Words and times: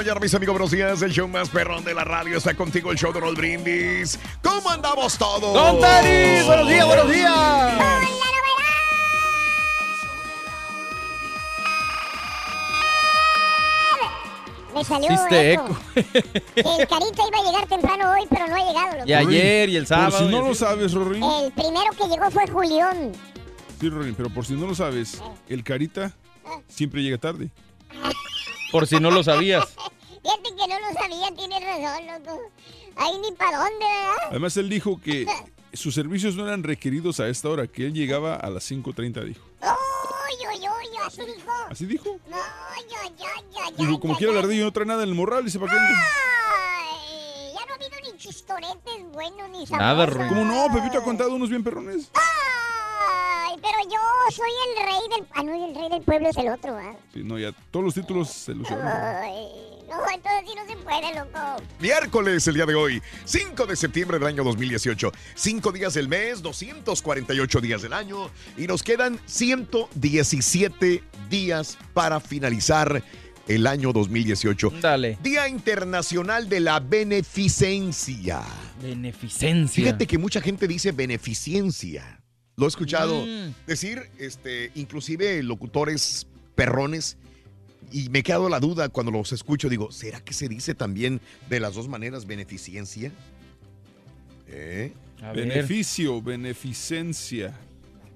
Mañana, 0.00 0.18
mis 0.18 0.32
amigos. 0.32 0.54
Buenos 0.54 0.70
días. 0.70 1.02
El 1.02 1.12
show 1.12 1.28
más 1.28 1.50
perrón 1.50 1.84
de 1.84 1.92
la 1.92 2.04
radio 2.04 2.38
está 2.38 2.54
contigo, 2.54 2.90
el 2.90 2.96
show 2.96 3.12
de 3.12 3.20
Roll 3.20 3.34
Brindis. 3.34 4.18
¿Cómo 4.42 4.70
andamos 4.70 5.18
todos? 5.18 5.52
¡Don 5.52 5.78
Tenis! 5.78 6.46
¡Buenos 6.46 6.68
días, 6.68 6.86
buenos 6.86 7.10
días! 7.12 7.72
Me 14.74 14.84
salió 14.84 15.12
Hiciste 15.12 15.52
eco. 15.52 15.78
El 15.94 16.88
Carita 16.88 17.22
iba 17.28 17.38
a 17.38 17.44
llegar 17.44 17.66
temprano 17.68 18.12
hoy, 18.12 18.26
pero 18.30 18.46
no 18.46 18.54
ha 18.54 18.58
llegado. 18.58 18.92
loco. 18.92 19.04
Y 19.06 19.12
ayer 19.12 19.68
y 19.68 19.76
el 19.76 19.86
sábado. 19.86 20.12
Por 20.12 20.26
si 20.26 20.32
no 20.34 20.48
lo 20.48 20.54
sabes, 20.54 20.92
Rorín. 20.94 21.22
El 21.22 21.52
primero 21.52 21.90
que 21.98 22.08
llegó 22.08 22.30
fue 22.30 22.46
Julián. 22.46 23.12
Sí, 23.78 23.90
Rorín, 23.90 24.14
pero 24.14 24.30
por 24.30 24.46
si 24.46 24.54
no 24.54 24.66
lo 24.66 24.74
sabes, 24.74 25.22
el 25.46 25.62
Carita 25.62 26.16
siempre 26.68 27.02
llega 27.02 27.18
tarde. 27.18 27.50
Por 28.70 28.86
si 28.86 29.00
no 29.00 29.10
lo 29.10 29.22
sabías. 29.22 29.64
Fíjate 30.22 30.50
que 30.54 30.68
no 30.68 30.78
lo 30.80 30.92
sabía, 30.92 31.34
tienes 31.34 31.64
razón, 31.64 32.06
loco. 32.06 32.40
Ahí 32.96 33.18
ni 33.18 33.32
para 33.32 33.58
dónde, 33.58 33.84
¿verdad? 33.84 34.28
Además, 34.30 34.56
él 34.56 34.68
dijo 34.68 35.00
que 35.00 35.26
sus 35.72 35.94
servicios 35.94 36.36
no 36.36 36.46
eran 36.46 36.62
requeridos 36.62 37.20
a 37.20 37.28
esta 37.28 37.48
hora, 37.48 37.66
que 37.66 37.86
él 37.86 37.94
llegaba 37.94 38.36
a 38.36 38.50
las 38.50 38.70
5.30, 38.70 39.24
dijo. 39.24 39.40
Uy, 39.62 40.46
uy, 40.46 40.68
uy, 40.68 40.98
así 41.06 41.22
dijo. 41.22 41.52
¿Así 41.70 41.86
dijo? 41.86 42.18
No, 42.28 42.36
ya, 42.36 43.10
ya, 43.16 43.42
ya. 43.50 43.76
Dijo, 43.76 43.98
como 43.98 44.16
quiera 44.16 44.32
el 44.32 44.38
ya. 44.38 44.44
ardillo 44.44 44.64
no 44.64 44.72
trae 44.72 44.86
nada 44.86 45.02
en 45.04 45.08
el 45.08 45.14
morral, 45.14 45.44
dice, 45.44 45.58
¿para 45.58 45.72
qué? 45.72 45.78
Ay, 45.78 47.52
ya 47.54 47.66
no 47.66 47.72
ha 47.72 47.76
habido 47.76 48.12
ni 48.12 48.18
chistoretes 48.18 49.12
buenos 49.12 49.48
ni 49.50 49.66
sabrosos. 49.66 49.78
Nada, 49.78 50.06
Rorín. 50.06 50.28
¿Cómo 50.28 50.44
no? 50.44 50.74
Pepito 50.74 50.98
ha 50.98 51.02
contado 51.04 51.34
unos 51.34 51.48
bien 51.48 51.64
perrones. 51.64 52.10
Ay, 53.50 53.56
pero 53.60 53.90
yo 53.90 53.98
soy 54.34 54.50
el 54.68 54.84
rey 54.84 55.18
del... 55.18 55.26
Ah, 55.34 55.42
no, 55.42 55.66
el 55.66 55.74
rey 55.74 55.88
del 55.90 56.02
pueblo 56.02 56.28
es 56.28 56.36
el 56.36 56.48
otro, 56.48 56.76
¿ah? 56.76 56.94
Sí, 57.12 57.22
no, 57.24 57.38
ya 57.38 57.52
todos 57.70 57.84
los 57.84 57.94
títulos 57.94 58.28
se 58.28 58.54
los. 58.54 58.70
Ay, 58.70 59.46
no, 59.88 59.96
entonces 60.14 60.44
sí 60.46 60.54
no 60.54 60.66
se 60.66 60.76
puede, 60.76 61.14
loco. 61.14 61.62
Miércoles, 61.80 62.46
el 62.46 62.54
día 62.54 62.66
de 62.66 62.74
hoy, 62.76 63.02
5 63.24 63.66
de 63.66 63.74
septiembre 63.74 64.18
del 64.18 64.28
año 64.28 64.44
2018. 64.44 65.10
5 65.34 65.72
días 65.72 65.94
del 65.94 66.08
mes, 66.08 66.42
248 66.42 67.60
días 67.60 67.82
del 67.82 67.92
año. 67.92 68.30
Y 68.56 68.68
nos 68.68 68.84
quedan 68.84 69.18
117 69.26 71.02
días 71.28 71.76
para 71.92 72.20
finalizar 72.20 73.02
el 73.48 73.66
año 73.66 73.92
2018. 73.92 74.74
Dale. 74.80 75.18
Día 75.22 75.48
Internacional 75.48 76.48
de 76.48 76.60
la 76.60 76.78
Beneficencia. 76.78 78.42
Beneficencia. 78.80 79.84
Fíjate 79.84 80.06
que 80.06 80.18
mucha 80.18 80.40
gente 80.40 80.68
dice 80.68 80.92
beneficencia. 80.92 82.19
Lo 82.60 82.66
he 82.66 82.68
escuchado 82.68 83.24
Mm. 83.24 83.54
decir, 83.66 84.02
este, 84.18 84.70
inclusive 84.74 85.42
locutores 85.42 86.26
perrones. 86.54 87.16
Y 87.90 88.08
me 88.10 88.18
he 88.20 88.22
quedado 88.22 88.48
la 88.50 88.60
duda 88.60 88.88
cuando 88.90 89.10
los 89.10 89.32
escucho. 89.32 89.68
Digo, 89.70 89.90
¿será 89.90 90.20
que 90.20 90.34
se 90.34 90.46
dice 90.48 90.74
también 90.74 91.20
de 91.48 91.58
las 91.58 91.74
dos 91.74 91.88
maneras 91.88 92.26
beneficencia? 92.26 93.10
¿Eh? 94.46 94.92
Beneficio, 95.34 96.20
beneficencia. 96.22 97.58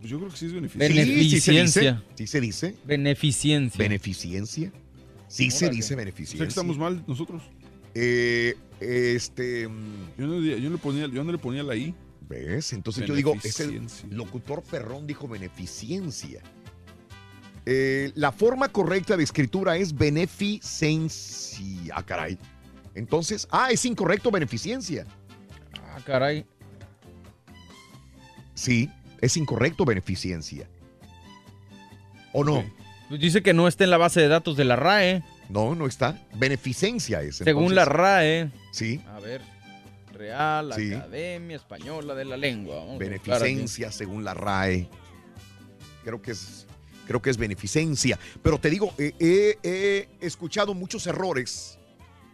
Pues 0.00 0.10
yo 0.10 0.18
creo 0.18 0.30
que 0.30 0.36
sí 0.36 0.46
es 0.46 0.52
beneficencia. 0.52 1.04
Beneficencia. 1.04 2.02
¿Sí 2.14 2.26
se 2.26 2.40
dice? 2.40 2.74
Beneficencia. 2.84 3.78
¿Beneficencia? 3.78 4.72
Sí 5.28 5.50
se 5.50 5.70
dice 5.70 5.94
O 5.94 5.96
beneficencia. 5.96 6.36
sea 6.38 6.46
que 6.46 6.50
estamos 6.50 6.76
mal 6.78 7.02
nosotros. 7.06 7.42
Eh, 7.94 8.54
este. 8.80 9.62
Yo 9.62 10.26
no, 10.26 10.40
yo 10.40 10.58
no 10.60 10.70
le 10.76 10.78
ponía, 10.78 11.06
yo 11.08 11.24
no 11.24 11.32
le 11.32 11.38
ponía 11.38 11.62
la 11.62 11.74
I. 11.74 11.94
¿Ves? 12.28 12.72
Entonces 12.72 13.06
yo 13.06 13.14
digo, 13.14 13.34
ese 13.42 13.80
locutor 14.08 14.62
perrón 14.62 15.06
dijo 15.06 15.28
beneficencia. 15.28 16.40
Eh, 17.66 18.12
la 18.14 18.30
forma 18.32 18.68
correcta 18.68 19.16
de 19.16 19.24
escritura 19.24 19.76
es 19.76 19.94
beneficencia. 19.96 21.94
Ah, 21.94 22.02
caray. 22.02 22.38
Entonces, 22.94 23.48
ah, 23.50 23.70
es 23.70 23.84
incorrecto 23.84 24.30
beneficencia. 24.30 25.06
Ah, 25.82 25.98
caray. 26.04 26.46
Sí, 28.54 28.90
es 29.20 29.36
incorrecto 29.36 29.84
beneficencia. 29.84 30.68
¿O 32.32 32.44
no? 32.44 32.64
Pues 33.08 33.20
dice 33.20 33.42
que 33.42 33.52
no 33.54 33.68
está 33.68 33.84
en 33.84 33.90
la 33.90 33.98
base 33.98 34.20
de 34.20 34.28
datos 34.28 34.56
de 34.56 34.64
la 34.64 34.76
RAE. 34.76 35.22
No, 35.48 35.74
no 35.74 35.86
está. 35.86 36.18
Beneficencia 36.34 37.22
es. 37.22 37.36
Según 37.36 37.64
entonces. 37.64 37.76
la 37.76 37.84
RAE. 37.84 38.50
Sí. 38.72 39.00
A 39.08 39.20
ver. 39.20 39.53
Real 40.24 40.72
Sí. 40.74 40.94
Academia 40.94 41.56
Española 41.56 42.14
de 42.14 42.24
la 42.24 42.36
Lengua. 42.36 42.76
Vamos. 42.76 42.98
Beneficencia 42.98 43.92
según 43.92 44.24
la 44.24 44.32
RAE. 44.34 44.88
Creo 46.02 46.20
que 46.22 46.30
es, 46.32 46.66
creo 47.06 47.20
que 47.20 47.30
es 47.30 47.36
beneficencia. 47.36 48.18
Pero 48.42 48.58
te 48.58 48.70
digo, 48.70 48.94
eh, 48.98 49.12
he- 49.18 49.58
he 50.20 50.26
escuchado 50.26 50.72
muchos 50.74 51.06
errores 51.06 51.78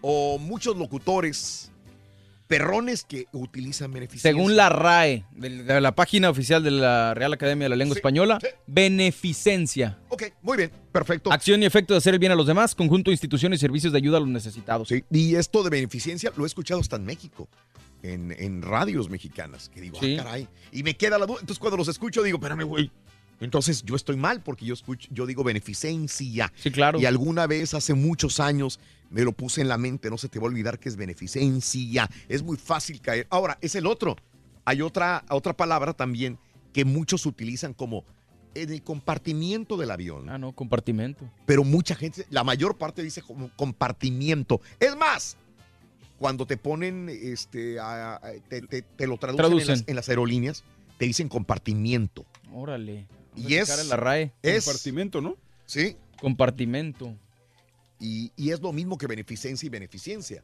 o 0.02 0.38
muchos 0.38 0.76
locutores 0.76 1.69
perrones 2.50 3.04
que 3.04 3.26
utilizan 3.30 3.92
beneficencia. 3.92 4.28
Según 4.32 4.56
la 4.56 4.68
RAE, 4.68 5.24
de, 5.36 5.62
de 5.62 5.80
la 5.80 5.94
página 5.94 6.28
oficial 6.30 6.64
de 6.64 6.72
la 6.72 7.14
Real 7.14 7.32
Academia 7.32 7.66
de 7.66 7.68
la 7.68 7.76
Lengua 7.76 7.94
Española, 7.96 8.40
beneficencia. 8.66 9.98
Ok, 10.08 10.24
muy 10.42 10.56
bien, 10.56 10.72
perfecto. 10.90 11.32
Acción 11.32 11.62
y 11.62 11.66
efecto 11.66 11.94
de 11.94 11.98
hacer 11.98 12.14
el 12.14 12.18
bien 12.18 12.32
a 12.32 12.34
los 12.34 12.48
demás, 12.48 12.74
conjunto 12.74 13.10
de 13.10 13.14
instituciones 13.14 13.58
y 13.58 13.60
servicios 13.60 13.92
de 13.92 13.98
ayuda 13.98 14.16
a 14.16 14.20
los 14.20 14.28
necesitados. 14.28 14.88
Sí, 14.88 15.04
y 15.12 15.36
esto 15.36 15.62
de 15.62 15.70
beneficencia 15.70 16.32
lo 16.36 16.42
he 16.42 16.46
escuchado 16.48 16.80
hasta 16.80 16.96
en 16.96 17.04
México, 17.04 17.48
en, 18.02 18.34
en 18.36 18.62
radios 18.62 19.08
mexicanas, 19.08 19.68
que 19.68 19.80
digo, 19.80 19.98
Sí. 20.00 20.16
ah, 20.18 20.24
caray. 20.24 20.48
Y 20.72 20.82
me 20.82 20.96
queda 20.96 21.18
la 21.18 21.26
duda. 21.26 21.38
Entonces, 21.40 21.60
cuando 21.60 21.76
los 21.76 21.86
escucho, 21.86 22.20
digo, 22.24 22.38
espérame, 22.38 22.64
güey. 22.64 22.90
Entonces 23.40 23.82
yo 23.84 23.96
estoy 23.96 24.16
mal 24.16 24.42
porque 24.42 24.66
yo 24.66 24.74
escucho, 24.74 25.08
yo 25.10 25.26
digo 25.26 25.42
beneficencia. 25.42 26.52
Sí, 26.56 26.70
claro. 26.70 27.00
Y 27.00 27.06
alguna 27.06 27.46
vez 27.46 27.74
hace 27.74 27.94
muchos 27.94 28.38
años 28.40 28.78
me 29.10 29.22
lo 29.22 29.32
puse 29.32 29.60
en 29.62 29.68
la 29.68 29.78
mente, 29.78 30.10
no 30.10 30.18
se 30.18 30.28
te 30.28 30.38
va 30.38 30.44
a 30.44 30.48
olvidar 30.48 30.78
que 30.78 30.88
es 30.88 30.96
beneficencia. 30.96 32.08
Es 32.28 32.42
muy 32.42 32.56
fácil 32.56 33.00
caer. 33.00 33.26
Ahora, 33.30 33.58
es 33.60 33.74
el 33.74 33.86
otro. 33.86 34.16
Hay 34.64 34.82
otra, 34.82 35.24
otra 35.30 35.56
palabra 35.56 35.94
también 35.94 36.38
que 36.72 36.84
muchos 36.84 37.26
utilizan 37.26 37.72
como 37.74 38.04
en 38.54 38.70
el 38.72 38.82
compartimiento 38.82 39.76
del 39.76 39.90
avión. 39.90 40.28
Ah, 40.28 40.36
no, 40.38 40.52
compartimento. 40.52 41.28
Pero 41.46 41.64
mucha 41.64 41.94
gente, 41.94 42.26
la 42.30 42.44
mayor 42.44 42.76
parte 42.76 43.02
dice 43.02 43.22
como 43.22 43.48
compartimiento. 43.56 44.60
Es 44.78 44.96
más, 44.96 45.36
cuando 46.18 46.46
te 46.46 46.56
ponen, 46.56 47.08
este, 47.08 47.78
a- 47.80 48.16
a- 48.16 48.20
te, 48.48 48.60
te- 48.62 48.82
te 48.82 49.06
lo 49.06 49.16
traducen, 49.16 49.44
En, 49.44 49.50
Traducen. 49.50 49.68
las, 49.78 49.84
en 49.88 49.96
las 49.96 50.08
aerolíneas, 50.08 50.64
te 50.98 51.06
dicen 51.06 51.28
compartimiento. 51.28 52.26
Órale. 52.52 53.06
Y 53.36 53.54
es- 53.54 53.78
en 53.78 53.88
la 53.88 53.96
RAE. 53.96 54.32
es- 54.42 54.64
Compartimento, 54.64 55.20
¿no? 55.20 55.36
Sí. 55.66 55.96
Compartimento. 56.20 57.14
Y, 57.98 58.32
y 58.36 58.50
es 58.50 58.60
lo 58.60 58.72
mismo 58.72 58.96
que 58.98 59.06
beneficencia 59.06 59.66
y 59.66 59.70
beneficencia. 59.70 60.42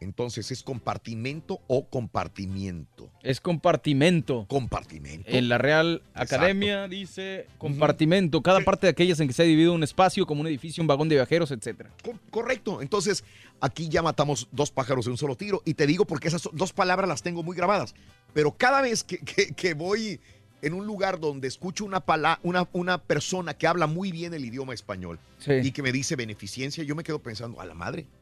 Entonces, 0.00 0.52
¿es 0.52 0.62
compartimento 0.62 1.60
o 1.66 1.88
compartimiento? 1.88 3.10
Es 3.20 3.40
compartimento. 3.40 4.46
Compartimento. 4.48 5.28
En 5.28 5.48
la 5.48 5.58
Real 5.58 6.02
Academia 6.14 6.86
dice 6.86 7.46
compartimento, 7.58 8.40
cada 8.40 8.60
parte 8.60 8.86
de 8.86 8.92
aquellas 8.92 9.18
en 9.18 9.26
que 9.26 9.34
se 9.34 9.42
ha 9.42 9.44
dividido 9.44 9.72
un 9.72 9.82
espacio, 9.82 10.24
como 10.24 10.40
un 10.42 10.46
edificio, 10.46 10.82
un 10.82 10.86
vagón 10.86 11.08
de 11.08 11.16
viajeros, 11.16 11.50
etcétera. 11.50 11.90
Co- 12.04 12.16
Correcto. 12.30 12.80
Entonces, 12.80 13.24
aquí 13.60 13.88
ya 13.88 14.00
matamos 14.02 14.46
dos 14.52 14.70
pájaros 14.70 15.06
de 15.06 15.10
un 15.10 15.18
solo 15.18 15.34
tiro. 15.34 15.62
Y 15.64 15.74
te 15.74 15.84
digo 15.88 16.04
porque 16.04 16.28
esas 16.28 16.48
dos 16.52 16.72
palabras 16.72 17.08
las 17.08 17.22
tengo 17.22 17.42
muy 17.42 17.56
grabadas. 17.56 17.96
Pero 18.32 18.52
cada 18.56 18.80
vez 18.82 19.02
que, 19.02 19.18
que- 19.18 19.52
que 19.52 19.74
voy 19.74 20.20
en 20.62 20.74
un 20.74 20.86
lugar 20.86 21.20
donde 21.20 21.48
escucho 21.48 21.84
una, 21.84 22.00
pala- 22.00 22.40
una, 22.42 22.68
una 22.72 22.98
persona 22.98 23.54
que 23.54 23.66
habla 23.66 23.86
muy 23.86 24.10
bien 24.12 24.34
el 24.34 24.44
idioma 24.44 24.74
español 24.74 25.18
Sí. 25.38 25.52
y 25.62 25.70
que 25.72 25.82
me 25.82 25.92
dice 25.92 26.16
beneficencia, 26.16 26.82
yo 26.84 26.94
me 26.96 27.04
quedo 27.04 27.20
pensando, 27.20 27.60
a 27.60 27.66
la 27.66 27.74
madre. 27.74 28.06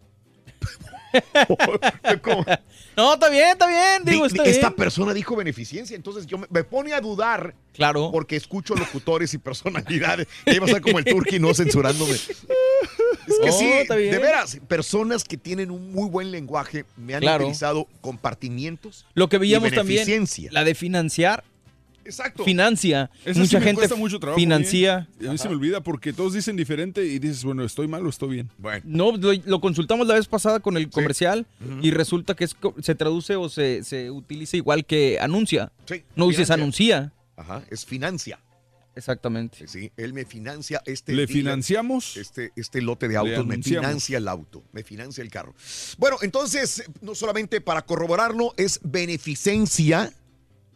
No, 2.97 3.15
está 3.15 3.29
bien, 3.29 3.49
está 3.51 3.67
bien, 3.67 4.05
digo, 4.05 4.27
Di- 4.29 4.39
está 4.39 4.45
esta 4.45 4.69
bien. 4.69 4.77
persona 4.77 5.13
dijo 5.15 5.37
beneficencia, 5.37 5.95
entonces 5.97 6.27
yo 6.27 6.39
me, 6.39 6.47
me 6.51 6.65
pone 6.65 6.93
a 6.95 7.01
dudar. 7.01 7.55
Claro. 7.73 8.11
Porque 8.11 8.37
escucho 8.37 8.75
locutores 8.75 9.35
y 9.35 9.39
personalidades. 9.39 10.27
Y 10.47 10.59
va 10.59 10.65
a 10.65 10.69
ser 10.69 10.81
como 10.81 10.99
el 10.99 11.05
turqui 11.05 11.39
no 11.39 11.53
censurándome. 11.55 12.13
Es 12.13 13.39
que 13.43 13.53
sí, 13.53 13.67
de 13.89 14.19
veras, 14.19 14.59
personas 14.67 15.25
que 15.25 15.37
tienen 15.37 15.71
un 15.71 15.93
muy 15.93 16.09
buen 16.09 16.31
lenguaje 16.31 16.87
me 16.97 17.15
han 17.15 17.21
Claro. 17.21 17.45
utilizado 17.45 17.87
compartimientos. 18.01 19.05
Lo 19.15 19.29
que 19.29 19.37
y 19.37 19.41
veíamos 19.41 19.73
también, 19.73 20.07
la 20.51 20.65
de 20.65 20.75
financiar, 20.75 21.45
Exacto. 22.07 22.45
financia. 22.45 23.11
Esa 23.25 23.39
Mucha 23.41 23.51
sí 23.51 23.57
me 23.57 23.63
gente 23.63 23.75
cuesta 23.77 23.97
mucho 23.97 24.19
trabajo, 24.19 24.39
financia. 24.41 25.09
Y 25.21 25.27
a 25.27 25.33
mí 25.33 25.39
se 25.39 25.49
me 25.49 25.55
olvida 25.55 25.83
porque 25.83 26.13
todos 26.13 26.33
dicen 26.33 26.57
diferente 26.57 27.05
y 27.05 27.19
dices, 27.19 27.45
bueno, 27.45 27.65
¿estoy 27.65 27.87
mal 27.89 28.07
o 28.07 28.09
estoy 28.09 28.31
bien? 28.31 28.51
Bueno. 28.59 28.83
No, 28.85 29.17
lo, 29.17 29.33
lo 29.45 29.61
consultamos 29.61 30.07
la 30.07 30.15
vez 30.15 30.27
pasada 30.27 30.61
con 30.61 30.77
el 30.77 30.89
comercial 30.89 31.47
y 31.83 31.91
resulta 31.91 32.35
que 32.35 32.45
es, 32.45 32.55
co- 32.55 32.75
se 32.81 32.95
traduce 32.95 33.37
o 33.37 33.49
se, 33.49 33.85
se 33.85 34.11
utiliza 34.11 34.57
igual 34.57 34.85
que 34.87 35.19
anuncia. 35.21 35.73
Sí, 35.87 36.03
no 36.15 36.29
dices 36.29 36.47
financia. 36.49 36.55
anuncia. 36.99 37.13
Ajá, 37.37 37.63
es 37.71 37.85
financia. 37.85 38.39
Exactamente. 38.95 39.69
Sí, 39.69 39.93
él 39.99 40.15
me 40.15 40.25
financia 40.25 40.81
este. 40.87 41.13
¿Le 41.13 41.27
dealer, 41.27 41.37
financiamos? 41.37 42.17
Este, 42.17 42.53
este 42.57 42.81
lote 42.81 43.09
de 43.09 43.17
autos, 43.19 43.45
me 43.47 43.53
anunciamos. 43.55 43.85
financia 43.87 44.17
el 44.17 44.27
auto, 44.27 44.65
me 44.73 44.83
financia 44.85 45.23
el 45.23 45.31
carro. 45.31 45.55
Bueno, 45.99 46.17
entonces, 46.23 46.83
no 47.03 47.15
solamente 47.15 47.61
para 47.61 47.83
corroborarlo, 47.83 48.55
es 48.57 48.81
beneficencia 48.83 50.11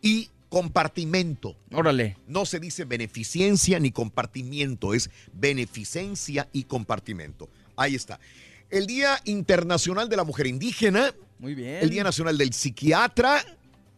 y 0.03 0.29
compartimento. 0.51 1.57
Órale. 1.73 2.19
No 2.27 2.45
se 2.45 2.61
dice 2.61 2.85
beneficencia 2.85 3.79
ni 3.81 3.93
compartimiento, 3.93 4.93
es 4.93 5.09
beneficencia 5.33 6.49
y 6.53 6.65
compartimento. 6.65 7.49
Ahí 7.77 7.95
está. 7.95 8.21
El 8.69 8.87
Día 8.87 9.19
Internacional 9.25 10.09
de 10.11 10.17
la 10.17 10.25
Mujer 10.25 10.47
Indígena, 10.47 11.15
Muy 11.39 11.55
bien. 11.55 11.77
el 11.81 11.89
Día 11.89 12.05
Nacional 12.05 12.37
del 12.37 12.53
Psiquiatra, 12.53 13.43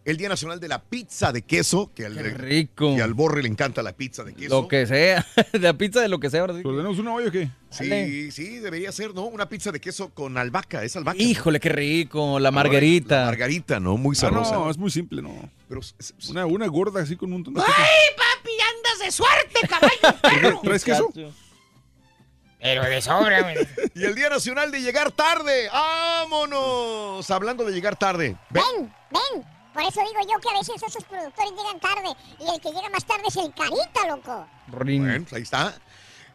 el 0.05 0.17
Día 0.17 0.29
Nacional 0.29 0.59
de 0.59 0.67
la 0.69 0.83
Pizza 0.83 1.31
de 1.33 1.43
Queso, 1.43 1.93
que 1.95 2.07
al, 2.07 2.15
Qué 2.17 2.23
rico. 2.31 2.97
que 2.97 3.03
al 3.03 3.15
Borre 3.15 3.43
le 3.43 3.49
encanta 3.49 3.83
la 3.83 3.93
pizza 3.93 4.25
de 4.25 4.35
queso. 4.35 4.63
Lo 4.63 4.69
que 4.69 4.87
sea. 4.87 5.25
la 5.53 5.75
pizza 5.75 6.01
de 6.01 6.09
lo 6.09 6.19
que 6.19 6.29
sea. 6.31 6.41
ahora 6.41 6.55
sí. 6.55 6.63
¿Ordenamos 6.65 6.99
una 6.99 7.15
olla 7.15 7.29
o 7.29 7.31
qué? 7.31 7.49
Sí, 7.71 8.31
sí, 8.33 8.59
debería 8.59 8.91
ser, 8.93 9.15
¿no? 9.15 9.23
Una 9.27 9.49
pizza 9.49 9.71
de 9.73 9.81
queso 9.81 10.11
con 10.11 10.37
albahaca, 10.37 10.83
es 10.83 10.97
albahaca. 10.97 11.23
Híjole, 11.23 11.61
qué 11.61 11.69
rico. 11.69 12.39
La 12.41 12.51
margarita. 12.51 13.21
La 13.21 13.27
margarita, 13.27 13.79
¿no? 13.81 13.97
Muy 13.97 14.17
Ah, 14.17 14.21
sabrosa. 14.21 14.55
no, 14.55 14.71
es 14.71 14.77
muy 14.77 14.91
simple, 14.91 15.23
no. 15.23 15.49
Pero 15.69 15.81
es- 15.81 15.95
es- 15.99 16.29
Una, 16.31 16.47
una 16.47 16.67
gorda 16.67 17.01
así 17.03 17.17
con 17.17 17.29
un 17.29 17.35
montón 17.43 17.55
de 17.55 17.61
¡Ay, 17.61 18.17
papi, 18.17 18.51
andas 18.77 18.99
de 19.07 19.11
suerte, 19.13 19.69
caballo! 19.69 20.21
queso. 20.43 20.61
¿Traes 20.63 20.85
queso? 20.85 21.13
Pero 22.61 22.83
de 22.85 23.01
sobra, 23.03 23.43
güey. 23.43 23.57
Y 23.95 24.05
el 24.05 24.15
Día 24.15 24.29
Nacional 24.31 24.71
de 24.71 24.81
Llegar 24.81 25.11
Tarde. 25.13 25.69
¡Vámonos! 25.73 27.31
Hablando 27.31 27.65
de 27.65 27.73
llegar 27.73 27.97
tarde. 27.97 28.37
Ven. 28.51 28.63
Ven, 28.79 28.93
ven. 29.11 29.45
Por 29.73 29.83
eso 29.83 30.01
digo 30.01 30.21
yo 30.33 30.39
que 30.41 30.49
a 30.55 30.59
veces 30.59 30.83
esos 30.83 31.05
productores 31.05 31.51
llegan 31.53 31.81
tarde 31.81 32.17
y 32.41 32.55
el 32.55 32.61
que 32.61 32.69
llega 32.71 32.91
más 32.91 33.05
tarde 33.07 33.23
es 33.29 33.37
el 33.37 33.53
carita, 33.55 34.07
loco. 34.09 34.47
Rin. 34.79 35.03
Bueno, 35.05 35.27
ahí 35.33 35.43
está. 35.43 35.75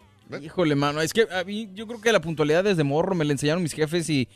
Híjole, 0.41 0.75
mano, 0.75 1.01
es 1.01 1.13
que 1.13 1.27
a 1.31 1.43
mí 1.43 1.69
yo 1.75 1.85
creo 1.85 2.01
que 2.01 2.11
la 2.11 2.21
puntualidad 2.21 2.63
desde 2.63 2.83
morro 2.83 3.13
me 3.13 3.25
la 3.25 3.33
enseñaron 3.33 3.61
mis 3.61 3.73
jefes 3.73 4.09
y, 4.09 4.27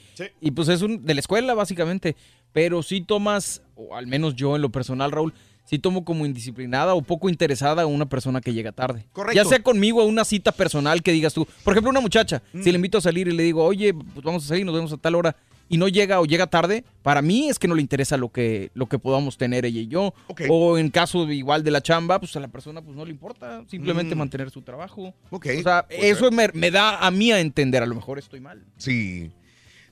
y 0.42 0.52
pues 0.52 0.68
es 0.68 0.84
un, 0.84 1.04
de 1.04 1.16
la 1.16 1.22
escuela 1.22 1.56
básicamente, 1.56 2.16
pero 2.54 2.84
sí 2.84 3.02
tomas, 3.02 3.64
o 3.76 3.96
al 3.96 4.06
menos 4.06 4.36
yo 4.36 4.56
en 4.56 4.62
lo 4.62 4.70
personal, 4.70 5.12
Raúl, 5.12 5.34
sí 5.70 5.78
tomo 5.80 6.04
como 6.06 6.26
indisciplinada 6.26 6.94
o 6.96 7.02
poco 7.02 7.30
interesada 7.30 7.84
a 7.84 7.86
una 7.86 8.06
persona 8.08 8.40
que 8.42 8.54
llega 8.54 8.72
tarde. 8.72 9.06
Correcto. 9.12 9.36
Ya 9.36 9.46
sea 9.46 9.62
conmigo 9.62 10.02
a 10.02 10.06
una 10.06 10.24
cita 10.26 10.52
personal 10.52 11.04
que 11.04 11.12
digas 11.12 11.34
tú, 11.34 11.46
por 11.64 11.74
ejemplo, 11.74 11.90
una 11.92 12.00
muchacha, 12.02 12.42
Mm. 12.54 12.64
si 12.64 12.72
le 12.72 12.76
invito 12.78 12.98
a 12.98 13.02
salir 13.02 13.28
y 13.28 13.34
le 13.34 13.44
digo, 13.44 13.64
oye, 13.64 13.94
pues 13.94 14.24
vamos 14.24 14.46
a 14.46 14.48
salir, 14.48 14.66
nos 14.66 14.74
vemos 14.74 14.94
a 14.94 14.98
tal 14.98 15.16
hora, 15.16 15.36
y 15.70 15.76
no 15.78 15.90
llega 15.90 16.22
o 16.22 16.26
llega 16.26 16.48
tarde, 16.48 16.86
para 17.04 17.22
mí 17.22 17.50
es 17.50 17.60
que 17.60 17.68
no 17.68 17.76
le 17.76 17.82
interesa 17.82 18.16
lo 18.16 18.30
que, 18.30 18.72
lo 18.74 18.86
que 18.86 19.00
podamos 19.00 19.38
tener 19.38 19.66
ella 19.66 19.82
y 19.82 19.88
yo. 19.88 20.14
O 20.50 20.78
en 20.78 20.90
caso 20.90 21.30
igual 21.30 21.62
de 21.66 21.72
la 21.72 21.82
chamba, 21.82 22.20
pues 22.22 22.34
a 22.38 22.40
la 22.40 22.48
persona 22.48 22.82
pues 22.82 22.96
no 22.96 23.04
le 23.04 23.12
importa, 23.12 23.66
simplemente 23.68 24.16
Mm. 24.16 24.18
mantener 24.20 24.50
su 24.50 24.62
trabajo. 24.62 25.14
Ok, 25.30 25.48
O 25.60 25.64
sea, 25.64 25.86
puede 25.86 26.10
eso 26.10 26.32
me, 26.32 26.48
me 26.54 26.72
da 26.72 27.06
a 27.06 27.12
mí 27.12 27.34
a 27.34 27.42
entender, 27.42 27.84
a 27.84 27.86
lo 27.86 27.96
mejor 27.96 28.18
estoy 28.18 28.40
mal. 28.40 28.64
Sí. 28.78 29.30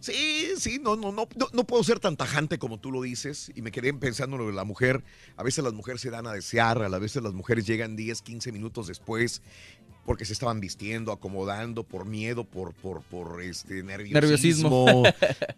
Sí, 0.06 0.52
sí, 0.60 0.80
no, 0.80 0.96
no, 0.96 1.12
no, 1.12 1.28
no, 1.52 1.64
puedo 1.64 1.84
ser 1.84 2.00
tan 2.00 2.16
tajante 2.16 2.60
como 2.60 2.80
tú 2.80 2.92
lo 2.92 3.02
dices. 3.02 3.52
Y 3.56 3.64
me 3.64 3.72
quedé 3.72 3.92
pensando 3.92 4.36
en 4.36 4.44
lo 4.44 4.48
de 4.50 4.54
la 4.54 4.64
mujer. 4.64 5.04
A 5.36 5.42
veces 5.42 5.64
las 5.64 5.74
mujeres 5.74 6.00
se 6.00 6.12
dan 6.12 6.28
a 6.28 6.32
desear, 6.32 6.84
a 6.84 7.00
veces 7.00 7.24
las 7.24 7.34
mujeres 7.34 7.66
llegan 7.66 7.96
10, 7.96 8.22
15 8.22 8.52
minutos 8.52 8.86
después 8.86 9.42
porque 10.06 10.24
se 10.24 10.34
estaban 10.34 10.60
vistiendo, 10.60 11.12
acomodando 11.12 11.84
por 11.84 12.06
miedo, 12.06 12.44
por, 12.44 12.76
por, 12.76 13.02
por 13.02 13.42
este 13.42 13.82
nerviosismo. 13.82 14.86
Nerviosismo. 14.86 15.04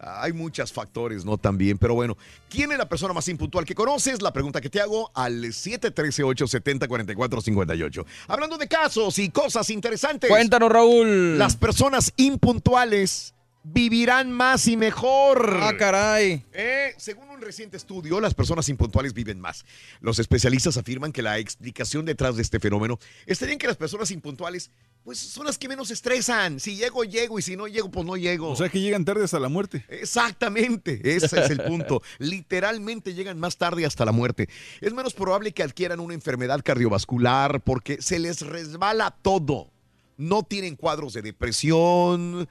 Hay 0.00 0.32
muchos 0.32 0.72
factores, 0.72 1.26
¿no? 1.26 1.36
También. 1.36 1.76
Pero 1.76 1.94
bueno, 1.94 2.16
¿quién 2.48 2.72
es 2.72 2.78
la 2.78 2.88
persona 2.88 3.12
más 3.12 3.28
impuntual 3.28 3.66
que 3.66 3.74
conoces? 3.74 4.22
La 4.22 4.32
pregunta 4.32 4.62
que 4.62 4.70
te 4.70 4.80
hago 4.80 5.10
al 5.14 5.44
713-870-4458. 5.44 8.06
Hablando 8.28 8.56
de 8.56 8.66
casos 8.66 9.18
y 9.18 9.28
cosas 9.28 9.68
interesantes. 9.68 10.30
Cuéntanos, 10.30 10.72
Raúl. 10.72 11.36
Las 11.36 11.56
personas 11.56 12.14
impuntuales 12.16 13.34
vivirán 13.62 14.32
más 14.32 14.66
y 14.66 14.76
mejor. 14.76 15.58
Ah, 15.60 15.76
caray. 15.78 16.44
Eh, 16.52 16.94
según 16.96 17.28
un 17.30 17.40
reciente 17.40 17.76
estudio, 17.76 18.20
las 18.20 18.34
personas 18.34 18.68
impuntuales 18.68 19.14
viven 19.14 19.40
más. 19.40 19.64
Los 20.00 20.18
especialistas 20.18 20.76
afirman 20.76 21.12
que 21.12 21.22
la 21.22 21.38
explicación 21.38 22.04
detrás 22.04 22.36
de 22.36 22.42
este 22.42 22.60
fenómeno 22.60 22.98
estaría 23.26 23.52
en 23.52 23.58
que 23.58 23.66
las 23.66 23.76
personas 23.76 24.10
impuntuales 24.10 24.70
pues 25.04 25.18
son 25.18 25.46
las 25.46 25.56
que 25.56 25.68
menos 25.68 25.90
estresan. 25.90 26.60
Si 26.60 26.76
llego, 26.76 27.02
llego 27.02 27.38
y 27.38 27.42
si 27.42 27.56
no 27.56 27.66
llego, 27.66 27.90
pues 27.90 28.04
no 28.04 28.16
llego. 28.16 28.50
O 28.50 28.56
sea 28.56 28.68
que 28.68 28.80
llegan 28.80 29.06
tarde 29.06 29.24
hasta 29.24 29.40
la 29.40 29.48
muerte. 29.48 29.84
Exactamente, 29.88 31.00
ese 31.02 31.40
es 31.40 31.50
el 31.50 31.62
punto. 31.62 32.02
Literalmente 32.18 33.14
llegan 33.14 33.40
más 33.40 33.56
tarde 33.56 33.86
hasta 33.86 34.04
la 34.04 34.12
muerte. 34.12 34.50
Es 34.80 34.92
menos 34.92 35.14
probable 35.14 35.52
que 35.52 35.62
adquieran 35.62 36.00
una 36.00 36.12
enfermedad 36.12 36.60
cardiovascular 36.62 37.62
porque 37.62 38.02
se 38.02 38.18
les 38.18 38.42
resbala 38.42 39.16
todo. 39.22 39.70
No 40.18 40.42
tienen 40.42 40.74
cuadros 40.74 41.12
de 41.12 41.22
depresión, 41.22 42.48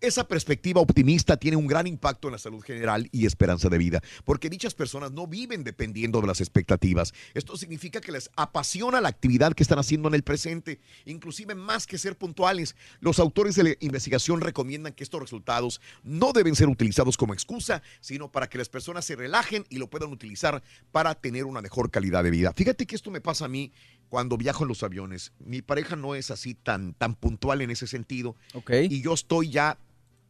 esa 0.00 0.28
perspectiva 0.28 0.80
optimista 0.80 1.36
tiene 1.36 1.56
un 1.56 1.66
gran 1.66 1.86
impacto 1.86 2.28
en 2.28 2.32
la 2.32 2.38
salud 2.38 2.60
general 2.60 3.08
y 3.10 3.26
esperanza 3.26 3.68
de 3.68 3.78
vida, 3.78 4.00
porque 4.24 4.48
dichas 4.48 4.74
personas 4.74 5.10
no 5.12 5.26
viven 5.26 5.64
dependiendo 5.64 6.20
de 6.20 6.26
las 6.26 6.40
expectativas. 6.40 7.12
Esto 7.34 7.56
significa 7.56 8.00
que 8.00 8.12
les 8.12 8.30
apasiona 8.36 9.00
la 9.00 9.08
actividad 9.08 9.54
que 9.54 9.62
están 9.62 9.78
haciendo 9.78 10.08
en 10.08 10.14
el 10.14 10.22
presente, 10.22 10.80
inclusive 11.04 11.54
más 11.54 11.86
que 11.86 11.98
ser 11.98 12.16
puntuales. 12.16 12.76
Los 13.00 13.18
autores 13.18 13.56
de 13.56 13.64
la 13.64 13.70
investigación 13.80 14.40
recomiendan 14.40 14.92
que 14.92 15.04
estos 15.04 15.20
resultados 15.20 15.80
no 16.04 16.32
deben 16.32 16.54
ser 16.54 16.68
utilizados 16.68 17.16
como 17.16 17.34
excusa, 17.34 17.82
sino 18.00 18.30
para 18.30 18.48
que 18.48 18.58
las 18.58 18.68
personas 18.68 19.04
se 19.04 19.16
relajen 19.16 19.64
y 19.68 19.78
lo 19.78 19.90
puedan 19.90 20.12
utilizar 20.12 20.62
para 20.92 21.14
tener 21.14 21.44
una 21.44 21.60
mejor 21.60 21.90
calidad 21.90 22.22
de 22.22 22.30
vida. 22.30 22.52
Fíjate 22.54 22.86
que 22.86 22.94
esto 22.94 23.10
me 23.10 23.20
pasa 23.20 23.46
a 23.46 23.48
mí 23.48 23.72
cuando 24.12 24.36
viajo 24.36 24.64
en 24.64 24.68
los 24.68 24.82
aviones. 24.82 25.32
Mi 25.38 25.62
pareja 25.62 25.96
no 25.96 26.14
es 26.14 26.30
así 26.30 26.52
tan, 26.52 26.92
tan 26.92 27.14
puntual 27.14 27.62
en 27.62 27.70
ese 27.70 27.86
sentido. 27.86 28.36
Y 28.70 29.00
yo 29.00 29.14
estoy 29.14 29.48
ya 29.48 29.78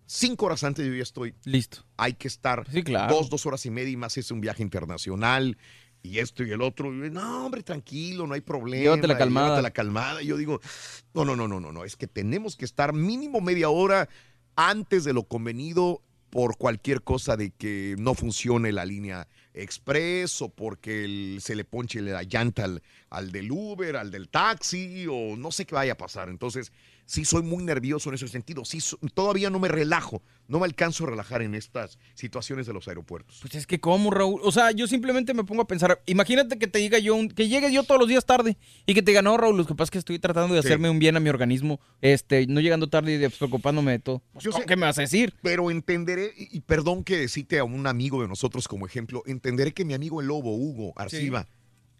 cinco 0.07 0.47
horas 0.47 0.63
antes, 0.63 0.87
yo 0.87 0.95
ya 0.95 1.03
estoy. 1.03 1.35
Listo. 1.43 1.79
Hay 1.97 2.13
que 2.13 2.29
estar 2.29 2.65
dos, 3.09 3.29
dos 3.29 3.45
horas 3.45 3.67
y 3.67 3.71
media 3.73 3.91
y 3.91 3.97
más 3.97 4.17
es 4.17 4.31
un 4.31 4.41
viaje 4.41 4.63
internacional 4.63 5.59
y 6.01 6.21
esto 6.21 6.45
y 6.45 6.53
el 6.53 6.63
otro. 6.63 6.93
no, 6.93 7.47
hombre, 7.47 7.65
tranquilo, 7.65 8.25
no 8.29 8.35
hay 8.35 8.41
problema. 8.41 8.85
Llévate 8.85 9.09
la 9.09 9.19
calmada. 9.19 9.47
Llévate 9.49 9.63
la 9.63 9.71
calmada. 9.73 10.23
Y 10.23 10.27
yo 10.27 10.37
digo, 10.37 10.61
no, 11.13 11.25
no, 11.25 11.35
no, 11.35 11.49
no, 11.49 11.59
no, 11.59 11.73
no. 11.73 11.83
Es 11.83 11.97
que 11.97 12.07
tenemos 12.07 12.55
que 12.55 12.65
estar 12.65 12.93
mínimo 12.93 13.41
media 13.41 13.69
hora 13.69 14.09
antes 14.55 15.03
de 15.03 15.13
lo 15.13 15.25
convenido 15.25 16.03
por 16.31 16.57
cualquier 16.57 17.03
cosa 17.03 17.37
de 17.37 17.51
que 17.51 17.97
no 17.99 18.15
funcione 18.15 18.71
la 18.71 18.85
línea 18.85 19.27
express 19.55 20.43
o 20.43 20.49
porque 20.49 21.39
se 21.41 21.55
le 21.55 21.65
ponche 21.65 22.01
la 22.01 22.23
llanta 22.23 22.65
al, 22.65 22.83
al, 23.11 23.33
del 23.33 23.51
Uber, 23.51 23.97
al 23.97 24.11
del 24.11 24.29
taxi 24.29 25.07
o 25.09 25.37
no 25.37 25.51
sé 25.51 25.67
qué 25.67 25.75
vaya 25.75 25.93
a 25.93 25.97
pasar. 25.97 26.29
Entonces, 26.29 26.73
sí 27.13 27.27
soy 27.27 27.43
muy 27.43 27.63
nervioso 27.63 28.09
en 28.09 28.15
ese 28.15 28.27
sentido. 28.27 28.65
Sí, 28.65 28.79
todavía 29.13 29.51
no 29.51 29.59
me 29.59 29.69
relajo, 29.69 30.23
no 30.49 30.61
me 30.61 30.65
alcanzo 30.65 31.05
a 31.05 31.11
relajar 31.11 31.43
en 31.43 31.55
estas 31.55 31.99
situaciones 32.15 32.67
de 32.67 32.73
los 32.73 32.89
aeropuertos. 32.89 33.39
Pues 33.43 33.55
es 33.55 33.67
que 33.67 33.81
cómo, 33.81 34.11
Raúl. 34.11 34.41
O 34.43 34.51
sea, 34.51 34.71
yo 34.71 34.87
simplemente 34.87 35.35
me 35.35 35.45
pongo 35.45 35.63
a 35.63 35.67
pensar, 35.67 36.03
imagínate 36.07 36.59
que 36.59 36.67
te 36.67 36.79
diga 36.79 36.99
yo, 36.99 37.15
que 37.37 37.49
llegue 37.49 37.71
yo 37.71 37.83
todos 37.83 38.01
los 38.01 38.09
días 38.09 38.25
tarde 38.25 38.57
y 38.87 38.95
que 38.95 39.03
te 39.03 39.11
diga, 39.11 39.21
no, 39.21 39.37
Raúl, 39.37 39.59
lo 39.59 39.67
que 39.67 39.75
pasa 39.75 39.85
es 39.85 39.91
que 39.91 39.99
estoy 39.99 40.19
tratando 40.19 40.55
de 40.55 40.61
hacerme 40.61 40.89
un 40.89 40.99
bien 40.99 41.15
a 41.17 41.21
mi 41.21 41.29
organismo, 41.29 41.81
este, 42.01 42.47
no 42.47 42.61
llegando 42.61 42.89
tarde 42.89 43.13
y 43.13 43.19
despreocupándome 43.19 43.93
de 43.93 43.99
todo. 43.99 44.23
Pues, 44.33 44.49
¿Qué 44.67 44.77
me 44.77 44.87
vas 44.87 44.97
a 44.97 45.03
decir? 45.03 45.35
Pero 45.43 45.71
entenderé, 45.71 46.33
y 46.35 46.61
perdón 46.61 47.05
que 47.05 47.29
cite 47.29 47.59
a 47.59 47.65
un 47.65 47.87
amigo 47.87 48.23
de 48.23 48.29
nosotros 48.29 48.69
como 48.69 48.87
ejemplo, 48.87 49.23
entenderé 49.27 49.73
que 49.73 49.85
mi 49.85 49.93
amigo 49.93 50.23
el 50.23 50.29
lobo, 50.29 50.57
Hugo 50.57 50.95
Arciba, 50.97 51.47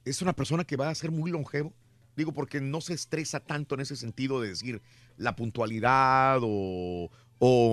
es 0.07 0.23
una 0.23 0.33
persona 0.33 0.65
que 0.65 0.77
va 0.77 0.89
a 0.89 0.95
ser 0.95 1.11
muy 1.11 1.31
longevo 1.31 1.75
Digo, 2.17 2.33
porque 2.33 2.61
no 2.61 2.81
se 2.81 2.95
estresa 2.95 3.41
tanto 3.41 3.75
en 3.75 3.81
ese 3.81 3.97
sentido 3.97 4.41
de 4.41 4.49
decir 4.49 4.83
la 5.17 5.35
puntualidad 5.37 6.39
o, 6.43 7.11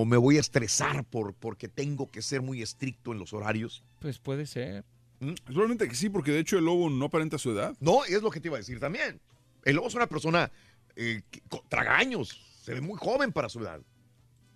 me 0.06 0.16
voy 0.16 0.36
a 0.36 0.40
estresar 0.40 1.04
por, 1.04 1.34
porque 1.34 1.68
tengo 1.68 2.10
que 2.10 2.22
ser 2.22 2.42
muy 2.42 2.60
estricto 2.62 3.12
en 3.12 3.18
los 3.18 3.32
horarios. 3.32 3.84
Pues 4.00 4.18
puede 4.18 4.46
ser. 4.46 4.84
¿Mm? 5.20 5.34
Solamente 5.52 5.88
que 5.88 5.94
sí, 5.94 6.08
porque 6.08 6.32
de 6.32 6.40
hecho 6.40 6.58
el 6.58 6.64
lobo 6.64 6.90
no 6.90 7.04
aparenta 7.04 7.38
su 7.38 7.52
edad. 7.52 7.76
No, 7.78 8.04
es 8.04 8.20
lo 8.22 8.30
que 8.30 8.40
te 8.40 8.48
iba 8.48 8.56
a 8.56 8.60
decir 8.60 8.80
también. 8.80 9.20
El 9.64 9.76
lobo 9.76 9.88
es 9.88 9.94
una 9.94 10.08
persona 10.08 10.50
eh, 10.96 11.22
tragaños, 11.68 12.40
se 12.64 12.74
ve 12.74 12.80
muy 12.80 12.98
joven 12.98 13.32
para 13.32 13.48
su 13.48 13.60
edad. 13.60 13.80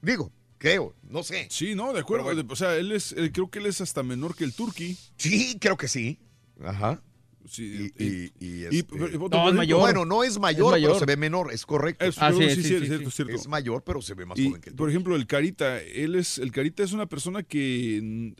Digo, 0.02 0.32
creo, 0.58 0.94
no 1.02 1.22
sé. 1.22 1.46
Sí, 1.50 1.74
no, 1.74 1.92
de 1.92 2.00
acuerdo. 2.00 2.44
O 2.48 2.56
sea, 2.56 2.76
él 2.76 2.90
es, 2.90 3.14
creo 3.32 3.50
que 3.50 3.60
él 3.60 3.66
es 3.66 3.80
hasta 3.80 4.02
menor 4.02 4.34
que 4.34 4.44
el 4.44 4.54
turqui. 4.54 4.98
Sí, 5.16 5.58
creo 5.60 5.76
que 5.76 5.88
sí. 5.88 6.18
Ajá. 6.62 7.00
Sí, 7.46 7.92
y, 7.98 8.64
este, 8.64 8.96
no, 8.96 9.48
es 9.48 9.54
mayor. 9.54 9.80
Bueno, 9.80 10.04
no 10.04 10.24
es 10.24 10.38
mayor, 10.38 10.74
pero 10.74 10.98
se 10.98 11.04
ve 11.04 11.16
menor, 11.16 11.52
es 11.52 11.66
correcto. 11.66 12.04
Es, 12.04 12.16
ah, 12.18 12.32
sí, 12.32 12.48
sí, 12.50 12.62
sí, 12.62 12.86
cierto, 12.86 13.10
cierto. 13.10 13.34
Es 13.34 13.48
mayor, 13.48 13.82
pero 13.84 14.00
se 14.00 14.14
ve 14.14 14.24
más 14.24 14.38
joven 14.38 14.60
que 14.60 14.70
tú. 14.70 14.76
Por 14.76 14.88
ejemplo, 14.88 15.14
el 15.14 15.26
Carita, 15.26 15.80
él 15.80 16.14
es, 16.14 16.38
el 16.38 16.52
Carita 16.52 16.82
es 16.82 16.92
una 16.92 17.06
persona 17.06 17.42
que 17.42 18.34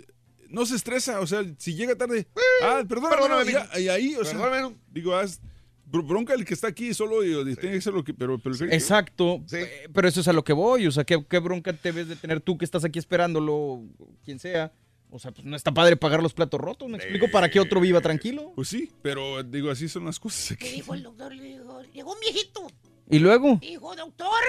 no 0.48 0.66
se 0.66 0.76
estresa, 0.76 1.20
o 1.20 1.26
sea, 1.26 1.44
si 1.58 1.74
llega 1.74 1.96
tarde, 1.96 2.20
eh, 2.20 2.40
ah, 2.62 2.84
perdóname, 2.88 3.16
perdóname 3.16 3.80
y 3.80 3.88
ahí, 3.88 4.14
o 4.14 4.24
sea, 4.24 4.72
digo, 4.90 5.14
haz, 5.16 5.40
bronca 5.86 6.34
el 6.34 6.44
que 6.44 6.54
está 6.54 6.68
aquí 6.68 6.94
solo 6.94 7.24
y, 7.24 7.56
tiene 7.56 7.76
que 7.76 7.80
ser 7.80 7.92
lo 7.92 8.02
que 8.02 8.14
pero, 8.14 8.38
pero 8.38 8.54
exacto 8.70 9.44
pero 9.92 10.08
eso 10.08 10.20
es 10.20 10.28
a 10.28 10.32
lo 10.32 10.42
que 10.42 10.52
voy 10.52 10.86
o 10.86 10.90
sea 10.90 11.04
¿qué, 11.04 11.24
qué 11.28 11.38
bronca 11.38 11.72
te 11.72 11.92
ves 11.92 12.08
de 12.08 12.16
tener 12.16 12.40
tú 12.40 12.58
que 12.58 12.64
estás 12.64 12.84
aquí 12.84 12.98
esperándolo 12.98 13.82
quien 14.24 14.38
sea 14.38 14.72
o 15.14 15.18
sea, 15.20 15.30
pues 15.30 15.44
no 15.46 15.54
está 15.54 15.72
padre 15.72 15.96
pagar 15.96 16.20
los 16.20 16.34
platos 16.34 16.60
rotos. 16.60 16.88
¿Me 16.88 16.96
explico 16.96 17.30
para 17.30 17.48
que 17.48 17.60
otro 17.60 17.80
viva 17.80 18.00
tranquilo? 18.00 18.52
Pues 18.56 18.66
sí, 18.66 18.90
pero 19.00 19.44
digo, 19.44 19.70
así 19.70 19.88
son 19.88 20.06
las 20.06 20.18
cosas 20.18 20.52
aquí. 20.52 20.66
¿Qué 20.66 20.72
dijo 20.72 20.92
el 20.92 21.04
doctor? 21.04 21.32
Le 21.32 21.44
dijo, 21.44 21.82
llegó 21.92 22.12
un 22.12 22.18
viejito. 22.18 22.66
¿Y 23.08 23.20
luego? 23.20 23.58
Dijo, 23.60 23.94
doctor, 23.94 24.42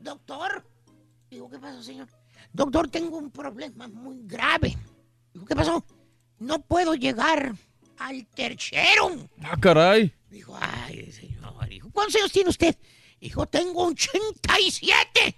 doctor. 0.00 0.66
Dijo, 1.28 1.50
¿qué 1.50 1.58
pasó, 1.58 1.82
señor? 1.82 2.08
Doctor, 2.50 2.88
tengo 2.88 3.18
un 3.18 3.30
problema 3.30 3.88
muy 3.88 4.22
grave. 4.22 4.74
Dijo, 5.34 5.44
¿qué 5.44 5.54
pasó? 5.54 5.84
No 6.38 6.62
puedo 6.62 6.94
llegar 6.94 7.54
al 7.98 8.26
tercero. 8.28 9.28
Ah, 9.42 9.58
caray. 9.60 10.14
Dijo, 10.30 10.56
ay, 10.58 11.12
señor. 11.12 11.68
Dijo, 11.68 11.90
¿cuántos 11.92 12.16
años 12.16 12.32
tiene 12.32 12.48
usted? 12.48 12.74
Dijo, 13.20 13.44
tengo 13.44 13.88
87. 13.88 15.36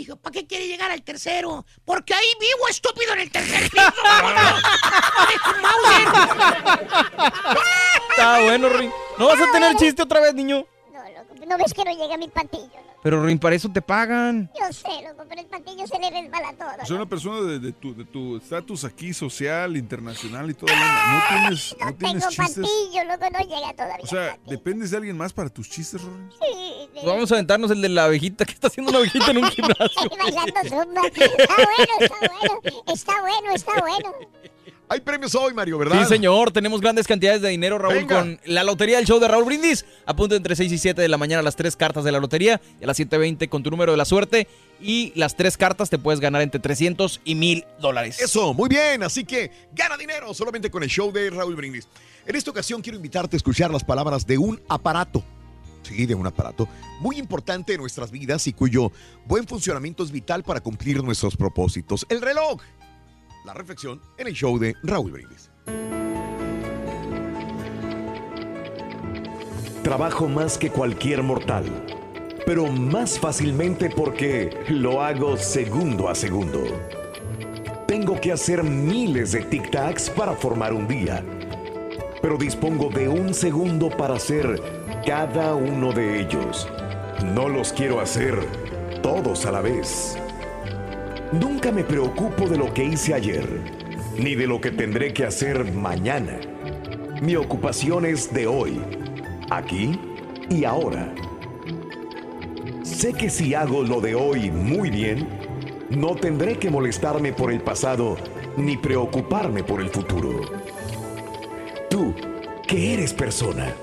Dijo, 0.00 0.16
¿para 0.16 0.32
qué 0.32 0.46
quiere 0.46 0.66
llegar 0.66 0.90
al 0.90 1.02
tercero? 1.02 1.66
Porque 1.84 2.14
ahí 2.14 2.26
vivo 2.40 2.68
estúpido 2.70 3.12
en 3.12 3.20
el 3.20 3.30
tercer 3.30 3.68
piso. 3.68 3.84
Está 8.08 8.40
bueno, 8.40 8.70
Ring. 8.70 8.90
¿No 9.18 9.26
vas 9.26 9.38
a 9.42 9.52
tener 9.52 9.76
chiste 9.76 10.00
otra 10.00 10.20
vez, 10.20 10.32
niño? 10.32 10.64
No, 11.40 11.46
¿no 11.46 11.58
ves 11.58 11.72
que 11.74 11.84
no 11.84 11.90
llega 11.90 12.16
mi 12.16 12.28
patillo? 12.28 12.68
Pero, 13.02 13.24
Rin, 13.24 13.38
para 13.38 13.56
eso 13.56 13.70
te 13.70 13.80
pagan. 13.80 14.50
Yo 14.58 14.72
sé, 14.72 14.88
loco, 15.02 15.24
pero 15.28 15.40
el 15.40 15.46
patillo 15.46 15.86
se 15.86 15.98
le 15.98 16.10
resbala 16.10 16.52
todo. 16.52 16.86
Soy 16.86 16.96
una 16.96 17.06
persona 17.06 17.40
de, 17.58 17.72
tu 17.72 18.36
estatus 18.36 18.84
aquí 18.84 19.14
social, 19.14 19.76
internacional 19.76 20.50
y 20.50 20.54
todo. 20.54 20.70
No 20.70 21.22
tienes, 21.28 21.76
no, 21.80 21.86
no 21.86 21.94
tienes 21.94 22.28
tengo 22.28 22.48
patillo, 22.48 23.04
loco, 23.04 23.24
no 23.32 23.38
llega 23.38 23.72
todavía. 23.72 24.04
O 24.04 24.06
sea, 24.06 24.38
¿dependes 24.46 24.90
de 24.90 24.98
alguien 24.98 25.16
más 25.16 25.32
para 25.32 25.48
tus 25.48 25.70
chistes, 25.70 26.02
Rory? 26.02 26.24
Sí. 26.40 27.06
Vamos 27.06 27.30
a 27.32 27.36
aventarnos 27.36 27.70
el 27.70 27.80
de 27.80 27.88
la 27.88 28.04
abejita. 28.04 28.44
¿Qué 28.44 28.52
está 28.52 28.66
haciendo 28.66 28.90
una 28.90 28.98
abejita 28.98 29.30
en 29.30 29.38
un 29.38 29.44
gimnasio? 29.50 30.10
Bailando 30.18 30.60
zumba. 30.68 31.06
Está 31.06 31.56
bueno, 31.56 31.92
está 32.00 32.18
bueno. 32.20 32.82
Está 32.86 33.20
bueno, 33.20 33.54
está 33.54 33.80
bueno. 33.80 34.14
Hay 34.92 34.98
premios 34.98 35.36
hoy, 35.36 35.54
Mario, 35.54 35.78
¿verdad? 35.78 36.02
Sí, 36.02 36.08
señor. 36.08 36.50
Tenemos 36.50 36.80
grandes 36.80 37.06
cantidades 37.06 37.40
de 37.40 37.48
dinero, 37.48 37.78
Raúl, 37.78 38.08
con 38.08 38.40
la 38.44 38.64
lotería 38.64 38.96
del 38.96 39.06
show 39.06 39.20
de 39.20 39.28
Raúl 39.28 39.44
Brindis. 39.44 39.86
Apunta 40.04 40.34
entre 40.34 40.56
6 40.56 40.72
y 40.72 40.78
7 40.78 41.00
de 41.00 41.06
la 41.08 41.16
mañana 41.16 41.42
las 41.42 41.54
tres 41.54 41.76
cartas 41.76 42.02
de 42.02 42.10
la 42.10 42.18
lotería 42.18 42.60
y 42.80 42.82
a 42.82 42.88
las 42.88 42.98
7.20 42.98 43.48
con 43.48 43.62
tu 43.62 43.70
número 43.70 43.92
de 43.92 43.98
la 43.98 44.04
suerte. 44.04 44.48
Y 44.80 45.12
las 45.14 45.36
tres 45.36 45.56
cartas 45.56 45.90
te 45.90 45.98
puedes 45.98 46.18
ganar 46.18 46.42
entre 46.42 46.58
300 46.58 47.20
y 47.24 47.36
1000 47.36 47.66
dólares. 47.80 48.20
Eso, 48.20 48.52
muy 48.52 48.68
bien. 48.68 49.04
Así 49.04 49.22
que 49.24 49.52
gana 49.76 49.96
dinero 49.96 50.34
solamente 50.34 50.72
con 50.72 50.82
el 50.82 50.88
show 50.88 51.12
de 51.12 51.30
Raúl 51.30 51.54
Brindis. 51.54 51.86
En 52.26 52.34
esta 52.34 52.50
ocasión 52.50 52.82
quiero 52.82 52.96
invitarte 52.96 53.36
a 53.36 53.38
escuchar 53.38 53.70
las 53.70 53.84
palabras 53.84 54.26
de 54.26 54.38
un 54.38 54.60
aparato. 54.68 55.22
Sí, 55.84 56.04
de 56.04 56.16
un 56.16 56.26
aparato 56.26 56.68
muy 56.98 57.16
importante 57.16 57.74
en 57.74 57.80
nuestras 57.80 58.10
vidas 58.10 58.44
y 58.48 58.52
cuyo 58.52 58.90
buen 59.24 59.46
funcionamiento 59.46 60.02
es 60.02 60.10
vital 60.10 60.42
para 60.42 60.60
cumplir 60.60 61.00
nuestros 61.04 61.36
propósitos. 61.36 62.04
El 62.08 62.20
reloj 62.20 62.60
la 63.44 63.54
reflexión 63.54 64.00
en 64.18 64.26
el 64.26 64.34
show 64.34 64.58
de 64.58 64.74
Raúl 64.82 65.12
Brindis. 65.12 65.50
Trabajo 69.82 70.28
más 70.28 70.58
que 70.58 70.70
cualquier 70.70 71.22
mortal, 71.22 71.64
pero 72.44 72.66
más 72.66 73.18
fácilmente 73.18 73.88
porque 73.88 74.50
lo 74.68 75.02
hago 75.02 75.36
segundo 75.36 76.08
a 76.08 76.14
segundo. 76.14 76.62
Tengo 77.86 78.20
que 78.20 78.30
hacer 78.30 78.62
miles 78.62 79.32
de 79.32 79.48
tic-tacs 79.48 80.10
para 80.10 80.34
formar 80.34 80.72
un 80.72 80.86
día, 80.86 81.24
pero 82.22 82.36
dispongo 82.36 82.90
de 82.90 83.08
un 83.08 83.32
segundo 83.32 83.88
para 83.88 84.14
hacer 84.14 84.60
cada 85.06 85.54
uno 85.54 85.92
de 85.92 86.20
ellos. 86.20 86.68
No 87.34 87.48
los 87.48 87.72
quiero 87.72 88.00
hacer 88.00 88.38
todos 89.02 89.46
a 89.46 89.52
la 89.52 89.60
vez. 89.60 90.16
Nunca 91.32 91.70
me 91.70 91.84
preocupo 91.84 92.48
de 92.48 92.58
lo 92.58 92.74
que 92.74 92.82
hice 92.82 93.14
ayer, 93.14 93.46
ni 94.18 94.34
de 94.34 94.48
lo 94.48 94.60
que 94.60 94.72
tendré 94.72 95.12
que 95.12 95.24
hacer 95.24 95.72
mañana. 95.72 96.40
Mi 97.22 97.36
ocupación 97.36 98.04
es 98.04 98.32
de 98.32 98.48
hoy, 98.48 98.80
aquí 99.48 99.96
y 100.48 100.64
ahora. 100.64 101.14
Sé 102.82 103.12
que 103.12 103.30
si 103.30 103.54
hago 103.54 103.84
lo 103.84 104.00
de 104.00 104.16
hoy 104.16 104.50
muy 104.50 104.90
bien, 104.90 105.28
No 105.90 106.14
tendré 106.14 106.56
que 106.56 106.70
molestarme 106.70 107.32
por 107.32 107.50
el 107.50 107.60
pasado 107.60 108.16
ni 108.56 108.76
preocuparme 108.76 109.64
por 109.64 109.80
el 109.80 109.88
futuro. 109.88 110.40
Tú, 111.88 112.14
que 112.64 112.94
eres 112.94 113.12
persona, 113.12 113.74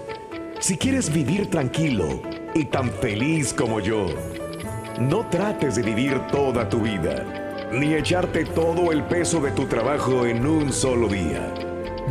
si 0.62 0.78
quieres 0.78 1.12
vivir 1.12 1.50
tranquilo 1.50 2.22
y 2.56 2.64
tan 2.64 2.90
feliz 2.92 3.54
como 3.54 3.82
yo, 3.82 4.06
no 5.00 5.28
trates 5.28 5.76
de 5.76 5.84
vivir 5.84 6.20
toda 6.32 6.68
tu 6.68 6.80
vida, 6.80 7.70
ni 7.72 7.94
echarte 7.94 8.46
todo 8.46 8.92
el 8.92 9.04
peso 9.04 9.40
de 9.40 9.52
tu 9.52 9.66
trabajo 9.66 10.26
en 10.26 10.46
un 10.46 10.74
solo 10.74 11.08
día. 11.08 11.54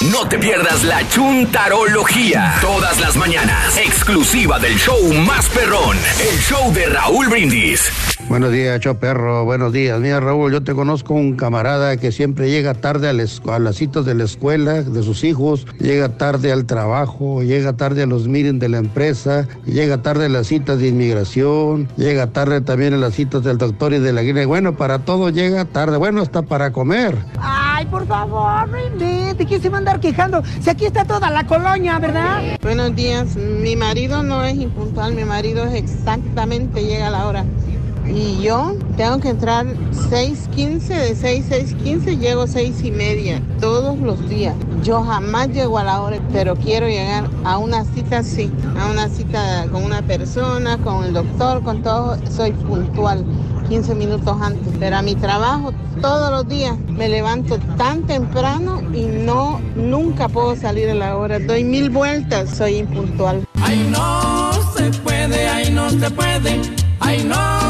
No 0.00 0.28
te 0.28 0.38
pierdas 0.38 0.84
la 0.84 1.06
chuntarología. 1.08 2.54
Todas 2.60 3.00
las 3.00 3.16
mañanas. 3.16 3.76
Exclusiva 3.78 4.60
del 4.60 4.78
show 4.78 5.12
más 5.12 5.48
perrón. 5.48 5.98
El 6.20 6.38
show 6.38 6.72
de 6.72 6.86
Raúl 6.86 7.28
Brindis. 7.28 7.90
Buenos 8.28 8.52
días, 8.52 8.78
Cho 8.80 8.98
Perro. 8.98 9.46
Buenos 9.46 9.72
días. 9.72 9.98
Mira, 10.00 10.20
Raúl, 10.20 10.52
yo 10.52 10.62
te 10.62 10.74
conozco 10.74 11.14
un 11.14 11.34
camarada 11.34 11.96
que 11.96 12.12
siempre 12.12 12.50
llega 12.50 12.74
tarde 12.74 13.08
a, 13.08 13.14
las- 13.14 13.40
a 13.48 13.58
las 13.58 13.76
citas 13.76 14.04
de 14.04 14.14
la 14.14 14.24
escuela 14.24 14.82
de 14.82 15.02
sus 15.02 15.24
hijos, 15.24 15.66
llega 15.80 16.10
tarde 16.10 16.52
al 16.52 16.66
trabajo, 16.66 17.42
llega 17.42 17.72
tarde 17.72 18.02
a 18.02 18.06
los 18.06 18.28
meetings 18.28 18.60
de 18.60 18.68
la 18.68 18.78
empresa, 18.78 19.48
llega 19.64 20.02
tarde 20.02 20.26
a 20.26 20.28
las 20.28 20.46
citas 20.48 20.78
de 20.78 20.88
inmigración, 20.88 21.88
llega 21.96 22.26
tarde 22.26 22.60
también 22.60 22.92
a 22.92 22.98
las 22.98 23.14
citas 23.14 23.42
del 23.44 23.56
doctor 23.56 23.94
y 23.94 23.98
de 23.98 24.12
la 24.12 24.22
guía. 24.22 24.46
Bueno, 24.46 24.76
para 24.76 24.98
todo 24.98 25.30
llega 25.30 25.64
tarde. 25.64 25.96
Bueno, 25.96 26.20
hasta 26.20 26.42
para 26.42 26.70
comer. 26.70 27.16
Ay, 27.40 27.86
por 27.86 28.06
favor, 28.06 28.68
no 28.68 28.78
invente. 28.86 29.46
¿Quién 29.46 29.62
se 29.62 29.70
va 29.70 29.76
a 29.76 29.78
andar 29.78 30.00
quejando? 30.00 30.42
Si 30.60 30.68
aquí 30.68 30.84
está 30.84 31.06
toda 31.06 31.30
la 31.30 31.46
colonia, 31.46 31.98
¿verdad? 31.98 32.42
Buenos 32.60 32.94
días, 32.94 33.36
mi 33.36 33.74
marido 33.74 34.22
no 34.22 34.44
es 34.44 34.54
impuntual, 34.58 35.14
mi 35.14 35.24
marido 35.24 35.64
es 35.64 35.72
exactamente 35.82 36.84
llega 36.84 37.06
a 37.06 37.10
la 37.10 37.26
hora. 37.26 37.44
Y 38.08 38.40
yo 38.42 38.74
tengo 38.96 39.18
que 39.20 39.28
entrar 39.28 39.66
6.15, 39.66 40.80
de 40.80 41.14
6 41.14 41.44
6.15 41.50 42.18
llego 42.18 42.46
6 42.46 42.82
y 42.84 42.90
media, 42.90 43.42
todos 43.60 43.98
los 43.98 44.28
días. 44.28 44.54
Yo 44.82 45.02
jamás 45.02 45.48
llego 45.48 45.78
a 45.78 45.84
la 45.84 46.00
hora, 46.00 46.18
pero 46.32 46.56
quiero 46.56 46.88
llegar 46.88 47.28
a 47.44 47.58
una 47.58 47.84
cita, 47.84 48.22
sí, 48.22 48.50
a 48.78 48.90
una 48.90 49.08
cita 49.08 49.66
con 49.70 49.84
una 49.84 50.02
persona, 50.02 50.78
con 50.78 51.04
el 51.04 51.12
doctor, 51.12 51.62
con 51.62 51.82
todo, 51.82 52.16
soy 52.30 52.52
puntual. 52.52 53.24
15 53.68 53.94
minutos 53.96 54.34
antes, 54.40 54.72
pero 54.80 54.96
a 54.96 55.02
mi 55.02 55.14
trabajo 55.14 55.74
todos 56.00 56.30
los 56.30 56.48
días 56.48 56.74
me 56.88 57.06
levanto 57.06 57.58
tan 57.76 58.02
temprano 58.06 58.80
y 58.94 59.04
no 59.04 59.60
nunca 59.76 60.28
puedo 60.28 60.56
salir 60.56 60.88
a 60.88 60.94
la 60.94 61.16
hora. 61.16 61.38
Doy 61.38 61.64
mil 61.64 61.90
vueltas, 61.90 62.48
soy 62.56 62.76
impuntual. 62.76 63.46
Ay, 63.60 63.86
no 63.90 64.52
se 64.74 64.90
puede, 65.00 65.48
ay, 65.48 65.70
no 65.70 65.90
se 65.90 66.10
puede. 66.10 66.62
Ay, 67.00 67.24
no 67.24 67.67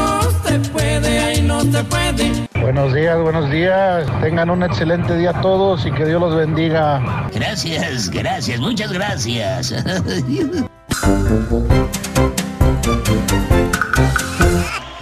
se 0.49 0.59
puede, 0.71 1.19
ay, 1.19 1.41
no 1.41 1.61
se 1.61 1.83
puede. 1.83 2.47
Buenos 2.59 2.93
días, 2.93 3.19
buenos 3.19 3.51
días. 3.51 4.05
Tengan 4.21 4.49
un 4.49 4.63
excelente 4.63 5.15
día 5.15 5.33
todos 5.41 5.85
y 5.85 5.91
que 5.91 6.05
Dios 6.05 6.19
los 6.19 6.35
bendiga. 6.35 7.29
Gracias, 7.33 8.09
gracias, 8.09 8.59
muchas 8.59 8.91
gracias. 8.91 9.73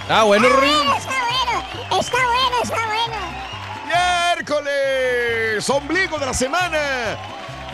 Ah, 0.10 0.24
bueno, 0.24 0.48
Ruin. 0.48 0.72
Está 0.98 1.12
bueno, 1.28 2.00
está 2.00 2.18
bueno, 2.18 2.58
está 2.64 2.78
bueno. 2.88 3.18
Miércoles, 4.36 5.70
ombligo 5.70 6.18
de 6.18 6.26
la 6.26 6.34
semana. 6.34 6.80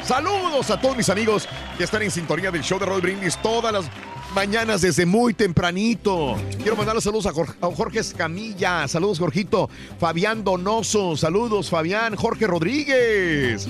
Saludos 0.04 0.72
a 0.72 0.82
todos 0.82 0.98
mis 0.98 1.10
amigos 1.10 1.48
que 1.78 1.84
están 1.84 2.02
en 2.02 2.10
sintonía 2.10 2.50
del 2.50 2.64
show 2.64 2.80
de 2.80 2.88
Roll 2.88 3.02
Brindis 3.02 3.38
todas 3.38 3.72
las 3.72 3.86
mañanas 4.34 4.82
desde 4.82 5.06
muy 5.06 5.34
tempranito. 5.34 6.36
Quiero 6.58 6.76
mandarle 6.76 7.02
saludos 7.02 7.28
a 7.28 7.34
Jorge, 7.34 7.54
a 7.62 7.68
Jorge 7.68 8.00
Escamilla. 8.00 8.88
Saludos, 8.88 9.20
Jorgito. 9.20 9.70
Fabián 10.00 10.44
Donoso. 10.44 11.16
Saludos, 11.16 11.70
Fabián. 11.70 12.16
Jorge 12.16 12.48
Rodríguez. 12.48 13.70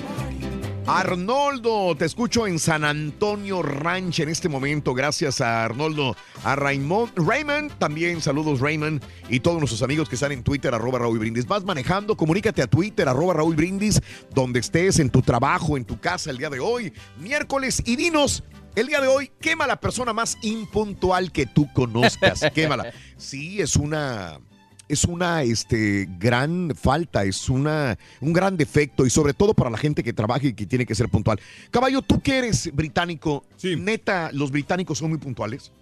Arnoldo, 0.86 1.96
te 1.96 2.04
escucho 2.04 2.46
en 2.46 2.58
San 2.58 2.84
Antonio 2.84 3.62
Ranch 3.62 4.20
en 4.20 4.28
este 4.28 4.50
momento. 4.50 4.92
Gracias 4.92 5.40
a 5.40 5.64
Arnoldo. 5.64 6.14
A 6.44 6.56
Raymond, 6.56 7.12
Raymond, 7.16 7.72
también 7.78 8.20
saludos 8.20 8.60
Raymond. 8.60 9.02
Y 9.30 9.40
todos 9.40 9.58
nuestros 9.58 9.82
amigos 9.82 10.10
que 10.10 10.16
están 10.16 10.32
en 10.32 10.42
Twitter, 10.42 10.74
arroba 10.74 10.98
Raúl 10.98 11.18
Brindis. 11.18 11.46
Vas 11.46 11.64
manejando, 11.64 12.16
comunícate 12.16 12.60
a 12.60 12.66
Twitter, 12.66 13.08
arroba 13.08 13.32
Raúl 13.32 13.56
Brindis, 13.56 14.00
donde 14.34 14.60
estés, 14.60 14.98
en 14.98 15.08
tu 15.08 15.22
trabajo, 15.22 15.78
en 15.78 15.86
tu 15.86 15.98
casa 15.98 16.30
el 16.30 16.36
día 16.36 16.50
de 16.50 16.60
hoy, 16.60 16.92
miércoles. 17.18 17.82
Y 17.86 17.96
dinos, 17.96 18.44
el 18.74 18.86
día 18.86 19.00
de 19.00 19.08
hoy, 19.08 19.30
quema 19.40 19.66
la 19.66 19.76
persona 19.80 20.12
más 20.12 20.38
impuntual 20.42 21.32
que 21.32 21.46
tú 21.46 21.72
conozcas. 21.72 22.40
Quémala. 22.54 22.92
Sí, 23.16 23.60
es 23.60 23.76
una 23.76 24.38
es 24.86 25.04
una 25.04 25.42
este, 25.42 26.06
gran 26.18 26.72
falta, 26.74 27.24
es 27.24 27.48
una, 27.48 27.98
un 28.20 28.32
gran 28.34 28.56
defecto 28.56 29.06
y 29.06 29.10
sobre 29.10 29.32
todo 29.32 29.54
para 29.54 29.70
la 29.70 29.78
gente 29.78 30.02
que 30.02 30.12
trabaja 30.12 30.46
y 30.46 30.52
que 30.52 30.66
tiene 30.66 30.84
que 30.84 30.94
ser 30.94 31.08
puntual. 31.08 31.40
Caballo, 31.70 32.02
tú 32.02 32.20
que 32.20 32.36
eres 32.38 32.70
británico, 32.74 33.44
neta, 33.62 34.30
los 34.32 34.50
británicos 34.50 34.98
son 34.98 35.08
muy 35.10 35.18
puntuales. 35.18 35.72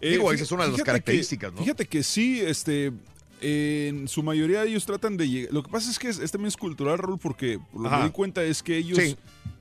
Eh, 0.00 0.10
Digo, 0.10 0.32
esa 0.32 0.42
es 0.42 0.50
una 0.50 0.64
de 0.64 0.70
las 0.70 0.78
que- 0.80 0.84
características, 0.84 1.52
¿no? 1.52 1.60
Fíjate 1.62 1.86
que 1.86 2.02
sí, 2.02 2.40
este, 2.40 2.92
en 3.42 4.08
su 4.08 4.22
mayoría 4.22 4.64
ellos 4.64 4.86
tratan 4.86 5.16
de 5.16 5.28
llegar. 5.28 5.52
Lo 5.52 5.62
que 5.62 5.70
pasa 5.70 5.90
es 5.90 5.98
que 5.98 6.08
es, 6.08 6.18
es 6.18 6.30
también 6.30 6.48
es 6.48 6.56
cultural, 6.56 6.98
Raúl, 6.98 7.18
porque 7.18 7.58
lo 7.74 7.82
que 7.90 7.96
me 7.96 8.04
di 8.04 8.10
cuenta 8.10 8.42
es 8.44 8.62
que 8.62 8.76
ellos 8.78 8.98
Sí. 8.98 9.16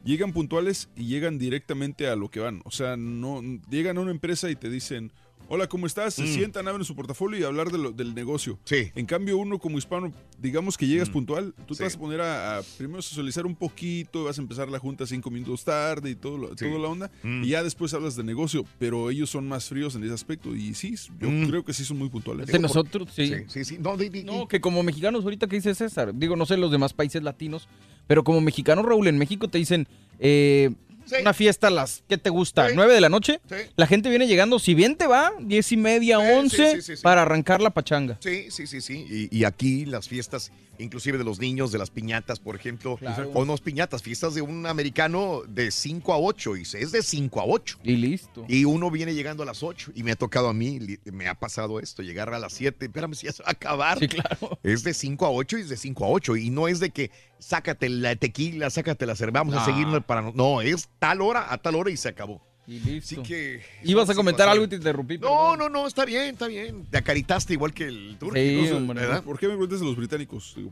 llegan 0.05 0.31
puntuales 0.33 0.89
y 0.95 1.05
llegan 1.07 1.37
directamente 1.39 2.07
a 2.07 2.15
lo 2.15 2.29
que 2.29 2.39
van. 2.39 2.61
O 2.65 2.71
sea, 2.71 2.95
no 2.97 3.41
llegan 3.69 3.97
a 3.97 4.01
una 4.01 4.11
empresa 4.11 4.49
y 4.49 4.55
te 4.55 4.69
dicen, 4.69 5.11
hola, 5.53 5.67
¿cómo 5.67 5.85
estás? 5.85 6.13
Se 6.13 6.23
Mm. 6.23 6.27
sientan, 6.27 6.67
abren 6.69 6.85
su 6.85 6.95
portafolio 6.95 7.37
y 7.37 7.43
hablar 7.43 7.71
de 7.71 7.77
lo- 7.77 7.91
del 7.91 8.15
negocio. 8.15 8.57
Sí. 8.63 8.89
En 8.95 9.05
cambio, 9.05 9.37
uno 9.37 9.59
como 9.59 9.77
hispano, 9.77 10.13
digamos 10.39 10.77
que 10.77 10.87
llegas 10.87 11.09
Mm. 11.09 11.11
puntual, 11.11 11.53
tú 11.67 11.73
Sí. 11.73 11.79
te 11.79 11.83
vas 11.83 11.95
a 11.95 11.99
poner 11.99 12.21
a, 12.21 12.57
a 12.59 12.61
primero 12.77 13.01
socializar 13.01 13.45
un 13.45 13.55
poquito, 13.55 14.23
vas 14.23 14.37
a 14.39 14.41
empezar 14.41 14.69
la 14.69 14.79
junta 14.79 15.05
cinco 15.05 15.29
minutos 15.29 15.65
tarde 15.65 16.09
y 16.11 16.15
todo, 16.15 16.37
lo- 16.37 16.49
Sí. 16.57 16.65
toda 16.65 16.79
la 16.79 16.87
onda, 16.87 17.11
Mm. 17.21 17.43
y 17.43 17.49
ya 17.49 17.63
después 17.63 17.93
hablas 17.93 18.15
de 18.15 18.23
negocio, 18.23 18.65
pero 18.79 19.09
ellos 19.09 19.29
son 19.29 19.45
más 19.47 19.67
fríos 19.67 19.93
en 19.95 20.05
ese 20.05 20.13
aspecto 20.13 20.55
y 20.55 20.73
sí, 20.73 20.95
yo 21.19 21.29
Mm. 21.29 21.49
creo 21.49 21.65
que 21.65 21.73
sí 21.73 21.83
son 21.83 21.97
muy 21.97 22.07
puntuales. 22.07 22.47
De 22.47 22.57
nosotros, 22.57 23.09
sí. 23.13 23.27
Sí, 23.27 23.33
sí, 23.49 23.65
sí. 23.65 23.77
No, 23.77 23.97
di- 23.97 24.07
di- 24.07 24.23
No, 24.23 24.47
que 24.47 24.61
como 24.61 24.81
mexicanos, 24.83 25.23
ahorita 25.25 25.47
que 25.47 25.57
dice 25.57 25.75
César, 25.75 26.13
digo, 26.15 26.37
no 26.37 26.45
sé 26.45 26.55
los 26.55 26.71
demás 26.71 26.93
países 26.93 27.21
latinos, 27.23 27.67
pero 28.07 28.23
como 28.23 28.39
mexicanos, 28.39 28.85
Raúl, 28.85 29.07
en 29.07 29.17
México 29.17 29.49
te 29.49 29.57
dicen, 29.57 29.85
eh, 30.19 30.69
una 31.19 31.33
fiesta 31.33 31.67
a 31.67 31.69
las, 31.71 32.03
¿qué 32.07 32.17
te 32.17 32.29
gusta? 32.29 32.69
Sí. 32.69 32.75
¿9 32.75 32.87
de 32.93 33.01
la 33.01 33.09
noche? 33.09 33.39
Sí. 33.49 33.55
La 33.75 33.87
gente 33.87 34.09
viene 34.09 34.27
llegando, 34.27 34.59
si 34.59 34.73
bien 34.73 34.95
te 34.95 35.07
va, 35.07 35.31
10 35.39 35.71
y 35.71 35.77
media, 35.77 36.19
Sí, 36.19 36.25
11, 36.33 36.71
sí, 36.75 36.81
sí, 36.81 36.95
sí. 36.97 37.01
para 37.03 37.21
arrancar 37.23 37.61
la 37.61 37.69
pachanga. 37.71 38.17
Sí, 38.21 38.47
sí, 38.49 38.67
sí, 38.67 38.81
sí. 38.81 39.05
Y, 39.31 39.37
y 39.37 39.43
aquí 39.45 39.85
las 39.85 40.07
fiestas, 40.07 40.51
inclusive 40.79 41.17
de 41.17 41.23
los 41.23 41.39
niños, 41.39 41.71
de 41.71 41.77
las 41.77 41.89
piñatas, 41.89 42.39
por 42.39 42.55
ejemplo, 42.55 42.97
Claro. 42.97 43.31
o 43.33 43.45
no 43.45 43.55
piñatas, 43.57 44.01
fiestas 44.01 44.33
de 44.33 44.41
un 44.41 44.65
americano 44.65 45.41
de 45.47 45.69
5 45.71 46.13
a 46.13 46.17
8, 46.17 46.57
y 46.57 46.61
es 46.61 46.91
de 46.91 47.03
5 47.03 47.39
a 47.41 47.45
8. 47.45 47.79
Y 47.83 47.95
listo. 47.97 48.45
Y 48.47 48.65
uno 48.65 48.89
viene 48.89 49.13
llegando 49.13 49.43
a 49.43 49.45
las 49.45 49.61
8, 49.61 49.91
y 49.95 50.03
me 50.03 50.11
ha 50.11 50.15
tocado 50.15 50.47
a 50.49 50.53
mí, 50.53 50.79
me 51.05 51.27
ha 51.27 51.35
pasado 51.35 51.79
esto, 51.79 52.01
llegar 52.01 52.33
a 52.33 52.39
las 52.39 52.53
7, 52.53 52.85
espérame 52.85 53.13
si 53.13 53.27
ya 53.27 53.33
se 53.33 53.43
va 53.43 53.49
a 53.49 53.51
acabar. 53.51 53.99
Sí, 53.99 54.07
claro. 54.07 54.59
Es 54.63 54.83
de 54.83 54.93
5 54.93 55.25
a 55.25 55.31
8 55.31 55.57
y 55.57 55.61
es 55.61 55.69
de 55.69 55.77
5 55.77 56.05
a 56.05 56.07
8, 56.09 56.37
y 56.37 56.49
no 56.49 56.67
es 56.67 56.79
de 56.79 56.89
que 56.89 57.11
sácate 57.41 57.89
la 57.89 58.15
tequila, 58.15 58.69
sácate 58.69 59.05
la 59.05 59.15
cerveza, 59.15 59.39
vamos 59.39 59.55
a 59.55 59.59
No. 59.59 59.65
seguir 59.65 60.01
para... 60.03 60.21
no- 60.21 60.31
No, 60.33 60.61
es 60.61 60.87
tal 60.99 61.21
hora 61.21 61.51
a 61.51 61.57
tal 61.57 61.75
hora 61.75 61.89
y 61.91 61.97
se 61.97 62.07
acabó. 62.07 62.41
Y 62.67 62.79
listo. 62.79 63.21
Así 63.21 63.27
que... 63.27 63.61
Ibas 63.83 64.09
a 64.09 64.15
comentar 64.15 64.47
algo 64.47 64.63
y 64.63 64.67
te 64.67 64.75
interrumpí. 64.75 65.17
No, 65.17 65.57
no, 65.57 65.67
no, 65.67 65.87
está 65.87 66.05
bien, 66.05 66.33
está 66.35 66.47
bien. 66.47 66.85
Te 66.85 66.99
acaritaste 66.99 67.53
igual 67.53 67.73
que 67.73 67.85
el 67.85 68.15
turco. 68.19 68.35
Sí, 68.35 68.67
¿no? 68.69 68.77
hombre. 68.77 69.01
¿verdad? 69.01 69.23
¿Por 69.23 69.37
qué 69.39 69.47
me 69.47 69.53
preguntas 69.53 69.79
de 69.79 69.85
los 69.87 69.95
británicos? 69.97 70.53
Digo, 70.55 70.71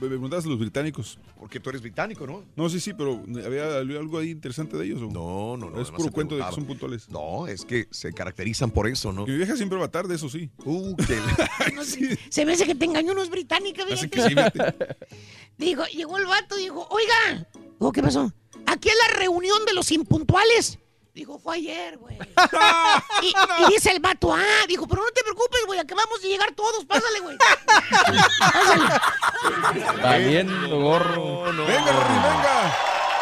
Me 0.00 0.08
preguntabas 0.08 0.44
a 0.44 0.48
los 0.48 0.58
británicos. 0.58 1.18
Porque 1.38 1.60
tú 1.60 1.70
eres 1.70 1.80
británico, 1.80 2.26
¿no? 2.26 2.44
No, 2.56 2.68
sí, 2.68 2.80
sí, 2.80 2.92
pero 2.92 3.22
¿había 3.44 3.78
algo 3.78 4.18
ahí 4.18 4.30
interesante 4.30 4.76
de 4.76 4.86
ellos? 4.86 5.02
¿o? 5.02 5.06
No, 5.10 5.56
no, 5.56 5.70
no. 5.70 5.80
Es 5.80 5.90
puro 5.90 6.10
cuento 6.10 6.36
de 6.36 6.44
que 6.44 6.52
son 6.52 6.64
puntuales. 6.64 7.08
No, 7.08 7.46
es 7.46 7.64
que 7.64 7.86
se 7.90 8.12
caracterizan 8.12 8.70
por 8.70 8.88
eso, 8.88 9.12
¿no? 9.12 9.26
Mi 9.26 9.36
vieja 9.36 9.56
siempre 9.56 9.78
va 9.78 9.88
tarde, 9.88 10.16
eso 10.16 10.28
sí. 10.28 10.50
Uh, 10.64 10.96
qué... 10.96 11.18
No 11.74 11.84
sé, 11.84 12.18
Se 12.28 12.44
me 12.44 12.52
hace 12.52 12.66
que 12.66 12.74
te 12.74 12.84
engañó 12.84 13.12
unos 13.12 13.30
británicos, 13.30 13.84
Así 13.84 14.08
fíjate. 14.08 14.10
que 14.10 14.22
sí, 14.22 14.28
fíjate. 14.28 14.96
Dijo, 15.58 15.84
llegó 15.86 16.18
el 16.18 16.26
vato 16.26 16.58
y 16.58 16.62
dijo, 16.62 16.86
oiga. 16.90 17.46
Dijo, 17.78 17.92
¿qué 17.92 18.02
pasó? 18.02 18.32
Aquí 18.66 18.88
es 18.88 18.96
la 19.08 19.18
reunión 19.20 19.64
de 19.66 19.74
los 19.74 19.90
impuntuales. 19.92 20.78
Dijo, 21.14 21.38
fue 21.38 21.56
ayer, 21.56 21.98
güey. 21.98 22.16
y, 23.22 23.26
y 23.26 23.66
dice 23.74 23.90
el 23.90 24.00
vato, 24.00 24.32
ah, 24.32 24.64
dijo, 24.66 24.88
pero 24.88 25.02
no 25.02 25.10
te 25.10 25.22
preocupes, 25.22 25.60
güey, 25.66 25.78
acabamos 25.78 26.22
de 26.22 26.28
llegar 26.28 26.52
todos, 26.52 26.86
pásale, 26.86 27.20
güey. 27.20 27.36
Valiendo 30.02 30.80
gorro. 30.80 31.42
Venga, 31.42 31.92
Rorín, 31.92 32.22
venga. 32.22 32.74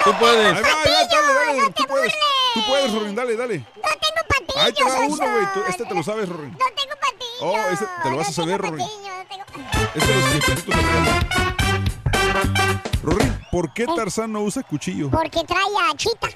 Tú 0.04 0.12
puedes. 0.18 0.56
Ahí 0.56 0.62
va, 0.62 0.82
ahí 0.82 0.92
va, 0.92 1.04
dale, 1.10 1.34
dale. 1.34 1.70
Tú 1.72 1.84
puedes. 1.86 2.12
Tú 2.54 2.60
puedes, 2.68 2.92
Rorín, 2.92 3.14
dale, 3.16 3.36
dale. 3.36 3.58
No 3.58 3.64
tengo 3.82 4.22
patillas, 4.28 4.64
Ahí 4.64 4.72
te 4.72 4.84
va 4.84 5.00
uno, 5.00 5.16
güey. 5.16 5.44
Este 5.68 5.84
te 5.84 5.94
lo 5.94 6.02
sabes, 6.04 6.28
Rorín. 6.28 6.52
No 6.52 6.66
tengo 6.76 6.94
patillas. 7.00 7.40
Oh, 7.40 7.56
este 7.72 7.86
te 8.04 8.10
lo 8.10 8.16
vas 8.18 8.28
a 8.28 8.32
saber, 8.32 8.62
no 8.62 8.70
tengo 8.70 8.86
Este 9.94 10.18
es 10.18 10.34
los 10.34 10.44
que 10.44 10.52
tú 10.62 10.70
me 10.70 10.76
regalas. 10.76 11.24
Rorín, 13.02 13.46
¿por 13.50 13.72
qué 13.72 13.86
Tarzán 13.86 14.30
no 14.32 14.42
usa 14.42 14.62
cuchillo? 14.62 15.10
Porque 15.10 15.42
trae 15.44 15.62
a 15.90 15.96
Chita. 15.96 16.28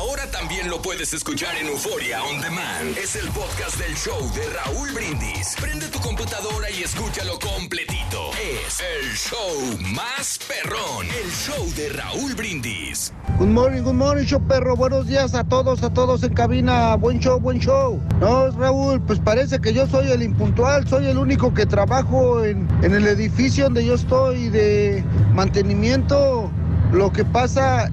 Ahora 0.00 0.30
también 0.30 0.70
lo 0.70 0.80
puedes 0.80 1.12
escuchar 1.12 1.54
en 1.58 1.66
Euforia 1.66 2.22
On 2.24 2.40
Demand. 2.40 2.96
Es 2.96 3.16
el 3.16 3.28
podcast 3.32 3.76
del 3.76 3.94
show 3.94 4.18
de 4.32 4.48
Raúl 4.48 4.90
Brindis. 4.92 5.54
Prende 5.60 5.88
tu 5.88 5.98
computadora 5.98 6.70
y 6.70 6.82
escúchalo 6.82 7.38
completito. 7.38 8.30
Es 8.66 8.80
el 8.80 9.10
show 9.14 9.78
más 9.94 10.40
perrón. 10.48 11.06
El 11.22 11.30
show 11.30 11.70
de 11.76 11.90
Raúl 11.90 12.34
Brindis. 12.34 13.12
Good 13.38 13.48
morning, 13.48 13.82
good 13.82 13.92
morning, 13.92 14.24
show 14.24 14.40
perro. 14.40 14.74
Buenos 14.74 15.06
días 15.06 15.34
a 15.34 15.44
todos, 15.44 15.82
a 15.82 15.92
todos 15.92 16.22
en 16.22 16.32
cabina. 16.32 16.94
Buen 16.94 17.20
show, 17.20 17.38
buen 17.38 17.58
show. 17.60 18.00
No, 18.20 18.50
Raúl, 18.52 19.02
pues 19.02 19.18
parece 19.18 19.60
que 19.60 19.74
yo 19.74 19.86
soy 19.86 20.10
el 20.10 20.22
impuntual. 20.22 20.88
Soy 20.88 21.08
el 21.08 21.18
único 21.18 21.52
que 21.52 21.66
trabajo 21.66 22.42
en, 22.42 22.66
en 22.82 22.94
el 22.94 23.06
edificio 23.06 23.64
donde 23.64 23.84
yo 23.84 23.96
estoy 23.96 24.48
de 24.48 25.04
mantenimiento. 25.34 26.50
Lo 26.90 27.12
que 27.12 27.26
pasa 27.26 27.90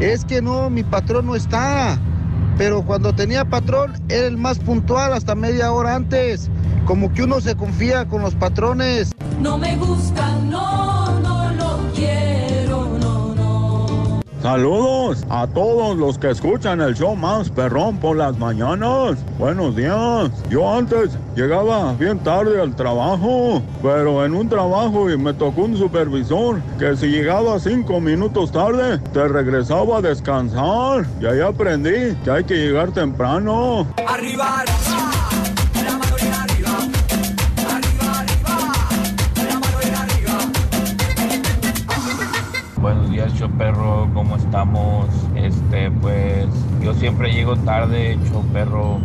es 0.00 0.24
que 0.24 0.42
no, 0.42 0.70
mi 0.70 0.82
patrón 0.82 1.26
no 1.26 1.34
está. 1.34 1.98
Pero 2.56 2.84
cuando 2.84 3.12
tenía 3.12 3.44
patrón, 3.44 3.92
era 4.08 4.26
el 4.26 4.36
más 4.36 4.58
puntual 4.58 5.12
hasta 5.12 5.34
media 5.34 5.72
hora 5.72 5.96
antes. 5.96 6.50
Como 6.86 7.12
que 7.12 7.24
uno 7.24 7.40
se 7.40 7.56
confía 7.56 8.06
con 8.06 8.22
los 8.22 8.34
patrones. 8.34 9.12
No 9.40 9.58
me 9.58 9.76
gusta, 9.76 10.38
no, 10.44 11.18
Saludos 14.44 15.24
a 15.30 15.46
todos 15.46 15.96
los 15.96 16.18
que 16.18 16.28
escuchan 16.28 16.82
el 16.82 16.94
show 16.94 17.16
más 17.16 17.48
perrón 17.48 17.96
por 17.96 18.18
las 18.18 18.36
mañanas. 18.36 19.16
Buenos 19.38 19.74
días. 19.74 20.30
Yo 20.50 20.70
antes 20.70 21.12
llegaba 21.34 21.94
bien 21.94 22.18
tarde 22.18 22.60
al 22.60 22.76
trabajo, 22.76 23.62
pero 23.82 24.22
en 24.22 24.34
un 24.34 24.46
trabajo 24.46 25.10
y 25.10 25.16
me 25.16 25.32
tocó 25.32 25.62
un 25.62 25.78
supervisor 25.78 26.60
que 26.78 26.94
si 26.94 27.06
llegaba 27.06 27.58
cinco 27.58 28.02
minutos 28.02 28.52
tarde, 28.52 28.98
te 29.14 29.26
regresaba 29.28 29.96
a 29.96 30.02
descansar. 30.02 31.06
Y 31.22 31.24
ahí 31.24 31.40
aprendí 31.40 32.14
que 32.22 32.30
hay 32.30 32.44
que 32.44 32.54
llegar 32.54 32.90
temprano. 32.90 33.86
Arriba, 34.06 34.62
Perro, 43.48 44.08
¿cómo 44.14 44.36
estamos? 44.36 45.06
Este, 45.34 45.90
pues 45.90 46.46
yo 46.80 46.94
siempre 46.94 47.32
llego 47.32 47.56
tarde, 47.56 48.18
show 48.30 48.42
perro. 48.52 48.98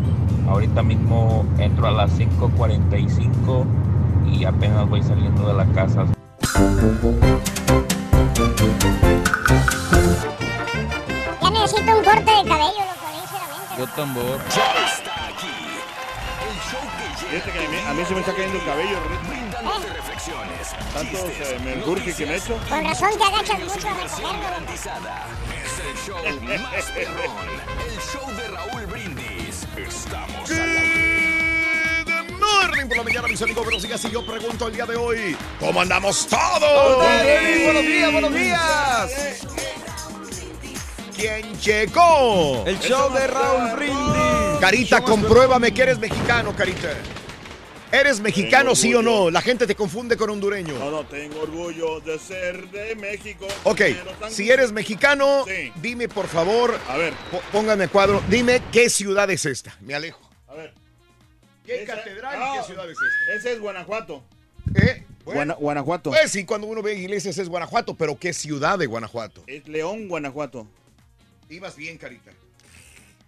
Ahorita 0.48 0.82
mismo 0.82 1.46
entro 1.58 1.88
a 1.88 1.92
las 1.92 2.12
5:45 2.18 3.66
y 4.32 4.46
apenas 4.46 4.88
voy 4.90 5.04
saliendo 5.04 5.48
de 5.48 5.54
la 5.54 5.66
casa. 5.74 6.06
Ya 11.42 11.50
necesito 11.52 11.98
un 11.98 12.04
corte 12.04 12.32
de 12.32 12.48
cabello, 12.48 12.84
loco, 12.86 13.08
sinceramente. 13.14 13.76
Yo 13.78 13.88
tambor. 13.96 14.40
Fíjate 17.30 17.52
que 17.52 17.60
a 17.60 17.70
mí, 17.70 17.78
a 17.88 17.94
mí 17.94 18.04
se 18.08 18.14
me 18.16 18.20
está 18.22 18.34
cayendo 18.34 18.58
el 18.58 18.66
cabello. 18.66 18.98
Brindándote 19.30 19.94
reflexiones, 19.94 20.70
Tantos 20.94 21.22
eh, 21.22 22.14
que 22.18 22.26
me 22.26 22.34
he 22.34 22.38
hecho. 22.38 22.58
Con 22.68 22.84
razón 22.84 23.10
te 23.20 23.24
agachas 23.24 23.60
mucho 23.60 23.88
a. 23.88 24.04
Es 24.04 25.80
el 25.86 25.98
show 26.08 26.18
más 26.60 26.86
perrón. 26.96 27.50
El 27.86 28.00
show 28.02 28.32
de 28.36 28.48
Raúl 28.48 28.86
Brindis. 28.88 29.68
Estamos 29.78 30.50
al 30.50 30.78
aire. 30.78 32.04
Good 32.06 32.40
morning 32.40 32.88
por 32.88 32.98
la 32.98 33.04
mañana, 33.04 33.28
mis 33.28 33.42
amigos. 33.44 33.64
Buenos 33.64 33.84
días. 33.84 34.04
Y 34.06 34.10
yo 34.10 34.26
pregunto 34.26 34.68
el 34.68 34.74
día 34.74 34.88
de 34.88 34.96
hoy, 34.96 35.38
¿cómo 35.60 35.82
andamos 35.82 36.26
todos? 36.26 36.98
Buenos 36.98 37.84
días, 37.84 38.12
buenos 38.12 38.34
días. 38.34 39.46
¿Quién 41.16 41.60
llegó? 41.60 42.64
El 42.66 42.80
show 42.80 43.14
de 43.14 43.28
Raúl 43.28 43.76
Brindis. 43.76 44.60
Carita, 44.60 45.02
compruébame 45.02 45.72
que 45.72 45.84
eres 45.84 46.00
mexicano, 46.00 46.56
Carita. 46.56 46.90
¿Eres 47.92 48.20
mexicano, 48.20 48.76
sí 48.76 48.94
o 48.94 49.02
no? 49.02 49.32
La 49.32 49.42
gente 49.42 49.66
te 49.66 49.74
confunde 49.74 50.16
con 50.16 50.30
hondureño. 50.30 50.78
No, 50.78 50.92
no, 50.92 51.06
tengo 51.06 51.42
orgullo 51.42 52.00
de 52.02 52.20
ser 52.20 52.70
de 52.70 52.96
México. 52.96 53.48
Ok, 53.64 53.82
si 54.30 54.52
eres 54.52 54.72
mexicano, 54.72 55.44
Sí. 55.48 55.72
dime 55.82 56.08
por 56.08 56.28
favor, 56.28 56.80
A 56.88 56.98
ver, 56.98 57.14
póngame 57.52 57.88
cuadro, 57.88 58.22
dime 58.30 58.62
qué 58.72 58.90
ciudad 58.92 59.30
es 59.32 59.46
esta. 59.46 59.76
Me 59.82 59.96
alejo. 59.96 60.22
a 60.48 60.54
ver. 60.54 60.74
¿Qué 61.66 61.84
Esa- 61.84 61.96
catedral 61.98 62.34
y 62.40 62.44
Ah, 62.44 62.54
qué 62.62 62.66
ciudad 62.68 62.86
es 62.90 62.98
esta? 62.98 63.34
Ese 63.36 63.54
es 63.54 63.60
Guanajuato. 63.60 64.24
¿Eh? 64.76 65.04
Guana- 65.26 65.54
Guanajuato. 65.56 66.10
Pues 66.12 66.32
sí, 66.32 66.44
cuando 66.46 66.66
uno 66.68 66.82
ve 66.82 66.96
iglesias 66.96 67.38
es 67.38 67.50
Guanajuato, 67.50 67.94
pero 67.96 68.18
¿qué 68.18 68.34
ciudad 68.34 68.80
de 68.80 68.86
Guanajuato? 68.88 69.44
Es 69.48 69.68
León, 69.68 70.08
Guanajuato. 70.08 70.68
Ibas 71.50 71.76
bien, 71.76 71.98
Carita. 71.98 72.32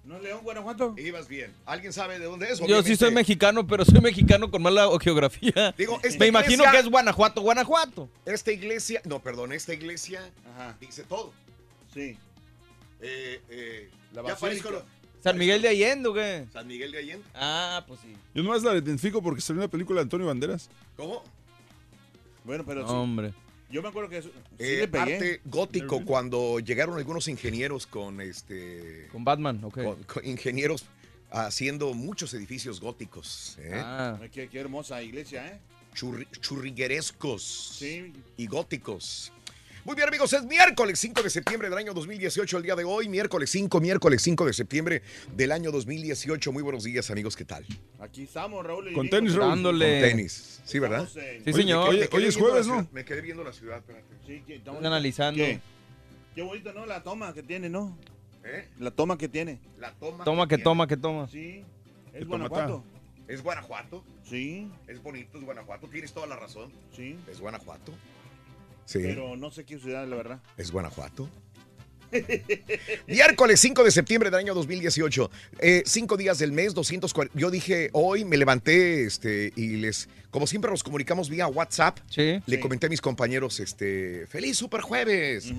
¿No 0.03 0.17
es 0.17 0.23
León, 0.23 0.39
Guanajuato? 0.43 0.95
Ibas 0.97 1.27
bien. 1.27 1.53
¿Alguien 1.65 1.93
sabe 1.93 2.17
de 2.17 2.25
dónde 2.25 2.45
es? 2.51 2.53
Yo 2.59 2.65
sí 2.65 2.71
Obviamente- 2.73 2.95
soy 2.97 3.13
mexicano, 3.13 3.67
pero 3.67 3.85
soy 3.85 4.01
mexicano 4.01 4.49
con 4.49 4.61
mala 4.61 4.89
geografía. 4.99 5.73
Digo, 5.77 5.99
esta 6.03 6.19
Me 6.19 6.27
imagino 6.27 6.53
iglesia- 6.63 6.71
que 6.71 6.79
es 6.79 6.89
Guanajuato, 6.89 7.41
Guanajuato. 7.41 8.09
Esta 8.25 8.51
iglesia, 8.51 9.01
no, 9.05 9.19
perdón, 9.19 9.51
esta 9.53 9.73
iglesia 9.73 10.27
Ajá. 10.55 10.75
dice 10.81 11.03
todo. 11.03 11.33
Sí. 11.93 12.17
Eh, 12.99 13.41
eh, 13.49 13.89
La 14.13 14.17
ya 14.23 14.33
basílica. 14.33 14.39
parezco 14.39 14.71
lo- 14.71 15.01
¿San 15.23 15.37
Miguel 15.37 15.61
de 15.61 15.67
Allende 15.69 16.09
o 16.09 16.13
qué? 16.15 16.47
San 16.51 16.65
Miguel 16.67 16.91
de 16.91 16.97
Allende. 16.97 17.25
Ah, 17.35 17.83
pues 17.87 17.99
sí. 17.99 18.11
Yo 18.33 18.41
nomás 18.41 18.63
la 18.63 18.73
identifico 18.73 19.21
porque 19.21 19.39
salió 19.41 19.61
una 19.61 19.69
película 19.69 19.99
de 19.99 20.03
Antonio 20.03 20.25
Banderas. 20.25 20.67
¿Cómo? 20.97 21.21
Bueno, 22.43 22.63
pero 22.65 22.87
sí. 22.87 22.91
Hombre. 22.93 23.33
Yo 23.71 23.81
me 23.81 23.87
acuerdo 23.89 24.09
que 24.09 24.21
sí 24.21 24.31
Eh, 24.59 24.77
le 24.81 24.87
pegué. 24.87 25.15
arte 25.15 25.41
gótico 25.45 26.03
cuando 26.05 26.59
llegaron 26.59 26.97
algunos 26.97 27.27
ingenieros 27.27 27.87
con 27.87 28.19
este 28.21 29.07
Con 29.11 29.23
Batman, 29.23 29.63
ok. 29.63 29.83
con- 29.83 30.03
con 30.03 30.25
ingenieros 30.25 30.85
haciendo 31.31 31.93
muchos 31.93 32.33
edificios 32.33 32.81
góticos 32.81 33.57
¿eh? 33.59 33.71
Ah. 33.75 34.19
Qué, 34.31 34.49
qué 34.49 34.59
hermosa 34.59 35.01
iglesia, 35.01 35.47
¿eh? 35.47 35.59
Churri- 35.95 36.27
churriguerescos 36.39 37.43
Sí. 37.77 38.13
y 38.37 38.47
góticos 38.47 39.31
muy 39.83 39.95
bien 39.95 40.07
amigos, 40.07 40.31
es 40.33 40.43
miércoles 40.45 40.99
5 40.99 41.23
de 41.23 41.29
septiembre 41.29 41.69
del 41.69 41.77
año 41.77 41.93
2018 41.93 42.57
el 42.57 42.63
día 42.63 42.75
de 42.75 42.83
hoy, 42.83 43.09
miércoles 43.09 43.49
5, 43.49 43.79
miércoles 43.81 44.21
5 44.21 44.45
de 44.45 44.53
septiembre 44.53 45.01
del 45.35 45.51
año 45.51 45.71
2018. 45.71 46.51
Muy 46.51 46.61
buenos 46.61 46.83
días 46.83 47.09
amigos, 47.09 47.35
¿qué 47.35 47.45
tal? 47.45 47.65
Aquí 47.99 48.23
estamos, 48.23 48.63
Raúl. 48.65 48.91
y 48.91 48.93
Con 48.93 49.09
tenis, 49.09 49.33
Raúl. 49.33 49.49
Dándole. 49.49 49.99
Con 50.01 50.09
tenis, 50.09 50.61
¿sí 50.65 50.77
verdad? 50.79 51.07
En- 51.15 51.43
Sí, 51.45 51.53
señor. 51.53 51.89
Oye, 51.89 52.07
hoy 52.11 52.25
es 52.25 52.37
jueves, 52.37 52.67
¿no? 52.67 52.87
Me 52.91 53.03
quedé 53.03 53.21
viendo 53.21 53.43
la 53.43 53.53
ciudad, 53.53 53.77
espérate. 53.79 54.05
Sí, 54.27 54.43
que 54.45 54.55
estamos- 54.55 54.77
Están 54.79 54.93
analizando. 54.93 55.37
¿Qué? 55.43 55.59
Qué 56.35 56.41
bonito, 56.43 56.71
¿no? 56.73 56.85
La 56.85 57.01
toma 57.03 57.33
que 57.33 57.41
tiene, 57.43 57.67
¿no? 57.69 57.97
¿Eh? 58.43 58.67
La 58.79 58.91
toma 58.91 59.17
que 59.17 59.27
tiene. 59.29 59.59
La 59.79 59.93
toma. 59.93 60.23
Toma 60.23 60.47
que 60.47 60.55
tiene. 60.57 60.63
toma 60.63 60.87
que 60.87 60.97
toma. 60.97 61.27
Sí. 61.27 61.63
Es 62.13 62.19
¿Qué 62.19 62.25
Guanajuato. 62.25 62.83
Es 63.27 63.41
Guanajuato, 63.41 64.03
Sí, 64.29 64.69
es 64.87 65.01
bonito, 65.01 65.37
es 65.37 65.43
Guanajuato, 65.43 65.87
tienes 65.87 66.11
toda 66.13 66.27
la 66.27 66.35
razón. 66.35 66.71
sí. 66.95 67.17
Es 67.29 67.39
Guanajuato. 67.39 67.93
Sí. 68.91 68.99
Pero 69.01 69.37
no 69.37 69.51
sé 69.51 69.63
qué 69.63 69.79
ciudad, 69.79 70.05
la 70.07 70.15
verdad. 70.17 70.41
Es 70.57 70.71
Guanajuato. 70.71 71.29
Miércoles 73.07 73.59
5 73.59 73.83
de 73.83 73.91
septiembre 73.91 74.29
del 74.29 74.39
año 74.39 74.53
2018. 74.53 75.31
Eh, 75.59 75.83
cinco 75.85 76.17
días 76.17 76.37
del 76.39 76.51
mes, 76.51 76.73
240. 76.73 77.37
Yo 77.39 77.49
dije, 77.49 77.89
hoy 77.93 78.25
me 78.25 78.35
levanté 78.37 79.05
este, 79.05 79.53
y 79.55 79.77
les, 79.77 80.09
como 80.29 80.45
siempre 80.47 80.69
nos 80.71 80.83
comunicamos 80.83 81.29
vía 81.29 81.47
WhatsApp, 81.47 81.99
le 82.17 82.41
Sí. 82.45 82.59
comenté 82.59 82.87
a 82.87 82.89
mis 82.89 82.99
compañeros, 83.01 83.59
este, 83.61 84.27
feliz 84.27 84.57
super 84.57 84.81
jueves. 84.81 85.53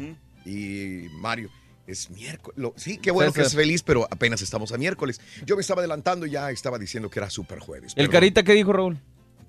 Y 0.44 1.06
Mario, 1.12 1.50
es 1.86 2.10
miércoles. 2.10 2.72
Sí, 2.76 2.98
qué 2.98 3.10
bueno 3.10 3.32
que 3.32 3.42
es 3.42 3.54
feliz, 3.54 3.82
pero 3.82 4.06
apenas 4.10 4.42
estamos 4.42 4.72
a 4.72 4.78
miércoles. 4.78 5.20
Yo 5.46 5.56
me 5.56 5.62
estaba 5.62 5.80
adelantando 5.80 6.26
y 6.26 6.32
ya 6.32 6.50
estaba 6.50 6.78
diciendo 6.78 7.08
que 7.08 7.18
era 7.18 7.30
super 7.30 7.60
jueves. 7.60 7.92
¿El 7.92 8.06
Perdón. 8.06 8.12
Carita 8.12 8.42
qué 8.42 8.52
dijo, 8.52 8.72
Raúl? 8.72 8.98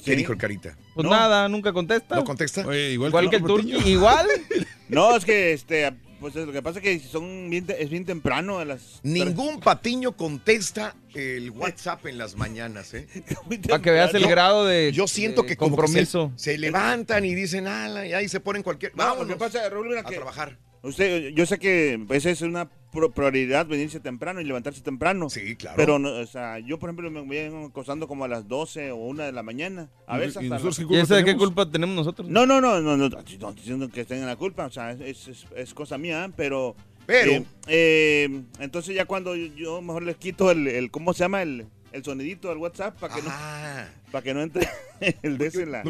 ¿Qué 0.04 0.16
dijo 0.16 0.32
el 0.34 0.38
Carita? 0.38 0.78
Pues 0.96 1.08
nada, 1.08 1.48
nunca 1.50 1.72
contesta. 1.74 2.16
¿No 2.16 2.24
contesta? 2.24 2.62
igual, 2.76 3.30
que, 3.30 3.36
el 3.38 3.44
Turqui, 3.44 3.76
igual. 3.90 4.28
No, 4.90 5.16
es 5.16 5.26
que 5.26 5.54
este, 5.54 5.92
pues 6.20 6.36
lo 6.36 6.52
que 6.52 6.62
pasa 6.62 6.78
es 6.80 6.84
que 6.84 7.00
son 7.00 7.50
bien 7.50 7.66
te- 7.66 7.82
es 7.82 7.90
bien 7.90 8.06
temprano 8.06 8.60
a 8.60 8.66
las 8.66 9.00
Ningún 9.02 9.60
patiño 9.60 10.12
contesta 10.12 10.96
el 11.16 11.50
WhatsApp 11.50 12.06
en 12.06 12.18
las 12.20 12.36
mañanas, 12.36 12.94
¿eh? 12.94 13.08
Para 13.70 13.82
que 13.82 13.90
veas 13.90 14.14
el 14.14 14.28
grado 14.28 14.66
de 14.66 14.92
Yo 14.94 15.08
siento 15.08 15.42
de 15.44 15.48
que 15.48 15.58
como 15.58 15.78
que 15.78 15.82
se- 15.88 15.88
compromiso. 15.88 16.32
se, 16.36 16.58
levantan 16.60 17.26
y 17.26 17.34
dicen, 17.34 17.66
ala, 17.66 18.06
y 18.06 18.14
ahí 18.14 18.28
se 18.30 18.40
ponen 18.40 18.62
cualquier. 18.62 18.92
No, 18.96 19.04
Vámonos 19.06 19.28
lo 19.30 19.34
que 19.34 19.40
pasa, 19.40 19.68
Raúl, 19.70 19.88
mira 19.88 20.02
a 20.02 20.04
que 20.04 20.16
trabajar. 20.16 20.60
Usted, 20.84 21.30
yo 21.30 21.46
sé 21.46 21.60
que 21.60 22.06
esa 22.10 22.30
es 22.30 22.42
una 22.42 22.70
prioridad 23.16 23.66
venirse 23.66 24.00
temprano 24.02 24.42
y 24.42 24.44
levantarse 24.44 24.82
temprano. 24.82 25.30
Sí, 25.30 25.56
claro. 25.56 25.78
Pero, 25.78 25.98
no, 25.98 26.10
o 26.12 26.26
sea, 26.28 26.60
yo, 26.60 26.78
por 26.78 26.90
ejemplo, 26.90 27.10
me 27.10 27.22
voy 27.22 27.66
acostando 27.68 28.08
como 28.08 28.26
a 28.26 28.28
las 28.28 28.48
12 28.48 28.92
o 28.92 28.98
1 28.98 29.24
de 29.24 29.32
la 29.32 29.44
mañana. 29.44 29.90
A 30.06 30.18
¿Y- 30.18 30.20
veces 30.20 30.36
y 30.44 30.46
hasta 30.46 30.56
nosotros 30.56 30.80
las- 30.80 30.88
qué 30.90 30.94
¿Y 30.96 31.00
esa 31.00 31.16
de 31.16 31.24
qué 31.26 31.36
culpa 31.38 31.70
tenemos 31.72 31.96
nosotros? 31.96 32.28
No, 32.28 32.46
no, 32.46 32.60
no, 32.62 32.82
no, 32.82 32.98
no, 32.98 33.10
no, 33.10 33.54
diciendo 33.54 33.90
que 33.90 34.04
tengan 34.06 34.28
la 34.28 34.36
culpa, 34.36 34.66
o 34.66 34.70
sea, 34.72 34.92
es, 34.92 35.28
es- 35.28 35.46
es 35.56 35.74
cosa 35.74 35.98
mía, 35.98 36.30
pero... 36.36 36.76
Pero- 37.06 37.32
eh, 37.32 37.46
eh, 37.68 38.42
entonces 38.60 38.94
ya 38.96 39.06
cuando 39.06 39.36
yo, 39.36 39.48
yo 39.56 39.82
mejor 39.82 40.04
les 40.04 40.18
quito 40.18 40.52
el, 40.52 40.68
el- 40.68 40.92
¿cómo 40.92 41.14
se 41.14 41.20
llama? 41.24 41.42
El, 41.42 41.66
el 41.94 42.04
sonidito 42.04 42.50
del 42.50 42.58
WhatsApp 42.58 43.00
para 43.00 43.16
que, 43.16 43.22
no, 43.22 43.30
para 44.12 44.22
que 44.24 44.34
no 44.34 44.42
entre 44.42 44.68
el 45.22 45.38
de 45.38 45.48
ese 45.48 45.66
la... 45.66 45.84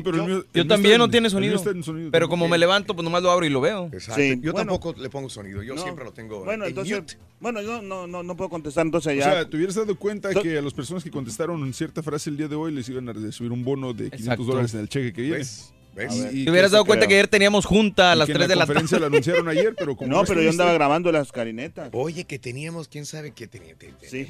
Yo 0.54 0.68
también 0.68 0.98
no 0.98 1.10
tiene 1.10 1.30
sonido. 1.30 1.62
pero 2.12 2.28
como 2.30 2.48
me 2.48 2.58
levanto, 2.58 2.94
pues 2.94 3.04
nomás 3.04 3.24
lo 3.24 3.32
abro 3.32 3.46
y 3.46 3.50
lo 3.50 3.62
veo. 3.62 3.86
Exacto. 3.92 4.22
Sí, 4.22 4.36
yo 4.42 4.52
bueno. 4.52 4.72
tampoco 4.74 4.94
le 5.02 5.10
pongo 5.10 5.30
sonido, 5.30 5.64
yo 5.64 5.76
No. 5.76 5.82
siempre 5.82 6.04
lo 6.06 6.12
tengo 6.14 6.44
Bueno, 6.44 6.66
en 6.66 6.70
entonces, 6.70 7.00
mute. 7.00 7.18
bueno, 7.40 7.62
yo 7.62 7.82
no, 7.82 8.06
no, 8.06 8.22
no 8.22 8.36
puedo 8.36 8.50
contestar 8.50 8.86
entonces 8.86 9.14
O 9.14 9.16
ya. 9.16 9.24
sea, 9.24 9.50
te 9.50 9.56
hubieras 9.58 9.76
dado 9.76 9.96
cuenta 9.98 10.34
que 10.34 10.58
a 10.58 10.62
las 10.62 10.74
personas 10.74 11.04
que 11.04 11.10
contestaron 11.12 11.64
en 11.64 11.74
cierta 11.74 12.04
frase 12.04 12.30
el 12.30 12.38
día 12.38 12.48
de 12.48 12.56
hoy 12.56 12.72
les 12.74 12.88
iban 12.90 13.08
a 13.10 13.14
recibir 13.14 13.52
un 13.52 13.64
bono 13.64 13.94
de 13.94 14.12
500 14.12 14.20
Exacto. 14.22 14.44
dólares 14.44 14.74
en 14.74 14.80
el 14.82 14.90
cheque 14.90 15.14
que 15.14 15.22
viene. 15.22 15.38
¿Ves? 15.38 15.74
¿Ves? 15.96 16.30
Y- 16.34 16.42
y 16.42 16.46
Te 16.46 16.52
hubieras 16.52 16.72
dado 16.72 16.86
cuenta 16.86 17.06
que 17.08 17.14
ayer 17.14 17.28
teníamos 17.28 17.66
junta 17.66 18.12
a 18.14 18.16
las 18.16 18.26
que 18.26 18.32
en 18.32 18.38
3 18.40 18.50
de 18.50 18.56
la 18.56 18.66
conferencia 18.66 18.96
tarde. 18.98 19.02
lo 19.10 19.16
anunciaron 19.16 19.48
ayer, 19.48 19.76
pero 19.78 19.96
como 19.96 20.10
No, 20.12 20.24
pero 20.26 20.42
yo 20.42 20.50
andaba 20.50 20.74
grabando 20.74 21.12
las 21.12 21.32
carinetas. 21.32 21.90
Oye, 21.94 22.24
que 22.26 22.40
teníamos, 22.40 22.88
quién 22.88 23.06
sabe 23.06 23.32
qué 23.32 23.48
teníamos. 23.48 23.78
Sí. 24.02 24.26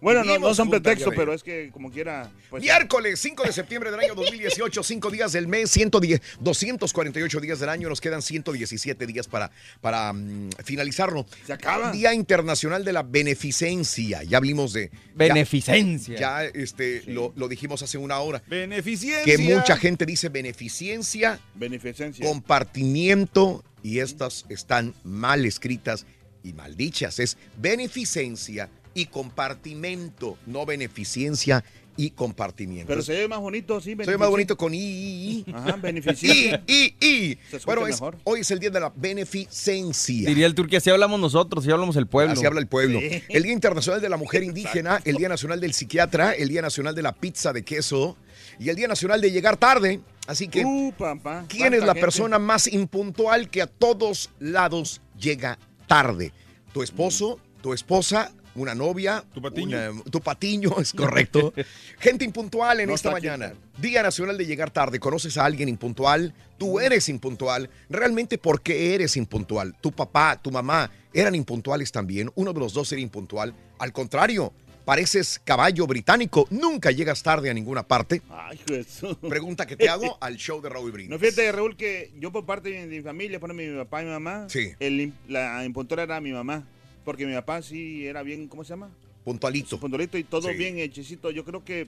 Bueno, 0.00 0.24
no, 0.24 0.38
no 0.38 0.54
son 0.54 0.68
ve. 0.68 0.80
pero 0.80 1.32
es 1.32 1.42
que 1.42 1.70
como 1.72 1.90
quiera. 1.90 2.30
Pues, 2.50 2.62
Miércoles 2.62 3.18
5 3.20 3.44
de 3.44 3.52
septiembre 3.52 3.90
del 3.90 4.00
año 4.00 4.14
2018, 4.14 4.82
5 4.82 5.10
días 5.10 5.32
del 5.32 5.48
mes, 5.48 5.70
110, 5.70 6.20
248 6.40 7.40
días 7.40 7.60
del 7.60 7.68
año, 7.70 7.88
nos 7.88 8.00
quedan 8.00 8.20
117 8.20 9.06
días 9.06 9.26
para, 9.26 9.50
para 9.80 10.12
mm, 10.12 10.50
finalizarlo. 10.64 11.26
Se 11.46 11.52
acaba. 11.52 11.92
Día 11.92 12.12
Internacional 12.12 12.84
de 12.84 12.92
la 12.92 13.02
Beneficencia, 13.02 14.22
ya 14.22 14.36
hablamos 14.36 14.72
de... 14.72 14.90
Beneficencia. 15.14 16.18
Ya, 16.18 16.44
este, 16.44 17.02
lo, 17.06 17.32
lo 17.36 17.48
dijimos 17.48 17.82
hace 17.82 17.96
una 17.96 18.18
hora. 18.18 18.42
Beneficencia. 18.46 19.24
Que 19.24 19.38
mucha 19.38 19.76
gente 19.76 20.04
dice 20.04 20.28
beneficencia, 20.28 21.40
Beneficencia. 21.54 22.26
compartimiento, 22.26 23.64
y 23.82 24.00
estas 24.00 24.44
están 24.48 24.94
mal 25.04 25.46
escritas 25.46 26.06
y 26.42 26.52
mal 26.52 26.76
dichas. 26.76 27.18
Es 27.18 27.38
beneficencia 27.56 28.68
y 28.96 29.06
compartimento, 29.06 30.36
no 30.46 30.64
beneficencia 30.66 31.62
y 31.98 32.10
compartimiento. 32.10 32.88
Pero 32.88 33.00
se 33.00 33.12
ve 33.14 33.26
más 33.28 33.38
bonito, 33.40 33.80
sí. 33.80 33.90
Se 33.98 34.10
ve 34.10 34.18
más 34.18 34.28
bonito 34.28 34.56
con 34.56 34.74
I, 34.74 34.78
I, 34.78 35.44
I. 35.46 35.52
Ajá, 35.54 35.76
I, 35.78 35.80
beneficencia. 35.80 36.62
I, 36.66 36.94
I. 37.00 37.38
Se 37.50 37.56
escucha 37.56 37.64
Bueno, 37.64 37.86
es- 37.86 37.94
mejor. 37.96 38.18
hoy 38.24 38.40
es 38.40 38.50
el 38.50 38.58
día 38.58 38.68
de 38.70 38.80
la 38.80 38.92
beneficencia. 38.94 40.28
Diría 40.28 40.46
el 40.46 40.54
Turqui, 40.54 40.76
así 40.76 40.90
hablamos 40.90 41.18
nosotros, 41.20 41.64
así 41.64 41.70
hablamos 41.72 41.96
el 41.96 42.06
pueblo. 42.06 42.32
Así 42.34 42.44
habla 42.44 42.60
el 42.60 42.66
pueblo. 42.66 43.00
Sí. 43.00 43.22
El 43.28 43.42
Día 43.44 43.52
Internacional 43.52 44.00
de 44.02 44.08
la 44.08 44.16
Mujer 44.16 44.42
Indígena, 44.42 45.00
el 45.04 45.16
Día 45.16 45.28
Nacional 45.28 45.60
del 45.60 45.72
Psiquiatra, 45.72 46.32
el 46.32 46.48
Día 46.48 46.62
Nacional 46.62 46.94
de 46.94 47.02
la 47.02 47.12
Pizza 47.12 47.52
de 47.52 47.62
Queso 47.64 48.16
y 48.58 48.68
el 48.68 48.76
Día 48.76 48.88
Nacional 48.88 49.20
de 49.20 49.30
Llegar 49.30 49.56
Tarde. 49.56 50.00
Así 50.26 50.48
que, 50.48 50.64
Uh, 50.64 50.92
papá, 50.92 51.44
¿quién 51.48 51.72
es 51.72 51.80
la 51.80 51.86
gente. 51.88 52.00
persona 52.00 52.38
más 52.38 52.66
impuntual 52.66 53.48
que 53.48 53.62
a 53.62 53.66
todos 53.68 54.30
lados 54.40 55.00
llega 55.18 55.58
tarde? 55.86 56.32
¿Tu 56.74 56.82
esposo? 56.82 57.38
¿Tu 57.62 57.72
esposa? 57.72 58.32
¿Una 58.56 58.74
novia? 58.74 59.24
¿Tu 59.34 59.40
patiño? 59.42 60.02
tu 60.10 60.20
patiño, 60.20 60.70
es 60.80 60.92
correcto. 60.94 61.52
Gente 61.98 62.24
impuntual 62.24 62.80
en 62.80 62.88
No 62.88 62.94
esta 62.94 63.10
aquí, 63.10 63.26
mañana. 63.26 63.54
Día 63.78 64.02
Nacional 64.02 64.36
de 64.38 64.46
Llegar 64.46 64.70
Tarde. 64.70 64.98
¿Conoces 64.98 65.36
a 65.36 65.44
alguien 65.44 65.68
impuntual? 65.68 66.32
Tú 66.58 66.80
eres 66.80 67.08
impuntual. 67.08 67.68
¿Realmente 67.90 68.38
por 68.38 68.62
qué 68.62 68.94
eres 68.94 69.16
impuntual? 69.16 69.74
Tu 69.80 69.92
papá, 69.92 70.40
tu 70.42 70.50
mamá 70.50 70.90
eran 71.12 71.34
impuntuales 71.34 71.92
también. 71.92 72.30
Uno 72.34 72.52
de 72.52 72.60
los 72.60 72.72
dos 72.72 72.90
era 72.92 73.00
impuntual. 73.00 73.54
Al 73.78 73.92
contrario, 73.92 74.52
pareces 74.86 75.40
caballo 75.44 75.86
británico. 75.86 76.46
Nunca 76.50 76.90
llegas 76.90 77.22
tarde 77.22 77.50
a 77.50 77.54
ninguna 77.54 77.82
parte. 77.86 78.22
Ay, 78.30 78.58
Jesús. 78.66 79.16
Pregunta 79.28 79.66
que 79.66 79.76
te 79.76 79.88
hago 79.88 80.16
al 80.20 80.36
show 80.36 80.62
de 80.62 80.68
Raúl 80.70 80.92
Brindis. 80.92 81.10
No, 81.10 81.18
fíjate, 81.18 81.52
Raúl, 81.52 81.76
que 81.76 82.12
yo 82.18 82.32
por 82.32 82.46
parte 82.46 82.70
de 82.70 82.86
mi 82.86 83.02
familia, 83.02 83.38
por 83.40 83.52
mi 83.52 83.68
papá 83.76 84.02
y 84.02 84.06
mi 84.06 84.12
mamá, 84.12 84.46
Sí. 84.48 84.70
el 84.80 85.12
la 85.28 85.64
impuntora 85.64 86.04
era 86.04 86.20
mi 86.20 86.32
mamá. 86.32 86.66
Porque 87.06 87.24
mi 87.24 87.34
papá 87.34 87.62
sí 87.62 88.04
era 88.04 88.24
bien, 88.24 88.48
¿cómo 88.48 88.64
se 88.64 88.70
llama? 88.70 88.90
Puntualito. 89.24 89.78
Puntualito 89.78 90.18
y 90.18 90.24
todo 90.24 90.48
Sí. 90.50 90.56
bien 90.56 90.76
hechicito. 90.80 91.30
Yo 91.30 91.44
creo 91.44 91.64
que 91.64 91.86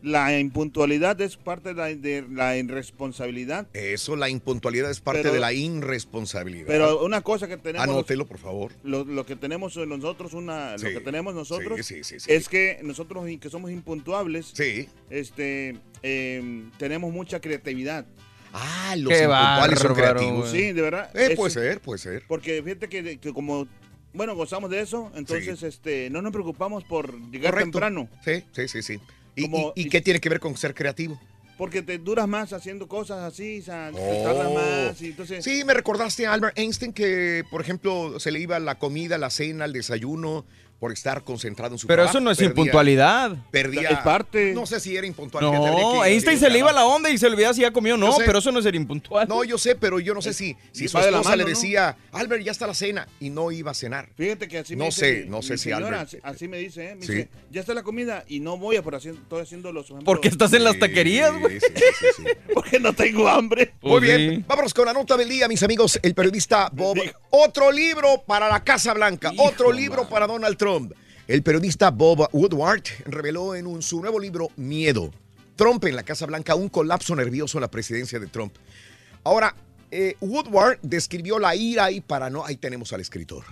la 0.00 0.38
impuntualidad 0.38 1.20
es 1.22 1.36
parte 1.36 1.70
de 1.70 1.74
la, 1.74 1.86
de 1.86 2.24
la 2.30 2.56
irresponsabilidad. 2.56 3.66
Eso, 3.72 4.14
la 4.14 4.28
impuntualidad 4.28 4.92
es 4.92 5.00
parte 5.00 5.22
Pero- 5.22 5.34
de 5.34 5.40
la 5.40 5.52
irresponsabilidad. 5.52 6.66
Pero 6.68 7.04
una 7.04 7.22
cosa 7.22 7.48
que 7.48 7.56
tenemos... 7.56 7.82
Anótelo, 7.88 8.26
por 8.26 8.38
favor. 8.38 8.70
Lo, 8.84 9.04
lo 9.04 9.26
que 9.26 9.34
tenemos 9.34 9.76
nosotros, 9.76 10.34
una, 10.34 10.78
Sí, 10.78 10.84
lo 10.86 10.98
que 11.00 11.04
tenemos 11.04 11.34
nosotros, 11.34 11.84
sí, 11.84 11.96
sí, 11.96 12.04
sí, 12.04 12.20
sí. 12.20 12.32
es 12.32 12.48
que 12.48 12.78
nosotros 12.84 13.24
que 13.40 13.50
somos 13.50 13.72
impuntuables, 13.72 14.52
Sí. 14.54 14.88
este, 15.10 15.78
eh, 16.04 16.62
tenemos 16.78 17.12
mucha 17.12 17.40
creatividad. 17.40 18.06
Ah, 18.52 18.94
los 18.96 19.12
impuntuales 19.12 19.78
son 19.80 19.94
creativos. 19.96 20.50
Sí, 20.52 20.70
de 20.72 20.80
verdad. 20.80 21.10
Eh, 21.16 21.28
Es- 21.30 21.36
puede 21.36 21.50
ser, 21.50 21.80
puede 21.80 21.98
ser. 21.98 22.22
Porque 22.28 22.62
fíjate 22.62 22.88
que, 22.88 23.18
que 23.18 23.32
como, 23.32 23.66
bueno, 24.14 24.34
gozamos 24.34 24.70
de 24.70 24.80
eso, 24.80 25.10
entonces 25.14 25.62
este, 25.62 26.08
no 26.10 26.22
nos 26.22 26.32
preocupamos 26.32 26.84
por 26.84 27.18
llegar 27.30 27.52
Correcto. 27.52 27.72
temprano. 27.72 28.08
Sí, 28.24 28.44
sí, 28.52 28.68
sí, 28.68 28.82
sí. 28.82 29.00
¿Y, 29.36 29.42
Como- 29.42 29.72
y- 29.74 29.82
y 29.82 29.88
qué 29.90 30.00
tiene 30.00 30.20
que 30.20 30.28
ver 30.28 30.40
con 30.40 30.56
ser 30.56 30.74
creativo? 30.74 31.20
Porque 31.58 31.82
te 31.82 31.98
duras 31.98 32.26
más 32.26 32.52
haciendo 32.52 32.88
cosas 32.88 33.18
así, 33.20 33.60
o 33.60 33.62
sea, 33.62 33.90
te 33.92 33.98
Oh. 34.00 34.22
tardas 34.24 34.52
más. 34.54 35.02
Y 35.02 35.06
entonces, 35.06 35.44
Sí, 35.44 35.62
me 35.64 35.72
recordaste 35.74 36.26
a 36.26 36.32
Albert 36.32 36.58
Einstein 36.58 36.92
que, 36.92 37.44
por 37.50 37.60
ejemplo, 37.60 38.18
se 38.18 38.32
le 38.32 38.40
iba 38.40 38.58
la 38.58 38.76
comida, 38.76 39.18
la 39.18 39.30
cena, 39.30 39.64
el 39.64 39.72
desayuno 39.72 40.44
por 40.78 40.92
estar 40.92 41.22
concentrado 41.22 41.74
en 41.74 41.78
su 41.78 41.86
Pero 41.86 42.02
trabajo. 42.02 42.18
eso 42.18 42.24
no 42.24 42.30
es 42.30 42.38
Perdía- 42.38 42.48
impuntualidad. 42.50 43.36
Perdía. 43.50 43.88
Es 43.90 43.98
parte. 44.00 44.52
No 44.54 44.66
sé 44.66 44.80
si 44.80 44.96
era 44.96 45.06
impuntual. 45.06 45.44
No, 45.44 46.02
que- 46.02 46.10
Einstein 46.10 46.38
se 46.38 46.50
le 46.50 46.58
iba 46.58 46.72
la 46.72 46.84
onda 46.84 47.08
y 47.10 47.16
se 47.16 47.26
olvidaba 47.26 47.54
si 47.54 47.62
ya 47.62 47.70
comió 47.70 47.94
o 47.94 47.96
no, 47.96 48.12
sé. 48.12 48.24
pero 48.26 48.38
eso 48.40 48.52
no 48.52 48.58
es 48.58 48.64
ser 48.64 48.74
impuntual. 48.74 49.26
No, 49.28 49.44
yo 49.44 49.56
sé, 49.56 49.74
pero 49.76 49.98
yo 50.00 50.12
no 50.14 50.20
sé 50.20 50.34
si, 50.34 50.56
si 50.72 50.80
su 50.88 50.98
esposa 50.98 51.10
mano, 51.22 51.36
le 51.36 51.44
¿no? 51.44 51.48
decía, 51.48 51.96
Albert, 52.12 52.42
ya 52.44 52.52
está 52.52 52.66
la 52.66 52.74
cena, 52.74 53.08
y 53.20 53.30
no 53.30 53.50
iba 53.50 53.70
a 53.70 53.74
cenar. 53.74 54.08
Fíjate 54.16 54.46
que 54.48 54.58
así 54.58 54.74
me 54.76 54.80
No 54.80 54.84
dice 54.86 55.00
sé, 55.00 55.22
mi- 55.24 55.30
no 55.30 55.42
sé 55.42 55.52
mi 55.52 55.58
si 55.58 55.64
señora, 55.64 55.86
Albert- 55.86 56.02
así, 56.08 56.18
así 56.22 56.48
me 56.48 56.58
dice, 56.58 56.90
¿eh? 56.90 56.94
Me 56.96 57.06
Sí. 57.06 57.12
dice, 57.14 57.28
ya 57.50 57.60
está 57.60 57.72
la 57.72 57.82
comida 57.82 58.24
y 58.28 58.40
no 58.40 58.58
voy 58.58 58.76
a 58.76 58.82
por 58.82 58.94
haciendo, 58.94 59.22
estoy 59.22 59.40
haciendo 59.42 59.72
los... 59.72 59.86
Porque 60.04 60.28
estás 60.28 60.52
en 60.52 60.64
las 60.64 60.78
taquerías, 60.78 61.32
güey. 61.40 61.60
Sí, 61.60 61.66
sí, 61.74 61.84
sí, 62.00 62.06
sí. 62.18 62.24
Porque 62.54 62.78
no 62.78 62.92
tengo 62.92 63.26
hambre. 63.28 63.72
Muy 63.80 64.00
bien, 64.00 64.44
vámonos 64.46 64.74
con 64.74 64.84
la 64.86 64.92
nota 64.92 65.16
del 65.16 65.28
día, 65.28 65.48
mis 65.48 65.62
amigos. 65.62 65.98
El 66.02 66.14
periodista 66.14 66.68
Bob. 66.72 66.98
Otro 67.30 67.72
libro 67.72 68.22
para 68.26 68.48
la 68.48 68.62
Casa 68.62 68.92
Blanca, 68.94 69.32
otro 69.38 69.72
libro 69.72 70.08
para 70.08 70.26
Donald 70.26 70.56
Trump. 70.56 70.73
El 71.26 71.42
periodista 71.42 71.90
Bob 71.90 72.28
Woodward 72.32 72.82
reveló 73.06 73.54
en 73.54 73.66
un- 73.66 73.82
su 73.82 74.00
nuevo 74.00 74.18
libro 74.20 74.48
Miedo. 74.56 75.10
Trump 75.56 75.84
en 75.84 75.96
la 75.96 76.02
Casa 76.02 76.26
Blanca, 76.26 76.54
un 76.54 76.68
colapso 76.68 77.14
nervioso 77.16 77.58
en 77.58 77.62
la 77.62 77.70
presidencia 77.70 78.18
de 78.18 78.26
Trump. 78.26 78.54
Ahora, 79.22 79.54
eh, 79.90 80.16
Woodward 80.20 80.80
describió 80.82 81.38
la 81.38 81.54
ira 81.54 81.90
y 81.90 82.00
paranoia. 82.00 82.48
Ahí 82.48 82.56
tenemos 82.56 82.92
al 82.92 83.00
escritor. 83.00 83.44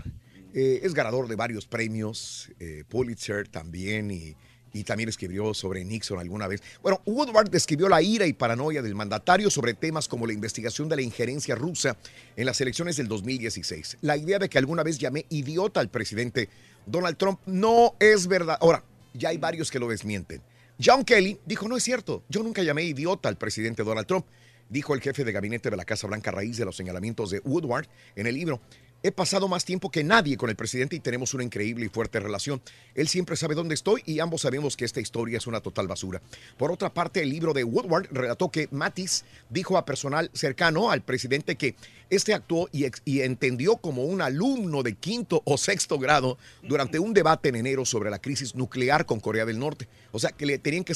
Eh, 0.55 0.81
es 0.83 0.93
ganador 0.93 1.29
de 1.29 1.37
varios 1.37 1.67
premios, 1.67 2.51
eh, 2.61 2.85
Pulitzer 2.89 3.49
también, 3.49 4.11
y, 4.11 4.37
y 4.73 4.85
también 4.85 5.09
escribió 5.09 5.55
sobre 5.55 5.85
Nixon 5.85 6.19
alguna 6.19 6.49
vez. 6.49 6.63
Bueno, 6.83 7.01
Woodward 7.07 7.51
describió 7.51 7.89
la 7.89 8.03
ira 8.03 8.27
y 8.27 8.33
paranoia 8.33 8.83
del 8.83 8.95
mandatario 8.95 9.51
sobre 9.51 9.75
temas 9.75 10.09
como 10.09 10.27
la 10.27 10.33
investigación 10.33 10.89
de 10.89 10.97
la 10.97 11.03
injerencia 11.03 11.55
rusa 11.55 11.97
en 12.37 12.47
las 12.47 12.61
elecciones 12.61 12.97
del 12.97 13.09
2016. 13.09 13.99
La 14.01 14.17
idea 14.17 14.39
de 14.39 14.49
que 14.49 14.59
alguna 14.59 14.83
vez 14.83 14.99
llamé 14.99 15.27
idiota 15.29 15.81
al 15.81 15.89
presidente 15.89 16.49
Donald 16.87 17.17
Trump 17.17 17.41
no 17.47 17.95
es 17.99 18.27
verdad. 18.27 18.59
Ahora, 18.61 18.85
ya 19.15 19.29
hay 19.29 19.39
varios 19.39 19.71
que 19.71 19.79
lo 19.79 19.89
desmienten. 19.89 20.43
John 20.83 21.05
Kelly 21.05 21.39
dijo, 21.47 21.69
no 21.69 21.77
es 21.77 21.85
cierto, 21.85 22.25
yo 22.29 22.43
nunca 22.43 22.63
llamé 22.63 22.83
idiota 22.85 23.29
al 23.29 23.37
presidente 23.37 23.85
Donald 23.85 24.07
Trump, 24.07 24.27
dijo 24.69 24.95
el 24.95 25.01
jefe 25.01 25.23
de 25.23 25.33
gabinete 25.33 25.71
de 25.71 25.77
la 25.77 25.85
Casa 25.85 26.07
Blanca 26.07 26.31
a 26.31 26.35
raíz 26.35 26.57
de 26.57 26.65
los 26.65 26.77
señalamientos 26.77 27.31
de 27.31 27.41
Woodward 27.45 27.87
en 28.17 28.27
el 28.27 28.35
libro. 28.35 28.61
He 29.05 29.11
pasado 29.11 29.49
más 29.49 29.65
tiempo 29.65 29.91
que 29.91 30.05
nadie 30.05 30.37
con 30.37 30.49
el 30.49 30.55
presidente 30.55 30.95
y 30.95 31.01
tenemos 31.01 31.35
una 31.35 31.43
increíble 31.43 31.87
y 31.87 31.89
fuerte 31.89 32.21
relación. 32.21 32.63
Él 32.95 33.09
siempre 33.09 33.35
sabe 33.37 33.57
dónde 33.57 33.75
estoy 33.75 34.01
y 34.07 34.21
ambos 34.21 34.43
sabemos 34.43 34.77
que 34.77 34.85
esta 34.85 35.01
historia 35.01 35.39
es 35.39 35.49
una 35.49 35.61
total 35.61 35.89
basura. 35.89 36.23
Por 36.57 36.71
otra 36.71 36.95
parte, 36.95 37.21
el 37.21 37.31
libro 37.31 37.53
de 37.53 37.65
Woodward 37.65 38.07
relató 38.13 38.53
que 38.53 38.69
Mattis 38.71 39.25
dijo 39.51 39.77
a 39.77 39.85
personal 39.85 40.31
cercano 40.35 40.93
al 40.93 41.03
presidente 41.03 41.57
que 41.57 41.75
este 42.11 42.33
actuó 42.33 42.69
y, 42.71 42.85
entendió 43.23 43.77
como 43.77 44.05
un 44.05 44.23
alumno 44.23 44.85
de 44.85 44.95
quinto 44.95 45.43
o 45.47 45.59
sexto 45.59 45.99
grado 45.99 46.39
durante 46.63 47.01
un 47.01 47.13
debate 47.13 47.49
en 47.49 47.57
enero 47.57 47.85
sobre 47.85 48.11
la 48.11 48.21
crisis 48.21 48.55
nuclear 48.55 49.05
con 49.05 49.19
Corea 49.19 49.47
del 49.47 49.59
Norte. 49.59 49.89
O 50.13 50.21
sea, 50.21 50.31
que 50.31 50.47
le 50.47 50.59
tenían 50.59 50.85
que 50.85 50.93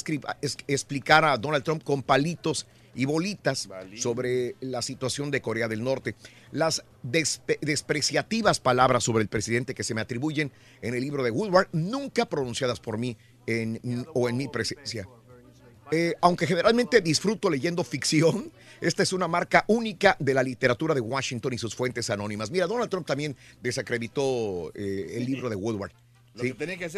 explicar 0.68 1.24
a 1.24 1.38
Donald 1.38 1.64
Trump 1.64 1.82
con 1.82 2.04
palitos 2.04 2.66
y 2.96 3.04
bolitas 3.04 3.68
sobre 3.96 4.56
la 4.60 4.82
situación 4.82 5.30
de 5.30 5.40
Corea 5.42 5.68
del 5.68 5.84
Norte. 5.84 6.14
Las 6.50 6.82
despe- 7.04 7.58
despreciativas 7.60 8.58
palabras 8.58 9.04
sobre 9.04 9.22
el 9.22 9.28
presidente 9.28 9.74
que 9.74 9.84
se 9.84 9.94
me 9.94 10.00
atribuyen 10.00 10.50
en 10.82 10.94
el 10.94 11.00
libro 11.02 11.22
de 11.22 11.30
Woodward, 11.30 11.68
nunca 11.72 12.26
pronunciadas 12.26 12.80
por 12.80 12.98
mí 12.98 13.16
en- 13.46 14.06
o 14.14 14.28
en 14.28 14.36
mi 14.36 14.48
presencia. 14.48 15.06
Eh, 15.92 16.14
aunque 16.20 16.48
generalmente 16.48 17.00
disfruto 17.00 17.48
leyendo 17.48 17.84
ficción, 17.84 18.50
esta 18.80 19.04
es 19.04 19.12
una 19.12 19.28
marca 19.28 19.64
única 19.68 20.16
de 20.18 20.34
la 20.34 20.42
literatura 20.42 20.94
de 20.94 21.00
Washington 21.00 21.52
y 21.52 21.58
sus 21.58 21.76
fuentes 21.76 22.10
anónimas. 22.10 22.50
Mira, 22.50 22.66
Donald 22.66 22.90
Trump 22.90 23.06
también 23.06 23.36
desacreditó 23.62 24.72
eh, 24.74 25.12
el 25.18 25.26
libro 25.26 25.48
de 25.48 25.54
Woodward. 25.54 25.92
Sí. 26.40 26.52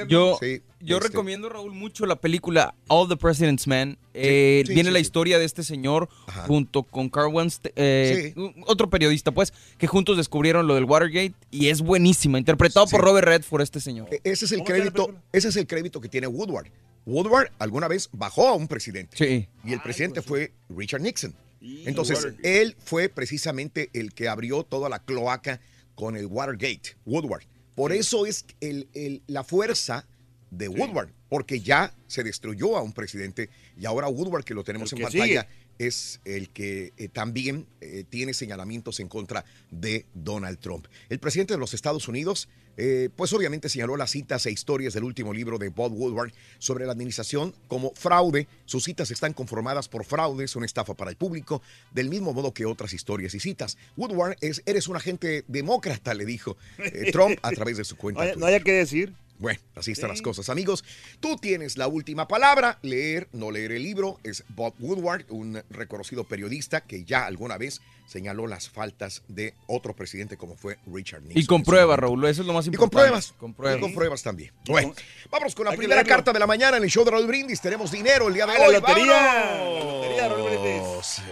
Yo, 0.09 0.37
Sí, 0.41 0.63
yo 0.81 0.97
este, 0.97 1.09
recomiendo, 1.09 1.49
Raúl, 1.49 1.73
mucho 1.73 2.07
la 2.07 2.17
película 2.17 2.75
All 2.89 3.09
the 3.09 3.17
President's 3.17 3.67
Men. 3.67 3.97
Eh, 4.15 4.65
sí, 4.67 4.75
viene 4.75 4.89
sí, 4.91 4.93
la 4.95 4.99
sí. 4.99 5.03
historia 5.03 5.39
de 5.39 5.45
este 5.45 5.63
señor 5.63 6.09
junto 6.47 6.83
con 6.83 7.09
Carl 7.09 7.33
Weinstein, 7.33 7.73
eh, 7.77 8.35
otro 8.67 8.91
periodista, 8.91 9.31
pues, 9.31 9.53
que 9.79 9.87
juntos 9.87 10.17
descubrieron 10.17 10.67
lo 10.67 10.75
del 10.75 10.85
Watergate 10.85 11.35
y 11.51 11.69
es 11.69 11.81
buenísima, 11.83 12.39
interpretado 12.39 12.87
por 12.89 13.01
Robert 13.01 13.29
Redford, 13.29 13.63
este 13.63 13.81
señor. 13.81 14.09
E- 14.13 14.21
Ese 14.25 14.47
es 14.47 14.53
el 14.53 14.65
crédito, 14.65 15.15
ese 15.33 15.49
es 15.49 15.57
el 15.57 15.67
crédito 15.67 16.01
que 16.01 16.09
tiene 16.09 16.27
Woodward. 16.27 16.67
Woodward 17.07 17.53
alguna 17.59 17.87
vez 17.89 18.09
bajó 18.13 18.49
a 18.49 18.55
un 18.55 18.67
presidente. 18.69 19.17
Y 19.65 19.73
el 19.73 19.81
presidente 19.81 20.21
fue 20.21 20.53
Richard 20.69 21.01
Nixon. 21.01 21.35
Entonces, 21.61 22.19
Watergate. 22.19 22.61
él 22.63 22.77
fue 22.85 23.09
precisamente 23.09 23.89
el 23.93 24.13
que 24.15 24.29
abrió 24.29 24.63
toda 24.65 24.89
la 24.89 24.99
cloaca 24.99 25.61
con 25.95 26.17
el 26.17 26.27
Watergate, 26.27 26.97
Woodward. 27.07 27.45
Por 27.79 27.93
eso 27.93 28.27
es 28.27 28.45
el- 28.61 28.89
el- 28.93 29.23
la 29.29 29.45
fuerza 29.45 30.05
de 30.51 30.69
Woodward, 30.69 31.11
porque 31.29 31.61
ya 31.61 31.95
se 32.09 32.25
destruyó 32.25 32.77
a 32.77 32.83
un 32.83 32.93
presidente 32.93 33.51
y 33.79 33.87
ahora 33.87 34.09
Woodward, 34.09 34.45
que 34.45 34.55
lo 34.55 34.65
tenemos 34.65 34.93
El 34.93 34.99
en 34.99 35.05
pantalla, 35.05 35.43
sigue. 35.43 35.87
es 35.87 36.21
el 36.25 36.49
que 36.51 36.93
eh, 36.97 37.09
también 37.09 37.67
eh, 37.81 38.05
tiene 38.09 38.35
señalamientos 38.35 38.99
en 38.99 39.09
contra 39.09 39.45
de 39.71 40.07
Donald 40.15 40.59
Trump. 40.59 40.87
El 41.09 41.19
presidente 41.21 41.55
de 41.55 41.59
los 41.61 41.73
Estados 41.73 42.09
Unidos, 42.09 42.49
eh, 42.81 43.11
pues 43.17 43.33
obviamente 43.33 43.69
señaló 43.69 43.97
las 43.97 44.13
citas 44.13 44.47
e 44.47 44.53
historias 44.53 44.95
del 44.95 45.03
último 45.03 45.35
libro 45.35 45.59
de 45.59 45.69
Bob 45.69 45.93
Woodward 45.93 46.33
sobre 46.61 46.87
la 46.87 46.93
administración 46.93 47.53
como 47.67 47.93
fraude. 47.97 48.47
Sus 48.67 48.85
citas 48.85 49.11
están 49.11 49.33
conformadas 49.33 49.89
por 49.89 50.05
fraudes, 50.05 50.55
una 50.55 50.65
estafa 50.65 50.95
para 50.95 51.11
el 51.11 51.17
público, 51.17 51.61
del 51.91 52.09
mismo 52.09 52.33
modo 52.33 52.55
que 52.55 52.67
otras 52.67 52.93
historias 52.93 53.35
y 53.35 53.41
citas. 53.41 53.77
Woodward 53.97 54.37
es, 54.41 54.63
eres 54.65 54.87
un 54.87 54.95
agente 54.95 55.45
demócrata, 55.49 56.15
le 56.15 56.25
dijo 56.25 56.57
eh, 56.79 57.11
Trump 57.13 57.37
a 57.43 57.51
través 57.51 57.79
de 57.79 57.85
su 57.85 57.97
cuenta. 57.97 58.23
Twitter. 58.23 58.39
no 58.39 58.47
haya 58.47 58.61
que 58.61 58.73
decir. 58.73 59.13
Bueno, 59.41 59.61
así 59.77 59.93
están 59.93 60.11
las 60.11 60.23
cosas, 60.23 60.49
amigos. 60.49 60.85
Tú 61.21 61.37
tienes 61.37 61.79
la 61.79 61.87
última 61.87 62.27
palabra, 62.27 62.79
leer, 62.83 63.29
no 63.33 63.51
leer 63.51 63.73
el 63.73 63.83
libro. 63.85 64.19
Es 64.25 64.45
Bob 64.49 64.75
Woodward, 64.79 65.27
un 65.31 65.63
reconocido 65.71 66.25
periodista 66.25 66.81
que 66.81 67.05
ya 67.05 67.25
alguna 67.25 67.57
vez 67.57 67.81
señaló 68.09 68.47
las 68.47 68.71
faltas 68.71 69.23
de 69.29 69.55
otro 69.67 69.95
presidente 69.95 70.37
como 70.39 70.57
fue 70.57 70.79
Richard 70.87 71.21
Nixon. 71.23 71.43
Y 71.43 71.47
con 71.47 71.63
pruebas, 71.63 71.99
Raúl, 71.99 72.25
eso 72.27 72.41
es 72.41 72.47
lo 72.47 72.55
más 72.55 72.67
Y 72.67 72.71
con 72.71 72.85
importante. 72.87 73.09
pruebas. 73.11 73.35
Con 73.39 73.53
pruebas. 73.55 73.79
Y 73.79 73.81
con 73.83 73.95
pruebas 73.95 74.23
también. 74.23 74.51
Bueno, 74.67 74.95
vámonos 75.31 75.55
con 75.55 75.67
la 75.67 75.73
Hay 75.73 75.77
primera 75.77 76.03
carta 76.05 76.33
de 76.33 76.39
la 76.39 76.47
mañana 76.47 76.79
en 76.79 76.83
el 76.85 76.89
show 76.91 77.05
de 77.05 77.11
Raúl 77.11 77.27
Brindis. 77.27 77.61
Tenemos 77.61 77.91
dinero 77.93 78.29
el 78.29 78.35
día 78.35 78.47
de 78.47 78.53
Ah, 78.53 78.59
la 78.59 78.67
hoy. 78.67 78.75
lotería. 78.75 79.13
¡Vámonos! 79.13 79.85
La 79.85 79.93
lotería, 79.93 80.29
Raúl 80.29 80.51
Brindis. 80.51 81.23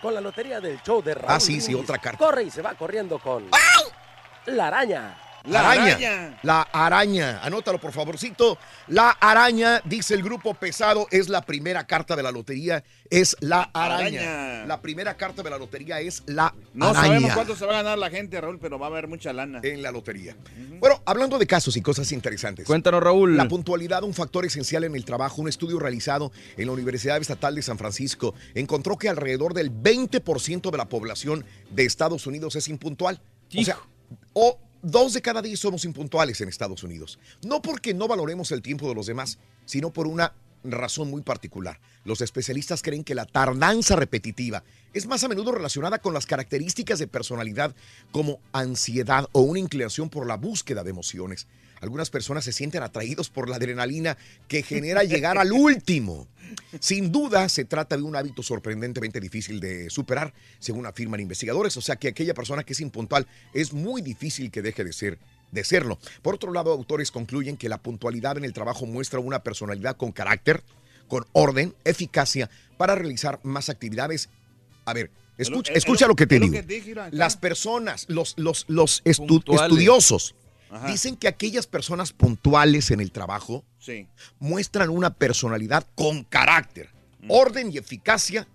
Con 0.00 0.14
la 0.14 0.20
lotería 0.20 0.60
del 0.60 0.82
show 0.82 1.02
de 1.02 1.14
Raúl 1.14 1.26
Ah, 1.30 1.40
sí, 1.40 1.60
sí, 1.60 1.74
otra 1.74 1.98
carta. 1.98 2.18
Corre 2.18 2.44
y 2.44 2.50
se 2.50 2.62
va 2.62 2.74
corriendo 2.74 3.18
con... 3.18 3.46
La 4.46 4.66
araña. 4.68 5.16
La 5.44 5.70
araña. 5.70 6.38
La 6.42 6.62
araña. 6.62 7.40
Anótalo, 7.42 7.78
por 7.78 7.92
favorcito. 7.92 8.56
La 8.88 9.10
araña, 9.10 9.82
dice 9.84 10.14
el 10.14 10.22
grupo 10.22 10.54
pesado, 10.54 11.06
es 11.10 11.28
la 11.28 11.42
primera 11.42 11.86
carta 11.86 12.16
de 12.16 12.22
la 12.22 12.32
lotería. 12.32 12.82
Es 13.10 13.36
la 13.40 13.62
araña. 13.74 14.20
Araña. 14.22 14.66
La 14.66 14.80
primera 14.80 15.16
carta 15.16 15.42
de 15.42 15.50
la 15.50 15.58
lotería 15.58 16.00
es 16.00 16.22
la 16.26 16.54
No 16.72 16.88
araña. 16.88 17.06
sabemos 17.06 17.32
cuánto 17.34 17.56
se 17.56 17.66
va 17.66 17.72
a 17.72 17.82
ganar 17.82 17.98
la 17.98 18.08
gente, 18.08 18.40
Raúl, 18.40 18.58
pero 18.58 18.78
va 18.78 18.86
a 18.86 18.88
haber 18.88 19.06
mucha 19.06 19.34
lana. 19.34 19.60
En 19.62 19.82
la 19.82 19.90
lotería. 19.92 20.34
Bueno, 20.80 21.02
hablando 21.04 21.38
de 21.38 21.46
casos 21.46 21.76
y 21.76 21.82
cosas 21.82 22.10
interesantes. 22.12 22.66
Cuéntanos, 22.66 23.02
Raúl. 23.02 23.36
La 23.36 23.46
puntualidad, 23.46 24.02
un 24.02 24.14
factor 24.14 24.46
esencial 24.46 24.84
en 24.84 24.94
el 24.96 25.04
trabajo. 25.04 25.42
Un 25.42 25.48
estudio 25.48 25.78
realizado 25.78 26.32
en 26.56 26.66
la 26.66 26.72
Universidad 26.72 27.18
Estatal 27.18 27.54
de 27.54 27.60
San 27.62 27.76
Francisco 27.76 28.34
encontró 28.54 28.96
que 28.96 29.10
alrededor 29.10 29.52
del 29.52 29.70
20% 29.70 30.70
de 30.70 30.78
la 30.78 30.88
población 30.88 31.44
de 31.70 31.84
Estados 31.84 32.26
Unidos 32.26 32.56
es 32.56 32.68
impuntual. 32.68 33.20
O 33.58 33.62
sea, 33.62 33.76
o 34.32 34.58
dos 34.84 35.14
de 35.14 35.22
cada 35.22 35.42
diez 35.42 35.58
somos 35.60 35.84
impuntuales 35.84 36.40
en 36.40 36.48
Estados 36.48 36.82
Unidos. 36.82 37.18
No 37.42 37.62
porque 37.62 37.94
no 37.94 38.06
valoremos 38.06 38.52
el 38.52 38.62
tiempo 38.62 38.88
de 38.88 38.94
los 38.94 39.06
demás, 39.06 39.38
sino 39.64 39.92
por 39.92 40.06
una 40.06 40.34
razón 40.62 41.10
muy 41.10 41.22
particular. 41.22 41.80
Los 42.04 42.20
especialistas 42.20 42.82
creen 42.82 43.04
que 43.04 43.14
la 43.14 43.26
tardanza 43.26 43.96
repetitiva 43.96 44.64
es 44.92 45.06
más 45.06 45.24
a 45.24 45.28
menudo 45.28 45.52
relacionada 45.52 45.98
con 45.98 46.14
las 46.14 46.26
características 46.26 46.98
de 46.98 47.06
personalidad 47.06 47.74
como 48.12 48.40
ansiedad 48.52 49.28
o 49.32 49.40
una 49.40 49.58
inclinación 49.58 50.10
por 50.10 50.26
la 50.26 50.36
búsqueda 50.36 50.84
de 50.84 50.90
emociones. 50.90 51.46
Algunas 51.84 52.10
personas 52.10 52.42
se 52.44 52.52
sienten 52.52 52.82
atraídos 52.82 53.30
por 53.30 53.48
la 53.48 53.56
adrenalina 53.56 54.16
que 54.48 54.62
genera 54.64 55.04
llegar 55.04 55.38
al 55.38 55.52
último. 55.52 56.26
Sin 56.80 57.12
duda, 57.12 57.48
se 57.48 57.64
trata 57.64 57.96
de 57.96 58.02
un 58.02 58.16
hábito 58.16 58.42
sorprendentemente 58.42 59.20
difícil 59.20 59.60
de 59.60 59.88
superar, 59.90 60.34
según 60.58 60.86
afirman 60.86 61.20
investigadores. 61.20 61.76
O 61.76 61.80
sea 61.80 61.96
que 61.96 62.08
aquella 62.08 62.34
persona 62.34 62.64
que 62.64 62.72
es 62.72 62.80
impuntual 62.80 63.26
es 63.52 63.72
muy 63.72 64.02
difícil 64.02 64.50
que 64.50 64.62
deje 64.62 64.82
de 64.82 64.92
ser 64.92 65.18
de 65.52 65.62
serlo. 65.62 65.98
Por 66.22 66.34
otro 66.34 66.52
lado, 66.52 66.72
autores 66.72 67.12
concluyen 67.12 67.56
que 67.56 67.68
la 67.68 67.78
puntualidad 67.78 68.36
en 68.36 68.44
el 68.44 68.52
trabajo 68.52 68.86
muestra 68.86 69.20
una 69.20 69.44
personalidad 69.44 69.96
con 69.96 70.10
carácter, 70.10 70.64
con 71.06 71.26
orden, 71.32 71.74
eficacia 71.84 72.50
para 72.76 72.96
realizar 72.96 73.38
más 73.44 73.68
actividades. 73.68 74.30
A 74.84 74.92
ver, 74.94 75.10
escucha, 75.38 75.70
es 75.72 75.76
lo- 75.76 75.78
escucha 75.78 76.06
lo 76.08 76.16
que 76.16 76.26
te 76.26 76.40
digo. 76.40 76.54
Las 77.12 77.36
personas, 77.36 78.06
los, 78.08 78.34
los, 78.36 78.64
los 78.68 79.04
estu- 79.04 79.26
Puntuales. 79.28 79.62
estudiosos, 79.62 80.34
Ajá. 80.74 80.86
dicen 80.88 81.16
que 81.16 81.28
aquellas 81.28 81.66
personas 81.66 82.12
puntuales 82.12 82.90
en 82.90 83.00
el 83.00 83.10
trabajo 83.12 83.64
Sí. 83.78 84.06
muestran 84.38 84.90
una 84.90 85.14
personalidad 85.14 85.86
con 85.94 86.24
carácter, 86.24 86.88
orden 87.28 87.70
y 87.72 87.78
eficacia 87.78 88.46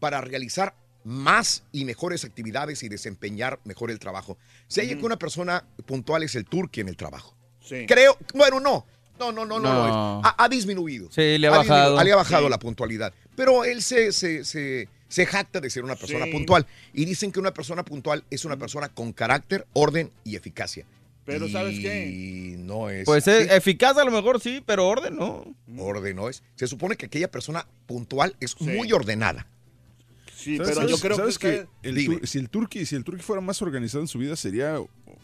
para 0.00 0.20
realizar 0.20 0.74
más 1.04 1.64
y 1.72 1.84
mejores 1.84 2.24
actividades 2.24 2.82
y 2.82 2.88
desempeñar 2.88 3.60
mejor 3.64 3.90
el 3.90 3.98
trabajo. 3.98 4.38
Se 4.68 4.80
halla 4.80 4.96
que 4.96 5.04
una 5.04 5.18
persona 5.18 5.64
puntual 5.84 6.22
es 6.22 6.34
el 6.34 6.44
turqui 6.46 6.80
en 6.80 6.88
el 6.88 6.96
trabajo. 6.96 7.34
Sí. 7.60 7.84
Creo, 7.86 8.16
bueno, 8.34 8.60
no. 8.60 8.86
No, 9.18 9.30
no, 9.30 9.44
no, 9.46 9.60
no, 9.60 9.72
no. 9.72 10.20
Ha, 10.24 10.34
ha 10.44 10.48
disminuido. 10.48 11.08
Sí, 11.12 11.38
le 11.38 11.46
ha 11.48 11.50
disminuido, 11.58 11.58
bajado. 11.92 12.04
le 12.04 12.12
ha 12.12 12.16
bajado 12.16 12.44
Sí. 12.46 12.50
la 12.50 12.58
puntualidad. 12.58 13.12
Pero 13.36 13.64
él 13.64 13.80
se, 13.82 14.12
se, 14.12 14.44
se, 14.44 14.88
se 15.08 15.26
jacta 15.26 15.60
de 15.60 15.70
ser 15.70 15.84
una 15.84 15.94
persona 15.94 16.24
Sí. 16.24 16.32
puntual. 16.32 16.66
Y 16.92 17.04
dicen 17.04 17.30
que 17.30 17.38
una 17.38 17.52
persona 17.54 17.84
puntual 17.84 18.24
es 18.30 18.44
una 18.44 18.56
persona 18.56 18.88
con 18.88 19.12
carácter, 19.12 19.66
orden 19.72 20.10
y 20.24 20.34
eficacia. 20.36 20.84
Pero 21.24 21.48
¿sabes 21.48 21.78
qué? 21.80 22.08
Y 22.10 22.56
no 22.58 22.90
es. 22.90 23.04
Pues 23.06 23.26
es 23.26 23.48
así. 23.48 23.56
eficaz 23.56 23.96
a 23.96 24.04
lo 24.04 24.10
mejor 24.10 24.40
sí, 24.40 24.62
pero 24.64 24.86
orden 24.86 25.16
no. 25.16 25.44
Orden 25.78 26.16
no 26.16 26.28
es. 26.28 26.42
Se 26.56 26.66
supone 26.66 26.96
que 26.96 27.06
aquella 27.06 27.30
persona 27.30 27.66
puntual 27.86 28.36
es 28.40 28.60
muy 28.60 28.92
ordenada. 28.92 29.46
Sí, 30.34 30.56
¿Sabes- 30.58 30.72
pero 30.72 30.74
sabes- 30.82 30.90
yo 30.90 30.98
creo 30.98 31.16
sabes 31.16 31.38
que, 31.38 31.66
que 31.82 31.88
el 31.88 31.94
Dime. 31.94 32.16
tur- 32.18 32.26
si 32.26 32.38
el 32.38 32.50
turqui 32.50 32.84
si 32.84 32.96
el 32.96 33.04
turqui 33.04 33.22
fuera 33.22 33.40
más 33.40 33.62
organizado 33.62 34.02
en 34.02 34.08
su 34.08 34.18
vida 34.18 34.36
sería 34.36 34.78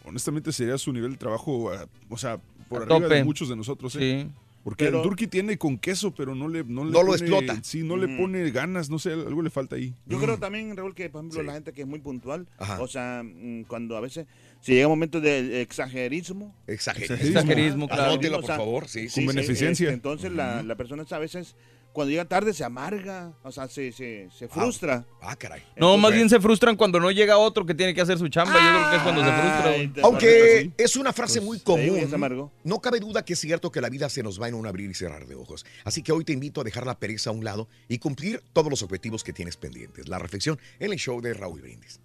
honestamente 0.05 0.51
sería 0.51 0.77
su 0.79 0.91
nivel 0.91 1.11
de 1.11 1.17
trabajo 1.17 1.71
ah, 1.71 1.85
o 2.09 2.17
sea 2.17 2.39
por 2.69 2.81
A 2.81 2.95
arriba 2.95 3.07
de 3.15 3.23
muchos 3.23 3.47
de 3.49 3.55
nosotros 3.55 3.95
¿eh? 3.97 4.23
Sí. 4.25 4.31
porque 4.63 4.85
Pero- 4.85 4.97
el 4.97 5.03
turqui 5.03 5.27
tiene 5.27 5.59
con 5.59 5.77
queso 5.77 6.09
pero 6.15 6.33
no 6.33 6.47
le 6.47 6.63
no, 6.63 6.85
le 6.85 6.91
No 6.91 7.03
lo 7.03 7.13
explota. 7.13 7.59
sí 7.61 7.83
no 7.83 7.97
le 7.97 8.07
Ujú. 8.07 8.23
pone 8.23 8.49
ganas 8.49 8.89
no 8.89 8.97
sé 8.97 9.11
algo 9.11 9.43
le 9.43 9.51
falta 9.51 9.75
ahí 9.75 9.93
Yo 10.07 10.19
creo 10.19 10.39
también, 10.39 10.75
Raúl, 10.75 10.95
que 10.95 11.07
por 11.11 11.19
ejemplo 11.21 11.43
la 11.43 11.53
gente 11.53 11.71
que 11.73 11.81
es 11.81 11.87
muy 11.87 11.99
puntual, 11.99 12.47
Ajá. 12.57 12.81
o 12.81 12.87
sea, 12.87 13.21
mm, 13.23 13.65
cuando 13.65 13.97
a 13.97 13.99
veces 14.01 14.25
si 14.61 14.73
llega 14.73 14.87
un 14.87 14.91
momento 14.93 15.19
de 15.19 15.61
exagerismo, 15.61 16.55
Exagerismo. 16.67 17.15
Exagerismo, 17.15 17.87
claro. 17.87 18.03
Anótelo, 18.03 18.37
O 18.37 18.41
por 18.41 18.47
sea, 18.47 18.55
favor. 18.57 18.87
Sí, 18.87 19.01
con 19.01 19.09
sí, 19.09 19.21
sí. 19.21 19.27
beneficencia. 19.27 19.83
este, 19.85 19.93
entonces 19.93 20.31
la, 20.31 20.63
la 20.63 20.75
persona 20.75 21.03
a 21.09 21.19
veces 21.19 21.55
cuando 21.93 22.11
llega 22.11 22.23
tarde 22.23 22.53
se 22.53 22.63
amarga, 22.63 23.33
o 23.43 23.51
sea, 23.51 23.67
se, 23.67 23.91
se, 23.91 24.29
se 24.31 24.47
frustra. 24.47 25.05
Ah, 25.21 25.35
caray. 25.35 25.61
No, 25.75 25.87
más 25.97 26.11
Entonces- 26.11 26.15
bien 26.15 26.29
se 26.29 26.39
frustran 26.39 26.77
cuando 26.77 27.01
no 27.01 27.11
llega 27.11 27.37
otro 27.37 27.65
que 27.65 27.73
tiene 27.75 27.93
que 27.93 27.99
hacer 27.99 28.17
su 28.17 28.29
chamba. 28.29 28.53
Yo 28.53 28.59
creo 28.79 28.89
que 28.91 28.95
es 28.95 29.01
cuando 29.03 29.21
se 29.25 29.31
frustra. 29.31 30.03
Aunque 30.03 30.71
es 30.77 30.95
una 30.95 31.11
frase 31.11 31.39
Pues, 31.41 31.45
muy 31.47 31.59
común, 31.59 32.47
no 32.63 32.79
cabe 32.79 33.01
duda 33.01 33.25
que 33.25 33.33
es 33.33 33.39
cierto 33.39 33.71
que 33.73 33.81
la 33.81 33.89
vida 33.89 34.07
se 34.07 34.23
nos 34.23 34.41
va 34.41 34.47
en 34.47 34.53
un 34.53 34.67
abrir 34.67 34.89
y 34.89 34.93
cerrar 34.93 35.25
de 35.27 35.35
ojos. 35.35 35.65
Así 35.83 36.01
que 36.01 36.13
hoy 36.13 36.23
te 36.23 36.31
invito 36.31 36.61
a 36.61 36.63
dejar 36.63 36.85
la 36.85 36.97
pereza 36.97 37.31
a 37.31 37.33
un 37.33 37.43
lado 37.43 37.67
y 37.89 37.97
cumplir 37.97 38.41
todos 38.53 38.69
los 38.69 38.83
objetivos 38.83 39.25
que 39.25 39.33
tienes 39.33 39.57
pendientes. 39.57 40.07
La 40.07 40.17
reflexión 40.17 40.57
en 40.79 40.93
el 40.93 40.97
show 40.97 41.19
de 41.19 41.33
Raúl 41.33 41.59
Brindis. 41.61 41.99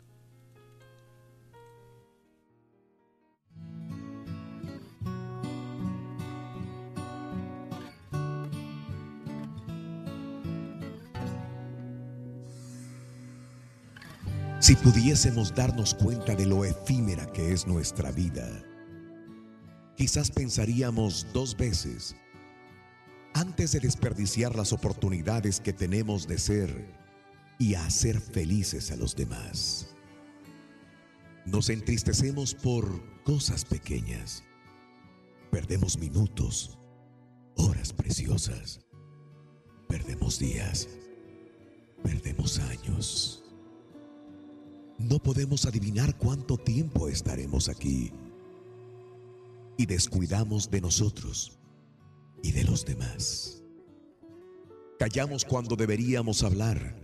Si 14.59 14.75
pudiésemos 14.75 15.55
darnos 15.55 15.95
cuenta 15.95 16.35
de 16.35 16.47
lo 16.47 16.65
efímera 16.65 17.27
que 17.27 17.53
es 17.53 17.67
nuestra 17.67 18.11
vida, 18.11 18.49
quizás 19.97 20.31
pensaríamos 20.31 21.27
dos 21.35 21.57
veces 21.57 22.17
antes 23.35 23.73
de 23.73 23.81
desperdiciar 23.81 24.57
las 24.57 24.73
oportunidades 24.73 25.61
que 25.61 25.75
tenemos 25.75 26.27
de 26.27 26.39
ser 26.39 26.95
y 27.59 27.75
hacer 27.75 28.19
felices 28.19 28.91
a 28.91 28.97
los 28.97 29.15
demás. 29.15 29.95
Nos 31.45 31.69
entristecemos 31.69 32.55
por 32.55 33.23
cosas 33.25 33.65
pequeñas. 33.65 34.43
Perdemos 35.51 35.99
minutos, 35.99 36.79
horas 37.57 37.93
preciosas. 37.93 38.81
Perdemos 39.87 40.39
días. 40.39 40.89
Perdemos 42.03 42.59
años. 42.59 43.46
No 44.99 45.19
podemos 45.19 45.67
adivinar 45.67 46.17
cuánto 46.17 46.57
tiempo 46.57 47.09
estaremos 47.09 47.69
aquí. 47.69 48.13
Y 49.77 49.87
descuidamos 49.87 50.71
de 50.71 50.81
nosotros 50.81 51.59
y 52.43 52.53
de 52.53 52.65
los 52.65 52.85
demás. 52.85 53.63
Callamos 54.99 55.45
cuando 55.45 55.77
deberíamos 55.77 56.43
hablar. 56.43 56.97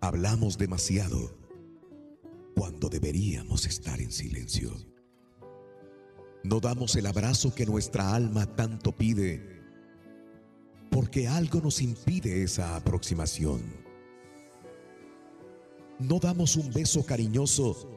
Hablamos 0.00 0.58
demasiado 0.58 1.38
cuando 2.54 2.88
deberíamos 2.88 3.66
estar 3.66 4.00
en 4.00 4.12
silencio. 4.12 4.70
No 6.42 6.60
damos 6.60 6.94
el 6.96 7.06
abrazo 7.06 7.54
que 7.54 7.64
nuestra 7.64 8.14
alma 8.14 8.44
tanto 8.54 8.92
pide 8.92 9.54
porque 10.94 11.26
algo 11.26 11.60
nos 11.60 11.80
impide 11.80 12.44
esa 12.44 12.76
aproximación. 12.76 13.83
No 15.98 16.18
damos 16.18 16.56
un 16.56 16.70
beso 16.72 17.04
cariñoso 17.04 17.90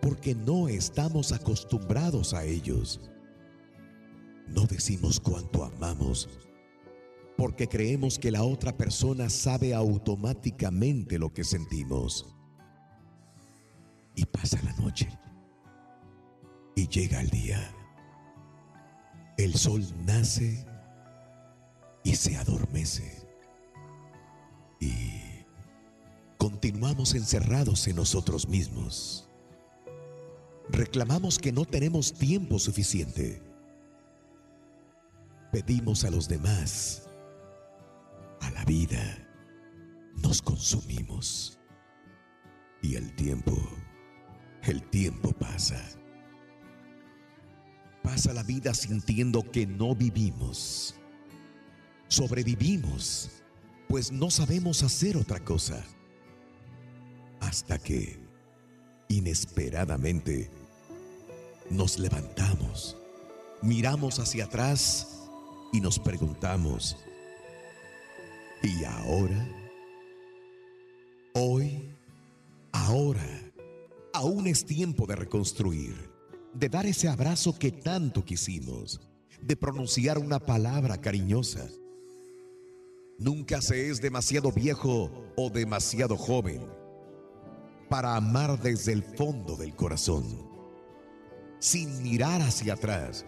porque 0.00 0.34
no 0.34 0.68
estamos 0.68 1.32
acostumbrados 1.32 2.34
a 2.34 2.44
ellos. 2.44 3.00
No 4.48 4.66
decimos 4.66 5.20
cuánto 5.20 5.64
amamos 5.64 6.28
porque 7.36 7.68
creemos 7.68 8.18
que 8.18 8.30
la 8.30 8.42
otra 8.42 8.76
persona 8.76 9.28
sabe 9.28 9.74
automáticamente 9.74 11.18
lo 11.18 11.32
que 11.32 11.44
sentimos. 11.44 12.26
Y 14.14 14.24
pasa 14.24 14.58
la 14.62 14.72
noche. 14.74 15.08
Y 16.74 16.88
llega 16.88 17.20
el 17.20 17.28
día. 17.28 17.60
El 19.36 19.54
sol 19.54 19.84
nace 20.06 20.66
y 22.02 22.16
se 22.16 22.36
adormece. 22.38 23.28
Y 24.80 25.15
continuamos 26.50 27.16
encerrados 27.16 27.88
en 27.88 27.96
nosotros 27.96 28.46
mismos. 28.46 29.28
Reclamamos 30.68 31.40
que 31.40 31.50
no 31.50 31.64
tenemos 31.64 32.12
tiempo 32.12 32.60
suficiente. 32.60 33.42
Pedimos 35.50 36.04
a 36.04 36.10
los 36.12 36.28
demás, 36.28 37.08
a 38.40 38.48
la 38.52 38.64
vida, 38.64 39.28
nos 40.22 40.40
consumimos. 40.40 41.58
Y 42.80 42.94
el 42.94 43.12
tiempo, 43.16 43.56
el 44.62 44.88
tiempo 44.90 45.32
pasa. 45.32 45.82
Pasa 48.04 48.32
la 48.32 48.44
vida 48.44 48.72
sintiendo 48.72 49.42
que 49.50 49.66
no 49.66 49.96
vivimos. 49.96 50.94
Sobrevivimos, 52.06 53.42
pues 53.88 54.12
no 54.12 54.30
sabemos 54.30 54.84
hacer 54.84 55.16
otra 55.16 55.40
cosa. 55.44 55.84
Hasta 57.40 57.78
que, 57.78 58.18
inesperadamente, 59.08 60.50
nos 61.70 61.98
levantamos, 61.98 62.96
miramos 63.62 64.18
hacia 64.18 64.44
atrás 64.44 65.28
y 65.72 65.80
nos 65.80 65.98
preguntamos, 65.98 66.96
¿y 68.62 68.84
ahora? 68.84 69.48
Hoy, 71.34 71.90
ahora, 72.72 73.52
aún 74.12 74.46
es 74.46 74.64
tiempo 74.64 75.06
de 75.06 75.16
reconstruir, 75.16 76.10
de 76.54 76.68
dar 76.68 76.86
ese 76.86 77.08
abrazo 77.08 77.58
que 77.58 77.70
tanto 77.70 78.24
quisimos, 78.24 79.00
de 79.42 79.56
pronunciar 79.56 80.18
una 80.18 80.38
palabra 80.38 81.00
cariñosa. 81.00 81.68
Nunca 83.18 83.60
se 83.60 83.90
es 83.90 84.00
demasiado 84.00 84.52
viejo 84.52 85.10
o 85.36 85.50
demasiado 85.50 86.16
joven 86.16 86.62
para 87.88 88.16
amar 88.16 88.58
desde 88.60 88.92
el 88.92 89.02
fondo 89.02 89.56
del 89.56 89.74
corazón, 89.74 90.24
sin 91.58 92.02
mirar 92.02 92.42
hacia 92.42 92.74
atrás. 92.74 93.24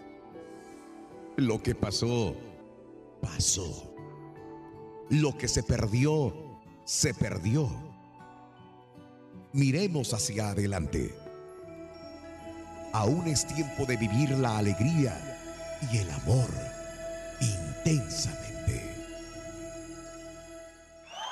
Lo 1.37 1.61
que 1.63 1.75
pasó, 1.75 2.35
pasó. 3.21 3.93
Lo 5.09 5.37
que 5.37 5.47
se 5.47 5.63
perdió, 5.63 6.33
se 6.83 7.13
perdió. 7.13 7.69
Miremos 9.53 10.13
hacia 10.13 10.49
adelante. 10.49 11.15
Aún 12.93 13.27
es 13.27 13.47
tiempo 13.47 13.85
de 13.85 13.97
vivir 13.97 14.31
la 14.31 14.57
alegría 14.57 15.39
y 15.91 15.97
el 15.97 16.09
amor 16.11 16.49
intensamente. 17.39 18.58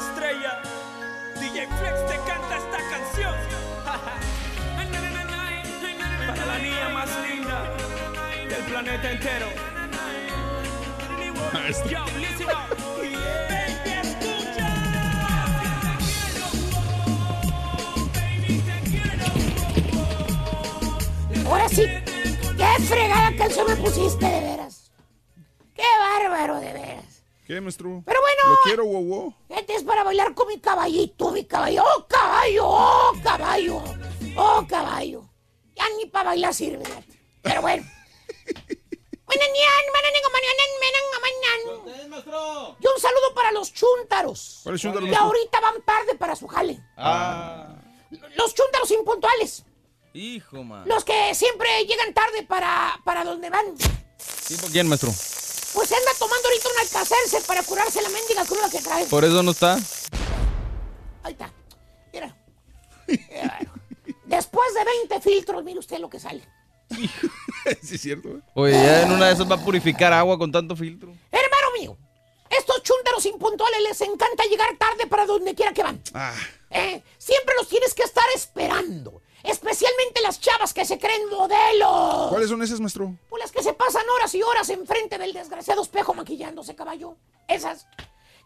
Estrella. 0.09 0.61
DJ 1.41 1.67
Flex 1.79 2.07
te 2.07 2.17
canta 2.29 2.57
esta 2.59 2.79
canción. 2.91 3.35
Para 6.27 6.47
la 6.47 6.59
niña 6.59 6.89
más 6.91 7.09
linda 7.29 7.59
del 8.49 8.65
planeta 8.65 9.11
entero. 9.11 9.47
Yo, 11.89 12.05
listen 12.19 12.49
up. 12.49 12.77
Ahora 21.47 21.69
sí, 21.69 21.85
qué 22.57 22.85
fregada 22.89 23.37
canción 23.37 23.67
me 23.69 23.77
pusiste, 23.77 24.25
de 24.25 24.41
veras. 24.41 24.91
Qué 25.75 25.83
bárbaro, 25.99 26.61
de 26.61 26.73
veras. 26.73 27.12
¿Qué, 27.47 27.61
maestro? 27.61 28.03
Pero 28.07 28.21
bueno. 28.21 28.43
Lo 28.49 28.57
quiero, 28.65 28.85
wow, 28.85 29.05
wow. 29.05 29.35
Este 29.49 29.75
es 29.75 29.83
para 29.83 30.05
bailar 30.05 30.35
con 30.35 30.49
mi 30.49 30.61
caballito, 30.61 31.31
mi 31.33 31.45
caballo. 31.45 31.83
¡Oh, 31.85 32.07
caballo! 32.07 32.67
¡Oh, 32.67 33.13
caballo! 33.23 33.83
¡Oh, 34.37 34.67
caballo! 34.69 35.29
Ya 35.75 35.85
ni 35.97 36.07
para 36.07 36.31
bailar 36.31 36.55
sirve. 36.55 36.85
Pero 37.43 37.61
bueno. 37.63 37.85
Y 42.81 42.87
un 42.87 43.01
saludo 43.01 43.35
para 43.35 43.53
los 43.53 43.73
chúntaros. 43.73 44.61
¿Cuál 44.63 44.75
es 44.75 44.81
chúntaro, 44.81 45.05
Que 45.05 45.11
maestro? 45.11 45.27
ahorita 45.27 45.61
van 45.61 45.83
tarde 45.83 46.15
para 46.17 46.37
su 46.37 46.47
jale. 46.47 46.79
Ah. 46.97 47.69
Los 48.37 48.55
chúntaros 48.55 48.91
impuntuales. 48.91 49.65
Hijo, 50.15 50.63
man. 50.63 50.87
Los 50.87 51.05
que 51.05 51.35
siempre 51.35 51.85
llegan 51.87 52.13
tarde 52.13 52.43
para, 52.43 53.01
para 53.05 53.25
donde 53.25 53.51
van. 53.51 53.75
¿Tipo 54.47 54.67
quién, 54.71 54.87
maestro? 54.89 55.11
Pues 55.73 55.91
anda 55.93 56.11
tomando 56.19 56.49
ahorita 56.49 56.69
un 56.69 56.81
alcacerse 56.81 57.41
para 57.47 57.63
curarse 57.63 58.03
la 58.03 58.09
mendiga 58.11 58.45
cruda 58.45 58.69
que 58.71 58.81
trae. 58.81 59.07
Por 59.07 59.25
eso 59.25 59.43
no 59.43 59.53
está. 59.53 59.79
Ahí 61.23 61.33
está. 61.33 61.51
Mira. 62.13 62.37
Después 64.27 64.75
de 64.75 64.85
20 65.09 65.21
filtros, 65.21 65.65
mire 65.65 65.79
usted 65.79 65.99
lo 65.99 66.11
que 66.11 66.21
sale. 66.21 66.43
sí, 67.83 67.95
es 67.95 68.01
cierto. 68.01 68.29
¿eh? 68.29 68.41
Oye, 68.55 68.73
ya 68.73 69.03
en 69.03 69.13
una 69.13 69.27
de 69.27 69.33
esas 69.35 69.51
va 69.51 69.57
a 69.57 69.65
purificar 69.65 70.13
agua 70.13 70.39
con 70.39 70.53
tanto 70.53 70.77
filtro. 70.77 71.15
Hermano 71.31 71.67
mío, 71.79 71.97
estos 72.51 72.83
chúntaros 72.83 73.25
impuntuales 73.27 73.81
les 73.83 74.01
encanta 74.03 74.45
llegar 74.45 74.77
tarde 74.79 75.07
para 75.07 75.27
donde 75.27 75.55
quiera 75.55 75.73
que 75.73 75.83
van. 75.83 76.03
Ah, 76.13 76.35
¿eh? 76.71 77.03
Siempre 77.19 77.55
los 77.57 77.69
tienes 77.69 77.95
que 77.95 78.03
estar 78.03 78.25
esperando. 78.35 79.23
Especialmente 79.43 80.21
las 80.23 80.41
chavas 80.41 80.73
que 80.73 80.85
se 80.85 80.99
creen 80.99 81.29
modelos. 81.29 82.29
¿Cuáles 82.29 82.49
son 82.49 82.63
esas, 82.63 82.81
maestro? 82.81 83.17
Pues 83.29 83.43
las 83.43 83.53
que 83.53 83.63
se 83.63 83.73
pasan 83.73 84.09
horas 84.17 84.35
y 84.35 84.43
horas 84.43 84.69
enfrente 84.71 85.19
del 85.19 85.33
desgraciado 85.33 85.83
espejo 85.83 86.15
maquillándose, 86.15 86.75
caballo. 86.77 87.17
Esas. 87.49 87.87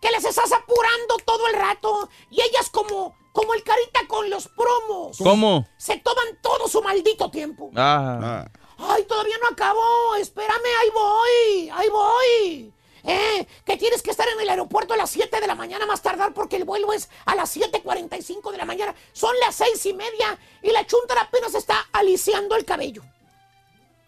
Que 0.00 0.10
les 0.10 0.24
estás 0.24 0.52
apurando 0.52 1.16
todo 1.24 1.48
el 1.48 1.54
rato. 1.54 2.08
Y 2.30 2.40
ellas 2.40 2.70
como, 2.70 3.16
como 3.32 3.54
el 3.54 3.62
carita 3.62 4.06
con 4.08 4.28
los 4.30 4.48
promos. 4.48 5.18
¿Cómo? 5.18 5.66
Se 5.76 5.98
toman 5.98 6.40
todo 6.42 6.68
su 6.68 6.82
maldito 6.82 7.30
tiempo. 7.30 7.70
Ah. 7.76 8.46
Ay, 8.78 9.04
todavía 9.04 9.36
no 9.42 9.48
acabó. 9.48 10.16
Espérame, 10.16 10.66
ahí 10.80 10.90
voy. 10.94 11.70
Ahí 11.74 11.88
voy. 11.88 12.72
Eh, 13.08 13.46
que 13.64 13.76
tienes 13.76 14.02
que 14.02 14.10
estar 14.10 14.26
en 14.28 14.40
el 14.40 14.48
aeropuerto 14.48 14.94
a 14.94 14.96
las 14.96 15.10
7 15.10 15.40
de 15.40 15.46
la 15.46 15.54
mañana 15.54 15.86
más 15.86 16.02
tardar 16.02 16.34
porque 16.34 16.56
el 16.56 16.64
vuelo 16.64 16.92
es 16.92 17.08
a 17.24 17.36
las 17.36 17.56
7.45 17.56 18.50
de 18.50 18.58
la 18.58 18.64
mañana. 18.64 18.94
Son 19.12 19.32
las 19.38 19.54
seis 19.54 19.86
y 19.86 19.94
media 19.94 20.36
y 20.60 20.70
la 20.72 20.84
chuntara 20.86 21.22
apenas 21.22 21.54
está 21.54 21.86
aliciando 21.92 22.56
el 22.56 22.64
cabello. 22.64 23.02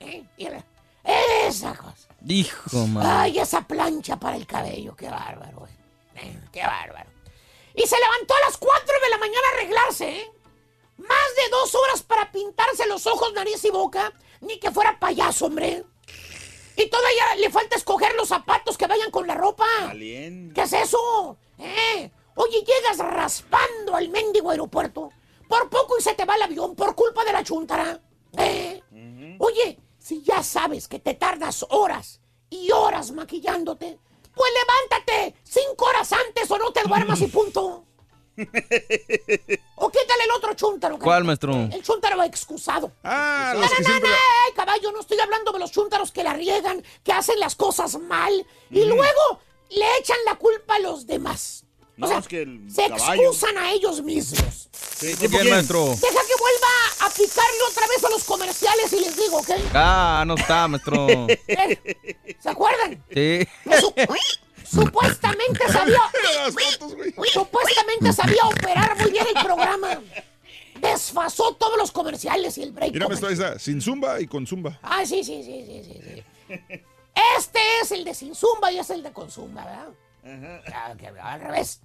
Eh, 0.00 0.24
mira, 0.36 0.64
esa 1.04 1.74
cosa. 1.76 2.08
Hijo, 2.26 2.86
man. 2.88 3.06
Ay, 3.06 3.38
esa 3.38 3.62
plancha 3.62 4.16
para 4.16 4.36
el 4.36 4.46
cabello. 4.46 4.96
Qué 4.96 5.08
bárbaro, 5.08 5.66
eh. 5.66 5.76
Eh, 6.16 6.40
qué 6.52 6.62
bárbaro. 6.62 7.08
Y 7.74 7.86
se 7.86 7.96
levantó 7.98 8.34
a 8.34 8.40
las 8.46 8.56
4 8.56 8.94
de 9.02 9.08
la 9.10 9.18
mañana 9.18 9.40
a 9.46 9.56
arreglarse, 9.56 10.08
¿eh? 10.08 10.32
Más 10.96 11.08
de 11.08 11.48
dos 11.50 11.74
horas 11.76 12.02
para 12.02 12.32
pintarse 12.32 12.86
los 12.88 13.06
ojos, 13.06 13.32
nariz 13.32 13.64
y 13.64 13.70
boca. 13.70 14.12
Ni 14.40 14.58
que 14.58 14.72
fuera 14.72 14.98
payaso, 14.98 15.46
hombre. 15.46 15.84
Y 16.78 16.88
todavía 16.88 17.34
le 17.40 17.50
falta 17.50 17.74
escoger 17.74 18.14
los 18.14 18.28
zapatos 18.28 18.78
que 18.78 18.86
vayan 18.86 19.10
con 19.10 19.26
la 19.26 19.34
ropa. 19.34 19.66
¿Qué 20.54 20.62
es 20.62 20.72
eso? 20.72 21.36
¿Eh? 21.58 22.08
Oye, 22.36 22.64
llegas 22.64 22.98
raspando 22.98 23.96
al 23.96 24.08
mendigo 24.10 24.50
aeropuerto. 24.50 25.10
Por 25.48 25.68
poco 25.68 25.98
y 25.98 26.02
se 26.02 26.14
te 26.14 26.24
va 26.24 26.36
el 26.36 26.42
avión 26.42 26.76
por 26.76 26.94
culpa 26.94 27.24
de 27.24 27.32
la 27.32 27.42
chuntara. 27.42 28.00
¿Eh? 28.36 28.80
Oye, 29.40 29.80
si 29.98 30.22
ya 30.22 30.44
sabes 30.44 30.86
que 30.86 31.00
te 31.00 31.14
tardas 31.14 31.66
horas 31.68 32.20
y 32.48 32.70
horas 32.70 33.10
maquillándote, 33.10 33.98
pues 34.32 34.52
levántate 34.52 35.34
cinco 35.42 35.86
horas 35.86 36.12
antes 36.12 36.48
o 36.48 36.58
no 36.58 36.70
te 36.70 36.84
duermas 36.84 37.20
y 37.22 37.26
punto. 37.26 37.87
o 39.76 39.90
quítale 39.90 40.24
el 40.24 40.30
otro 40.36 40.54
chúntaro. 40.54 40.98
¿Cuál, 40.98 41.24
maestro? 41.24 41.52
El 41.72 41.82
chúntaro 41.82 42.22
excusado. 42.22 42.92
Ah, 43.02 43.52
No, 43.54 43.60
los 43.60 43.70
no, 43.70 43.76
que 43.76 43.82
no, 43.82 43.88
siempre... 43.88 44.10
ay, 44.10 44.52
caballo, 44.54 44.92
no 44.92 45.00
estoy 45.00 45.18
hablando 45.20 45.52
de 45.52 45.58
los 45.58 45.70
chúntaros 45.72 46.12
que 46.12 46.22
la 46.22 46.34
riegan, 46.34 46.82
que 47.04 47.12
hacen 47.12 47.38
las 47.40 47.54
cosas 47.56 47.98
mal 48.00 48.46
y 48.70 48.84
luego 48.84 49.40
le 49.70 49.96
echan 49.98 50.18
la 50.26 50.36
culpa 50.36 50.76
a 50.76 50.78
los 50.80 51.06
demás. 51.06 51.64
No, 51.96 52.06
o 52.06 52.08
sea, 52.10 52.18
es 52.18 52.28
que 52.28 52.42
el 52.42 52.70
se 52.72 52.88
caballo. 52.88 53.22
excusan 53.22 53.58
a 53.58 53.72
ellos 53.72 54.00
mismos. 54.02 54.68
Sí, 54.72 55.16
¿Tipo 55.16 55.38
quién, 55.38 55.50
maestro? 55.52 55.84
Deja 55.84 55.98
que 55.98 56.34
vuelva 56.38 57.06
a 57.06 57.10
picarle 57.10 57.62
otra 57.68 57.86
vez 57.88 58.04
a 58.04 58.10
los 58.10 58.22
comerciales 58.22 58.92
y 58.92 59.00
les 59.00 59.16
digo, 59.16 59.38
¿ok? 59.38 59.50
Ah, 59.74 60.22
no 60.24 60.34
está, 60.36 60.68
maestro. 60.68 61.06
Eh, 61.48 62.36
¿Se 62.40 62.48
acuerdan? 62.50 63.04
Sí. 63.12 63.40
Su- 63.80 63.92
supuestamente 64.70 65.68
sabía. 65.68 66.00
Supuestamente 67.32 68.12
sabía 68.12 68.44
operar 68.44 68.96
muy 68.98 69.10
bien 69.10 69.26
el 69.34 69.44
programa. 69.44 70.00
Desfasó 70.80 71.54
todos 71.54 71.76
los 71.76 71.90
comerciales 71.90 72.56
y 72.58 72.62
el 72.62 72.72
break. 72.72 72.94
Ahí 72.94 73.32
está. 73.32 73.58
Sin 73.58 73.80
zumba 73.80 74.20
y 74.20 74.26
con 74.26 74.46
zumba. 74.46 74.78
Ah, 74.82 75.04
sí, 75.04 75.24
sí, 75.24 75.42
sí, 75.42 75.64
sí, 75.66 75.84
sí, 75.84 76.00
sí. 76.04 76.84
Este 77.36 77.58
es 77.82 77.92
el 77.92 78.04
de 78.04 78.14
sin 78.14 78.34
zumba 78.34 78.70
y 78.70 78.78
es 78.78 78.90
el 78.90 79.02
de 79.02 79.12
con 79.12 79.30
zumba, 79.30 79.64
¿verdad? 79.64 80.62
Ah, 80.72 80.94
que 80.96 81.08
al 81.08 81.40
revés. 81.40 81.80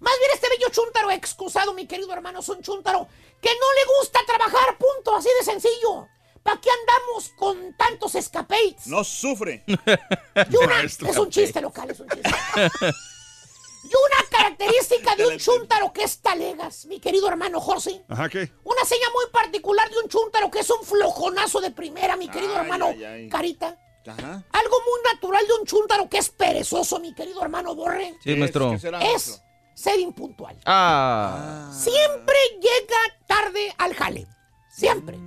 Más 0.00 0.12
bien 0.18 0.30
este 0.34 0.48
bello 0.50 0.66
chúntaro 0.70 1.10
excusado, 1.10 1.72
mi 1.72 1.86
querido 1.86 2.12
hermano, 2.12 2.40
es 2.40 2.48
un 2.48 2.60
chúntaro 2.60 3.08
que 3.40 3.48
no 3.48 3.72
le 3.74 3.98
gusta 3.98 4.20
trabajar, 4.26 4.76
punto, 4.76 5.16
así 5.16 5.28
de 5.38 5.44
sencillo. 5.44 6.08
¿Para 6.44 6.60
qué 6.60 6.68
andamos 6.70 7.30
con 7.30 7.74
tantos 7.74 8.14
escapades? 8.14 8.86
No 8.86 9.02
sufre. 9.02 9.64
Y 9.66 10.56
una, 10.56 10.82
es 10.82 11.16
un 11.16 11.30
chiste 11.30 11.60
local, 11.60 11.90
es 11.90 11.98
un 11.98 12.08
chiste. 12.08 12.30
Y 13.84 13.88
una 13.88 14.28
característica 14.30 15.16
de 15.16 15.26
un 15.26 15.38
chúntaro 15.38 15.92
que 15.92 16.04
es 16.04 16.18
talegas, 16.20 16.84
mi 16.84 17.00
querido 17.00 17.28
hermano 17.28 17.60
Jorge. 17.60 18.04
Ajá, 18.08 18.28
¿qué? 18.28 18.52
Una 18.62 18.84
seña 18.84 19.06
muy 19.14 19.24
particular 19.32 19.90
de 19.90 19.98
un 19.98 20.08
chúntaro 20.08 20.50
que 20.50 20.60
es 20.60 20.70
un 20.70 20.84
flojonazo 20.84 21.60
de 21.62 21.70
primera, 21.70 22.16
mi 22.16 22.28
querido 22.28 22.52
Ay, 22.54 22.60
hermano 22.60 22.86
ay, 22.88 23.04
ay. 23.04 23.28
Carita. 23.30 23.78
Ajá. 24.06 24.44
Algo 24.52 24.76
muy 24.86 25.12
natural 25.14 25.46
de 25.46 25.52
un 25.54 25.66
chúntaro 25.66 26.08
que 26.10 26.18
es 26.18 26.28
perezoso, 26.28 26.98
mi 27.00 27.14
querido 27.14 27.42
hermano 27.42 27.74
Borre. 27.74 28.14
Sí, 28.22 28.34
maestro. 28.36 28.70
¿Qué 28.72 28.78
será, 28.78 29.00
Es 29.02 29.42
ser 29.74 29.98
impuntual. 29.98 30.58
Ah. 30.66 31.70
Siempre 31.74 32.36
llega 32.60 32.98
tarde 33.26 33.74
al 33.78 33.94
jale. 33.94 34.26
Siempre. 34.76 35.18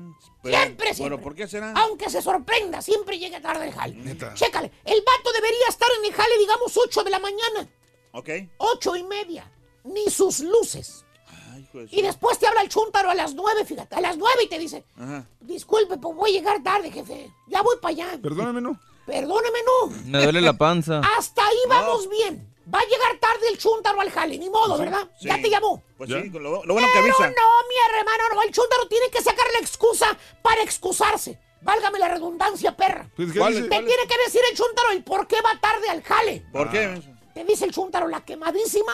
Pero, 0.51 0.63
siempre, 0.63 0.85
siempre. 0.93 1.09
Bueno, 1.17 1.21
¿por 1.23 1.35
qué 1.35 1.47
será? 1.47 1.71
Aunque 1.73 2.09
se 2.09 2.21
sorprenda, 2.21 2.81
siempre 2.81 3.17
llega 3.19 3.41
tarde 3.41 3.65
al 3.65 3.73
jale. 3.73 3.95
Neta. 3.95 4.33
Chécale, 4.33 4.71
el 4.85 5.01
vato 5.05 5.31
debería 5.33 5.67
estar 5.69 5.89
en 5.99 6.05
el 6.05 6.13
jale, 6.13 6.37
digamos, 6.39 6.75
8 6.77 7.03
de 7.03 7.09
la 7.09 7.19
mañana. 7.19 7.67
Ok. 8.11 8.29
Ocho 8.57 8.95
y 8.95 9.03
media. 9.03 9.51
Ni 9.83 10.09
sus 10.09 10.39
luces. 10.39 11.05
Ay, 11.53 11.67
su- 11.71 11.87
Y 11.91 12.01
después 12.01 12.39
te 12.39 12.47
habla 12.47 12.61
el 12.61 12.69
chúntaro 12.69 13.09
a 13.09 13.15
las 13.15 13.33
nueve, 13.33 13.63
fíjate, 13.65 13.95
a 13.95 14.01
las 14.01 14.17
nueve 14.17 14.43
y 14.43 14.47
te 14.49 14.57
dice, 14.59 14.83
Ajá. 14.97 15.25
disculpe, 15.41 15.97
pues 15.97 16.15
voy 16.15 16.29
a 16.31 16.33
llegar 16.39 16.61
tarde, 16.63 16.91
jefe. 16.91 17.31
Ya 17.47 17.61
voy 17.61 17.75
para 17.81 17.91
allá. 17.93 18.19
Perdóname, 18.21 18.61
¿no? 18.61 18.79
Perdóneme, 19.05 19.59
no. 19.65 19.87
Me 20.05 20.23
duele 20.23 20.41
la 20.41 20.53
panza. 20.53 21.01
Hasta 21.17 21.45
ahí 21.45 21.57
vamos 21.69 22.09
bien. 22.09 22.53
Va 22.73 22.79
a 22.79 22.83
llegar 22.85 23.17
tarde 23.21 23.47
el 23.49 23.57
chúntaro 23.57 24.01
al 24.01 24.09
jale, 24.11 24.37
ni 24.37 24.49
modo, 24.49 24.77
¿verdad? 24.77 25.07
Sí. 25.19 25.27
Ya 25.27 25.41
te 25.41 25.49
llamó. 25.49 25.81
Pues 25.97 26.09
¿Ya? 26.09 26.21
sí, 26.21 26.29
lo, 26.29 26.39
lo 26.65 26.73
bueno 26.73 26.87
que 26.87 26.99
Pero 27.01 27.15
avisa. 27.15 27.27
no, 27.29 27.67
mi 27.69 27.97
hermano, 27.99 28.23
no. 28.35 28.41
El 28.43 28.51
chúntaro 28.51 28.87
tiene 28.89 29.09
que 29.09 29.21
sacar 29.21 29.45
la 29.53 29.59
excusa 29.59 30.17
para 30.41 30.61
excusarse. 30.63 31.39
Válgame 31.61 31.97
la 31.97 32.09
redundancia, 32.09 32.75
perra. 32.75 33.09
Pues, 33.15 33.31
¿qué. 33.31 33.39
Te 33.39 33.61
tiene 33.69 34.07
que 34.07 34.17
decir 34.25 34.41
el 34.51 34.57
chúntaro 34.57 34.91
el 34.91 35.03
por 35.03 35.27
qué 35.27 35.37
va 35.41 35.59
tarde 35.61 35.89
al 35.89 36.03
jale. 36.03 36.45
¿Por 36.51 36.67
Ah. 36.67 36.71
qué? 36.71 37.01
Te 37.33 37.43
dice 37.45 37.65
el 37.65 37.71
chúntaro 37.73 38.07
la 38.09 38.25
quemadísima, 38.25 38.93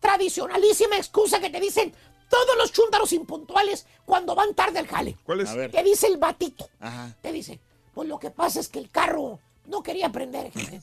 tradicionalísima 0.00 0.96
excusa 0.96 1.40
que 1.40 1.50
te 1.50 1.60
dicen 1.60 1.94
todos 2.28 2.56
los 2.58 2.72
chúntaros 2.72 3.12
impuntuales 3.12 3.86
cuando 4.04 4.34
van 4.34 4.54
tarde 4.54 4.78
al 4.78 4.86
jale. 4.88 5.16
¿Cuál 5.24 5.40
es? 5.40 5.48
A 5.50 5.54
ver. 5.54 5.70
Te 5.70 5.82
dice 5.82 6.06
el 6.06 6.16
batito. 6.18 6.68
Ajá. 6.80 7.14
Te 7.22 7.32
dice, 7.32 7.60
pues 7.94 8.08
lo 8.08 8.18
que 8.18 8.30
pasa 8.30 8.60
es 8.60 8.68
que 8.68 8.78
el 8.78 8.90
carro 8.90 9.40
no 9.68 9.82
quería 9.82 10.10
prender, 10.10 10.50
jefe. 10.52 10.80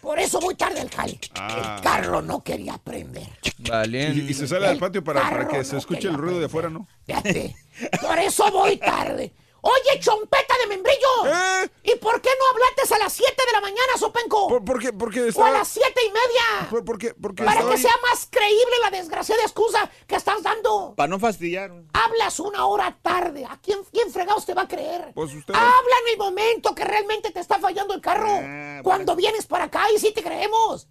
Por 0.00 0.18
eso 0.18 0.38
voy 0.38 0.54
tarde 0.54 0.80
al 0.80 0.90
jale. 0.90 1.18
Ah. 1.34 1.76
El 1.76 1.82
carro 1.82 2.20
no 2.20 2.42
quería 2.42 2.76
prender. 2.78 3.28
Valiente. 3.58 4.20
Y, 4.20 4.30
y 4.30 4.34
se 4.34 4.46
sale 4.46 4.66
al 4.66 4.74
El 4.74 4.78
patio 4.78 5.02
para, 5.02 5.48
que 5.48 5.64
se 5.64 5.78
escuche 5.78 6.08
el 6.08 6.14
ruido 6.14 6.38
de 6.38 6.46
afuera, 6.46 6.68
¿no? 6.68 6.86
Fíjate, 7.06 7.56
por 8.00 8.18
eso 8.18 8.50
voy 8.52 8.76
tarde. 8.76 9.32
Oye, 9.66 9.98
chompeta 9.98 10.54
de 10.58 10.66
membrillo. 10.66 11.26
¿Eh? 11.26 11.70
¿Y 11.84 11.96
por 11.96 12.20
qué 12.20 12.28
no 12.38 12.44
hablaste 12.52 12.94
a 12.94 12.98
las 12.98 13.12
7 13.14 13.32
de 13.46 13.52
la 13.52 13.60
mañana, 13.62 13.96
Sopenco? 13.98 14.46
¿Por, 14.48 14.62
por 14.62 14.78
qué? 14.78 14.92
Porque 14.92 15.22
o 15.22 15.24
a 15.24 15.28
estaba... 15.28 15.50
las 15.52 15.68
7 15.68 15.88
y 16.06 16.08
media. 16.10 16.68
¿Por, 16.68 16.84
por 16.84 16.98
qué? 16.98 17.14
Porque 17.14 17.42
Para 17.44 17.60
estaba 17.60 17.70
que 17.70 17.76
ahí- 17.78 17.82
sea 17.82 17.94
más 18.02 18.28
creíble 18.30 18.74
la 18.82 18.90
desgraciada 18.90 19.42
excusa 19.42 19.90
que 20.06 20.16
estás 20.16 20.42
dando. 20.42 20.92
Para 20.96 21.08
no 21.08 21.18
fastidiar. 21.18 21.72
Hablas 21.94 22.40
una 22.40 22.66
hora 22.66 22.98
tarde. 23.00 23.46
¿A 23.48 23.58
quién, 23.62 23.78
quién 23.90 24.12
fregados 24.12 24.44
te 24.44 24.52
va 24.52 24.62
a 24.62 24.68
creer? 24.68 25.12
Pues 25.14 25.32
usted... 25.32 25.54
Habla 25.54 25.96
en 26.04 26.12
el 26.12 26.18
momento 26.18 26.74
que 26.74 26.84
realmente 26.84 27.30
te 27.30 27.40
está 27.40 27.58
fallando 27.58 27.94
el 27.94 28.02
carro. 28.02 28.28
Ah, 28.30 28.80
Cuando 28.84 29.16
vienes 29.16 29.46
para 29.46 29.64
acá 29.64 29.86
y 29.94 29.98
sí 29.98 30.12
te 30.12 30.22
creemos. 30.22 30.88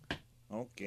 Ok. 0.49 0.81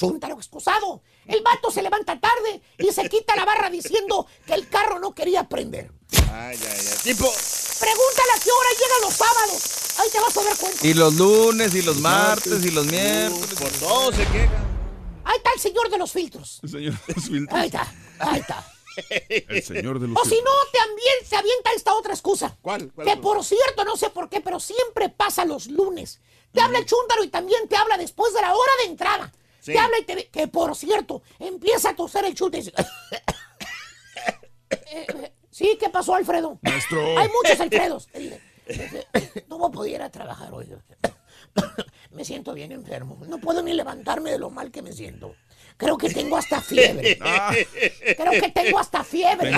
Chúntaro 0.00 0.36
excusado. 0.36 1.02
El 1.26 1.42
vato 1.42 1.70
se 1.70 1.82
levanta 1.82 2.18
tarde 2.18 2.62
y 2.78 2.90
se 2.90 3.06
quita 3.10 3.36
la 3.36 3.44
barra 3.44 3.68
diciendo 3.68 4.26
que 4.46 4.54
el 4.54 4.66
carro 4.66 4.98
no 4.98 5.14
quería 5.14 5.46
prender. 5.46 5.92
Ay, 6.32 6.58
ay, 6.58 6.58
ay. 6.62 6.96
Tipo. 7.04 7.30
Pregúntale 7.78 8.32
a 8.34 8.40
qué 8.42 8.50
hora 8.50 8.70
llegan 8.80 9.00
los 9.02 9.14
sábados. 9.14 9.98
Ahí 9.98 10.08
te 10.10 10.20
vas 10.20 10.36
a 10.38 10.42
dar 10.42 10.56
cuenta. 10.56 10.86
Y 10.86 10.94
los 10.94 11.14
lunes, 11.16 11.74
y 11.74 11.82
los 11.82 11.98
martes, 11.98 12.64
y 12.64 12.70
los 12.70 12.86
miércoles. 12.86 13.54
Por 13.58 13.70
todo 13.72 14.12
se 14.12 14.24
queja. 14.28 14.64
Ahí 15.24 15.36
está 15.36 15.52
el 15.52 15.60
señor 15.60 15.90
de 15.90 15.98
los 15.98 16.12
filtros. 16.12 16.60
El 16.62 16.70
señor 16.70 16.94
de 17.06 17.14
los 17.14 17.24
filtros. 17.26 17.60
Ahí 17.60 17.66
está, 17.66 17.94
ahí 18.20 18.40
está. 18.40 18.72
El 19.18 19.62
señor 19.62 20.00
de 20.00 20.08
los 20.08 20.16
O 20.18 20.24
si 20.24 20.36
no, 20.36 20.50
también 20.72 21.14
se 21.28 21.36
avienta 21.36 21.72
esta 21.76 21.94
otra 21.94 22.14
excusa. 22.14 22.56
¿Cuál? 22.62 22.90
¿Cuál 22.94 23.06
Que 23.06 23.18
por 23.18 23.44
cierto, 23.44 23.84
no 23.84 23.98
sé 23.98 24.08
por 24.08 24.30
qué, 24.30 24.40
pero 24.40 24.60
siempre 24.60 25.10
pasa 25.10 25.44
los 25.44 25.66
lunes. 25.66 26.20
Te 26.52 26.60
habla 26.62 26.78
el 26.78 26.86
chúntaro 26.86 27.22
y 27.22 27.28
también 27.28 27.68
te 27.68 27.76
habla 27.76 27.98
después 27.98 28.32
de 28.32 28.40
la 28.40 28.54
hora 28.54 28.72
de 28.82 28.90
entrada. 28.90 29.32
Sí. 29.60 29.72
Te 29.72 29.78
habla 29.78 29.98
y 29.98 30.04
te... 30.04 30.28
Que 30.28 30.48
por 30.48 30.74
cierto, 30.74 31.22
empieza 31.38 31.90
a 31.90 31.96
toser 31.96 32.24
el 32.24 32.34
chute 32.34 32.58
y 32.58 32.60
dice... 32.62 32.72
Eh, 34.92 35.06
eh, 35.08 35.32
Sí, 35.50 35.76
¿qué 35.78 35.90
pasó, 35.90 36.14
Alfredo? 36.14 36.58
Maestro. 36.62 37.18
Hay 37.18 37.28
muchos 37.28 37.60
Alfredos. 37.60 38.08
No 39.48 39.58
voy 39.58 39.68
a 39.68 39.72
poder 39.72 39.92
ir 39.94 40.02
a 40.02 40.10
trabajar 40.10 40.54
hoy. 40.54 40.68
Me 42.12 42.24
siento 42.24 42.54
bien 42.54 42.70
enfermo. 42.70 43.20
No 43.26 43.38
puedo 43.38 43.60
ni 43.62 43.72
levantarme 43.72 44.30
de 44.30 44.38
lo 44.38 44.50
mal 44.50 44.70
que 44.70 44.82
me 44.82 44.92
siento. 44.92 45.34
Creo 45.76 45.98
que 45.98 46.08
tengo 46.10 46.36
hasta 46.36 46.60
fiebre. 46.60 47.18
Ah, 47.20 47.52
Creo 48.16 48.40
que 48.40 48.50
tengo 48.50 48.78
hasta 48.78 49.02
fiebre. 49.02 49.52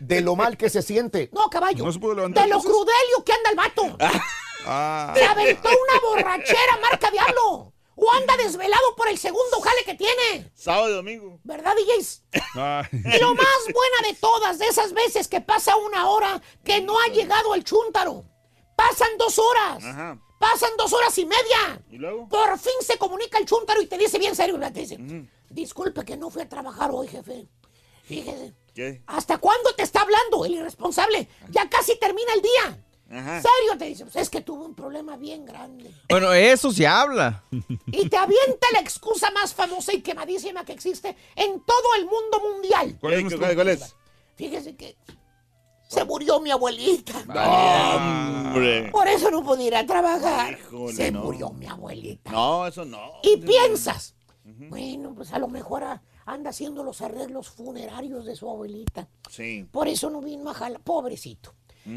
De 0.00 0.20
lo 0.20 0.34
mal 0.36 0.56
que 0.56 0.68
se 0.68 0.82
siente. 0.82 1.30
No, 1.32 1.48
caballo. 1.48 1.84
¿No 1.84 1.92
se 1.92 1.98
pudo 2.00 2.14
levantar, 2.14 2.44
de 2.44 2.50
lo 2.50 2.60
crudelio 2.60 3.24
que 3.24 3.32
anda 3.32 3.50
el 3.50 3.56
vato. 3.56 3.96
Ah. 4.66 5.12
Se 5.16 5.24
aventó 5.24 5.68
una 5.68 6.00
borrachera 6.00 6.78
marca 6.80 7.10
diablo. 7.10 7.72
¿O 7.94 8.10
anda 8.12 8.36
desvelado 8.38 8.96
por 8.96 9.08
el 9.08 9.18
segundo 9.18 9.60
jale 9.60 9.84
que 9.84 9.94
tiene? 9.94 10.50
Sábado 10.54 10.90
y 10.90 10.94
domingo. 10.94 11.38
¿Verdad, 11.44 11.74
DJs? 11.76 12.22
Y 12.32 13.18
lo 13.20 13.34
más 13.34 13.62
buena 13.64 14.08
de 14.08 14.14
todas 14.18 14.58
de 14.58 14.66
esas 14.66 14.92
veces 14.92 15.28
que 15.28 15.40
pasa 15.40 15.76
una 15.76 16.08
hora 16.08 16.40
que 16.64 16.80
no 16.80 16.98
ha 16.98 17.08
llegado 17.08 17.54
el 17.54 17.64
chúntaro. 17.64 18.24
Pasan 18.76 19.16
dos 19.18 19.38
horas. 19.38 19.84
Ajá. 19.84 20.18
Pasan 20.38 20.70
dos 20.76 20.92
horas 20.92 21.16
y 21.18 21.26
media. 21.26 21.80
¿Y 21.90 21.98
luego? 21.98 22.28
Por 22.28 22.58
fin 22.58 22.72
se 22.80 22.98
comunica 22.98 23.38
el 23.38 23.46
chúntaro 23.46 23.80
y 23.80 23.86
te 23.86 23.98
dice 23.98 24.18
bien 24.18 24.34
serio, 24.34 24.54
¿verdad? 24.54 24.72
Te 24.72 24.80
dice, 24.80 24.98
disculpe 25.50 26.04
que 26.04 26.16
no 26.16 26.30
fui 26.30 26.42
a 26.42 26.48
trabajar 26.48 26.90
hoy, 26.92 27.06
jefe. 27.06 27.46
Fíjese. 28.04 28.54
¿Qué? 28.74 29.02
¿Hasta 29.06 29.38
cuándo 29.38 29.74
te 29.74 29.82
está 29.82 30.00
hablando 30.00 30.44
el 30.44 30.54
irresponsable? 30.54 31.28
Ya 31.50 31.68
casi 31.68 31.96
termina 31.98 32.32
el 32.34 32.42
día. 32.42 32.84
Ajá. 33.12 33.42
Serio, 33.42 33.78
te 33.78 33.84
dice, 33.84 34.04
pues 34.04 34.16
es 34.16 34.30
que 34.30 34.40
tuve 34.40 34.64
un 34.64 34.74
problema 34.74 35.16
bien 35.18 35.44
grande. 35.44 35.94
Bueno, 36.08 36.32
eso 36.32 36.72
se 36.72 36.86
habla. 36.86 37.44
Y 37.86 38.08
te 38.08 38.16
avienta 38.16 38.66
la 38.72 38.80
excusa 38.80 39.30
más 39.32 39.52
famosa 39.54 39.92
y 39.92 40.00
quemadísima 40.00 40.64
que 40.64 40.72
existe 40.72 41.14
en 41.36 41.60
todo 41.64 41.94
el 41.98 42.06
mundo 42.06 42.40
mundial. 42.40 42.96
¿Cuál 43.00 43.12
es, 43.14 43.34
cuál, 43.36 43.54
cuál 43.54 43.68
es? 43.68 43.94
Fíjese 44.34 44.74
que 44.76 44.96
se 45.88 46.04
murió 46.06 46.40
mi 46.40 46.50
abuelita. 46.50 47.12
Hombre. 47.96 48.90
Por 48.90 49.06
eso 49.08 49.30
no 49.30 49.42
pude 49.42 49.64
ir 49.64 49.74
a 49.76 49.84
trabajar. 49.86 50.58
Híjole, 50.58 50.92
se 50.94 51.10
no. 51.12 51.22
murió 51.24 51.50
mi 51.50 51.66
abuelita. 51.66 52.30
No, 52.30 52.66
eso 52.66 52.84
no. 52.84 53.12
Y 53.22 53.36
piensas, 53.38 54.14
bueno, 54.44 55.14
pues 55.14 55.32
a 55.32 55.38
lo 55.38 55.48
mejor 55.48 55.84
a- 55.84 56.02
anda 56.24 56.50
haciendo 56.50 56.82
los 56.82 57.02
arreglos 57.02 57.50
funerarios 57.50 58.24
de 58.24 58.36
su 58.36 58.48
abuelita. 58.48 59.08
Sí. 59.30 59.66
Por 59.70 59.88
eso 59.88 60.08
no 60.08 60.20
vino 60.20 60.48
a 60.50 60.54
jalar. 60.54 60.80
Pobrecito. 60.80 61.54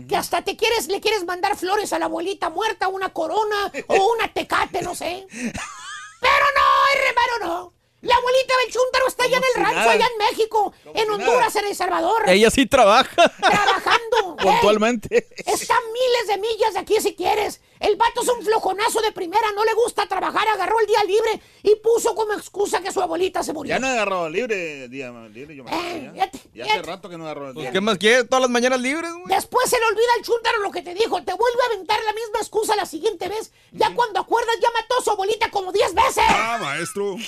Que 0.07 0.15
hasta 0.15 0.41
te 0.41 0.55
quieres, 0.55 0.87
le 0.87 0.99
quieres 0.99 1.25
mandar 1.25 1.55
flores 1.55 1.93
a 1.93 1.99
la 1.99 2.05
abuelita 2.05 2.49
muerta, 2.49 2.87
una 2.87 3.09
corona 3.13 3.71
o 3.87 4.13
una 4.13 4.31
tecate, 4.33 4.81
no 4.81 4.95
sé. 4.95 5.27
Pero 5.31 6.45
no, 6.55 7.07
hermano, 7.07 7.45
no. 7.45 7.73
La 8.01 8.15
abuelita 8.15 8.53
del 8.63 8.73
Chuntaro 8.73 9.07
está 9.07 9.23
allá 9.23 9.37
en 9.37 9.43
el 9.43 9.63
rancho, 9.63 9.79
nada. 9.79 9.91
allá 9.91 10.07
en 10.07 10.17
México, 10.17 10.73
en 10.93 11.09
Honduras, 11.09 11.55
en 11.55 11.65
El 11.65 11.75
Salvador. 11.75 12.29
Ella 12.29 12.51
sí 12.51 12.67
trabaja. 12.67 13.29
Trabajando. 13.39 14.35
Puntualmente. 14.41 15.27
Está 15.37 15.75
a 15.75 15.81
miles 15.81 16.27
de 16.27 16.37
millas 16.37 16.73
de 16.73 16.79
aquí 16.79 17.01
si 17.01 17.15
quieres. 17.15 17.61
El 17.85 17.95
vato 17.97 18.21
es 18.23 18.27
un 18.29 18.43
flojonazo 18.43 18.99
de 19.01 19.11
primera, 19.11 19.51
no 19.53 19.63
le 19.63 19.73
gusta 19.75 20.07
trabajar, 20.07 20.47
agarró 20.47 20.79
el 20.79 20.87
día 20.87 21.03
libre 21.03 21.39
y 21.61 21.75
puso 21.75 22.15
como 22.15 22.33
excusa 22.33 22.81
que 22.81 22.91
su 22.91 22.99
abuelita 22.99 23.43
se 23.43 23.53
murió. 23.53 23.75
Ya 23.75 23.79
no 23.79 23.87
he 23.87 23.91
agarrado 23.91 24.27
libre, 24.27 24.87
día 24.87 25.11
libre, 25.31 25.55
yo 25.55 25.63
me 25.63 25.69
acuerdo, 25.71 26.15
ya. 26.15 26.31
Ya 26.55 26.65
hace 26.65 26.81
rato 26.81 27.09
que 27.09 27.17
no 27.17 27.25
agarro 27.25 27.49
el 27.49 27.53
Pues, 27.53 27.63
día. 27.65 27.71
¿Qué 27.71 27.81
más 27.81 27.97
quieres? 27.99 28.27
¿Todas 28.27 28.41
las 28.41 28.49
mañanas 28.49 28.79
libres, 28.81 29.11
güey? 29.11 29.25
Después 29.27 29.69
se 29.69 29.77
le 29.79 29.85
olvida 29.85 30.07
el 30.17 30.23
chúntaro 30.25 30.59
lo 30.61 30.71
que 30.71 30.81
te 30.81 30.93
dijo. 30.95 31.21
Te 31.23 31.33
vuelve 31.33 31.61
a 31.61 31.65
aventar 31.73 31.99
la 32.03 32.13
misma 32.13 32.39
excusa 32.39 32.75
la 32.75 32.85
siguiente 32.87 33.27
vez. 33.27 33.51
Ya 33.71 33.93
cuando 33.93 34.19
acuerdas, 34.19 34.55
ya 34.61 34.69
mató 34.71 34.95
a 34.99 35.03
su 35.03 35.11
abuelita 35.11 35.51
como 35.51 35.71
10 35.71 35.93
veces. 35.93 36.23
Ah, 36.27 36.57
maestro. 36.61 37.17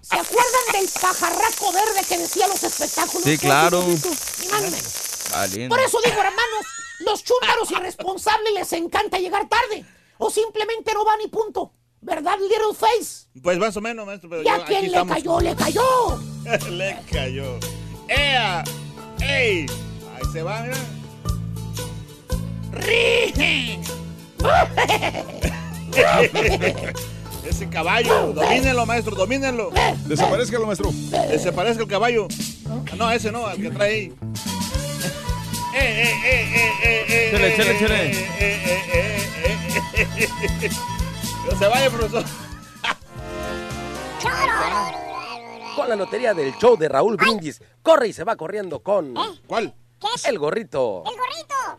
¿Se 0.00 0.16
acuerdan 0.16 0.64
del 0.72 0.88
pajarraco 1.00 1.72
verde 1.72 2.04
que 2.08 2.18
decía 2.18 2.48
los 2.48 2.62
espectáculos? 2.64 3.22
Sí, 3.24 3.38
claro. 3.38 3.82
Por 5.68 5.80
eso 5.80 5.98
digo, 6.04 6.16
hermanos, 6.18 6.66
los 7.00 7.22
chúntaros 7.24 7.70
irresponsables 7.70 8.52
les 8.54 8.72
encanta 8.72 9.18
llegar 9.18 9.48
tarde. 9.48 9.84
O 10.18 10.30
simplemente 10.30 10.92
no 10.94 11.04
van 11.04 11.20
y 11.22 11.28
punto. 11.28 11.72
¿Verdad, 12.00 12.38
Little 12.38 12.74
Face? 12.74 13.26
Pues 13.42 13.58
más 13.58 13.76
o 13.76 13.80
menos, 13.80 14.06
maestro. 14.06 14.30
Pero 14.30 14.42
¿Y 14.42 14.48
a 14.48 14.58
yo- 14.58 14.64
quién 14.64 14.78
aquí 14.78 14.86
le 14.88 14.92
estamos. 14.98 15.16
cayó? 15.16 15.40
¡Le 15.40 15.56
cayó! 15.56 16.20
le 16.70 16.96
cayó. 17.10 17.58
¡Ea! 18.08 18.64
¡Ey! 19.20 19.66
Ahí 20.14 20.32
se 20.32 20.42
va, 20.42 20.62
mira. 20.62 20.76
Ese 27.48 27.68
caballo, 27.68 28.32
domínenlo, 28.32 28.86
maestro, 28.86 29.14
domínenlo. 29.16 29.70
Desaparezca 30.06 30.58
maestro. 30.60 30.90
Desaparezca 31.30 31.82
el 31.82 31.88
caballo. 31.88 32.28
Ah, 32.68 32.94
No, 32.96 33.10
ese 33.10 33.30
no, 33.30 33.48
el 33.50 33.60
que 33.62 33.70
trae 33.70 33.90
ahí. 33.92 34.12
Eh, 35.78 36.02
eh, 36.02 36.14
eh, 36.24 36.48
eh, 36.54 36.74
eh, 36.82 37.04
eh, 37.08 37.30
Chele, 37.30 37.48
eh, 37.48 37.56
chele, 37.56 37.70
eh, 37.72 37.78
chele. 37.78 38.10
eh, 38.10 38.16
eh, 38.40 38.80
eh, 38.94 39.58
eh, 39.94 40.18
eh, 40.18 40.28
eh. 40.62 40.70
No 41.50 41.58
se 41.58 41.66
vaya, 41.66 41.90
profesor. 41.90 42.24
Con 45.76 45.88
la 45.88 45.96
lotería 45.96 46.32
del 46.32 46.54
show 46.56 46.76
de 46.76 46.88
Raúl 46.88 47.16
Brindis. 47.16 47.60
Corre 47.82 48.08
y 48.08 48.12
se 48.12 48.24
va 48.24 48.36
corriendo 48.36 48.80
con. 48.80 49.14
¿Cuál? 49.46 49.74
El 50.26 50.38
gorrito. 50.38 51.02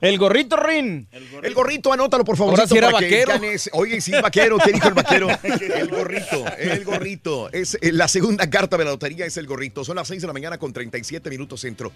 El 0.02 0.18
gorrito 0.18 0.58
Rin. 0.58 1.08
El 1.42 1.54
gorrito, 1.54 1.92
anótalo 1.94 2.24
por 2.24 2.36
favor. 2.38 2.54
Ahora 2.54 2.68
sí 2.68 2.78
era 2.78 2.92
vaquero. 2.92 3.32
ganes. 3.34 3.70
Oye, 3.74 4.00
sí, 4.02 4.12
vaquero, 4.12 4.58
¿qué 4.64 4.72
dijo 4.74 4.88
el 4.90 4.94
vaquero? 4.94 5.28
El 5.44 5.88
gorrito, 5.90 6.46
el 6.58 6.84
gorrito. 6.86 7.50
Es 7.52 7.76
eh, 7.82 7.92
la 7.92 8.08
segunda 8.08 8.50
carta 8.50 8.78
de 8.78 8.86
la 8.86 8.92
lotería 8.92 9.26
es 9.26 9.38
el 9.38 9.48
gorrito. 9.48 9.84
Son 9.84 9.96
las 9.96 10.08
6 10.08 10.22
de 10.22 10.28
la 10.28 10.34
mañana 10.34 10.58
con 10.58 10.74
37 10.74 11.30
minutos 11.30 11.62
centro. 11.62 11.92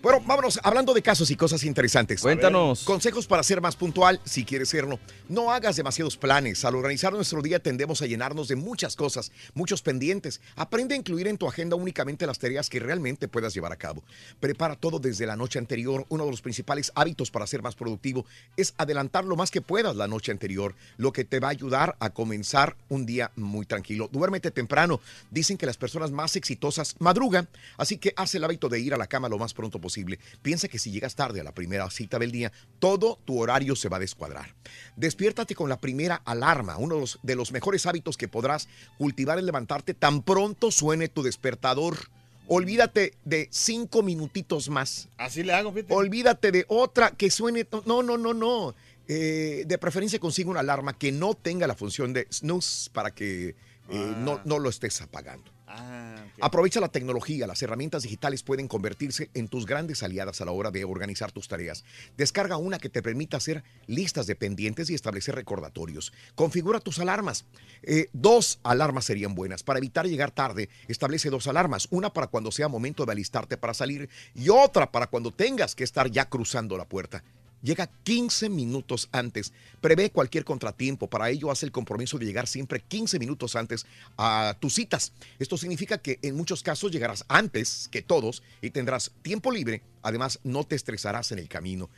Bueno, 0.00 0.22
vámonos, 0.24 0.60
hablando 0.62 0.94
de 0.94 1.02
casos 1.02 1.28
y 1.32 1.34
cosas 1.34 1.64
interesantes. 1.64 2.20
Cuéntanos. 2.20 2.84
Consejos 2.84 3.26
para 3.26 3.42
ser 3.42 3.60
más 3.60 3.74
puntual, 3.74 4.20
si 4.24 4.44
quieres 4.44 4.68
serlo. 4.68 5.00
No 5.28 5.50
hagas 5.50 5.74
demasiados 5.74 6.16
planes. 6.16 6.64
Al 6.64 6.76
organizar 6.76 7.12
nuestro 7.12 7.42
día 7.42 7.58
tendemos 7.58 8.00
a 8.00 8.06
llenarnos 8.06 8.46
de 8.46 8.54
muchas 8.54 8.94
cosas, 8.94 9.32
muchos 9.54 9.82
pendientes. 9.82 10.40
Aprende 10.54 10.94
a 10.94 10.98
incluir 10.98 11.26
en 11.26 11.36
tu 11.36 11.48
agenda 11.48 11.74
únicamente 11.74 12.28
las 12.28 12.38
tareas 12.38 12.70
que 12.70 12.78
realmente 12.78 13.26
puedas 13.26 13.54
llevar 13.54 13.72
a 13.72 13.76
cabo. 13.76 14.04
Prepara 14.38 14.76
todo 14.76 15.00
desde 15.00 15.26
la 15.26 15.34
noche 15.34 15.58
anterior. 15.58 16.06
Uno 16.10 16.26
de 16.26 16.30
los 16.30 16.42
principales 16.42 16.92
hábitos 16.94 17.32
para 17.32 17.48
ser 17.48 17.62
más 17.62 17.74
productivo 17.74 18.24
es 18.56 18.74
adelantar 18.78 19.24
lo 19.24 19.34
más 19.34 19.50
que 19.50 19.62
puedas 19.62 19.96
la 19.96 20.06
noche 20.06 20.30
anterior, 20.30 20.76
lo 20.96 21.12
que 21.12 21.24
te 21.24 21.40
va 21.40 21.48
a 21.48 21.50
ayudar 21.50 21.96
a 21.98 22.10
comenzar 22.10 22.76
un 22.88 23.04
día 23.04 23.32
muy 23.34 23.66
tranquilo. 23.66 24.08
Duérmete 24.12 24.52
temprano. 24.52 25.00
Dicen 25.32 25.58
que 25.58 25.66
las 25.66 25.76
personas 25.76 26.12
más 26.12 26.36
exitosas 26.36 26.94
madrugan, 27.00 27.48
así 27.76 27.98
que 27.98 28.12
haz 28.14 28.36
el 28.36 28.44
hábito 28.44 28.68
de 28.68 28.78
ir 28.78 28.94
a 28.94 28.96
la 28.96 29.08
cama 29.08 29.28
lo 29.28 29.38
más 29.38 29.54
pronto 29.54 29.80
posible. 29.80 29.87
Piensa 30.42 30.68
que 30.68 30.78
si 30.78 30.90
llegas 30.90 31.14
tarde 31.14 31.40
a 31.40 31.44
la 31.44 31.52
primera 31.52 31.88
cita 31.90 32.18
del 32.18 32.32
día, 32.32 32.52
todo 32.78 33.18
tu 33.24 33.40
horario 33.40 33.76
se 33.76 33.88
va 33.88 33.96
a 33.96 34.00
descuadrar. 34.00 34.54
Despiértate 34.96 35.54
con 35.54 35.68
la 35.68 35.80
primera 35.80 36.16
alarma. 36.24 36.76
Uno 36.76 36.96
de 36.96 37.00
los, 37.02 37.18
de 37.22 37.34
los 37.34 37.52
mejores 37.52 37.86
hábitos 37.86 38.16
que 38.16 38.28
podrás 38.28 38.68
cultivar 38.98 39.38
es 39.38 39.44
levantarte 39.44 39.94
tan 39.94 40.22
pronto 40.22 40.70
suene 40.70 41.08
tu 41.08 41.22
despertador. 41.22 41.96
Olvídate 42.46 43.12
de 43.24 43.48
cinco 43.50 44.02
minutitos 44.02 44.70
más. 44.70 45.08
Así 45.18 45.42
le 45.42 45.52
hago. 45.52 45.74
Olvídate 45.90 46.50
de 46.50 46.64
otra 46.68 47.10
que 47.10 47.30
suene. 47.30 47.66
No, 47.84 48.02
no, 48.02 48.16
no, 48.16 48.32
no. 48.32 48.74
Eh, 49.06 49.64
de 49.66 49.78
preferencia 49.78 50.18
consigue 50.18 50.50
una 50.50 50.60
alarma 50.60 50.96
que 50.96 51.12
no 51.12 51.34
tenga 51.34 51.66
la 51.66 51.74
función 51.74 52.12
de 52.12 52.26
snooze 52.30 52.90
para 52.90 53.10
que 53.10 53.48
eh, 53.90 54.14
no, 54.18 54.40
no 54.44 54.58
lo 54.58 54.68
estés 54.68 55.00
apagando. 55.00 55.50
Ah. 55.68 56.24
Aprovecha 56.40 56.80
la 56.80 56.88
tecnología, 56.88 57.46
las 57.46 57.62
herramientas 57.62 58.02
digitales 58.04 58.42
pueden 58.42 58.68
convertirse 58.68 59.28
en 59.34 59.48
tus 59.48 59.66
grandes 59.66 60.02
aliadas 60.02 60.40
a 60.40 60.44
la 60.44 60.52
hora 60.52 60.70
de 60.70 60.84
organizar 60.84 61.32
tus 61.32 61.48
tareas. 61.48 61.84
Descarga 62.16 62.56
una 62.56 62.78
que 62.78 62.88
te 62.88 63.02
permita 63.02 63.36
hacer 63.36 63.64
listas 63.86 64.26
de 64.26 64.36
pendientes 64.36 64.88
y 64.88 64.94
establecer 64.94 65.34
recordatorios. 65.34 66.12
Configura 66.34 66.80
tus 66.80 67.00
alarmas. 67.00 67.44
Eh, 67.82 68.08
dos 68.12 68.60
alarmas 68.62 69.04
serían 69.04 69.34
buenas. 69.34 69.62
Para 69.62 69.78
evitar 69.78 70.06
llegar 70.06 70.30
tarde, 70.30 70.68
establece 70.86 71.28
dos 71.28 71.46
alarmas. 71.48 71.88
Una 71.90 72.12
para 72.12 72.28
cuando 72.28 72.52
sea 72.52 72.68
momento 72.68 73.04
de 73.04 73.12
alistarte 73.12 73.56
para 73.56 73.74
salir 73.74 74.08
y 74.34 74.48
otra 74.48 74.90
para 74.90 75.08
cuando 75.08 75.32
tengas 75.32 75.74
que 75.74 75.84
estar 75.84 76.10
ya 76.10 76.28
cruzando 76.28 76.78
la 76.78 76.88
puerta. 76.88 77.24
Llega 77.62 77.90
15 78.04 78.48
minutos 78.48 79.08
antes. 79.12 79.52
Prevé 79.80 80.10
cualquier 80.10 80.44
contratiempo. 80.44 81.08
Para 81.08 81.30
ello, 81.30 81.50
haz 81.50 81.62
el 81.62 81.72
compromiso 81.72 82.18
de 82.18 82.26
llegar 82.26 82.46
siempre 82.46 82.80
15 82.80 83.18
minutos 83.18 83.56
antes 83.56 83.86
a 84.16 84.56
tus 84.60 84.74
citas. 84.74 85.12
Esto 85.38 85.56
significa 85.56 85.98
que 85.98 86.18
en 86.22 86.36
muchos 86.36 86.62
casos 86.62 86.92
llegarás 86.92 87.24
antes 87.28 87.88
que 87.90 88.02
todos 88.02 88.42
y 88.62 88.70
tendrás 88.70 89.12
tiempo 89.22 89.50
libre. 89.50 89.82
Además, 90.02 90.38
no 90.44 90.64
te 90.64 90.76
estresarás 90.76 91.32
en 91.32 91.40
el 91.40 91.48
camino. 91.48 91.90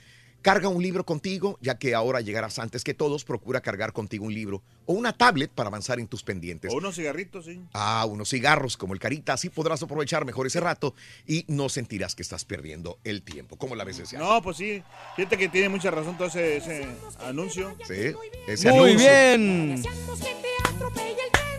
Carga 0.42 0.68
un 0.68 0.82
libro 0.82 1.04
contigo, 1.04 1.58
ya 1.60 1.78
que 1.78 1.94
ahora 1.94 2.20
llegarás 2.20 2.58
antes 2.58 2.82
que 2.82 2.94
todos. 2.94 3.24
Procura 3.24 3.60
cargar 3.60 3.92
contigo 3.92 4.24
un 4.24 4.32
libro 4.32 4.62
o 4.86 4.94
una 4.94 5.12
tablet 5.12 5.50
para 5.50 5.68
avanzar 5.68 6.00
en 6.00 6.06
tus 6.06 6.22
pendientes. 6.22 6.72
O 6.72 6.76
unos 6.78 6.94
cigarritos, 6.96 7.44
sí. 7.44 7.60
Ah, 7.74 8.06
unos 8.08 8.30
cigarros 8.30 8.76
como 8.76 8.94
el 8.94 9.00
Carita, 9.00 9.34
así 9.34 9.50
podrás 9.50 9.82
aprovechar 9.82 10.24
mejor 10.24 10.46
ese 10.46 10.60
rato 10.60 10.94
y 11.26 11.44
no 11.48 11.68
sentirás 11.68 12.14
que 12.14 12.22
estás 12.22 12.44
perdiendo 12.44 12.98
el 13.04 13.22
tiempo. 13.22 13.56
¿Cómo 13.56 13.74
la 13.76 13.84
ves, 13.84 13.98
deseado? 13.98 14.24
No, 14.24 14.42
pues 14.42 14.56
sí. 14.56 14.82
Fíjate 15.16 15.36
que 15.36 15.48
tiene 15.48 15.68
mucha 15.68 15.90
razón 15.90 16.16
todo 16.16 16.28
ese, 16.28 16.56
ese 16.56 16.86
anuncio. 17.20 17.76
Sí, 17.86 18.14
ese 18.48 18.70
Muy 18.70 18.90
anuncio. 18.92 19.08
bien. 19.08 19.82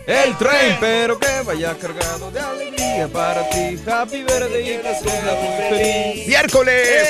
El 0.06 0.36
tren, 0.36 0.76
pero 0.80 1.16
que 1.16 1.42
vaya 1.46 1.78
cargado 1.78 2.30
de 2.32 2.40
alegría 2.40 3.06
para 3.06 3.48
ti. 3.50 3.78
Happy 3.86 4.24
birthday 4.24 4.74
y 4.74 4.78
que 4.78 4.94
sea 4.96 5.34
muy 5.40 5.78
feliz. 5.78 6.26
Miércoles 6.26 7.08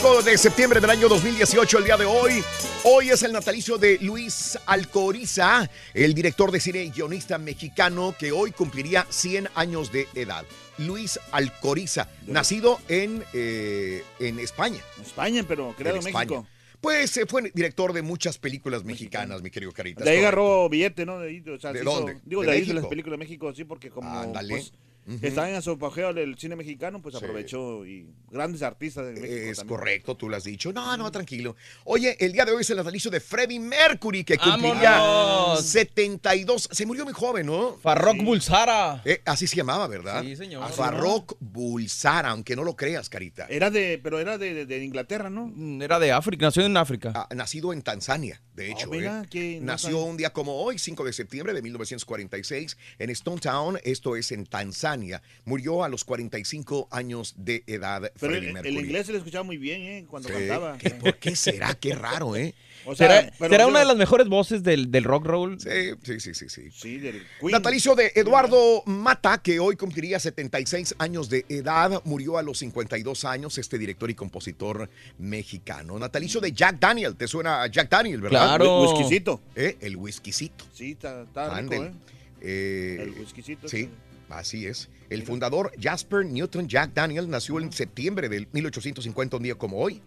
5 0.00 0.22
de 0.22 0.36
septiembre 0.38 0.80
del 0.80 0.90
año 0.90 1.08
2018, 1.08 1.78
el 1.78 1.84
día 1.84 1.96
de 1.96 2.06
hoy. 2.06 2.42
Hoy 2.82 3.10
es 3.10 3.22
el 3.22 3.32
natalicio 3.32 3.78
de 3.78 3.98
Luis 4.00 4.58
Alcoriza, 4.66 5.70
el 5.94 6.12
director 6.12 6.50
de 6.50 6.58
cine 6.58 6.82
y 6.82 6.90
guionista 6.90 7.38
mexicano 7.38 8.16
que 8.18 8.32
hoy 8.32 8.50
cumpliría 8.50 9.06
100 9.08 9.50
años 9.54 9.92
de 9.92 10.08
edad. 10.14 10.44
Luis 10.78 11.20
Alcoriza, 11.30 12.08
nacido 12.26 12.80
en, 12.88 13.24
eh, 13.32 14.02
en 14.18 14.40
España. 14.40 14.80
España, 15.00 15.44
pero 15.46 15.72
creado 15.78 15.98
en. 15.98 16.04
México. 16.04 16.46
Pues 16.84 17.16
eh, 17.16 17.24
fue 17.26 17.50
director 17.54 17.94
de 17.94 18.02
muchas 18.02 18.36
películas 18.36 18.84
mexicanas, 18.84 19.40
mi 19.40 19.50
querido 19.50 19.72
Carita. 19.72 20.04
De 20.04 20.10
ahí 20.10 20.18
agarró 20.18 20.68
billete, 20.68 21.06
¿no? 21.06 21.18
De, 21.18 21.42
o 21.50 21.58
sea, 21.58 21.72
¿De 21.72 21.78
se 21.78 21.84
hizo- 21.84 21.94
dónde? 21.96 22.20
digo, 22.26 22.42
¿De 22.42 22.48
de, 22.48 22.52
ahí 22.52 22.64
de 22.66 22.74
las 22.74 22.86
películas 22.86 23.18
de 23.18 23.24
México, 23.24 23.54
sí, 23.54 23.64
porque 23.64 23.88
como 23.88 24.06
Ándale. 24.10 24.62
Pues, 25.04 25.16
Ujú. 25.18 25.26
estaban 25.26 25.50
en 25.54 25.62
su 25.62 25.72
apogeo 25.72 26.12
del 26.14 26.36
cine 26.38 26.56
mexicano, 26.56 27.00
pues 27.02 27.14
aprovechó 27.14 27.84
y 27.86 28.06
grandes 28.30 28.62
artistas 28.62 29.06
de 29.06 29.12
México 29.12 29.26
Es 29.50 29.58
también. 29.58 29.76
correcto, 29.78 30.16
tú 30.16 30.28
lo 30.28 30.36
has 30.36 30.44
dicho. 30.44 30.72
No, 30.72 30.96
no, 30.96 31.10
tranquilo. 31.10 31.56
Oye, 31.84 32.16
el 32.20 32.32
día 32.32 32.44
de 32.44 32.52
hoy 32.52 32.62
es 32.62 32.70
el 32.70 32.76
natalicio 32.78 33.10
de 33.10 33.20
Freddie 33.20 33.60
Mercury, 33.60 34.24
que 34.24 34.38
cumpliría 34.38 34.98
¡Vámonos! 34.98 35.64
72. 35.64 36.68
Se 36.72 36.86
murió 36.86 37.04
muy 37.04 37.12
joven, 37.12 37.46
¿no? 37.46 37.76
Farrokh 37.82 38.22
Bulsara. 38.22 39.02
Eh, 39.04 39.20
así 39.24 39.46
se 39.46 39.56
llamaba, 39.56 39.86
¿verdad? 39.86 40.22
Sí, 40.22 40.36
señor. 40.36 40.68
Farrokh 40.72 41.34
Bulsara, 41.40 42.30
aunque 42.30 42.56
no 42.56 42.64
lo 42.64 42.76
creas, 42.76 43.08
Carita. 43.08 43.46
Era 43.48 43.70
de, 43.70 44.00
pero 44.02 44.18
era 44.20 44.38
de, 44.38 44.54
de- 44.54 44.66
de 44.66 44.84
Inglaterra, 44.84 45.30
¿no? 45.30 45.46
Mm, 45.54 45.82
Era 45.82 45.98
de 45.98 46.12
África, 46.12 46.46
nació 46.46 46.64
en 46.64 46.76
África. 46.76 47.12
Ah, 47.14 47.28
nacido 47.34 47.72
en 47.72 47.82
Tanzania, 47.82 48.40
de 48.54 48.70
hecho. 48.70 48.88
mira, 48.88 49.22
¿eh? 49.22 49.26
que 49.30 49.58
no 49.60 49.66
Nació 49.66 49.98
un 50.04 50.16
día 50.16 50.30
como 50.32 50.56
hoy, 50.62 50.78
5 50.78 51.04
de 51.04 51.12
septiembre 51.12 51.52
de 51.54 51.62
1946, 51.62 52.76
en 52.98 53.10
Stone 53.10 53.40
Town, 53.40 53.78
esto 53.84 54.16
es 54.16 54.32
en 54.32 54.46
Tanzania. 54.46 55.22
Murió 55.44 55.84
a 55.84 55.88
los 55.88 56.04
45 56.04 56.88
años 56.90 57.34
de 57.36 57.64
edad 57.66 58.02
Pero 58.20 58.32
Freddie 58.34 58.50
el, 58.50 58.66
el 58.66 58.74
inglés 58.78 59.06
se 59.06 59.12
le 59.12 59.18
escuchaba 59.18 59.42
muy 59.44 59.56
bien, 59.56 59.82
¿eh? 59.82 60.06
Cuando 60.08 60.28
Sí, 60.28 60.34
cantaba. 60.34 60.78
¿qué- 60.78 60.90
¿Por 60.90 61.16
qué 61.18 61.36
será? 61.36 61.74
Qué 61.74 61.94
raro, 61.94 62.36
¿eh? 62.36 62.54
O 62.86 62.94
sea, 62.94 63.08
¿Será, 63.08 63.32
pero 63.38 63.50
será 63.50 63.64
yo- 63.64 63.68
una 63.70 63.78
de 63.80 63.86
las 63.86 63.96
mejores 63.96 64.28
voces 64.28 64.62
del, 64.62 64.90
del 64.90 65.04
rock 65.04 65.24
roll? 65.26 65.58
Sí, 65.58 65.70
sí, 66.02 66.20
sí, 66.20 66.34
sí. 66.34 66.48
sí. 66.50 66.70
Sí, 66.70 66.98
del 66.98 67.22
Queen. 67.40 67.52
Natalicio 67.52 67.94
de 67.94 68.12
Eduardo 68.14 68.82
Mata, 68.86 69.38
que 69.38 69.58
hoy 69.58 69.74
cumpliría 69.76 70.20
76 70.20 70.94
años 70.98 71.30
de 71.30 71.46
edad, 71.48 72.02
murió 72.04 72.36
a 72.36 72.42
los 72.42 72.58
52 72.58 73.24
años, 73.24 73.56
este 73.58 73.78
director 73.78 74.10
y 74.10 74.14
compositor 74.14 74.90
mexicano. 75.18 75.98
Natalicio 75.98 76.40
de 76.40 76.52
Jack 76.52 76.78
Daniel, 76.78 77.16
¿te 77.16 77.26
suena 77.26 77.62
a 77.62 77.66
Jack 77.68 77.88
Daniel, 77.88 78.20
verdad? 78.20 78.38
Claro. 78.38 78.43
Whi- 78.46 78.82
Whiskycito. 78.92 79.40
¿Eh? 79.56 79.76
El 79.80 79.96
whiskycito. 79.96 80.64
Sí, 80.72 80.92
está, 80.92 81.22
está 81.22 81.60
rico. 81.60 81.74
¿eh? 81.74 81.92
Eh, 82.40 82.96
El 83.00 83.10
whiskycito. 83.20 83.68
Sí, 83.68 83.88
así 84.28 84.66
es. 84.66 84.88
El 85.10 85.22
fundador 85.22 85.72
Jasper 85.80 86.24
Newton 86.24 86.66
Jack 86.68 86.92
Daniel 86.94 87.28
nació 87.28 87.60
en 87.60 87.72
septiembre 87.72 88.28
del 88.28 88.48
1850, 88.52 89.36
un 89.36 89.42
día 89.42 89.54
como 89.54 89.78
hoy. 89.78 90.00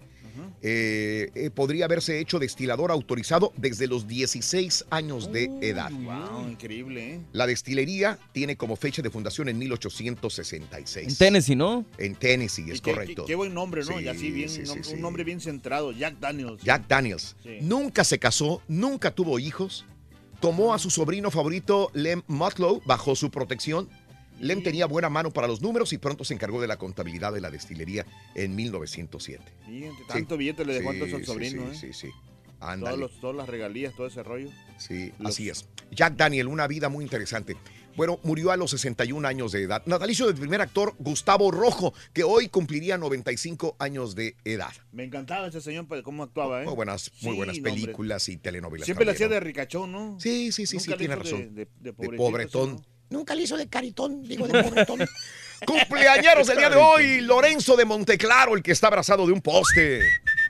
Eh, 0.62 1.30
eh, 1.36 1.50
podría 1.50 1.86
haberse 1.86 2.20
hecho 2.20 2.40
destilador 2.40 2.92
autorizado 2.92 3.54
desde 3.58 3.88
los 3.88 4.08
16 4.08 4.86
años 4.90 5.32
de 5.32 5.46
edad. 5.62 5.92
Wow, 5.92 6.50
increíble, 6.50 7.16
¿eh? 7.16 7.20
La 7.34 7.48
destilería 7.48 8.18
tiene 8.32 8.56
como 8.58 8.76
fecha 8.76 9.02
de 9.02 9.10
fundación 9.10 9.50
en 9.50 9.58
1866. 9.60 11.08
En 11.08 11.16
Tennessee, 11.16 11.56
¿no? 11.56 11.86
En 11.98 12.16
Tennessee, 12.16 12.72
es 12.72 12.82
qué- 12.82 12.92
correcto. 12.92 13.24
Qué, 13.26 13.32
qué 13.32 13.36
buen 13.36 13.54
nombre, 13.54 13.82
¿no? 13.86 13.98
Sí, 13.98 14.04
y 14.04 14.08
así 14.08 14.32
bien, 14.32 14.50
sí, 14.50 14.66
sí, 14.66 14.72
nom- 14.72 14.84
sí. 14.84 14.94
un 14.96 15.02
nombre 15.02 15.24
bien 15.24 15.40
centrado, 15.40 15.92
Jack 15.92 16.20
Daniels. 16.20 16.62
Jack 16.64 16.88
Daniels. 16.88 17.36
Sí. 17.44 17.58
Nunca 17.62 18.04
se 18.04 18.20
casó, 18.20 18.62
nunca 18.68 19.12
tuvo 19.12 19.40
hijos. 19.40 19.86
Tomó 20.40 20.74
a 20.74 20.80
su 20.80 20.90
sobrino 20.92 21.32
favorito, 21.32 21.90
Lem 21.94 22.22
Mutlow, 22.28 22.82
bajo 22.86 23.16
su 23.16 23.32
protección. 23.32 23.90
Lem 24.40 24.62
tenía 24.64 24.86
buena 24.86 25.10
mano 25.10 25.32
para 25.32 25.48
los 25.48 25.62
números 25.62 25.94
y 25.94 25.98
pronto 25.98 26.24
se 26.24 26.34
encargó 26.34 26.62
de 26.62 26.68
la 26.68 26.78
contabilidad 26.78 27.34
de 27.34 27.42
la 27.42 27.50
destilería 27.52 28.06
en 28.36 28.56
1907. 28.56 29.44
Fíjate, 29.66 29.96
tanto 30.08 30.38
billete 30.38 30.66
le 30.66 30.74
dejó 30.74 30.92
entonces 30.94 31.16
al 31.16 31.22
sí, 31.22 31.26
sobrino, 31.26 31.74
sí, 31.74 31.88
¿eh? 31.88 31.94
sí, 31.94 32.08
sí. 32.08 32.12
Todos 32.60 32.98
los- 32.98 33.20
todas 33.22 33.36
las 33.36 33.48
regalías, 33.48 33.94
todo 33.96 34.08
ese 34.08 34.24
rollo. 34.24 34.50
Sí, 34.78 35.12
Los- 35.20 35.34
así 35.34 35.50
es. 35.50 35.68
Jack 35.92 36.16
Daniel, 36.16 36.48
una 36.48 36.68
vida 36.68 36.90
muy 36.90 37.04
interesante. 37.04 37.56
Bueno, 37.96 38.20
murió 38.24 38.52
a 38.52 38.58
los 38.58 38.70
61 38.72 39.26
años 39.26 39.52
de 39.52 39.64
edad. 39.64 39.82
Natalicio 39.88 40.28
del 40.28 40.36
primer 40.36 40.62
actor 40.62 40.94
Gustavo 41.00 41.50
Rojo, 41.50 41.94
que 42.14 42.24
hoy 42.24 42.48
cumpliría 42.48 42.96
95 42.98 43.76
años 43.80 44.14
de 44.14 44.36
edad. 44.44 44.72
Me 44.92 45.04
encantaba 45.04 45.48
ese 45.48 45.62
señor, 45.62 45.88
pues, 45.88 46.04
cómo 46.04 46.22
actuaba, 46.24 46.62
¿eh? 46.62 46.66
Muy 46.66 46.76
buenas, 46.76 47.12
muy 47.22 47.32
Sí, 47.32 47.38
buenas 47.38 47.58
no, 47.58 47.64
películas 47.64 48.30
y 48.30 48.38
telenovelas. 48.38 48.86
Siempre 48.86 49.06
le 49.06 49.14
también, 49.14 49.16
hacía 49.16 49.28
¿no? 49.30 49.34
de 49.34 49.40
ricachón, 49.40 49.92
¿no? 49.92 50.20
Sí, 50.20 50.52
sí, 50.52 50.68
sí, 50.68 50.80
sí, 50.80 50.90
Nunca 50.90 50.98
tiene 50.98 51.16
razón. 51.16 51.56
De, 51.56 51.66
de, 51.66 51.68
de 51.80 51.94
pobretón. 51.94 52.86
Nunca 53.10 53.36
le 53.36 53.44
hizo 53.44 53.58
de 53.58 53.68
caritón, 53.68 54.24
digo 54.24 54.48
de 54.48 54.64
pobretón. 54.64 55.00
Cumpleañeros 55.66 56.50
el 56.50 56.58
día 56.58 56.70
de 56.70 56.76
hoy, 56.76 57.22
Lorenzo 57.22 57.76
de 57.76 57.86
Monteclaro, 57.86 58.56
el 58.56 58.62
que 58.62 58.72
está 58.72 58.88
abrazado 58.88 59.26
de 59.26 59.34
un 59.34 59.42
poste. 59.42 60.02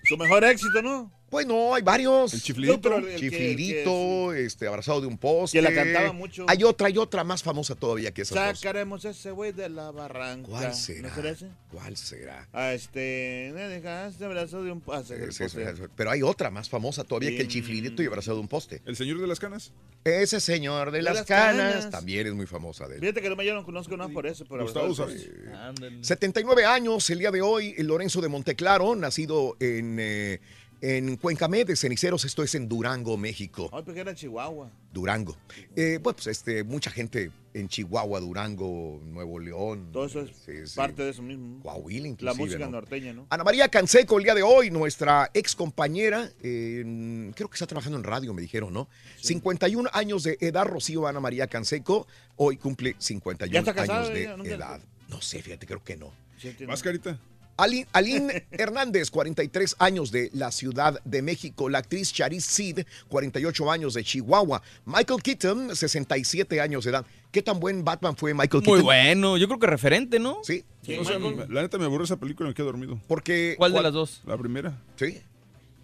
Su 0.03 0.17
mejor 0.17 0.43
éxito, 0.43 0.81
¿no? 0.81 1.16
Pues 1.29 1.45
no, 1.45 1.75
hay 1.75 1.81
varios. 1.81 2.33
El. 2.33 2.65
No, 2.67 2.81
pero 2.81 2.97
el 2.99 3.05
que- 3.07 3.17
Chiflidito, 3.17 4.33
este, 4.33 4.65
abrazado 4.65 5.01
de 5.01 5.07
un 5.07 5.17
poste. 5.17 5.57
Que 5.57 5.61
la 5.61 5.73
cantaba 5.73 6.13
mucho. 6.13 6.45
Hay 6.47 6.63
otra, 6.63 6.87
hay 6.87 6.97
otra 6.97 7.23
más 7.25 7.43
famosa 7.43 7.75
todavía 7.75 8.13
que 8.13 8.23
dos. 8.23 8.59
Sacaremos 8.59 9.03
ese 9.03 9.31
güey 9.31 9.51
de 9.51 9.67
la 9.67 9.91
barranca. 9.91 10.47
¿Cuál 10.47 10.73
será? 10.73 11.09
¿No 11.09 11.15
será 11.15 11.29
ese? 11.31 11.47
¿Cuál 11.71 11.97
será? 11.97 12.47
Ah, 12.53 12.71
este. 12.73 13.51
Me 13.53 13.61
dejaste 13.67 14.23
abrazo 14.23 14.63
de 14.63 14.71
un. 14.71 14.81
Ah, 14.87 15.03
se- 15.05 15.15
Es- 15.15 15.41
es- 15.41 15.53
poste. 15.53 15.63
es- 15.69 15.81
pero 15.97 16.11
hay 16.11 16.21
otra 16.23 16.49
más 16.49 16.69
famosa 16.69 17.03
todavía 17.03 17.29
que 17.31 17.41
el 17.41 17.47
Bien. 17.47 17.49
chiflidito 17.49 18.01
y 18.01 18.05
abrazado 18.05 18.37
de 18.37 18.41
un 18.41 18.47
poste. 18.47 18.81
¿El 18.85 18.95
señor 18.95 19.19
de 19.19 19.27
las 19.27 19.39
canas? 19.39 19.73
Ese 20.05 20.39
señor 20.39 20.91
de, 20.91 20.99
De 20.99 21.03
las, 21.03 21.15
las 21.15 21.25
canas, 21.25 21.73
canas. 21.73 21.89
también 21.91 22.25
es 22.27 22.33
muy 22.33 22.45
famosa 22.45 22.87
de 22.87 22.95
él. 22.95 23.01
Fíjate 23.01 23.21
que 23.21 23.29
no 23.29 23.35
me 23.35 23.45
yo 23.45 23.53
no 23.53 23.65
conozco 23.65 23.97
nada 23.97 24.09
por 24.09 24.25
eso. 24.27 24.45
Pero 24.47 24.63
Gustavo 24.63 24.85
abrazado 24.85 25.09
poste. 25.09 25.29
Ándale. 25.53 26.03
79 26.05 26.63
años 26.65 27.09
el 27.09 27.19
día 27.19 27.31
de 27.31 27.41
hoy, 27.41 27.75
el 27.77 27.87
Lorenzo 27.87 28.21
de 28.21 28.29
Monteclaro, 28.29 28.95
nacido 28.95 29.57
en, 29.59 29.97
eh, 29.99 30.39
en 30.81 31.15
Cuencamé 31.17 31.65
de 31.65 31.75
Ceniceros, 31.75 32.23
esto 32.25 32.43
es 32.43 32.53
en 32.55 32.67
Durango, 32.69 33.17
México. 33.17 33.69
Ay, 33.73 33.83
porque 33.83 33.99
era 34.01 34.13
Chihuahua. 34.13 34.69
Durango. 34.93 35.35
Eh, 35.75 35.99
bueno, 36.01 36.15
pues 36.15 36.27
este, 36.27 36.63
mucha 36.63 36.91
gente 36.91 37.31
en 37.53 37.67
Chihuahua, 37.67 38.19
Durango, 38.19 39.01
Nuevo 39.05 39.39
León. 39.39 39.89
Todo 39.91 40.05
eso 40.05 40.21
es 40.21 40.31
Sí, 40.45 40.51
sí. 40.65 40.75
parte 40.75 41.03
de 41.03 41.09
eso 41.09 41.21
mismo. 41.21 41.61
Coahuila, 41.63 42.01
La 42.03 42.07
inclusive, 42.09 42.43
música 42.43 42.65
¿no? 42.65 42.71
norteña, 42.71 43.13
¿no? 43.13 43.25
Ana 43.29 43.43
María 43.43 43.69
Canseco, 43.69 44.17
el 44.17 44.23
día 44.23 44.35
de 44.35 44.43
hoy, 44.43 44.69
nuestra 44.69 45.29
ex 45.33 45.55
compañera, 45.55 46.29
eh, 46.41 47.31
creo 47.35 47.49
que 47.49 47.55
está 47.55 47.65
trabajando 47.67 47.97
en 47.97 48.03
radio, 48.03 48.33
me 48.33 48.41
dijeron, 48.41 48.73
¿no? 48.73 48.87
51 49.21 49.89
años 49.93 50.23
de 50.23 50.37
edad, 50.41 50.65
Rocío 50.65 51.07
Ana 51.07 51.19
María 51.19 51.47
Canseco, 51.47 52.07
hoy 52.35 52.57
cumple 52.57 52.95
51 52.99 53.51
¿Ya 53.53 53.59
está 53.59 53.73
casada 53.73 54.01
años 54.01 54.13
de 54.13 54.53
edad. 54.53 54.79
No 55.09 55.21
sé, 55.21 55.41
fíjate, 55.41 55.65
creo 55.65 55.83
que 55.83 55.95
no. 55.97 56.11
Sí, 56.37 56.55
¿Más 56.67 56.83
carita? 56.83 57.17
Alin, 57.57 57.85
Aline 57.91 58.45
Hernández, 58.51 59.09
43 59.11 59.75
años 59.79 60.11
de 60.11 60.29
la 60.33 60.51
Ciudad 60.51 61.01
de 61.03 61.21
México. 61.21 61.69
La 61.69 61.79
actriz 61.79 62.13
Charis 62.13 62.45
Sid, 62.45 62.81
48 63.09 63.71
años 63.71 63.93
de 63.95 64.03
Chihuahua. 64.03 64.61
Michael 64.85 65.21
Keaton, 65.21 65.75
67 65.75 66.61
años 66.61 66.83
de 66.85 66.91
edad. 66.91 67.05
¿Qué 67.31 67.41
tan 67.41 67.59
buen 67.59 67.83
Batman 67.83 68.15
fue 68.15 68.33
Michael 68.33 68.63
Keaton? 68.63 68.73
Muy 68.75 68.81
bueno, 68.83 69.37
yo 69.37 69.47
creo 69.47 69.59
que 69.59 69.67
referente, 69.67 70.19
¿no? 70.19 70.37
Sí, 70.43 70.63
Sí, 70.83 70.95
O 70.97 71.03
sea, 71.03 71.19
Michael. 71.19 71.53
la 71.53 71.61
neta 71.63 71.77
me 71.77 71.83
aburre 71.85 72.05
esa 72.05 72.15
película 72.17 72.47
y 72.47 72.51
me 72.51 72.53
quedé 72.55 72.65
dormido. 72.65 72.99
porque... 73.07 73.55
¿Cuál 73.57 73.73
de 73.73 73.81
las 73.81 73.91
dos? 73.93 74.21
La 74.25 74.37
primera. 74.37 74.77
Sí. 74.95 75.19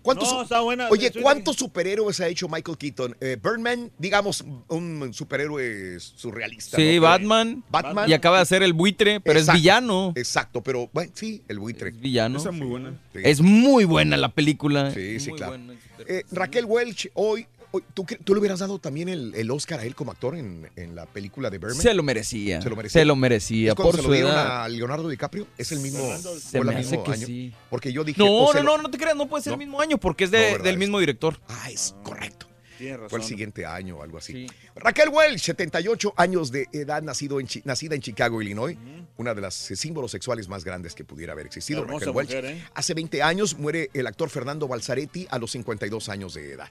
¿Cuántos, 0.03 0.31
No, 0.31 0.41
está 0.43 0.59
buena. 0.59 0.89
Oye, 0.89 1.11
¿cuántos 1.21 1.55
superhéroes 1.55 2.19
ha 2.19 2.27
hecho 2.27 2.47
Michael 2.49 2.77
Keaton? 2.77 3.15
Eh, 3.21 3.37
Birdman, 3.41 3.89
digamos, 3.97 4.43
un 4.67 5.11
superhéroe 5.13 5.97
surrealista. 5.99 6.77
Sí, 6.77 6.97
¿no? 6.97 7.03
Batman. 7.03 7.63
Batman. 7.69 8.09
Y 8.09 8.13
acaba 8.13 8.39
de 8.39 8.45
ser 8.45 8.63
el 8.63 8.73
buitre, 8.73 9.19
pero 9.21 9.39
Exacto. 9.39 9.57
es 9.57 9.61
villano. 9.63 10.13
Exacto, 10.15 10.61
pero 10.61 10.89
bueno, 10.93 11.11
sí, 11.15 11.41
el 11.47 11.57
buitre. 11.59 11.89
Es 11.89 11.99
villano. 11.99 12.37
Esa 12.37 12.49
es 12.49 12.55
muy 12.55 12.67
buena. 12.67 12.91
Sí. 13.13 13.19
Es 13.23 13.41
muy 13.41 13.85
buena 13.85 14.17
la 14.17 14.29
película. 14.29 14.91
Sí, 14.91 15.19
sí, 15.19 15.29
Muy 15.29 15.37
claro. 15.37 15.53
buena. 15.53 15.73
Eh, 16.05 16.23
Raquel 16.31 16.65
Welch, 16.65 17.09
hoy- 17.13 17.47
¿tú, 17.93 18.05
tú 18.23 18.33
le 18.33 18.39
hubieras 18.39 18.59
dado 18.59 18.79
también 18.79 19.09
el, 19.09 19.33
el 19.35 19.49
Oscar 19.51 19.79
a 19.79 19.85
él 19.85 19.95
como 19.95 20.11
actor 20.11 20.35
en, 20.35 20.69
en 20.75 20.95
la 20.95 21.05
película 21.05 21.49
de 21.49 21.57
Birdman? 21.57 21.81
Se 21.81 21.93
lo 21.93 22.03
merecía. 22.03 22.61
Se 22.61 22.69
lo 22.69 22.75
merecía. 22.75 23.01
Se 23.01 23.05
lo 23.05 23.15
merecía. 23.15 23.69
¿Es 23.69 23.75
por 23.75 23.95
se 23.95 24.01
su 24.01 24.07
lo 24.07 24.13
dieron 24.13 24.31
edad. 24.31 24.63
a 24.63 24.69
Leonardo 24.69 25.09
DiCaprio? 25.09 25.47
¿Es 25.57 25.71
el 25.71 25.79
mismo, 25.79 25.99
Se 26.39 26.59
me 26.59 26.71
el 26.71 26.77
hace 26.77 26.89
mismo 26.97 27.03
que 27.03 27.11
año? 27.11 27.25
sí. 27.27 27.53
Porque 27.69 27.91
yo 27.91 28.03
dije... 28.03 28.19
No, 28.23 28.53
no, 28.53 28.61
no, 28.63 28.77
no 28.77 28.91
te 28.91 28.97
creas, 28.97 29.15
no 29.15 29.27
puede 29.27 29.43
ser 29.43 29.51
No. 29.51 29.55
el 29.55 29.59
mismo 29.65 29.81
año 29.81 29.97
porque 29.97 30.25
es 30.25 30.31
de- 30.31 30.57
del 30.59 30.77
mismo 30.77 30.99
director. 30.99 31.39
Ah, 31.47 31.69
es 31.71 31.95
correcto. 32.03 32.47
Razón. 32.79 33.09
Fue 33.09 33.19
el 33.19 33.25
siguiente 33.25 33.65
año 33.65 33.97
o 33.97 34.03
algo 34.03 34.17
así. 34.17 34.33
Sí. 34.33 34.47
Raquel 34.75 35.09
Welch, 35.09 35.39
78 35.39 36.13
años 36.17 36.51
de 36.51 36.67
edad, 36.71 37.01
nacido 37.01 37.39
en 37.39 37.47
nacida 37.65 37.95
en 37.95 38.01
Chicago, 38.01 38.41
Illinois. 38.41 38.77
Una 39.17 39.33
de 39.33 39.41
las 39.41 39.71
eh, 39.71 39.75
símbolos 39.75 40.11
sexuales 40.11 40.47
más 40.47 40.63
grandes 40.63 40.95
que 40.95 41.03
pudiera 41.03 41.33
haber 41.33 41.45
existido. 41.45 41.85
Raquel 41.85 42.09
Welch. 42.09 42.29
mujer, 42.29 42.45
¿eh? 42.45 42.67
Hace 42.73 42.93
20 42.93 43.21
años 43.21 43.57
muere 43.57 43.89
el 43.93 44.07
actor 44.07 44.29
Fernando 44.29 44.67
Balzaretti 44.67 45.27
a 45.29 45.39
los 45.39 45.51
52 45.51 46.09
años 46.09 46.33
de 46.33 46.53
edad. 46.53 46.69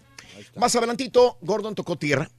Más 0.57 0.75
adelantito, 0.77 1.39
Gordon 1.41 1.75
tocó 1.75 1.97
tierra. 1.97 2.31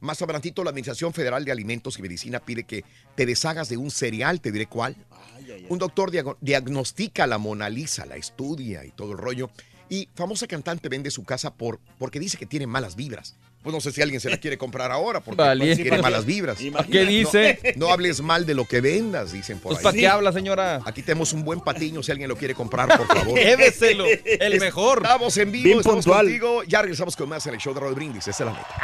Más 0.00 0.22
adelantito, 0.22 0.64
la 0.64 0.70
Administración 0.70 1.12
Federal 1.12 1.44
de 1.44 1.52
Alimentos 1.52 1.98
y 1.98 2.02
Medicina 2.02 2.40
pide 2.40 2.64
que 2.64 2.84
te 3.14 3.26
deshagas 3.26 3.68
de 3.68 3.76
un 3.76 3.90
cereal, 3.90 4.40
te 4.40 4.50
diré 4.50 4.66
cuál. 4.66 4.96
Ay, 5.10 5.44
ay, 5.44 5.50
ay. 5.52 5.66
Un 5.68 5.78
doctor 5.78 6.10
diagnostica 6.40 7.26
la 7.26 7.36
Mona 7.36 7.68
Lisa, 7.68 8.06
la 8.06 8.16
estudia 8.16 8.84
y 8.84 8.92
todo 8.92 9.12
el 9.12 9.18
rollo. 9.18 9.50
Y 9.90 10.08
famosa 10.14 10.46
cantante 10.46 10.88
vende 10.88 11.10
su 11.10 11.24
casa 11.24 11.52
por, 11.52 11.80
porque 11.98 12.18
dice 12.20 12.38
que 12.38 12.46
tiene 12.46 12.66
malas 12.66 12.94
vibras. 12.96 13.34
Pues 13.62 13.74
no 13.74 13.80
sé 13.82 13.92
si 13.92 14.00
alguien 14.00 14.20
se 14.22 14.30
la 14.30 14.38
quiere 14.38 14.56
comprar 14.56 14.90
ahora 14.90 15.20
porque 15.20 15.42
Vale. 15.42 15.76
tiene 15.76 16.00
malas 16.00 16.24
vibras. 16.24 16.56
¿Qué 16.90 17.04
dice? 17.04 17.74
No 17.76 17.90
hables 17.92 18.22
mal 18.22 18.46
de 18.46 18.54
lo 18.54 18.64
que 18.66 18.80
vendas, 18.80 19.32
dicen 19.32 19.58
por 19.58 19.72
Pues 19.72 19.78
ahí. 19.80 19.84
¿para 19.84 19.96
qué 19.98 20.08
habla, 20.08 20.32
señora? 20.32 20.80
Aquí 20.86 21.02
tenemos 21.02 21.34
un 21.34 21.44
buen 21.44 21.60
patiño 21.60 22.02
si 22.02 22.10
alguien 22.10 22.28
lo 22.30 22.36
quiere 22.36 22.54
comprar, 22.54 22.88
por 22.96 23.06
favor. 23.06 23.36
Lléveselo, 23.38 24.06
el 24.24 24.60
mejor. 24.60 25.02
Estamos 25.02 25.36
en 25.36 25.52
vivo, 25.52 25.64
Bien 25.64 25.78
estamos 25.80 26.04
puntual. 26.06 26.24
contigo. 26.26 26.62
Ya 26.64 26.80
regresamos 26.80 27.14
con 27.16 27.28
más 27.28 27.44
en 27.48 27.54
el 27.54 27.60
show 27.60 27.74
de 27.74 27.80
Raúl 27.80 27.94
Brindis. 27.96 28.28
Esa 28.28 28.44
es 28.44 28.46
la 28.50 28.52
neta. 28.52 28.76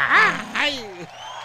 ¡Ay! 0.54 0.80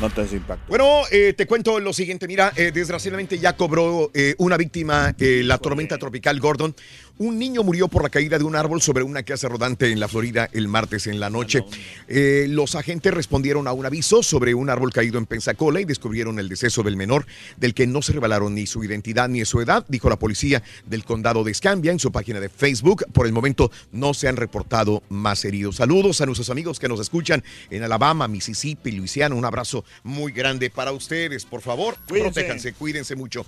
Notas 0.00 0.30
de 0.30 0.38
impacto. 0.38 0.64
Bueno, 0.66 1.02
eh, 1.10 1.34
te 1.36 1.46
cuento 1.46 1.78
lo 1.78 1.92
siguiente. 1.92 2.26
Mira, 2.26 2.52
eh, 2.56 2.70
desgraciadamente 2.72 3.38
ya 3.38 3.54
cobró 3.54 4.10
eh, 4.14 4.34
una 4.38 4.56
víctima 4.56 5.14
eh, 5.18 5.42
la 5.44 5.58
tormenta 5.58 5.98
tropical 5.98 6.40
Gordon. 6.40 6.74
Un 7.20 7.38
niño 7.38 7.62
murió 7.62 7.88
por 7.88 8.02
la 8.02 8.08
caída 8.08 8.38
de 8.38 8.44
un 8.44 8.56
árbol 8.56 8.80
sobre 8.80 9.02
una 9.02 9.22
casa 9.22 9.46
rodante 9.46 9.92
en 9.92 10.00
la 10.00 10.08
Florida 10.08 10.48
el 10.54 10.68
martes 10.68 11.06
en 11.06 11.20
la 11.20 11.28
noche. 11.28 11.62
Eh, 12.08 12.46
los 12.48 12.76
agentes 12.76 13.12
respondieron 13.12 13.68
a 13.68 13.74
un 13.74 13.84
aviso 13.84 14.22
sobre 14.22 14.54
un 14.54 14.70
árbol 14.70 14.90
caído 14.90 15.18
en 15.18 15.26
Pensacola 15.26 15.82
y 15.82 15.84
descubrieron 15.84 16.38
el 16.38 16.48
deceso 16.48 16.82
del 16.82 16.96
menor, 16.96 17.26
del 17.58 17.74
que 17.74 17.86
no 17.86 18.00
se 18.00 18.14
revelaron 18.14 18.54
ni 18.54 18.66
su 18.66 18.82
identidad 18.82 19.28
ni 19.28 19.44
su 19.44 19.60
edad, 19.60 19.84
dijo 19.88 20.08
la 20.08 20.18
policía 20.18 20.62
del 20.86 21.04
condado 21.04 21.44
de 21.44 21.50
Escambia 21.52 21.92
en 21.92 21.98
su 21.98 22.10
página 22.10 22.40
de 22.40 22.48
Facebook. 22.48 23.04
Por 23.12 23.26
el 23.26 23.34
momento 23.34 23.70
no 23.92 24.14
se 24.14 24.26
han 24.26 24.38
reportado 24.38 25.02
más 25.10 25.44
heridos. 25.44 25.76
Saludos 25.76 26.22
a 26.22 26.24
nuestros 26.24 26.48
amigos 26.48 26.80
que 26.80 26.88
nos 26.88 27.00
escuchan 27.00 27.44
en 27.68 27.82
Alabama, 27.82 28.28
Mississippi, 28.28 28.92
Luisiana. 28.92 29.34
Un 29.34 29.44
abrazo 29.44 29.84
muy 30.04 30.32
grande 30.32 30.70
para 30.70 30.92
ustedes. 30.92 31.44
Por 31.44 31.60
favor, 31.60 31.98
Cuídense. 32.08 32.32
protéjanse, 32.32 32.72
cuídense 32.72 33.14
mucho. 33.14 33.44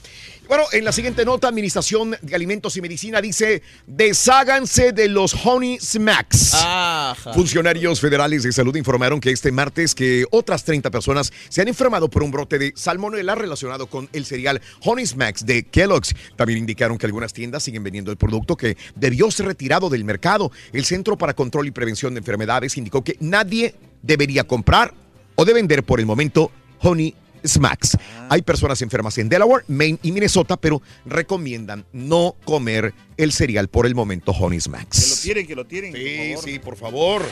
Bueno, 0.46 0.64
en 0.72 0.84
la 0.84 0.92
siguiente 0.92 1.24
nota, 1.24 1.48
Administración 1.48 2.14
de 2.20 2.34
Alimentos 2.34 2.76
y 2.76 2.82
Medicina 2.82 3.22
dice, 3.22 3.61
desháganse 3.86 4.92
de 4.92 5.08
los 5.08 5.34
Honey 5.44 5.78
Smacks. 5.80 6.54
Ajá. 6.54 7.32
Funcionarios 7.32 8.00
federales 8.00 8.42
de 8.42 8.52
salud 8.52 8.74
informaron 8.76 9.20
que 9.20 9.30
este 9.30 9.52
martes 9.52 9.94
que 9.94 10.24
otras 10.30 10.64
30 10.64 10.90
personas 10.90 11.32
se 11.48 11.60
han 11.62 11.68
enfermado 11.68 12.08
por 12.08 12.22
un 12.22 12.30
brote 12.30 12.58
de 12.58 12.72
salmonela 12.76 13.34
relacionado 13.34 13.86
con 13.86 14.08
el 14.12 14.24
cereal 14.24 14.60
Honey 14.84 15.06
Smacks 15.06 15.46
de 15.46 15.64
Kellogg's. 15.64 16.14
También 16.36 16.58
indicaron 16.58 16.98
que 16.98 17.06
algunas 17.06 17.32
tiendas 17.32 17.62
siguen 17.62 17.82
vendiendo 17.82 18.10
el 18.10 18.16
producto 18.16 18.56
que 18.56 18.76
debió 18.94 19.30
ser 19.30 19.46
retirado 19.46 19.90
del 19.90 20.04
mercado. 20.04 20.52
El 20.72 20.84
Centro 20.84 21.16
para 21.16 21.34
Control 21.34 21.66
y 21.66 21.70
Prevención 21.70 22.14
de 22.14 22.18
Enfermedades 22.18 22.76
indicó 22.76 23.02
que 23.02 23.16
nadie 23.20 23.74
debería 24.02 24.44
comprar 24.44 24.94
o 25.34 25.44
de 25.44 25.52
vender 25.52 25.82
por 25.82 26.00
el 26.00 26.06
momento 26.06 26.50
Honey 26.80 27.14
Smacks. 27.46 27.96
Hay 28.28 28.42
personas 28.42 28.80
enfermas 28.82 29.16
en 29.18 29.28
Delaware, 29.28 29.64
Maine 29.68 29.98
y 30.02 30.12
Minnesota, 30.12 30.56
pero 30.56 30.82
recomiendan 31.04 31.84
no 31.92 32.36
comer 32.44 32.94
el 33.16 33.32
cereal 33.32 33.68
por 33.68 33.86
el 33.86 33.94
momento 33.94 34.32
Honey 34.32 34.58
Que 34.58 34.68
lo 34.70 34.76
Smacks. 34.76 35.20
tiren, 35.22 35.46
que 35.46 35.54
lo 35.54 35.66
tiren. 35.66 35.92
Sí, 35.92 36.32
por 36.34 36.44
sí, 36.44 36.58
por 36.58 36.76
favor. 36.76 37.22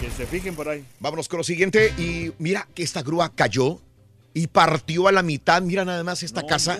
Que, 0.00 0.06
que 0.06 0.12
se 0.12 0.26
fijen 0.26 0.54
por 0.54 0.68
ahí. 0.68 0.84
Vámonos 1.00 1.28
con 1.28 1.38
lo 1.38 1.44
siguiente 1.44 1.92
y 1.98 2.32
mira 2.38 2.66
que 2.74 2.82
esta 2.82 3.02
grúa 3.02 3.32
cayó 3.34 3.80
y 4.34 4.46
partió 4.48 5.08
a 5.08 5.12
la 5.12 5.22
mitad. 5.22 5.62
Mira 5.62 5.84
nada 5.84 6.04
más 6.04 6.22
esta 6.22 6.46
casa. 6.46 6.78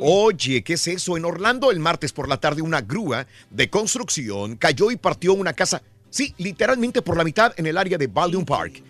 Oye, 0.00 0.62
¿qué 0.62 0.74
es 0.74 0.86
eso? 0.88 1.16
En 1.16 1.24
Orlando 1.24 1.70
el 1.70 1.80
martes 1.80 2.12
por 2.12 2.28
la 2.28 2.38
tarde 2.38 2.62
una 2.62 2.80
grúa 2.80 3.26
de 3.50 3.68
construcción 3.68 4.56
cayó 4.56 4.90
y 4.90 4.96
partió 4.96 5.34
una 5.34 5.52
casa. 5.52 5.82
Sí, 6.10 6.34
literalmente 6.38 7.02
por 7.02 7.16
la 7.16 7.24
mitad 7.24 7.52
en 7.56 7.66
el 7.66 7.76
área 7.76 7.98
de 7.98 8.06
Baldwin 8.06 8.44
Park. 8.44 8.82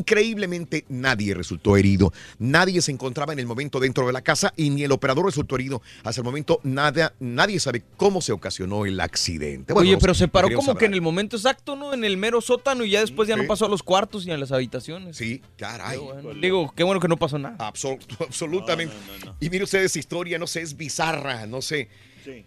Increíblemente 0.00 0.84
nadie 0.88 1.34
resultó 1.34 1.76
herido. 1.76 2.12
Nadie 2.38 2.80
se 2.82 2.92
encontraba 2.92 3.32
en 3.32 3.38
el 3.38 3.46
momento 3.46 3.80
dentro 3.80 4.06
de 4.06 4.12
la 4.12 4.22
casa 4.22 4.52
y 4.56 4.70
ni 4.70 4.82
el 4.84 4.92
operador 4.92 5.24
resultó 5.26 5.56
herido. 5.56 5.82
Hasta 6.04 6.20
el 6.20 6.24
momento 6.24 6.60
nada, 6.62 7.14
nadie 7.18 7.58
sabe 7.58 7.82
cómo 7.96 8.20
se 8.22 8.32
ocasionó 8.32 8.86
el 8.86 9.00
accidente. 9.00 9.72
Bueno, 9.72 9.88
Oye, 9.88 9.98
pero 9.98 10.14
se 10.14 10.28
paró 10.28 10.48
como 10.54 10.74
que 10.76 10.84
en 10.84 10.94
el 10.94 11.00
momento 11.02 11.36
exacto, 11.36 11.76
¿no? 11.76 11.92
En 11.92 12.04
el 12.04 12.16
mero 12.16 12.40
sótano 12.40 12.84
y 12.84 12.90
ya 12.90 13.00
después 13.00 13.28
ya 13.28 13.36
no 13.36 13.46
pasó 13.46 13.66
a 13.66 13.68
los 13.68 13.82
cuartos 13.82 14.26
y 14.26 14.30
a 14.30 14.36
las 14.38 14.52
habitaciones. 14.52 15.16
Sí, 15.16 15.42
caray. 15.56 15.98
Digo, 16.40 16.72
qué 16.76 16.82
bueno 16.84 17.00
que 17.00 17.08
no 17.08 17.16
pasó 17.16 17.38
nada. 17.38 17.56
Absol- 17.58 17.98
absolutamente. 18.20 18.94
Y 19.40 19.50
mire 19.50 19.64
usted 19.64 19.82
esa 19.82 19.98
historia, 19.98 20.38
no 20.38 20.46
sé, 20.46 20.62
es 20.62 20.76
bizarra, 20.76 21.46
no 21.46 21.62
sé. 21.62 21.88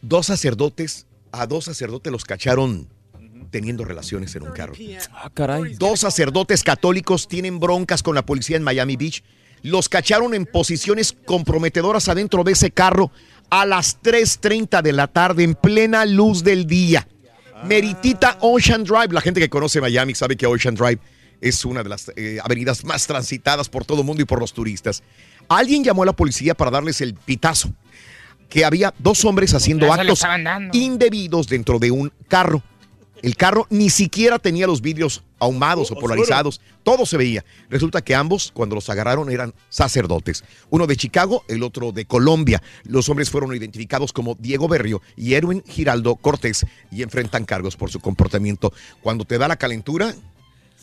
Dos 0.02 0.28
sacerdotes, 0.28 1.08
a 1.32 1.46
dos 1.48 1.66
sacerdotes 1.66 2.12
los 2.12 2.24
cacharon 2.26 2.88
teniendo 3.50 3.86
relaciones 3.86 4.36
en 4.36 4.44
un 4.44 4.52
carro. 4.52 4.74
Ah, 5.12 5.30
caray. 5.34 5.76
Dos 5.76 6.02
sacerdotes 6.02 6.64
católicos 6.64 7.28
tienen 7.28 7.60
broncas 7.60 8.04
con 8.04 8.16
la 8.16 8.26
policía 8.26 8.58
en 8.58 8.64
Miami 8.64 8.96
Beach. 8.96 9.24
Los 9.62 9.88
cacharon 9.88 10.34
en 10.34 10.46
posiciones 10.46 11.16
comprometedoras 11.26 12.10
adentro 12.10 12.44
de 12.44 12.52
ese 12.52 12.72
carro 12.72 13.12
a 13.50 13.66
las 13.66 14.02
3.30 14.02 14.82
de 14.82 14.92
la 14.92 15.08
tarde 15.08 15.44
en 15.44 15.56
plena 15.56 16.06
luz 16.06 16.44
del 16.44 16.66
día. 16.66 17.08
Meritita 17.66 18.38
Ocean 18.42 18.84
Drive. 18.84 19.14
La 19.14 19.22
gente 19.22 19.40
que 19.40 19.50
conoce 19.50 19.80
Miami 19.80 20.16
sabe 20.16 20.36
que 20.36 20.46
Ocean 20.46 20.76
Drive 20.76 21.00
es 21.40 21.66
una 21.66 21.84
de 21.84 21.90
las 21.90 22.12
eh, 22.16 22.40
avenidas 22.44 22.84
más 22.84 23.06
transitadas 23.06 23.70
por 23.70 23.86
todo 23.86 24.00
el 24.02 24.06
mundo 24.06 24.22
y 24.22 24.26
por 24.26 24.40
los 24.40 24.54
turistas. 24.54 25.04
Alguien 25.50 25.84
llamó 25.84 26.04
a 26.04 26.08
la 26.08 26.14
policía 26.14 26.56
para 26.56 26.72
darles 26.72 27.02
el 27.02 27.14
pitazo. 27.14 27.74
Que 28.50 28.66
había 28.66 28.94
dos 29.00 29.26
hombres 29.26 29.54
haciendo 29.54 29.88
lo 29.88 29.94
actos 29.94 30.24
indebidos 30.74 31.48
dentro 31.48 31.80
de 31.80 31.90
un 31.90 32.12
carro. 32.28 32.62
El 33.24 33.36
carro 33.38 33.66
ni 33.72 33.90
siquiera 33.90 34.38
tenía 34.38 34.68
los 34.68 34.82
vidrios 34.82 35.24
ahumados 35.40 35.90
o 35.92 35.96
polarizados. 35.96 36.62
Todo 36.84 37.06
se 37.06 37.18
veía. 37.18 37.44
Resulta 37.70 38.02
que 38.02 38.14
ambos, 38.14 38.52
cuando 38.54 38.76
los 38.76 38.90
agarraron, 38.90 39.32
eran 39.32 39.54
sacerdotes. 39.70 40.44
Uno 40.70 40.86
de 40.88 40.98
Chicago, 40.98 41.44
el 41.48 41.64
otro 41.64 41.92
de 41.94 42.06
Colombia. 42.06 42.62
Los 42.84 43.08
hombres 43.08 43.30
fueron 43.30 43.56
identificados 43.56 44.12
como 44.14 44.36
Diego 44.40 44.68
Berrio 44.68 45.02
y 45.16 45.34
Erwin 45.36 45.64
Giraldo 45.68 46.16
Cortés 46.18 46.66
y 46.92 47.02
enfrentan 47.02 47.46
cargos 47.46 47.78
por 47.78 47.90
su 47.90 48.00
comportamiento. 48.02 48.74
Cuando 49.02 49.24
te 49.26 49.38
da 49.38 49.48
la 49.48 49.56
calentura, 49.56 50.14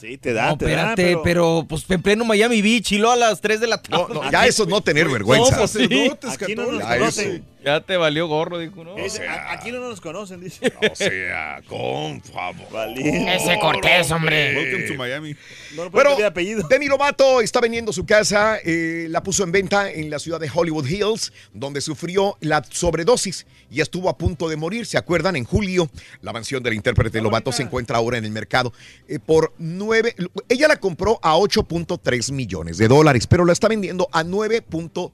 Sí, 0.00 0.16
te 0.16 0.32
da, 0.32 0.48
No, 0.48 0.56
te 0.56 0.64
da, 0.64 0.70
espérate, 0.70 1.02
pero... 1.02 1.22
pero... 1.22 1.66
pues 1.68 1.84
en 1.90 2.00
pleno 2.00 2.24
Miami 2.24 2.62
Beach 2.62 2.90
y 2.92 2.96
luego 2.96 3.12
a 3.12 3.16
las 3.16 3.42
3 3.42 3.60
de 3.60 3.66
la 3.66 3.82
tarde. 3.82 4.14
no, 4.14 4.30
ya 4.30 4.46
eso 4.46 4.62
es 4.62 4.68
no 4.70 4.80
tener 4.80 5.06
vergüenza. 5.10 5.54
¿Cómo 5.56 5.66
sí? 5.68 6.10
Aquí 6.40 6.54
no 6.54 6.72
nos 6.72 6.80
Ya 6.80 6.96
conocen. 6.96 7.30
eso. 7.36 7.44
Ya 7.64 7.80
te 7.82 7.96
valió 7.98 8.26
gorro, 8.26 8.58
dijo, 8.58 8.82
¿no? 8.84 8.94
Dice, 8.94 9.28
"A- 9.28 9.52
aquí 9.52 9.70
no 9.70 9.80
nos 9.80 10.00
conocen, 10.00 10.40
dice. 10.40 10.72
O 10.90 10.94
sea, 10.94 11.60
con 11.68 12.20
favor. 12.22 12.88
Ese 12.96 13.58
Cortés, 13.60 14.10
hombre. 14.10 14.56
Welcome 14.56 14.84
to 14.88 14.94
Miami. 14.94 15.36
No 15.76 15.84
lo 15.84 15.90
Bueno, 15.90 16.16
de 16.16 16.24
apellido. 16.24 16.66
Demi 16.68 16.86
Lovato 16.86 17.40
está 17.42 17.60
vendiendo 17.60 17.92
su 17.92 18.06
casa, 18.06 18.58
eh, 18.64 19.06
la 19.10 19.22
puso 19.22 19.44
en 19.44 19.52
venta 19.52 19.90
en 19.90 20.08
la 20.08 20.18
ciudad 20.18 20.40
de 20.40 20.50
Hollywood 20.52 20.86
Hills, 20.86 21.32
donde 21.52 21.80
sufrió 21.82 22.38
la 22.40 22.64
sobredosis 22.68 23.46
y 23.70 23.80
estuvo 23.82 24.08
a 24.08 24.16
punto 24.16 24.48
de 24.48 24.56
morir. 24.56 24.86
¿Se 24.86 24.96
acuerdan? 24.96 25.36
En 25.36 25.44
julio, 25.44 25.90
la 26.22 26.32
mansión 26.32 26.62
del 26.62 26.72
intérprete 26.74 27.20
Lovato 27.20 27.52
se 27.52 27.62
encuentra 27.62 27.98
ahora 27.98 28.16
en 28.16 28.24
el 28.24 28.30
mercado 28.30 28.72
eh, 29.06 29.18
por 29.18 29.52
nueve. 29.58 30.14
Ella 30.48 30.66
la 30.68 30.76
compró 30.76 31.18
a 31.22 31.36
8.3 31.36 32.32
millones 32.32 32.78
de 32.78 32.88
dólares, 32.88 33.26
pero 33.26 33.44
la 33.44 33.52
está 33.52 33.68
vendiendo 33.68 34.08
a 34.12 34.24
9.5 34.24 35.12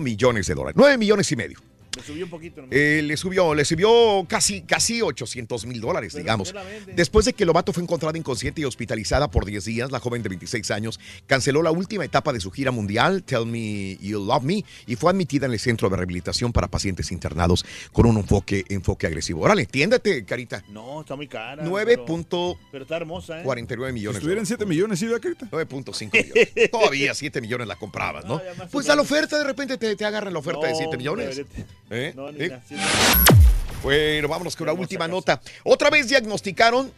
millones 0.00 0.46
de 0.46 0.54
dólares. 0.54 0.74
9 0.76 0.98
millones 0.98 1.30
y 1.32 1.36
medio. 1.36 1.58
Le 1.96 2.02
subió 2.02 2.24
un 2.24 2.30
poquito. 2.30 2.60
nomás. 2.62 2.76
Eh, 2.76 3.02
le 3.04 3.16
subió, 3.16 3.54
le 3.54 3.64
subió 3.64 4.24
casi, 4.28 4.62
casi 4.62 5.02
800 5.02 5.66
mil 5.66 5.80
dólares, 5.80 6.14
digamos. 6.14 6.54
Después 6.94 7.26
de 7.26 7.32
que 7.32 7.44
Lobato 7.44 7.72
fue 7.72 7.82
encontrada 7.82 8.16
inconsciente 8.18 8.60
y 8.60 8.64
hospitalizada 8.64 9.30
por 9.30 9.44
10 9.44 9.64
días, 9.64 9.90
la 9.90 10.00
joven 10.00 10.22
de 10.22 10.28
26 10.28 10.70
años 10.70 11.00
canceló 11.26 11.62
la 11.62 11.70
última 11.70 12.04
etapa 12.04 12.32
de 12.32 12.40
su 12.40 12.50
gira 12.50 12.70
mundial, 12.70 13.22
Tell 13.22 13.46
Me 13.46 13.96
You 14.00 14.24
Love 14.24 14.42
Me, 14.42 14.64
y 14.86 14.96
fue 14.96 15.10
admitida 15.10 15.46
en 15.46 15.52
el 15.52 15.58
centro 15.60 15.88
de 15.88 15.96
rehabilitación 15.96 16.52
para 16.52 16.68
pacientes 16.68 17.12
internados 17.12 17.64
con 17.92 18.06
un 18.06 18.16
enfoque, 18.18 18.64
enfoque 18.68 19.06
agresivo. 19.06 19.42
Órale, 19.42 19.62
entiéndete, 19.62 20.24
Carita. 20.24 20.64
No, 20.68 21.00
está 21.02 21.16
muy 21.16 21.28
cara. 21.28 21.64
9.49 21.64 21.84
pero- 22.30 22.58
Pero 22.72 22.82
está 22.84 22.96
hermosa, 22.96 23.40
¿eh? 23.40 23.44
millones. 23.92 24.16
Si 24.16 24.18
estuvieran 24.18 24.46
7 24.46 24.66
millones, 24.66 24.98
¿sí, 24.98 25.06
Carita? 25.20 25.46
9.5 25.50 26.10
millones. 26.12 26.70
Todavía 26.70 27.14
7 27.14 27.40
millones 27.40 27.66
la 27.68 27.76
comprabas, 27.76 28.24
¿no? 28.24 28.40
pues 28.70 28.88
a 28.88 28.96
la 28.96 29.02
oferta, 29.02 29.38
de 29.38 29.44
repente 29.44 29.78
te, 29.78 29.94
te 29.96 30.04
agarran 30.04 30.32
la 30.32 30.38
oferta 30.38 30.66
de 30.66 30.72
No, 30.72 30.78
7 30.78 30.96
millones. 30.96 31.38
hombre, 31.38 31.64
¿Eh? 31.90 32.12
No, 32.16 32.32
ni 32.32 32.44
¿Eh? 32.44 32.58
Bueno, 33.82 34.28
vámonos 34.28 34.56
con 34.56 34.66
la 34.66 34.72
última 34.72 35.06
nota. 35.06 35.40
Otra 35.64 35.90
vez 35.90 36.08
diagnosticaron 36.08 36.90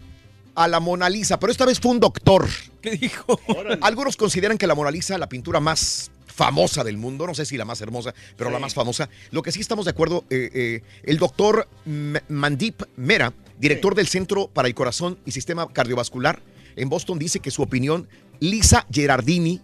a 0.55 0.69
la 0.69 0.81
Mona 0.81 1.09
Lisa, 1.09 1.39
pero 1.39 1.51
esta 1.51 1.65
vez 1.67 1.81
fue 1.81 1.91
un 1.91 2.01
doctor. 2.01 2.47
¿Qué 2.81 2.93
dijo? 2.93 3.41
Algunos 3.81 4.17
consideran 4.17 4.57
que 4.57 4.67
la 4.67 4.75
Mona 4.75 4.91
Lisa, 4.91 5.19
la 5.19 5.29
pintura 5.29 5.61
más 5.61 6.11
famosa 6.27 6.85
del 6.85 6.97
mundo, 6.99 7.27
no 7.27 7.35
sé 7.35 7.47
si 7.47 7.57
la 7.57 7.65
más 7.65 7.81
hermosa, 7.81 8.15
pero 8.37 8.51
la 8.51 8.59
más 8.59 8.75
famosa. 8.75 9.09
Lo 9.31 9.43
que 9.43 9.53
sí 9.53 9.61
estamos 9.61 9.87
de 9.87 9.91
acuerdo, 9.91 10.25
eh, 10.31 10.51
eh, 10.55 10.83
el 11.03 11.19
doctor 11.19 11.67
M- 11.87 12.23
Mandip 12.29 12.83
Mera, 12.97 13.33
director 13.59 13.95
del 13.95 14.07
Centro 14.07 14.49
para 14.49 14.69
el 14.69 14.75
Corazón 14.75 15.19
y 15.25 15.33
Sistema 15.33 15.67
Cardiovascular 15.73 16.41
en 16.77 16.89
Boston, 16.91 17.19
dice 17.19 17.41
que 17.41 17.51
su 17.51 17.63
opinión, 17.63 18.07
Lisa 18.39 18.87
Gerardini, 18.93 19.61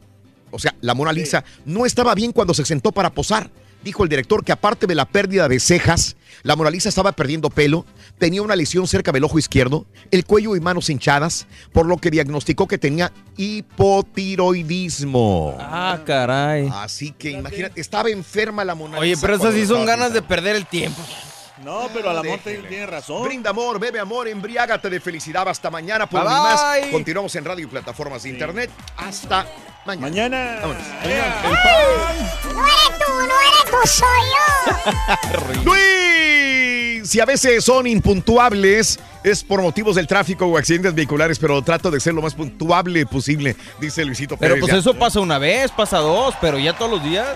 o 0.50 0.58
sea, 0.58 0.74
la 0.80 0.94
Mona 0.94 1.12
Lisa, 1.12 1.44
no 1.66 1.84
estaba 1.86 2.14
bien 2.14 2.32
cuando 2.32 2.54
se 2.54 2.64
sentó 2.64 2.90
para 2.90 3.10
posar. 3.10 3.50
Dijo 3.84 4.04
el 4.04 4.08
director 4.08 4.44
que 4.44 4.52
aparte 4.52 4.86
de 4.86 4.94
la 4.94 5.04
pérdida 5.06 5.48
de 5.48 5.58
cejas, 5.58 6.16
la 6.42 6.54
Mona 6.56 6.70
Lisa 6.70 6.88
estaba 6.88 7.12
perdiendo 7.12 7.50
pelo, 7.50 7.84
tenía 8.18 8.42
una 8.42 8.56
lesión 8.56 8.86
cerca 8.86 9.12
del 9.12 9.24
ojo 9.24 9.38
izquierdo, 9.38 9.86
el 10.10 10.24
cuello 10.24 10.56
y 10.56 10.60
manos 10.60 10.88
hinchadas, 10.88 11.46
por 11.72 11.86
lo 11.86 11.96
que 11.98 12.10
diagnosticó 12.10 12.66
que 12.68 12.78
tenía 12.78 13.12
hipotiroidismo. 13.36 15.56
Ah, 15.60 16.00
caray. 16.06 16.70
Así 16.72 17.12
que 17.12 17.30
imagínate, 17.32 17.80
estaba 17.80 18.08
enferma 18.10 18.64
la 18.64 18.74
Mona 18.74 18.98
Oye, 18.98 19.16
pero 19.20 19.34
esas 19.34 19.54
sí 19.54 19.66
son 19.66 19.84
ganas 19.86 20.12
de 20.12 20.22
perder 20.22 20.56
el 20.56 20.66
tiempo. 20.66 21.00
No, 21.64 21.88
pero 21.94 22.10
al 22.10 22.18
amor 22.18 22.40
Déjele. 22.44 22.68
tiene 22.68 22.86
razón. 22.86 23.22
Brinda 23.24 23.50
amor, 23.50 23.78
bebe 23.78 24.00
amor, 24.00 24.26
embriágate 24.26 24.90
de 24.90 24.98
felicidad. 25.00 25.48
Hasta 25.48 25.70
mañana 25.70 26.08
por 26.08 26.20
Bye, 26.22 26.28
mi 26.28 26.34
más. 26.34 26.60
bye. 26.80 26.90
Continuamos 26.90 27.34
en 27.36 27.44
radio 27.44 27.64
y 27.64 27.68
plataformas 27.68 28.24
de 28.24 28.30
internet. 28.30 28.68
Hasta 28.96 29.46
Mañana. 29.84 30.06
Mañana. 30.06 30.58
Vámonos. 30.62 30.82
No 31.02 32.64
eres 32.66 32.98
tú, 32.98 33.12
no 33.18 33.24
eres 33.24 33.64
tú, 33.70 33.88
soy 33.88 34.22
yo. 35.56 35.62
Luis, 35.64 37.08
si 37.10 37.18
a 37.20 37.24
veces 37.24 37.64
son 37.64 37.86
impuntuables, 37.86 39.00
es 39.24 39.42
por 39.42 39.60
motivos 39.60 39.96
del 39.96 40.06
tráfico 40.06 40.46
o 40.46 40.56
accidentes 40.56 40.94
vehiculares, 40.94 41.38
pero 41.38 41.60
trato 41.62 41.90
de 41.90 41.98
ser 41.98 42.14
lo 42.14 42.22
más 42.22 42.34
puntuable 42.34 43.04
posible, 43.06 43.56
dice 43.80 44.04
Luisito 44.04 44.36
Pero 44.36 44.54
Pérez. 44.54 44.60
pues 44.60 44.72
Ya. 44.72 44.78
eso 44.78 44.94
pasa 44.94 45.18
una 45.20 45.38
vez, 45.38 45.70
pasa 45.72 45.98
dos, 45.98 46.34
pero 46.40 46.58
ya 46.58 46.74
todos 46.76 46.90
los 46.92 47.02
días. 47.02 47.26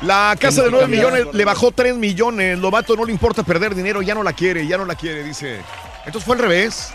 La 0.00 0.36
casa 0.40 0.62
de 0.62 0.68
Tiene 0.70 0.86
que 0.86 0.86
9 0.86 1.02
cambiar. 1.02 1.12
millones 1.12 1.34
le 1.34 1.44
bajó 1.44 1.72
3 1.72 1.96
millones. 1.96 2.58
Lobato 2.58 2.94
no 2.96 3.04
le 3.04 3.12
importa 3.12 3.42
perder 3.42 3.74
dinero, 3.74 4.00
ya 4.00 4.14
no 4.14 4.22
la 4.22 4.32
quiere, 4.32 4.66
ya 4.66 4.78
no 4.78 4.84
la 4.86 4.94
quiere, 4.94 5.22
dice. 5.24 5.60
Entonces 6.06 6.24
fue 6.24 6.36
al 6.36 6.42
revés. 6.42 6.92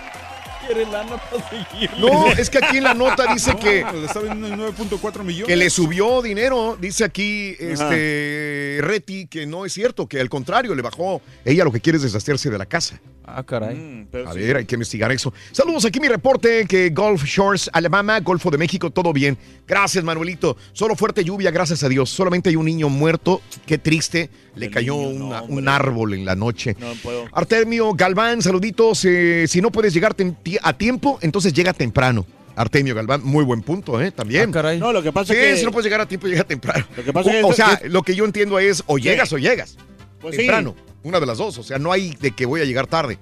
Quiere 0.66 0.86
lana 0.86 1.18
para 1.18 1.50
seguirle. 1.50 2.00
No, 2.00 2.32
es 2.32 2.50
que 2.50 2.58
aquí 2.60 2.78
en 2.78 2.84
la 2.84 2.94
nota 2.94 3.32
dice 3.34 3.56
que, 3.56 3.82
No, 3.84 3.94
le 3.94 4.06
está 4.06 4.20
vendiendo 4.20 4.68
en 4.68 4.76
9.4 4.76 5.24
millones. 5.24 5.48
que 5.48 5.56
le 5.56 5.70
subió 5.70 6.22
dinero. 6.22 6.78
Dice 6.80 7.04
aquí 7.04 7.56
este 7.60 8.80
Reti 8.82 9.28
que 9.28 9.46
no 9.46 9.66
es 9.66 9.74
cierto, 9.74 10.08
que 10.08 10.20
al 10.20 10.30
contrario, 10.30 10.74
le 10.76 10.82
bajó. 10.82 11.22
Ella 11.46 11.64
lo 11.64 11.72
que 11.72 11.82
quiere 11.82 11.98
es 11.98 12.04
deshacerse 12.04 12.50
de 12.50 12.58
la 12.58 12.66
casa. 12.66 13.00
Ah, 13.26 13.42
caray. 13.44 13.76
Mm, 13.76 14.08
pero 14.12 14.30
A 14.30 14.34
sí. 14.34 14.40
ver, 14.40 14.58
hay 14.58 14.66
que 14.66 14.76
investigar 14.76 15.12
eso. 15.12 15.34
Saludos, 15.52 15.86
aquí 15.86 16.00
mi 16.00 16.08
reporte 16.10 16.66
que 16.68 16.90
Gulf 16.90 17.24
Shores, 17.24 17.70
Alabama, 17.72 18.20
Golfo 18.20 18.52
de 18.52 18.58
México, 18.58 18.90
todo 18.92 19.14
bien. 19.14 19.38
Gracias, 19.68 20.04
Manuelito. 20.04 20.58
Solo 20.74 20.96
fuerte 20.96 21.24
lluvia, 21.24 21.50
gracias 21.52 21.84
a 21.84 21.90
Dios. 21.90 22.10
Solamente 22.10 22.50
hay 22.50 22.56
un 22.58 22.66
niño 22.66 22.90
muerto. 22.90 23.42
Qué 23.66 23.78
triste. 23.78 24.30
Le 24.56 24.70
cayó 24.70 24.96
una- 24.96 25.42
un 25.44 25.68
árbol 25.70 26.14
en 26.14 26.26
la 26.26 26.36
noche. 26.36 26.76
No 26.80 26.94
puedo. 27.02 27.26
Artemio 27.32 27.94
Galván, 27.94 28.42
saluditos. 28.42 29.06
eh, 29.06 29.46
si 29.48 29.62
no 29.62 29.72
puedes 29.72 29.94
llegar 29.94 30.16
a 30.62 30.74
tiempo, 30.74 31.18
entonces 31.22 31.54
llega 31.54 31.74
temprano. 31.74 32.26
Artemio 32.56 32.94
Galván, 32.94 33.22
muy 33.24 33.44
buen 33.44 33.62
punto, 33.64 34.00
¿eh? 34.00 34.12
También. 34.12 34.52
No, 34.80 34.94
lo 34.94 35.02
que 35.02 35.12
pasa 35.12 35.34
Sí, 35.34 35.40
es 35.40 35.54
que. 35.54 35.58
si 35.58 35.66
no 35.66 35.72
puedes 35.72 35.86
llegar 35.86 36.02
a 36.02 36.06
tiempo, 36.08 36.28
llega 36.28 36.44
temprano. 36.44 36.86
Lo 36.96 37.04
que 37.04 37.12
pasa 37.12 37.32
es 37.32 37.38
que 37.38 37.44
o, 37.44 37.48
o 37.48 37.54
sea, 37.54 37.80
es- 37.82 37.92
lo 37.92 38.04
que 38.04 38.14
yo 38.16 38.26
entiendo 38.26 38.60
es 38.60 38.84
o 38.86 38.98
Sí. 38.98 39.04
llegas 39.04 39.34
o 39.34 39.40
llegas. 39.40 39.76
Pues 40.24 40.36
sí. 40.36 40.42
temprano. 40.42 40.74
Una 41.04 41.20
de 41.20 41.26
las 41.28 41.38
dos. 41.38 41.58
O 41.60 41.64
sea, 41.64 41.78
no 41.78 41.92
hay 41.92 42.16
de 42.20 42.32
que 42.32 42.48
voy 42.48 42.62
a 42.62 42.66
llegar 42.66 42.88
tarde. 42.88 43.20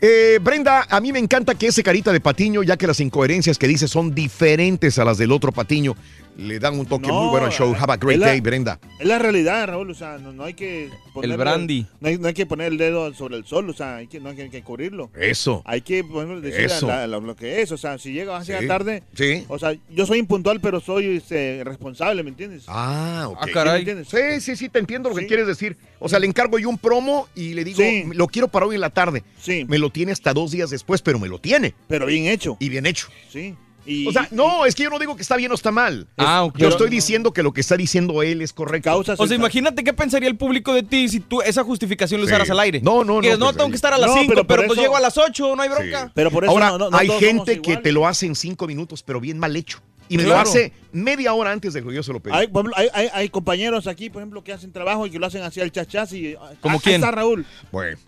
Eh, 0.00 0.38
Brenda, 0.42 0.86
a 0.88 1.00
mí 1.00 1.12
me 1.12 1.18
encanta 1.18 1.54
que 1.54 1.66
ese 1.66 1.82
carita 1.82 2.12
de 2.12 2.20
Patiño, 2.20 2.62
ya 2.62 2.76
que 2.76 2.86
las 2.86 3.00
incoherencias 3.00 3.58
que 3.58 3.68
dice 3.68 3.86
son 3.86 4.14
diferentes 4.14 4.98
a 4.98 5.04
las 5.04 5.18
del 5.18 5.30
otro 5.30 5.52
Patiño, 5.52 5.94
le 6.38 6.58
dan 6.60 6.78
un 6.78 6.86
toque 6.86 7.08
No, 7.08 7.20
muy 7.22 7.30
bueno 7.30 7.46
al 7.46 7.52
show. 7.52 7.74
Have 7.78 7.92
a 7.92 7.96
great 7.96 8.18
la- 8.20 8.28
day, 8.28 8.40
Brenda. 8.40 8.78
Es 8.98 9.06
la 9.06 9.18
realidad, 9.18 9.66
Raúl. 9.66 9.90
O 9.90 9.94
sea, 9.94 10.16
no, 10.18 10.32
no 10.32 10.44
hay 10.44 10.54
que. 10.54 10.88
ponerle- 11.12 11.36
brandy. 11.36 11.86
No 12.00 12.08
hay, 12.08 12.16
no 12.16 12.28
hay 12.28 12.34
que 12.34 12.46
poner 12.46 12.68
el 12.72 12.78
dedo 12.78 13.12
sobre 13.12 13.36
el 13.36 13.44
sol. 13.44 13.68
O 13.68 13.72
sea, 13.72 13.96
hay 13.96 14.06
que, 14.06 14.20
no 14.20 14.28
hay 14.30 14.36
que, 14.36 14.42
hay 14.42 14.50
que 14.50 14.62
cubrirlo. 14.62 15.10
Eso. 15.18 15.62
Hay 15.66 15.80
que 15.82 16.02
bueno, 16.02 16.40
decir 16.40 16.60
Eso. 16.66 16.86
la- 16.86 17.06
la- 17.06 17.18
lo 17.18 17.34
que 17.36 17.60
es. 17.60 17.72
O 17.72 17.76
sea, 17.76 17.98
si 17.98 18.12
llega, 18.12 18.32
vas 18.32 18.42
a 18.42 18.46
llegar 18.46 18.62
Sí. 18.62 18.68
tarde. 18.68 19.02
Sí. 19.14 19.44
O 19.48 19.58
sea, 19.58 19.74
yo 19.90 20.06
soy 20.06 20.18
impuntual, 20.18 20.60
pero 20.60 20.80
soy 20.80 21.16
este, 21.16 21.62
responsable, 21.64 22.22
¿me 22.22 22.30
entiendes? 22.30 22.64
Ah, 22.68 23.26
ok. 23.28 23.38
Ah, 23.40 23.46
caray. 23.52 23.80
¿Sí 23.80 23.86
me 23.86 23.92
entiendes? 24.00 24.40
Sí, 24.40 24.40
sí, 24.52 24.56
sí, 24.56 24.68
te 24.68 24.78
entiendo 24.78 25.08
lo 25.10 25.16
que 25.16 25.26
quieres 25.26 25.46
decir. 25.46 25.76
O 25.98 26.08
sea, 26.08 26.20
le 26.20 26.26
encargo 26.28 26.58
yo 26.60 26.68
un 26.68 26.78
promo 26.78 27.26
y 27.34 27.54
le 27.54 27.64
digo, 27.64 27.78
Sí. 27.82 28.04
lo 28.14 28.28
quiero 28.28 28.46
para 28.46 28.66
hoy 28.66 28.76
en 28.76 28.80
la 28.80 28.90
tarde. 28.90 29.24
Sí. 29.40 29.64
Me 29.68 29.78
lo 29.78 29.90
tiene 29.90 30.12
hasta 30.12 30.32
dos 30.32 30.52
días 30.52 30.70
después, 30.70 31.02
pero 31.02 31.18
me 31.18 31.26
lo 31.28 31.40
tiene. 31.40 31.74
Pero 31.88 32.06
bien 32.06 32.26
hecho. 32.26 32.56
Y 32.60 32.68
bien 32.68 32.86
hecho. 32.86 33.08
Sí. 33.28 33.54
Y, 33.88 34.06
O 34.06 34.12
sea, 34.12 34.28
no, 34.30 34.66
es 34.66 34.74
que 34.74 34.82
yo 34.82 34.90
no 34.90 34.98
digo 34.98 35.16
que 35.16 35.22
está 35.22 35.34
bien 35.36 35.50
o 35.50 35.54
está 35.54 35.70
mal. 35.72 36.06
Ah, 36.18 36.44
ok. 36.44 36.58
Yo 36.58 36.68
estoy 36.68 36.90
diciendo 36.90 37.32
que 37.32 37.42
lo 37.42 37.52
que 37.54 37.62
está 37.62 37.74
diciendo 37.76 38.22
él 38.22 38.42
es 38.42 38.52
correcto. 38.52 38.94
O 38.98 39.26
sea, 39.26 39.36
imagínate 39.36 39.82
qué 39.82 39.94
pensaría 39.94 40.28
el 40.28 40.36
público 40.36 40.74
de 40.74 40.82
ti 40.82 41.08
si 41.08 41.20
tú 41.20 41.40
esa 41.40 41.64
justificación 41.64 42.20
lo 42.20 42.26
Sí. 42.26 42.32
usaras 42.32 42.50
al 42.50 42.60
aire. 42.60 42.80
No, 42.82 43.02
no, 43.02 43.14
no, 43.14 43.20
Que 43.22 43.30
no, 43.36 43.46
pues, 43.46 43.56
tengo 43.56 43.70
que 43.70 43.76
estar 43.76 43.94
a 43.94 43.98
las 43.98 44.10
No, 44.10 44.16
5, 44.18 44.28
pero 44.28 44.46
pero, 44.46 44.62
pues 44.66 44.72
eso- 44.72 44.82
llego 44.82 44.96
a 44.96 45.00
las 45.00 45.16
8, 45.16 45.56
no 45.56 45.62
hay 45.62 45.68
bronca. 45.70 46.04
Sí. 46.06 46.12
Pero 46.14 46.30
por 46.30 46.44
eso 46.44 46.52
Ahora, 46.52 46.68
no- 46.70 46.78
no- 46.78 46.90
no 46.90 46.98
hay 46.98 47.08
gente 47.08 47.62
que 47.62 47.78
te 47.78 47.90
lo 47.92 48.06
hace 48.06 48.26
en 48.26 48.34
cinco 48.34 48.66
minutos, 48.66 49.02
pero 49.02 49.20
bien 49.20 49.38
mal 49.38 49.56
hecho. 49.56 49.80
Y 50.10 50.16
me 50.16 50.22
lo 50.22 50.38
hace 50.38 50.72
media 50.92 51.34
hora 51.34 51.52
antes 51.52 51.74
de 51.74 51.82
que 51.82 51.94
yo 51.94 52.02
se 52.02 52.12
lo 52.14 52.20
pedí. 52.20 52.34
Hay, 52.34 52.46
por 52.48 52.64
ejemplo, 52.64 52.74
hay, 52.78 52.88
hay- 52.94 53.10
hay 53.12 53.28
compañeros 53.28 53.86
aquí, 53.86 54.08
por 54.08 54.22
ejemplo, 54.22 54.42
que 54.42 54.54
hacen 54.54 54.72
trabajo 54.72 55.06
y 55.06 55.10
que 55.10 55.18
lo 55.18 55.26
hacen 55.26 55.42
así 55.42 55.60
al 55.60 55.70
chachas 55.70 56.12
y... 56.14 56.34
¿Como 56.62 56.76
ahí 56.76 56.80
quién? 56.82 56.94
está 56.96 57.10
Raúl. 57.10 57.44
Bueno. 57.70 57.98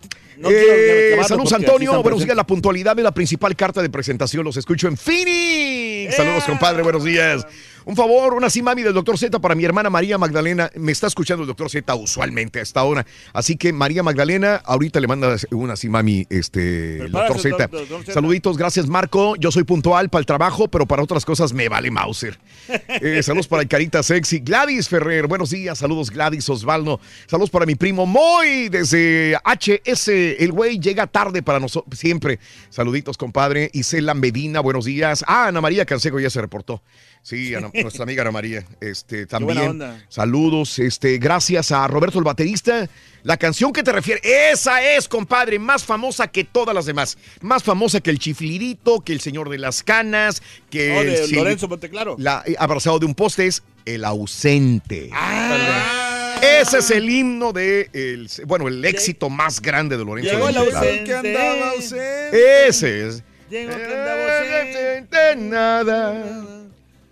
No 0.41 0.49
Eh, 0.51 1.19
saludos 1.27 1.53
Antonio, 1.53 2.01
buenos 2.01 2.23
días. 2.23 2.35
La 2.35 2.45
puntualidad 2.45 2.97
es 2.97 3.03
la 3.03 3.11
principal 3.13 3.55
carta 3.55 3.81
de 3.81 3.89
presentación. 3.89 4.43
Los 4.43 4.57
escucho 4.57 4.87
en 4.87 4.97
Phoenix. 4.97 6.15
Saludos, 6.15 6.45
compadre, 6.45 6.81
buenos 6.81 7.03
días. 7.03 7.45
Un 7.85 7.95
favor, 7.95 8.33
una 8.35 8.49
sí 8.49 8.61
mami 8.61 8.83
del 8.83 8.93
doctor 8.93 9.17
Z 9.17 9.39
para 9.39 9.55
mi 9.55 9.65
hermana 9.65 9.89
María 9.89 10.17
Magdalena. 10.17 10.69
Me 10.75 10.91
está 10.91 11.07
escuchando 11.07 11.43
el 11.43 11.47
doctor 11.47 11.69
Z 11.69 11.93
usualmente 11.95 12.59
a 12.59 12.61
esta 12.61 12.83
hora. 12.83 13.05
Así 13.33 13.55
que 13.57 13.73
María 13.73 14.03
Magdalena, 14.03 14.57
ahorita 14.65 14.99
le 14.99 15.07
manda 15.07 15.35
una 15.51 15.75
sí 15.75 15.89
mami, 15.89 16.27
este, 16.29 16.97
el 16.97 17.11
doctor 17.11 17.41
Prepárase, 17.41 17.49
Z. 17.49 17.57
doctor- 17.57 17.79
doctor 17.79 17.99
Z. 18.05 18.13
Saluditos, 18.13 18.57
gracias 18.57 18.87
Marco. 18.87 19.35
Yo 19.37 19.51
soy 19.51 19.63
puntual 19.63 20.09
para 20.09 20.19
el 20.19 20.25
trabajo, 20.25 20.67
pero 20.67 20.85
para 20.85 21.01
otras 21.03 21.25
cosas 21.25 21.53
me 21.53 21.69
vale 21.69 21.89
Mauser. 21.91 22.37
Eh, 23.03 23.23
saludos 23.23 23.47
para 23.47 23.63
el 23.63 23.67
Carita 23.67 24.03
Sexy. 24.03 24.39
Gladys 24.39 24.87
Ferrer, 24.87 25.25
buenos 25.27 25.49
días. 25.49 25.79
Saludos, 25.79 26.11
Gladys 26.11 26.47
Osvaldo. 26.49 26.99
Saludos 27.25 27.49
para 27.49 27.65
mi 27.65 27.75
primo 27.75 28.05
Moy 28.05 28.69
desde 28.69 29.35
HS. 29.43 30.07
El 30.39 30.51
güey 30.51 30.79
llega 30.79 31.07
tarde 31.07 31.41
para 31.41 31.59
nosotros 31.59 31.97
siempre. 31.97 32.39
Saluditos, 32.69 33.17
compadre. 33.17 33.69
Isela 33.73 34.13
Medina, 34.13 34.59
buenos 34.59 34.85
días. 34.85 35.23
Ah, 35.27 35.47
Ana 35.47 35.61
María 35.61 35.85
Canseco 35.85 36.19
ya 36.19 36.29
se 36.29 36.41
reportó. 36.41 36.81
Sí, 37.23 37.53
Ana- 37.53 37.69
nuestra 37.73 38.03
amiga 38.03 38.23
Ana 38.23 38.31
María. 38.31 38.65
Este, 38.81 39.25
también. 39.27 39.55
buena 39.57 39.69
onda. 39.71 40.05
Saludos, 40.09 40.79
este, 40.79 41.17
gracias 41.19 41.71
a 41.71 41.87
Roberto 41.87 42.17
el 42.17 42.23
baterista. 42.25 42.89
La 43.23 43.37
canción 43.37 43.71
que 43.71 43.83
te 43.83 43.91
refiere, 43.91 44.19
esa 44.51 44.81
es, 44.95 45.07
compadre, 45.07 45.59
más 45.59 45.83
famosa 45.83 46.27
que 46.27 46.43
todas 46.43 46.73
las 46.73 46.87
demás. 46.87 47.19
Más 47.41 47.61
famosa 47.61 48.01
que 48.01 48.09
el 48.09 48.17
chiflirito, 48.17 49.01
que 49.01 49.13
el 49.13 49.21
señor 49.21 49.49
de 49.49 49.59
las 49.59 49.83
canas, 49.83 50.41
que 50.71 50.97
Oh, 50.97 51.03
de 51.03 51.21
el- 51.21 51.27
sí, 51.27 51.35
Lorenzo 51.35 51.67
Monteclaro. 51.67 52.15
la, 52.17 52.43
eh, 52.47 52.55
abrazado 52.57 52.97
de 52.97 53.05
un 53.05 53.13
poste 53.13 53.45
es 53.45 53.61
el 53.85 54.03
ausente. 54.03 55.11
Ah. 55.13 56.39
Ese 56.41 56.79
es 56.79 56.89
el 56.89 57.07
himno 57.07 57.53
de 57.53 57.87
el, 57.93 58.27
bueno, 58.47 58.67
el 58.67 58.83
éxito 58.83 59.29
más 59.29 59.61
grande 59.61 59.95
de 59.95 60.03
Lorenzo. 60.03 60.31
Llegó 60.31 60.49
el 60.49 60.57
ausente. 60.57 61.03
Que 61.03 61.13
andaba 61.13 61.69
ausente. 61.69 62.67
Ese 62.67 63.07
es. 63.07 63.23
Llegó 63.51 63.75
que 63.77 63.83
andaba 63.85 64.39
ausente. 64.39 65.35
Nada. 65.37 66.60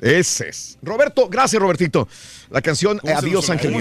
Ese 0.02 0.50
es. 0.50 0.78
Roberto, 0.82 1.28
gracias 1.30 1.62
Robertito. 1.62 2.08
La 2.50 2.62
canción 2.62 3.00
¿Cómo 3.00 3.12
se 3.14 3.26
Adiós 3.28 3.50
Ángel. 3.50 3.74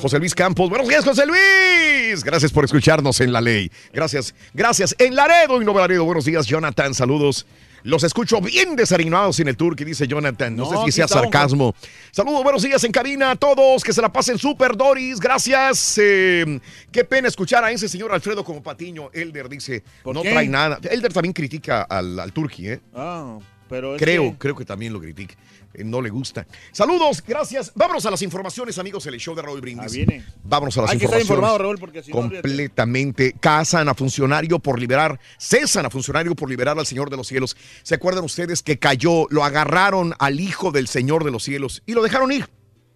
José 0.00 0.18
Luis 0.18 0.34
Campos. 0.34 0.68
Buenos 0.68 0.88
días, 0.88 1.04
José 1.04 1.24
Luis. 1.26 2.22
Gracias 2.24 2.52
por 2.52 2.64
escucharnos 2.64 3.20
en 3.20 3.32
La 3.32 3.40
Ley. 3.40 3.70
Gracias. 3.92 4.34
Gracias. 4.54 4.94
En 4.98 5.14
Laredo 5.14 5.60
y 5.60 5.64
Nuevo 5.64 5.78
Laredo. 5.80 6.04
Buenos 6.04 6.24
días, 6.24 6.46
Jonathan. 6.46 6.94
Saludos. 6.94 7.46
Los 7.84 8.02
escucho 8.02 8.40
bien 8.40 8.74
desanimados 8.74 9.38
en 9.38 9.46
el 9.46 9.56
tour 9.56 9.76
que 9.76 9.84
dice 9.84 10.08
Jonathan. 10.08 10.56
No, 10.56 10.64
No, 10.70 10.80
sé 10.80 10.86
si 10.86 10.92
sea 10.92 11.04
estamos. 11.04 11.24
sarcasmo. 11.26 11.74
Saludos, 12.10 12.42
buenos 12.42 12.62
días 12.64 12.82
en 12.82 12.90
cabina 12.90 13.30
a 13.30 13.36
todos. 13.36 13.84
Que 13.84 13.92
se 13.92 14.02
la 14.02 14.12
pasen 14.12 14.38
super 14.38 14.76
Doris. 14.76 15.20
Gracias. 15.20 15.96
Eh, 16.02 16.60
qué 16.90 17.04
pena 17.04 17.28
escuchar 17.28 17.62
a 17.62 17.70
ese 17.70 17.88
señor 17.88 18.12
Alfredo 18.12 18.42
como 18.44 18.60
patiño. 18.62 19.10
Elder 19.12 19.48
dice, 19.48 19.84
¿Por 20.02 20.14
no 20.16 20.22
qué? 20.22 20.30
trae 20.32 20.48
nada. 20.48 20.80
Elder 20.90 21.12
también 21.12 21.32
critica 21.32 21.82
al, 21.82 22.18
al 22.18 22.32
Turqui, 22.32 22.68
¿eh? 22.70 22.80
Ah, 22.92 23.38
pero 23.68 23.96
Creo, 23.96 24.32
que- 24.32 24.38
creo 24.38 24.56
que 24.56 24.64
también 24.64 24.92
lo 24.92 25.00
critica. 25.00 25.34
Eh, 25.74 25.84
no 25.84 26.00
le 26.00 26.08
gusta. 26.10 26.46
Saludos, 26.72 27.22
gracias. 27.26 27.72
Vámonos 27.74 28.06
a 28.06 28.10
las 28.10 28.22
informaciones, 28.22 28.78
amigos, 28.78 29.04
el 29.06 29.18
show 29.18 29.34
de 29.34 29.42
Raúl 29.42 29.60
Brindis. 29.60 29.92
Ah, 29.92 29.94
viene. 29.94 30.24
Vámonos 30.44 30.76
a 30.78 30.82
las 30.82 30.90
Hay 30.92 30.98
que 30.98 31.04
estar 31.04 31.20
informaciones. 31.20 31.28
informado, 31.28 31.58
Raúl, 31.58 31.78
porque 31.78 32.02
si 32.02 32.10
no. 32.10 32.16
Completamente. 32.16 33.34
Casan 33.38 33.88
a 33.88 33.94
funcionario 33.94 34.58
por 34.58 34.78
liberar, 34.80 35.20
cesan 35.38 35.86
a 35.86 35.90
funcionario 35.90 36.34
por 36.34 36.48
liberar 36.48 36.78
al 36.78 36.86
Señor 36.86 37.10
de 37.10 37.16
los 37.16 37.26
Cielos. 37.28 37.56
¿Se 37.82 37.94
acuerdan 37.94 38.24
ustedes 38.24 38.62
que 38.62 38.78
cayó, 38.78 39.26
lo 39.30 39.44
agarraron 39.44 40.14
al 40.18 40.40
Hijo 40.40 40.70
del 40.72 40.88
Señor 40.88 41.24
de 41.24 41.30
los 41.30 41.42
Cielos 41.44 41.82
y 41.86 41.92
lo 41.92 42.02
dejaron 42.02 42.32
ir? 42.32 42.48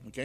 Ok. 0.08 0.18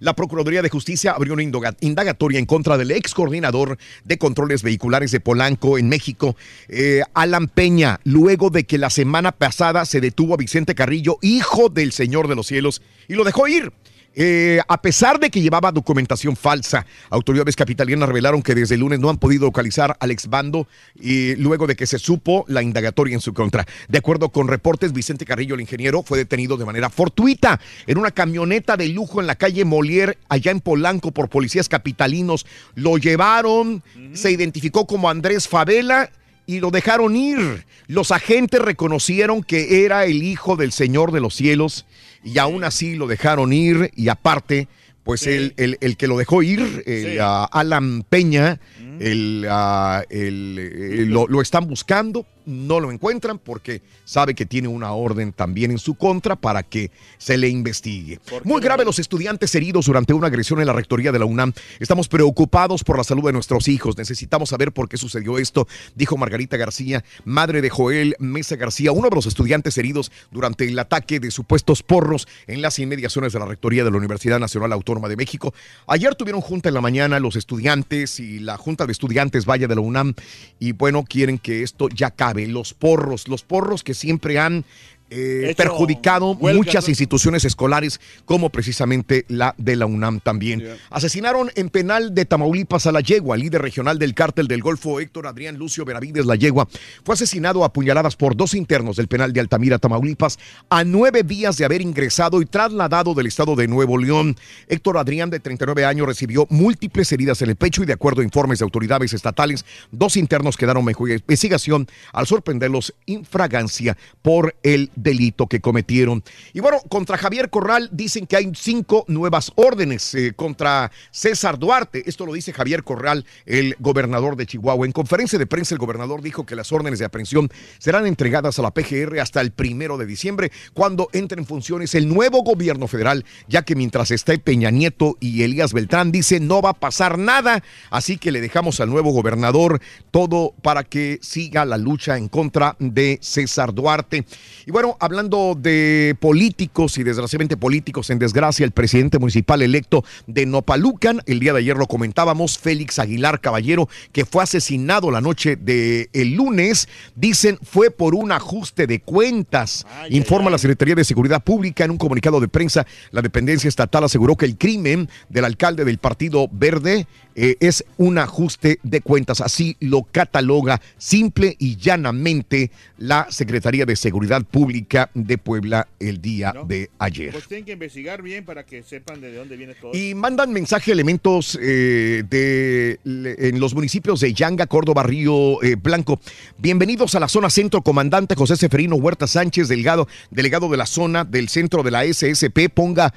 La 0.00 0.14
Procuraduría 0.14 0.62
de 0.62 0.68
Justicia 0.68 1.12
abrió 1.12 1.34
una 1.34 1.42
indagatoria 1.42 2.38
en 2.38 2.46
contra 2.46 2.76
del 2.76 2.90
ex 2.90 3.14
coordinador 3.14 3.78
de 4.04 4.18
controles 4.18 4.62
vehiculares 4.62 5.10
de 5.10 5.20
Polanco 5.20 5.78
en 5.78 5.88
México, 5.88 6.36
eh, 6.68 7.02
Alan 7.14 7.48
Peña, 7.48 8.00
luego 8.04 8.50
de 8.50 8.64
que 8.64 8.78
la 8.78 8.90
semana 8.90 9.32
pasada 9.32 9.84
se 9.84 10.00
detuvo 10.00 10.34
a 10.34 10.38
Vicente 10.38 10.74
Carrillo, 10.74 11.18
hijo 11.22 11.68
del 11.68 11.92
Señor 11.92 12.28
de 12.28 12.36
los 12.36 12.46
Cielos, 12.46 12.82
y 13.08 13.14
lo 13.14 13.24
dejó 13.24 13.48
ir. 13.48 13.72
Eh, 14.18 14.60
a 14.66 14.80
pesar 14.80 15.20
de 15.20 15.28
que 15.28 15.42
llevaba 15.42 15.70
documentación 15.70 16.36
falsa, 16.36 16.86
autoridades 17.10 17.54
capitalinas 17.54 18.08
revelaron 18.08 18.42
que 18.42 18.54
desde 18.54 18.76
el 18.76 18.80
lunes 18.80 18.98
no 18.98 19.10
han 19.10 19.18
podido 19.18 19.44
localizar 19.44 19.94
al 20.00 20.10
ex 20.10 20.28
bando 20.28 20.66
y 20.98 21.36
luego 21.36 21.66
de 21.66 21.76
que 21.76 21.86
se 21.86 21.98
supo 21.98 22.46
la 22.48 22.62
indagatoria 22.62 23.12
en 23.12 23.20
su 23.20 23.34
contra. 23.34 23.66
De 23.88 23.98
acuerdo 23.98 24.30
con 24.30 24.48
reportes, 24.48 24.94
Vicente 24.94 25.26
Carrillo, 25.26 25.54
el 25.54 25.60
ingeniero, 25.60 26.02
fue 26.02 26.16
detenido 26.16 26.56
de 26.56 26.64
manera 26.64 26.88
fortuita 26.88 27.60
en 27.86 27.98
una 27.98 28.10
camioneta 28.10 28.78
de 28.78 28.88
lujo 28.88 29.20
en 29.20 29.26
la 29.26 29.34
calle 29.34 29.66
Molière, 29.66 30.16
allá 30.30 30.50
en 30.50 30.60
Polanco, 30.60 31.10
por 31.10 31.28
policías 31.28 31.68
capitalinos. 31.68 32.46
Lo 32.74 32.96
llevaron, 32.96 33.82
se 34.14 34.30
identificó 34.30 34.86
como 34.86 35.10
Andrés 35.10 35.46
Favela 35.46 36.10
y 36.46 36.60
lo 36.60 36.70
dejaron 36.70 37.16
ir. 37.16 37.66
Los 37.86 38.12
agentes 38.12 38.62
reconocieron 38.62 39.42
que 39.42 39.84
era 39.84 40.06
el 40.06 40.22
hijo 40.22 40.56
del 40.56 40.72
Señor 40.72 41.12
de 41.12 41.20
los 41.20 41.34
cielos 41.34 41.84
y 42.26 42.38
aún 42.38 42.64
así 42.64 42.96
lo 42.96 43.06
dejaron 43.06 43.52
ir 43.52 43.90
y 43.96 44.08
aparte, 44.08 44.68
pues 45.04 45.26
el, 45.26 45.54
el- 45.56 45.78
el 45.80 45.96
que 45.96 46.08
lo 46.08 46.18
dejó 46.18 46.42
ir, 46.42 46.82
el, 46.84 47.12
Sí. 47.12 47.18
Alan 47.20 48.02
Peña, 48.02 48.58
el, 49.00 49.46
ah, 49.48 50.02
el, 50.10 50.58
eh, 50.58 51.04
lo, 51.06 51.26
lo 51.28 51.40
están 51.40 51.66
buscando 51.68 52.26
no 52.46 52.80
lo 52.80 52.90
encuentran 52.90 53.38
porque 53.38 53.82
sabe 54.04 54.34
que 54.34 54.46
tiene 54.46 54.68
una 54.68 54.92
orden 54.92 55.32
también 55.32 55.70
en 55.70 55.78
su 55.78 55.94
contra 55.94 56.36
para 56.36 56.62
que 56.62 56.90
se 57.18 57.36
le 57.36 57.48
investigue. 57.48 58.20
Muy 58.44 58.60
grave 58.60 58.84
los 58.84 58.98
estudiantes 58.98 59.54
heridos 59.54 59.86
durante 59.86 60.14
una 60.14 60.28
agresión 60.28 60.60
en 60.60 60.66
la 60.66 60.72
rectoría 60.72 61.12
de 61.12 61.18
la 61.18 61.24
UNAM. 61.24 61.52
Estamos 61.80 62.08
preocupados 62.08 62.84
por 62.84 62.96
la 62.96 63.04
salud 63.04 63.24
de 63.24 63.32
nuestros 63.32 63.68
hijos. 63.68 63.98
Necesitamos 63.98 64.50
saber 64.50 64.72
por 64.72 64.88
qué 64.88 64.96
sucedió 64.96 65.38
esto, 65.38 65.66
dijo 65.94 66.16
Margarita 66.16 66.56
García, 66.56 67.04
madre 67.24 67.60
de 67.60 67.70
Joel 67.70 68.16
Mesa 68.18 68.56
García, 68.56 68.92
uno 68.92 69.10
de 69.10 69.16
los 69.16 69.26
estudiantes 69.26 69.76
heridos 69.78 70.12
durante 70.30 70.66
el 70.66 70.78
ataque 70.78 71.20
de 71.20 71.30
supuestos 71.30 71.82
porros 71.82 72.28
en 72.46 72.62
las 72.62 72.78
inmediaciones 72.78 73.32
de 73.32 73.38
la 73.38 73.46
rectoría 73.46 73.84
de 73.84 73.90
la 73.90 73.96
Universidad 73.96 74.38
Nacional 74.38 74.72
Autónoma 74.72 75.08
de 75.08 75.16
México. 75.16 75.52
Ayer 75.86 76.14
tuvieron 76.14 76.40
junta 76.40 76.68
en 76.68 76.74
la 76.74 76.80
mañana 76.80 77.20
los 77.20 77.36
estudiantes 77.36 78.20
y 78.20 78.38
la 78.38 78.56
Junta 78.56 78.86
de 78.86 78.92
Estudiantes 78.92 79.44
Valle 79.44 79.66
de 79.66 79.74
la 79.74 79.80
UNAM 79.80 80.14
y 80.58 80.72
bueno, 80.72 81.04
quieren 81.04 81.38
que 81.38 81.62
esto 81.62 81.88
ya 81.88 82.10
Los 82.44 82.74
porros, 82.74 83.28
los 83.28 83.42
porros 83.42 83.82
que 83.82 83.94
siempre 83.94 84.38
han 84.38 84.64
eh, 85.10 85.54
perjudicado 85.56 86.34
muchas 86.34 86.84
¿no? 86.84 86.90
instituciones 86.90 87.44
escolares, 87.44 88.00
como 88.24 88.50
precisamente 88.50 89.24
la 89.28 89.54
de 89.58 89.76
la 89.76 89.86
UNAM 89.86 90.20
también. 90.20 90.64
Asesinaron 90.90 91.50
en 91.54 91.68
penal 91.68 92.14
de 92.14 92.24
Tamaulipas 92.24 92.86
a 92.86 92.92
la 92.92 93.00
yegua, 93.00 93.36
líder 93.36 93.62
regional 93.62 93.98
del 93.98 94.14
cártel 94.14 94.48
del 94.48 94.62
Golfo, 94.62 95.00
Héctor 95.00 95.26
Adrián 95.26 95.56
Lucio 95.56 95.84
Benavides 95.84 96.26
La 96.26 96.36
Yegua. 96.36 96.68
Fue 97.04 97.14
asesinado 97.14 97.64
a 97.64 97.72
puñaladas 97.72 98.16
por 98.16 98.36
dos 98.36 98.54
internos 98.54 98.96
del 98.96 99.08
penal 99.08 99.32
de 99.32 99.40
Altamira, 99.40 99.78
Tamaulipas, 99.78 100.38
a 100.70 100.84
nueve 100.84 101.22
días 101.22 101.56
de 101.56 101.64
haber 101.64 101.82
ingresado 101.82 102.40
y 102.40 102.46
trasladado 102.46 103.14
del 103.14 103.26
estado 103.26 103.54
de 103.54 103.68
Nuevo 103.68 103.98
León. 103.98 104.36
Héctor 104.68 104.98
Adrián, 104.98 105.30
de 105.30 105.40
39 105.40 105.84
años, 105.84 106.06
recibió 106.06 106.46
múltiples 106.50 107.10
heridas 107.12 107.42
en 107.42 107.50
el 107.50 107.56
pecho 107.56 107.82
y, 107.82 107.86
de 107.86 107.92
acuerdo 107.92 108.20
a 108.20 108.24
informes 108.24 108.58
de 108.58 108.64
autoridades 108.64 109.12
estatales, 109.12 109.64
dos 109.90 110.16
internos 110.16 110.56
quedaron 110.56 110.84
bajo 110.84 111.06
investigación 111.08 111.86
al 112.12 112.26
sorprenderlos 112.26 112.94
en 113.06 113.24
fragancia 113.24 113.96
por 114.22 114.56
el 114.62 114.90
delito 114.96 115.46
que 115.46 115.60
cometieron. 115.60 116.24
Y 116.52 116.60
bueno, 116.60 116.80
contra 116.88 117.16
Javier 117.16 117.50
Corral 117.50 117.88
dicen 117.92 118.26
que 118.26 118.36
hay 118.36 118.50
cinco 118.54 119.04
nuevas 119.06 119.52
órdenes 119.54 120.14
eh, 120.14 120.32
contra 120.34 120.90
César 121.10 121.58
Duarte. 121.58 122.02
Esto 122.06 122.26
lo 122.26 122.32
dice 122.32 122.52
Javier 122.52 122.82
Corral, 122.82 123.24
el 123.44 123.76
gobernador 123.78 124.36
de 124.36 124.46
Chihuahua. 124.46 124.86
En 124.86 124.92
conferencia 124.92 125.38
de 125.38 125.46
prensa, 125.46 125.74
el 125.74 125.78
gobernador 125.78 126.22
dijo 126.22 126.44
que 126.44 126.56
las 126.56 126.72
órdenes 126.72 126.98
de 126.98 127.04
aprehensión 127.04 127.48
serán 127.78 128.06
entregadas 128.06 128.58
a 128.58 128.62
la 128.62 128.72
PGR 128.72 129.20
hasta 129.20 129.40
el 129.40 129.52
primero 129.52 129.98
de 129.98 130.06
diciembre, 130.06 130.50
cuando 130.74 131.08
entre 131.12 131.40
en 131.40 131.46
funciones 131.46 131.94
el 131.94 132.08
nuevo 132.08 132.42
gobierno 132.42 132.88
federal, 132.88 133.24
ya 133.48 133.62
que 133.62 133.76
mientras 133.76 134.10
esté 134.10 134.38
Peña 134.38 134.70
Nieto 134.70 135.16
y 135.20 135.42
Elías 135.42 135.72
Beltrán, 135.72 136.12
dice 136.12 136.40
no 136.40 136.62
va 136.62 136.70
a 136.70 136.74
pasar 136.74 137.18
nada. 137.18 137.62
Así 137.90 138.18
que 138.18 138.32
le 138.32 138.40
dejamos 138.40 138.80
al 138.80 138.90
nuevo 138.90 139.10
gobernador 139.10 139.80
todo 140.10 140.54
para 140.62 140.84
que 140.84 141.18
siga 141.22 141.64
la 141.64 141.76
lucha 141.76 142.16
en 142.16 142.28
contra 142.28 142.76
de 142.78 143.18
César 143.20 143.74
Duarte. 143.74 144.24
Y 144.66 144.70
bueno, 144.70 144.85
hablando 145.00 145.56
de 145.58 146.16
políticos 146.20 146.98
y 146.98 147.02
desgraciadamente 147.02 147.56
políticos 147.56 148.10
en 148.10 148.18
desgracia, 148.18 148.64
el 148.64 148.70
presidente 148.70 149.18
municipal 149.18 149.62
electo 149.62 150.04
de 150.26 150.46
Nopalucan, 150.46 151.22
el 151.26 151.40
día 151.40 151.52
de 151.52 151.60
ayer 151.60 151.76
lo 151.76 151.86
comentábamos, 151.86 152.58
Félix 152.58 152.98
Aguilar 152.98 153.40
Caballero, 153.40 153.88
que 154.12 154.24
fue 154.24 154.44
asesinado 154.44 155.10
la 155.10 155.20
noche 155.20 155.56
del 155.56 156.08
el 156.12 156.34
lunes, 156.34 156.88
dicen 157.14 157.58
fue 157.62 157.90
por 157.90 158.14
un 158.14 158.32
ajuste 158.32 158.86
de 158.86 159.00
cuentas. 159.00 159.86
Informa 160.10 160.50
la 160.50 160.58
Secretaría 160.58 160.94
de 160.94 161.04
Seguridad 161.04 161.42
Pública 161.42 161.84
en 161.84 161.90
un 161.90 161.98
comunicado 161.98 162.40
de 162.40 162.48
prensa. 162.48 162.86
La 163.10 163.22
dependencia 163.22 163.68
estatal 163.68 164.04
aseguró 164.04 164.36
que 164.36 164.46
el 164.46 164.56
crimen 164.56 165.08
del 165.28 165.44
alcalde 165.44 165.84
del 165.84 165.98
Partido 165.98 166.48
Verde 166.52 167.06
eh, 167.36 167.56
es 167.60 167.84
un 167.98 168.18
ajuste 168.18 168.80
de 168.82 169.02
cuentas. 169.02 169.42
Así 169.42 169.76
lo 169.78 170.04
cataloga 170.10 170.80
simple 170.96 171.54
y 171.58 171.76
llanamente 171.76 172.70
la 172.96 173.26
Secretaría 173.30 173.84
de 173.84 173.94
Seguridad 173.94 174.42
Pública 174.42 175.10
de 175.12 175.36
Puebla 175.36 175.86
el 176.00 176.22
día 176.22 176.54
de 176.66 176.90
ayer. 176.98 177.32
Pues 177.32 177.46
tienen 177.46 177.66
que 177.66 177.72
investigar 177.72 178.22
bien 178.22 178.44
para 178.44 178.64
que 178.64 178.82
sepan 178.82 179.20
de 179.20 179.34
dónde 179.34 179.56
viene 179.56 179.74
todo. 179.74 179.92
Y 179.94 180.14
mandan 180.14 180.50
mensaje 180.52 180.92
elementos 180.92 181.58
eh, 181.60 182.24
de 182.28 182.98
en 183.04 183.60
los 183.60 183.74
municipios 183.74 184.20
de 184.20 184.32
Yanga, 184.32 184.66
Córdoba, 184.66 185.02
Río 185.02 185.62
eh, 185.62 185.76
Blanco. 185.76 186.18
Bienvenidos 186.56 187.14
a 187.14 187.20
la 187.20 187.28
zona 187.28 187.50
centro, 187.50 187.82
comandante 187.82 188.34
José 188.34 188.56
Seferino 188.56 188.96
Huerta 188.96 189.26
Sánchez, 189.26 189.68
delegado, 189.68 190.08
delegado 190.30 190.70
de 190.70 190.76
la 190.78 190.86
zona 190.86 191.24
del 191.24 191.50
centro 191.50 191.82
de 191.82 191.90
la 191.90 192.04
SSP. 192.04 192.70
Ponga, 192.72 193.12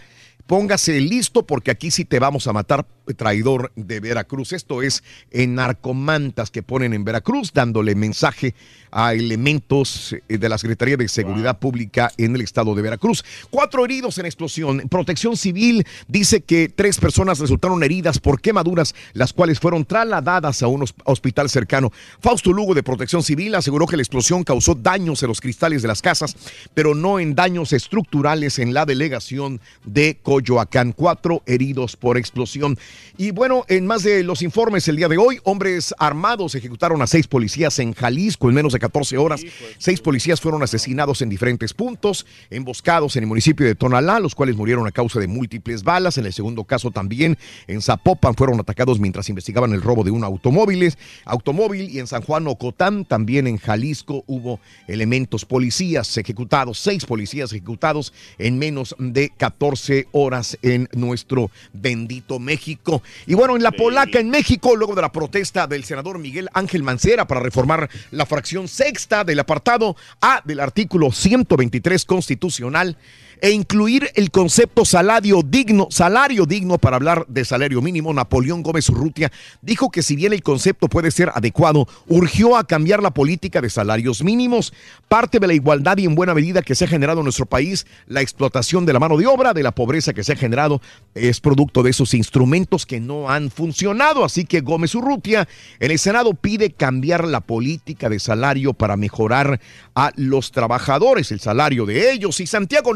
póngase 0.46 1.00
listo 1.00 1.46
porque 1.46 1.72
aquí 1.72 1.92
sí 1.92 2.06
te 2.06 2.20
vamos 2.20 2.48
a 2.48 2.54
matar, 2.54 2.86
traidor 3.16 3.72
de 3.76 4.00
Veracruz. 4.00 4.54
Esto 4.54 4.82
es 4.82 5.04
en 5.32 5.56
narcomantas 5.56 6.52
que 6.52 6.64
ponen 6.64 6.94
en 6.94 7.04
Veracruz, 7.04 7.52
dándole 7.54 7.96
mensaje 7.96 8.54
a 8.92 9.14
elementos 9.14 10.16
eh, 10.28 10.38
de 10.38 10.50
la 10.50 10.58
Secretaría 10.58 10.98
de 10.98 11.08
Seguridad 11.08 11.60
Pública 11.60 12.12
en 12.18 12.34
el 12.36 12.42
estado 12.42 12.74
de 12.74 12.82
Veracruz. 12.82 13.24
Cuatro 13.52 13.86
heridos 13.86 14.18
en 14.18 14.26
explosión. 14.26 14.82
Protección 14.90 15.38
Civil 15.38 15.86
dice 16.08 16.42
que 16.42 16.70
tres 16.70 16.98
personas 16.98 17.38
resultaron 17.40 17.84
heridas 17.84 18.20
por 18.20 18.42
quemaduras, 18.42 18.96
las 19.14 19.32
cuales 19.32 19.60
fueron 19.60 19.86
trasladadas 19.86 20.64
a 20.64 20.68
un 20.68 20.82
hos- 20.84 20.96
hospital 21.04 21.50
cercano. 21.50 21.92
Fausto 22.20 22.52
Lugo 22.52 22.74
de 22.74 22.82
Protección 22.82 23.22
Civil 23.22 23.54
aseguró 23.56 23.86
que 23.86 23.96
la 23.96 24.02
explosión 24.02 24.44
causó 24.44 24.74
daños 24.74 25.22
en 25.22 25.30
los 25.30 25.40
cristales 25.42 25.82
de 25.84 25.88
las 25.88 26.02
casas, 26.02 26.36
pero 26.74 26.96
no 26.96 27.20
en 27.20 27.36
daños 27.36 27.74
estructurales 27.74 28.58
en 28.58 28.74
la 28.74 28.86
delegación 28.86 29.62
de 29.86 30.18
Coyoacán. 30.24 30.94
Cuatro 30.94 31.44
heridos 31.46 31.96
por 31.96 32.18
explosión. 32.18 32.78
Y 33.18 33.32
bueno, 33.32 33.66
en 33.68 33.86
más 33.86 34.04
de 34.04 34.24
los 34.24 34.42
informes 34.42 34.88
el 34.88 34.96
día 34.96 35.08
de 35.08 35.18
hoy, 35.18 35.40
hombres 35.44 35.94
armados 36.00 36.56
ejecutaron 36.56 37.02
a 37.02 37.08
seis 37.08 37.28
policías 37.28 37.78
en 37.80 37.94
Jalisco 37.94 38.50
en 38.50 38.56
menos 38.56 38.74
de 38.74 38.80
14 38.80 39.18
horas. 39.18 39.42
Seis 39.78 40.00
policías 40.00 40.40
fueron 40.40 40.64
asesinados 40.64 41.22
en 41.22 41.30
diferentes 41.30 41.74
puntos, 41.74 42.26
emboscados 42.50 43.16
en 43.16 43.24
el 43.24 43.28
municipio 43.28 43.66
de 43.66 43.76
Tonalá, 43.76 44.20
los 44.20 44.36
cuales 44.36 44.56
murieron 44.56 44.88
a 44.88 44.92
causa 44.92 45.20
de 45.20 45.28
múltiples 45.28 45.84
balas. 45.84 46.18
En 46.18 46.26
el 46.26 46.34
segundo 46.34 46.64
caso 46.64 46.92
también 46.92 47.38
en 47.68 47.82
Zapopan 47.82 48.36
fueron 48.36 48.60
atacados 48.60 49.00
mientras 49.00 49.30
investigaban 49.30 49.74
el 49.74 49.82
robo 49.82 50.04
de 50.04 50.12
un 50.12 50.24
automóvil. 50.24 50.94
automóvil 51.26 51.90
y 51.90 52.00
en 52.00 52.08
San 52.08 52.22
Juan 52.22 52.48
Ocotán, 52.48 53.06
también 53.06 53.48
en 53.48 53.58
Jalisco, 53.58 54.24
hubo 54.28 54.60
elementos 54.88 55.46
policías 55.46 56.18
ejecutados, 56.18 56.80
seis 56.80 57.06
policías 57.06 57.52
ejecutados 57.52 58.14
en 58.38 58.58
menos 58.58 58.96
de 58.98 59.30
14 59.36 60.08
horas 60.12 60.58
en 60.62 60.88
nuestro 60.94 61.52
bendito 61.74 62.40
México. 62.40 62.89
Y 63.26 63.34
bueno, 63.34 63.56
en 63.56 63.64
la 63.64 63.72
polaca, 63.72 64.20
en 64.20 64.30
México, 64.30 64.76
luego 64.76 64.96
de 64.96 65.02
la 65.02 65.12
protesta 65.12 65.68
del 65.68 65.84
senador 65.84 66.20
Miguel 66.20 66.50
Ángel 66.54 66.84
Mancera 66.84 67.28
para 67.28 67.42
reformar 67.42 67.90
la 68.12 68.26
fracción 68.26 68.68
sexta 68.68 69.24
del 69.24 69.40
apartado 69.40 69.96
A 70.22 70.42
del 70.46 70.60
artículo 70.60 71.12
123 71.12 72.06
constitucional 72.06 72.98
e 73.42 73.52
incluir 73.52 74.10
el 74.16 74.32
concepto 74.32 74.86
salario 74.86 75.42
digno, 75.46 75.88
salario 75.90 76.46
digno 76.46 76.78
para 76.78 76.98
hablar 76.98 77.26
de 77.28 77.46
salario 77.46 77.82
mínimo, 77.82 78.14
Napoleón 78.14 78.64
Gómez 78.64 78.90
Urrutia 78.90 79.32
dijo 79.62 79.90
que 79.90 80.04
si 80.04 80.16
bien 80.16 80.34
el 80.34 80.44
concepto 80.44 80.88
puede 80.88 81.12
ser 81.12 81.32
adecuado, 81.34 81.88
urgió 82.08 82.58
a 82.58 82.66
cambiar 82.66 83.02
la 83.02 83.12
política 83.12 83.62
de 83.62 83.70
salarios 83.70 84.24
mínimos, 84.24 84.74
parte 85.08 85.40
de 85.40 85.48
la 85.48 85.54
igualdad 85.54 85.98
y 85.98 86.06
en 86.06 86.16
buena 86.16 86.34
medida 86.34 86.62
que 86.62 86.76
se 86.76 86.86
ha 86.86 86.88
generado 86.88 87.20
en 87.20 87.26
nuestro 87.26 87.46
país, 87.46 87.86
la 88.08 88.22
explotación 88.22 88.86
de 88.86 88.94
la 88.94 89.00
mano 89.00 89.18
de 89.18 89.28
obra, 89.28 89.54
de 89.54 89.64
la 89.64 89.72
pobreza 89.72 90.14
que 90.14 90.24
se 90.24 90.34
ha 90.34 90.36
generado, 90.36 90.82
es 91.16 91.40
producto 91.40 91.84
de 91.84 91.92
esos 91.92 92.14
instrumentos 92.14 92.86
que 92.86 93.00
no 93.00 93.30
han 93.30 93.52
funcionado. 93.52 94.24
Así 94.24 94.46
que 94.46 94.62
Gómez 94.62 94.96
Urrutia 94.96 95.48
en 95.80 95.92
el 95.92 96.00
Senado 96.00 96.34
pide 96.34 96.72
cambiar 96.72 97.28
la 97.28 97.42
política 97.42 98.10
de 98.10 98.20
salario 98.20 98.74
para 98.74 98.98
mejorar 98.98 99.60
a 99.96 100.12
los 100.16 100.52
trabajadores, 100.52 101.32
el 101.32 101.40
salario 101.40 101.86
de 101.86 102.12
ellos. 102.12 102.40
Y 102.40 102.48
Santiago 102.48 102.94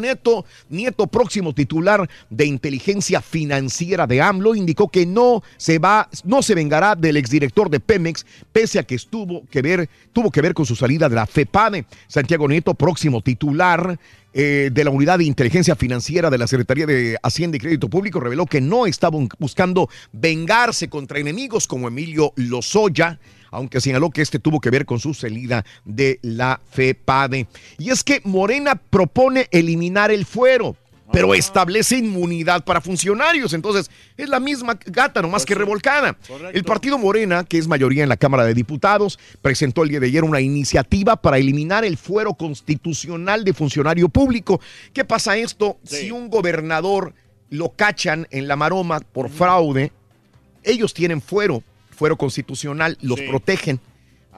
Nieto, 0.68 1.06
próximo 1.06 1.54
titular 1.54 2.08
de 2.30 2.46
inteligencia 2.46 3.20
financiera 3.20 4.06
de 4.06 4.20
AMLO, 4.20 4.54
indicó 4.54 4.88
que 4.88 5.06
no 5.06 5.42
se 5.56 5.78
va, 5.78 6.08
no 6.24 6.42
se 6.42 6.54
vengará 6.54 6.94
del 6.94 7.16
exdirector 7.16 7.70
de 7.70 7.80
Pemex, 7.80 8.24
pese 8.52 8.78
a 8.78 8.82
que 8.82 8.94
estuvo 8.94 9.44
que 9.50 9.62
ver, 9.62 9.88
tuvo 10.12 10.30
que 10.30 10.40
ver 10.40 10.54
con 10.54 10.66
su 10.66 10.74
salida 10.74 11.08
de 11.08 11.14
la 11.14 11.26
FEPADE. 11.26 11.84
Santiago 12.08 12.48
Nieto, 12.48 12.74
próximo 12.74 13.20
titular 13.20 13.98
eh, 14.36 14.70
de 14.72 14.82
la 14.82 14.90
Unidad 14.90 15.18
de 15.18 15.24
Inteligencia 15.24 15.76
Financiera 15.76 16.28
de 16.28 16.38
la 16.38 16.48
Secretaría 16.48 16.86
de 16.86 17.16
Hacienda 17.22 17.56
y 17.56 17.60
Crédito 17.60 17.88
Público 17.88 18.18
reveló 18.18 18.46
que 18.46 18.60
no 18.60 18.84
estaba 18.84 19.16
buscando 19.38 19.88
vengarse 20.12 20.88
contra 20.88 21.20
enemigos 21.20 21.68
como 21.68 21.86
Emilio 21.86 22.32
Lozoya, 22.34 23.20
aunque 23.54 23.80
señaló 23.80 24.10
que 24.10 24.22
este 24.22 24.38
tuvo 24.38 24.60
que 24.60 24.70
ver 24.70 24.84
con 24.84 24.98
su 24.98 25.14
salida 25.14 25.64
de 25.84 26.18
la 26.22 26.60
FEPADE. 26.70 27.46
Y 27.78 27.90
es 27.90 28.02
que 28.04 28.20
Morena 28.24 28.74
propone 28.74 29.48
eliminar 29.50 30.10
el 30.10 30.26
fuero. 30.26 30.76
Pero 31.12 31.34
establece 31.34 31.98
inmunidad 31.98 32.64
para 32.64 32.80
funcionarios. 32.80 33.52
Entonces, 33.52 33.88
es 34.16 34.28
la 34.28 34.40
misma 34.40 34.76
gata, 34.86 35.22
nomás 35.22 35.44
que 35.44 35.54
revolcada. 35.54 36.16
El 36.52 36.64
partido 36.64 36.98
Morena, 36.98 37.44
que 37.44 37.58
es 37.58 37.68
mayoría 37.68 38.02
en 38.02 38.08
la 38.08 38.16
Cámara 38.16 38.44
de 38.44 38.54
Diputados, 38.54 39.18
presentó 39.40 39.84
el 39.84 39.90
día 39.90 40.00
de 40.00 40.06
ayer 40.06 40.24
una 40.24 40.40
iniciativa 40.40 41.14
para 41.14 41.38
eliminar 41.38 41.84
el 41.84 41.98
fuero 41.98 42.34
constitucional 42.34 43.44
de 43.44 43.52
funcionario 43.52 44.08
público. 44.08 44.60
¿Qué 44.92 45.04
pasa 45.04 45.36
esto? 45.36 45.78
Si 45.84 46.10
un 46.10 46.30
gobernador 46.30 47.14
lo 47.50 47.68
cachan 47.68 48.26
en 48.30 48.48
la 48.48 48.56
maroma 48.56 48.98
por 48.98 49.28
fraude, 49.28 49.92
ellos 50.64 50.94
tienen 50.94 51.20
fuero, 51.20 51.62
fuero 51.94 52.16
constitucional, 52.16 52.98
los 53.00 53.20
protegen. 53.22 53.80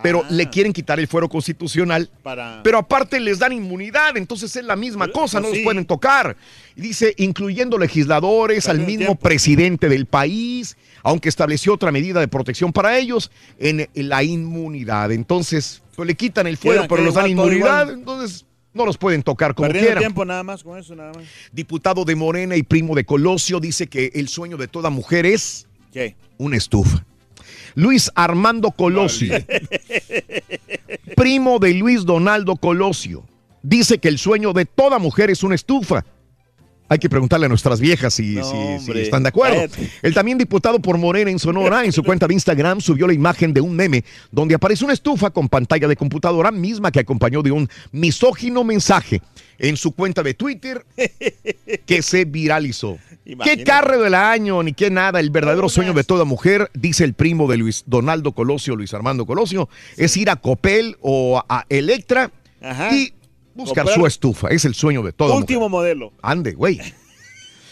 pero 0.03 0.23
le 0.29 0.51
quieren 0.51 0.75
quitar 0.75 1.01
el 1.01 1.09
fuero 1.09 1.27
constitucional. 1.27 2.11
Para- 2.23 2.63
Pero 2.63 2.77
aparte 2.77 3.19
les 3.19 3.39
dan 3.39 3.55
inmunidad, 3.55 4.19
entonces 4.19 4.55
es 4.55 4.63
la 4.63 4.77
misma 4.77 5.09
cosa, 5.09 5.41
no 5.41 5.47
pues 5.49 5.57
los 5.61 5.65
pueden 5.65 5.87
tocar. 5.87 6.37
Y 6.77 6.83
dice, 6.83 7.15
incluyendo 7.17 7.79
legisladores, 7.79 8.69
al 8.69 8.81
mismo 8.81 8.99
tiempo. 9.07 9.15
presidente 9.17 9.89
del 9.89 10.05
país, 10.05 10.77
aunque 11.03 11.31
estableció 11.31 11.73
otra 11.73 11.93
medida 11.93 12.21
de 12.21 12.29
protección 12.29 12.75
para 12.75 12.99
ellos, 12.99 13.31
en 13.59 13.89
la 13.95 14.23
inmunidad. 14.23 15.13
Entonces, 15.13 15.83
pues 15.95 16.07
le 16.07 16.15
quitan 16.15 16.47
el 16.47 16.59
fuero, 16.59 16.87
pero 16.89 17.03
los 17.03 17.15
dan 17.15 17.31
inmunidad, 17.31 17.91
entonces 17.91 18.45
no 18.75 18.85
los 18.85 18.99
pueden 18.99 19.23
tocar 19.23 19.55
como 19.55 19.69
Perdiendo 19.69 19.87
quieran. 19.89 20.03
tiempo 20.03 20.27
nada 20.27 20.43
más 20.43 20.63
con 20.63 20.79
eso, 20.79 20.95
nada 20.95 21.13
más. 21.15 21.25
Diputado 21.53 22.05
de 22.05 22.15
Morena 22.15 22.55
y 22.55 22.63
primo 22.63 22.95
de 22.95 23.07
Colosio 23.07 23.61
dice 23.61 23.87
que 23.87 24.11
el 24.15 24.29
sueño 24.29 24.59
de 24.59 24.69
toda 24.69 24.91
mujer 24.91 25.25
es 25.25 25.67
¿Qué? 25.91 26.17
una 26.37 26.59
estufa. 26.59 27.03
Luis 27.77 28.11
Armando 28.15 28.71
Colosio, 28.71 29.35
primo 31.15 31.59
de 31.59 31.75
Luis 31.75 32.07
Donaldo 32.07 32.57
Colosio, 32.57 33.25
dice 33.63 33.99
que 33.99 34.09
el 34.09 34.19
sueño 34.19 34.55
de 34.55 34.65
toda 34.65 34.99
mujer 34.99 35.29
es 35.29 35.43
una 35.43 35.55
estufa. 35.55 36.03
Hay 36.89 36.99
que 36.99 37.09
preguntarle 37.09 37.47
a 37.47 37.49
nuestras 37.49 37.81
viejas 37.81 38.15
si, 38.15 38.37
No, 38.37 38.45
si- 38.45 38.51
si 38.51 38.57
hombre. 38.91 39.03
están 39.03 39.23
de 39.25 39.29
acuerdo. 39.31 39.57
Cállate. 39.57 39.91
El 40.03 40.15
también 40.15 40.39
diputado 40.39 40.79
por 40.79 40.99
Morena 40.99 41.31
en 41.31 41.39
Sonora, 41.41 41.85
en 41.85 41.93
su 41.93 42.05
cuenta 42.05 42.29
de 42.29 42.35
Instagram, 42.35 42.81
subió 42.81 43.07
la 43.09 43.13
imagen 43.13 43.53
de 43.53 43.61
un 43.61 43.75
meme 43.75 44.05
donde 44.31 44.55
aparece 44.55 44.85
una 44.85 44.95
estufa 44.95 45.31
con 45.31 45.49
pantalla 45.49 45.89
de 45.89 45.97
computadora 45.97 46.51
misma 46.53 46.93
que 46.93 47.01
acompañó 47.01 47.43
de 47.43 47.51
un 47.51 47.69
misógino 47.91 48.63
mensaje 48.63 49.21
en 49.59 49.77
su 49.77 49.93
cuenta 49.93 50.23
de 50.23 50.35
Twitter 50.35 50.85
que 51.87 52.03
se 52.03 52.25
viralizó. 52.25 52.99
¿Qué 53.43 53.65
carro 53.65 54.01
del 54.01 54.15
año? 54.15 54.63
Ni 54.63 54.73
qué 54.73 54.89
nada. 54.91 55.19
El 55.19 55.31
verdadero 55.31 55.69
sueño 55.69 55.93
de 55.93 56.05
toda 56.05 56.25
mujer, 56.25 56.71
dice 56.75 57.03
el 57.03 57.15
primo 57.15 57.49
de 57.51 57.57
Luis 57.57 57.83
Donaldo 57.87 58.31
Colosio, 58.33 58.77
Luis 58.77 58.95
Armando 58.95 59.27
Colosio, 59.27 59.69
es 59.97 60.17
ir 60.17 60.31
a 60.31 60.37
Copel 60.37 60.97
o 61.01 61.43
a 61.49 61.65
Electra 61.69 62.31
Ajá. 62.63 62.95
y 62.95 63.13
buscar 63.57 63.85
Comprar- 63.85 63.95
su 64.01 64.07
estufa. 64.07 64.49
Es 64.49 64.65
el 64.65 64.75
sueño 64.75 65.03
de 65.03 65.13
mujer. 65.13 65.37
Último 65.37 65.69
modelo. 65.69 66.13
Ande, 66.23 66.53
güey. 66.53 66.81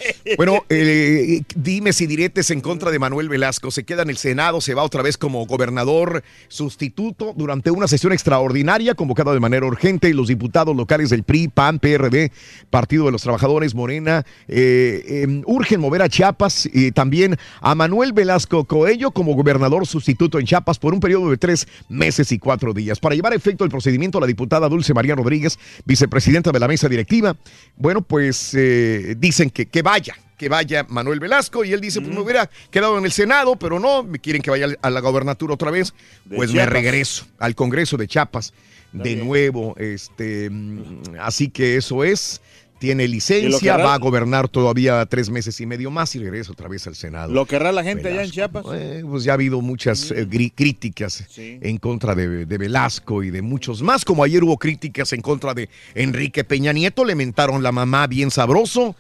Bueno, 0.36 0.64
eh, 0.68 1.42
dime 1.54 1.92
si 1.92 2.06
diretes 2.06 2.50
en 2.50 2.60
contra 2.60 2.90
de 2.90 2.98
Manuel 2.98 3.28
Velasco. 3.28 3.70
Se 3.70 3.84
queda 3.84 4.02
en 4.02 4.10
el 4.10 4.16
Senado, 4.16 4.60
se 4.60 4.74
va 4.74 4.82
otra 4.82 5.02
vez 5.02 5.16
como 5.16 5.46
gobernador 5.46 6.22
sustituto 6.48 7.34
durante 7.36 7.70
una 7.70 7.86
sesión 7.86 8.12
extraordinaria 8.12 8.94
convocada 8.94 9.32
de 9.32 9.40
manera 9.40 9.66
urgente. 9.66 10.12
Los 10.14 10.28
diputados 10.28 10.74
locales 10.74 11.10
del 11.10 11.22
PRI, 11.22 11.48
PAN, 11.48 11.78
PRD, 11.78 12.32
Partido 12.70 13.06
de 13.06 13.12
los 13.12 13.22
Trabajadores, 13.22 13.74
Morena, 13.74 14.24
eh, 14.48 15.04
eh, 15.06 15.42
urgen 15.46 15.80
mover 15.80 16.02
a 16.02 16.08
Chiapas 16.08 16.68
y 16.72 16.92
también 16.92 17.36
a 17.60 17.74
Manuel 17.74 18.12
Velasco 18.12 18.64
Coello 18.64 19.10
como 19.10 19.34
gobernador 19.34 19.86
sustituto 19.86 20.38
en 20.38 20.46
Chiapas 20.46 20.78
por 20.78 20.94
un 20.94 21.00
periodo 21.00 21.30
de 21.30 21.36
tres 21.36 21.66
meses 21.88 22.32
y 22.32 22.38
cuatro 22.38 22.72
días. 22.72 22.98
Para 22.98 23.14
llevar 23.14 23.32
a 23.32 23.36
efecto 23.36 23.64
el 23.64 23.70
procedimiento, 23.70 24.20
la 24.20 24.26
diputada 24.26 24.68
Dulce 24.68 24.94
María 24.94 25.14
Rodríguez, 25.14 25.58
vicepresidenta 25.84 26.50
de 26.50 26.60
la 26.60 26.68
mesa 26.68 26.88
directiva, 26.88 27.36
bueno, 27.76 28.02
pues 28.02 28.54
eh, 28.54 29.14
dicen 29.18 29.50
que, 29.50 29.66
que 29.66 29.82
vaya, 29.94 30.16
que 30.36 30.48
vaya 30.48 30.84
Manuel 30.88 31.20
Velasco. 31.20 31.64
Y 31.64 31.72
él 31.72 31.80
dice, 31.80 32.00
pues 32.00 32.12
me 32.12 32.20
hubiera 32.20 32.50
quedado 32.70 32.98
en 32.98 33.04
el 33.04 33.12
Senado, 33.12 33.56
pero 33.56 33.78
no, 33.78 34.02
me 34.02 34.18
quieren 34.18 34.42
que 34.42 34.50
vaya 34.50 34.68
a 34.82 34.90
la 34.90 35.00
gobernatura 35.00 35.54
otra 35.54 35.70
vez, 35.70 35.94
De 36.24 36.36
pues 36.36 36.52
me 36.52 36.66
regreso 36.66 37.26
al 37.38 37.54
Congreso 37.54 37.96
de 37.96 38.08
Chiapas. 38.08 38.52
De 38.92 39.16
nuevo, 39.16 39.74
este, 39.76 40.48
mm, 40.50 41.16
así 41.20 41.48
que 41.48 41.76
eso 41.76 42.04
es. 42.04 42.40
Tiene 42.84 43.04
¿Y 43.04 43.06
lo 43.08 43.12
licencia, 43.14 43.78
va 43.78 43.94
a 43.94 43.98
gobernar 43.98 44.46
todavía 44.48 45.06
tres 45.06 45.30
meses 45.30 45.58
y 45.58 45.64
medio 45.64 45.90
más 45.90 46.14
y 46.16 46.18
regresa 46.18 46.52
otra 46.52 46.68
vez 46.68 46.86
al 46.86 46.94
Senado. 46.94 47.32
¿Lo 47.32 47.46
querrá 47.46 47.72
la 47.72 47.82
gente 47.82 48.08
allá 48.08 48.24
en 48.24 48.30
Chiapas? 48.30 48.62
Eh, 48.74 49.02
pues 49.08 49.24
ya 49.24 49.32
ha 49.32 49.34
habido 49.34 49.62
muchas 49.62 50.10
eh, 50.10 50.28
críticas 50.54 51.24
Sí. 51.30 51.58
en 51.62 51.78
contra 51.78 52.14
de, 52.14 52.44
de 52.44 52.58
Velasco 52.58 53.22
y 53.22 53.30
de 53.30 53.40
muchos 53.40 53.80
más, 53.80 54.04
como 54.04 54.22
ayer 54.22 54.44
hubo 54.44 54.58
críticas 54.58 55.14
en 55.14 55.22
contra 55.22 55.54
de 55.54 55.70
Enrique 55.94 56.44
Peña 56.44 56.74
Nieto, 56.74 57.06
le 57.06 57.14
mentaron 57.14 57.62
la 57.62 57.72
mamá 57.72 58.06
bien 58.06 58.30
sabroso, 58.30 58.94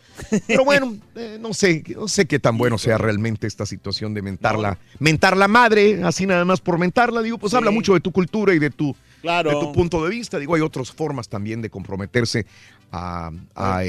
pero 0.46 0.64
bueno, 0.64 0.96
eh, 1.14 1.36
no 1.38 1.52
sé, 1.52 1.84
no 1.94 2.08
sé 2.08 2.24
qué 2.24 2.38
tan 2.38 2.56
bueno 2.56 2.78
sea 2.78 2.96
realmente 2.96 3.46
esta 3.46 3.66
situación 3.66 4.14
de 4.14 4.22
mentarla, 4.22 4.78
mentar 4.98 5.36
la 5.36 5.46
madre, 5.48 6.02
así 6.04 6.24
nada 6.26 6.46
más 6.46 6.62
por 6.62 6.78
mentarla, 6.78 7.20
digo, 7.20 7.36
pues 7.36 7.50
Sí. 7.50 7.56
habla 7.58 7.70
mucho 7.70 7.92
de 7.92 8.00
tu 8.00 8.12
cultura 8.12 8.54
y 8.54 8.58
de 8.58 8.70
tu, 8.70 8.96
Claro. 9.20 9.50
de 9.50 9.56
tu 9.56 9.72
punto 9.72 10.02
de 10.04 10.10
vista, 10.10 10.38
digo, 10.38 10.54
hay 10.54 10.60
otras 10.62 10.90
formas 10.90 11.28
también 11.28 11.60
de 11.62 11.68
comprometerse 11.70 12.46
a, 12.94 13.30
a- 13.54 13.82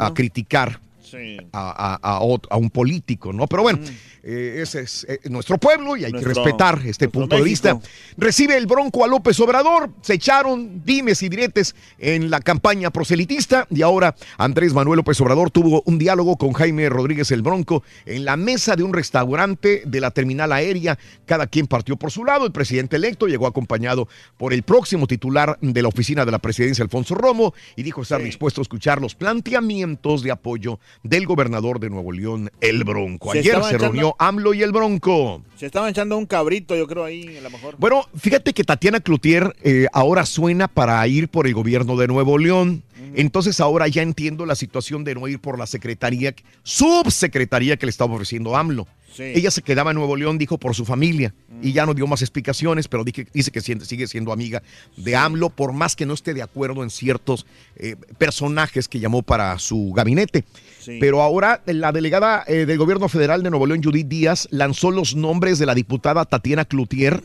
A 0.00 0.08
eh, 0.08 0.12
criticar 0.14 0.80
Sí. 1.10 1.36
a, 1.52 1.98
a- 2.02 2.18
a 2.50 2.56
un 2.56 2.70
político, 2.70 3.32
¿no? 3.32 3.46
Pero 3.46 3.62
bueno, 3.62 3.78
eh, 4.24 4.58
ese 4.62 4.80
es 4.80 5.06
eh, 5.08 5.20
nuestro 5.30 5.56
pueblo 5.58 5.96
y 5.96 6.04
hay 6.04 6.10
Nuestro- 6.12 6.32
que 6.32 6.40
respetar 6.40 6.80
este 6.84 7.08
punto 7.08 7.36
de 7.36 7.42
vista. 7.42 7.78
Recibe 8.16 8.56
el 8.56 8.66
bronco 8.66 9.04
a 9.04 9.08
López 9.08 9.38
Obrador, 9.40 9.90
se 10.02 10.14
echaron 10.14 10.82
dimes 10.84 11.22
y 11.22 11.28
diretes 11.28 11.76
en 11.98 12.28
la 12.30 12.40
campaña 12.40 12.90
proselitista 12.90 13.66
y 13.70 13.82
ahora 13.82 14.16
Andrés 14.36 14.74
Manuel 14.74 14.96
López 14.96 15.20
Obrador 15.20 15.50
tuvo 15.52 15.82
un 15.86 15.98
diálogo 15.98 16.36
con 16.36 16.52
Jaime 16.54 16.88
Rodríguez 16.88 17.30
el 17.30 17.42
Bronco 17.42 17.84
en 18.04 18.24
la 18.24 18.36
mesa 18.36 18.74
de 18.74 18.82
un 18.82 18.92
restaurante 18.92 19.82
de 19.86 20.00
la 20.00 20.10
terminal 20.10 20.52
aérea. 20.52 20.98
Cada 21.24 21.46
quien 21.46 21.66
partió 21.68 21.96
por 21.96 22.10
su 22.10 22.24
lado. 22.24 22.46
El 22.46 22.52
presidente 22.52 22.96
electo 22.96 23.26
llegó 23.28 23.46
acompañado 23.46 24.08
por 24.36 24.52
el 24.52 24.64
próximo 24.64 25.06
titular 25.06 25.56
de 25.60 25.82
la 25.82 25.88
oficina 25.88 26.24
de 26.24 26.32
la 26.32 26.38
presidencia, 26.40 26.82
Alfonso 26.82 27.14
Romo, 27.14 27.54
y 27.76 27.82
dijo 27.84 28.02
estar 28.02 28.20
dispuesto 28.22 28.60
a 28.60 28.62
escuchar 28.62 29.00
los 29.00 29.14
planteamientos 29.14 30.22
de 30.22 30.30
apoyo 30.32 30.80
del 31.02 31.26
gobernador 31.26 31.80
de 31.80 31.90
Nuevo 31.90 32.12
León, 32.12 32.50
el 32.60 32.84
Bronco. 32.84 33.32
Ayer 33.32 33.44
se 33.44 33.58
echando- 33.76 33.78
reunió 33.78 34.16
AMLO 34.18 34.54
y 34.54 34.62
el 34.62 34.72
Bronco. 34.72 35.42
Se 35.56 35.66
estaban 35.66 35.90
echando 35.90 36.16
un 36.16 36.26
cabrito, 36.26 36.74
yo 36.76 36.86
creo, 36.86 37.04
ahí, 37.04 37.36
a 37.36 37.40
lo 37.40 37.50
mejor. 37.50 37.76
Bueno, 37.78 38.04
fíjate 38.16 38.52
que 38.52 38.64
Tatiana 38.64 39.00
Cloutier 39.00 39.54
eh, 39.62 39.86
ahora 39.92 40.26
suena 40.26 40.68
para 40.68 41.06
ir 41.06 41.28
por 41.28 41.46
el 41.46 41.54
gobierno 41.54 41.96
de 41.96 42.08
Nuevo 42.08 42.38
León. 42.38 42.82
Entonces 43.14 43.60
ahora 43.60 43.86
ya 43.88 44.02
entiendo 44.02 44.46
la 44.46 44.54
situación 44.54 45.04
de 45.04 45.14
no 45.14 45.28
ir 45.28 45.38
por 45.40 45.58
la 45.58 45.66
secretaría, 45.66 46.34
subsecretaría 46.62 47.76
que 47.76 47.86
le 47.86 47.90
estaba 47.90 48.14
ofreciendo 48.14 48.56
AMLO. 48.56 48.86
Sí. 49.14 49.22
Ella 49.22 49.50
se 49.50 49.62
quedaba 49.62 49.92
en 49.92 49.96
Nuevo 49.96 50.14
León, 50.14 50.36
dijo, 50.36 50.58
por 50.58 50.74
su 50.74 50.84
familia. 50.84 51.32
Y 51.62 51.72
ya 51.72 51.86
no 51.86 51.94
dio 51.94 52.06
más 52.06 52.20
explicaciones, 52.20 52.86
pero 52.86 53.02
dije- 53.02 53.26
dice 53.32 53.50
que 53.50 53.62
siente- 53.62 53.86
sigue 53.86 54.06
siendo 54.06 54.30
amiga 54.30 54.62
de 54.98 55.16
AMLO, 55.16 55.48
por 55.48 55.72
más 55.72 55.96
que 55.96 56.04
no 56.04 56.12
esté 56.12 56.34
de 56.34 56.42
acuerdo 56.42 56.82
en 56.82 56.90
ciertos 56.90 57.46
eh, 57.76 57.96
personajes 58.18 58.88
que 58.88 59.00
llamó 59.00 59.22
para 59.22 59.58
su 59.58 59.92
gabinete. 59.96 60.44
Sí. 60.80 60.98
Pero 61.00 61.22
ahora 61.22 61.62
la 61.66 61.92
delegada 61.92 62.44
eh, 62.46 62.66
del 62.66 62.76
gobierno 62.78 63.08
federal 63.08 63.42
de 63.42 63.48
Nuevo 63.50 63.66
León, 63.66 63.82
Judith 63.82 64.06
Díaz, 64.08 64.48
lanzó 64.50 64.90
los 64.90 65.14
nombres 65.16 65.58
de 65.58 65.64
la 65.66 65.74
diputada 65.74 66.26
Tatiana 66.26 66.66
Cloutier 66.66 67.22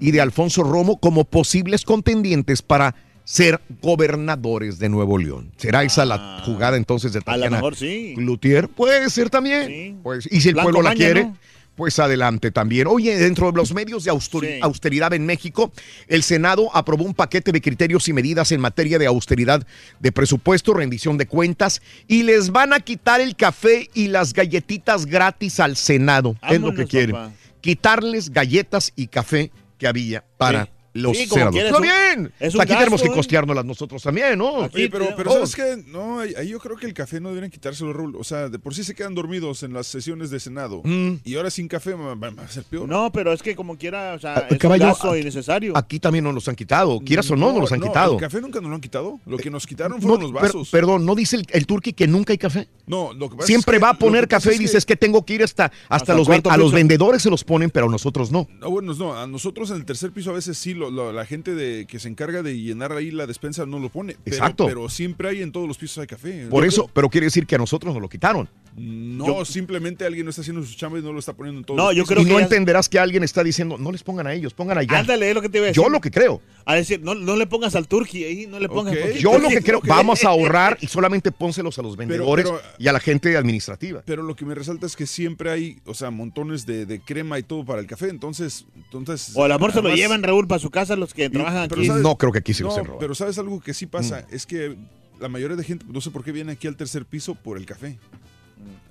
y 0.00 0.10
de 0.12 0.20
Alfonso 0.22 0.62
Romo 0.62 0.98
como 1.00 1.24
posibles 1.24 1.84
contendientes 1.84 2.62
para 2.62 2.94
ser 3.26 3.60
gobernadores 3.82 4.78
de 4.78 4.88
Nuevo 4.88 5.18
León. 5.18 5.50
¿Será 5.56 5.82
esa 5.82 6.04
la 6.04 6.42
jugada 6.44 6.76
entonces 6.76 7.12
de 7.12 7.18
Ah. 7.26 7.32
A 7.32 7.36
lo 7.36 7.42
Tatiana 7.42 7.56
mejor 7.56 7.74
sí. 7.76 8.12
Cloutier? 8.16 8.68
Puede 8.68 9.10
ser 9.10 9.30
también. 9.30 9.98
Pues, 10.02 10.28
y 10.30 10.40
si 10.40 10.48
el 10.50 10.54
Blanco 10.54 10.70
pueblo 10.70 10.82
la 10.82 10.90
Maña, 10.90 10.96
quiere, 11.04 11.24
¿no? 11.24 11.36
pues 11.74 11.98
adelante 11.98 12.52
también. 12.52 12.86
Oye, 12.86 13.18
dentro 13.18 13.50
de 13.50 13.56
los 13.58 13.74
medios 13.74 14.04
de 14.04 14.12
Sí. 14.12 14.60
austeridad 14.62 15.12
en 15.12 15.26
México, 15.26 15.72
el 16.06 16.22
Senado 16.22 16.70
aprobó 16.72 17.04
un 17.04 17.14
paquete 17.14 17.50
de 17.50 17.60
criterios 17.60 18.08
y 18.08 18.12
medidas 18.12 18.52
en 18.52 18.60
materia 18.60 18.96
de 18.98 19.06
austeridad 19.06 19.66
de 19.98 20.12
presupuesto, 20.12 20.72
rendición 20.72 21.18
de 21.18 21.26
cuentas, 21.26 21.82
y 22.06 22.22
les 22.22 22.50
van 22.50 22.72
a 22.72 22.78
quitar 22.80 23.20
el 23.20 23.34
café 23.34 23.90
y 23.92 24.06
las 24.08 24.32
galletitas 24.34 25.04
gratis 25.04 25.58
al 25.60 25.76
Senado. 25.76 26.36
es 26.48 26.60
lo 26.60 26.68
que 26.70 26.84
Vámonos, 26.84 26.90
quieren. 26.90 27.10
papá. 27.12 27.32
Quitarles 27.60 28.30
galletas 28.30 28.92
y 28.94 29.08
café 29.08 29.50
que 29.78 29.86
había 29.88 30.24
para 30.38 30.64
Sí. 30.66 30.70
Los 30.96 31.16
Sí, 31.16 31.28
quieres, 31.28 31.54
Está 31.66 31.80
bien. 31.80 32.32
es 32.40 32.54
un 32.54 32.60
Aquí 32.60 32.74
tenemos 32.74 33.00
que 33.02 33.08
¿eh? 33.08 33.12
costeárnoslas 33.12 33.64
nosotros 33.64 34.02
también, 34.02 34.38
¿no? 34.38 34.52
Oye, 34.72 34.88
pero, 34.90 35.08
pero 35.16 35.30
Oh. 35.30 35.46
¿sabes 35.46 35.54
qué? 35.56 35.82
No, 35.86 36.20
ahí 36.20 36.48
yo 36.48 36.58
creo 36.58 36.76
que 36.76 36.86
el 36.86 36.94
café 36.94 37.20
no 37.20 37.28
deberían 37.30 37.50
quitárselo, 37.50 37.92
Raúl. 37.92 38.16
O 38.16 38.24
sea, 38.24 38.48
de 38.48 38.58
por 38.58 38.74
sí 38.74 38.84
se 38.84 38.94
quedan 38.94 39.14
dormidos 39.14 39.62
en 39.62 39.72
las 39.72 39.86
sesiones 39.86 40.30
de 40.30 40.40
Senado. 40.40 40.82
Mm. 40.84 41.14
Y 41.24 41.34
ahora 41.36 41.50
sin 41.50 41.68
café 41.68 41.92
va, 41.94 42.14
va 42.14 42.28
a 42.42 42.48
ser 42.48 42.64
peor. 42.64 42.88
No, 42.88 43.10
pero 43.12 43.32
es 43.32 43.42
que 43.42 43.54
como 43.54 43.76
quiera, 43.76 44.14
o 44.14 44.18
sea, 44.18 44.34
Ah, 44.38 44.46
es 44.50 44.58
caballo, 44.58 44.84
un 44.84 44.90
gasto 44.90 45.10
aquí- 45.10 45.20
innecesario. 45.20 45.76
Aquí 45.76 45.98
también 46.00 46.24
nos 46.24 46.34
los 46.34 46.48
han 46.48 46.56
quitado. 46.56 47.00
Quieras 47.00 47.30
o 47.30 47.36
no, 47.36 47.52
nos 47.52 47.60
los 47.62 47.72
han 47.72 47.80
no, 47.80 47.86
quitado. 47.86 48.12
El 48.14 48.20
café 48.20 48.40
nunca 48.40 48.60
nos 48.60 48.68
lo 48.70 48.74
han 48.76 48.80
quitado. 48.80 49.20
Lo 49.26 49.36
que 49.38 49.50
nos 49.50 49.66
quitaron 49.66 49.98
No, 50.00 50.06
fueron 50.08 50.22
los 50.22 50.32
per- 50.32 50.42
vasos. 50.52 50.70
perdón, 50.70 51.04
¿no 51.04 51.14
dice 51.14 51.36
el, 51.36 51.46
el 51.50 51.66
turqui 51.66 51.92
que 51.92 52.06
nunca 52.06 52.32
hay 52.32 52.38
café? 52.38 52.68
no, 52.86 53.12
lo 53.12 53.28
que 53.28 53.36
pasa 53.36 53.46
Siempre 53.48 53.76
es 53.76 53.80
que- 53.80 53.84
va 53.84 53.90
a 53.90 53.98
poner 53.98 54.28
café 54.28 54.50
es 54.50 54.56
y 54.56 54.58
dices 54.60 54.86
que 54.86 54.94
tengo 54.96 55.24
que 55.24 55.34
ir 55.34 55.42
hasta, 55.42 55.64
hasta 55.88 55.96
Hasta 55.96 56.14
los, 56.14 56.28
a 56.28 56.56
los 56.56 56.72
vendedores 56.72 57.20
se 57.22 57.30
los 57.30 57.42
ponen, 57.42 57.68
pero 57.70 57.86
a 57.86 57.90
nosotros 57.90 58.30
no. 58.30 58.46
No, 58.60 58.70
bueno, 58.70 58.94
no, 58.94 59.16
a 59.18 59.26
nosotros 59.26 59.70
en 59.70 59.76
el 59.78 59.84
tercer 59.84 60.12
piso 60.12 60.30
a 60.30 60.34
veces 60.34 60.56
sí, 60.56 60.72
lo- 60.74 60.85
lo- 60.90 61.12
la 61.12 61.24
gente 61.26 61.54
de, 61.54 61.86
que 61.86 61.98
se 61.98 62.08
encarga 62.08 62.42
de 62.42 62.58
llenar 62.58 62.92
ahí 62.92 63.10
la 63.10 63.26
despensa 63.26 63.66
no 63.66 63.78
lo 63.78 63.88
pone. 63.88 64.16
Pero, 64.24 64.36
Exacto. 64.36 64.66
Pero 64.66 64.88
siempre 64.88 65.28
hay 65.28 65.42
en 65.42 65.52
todos 65.52 65.66
los 65.68 65.78
pisos 65.78 65.98
hay 65.98 66.06
café. 66.06 66.46
Por 66.48 66.64
eso, 66.64 66.90
pero 66.92 67.08
quiere 67.08 67.26
decir 67.26 67.46
que 67.46 67.54
a 67.54 67.58
nosotros 67.58 67.92
nos 67.94 68.02
lo 68.02 68.08
quitaron. 68.08 68.48
No, 68.78 69.44
simplemente 69.46 70.04
alguien 70.04 70.26
no 70.26 70.30
está 70.30 70.42
haciendo 70.42 70.62
su 70.62 70.74
chamba 70.76 70.98
y 70.98 71.02
no 71.02 71.12
lo 71.12 71.18
está 71.18 71.32
poniendo 71.32 71.60
en 71.60 71.64
todo. 71.64 71.76
No, 71.78 71.92
yo 71.92 72.04
y 72.18 72.24
no 72.24 72.38
entenderás 72.38 72.88
que 72.88 72.98
alguien 72.98 73.24
está 73.24 73.42
diciendo, 73.42 73.78
no 73.78 73.90
les 73.90 74.02
pongan 74.02 74.26
a 74.26 74.34
ellos, 74.34 74.52
pongan 74.52 74.76
allá. 74.76 74.98
Ándale, 74.98 75.30
es 75.30 75.34
lo 75.34 75.40
que 75.40 75.48
te 75.48 75.58
a 75.58 75.62
decir. 75.62 75.82
Yo 75.82 75.88
lo 75.88 76.00
que 76.00 76.10
creo. 76.10 76.42
A 76.66 76.74
decir, 76.74 77.00
no, 77.02 77.14
no 77.14 77.36
le 77.36 77.46
pongas 77.46 77.74
al 77.74 77.88
turqui 77.88 78.24
ahí, 78.24 78.46
no 78.46 78.58
le 78.60 78.68
pongas. 78.68 78.94
Yo 79.18 79.38
lo 79.38 79.48
que 79.48 79.62
creo, 79.62 79.80
vamos 79.86 80.24
a 80.24 80.28
ahorrar 80.28 80.76
y 80.82 80.88
solamente 80.88 81.32
pónselos 81.32 81.78
a 81.78 81.82
los 81.82 81.96
vendedores 81.96 82.44
pero- 82.44 82.60
y 82.78 82.88
a 82.88 82.92
la 82.92 83.00
gente 83.00 83.36
administrativa. 83.36 84.02
Pero 84.04 84.22
lo 84.22 84.36
que 84.36 84.44
me 84.44 84.54
resalta 84.54 84.84
es 84.86 84.94
que 84.94 85.06
siempre 85.06 85.50
hay, 85.50 85.78
o 85.86 85.94
sea, 85.94 86.10
montones 86.10 86.66
de, 86.66 86.84
de 86.84 87.00
crema 87.00 87.38
y 87.38 87.42
todo 87.44 87.64
para 87.64 87.80
el 87.80 87.86
café. 87.86 88.08
Entonces, 88.10 88.66
entonces. 88.76 89.32
O 89.34 89.44
al 89.44 89.52
amor 89.52 89.72
se 89.72 89.80
lo 89.80 89.94
llevan, 89.94 90.22
Raúl, 90.22 90.46
para 90.46 90.58
su 90.58 90.70
casa 90.70 90.96
los 90.96 91.14
que 91.14 91.30
trabajan 91.30 91.68
pero 91.68 91.80
aquí. 91.80 91.88
sabes- 91.88 92.02
No 92.02 92.16
creo 92.18 92.32
que 92.32 92.40
aquí 92.40 92.52
se 92.52 92.62
lo 92.62 92.68
no, 92.68 92.76
robando. 92.76 92.98
Pero 92.98 93.14
sabes 93.14 93.38
algo 93.38 93.60
que 93.60 93.72
sí 93.72 93.86
pasa, 93.86 94.26
Mm. 94.30 94.34
es 94.34 94.44
que 94.46 94.76
la 95.18 95.28
mayoría 95.28 95.56
de 95.56 95.64
gente, 95.64 95.86
no 95.88 96.00
sé 96.02 96.10
por 96.10 96.22
qué 96.22 96.30
viene 96.32 96.52
aquí 96.52 96.66
al 96.66 96.76
tercer 96.76 97.06
piso 97.06 97.34
por 97.34 97.56
el 97.56 97.64
café. 97.64 97.98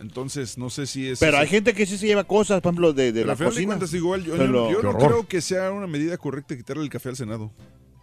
Entonces, 0.05 0.57
no 0.57 0.69
sé 0.69 0.85
si 0.85 1.07
es. 1.09 1.19
Pero 1.19 1.37
hay 1.39 1.47
gente 1.47 1.73
que 1.73 1.85
sí 1.87 1.97
se 1.97 2.05
lleva 2.05 2.23
cosas, 2.23 2.61
por 2.61 2.71
ejemplo, 2.71 2.93
de, 2.93 3.11
de 3.11 3.21
Pero 3.21 3.27
la 3.27 3.35
final 3.35 3.49
de 3.49 3.55
cocina. 3.55 3.67
cuentas, 3.73 3.93
igual, 3.93 4.23
yo, 4.23 4.37
Pero- 4.37 4.69
yo- 4.69 4.71
yo 4.77 4.83
no 4.83 4.89
horror. 4.89 5.07
creo 5.07 5.27
que 5.27 5.41
sea 5.41 5.71
una 5.71 5.87
medida 5.87 6.15
correcta 6.17 6.55
quitarle 6.55 6.83
el 6.83 6.89
café 6.89 7.09
al 7.09 7.15
Senado. 7.15 7.51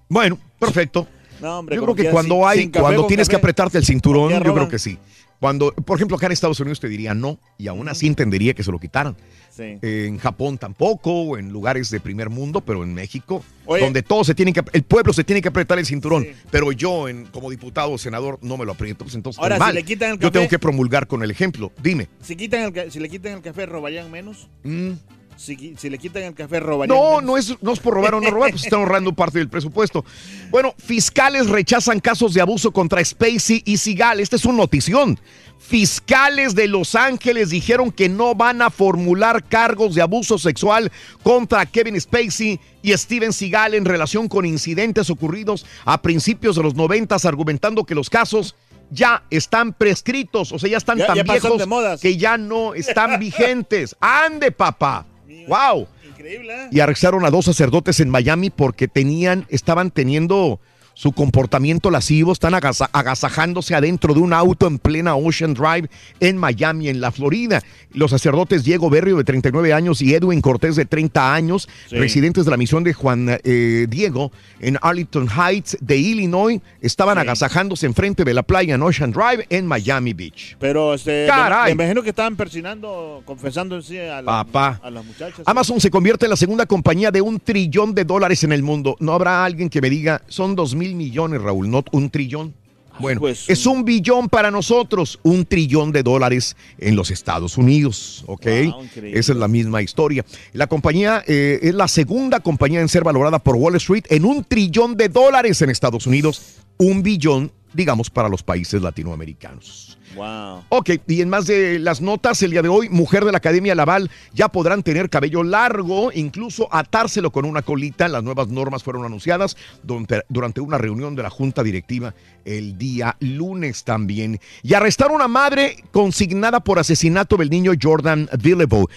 Bueno, 0.09 0.39
perfecto. 0.59 1.07
No, 1.41 1.61
hombre, 1.61 1.77
Yo 1.77 1.83
creo 1.83 1.95
que 1.95 2.11
cuando 2.11 2.35
sin- 2.37 2.45
hay, 2.45 2.59
sin 2.61 2.71
café, 2.71 2.83
cuando 2.83 3.07
tienes 3.07 3.29
que 3.29 3.37
apretarte 3.37 3.79
el 3.79 3.85
cinturón, 3.85 4.33
yo 4.33 4.53
creo 4.55 4.69
que 4.69 4.79
sí. 4.79 4.99
Cuando, 5.41 5.73
por 5.73 5.97
ejemplo, 5.99 6.17
acá 6.17 6.27
en 6.27 6.33
Estados 6.33 6.61
Unidos 6.61 6.79
te 6.81 6.89
diría 6.89 7.15
no, 7.15 7.39
y 7.59 7.67
aún 7.69 7.89
así 7.89 8.07
entendería 8.07 8.55
que 8.55 8.63
se 8.63 8.71
lo 8.71 8.79
quitaran. 8.79 9.17
Sí. 9.55 9.79
En 9.83 10.17
Japón 10.19 10.57
tampoco, 10.57 11.13
o 11.13 11.37
en 11.37 11.53
lugares 11.53 11.91
de 11.91 12.01
primer 12.01 12.31
mundo, 12.31 12.63
pero 12.63 12.83
en 12.83 12.95
México, 12.95 13.45
Oye. 13.67 13.83
donde 13.85 14.03
todos 14.03 14.27
se 14.27 14.35
tienen 14.35 14.55
que, 14.55 14.63
el 14.73 14.83
pueblo 14.83 15.13
se 15.13 15.25
tiene 15.25 15.43
que 15.43 15.49
apretar 15.49 15.79
el 15.79 15.85
cinturón, 15.85 16.27
pero 16.51 16.73
yo, 16.73 17.07
en, 17.07 17.27
como 17.27 17.51
diputado 17.51 17.93
o 17.93 17.99
senador, 17.99 18.39
no 18.41 18.57
me 18.57 18.65
lo 18.65 18.73
aprieto, 18.73 19.05
pues 19.05 19.15
entonces 19.15 19.43
Ahora, 19.43 19.59
si 19.69 19.75
le 19.75 19.83
quitan 19.83 20.13
el 20.13 20.19
Yo 20.19 20.29
café- 20.29 20.33
tengo 20.33 20.49
que 20.49 20.59
promulgar 20.59 21.07
con 21.07 21.23
el 21.23 21.31
ejemplo. 21.31 21.71
Dime. 21.83 22.09
Si, 22.23 22.35
quitan 22.35 22.73
el, 22.75 22.91
si 22.91 22.99
le 22.99 23.11
quitan 23.11 23.33
el 23.35 23.43
café, 23.43 23.67
¿robarían 23.67 24.11
menos? 24.11 24.49
Mm. 24.65 24.93
Si, 25.37 25.75
si 25.77 25.91
le 25.91 25.99
quitan 25.99 26.23
el 26.23 26.35
café, 26.35 26.61
¿robarían 26.61 26.97
No, 26.97 27.17
menos? 27.21 27.25
no 27.25 27.37
es, 27.37 27.63
no 27.63 27.73
es 27.73 27.81
por 27.81 27.95
robar 27.95 28.15
o 28.15 28.21
no 28.21 28.31
robar, 28.31 28.51
pues 28.53 28.65
están 28.65 28.81
ahorrando 28.81 29.13
parte 29.13 29.39
del 29.39 29.49
presupuesto. 29.49 30.05
Bueno, 30.51 30.75
fiscales 30.79 31.49
rechazan 31.49 32.01
casos 32.01 32.33
de 32.35 32.41
abuso 32.41 32.71
contra 32.71 33.05
Spacey 33.05 33.63
y 33.65 33.77
Sigal. 33.79 34.21
Esta 34.21 34.37
es 34.37 34.45
una 34.45 34.59
notición. 34.59 35.19
Fiscales 35.67 36.55
de 36.55 36.69
Los 36.69 36.95
Ángeles 36.95 37.51
dijeron 37.51 37.91
que 37.93 38.09
no 38.09 38.35
van 38.35 38.61
a 38.61 38.69
formular 38.71 39.45
cargos 39.49 39.95
de 39.95 40.03
abuso 40.03 40.37
sexual 40.39 40.93
contra 41.23 41.65
Kevin 41.65 41.99
Spacey 42.01 42.61
y 42.83 42.93
Steven 42.93 43.33
Seagal 43.33 43.75
en 43.75 43.85
relación 43.85 44.29
con 44.29 44.45
incidentes 44.45 45.09
ocurridos 45.09 45.65
a 45.85 46.03
principios 46.03 46.57
de 46.57 46.63
los 46.63 46.75
noventas, 46.75 47.25
argumentando 47.25 47.85
que 47.85 47.95
los 47.95 48.11
casos 48.11 48.55
ya 48.91 49.23
están 49.31 49.73
prescritos, 49.73 50.53
o 50.53 50.59
sea, 50.59 50.69
ya 50.69 50.77
están 50.77 50.99
Ya- 50.99 51.07
tan 51.07 51.17
ya 51.17 51.23
viejos 51.23 51.63
que 52.03 52.17
ya 52.19 52.37
no 52.37 52.75
están 52.75 53.19
vigentes. 53.21 53.97
¡Ande, 54.01 54.53
papá! 54.53 55.07
¡Wow! 55.49 55.87
Increíble, 56.07 56.55
¿eh? 56.55 56.69
y 56.71 56.81
arrestaron 56.81 57.25
a 57.25 57.31
dos 57.31 57.47
sacerdotes 57.47 57.99
en 58.01 58.11
Miami 58.11 58.51
porque 58.51 58.89
tenían, 58.89 59.47
estaban 59.49 59.91
teniendo 59.91 60.61
su 61.03 61.11
comportamiento 61.11 61.91
lascivo, 61.91 62.31
están 62.31 62.55
agasa- 62.55 62.89
agasajándose 62.93 63.75
adentro 63.75 64.15
de 64.15 64.21
un 64.21 64.33
auto 64.33 64.69
en 64.69 64.79
plena 64.79 65.17
Ocean 65.17 65.53
Drive 65.53 65.89
en 66.21 66.37
Miami, 66.39 66.89
en 66.91 67.01
la 67.01 67.11
Florida. 67.11 67.61
Los 67.93 68.13
sacerdotes 68.13 68.63
Diego 68.63 68.89
Berrio, 68.89 69.17
de 69.17 69.25
39 69.25 69.73
años, 69.73 70.01
y 70.01 70.15
Edwin 70.15 70.41
Cortés, 70.41 70.77
de 70.77 70.85
30 70.85 71.35
años, 71.35 71.69
Sí. 71.89 71.97
residentes 71.97 72.45
de 72.45 72.53
la 72.53 72.57
misión 72.57 72.85
de 72.85 72.93
Juan 72.93 73.27
eh, 73.43 73.87
Diego 73.91 74.31
en 74.61 74.79
Arlington 74.81 75.29
Heights 75.29 75.77
de 75.81 75.97
Illinois, 75.97 76.61
estaban 76.81 77.19
agasajándose 77.19 77.85
enfrente 77.87 78.23
de 78.23 78.33
la 78.35 78.45
playa 78.45 78.77
en 78.77 78.83
Ocean 78.83 79.11
Drive 79.11 79.45
en 79.51 79.67
Miami 79.67 80.13
Beach. 80.13 80.57
Pero 80.61 80.95
este, 80.95 81.27
Caray. 81.27 81.73
me, 81.73 81.79
me 81.79 81.83
imagino 81.83 82.05
que 82.05 82.11
estaban 82.11 82.37
persinando, 82.37 83.23
confesando 83.25 83.75
en 83.75 83.83
sí 83.83 83.99
a, 83.99 84.23
la- 84.23 84.45
Papá. 84.45 84.81
a 84.85 84.89
las 84.89 85.05
muchachas. 85.05 85.41
Amazon 85.47 85.81
se 85.81 85.91
convierte 85.91 86.27
en 86.27 86.31
la 86.31 86.37
segunda 86.37 86.65
compañía 86.65 87.11
de 87.11 87.21
un 87.21 87.41
trillón 87.41 87.93
de 87.93 88.05
dólares 88.05 88.45
en 88.45 88.53
el 88.53 88.63
mundo. 88.63 88.97
No 89.01 89.15
habrá 89.15 89.45
alguien 89.45 89.69
que 89.69 89.81
me 89.81 89.91
diga, 89.91 90.23
son 90.29 90.55
dos 90.55 90.77
mil 90.77 90.92
millones, 90.95 91.41
Raúl, 91.41 91.71
no 91.71 91.85
un 91.93 92.11
trillón. 92.11 92.55
Bueno, 92.99 93.21
pues, 93.21 93.49
es 93.49 93.67
un 93.67 93.85
billón 93.85 94.29
para 94.29 94.51
nosotros, 94.51 95.19
un 95.23 95.47
trillón 95.47 95.93
de 95.93 96.03
dólares 96.03 96.57
en 96.79 96.95
los 96.95 97.11
Estados 97.11 97.57
Unidos, 97.57 98.23
¿ok? 98.27 98.47
Wow. 98.47 98.85
Esa 99.03 99.33
es 99.33 99.39
la 99.39 99.49
misma 99.49 99.83
historia. 99.83 100.25
La 100.53 100.67
compañía 100.67 101.25
eh, 101.27 101.59
es 101.63 101.75
la 101.75 101.89
segunda 101.89 102.41
compañía 102.41 102.81
en 102.81 102.89
ser 102.89 103.03
valorada 103.03 103.39
por 103.39 103.57
Wall 103.57 103.77
Street 103.77 104.05
en 104.11 104.25
un 104.25 104.45
trillón 104.45 104.97
de 104.97 105.09
dólares 105.09 105.63
en 105.63 105.71
Estados 105.71 106.07
Unidos, 106.07 106.59
un 106.77 107.03
billón, 107.03 107.51
digamos, 107.73 108.11
para 108.11 108.29
los 108.29 108.43
países 108.43 108.83
latinoamericanos. 108.83 109.99
Wow. 110.15 110.65
Ok, 110.69 110.91
y 111.07 111.21
en 111.23 111.29
más 111.29 111.47
de 111.47 111.79
las 111.79 112.01
notas, 112.01 112.43
el 112.43 112.51
día 112.51 112.63
de 112.63 112.69
hoy, 112.69 112.89
mujer 112.89 113.25
de 113.25 113.33
la 113.33 113.39
Academia 113.39 113.75
Laval 113.75 114.11
ya 114.35 114.49
podrán 114.49 114.83
tener 114.83 115.09
cabello 115.11 115.43
largo, 115.43 116.11
incluso 116.13 116.69
atárselo 116.73 117.31
con 117.31 117.45
una 117.45 117.63
colita. 117.63 118.09
Las 118.09 118.23
nuevas 118.23 118.49
normas 118.49 118.83
fueron 118.83 119.05
anunciadas 119.05 119.57
durante, 119.83 120.23
durante 120.29 120.61
una 120.61 120.79
reunión 120.79 121.15
de 121.15 121.23
la 121.23 121.31
Junta 121.31 121.63
Directiva 121.63 122.15
el 122.45 122.77
día 122.77 123.17
lunes 123.21 123.85
también. 123.85 124.41
Y 124.63 124.75
arrestaron 124.75 125.13
a 125.13 125.17
una 125.17 125.29
madre 125.29 125.77
consignada 125.93 126.61
por 126.61 126.79
asesinato 126.79 127.37
del 127.37 127.51
niño 127.51 127.73
Jordan 127.81 128.29
Villebo. 128.41 128.89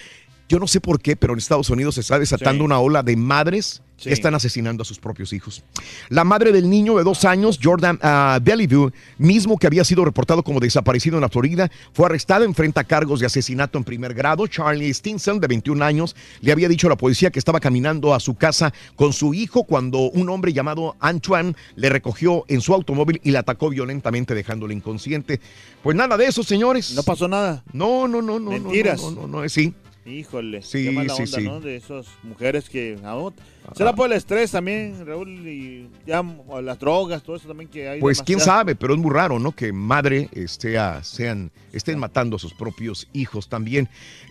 Yo 0.48 0.58
no 0.58 0.66
sé 0.68 0.80
por 0.80 1.00
qué, 1.00 1.16
pero 1.16 1.32
en 1.32 1.38
Estados 1.38 1.70
Unidos 1.70 1.96
se 1.96 2.02
está 2.02 2.18
desatando 2.18 2.62
Sí. 2.62 2.66
una 2.66 2.78
ola 2.78 3.02
de 3.02 3.16
madres 3.16 3.82
Sí. 3.96 4.10
están 4.10 4.34
asesinando 4.34 4.82
a 4.82 4.84
sus 4.84 4.98
propios 4.98 5.32
hijos. 5.32 5.64
La 6.10 6.22
madre 6.22 6.52
del 6.52 6.68
niño 6.68 6.96
de 6.96 7.04
dos 7.04 7.24
años, 7.24 7.58
Jordan 7.62 7.98
uh, 8.02 8.42
Bellevue, 8.42 8.92
mismo 9.16 9.56
que 9.56 9.66
había 9.66 9.84
sido 9.84 10.04
reportado 10.04 10.42
como 10.42 10.60
desaparecido 10.60 11.16
en 11.16 11.22
la 11.22 11.30
Florida, 11.30 11.70
fue 11.94 12.06
arrestada, 12.06 12.44
enfrenta 12.44 12.84
cargos 12.84 13.20
de 13.20 13.26
asesinato 13.26 13.78
en 13.78 13.84
primer 13.84 14.12
grado. 14.12 14.46
Charlie 14.46 14.92
Stinson, 14.92 15.40
de 15.40 15.46
21 15.46 15.82
años, 15.82 16.14
le 16.40 16.52
había 16.52 16.68
dicho 16.68 16.88
a 16.88 16.90
la 16.90 16.96
policía 16.96 17.30
que 17.30 17.38
estaba 17.38 17.58
caminando 17.58 18.14
a 18.14 18.20
su 18.20 18.34
casa 18.34 18.72
con 18.96 19.12
su 19.12 19.32
hijo 19.32 19.64
cuando 19.64 19.98
un 20.10 20.28
hombre 20.28 20.52
llamado 20.52 20.96
Antoine 21.00 21.54
le 21.76 21.88
recogió 21.88 22.44
en 22.48 22.60
su 22.60 22.74
automóvil 22.74 23.20
y 23.24 23.30
le 23.30 23.38
atacó 23.38 23.70
violentamente 23.70 24.34
dejándole 24.34 24.74
inconsciente. 24.74 25.40
Pues 25.82 25.96
nada 25.96 26.16
de 26.16 26.26
eso, 26.26 26.42
señores. 26.42 26.92
No 26.94 27.02
pasó 27.02 27.28
nada. 27.28 27.64
No, 27.72 28.08
no, 28.08 28.20
no, 28.20 28.38
no. 28.38 28.50
no, 28.50 28.50
Mentiras. 28.50 29.00
No, 29.00 29.10
no, 29.10 29.26
no, 29.26 29.42
no, 29.42 29.48
sí. 29.48 29.74
Híjole, 30.06 30.62
Sí, 30.62 30.84
qué 30.84 30.90
mala 30.92 31.12
sí, 31.14 31.22
onda, 31.24 31.38
sí. 31.38 31.44
¿no? 31.44 31.60
De 31.60 31.76
esas 31.76 32.06
mujeres 32.22 32.70
que... 32.70 32.96
ah, 33.04 33.28
¿Será 33.74 33.92
por 33.92 34.06
el 34.10 34.16
estrés 34.16 34.52
también, 34.52 35.04
Raúl? 35.04 35.28
Y 35.48 35.88
ya 36.06 36.24
las 36.62 36.78
drogas, 36.78 37.22
todo 37.24 37.34
eso 37.34 37.48
también 37.48 37.68
que 37.68 37.88
hay. 37.88 38.00
Pues 38.00 38.22
quién 38.22 38.38
sabe, 38.38 38.76
pero 38.76 38.94
es 38.94 39.00
muy 39.00 39.10
raro, 39.12 39.40
¿no? 39.40 39.50
Que 39.50 39.72
madre 39.72 40.28
esté 40.32 40.78
a- 40.78 41.02
sean, 41.02 41.50
estén 41.72 41.98
matando 41.98 42.36
a 42.36 42.38
sus 42.38 42.54
propios 42.54 43.08
hijos 43.12 43.48
también. 43.48 43.88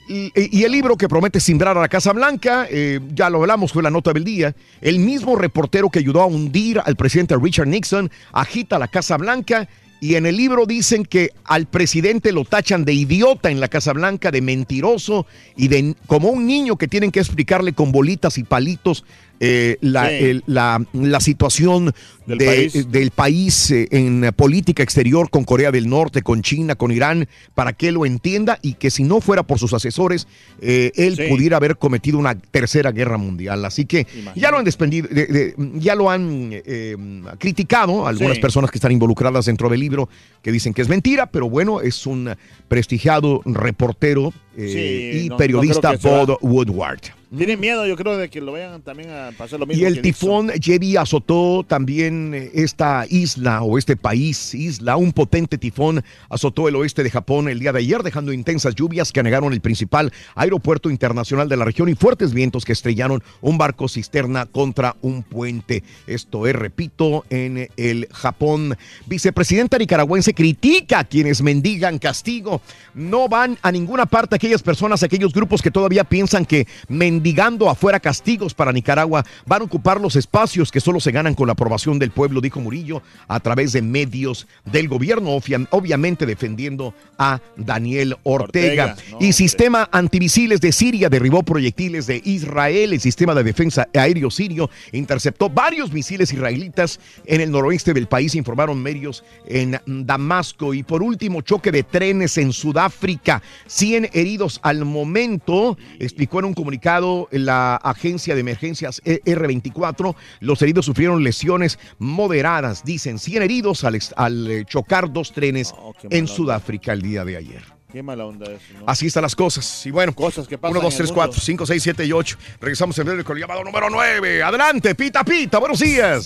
Y, 0.07 0.31
y 0.35 0.63
el 0.63 0.71
libro 0.71 0.95
que 0.95 1.09
promete 1.09 1.39
simbrar 1.41 1.77
a 1.77 1.81
la 1.81 1.89
Casa 1.89 2.13
Blanca, 2.13 2.67
eh, 2.69 3.01
ya 3.13 3.29
lo 3.29 3.41
hablamos, 3.41 3.73
fue 3.73 3.83
la 3.83 3.89
nota 3.89 4.13
del 4.13 4.23
día. 4.23 4.55
El 4.79 4.99
mismo 4.99 5.35
reportero 5.35 5.89
que 5.89 5.99
ayudó 5.99 6.21
a 6.21 6.25
hundir 6.27 6.79
al 6.79 6.95
presidente 6.95 7.35
Richard 7.35 7.67
Nixon 7.67 8.09
agita 8.31 8.79
la 8.79 8.87
Casa 8.87 9.17
Blanca. 9.17 9.67
Y 10.05 10.13
en 10.17 10.27
el 10.27 10.37
libro 10.37 10.67
dicen 10.67 11.03
que 11.03 11.31
al 11.45 11.65
presidente 11.65 12.31
lo 12.31 12.45
tachan 12.45 12.85
de 12.85 12.93
idiota 12.93 13.49
en 13.49 13.59
la 13.59 13.69
Casa 13.69 13.91
Blanca, 13.91 14.29
de 14.29 14.39
mentiroso 14.39 15.25
y 15.57 15.67
de 15.67 15.95
como 16.05 16.29
un 16.29 16.45
niño 16.45 16.75
que 16.75 16.87
tienen 16.87 17.09
que 17.11 17.19
explicarle 17.21 17.73
con 17.73 17.91
bolitas 17.91 18.37
y 18.37 18.43
palitos 18.43 19.03
eh, 19.39 19.77
la, 19.81 20.07
Sí. 20.09 20.15
el- 20.25 20.43
la- 20.45 20.85
la 20.93 21.19
situación 21.19 21.91
Del 22.25 22.37
de- 22.39 22.45
país. 22.45 22.91
del 22.91 23.11
país 23.11 23.71
eh, 23.71 23.87
en 23.91 24.31
política 24.35 24.81
exterior 24.83 25.29
con 25.29 25.43
Corea 25.43 25.71
del 25.71 25.87
Norte, 25.87 26.21
con 26.23 26.41
China, 26.41 26.75
con 26.75 26.91
Irán, 26.91 27.27
para 27.53 27.73
que 27.73 27.91
lo 27.91 28.05
entienda 28.05 28.57
y 28.61 28.73
que 28.73 28.89
si 28.89 29.03
no 29.03 29.21
fuera 29.21 29.43
por 29.43 29.59
sus 29.59 29.73
asesores, 29.73 30.27
eh, 30.61 30.91
él 30.95 31.15
Sí. 31.15 31.23
pudiera 31.29 31.57
haber 31.57 31.77
cometido 31.77 32.17
una 32.17 32.33
tercera 32.35 32.91
guerra 32.91 33.17
mundial. 33.17 33.63
Así 33.65 33.85
que 33.85 34.07
ya 34.35 34.49
lo 34.51 34.57
han 34.57 34.65
despendido, 34.65 35.07
de- 35.09 35.25
de- 35.27 35.55
ya 35.75 35.93
lo 35.95 36.09
han 36.09 36.49
eh, 36.51 36.95
criticado 37.37 38.07
algunas 38.07 38.35
Sí. 38.37 38.41
personas 38.41 38.71
que 38.71 38.77
están 38.79 38.91
involucradas 38.91 39.45
dentro 39.45 39.69
del 39.69 39.79
libro 39.79 40.09
que 40.41 40.51
dicen 40.51 40.73
que 40.73 40.81
es 40.81 40.89
mentira, 40.89 41.27
pero 41.27 41.49
bueno, 41.49 41.81
es 41.81 42.05
un 42.07 42.35
prestigiado 42.67 43.41
reportero 43.45 44.33
eh, 44.57 45.11
Sí, 45.13 45.19
y 45.19 45.27
no- 45.27 45.33
no 45.33 45.37
periodista 45.37 45.91
va. 45.91 45.97
Bob 46.25 46.37
Woodward. 46.41 47.01
Tienen 47.35 47.59
miedo, 47.59 47.85
yo 47.85 47.97
creo, 47.97 48.15
de 48.17 48.29
que 48.29 48.39
lo 48.39 48.53
vayan 48.53 48.81
también 48.81 49.09
a 49.09 49.31
pasar 49.37 49.59
lo 49.59 49.65
mismo. 49.65 49.83
Y 49.83 49.85
el 49.85 50.01
tifón 50.01 50.49
Jerry 50.61 50.95
azotó 50.95 51.65
también 51.67 52.14
eh, 52.33 52.51
esta 52.55 53.05
isla 53.09 53.61
o 53.61 53.77
este 53.77 53.95
país, 53.95 54.53
isla, 54.53 54.97
un 54.97 55.13
potente 55.13 55.57
tifón 55.57 56.03
azotó 56.29 56.67
el 56.67 56.75
oeste 56.75 57.03
de 57.03 57.09
Japón 57.09 57.49
el 57.49 57.59
día 57.59 57.71
de 57.71 57.79
ayer, 57.79 58.03
dejando 58.03 58.33
intensas 58.33 58.75
lluvias 58.75 59.11
que 59.11 59.19
anegaron 59.19 59.53
el 59.53 59.61
principal 59.61 60.11
aeropuerto 60.35 60.89
internacional 60.89 61.49
de 61.49 61.57
la 61.57 61.65
región 61.65 61.89
y 61.89 61.95
fuertes 61.95 62.33
vientos 62.33 62.65
que 62.65 62.73
estrellaron 62.73 63.23
un 63.41 63.57
barco 63.57 63.87
cisterna 63.87 64.45
contra 64.45 64.95
un 65.01 65.23
puente. 65.23 65.83
Esto 66.07 66.47
es, 66.47 66.55
repito, 66.55 67.25
en 67.29 67.69
el 67.77 68.07
Japón. 68.11 68.77
Vicepresidenta 69.05 69.77
nicaragüense 69.77 70.33
critica 70.33 70.99
a 70.99 71.03
quienes 71.03 71.41
mendigan 71.41 71.99
castigo. 71.99 72.61
No 72.93 73.27
van 73.27 73.57
a 73.61 73.71
ninguna 73.71 74.05
parte 74.05 74.35
aquellas 74.35 74.63
personas, 74.63 75.03
aquellos 75.03 75.33
grupos 75.33 75.61
que 75.61 75.71
todavía 75.71 76.03
piensan 76.03 76.45
que 76.45 76.67
mendigando 76.87 77.69
afuera 77.69 77.99
castigos 77.99 78.53
para 78.53 78.71
Nicaragua 78.71 79.25
van 79.45 79.61
a 79.61 79.65
ocupar 79.65 79.99
los 79.99 80.15
espacios 80.15 80.71
que 80.71 80.81
solo 80.81 80.99
se 80.99 81.11
ganan 81.11 81.35
con 81.35 81.47
la 81.47 81.53
aprobación 81.53 81.99
del 82.05 82.11
pueblo, 82.11 82.39
dijo 82.39 82.61
Murillo, 82.61 83.01
a 83.27 83.39
través 83.39 83.73
de 83.73 83.81
medios 83.81 84.47
del 84.63 84.87
gobierno, 84.87 85.31
obviamente 85.71 86.25
defendiendo 86.25 86.93
a 87.17 87.41
Daniel 87.57 88.15
Ortega. 88.23 88.95
y 89.19 89.33
sistema 89.33 89.89
antimisiles 89.91 90.61
de 90.61 90.71
Siria 90.71 91.09
derribó 91.09 91.41
proyectiles 91.41 92.05
de 92.05 92.21
Israel. 92.23 92.93
El 92.93 92.99
sistema 92.99 93.33
de 93.33 93.43
defensa 93.43 93.87
aéreo 93.93 94.29
sirio 94.29 94.69
interceptó 94.91 95.49
varios 95.49 95.91
misiles 95.91 96.31
israelitas 96.31 96.99
en 97.25 97.41
el 97.41 97.49
noroeste 97.49 97.93
del 97.93 98.07
país, 98.07 98.35
informaron 98.35 98.81
medios 98.81 99.23
en 99.47 99.79
Damasco. 99.85 100.73
Y 100.73 100.83
por 100.83 101.01
último, 101.01 101.41
choque 101.41 101.71
de 101.71 101.81
trenes 101.83 102.37
en 102.37 102.53
Sudáfrica. 102.53 103.41
100 103.65 104.09
heridos 104.13 104.59
al 104.61 104.85
momento, 104.85 105.77
explicó 105.99 106.39
en 106.39 106.45
un 106.45 106.53
comunicado 106.53 107.27
la 107.31 107.77
agencia 107.77 108.35
de 108.35 108.41
emergencias 108.41 109.01
e 109.05 109.21
R24. 109.23 110.15
Los 110.39 110.61
heridos 110.61 110.85
sufrieron 110.85 111.23
lesiones 111.23 111.79
moderadas, 111.99 112.83
dicen 112.83 113.19
100 113.19 113.43
heridos 113.43 113.83
al, 113.83 113.99
al 114.15 114.51
eh, 114.51 114.65
chocar 114.65 115.11
dos 115.11 115.31
trenes 115.31 115.73
en 116.09 116.27
Sudáfrica 116.27 116.93
el 116.93 117.01
día 117.01 117.23
de 117.25 117.37
ayer. 117.37 117.63
Qué 117.91 118.03
mala 118.03 118.25
onda 118.25 118.51
eso. 118.51 118.61
Así 118.85 119.07
están 119.07 119.23
las 119.23 119.35
cosas. 119.35 119.85
Y 119.85 119.91
bueno, 119.91 120.13
cosas 120.13 120.47
que 120.49 120.57
pasan 120.57 120.75
1, 120.77 120.83
2, 120.83 120.95
3, 120.97 121.11
4, 121.13 121.39
5, 121.41 121.65
6, 121.65 121.83
7 121.83 122.05
y 122.05 122.11
8. 122.11 122.37
Regresamos 122.59 122.97
en 122.99 123.05
breve 123.05 123.23
con 123.23 123.37
el 123.37 123.41
llamado 123.41 123.63
número 123.63 123.89
9. 123.89 124.43
Adelante, 124.43 124.93
pita, 124.95 125.23
pita. 125.23 125.59
Buenos 125.59 125.79
días. 125.79 126.25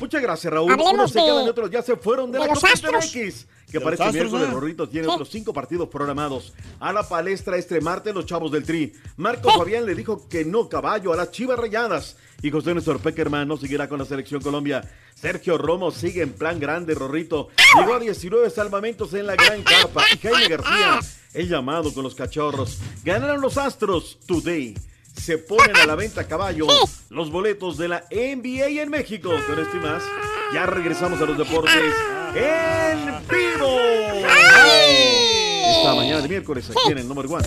Muchas 0.00 0.20
gracias, 0.22 0.52
Raúl. 0.52 0.72
Hablemos 0.72 0.92
Unos 0.94 1.12
se 1.12 1.20
de- 1.20 1.24
quedan 1.26 1.46
y 1.46 1.48
otros 1.48 1.70
ya 1.70 1.82
se 1.82 1.96
fueron 1.96 2.32
de, 2.32 2.38
de 2.38 2.44
la 2.44 2.50
los 2.52 2.60
Copa 2.60 2.72
Astros. 2.72 3.14
MX. 3.14 3.46
Que 3.74 3.80
para 3.80 3.96
este 3.96 4.12
miércoles. 4.12 4.52
Rorrito 4.52 4.88
tiene 4.88 5.08
otros 5.08 5.28
cinco 5.28 5.52
partidos 5.52 5.88
programados. 5.88 6.52
A 6.78 6.92
la 6.92 7.08
palestra 7.08 7.56
este 7.56 7.80
martes, 7.80 8.14
los 8.14 8.24
chavos 8.24 8.52
del 8.52 8.62
Tri. 8.62 8.92
Marco. 9.16 9.50
Fabián 9.50 9.84
le 9.84 9.96
dijo 9.96 10.28
que 10.28 10.44
no 10.44 10.68
caballo 10.68 11.12
a 11.12 11.16
las 11.16 11.32
chivas 11.32 11.58
rayadas. 11.58 12.16
Y 12.40 12.52
José 12.52 12.72
Néstor 12.72 13.00
Peckerman 13.00 13.48
no 13.48 13.56
seguirá 13.56 13.88
con 13.88 13.98
la 13.98 14.04
selección 14.04 14.40
Colombia. 14.40 14.88
Sergio 15.16 15.58
Romo 15.58 15.90
sigue 15.90 16.22
en 16.22 16.34
plan 16.34 16.60
grande, 16.60 16.94
Rorrito. 16.94 17.48
Llegó 17.76 17.94
a 17.94 17.98
19 17.98 18.48
salvamentos 18.48 19.12
en 19.12 19.26
la 19.26 19.34
gran 19.34 19.64
carpa. 19.64 20.04
Y 20.14 20.18
Jaime 20.18 20.48
García, 20.48 21.00
el 21.32 21.48
llamado 21.48 21.92
con 21.92 22.04
los 22.04 22.14
cachorros. 22.14 22.78
Ganaron 23.02 23.40
los 23.40 23.58
Astros 23.58 24.20
today 24.24 24.76
se 25.16 25.38
ponen 25.38 25.76
a 25.76 25.86
la 25.86 25.94
venta 25.94 26.22
a 26.22 26.24
caballo 26.24 26.66
los 27.08 27.30
boletos 27.30 27.76
de 27.78 27.88
la 27.88 28.04
NBA 28.10 28.82
en 28.82 28.90
México. 28.90 29.30
Con 29.46 29.58
esto 29.58 29.76
y 29.76 29.80
más, 29.80 30.02
ya 30.52 30.66
regresamos 30.66 31.20
a 31.20 31.24
los 31.24 31.38
deportes 31.38 31.94
en 32.34 33.28
vivo. 33.28 33.78
Esta 35.78 35.94
mañana 35.94 36.20
de 36.20 36.28
miércoles 36.28 36.68
aquí 36.70 36.92
en 36.92 36.98
el 36.98 37.08
número 37.08 37.28
1. 37.28 37.44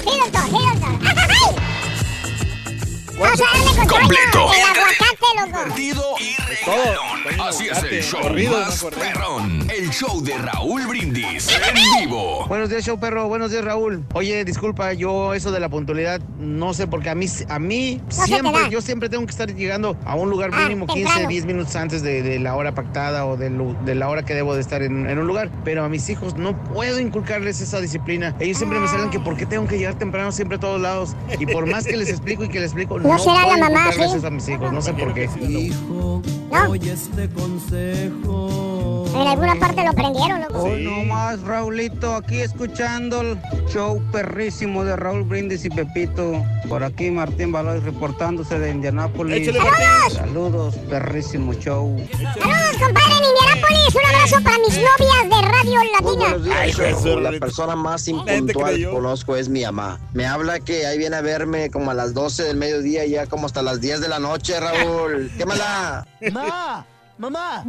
O 3.19 3.35
sea, 3.35 3.47
me 3.81 3.87
completo. 3.87 4.47
El 4.53 4.61
aguacate, 4.61 5.15
loco. 5.35 5.47
Divertido 5.47 6.03
y 6.19 6.35
regalón. 6.43 7.41
Así 7.47 7.67
es 7.67 7.83
el 7.83 8.03
show 8.03 8.21
corrido, 8.21 8.59
más 8.59 8.83
no 8.83 8.89
perrón. 8.91 9.67
El 9.71 9.89
show 9.89 10.21
de 10.21 10.37
Raúl 10.37 10.85
Brindis 10.85 11.49
en 11.67 12.03
vivo. 12.03 12.45
Buenos 12.47 12.69
días, 12.69 12.85
show 12.85 12.99
perro. 12.99 13.27
Buenos 13.27 13.49
días, 13.49 13.65
Raúl. 13.65 14.03
Oye, 14.13 14.45
disculpa, 14.45 14.93
yo 14.93 15.33
eso 15.33 15.51
de 15.51 15.59
la 15.59 15.67
puntualidad 15.67 16.21
no 16.39 16.73
sé 16.73 16.85
porque 16.85 17.09
a 17.09 17.15
mí 17.15 17.25
a 17.49 17.59
mí 17.59 18.01
no 18.05 18.25
siempre 18.25 18.69
yo 18.69 18.81
siempre 18.81 19.09
tengo 19.09 19.25
que 19.25 19.31
estar 19.31 19.53
llegando 19.53 19.97
a 20.05 20.15
un 20.15 20.29
lugar 20.29 20.51
mínimo 20.51 20.85
ah, 20.87 20.93
15, 20.93 21.27
10 21.27 21.45
minutos 21.45 21.75
antes 21.75 22.03
de, 22.03 22.21
de 22.21 22.39
la 22.39 22.55
hora 22.55 22.75
pactada 22.75 23.25
o 23.25 23.35
de, 23.35 23.49
lo, 23.49 23.73
de, 23.85 23.95
la 23.95 24.09
hora 24.09 24.23
que 24.23 24.35
debo 24.35 24.53
de 24.53 24.61
estar 24.61 24.81
en, 24.83 25.09
en, 25.09 25.17
un 25.17 25.25
lugar, 25.25 25.49
pero 25.63 25.83
a 25.83 25.89
mis 25.89 26.07
hijos 26.09 26.35
no 26.35 26.55
puedo 26.65 26.99
inculcarles 26.99 27.61
esa 27.61 27.81
disciplina. 27.81 28.35
Ellos 28.39 28.57
siempre 28.57 28.77
Ay. 28.77 28.85
me 28.85 28.89
salen 28.89 29.09
que 29.09 29.19
por 29.19 29.35
qué 29.37 29.45
tengo 29.45 29.67
que 29.67 29.77
llegar 29.77 29.95
temprano 29.95 30.31
siempre 30.31 30.57
a 30.57 30.59
todos 30.59 30.79
lados 30.79 31.15
y 31.39 31.45
por 31.47 31.65
más 31.65 31.85
que 31.85 31.97
les 31.97 32.09
explico 32.09 32.43
y 32.43 32.49
que 32.49 32.59
les 32.59 32.71
explico 32.71 32.99
no 33.07 33.19
será 33.19 33.47
la 33.47 33.57
mamá, 33.57 33.79
inculcarles 33.87 34.11
¿sí? 34.11 34.17
eso 34.17 34.27
a 34.27 34.31
mis 34.31 34.49
hijos, 34.49 34.71
no 34.73 34.81
sé 34.81 34.93
por 34.93 35.13
qué. 35.13 35.29
Hijo, 35.47 36.21
No. 36.51 36.69
oye 36.69 36.91
este 36.93 37.29
consejo. 37.29 38.76
En 39.13 39.27
alguna 39.27 39.55
parte 39.55 39.83
lo 39.83 39.93
prendieron, 39.93 40.41
loco. 40.41 40.63
Hoy 40.63 40.83
no 40.83 41.03
más, 41.05 41.41
Raulito, 41.41 42.15
aquí 42.15 42.41
escuchando 42.41 43.21
el 43.21 43.39
show 43.67 44.01
perrísimo 44.11 44.83
de 44.83 44.95
Raúl 44.95 45.23
Brindis 45.23 45.65
y 45.65 45.69
Pepito. 45.69 46.43
Por 46.67 46.83
aquí 46.83 47.09
Martín 47.09 47.51
Baloy 47.51 47.79
reportándose 47.79 48.59
de 48.59 48.71
Indianápolis. 48.71 49.53
Martín. 49.53 50.17
Saludos, 50.17 50.75
perrísimo 50.89 51.53
show. 51.53 51.97
Saludos, 52.11 52.77
compadre 52.79 53.17
en 53.17 53.23
Indianápolis. 53.23 53.95
Un 53.95 54.05
abrazo 54.05 54.43
para 54.43 54.57
mis 54.59 54.77
novias 54.77 55.23
de 55.23 55.47
Radio 55.47 55.79
Latina. 55.93 56.55
Ay, 56.59 56.73
Jesús, 56.73 57.05
hijo, 57.05 57.19
la 57.19 57.31
persona 57.39 57.75
más 57.75 58.07
impuntual 58.07 58.75
que 58.75 58.89
conozco 58.89 59.35
es 59.35 59.49
mi 59.49 59.63
mamá. 59.63 59.99
Me 60.13 60.25
habla 60.25 60.59
que 60.59 60.85
ahí 60.85 60.97
viene 60.97 61.15
a 61.15 61.21
verme 61.21 61.69
como 61.69 61.91
a 61.91 61.93
las 61.93 62.13
12 62.13 62.43
del 62.43 62.57
mediodía, 62.57 63.05
ya 63.05 63.27
como 63.27 63.45
hasta 63.45 63.61
las 63.61 63.79
10 63.81 64.01
de 64.01 64.09
la 64.09 64.19
noche, 64.19 64.59
Raúl. 64.59 65.31
¿Qué 65.37 65.45
mala? 65.45 66.05
Ma, 66.31 66.85
mamá. 67.17 67.63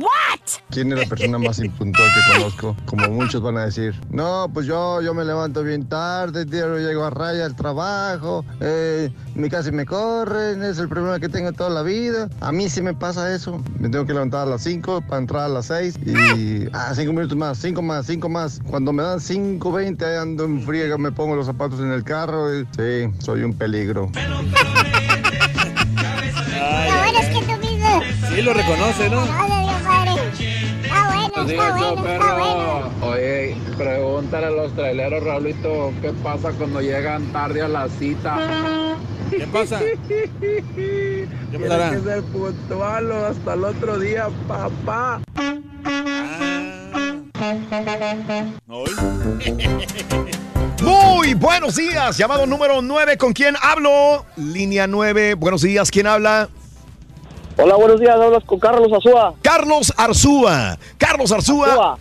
¿Quién 0.71 0.93
es 0.93 0.99
la 1.01 1.07
persona 1.07 1.39
más 1.39 1.59
impuntual 1.65 2.09
que 2.15 2.33
conozco? 2.39 2.77
Como 2.87 3.09
muchos 3.09 3.43
van 3.43 3.57
a 3.59 3.67
decir. 3.67 3.95
No, 4.11 4.51
pues 4.53 4.67
yo, 4.67 5.01
yo 5.03 5.15
me 5.15 5.25
levanto 5.25 5.63
bien 5.63 5.89
tarde, 5.89 6.47
tío, 6.47 6.79
llego 6.79 7.05
a 7.05 7.11
raya 7.11 7.45
al 7.45 7.57
trabajo, 7.57 8.45
eh, 8.61 9.11
mi 9.35 9.49
casi 9.49 9.73
me 9.73 9.87
corren, 9.87 10.63
es 10.63 10.79
el 10.79 10.89
problema 10.89 11.19
que 11.19 11.29
tengo 11.29 11.53
toda 11.53 11.71
la 11.71 11.83
vida. 11.83 12.29
A 12.41 12.53
mí 12.53 12.69
sí 12.69 12.83
me 12.83 12.95
pasa 12.95 13.35
eso. 13.35 13.63
Me 13.79 13.89
tengo 13.89 14.07
que 14.07 14.13
levantar 14.13 14.47
a 14.47 14.51
las 14.51 14.63
5 14.63 15.03
para 15.03 15.21
entrar 15.21 15.45
a 15.45 15.49
las 15.49 15.67
6 15.67 15.99
y... 16.05 16.69
Ah, 16.73 16.93
5 16.95 17.13
minutos 17.13 17.37
más, 17.37 17.59
5 17.59 17.81
más, 17.83 18.07
5 18.07 18.29
más. 18.29 18.61
Cuando 18.67 18.93
me 18.93 19.03
dan 19.03 19.19
5.20 19.19 20.03
ahí 20.03 20.17
ando 20.17 20.45
en 20.45 20.63
friega, 20.63 20.99
me 20.99 21.13
pongo 21.13 21.37
los 21.37 21.47
zapatos 21.47 21.81
en 21.81 21.93
el 21.93 22.05
carro 22.05 22.55
y... 22.55 22.67
Sí, 22.77 23.11
soy 23.19 23.43
un 23.43 23.55
peligro. 23.55 24.11
Lo 27.13 27.28
Sí, 28.39 28.45
lo 28.45 28.55
reconoce, 28.55 29.11
¿no? 29.11 29.25
Está 29.25 29.45
bueno, 29.47 29.75
está 31.51 31.73
bueno, 31.73 32.09
está 32.09 32.35
bueno. 32.35 32.91
Oye, 33.03 33.57
pregúntale 33.77 34.47
a 34.47 34.51
los 34.51 34.73
traileros, 34.77 35.25
Raulito, 35.25 35.93
¿qué 36.01 36.13
pasa 36.23 36.53
cuando 36.53 36.81
llegan 36.81 37.33
tarde 37.33 37.63
a 37.63 37.69
la 37.69 37.89
cita? 37.89 38.97
¿Qué 39.29 39.45
pasa? 39.49 39.81
Tiene 40.09 41.67
pasará? 41.67 41.91
que 41.91 41.99
ser 41.99 42.23
puntual 42.27 43.11
o 43.11 43.27
hasta 43.27 43.55
el 43.55 43.65
otro 43.65 43.99
día, 43.99 44.29
papá. 44.47 45.21
Hoy. 48.69 48.91
Muy 50.81 51.35
buenos 51.35 51.75
días. 51.75 52.17
Llamado 52.17 52.47
número 52.47 52.83
9. 52.83 53.17
¿Con 53.17 53.33
quién 53.33 53.57
hablo? 53.61 54.25
Línea 54.37 54.87
9. 54.87 55.35
Buenos 55.35 55.63
días. 55.63 55.91
¿Quién 55.91 56.07
habla? 56.07 56.49
Hola, 57.61 57.75
buenos 57.75 57.99
días. 57.99 58.15
Hablas 58.15 58.45
con 58.45 58.61
Carlos 58.61 58.89
Azúa. 58.93 59.35
Carlos 59.43 59.93
Arzúa. 59.97 60.79
Carlos 60.97 61.33
Arzúa. 61.33 61.99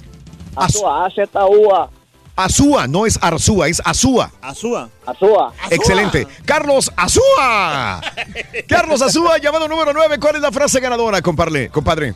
Azúa, 0.56 1.06
A-Z-U-A. 1.08 1.90
Azúa, 2.36 2.86
no 2.88 3.08
es 3.08 3.18
Arzúa, 3.20 3.68
es 3.68 3.82
Azúa. 3.84 4.32
Azúa. 4.40 4.88
Azúa. 5.04 5.52
Excelente. 5.72 6.28
Carlos 6.46 6.92
Azúa. 6.96 8.00
Carlos 8.68 9.02
Azúa, 9.02 9.40
llamado 9.40 9.68
número 9.68 9.92
9. 9.94 10.20
¿Cuál 10.20 10.36
es 10.36 10.42
la 10.42 10.52
frase 10.52 10.80
ganadora, 10.80 11.24
compadre? 11.24 11.70
compadre? 11.70 12.14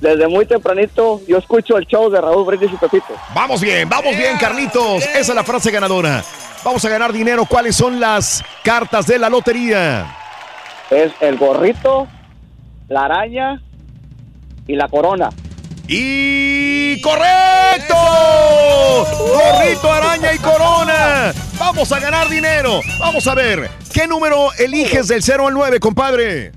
Desde 0.00 0.28
muy 0.28 0.46
tempranito 0.46 1.20
yo 1.26 1.38
escucho 1.38 1.76
el 1.76 1.86
show 1.86 2.08
de 2.10 2.20
Raúl 2.20 2.44
Brindis 2.44 2.72
y 2.72 2.76
Pepito. 2.76 3.14
Vamos 3.34 3.60
bien, 3.60 3.88
vamos 3.88 4.16
bien, 4.16 4.36
Carlitos. 4.38 5.02
Esa 5.02 5.18
es 5.18 5.34
la 5.34 5.42
frase 5.42 5.72
ganadora. 5.72 6.22
Vamos 6.64 6.84
a 6.84 6.88
ganar 6.88 7.12
dinero. 7.12 7.44
¿Cuáles 7.44 7.74
son 7.74 7.98
las 7.98 8.44
cartas 8.62 9.06
de 9.08 9.18
la 9.18 9.28
lotería? 9.28 10.16
Es 10.90 11.12
el 11.20 11.36
gorrito, 11.36 12.06
la 12.92 13.06
araña 13.06 13.62
y 14.66 14.76
la 14.76 14.88
corona. 14.88 15.30
¡Y 15.88 17.00
correcto! 17.00 17.96
Gorrito, 19.18 19.92
araña 19.92 20.32
y 20.34 20.38
corona. 20.38 21.32
Vamos 21.58 21.90
a 21.90 21.98
ganar 21.98 22.28
dinero. 22.28 22.80
Vamos 23.00 23.26
a 23.26 23.34
ver. 23.34 23.68
¿Qué 23.92 24.06
número 24.06 24.48
eliges 24.58 25.08
del 25.08 25.22
0 25.22 25.48
al 25.48 25.54
9, 25.54 25.80
compadre? 25.80 26.52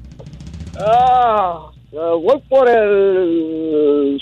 Ah, 0.80 1.72
eh, 1.92 1.98
voy 1.98 2.42
por 2.48 2.70
el 2.70 4.22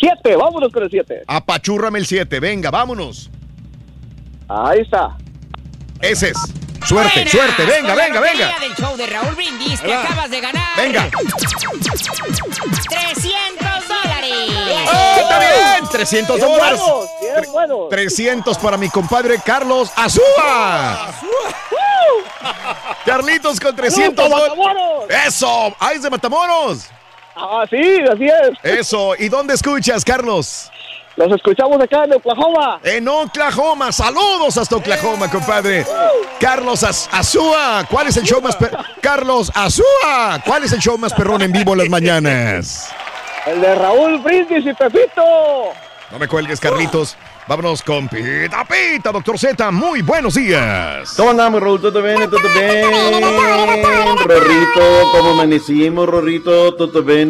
7. 0.00 0.36
Vámonos 0.36 0.72
con 0.72 0.82
el 0.82 0.90
7. 0.90 1.22
Apachúrrame 1.26 1.98
el 2.00 2.06
7. 2.06 2.40
Venga, 2.40 2.70
vámonos. 2.70 3.30
Ahí 4.48 4.80
está. 4.80 5.16
Ese 6.00 6.30
es. 6.30 6.36
Suerte, 6.84 7.12
Buenas, 7.14 7.30
suerte. 7.32 7.64
Venga, 7.64 7.88
la 7.88 7.94
venga, 7.94 8.20
venga. 8.20 8.58
del 8.58 8.74
show 8.74 8.96
de 8.96 9.06
Raúl 9.06 9.34
Brindis 9.34 9.80
que 9.80 9.94
acabas 9.94 10.28
de 10.30 10.40
ganar. 10.40 10.76
Venga. 10.76 11.08
300 12.88 13.88
dólares. 13.88 14.34
¡Oh, 14.86 15.16
está 15.20 15.38
bien! 15.38 15.88
300 15.90 16.36
Bien 16.36 16.48
dólares. 16.48 16.80
buenos, 16.80 17.10
bien 17.20 17.52
buenos. 17.52 17.88
300 17.90 18.58
para 18.58 18.76
mi 18.76 18.88
compadre 18.88 19.38
Carlos 19.44 19.90
Azúa. 19.96 21.12
Carlitos 23.06 23.60
con 23.60 23.74
300 23.74 24.28
¡Saludos, 24.28 24.56
dólares. 24.56 25.26
Eso. 25.26 25.74
¡Ay, 25.78 25.96
es 25.96 26.02
de 26.02 26.10
Matamoros! 26.10 26.86
Ah, 27.34 27.64
sí, 27.70 28.00
así 28.12 28.24
es. 28.26 28.78
Eso. 28.80 29.14
¿Y 29.18 29.28
dónde 29.28 29.54
escuchas, 29.54 30.04
Carlos? 30.04 30.70
Los 31.16 31.30
escuchamos 31.32 31.80
acá 31.80 32.04
en 32.04 32.14
Oklahoma. 32.14 32.80
En 32.82 33.06
Oklahoma. 33.06 33.92
Saludos 33.92 34.56
hasta 34.56 34.76
Oklahoma, 34.76 35.30
compadre. 35.30 35.84
Carlos 36.40 36.82
Az- 36.82 37.08
Azúa. 37.12 37.84
¿Cuál 37.90 38.06
es 38.08 38.16
el 38.16 38.24
show 38.24 38.40
más 38.40 38.56
Carlos 39.00 39.50
Azúa. 39.54 40.40
¿Cuál 40.44 40.64
es 40.64 40.72
el 40.72 40.78
show 40.80 40.96
más 40.96 41.12
perrón 41.12 41.42
en 41.42 41.52
vivo 41.52 41.72
en 41.72 41.78
las 41.78 41.88
mañanas? 41.90 42.90
El 43.46 43.60
de 43.60 43.74
Raúl 43.74 44.18
Brindis 44.18 44.64
y 44.64 44.72
Pepito. 44.72 45.22
No 46.10 46.18
me 46.18 46.26
cuelgues, 46.28 46.60
Carlitos. 46.60 47.16
Vámonos 47.46 47.82
con 47.82 48.08
Pita 48.08 48.64
Pita, 48.64 49.10
doctor 49.10 49.38
Z. 49.38 49.70
Muy 49.72 50.00
buenos 50.02 50.34
días. 50.34 51.12
¿Cómo 51.16 51.30
andamos, 51.30 51.60
Raúl? 51.60 51.80
¿Todo 51.80 52.00
bien? 52.00 52.30
¿Todo 52.30 52.40
bien? 52.54 52.88
Rorrito, 54.24 55.10
¿cómo 55.12 55.30
amanecimos, 55.32 56.08
Rorrito? 56.08 56.74
¿Todo 56.76 57.02
bien? 57.02 57.28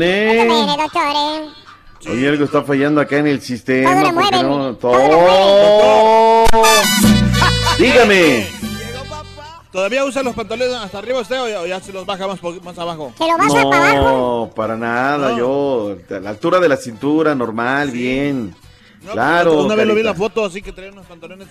Oye, 2.09 2.29
algo 2.29 2.45
está 2.45 2.63
fallando 2.63 3.01
acá 3.01 3.19
en 3.19 3.27
el 3.29 3.41
sistema. 3.41 4.03
Todo 4.03 4.15
porque 4.15 4.43
no- 4.43 4.75
todo 4.77 4.99
le 4.99 5.09
todo. 5.09 6.45
Dígame. 7.79 8.47
¿Todavía 9.71 10.05
usa 10.05 10.23
los 10.23 10.35
pantalones 10.35 10.75
hasta 10.77 10.99
arriba 10.99 11.21
usted 11.21 11.41
o 11.41 11.49
ya, 11.49 11.61
o 11.61 11.67
ya 11.67 11.81
se 11.81 11.93
los 11.95 12.05
baja 12.05 12.27
más, 12.27 12.39
más 12.63 12.79
abajo? 12.79 13.13
¿Se 13.17 13.25
lo 13.27 13.39
baja 13.39 13.71
para 13.71 13.91
abajo? 13.93 14.09
No, 14.49 14.51
para 14.55 14.77
nada, 14.77 15.35
yo. 15.39 15.97
A 16.11 16.21
la 16.21 16.31
altura 16.31 16.61
de 16.61 16.69
la 16.69 16.77
cintura, 16.77 17.35
normal, 17.35 17.91
bien. 17.91 18.55
claro. 19.11 19.63
Una 19.65 19.75
vez 19.75 19.87
lo 19.87 19.95
vi 19.95 20.01
en 20.01 20.07
la 20.07 20.15
foto 20.15 20.45
así 20.45 20.61
que 20.61 20.73
traía 20.73 20.93
unos 20.93 21.07
pantalones 21.07 21.49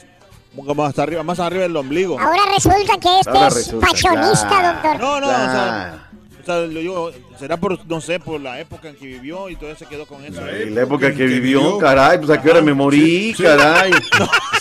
como 0.55 0.83
hasta 0.85 1.01
arriba, 1.03 1.23
más 1.23 1.39
arriba 1.39 1.63
del 1.63 1.75
ombligo. 1.75 2.19
Ahora 2.19 2.41
resulta 2.53 2.99
que 2.99 3.19
este 3.19 3.29
Ahora 3.31 3.47
es 3.47 3.55
resulta, 3.55 3.87
fashionista, 3.87 4.47
claro. 4.49 4.73
doctor. 4.73 4.99
No, 4.99 5.19
no, 5.21 5.27
o 5.27 5.31
sea, 5.31 6.09
o 6.41 6.45
sea, 6.45 6.59
lo 6.61 6.79
digo, 6.79 7.11
será 7.39 7.57
por, 7.57 7.85
no 7.87 8.01
sé, 8.01 8.19
por 8.19 8.39
la 8.41 8.59
época 8.59 8.89
en 8.89 8.95
que 8.95 9.05
vivió 9.05 9.49
y 9.49 9.55
todavía 9.55 9.77
se 9.77 9.85
quedó 9.85 10.05
con 10.05 10.23
eso. 10.25 10.45
En 10.47 10.75
la 10.75 10.81
época 10.83 11.13
que 11.13 11.25
vivió, 11.25 11.77
caray, 11.77 12.17
pues 12.17 12.29
a 12.31 12.41
qué 12.41 12.49
hora 12.51 12.61
me 12.61 12.73
morí, 12.73 13.33
Sí. 13.35 13.43
caray. 13.43 13.91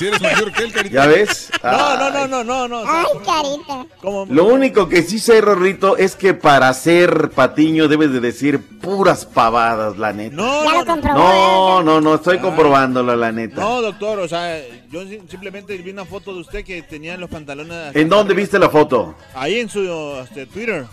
Si 0.01 0.07
eres 0.07 0.23
mayor 0.23 0.51
que 0.51 0.63
él, 0.63 0.73
carita. 0.73 0.95
¿Ya 0.95 1.07
ves? 1.07 1.51
No, 1.63 1.99
no, 1.99 2.11
no, 2.11 2.27
no, 2.27 2.43
no, 2.45 2.69
no. 2.69 2.83
Ay, 2.87 3.05
carita. 3.23 3.87
Lo 4.31 4.47
único 4.47 4.89
que 4.89 5.03
sí 5.03 5.19
sé, 5.19 5.43
Rorrito, 5.43 5.99
es 5.99 6.17
que 6.17 6.33
para 6.33 6.73
ser 6.73 7.29
patiño 7.33 7.87
debes 7.87 8.11
de 8.11 8.21
decir 8.21 8.61
puras 8.81 9.27
pavadas, 9.27 9.99
la 9.99 10.15
neta. 10.15 10.35
No, 10.37 10.65
Ya 10.65 10.79
lo 10.79 10.87
comprobó. 10.87 11.19
No, 11.19 11.83
no, 11.83 12.01
no, 12.01 12.15
estoy 12.15 12.39
comprobándolo, 12.39 13.15
la 13.15 13.31
neta. 13.31 13.61
No, 13.61 13.83
doctor, 13.83 14.21
o 14.21 14.29
sea, 14.29 14.59
yo 14.91 15.03
si- 15.07 15.21
simplemente 15.29 15.77
vi 15.77 15.91
una 15.91 16.07
foto 16.07 16.33
de 16.33 16.41
usted 16.41 16.65
que 16.65 16.81
tenía 16.81 17.19
los 17.19 17.29
pantalones. 17.29 17.95
¿En 17.95 18.09
dónde 18.09 18.33
viste 18.33 18.59
la 18.59 18.71
foto? 18.71 19.15
Ahí 19.35 19.59
en 19.59 19.69
su 19.69 19.83
este, 20.23 20.47
Twitter. 20.47 20.87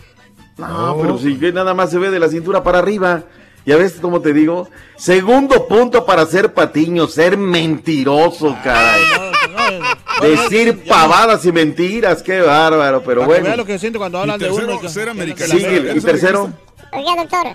No, 0.58 0.98
pero 1.02 1.18
si 1.20 1.38
que 1.38 1.52
nada 1.52 1.74
más 1.74 1.92
se 1.92 1.98
ve 1.98 2.10
de 2.10 2.20
la 2.20 2.28
cintura 2.30 2.64
para 2.64 2.80
arriba. 2.80 3.24
¿Ya 3.66 3.76
ves 3.76 3.96
cómo 4.02 4.22
te 4.22 4.32
digo? 4.32 4.70
Segundo 4.96 5.68
punto 5.68 6.06
para 6.06 6.26
ser 6.26 6.54
patiño, 6.54 7.06
ser 7.08 7.36
mentiroso, 7.38 8.56
caray. 8.64 9.02
Decir 10.22 10.84
pavadas 10.88 11.46
y 11.46 11.52
mentiras, 11.52 12.24
qué 12.24 12.42
bárbaro, 12.42 13.04
pero 13.04 13.22
Para 13.22 13.36
que 13.36 13.42
bueno. 13.42 13.56
lo 13.58 13.66
que 13.66 13.78
siente 13.78 14.00
cuando 14.00 14.20
hablan 14.20 14.40
de 14.40 14.50
uno. 14.50 14.76
y 14.76 15.34
que- 15.34 15.48
Sigue, 15.48 15.94
y 15.96 16.00
tercero. 16.02 16.50
Oiga, 16.94 17.16
doctor, 17.18 17.48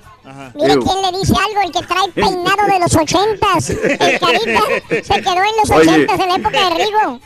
mire 0.55 0.75
Ew. 0.75 0.85
quién 0.85 1.03
le 1.03 1.19
dice 1.19 1.33
algo, 1.49 1.63
el 1.65 1.73
que 1.73 1.87
trae 1.87 2.09
peinado 2.15 2.67
de 2.71 2.79
los 2.79 2.95
ochentas. 2.95 3.71
El 3.71 3.99
carita 4.21 4.61
se 4.91 5.23
quedó 5.23 5.33
en 5.33 5.57
los 5.61 5.71
Oye. 5.71 5.91
ochentas, 5.91 6.21
en 6.21 6.29
la 6.29 6.35
época 6.37 6.69
de 6.69 6.85
Rigo. 6.85 7.21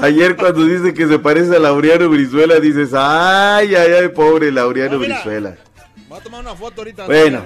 Ayer 0.00 0.36
cuando 0.36 0.64
dice 0.64 0.92
que 0.92 1.06
se 1.06 1.18
parece 1.18 1.56
a 1.56 1.58
Laureano 1.58 2.08
Brizuela, 2.08 2.60
dices, 2.60 2.90
ay, 2.94 3.74
ay, 3.74 3.92
ay, 4.02 4.08
pobre 4.08 4.52
Laureano 4.52 4.98
Brizuela. 4.98 5.56
Voy 6.08 6.18
a 6.18 6.22
tomar 6.22 6.40
una 6.40 6.54
foto 6.54 6.82
ahorita. 6.82 7.06
Bueno. 7.06 7.42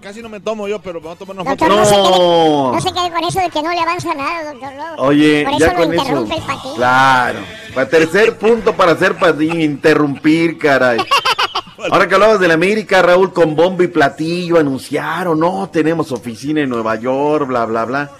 Casi 0.00 0.20
no 0.22 0.28
me 0.28 0.38
tomo 0.40 0.68
yo, 0.68 0.80
pero 0.80 1.00
voy 1.00 1.12
a 1.12 1.16
tomar 1.16 1.36
una 1.36 1.48
Doctor, 1.50 1.68
foto. 1.68 1.80
no, 1.80 1.86
se 1.86 1.96
No. 1.96 2.80
se 2.80 2.92
quede 2.92 3.10
con 3.10 3.24
eso 3.24 3.40
de 3.40 3.50
que 3.50 3.62
no 3.62 3.70
le 3.72 3.80
avanza 3.80 4.14
nada, 4.14 4.52
doctor. 4.52 4.72
no. 4.74 5.02
Oye, 5.04 5.44
Por 5.44 5.54
eso 5.54 5.58
ya 5.60 5.72
lo 5.72 5.78
con 5.78 5.94
interrumpe 5.94 6.34
eso. 6.34 6.42
el 6.42 6.46
patín. 6.56 6.74
Claro. 6.76 7.38
Para 7.74 7.88
tercer 7.88 8.36
punto 8.36 8.72
para 8.74 8.96
ser 8.96 9.16
patiño, 9.16 9.60
interrumpir, 9.60 10.58
caray. 10.58 10.98
Ahora 11.90 12.06
que 12.06 12.14
hablabas 12.14 12.38
de 12.38 12.46
la 12.48 12.54
América, 12.54 13.02
Raúl, 13.02 13.32
con 13.32 13.56
bombo 13.56 13.82
y 13.82 13.88
platillo 13.88 14.58
anunciaron, 14.58 15.40
no, 15.40 15.68
tenemos 15.72 16.12
oficina 16.12 16.60
en 16.60 16.68
Nueva 16.68 16.94
York, 16.96 17.48
bla, 17.48 17.64
bla, 17.64 17.84
bla. 17.84 18.10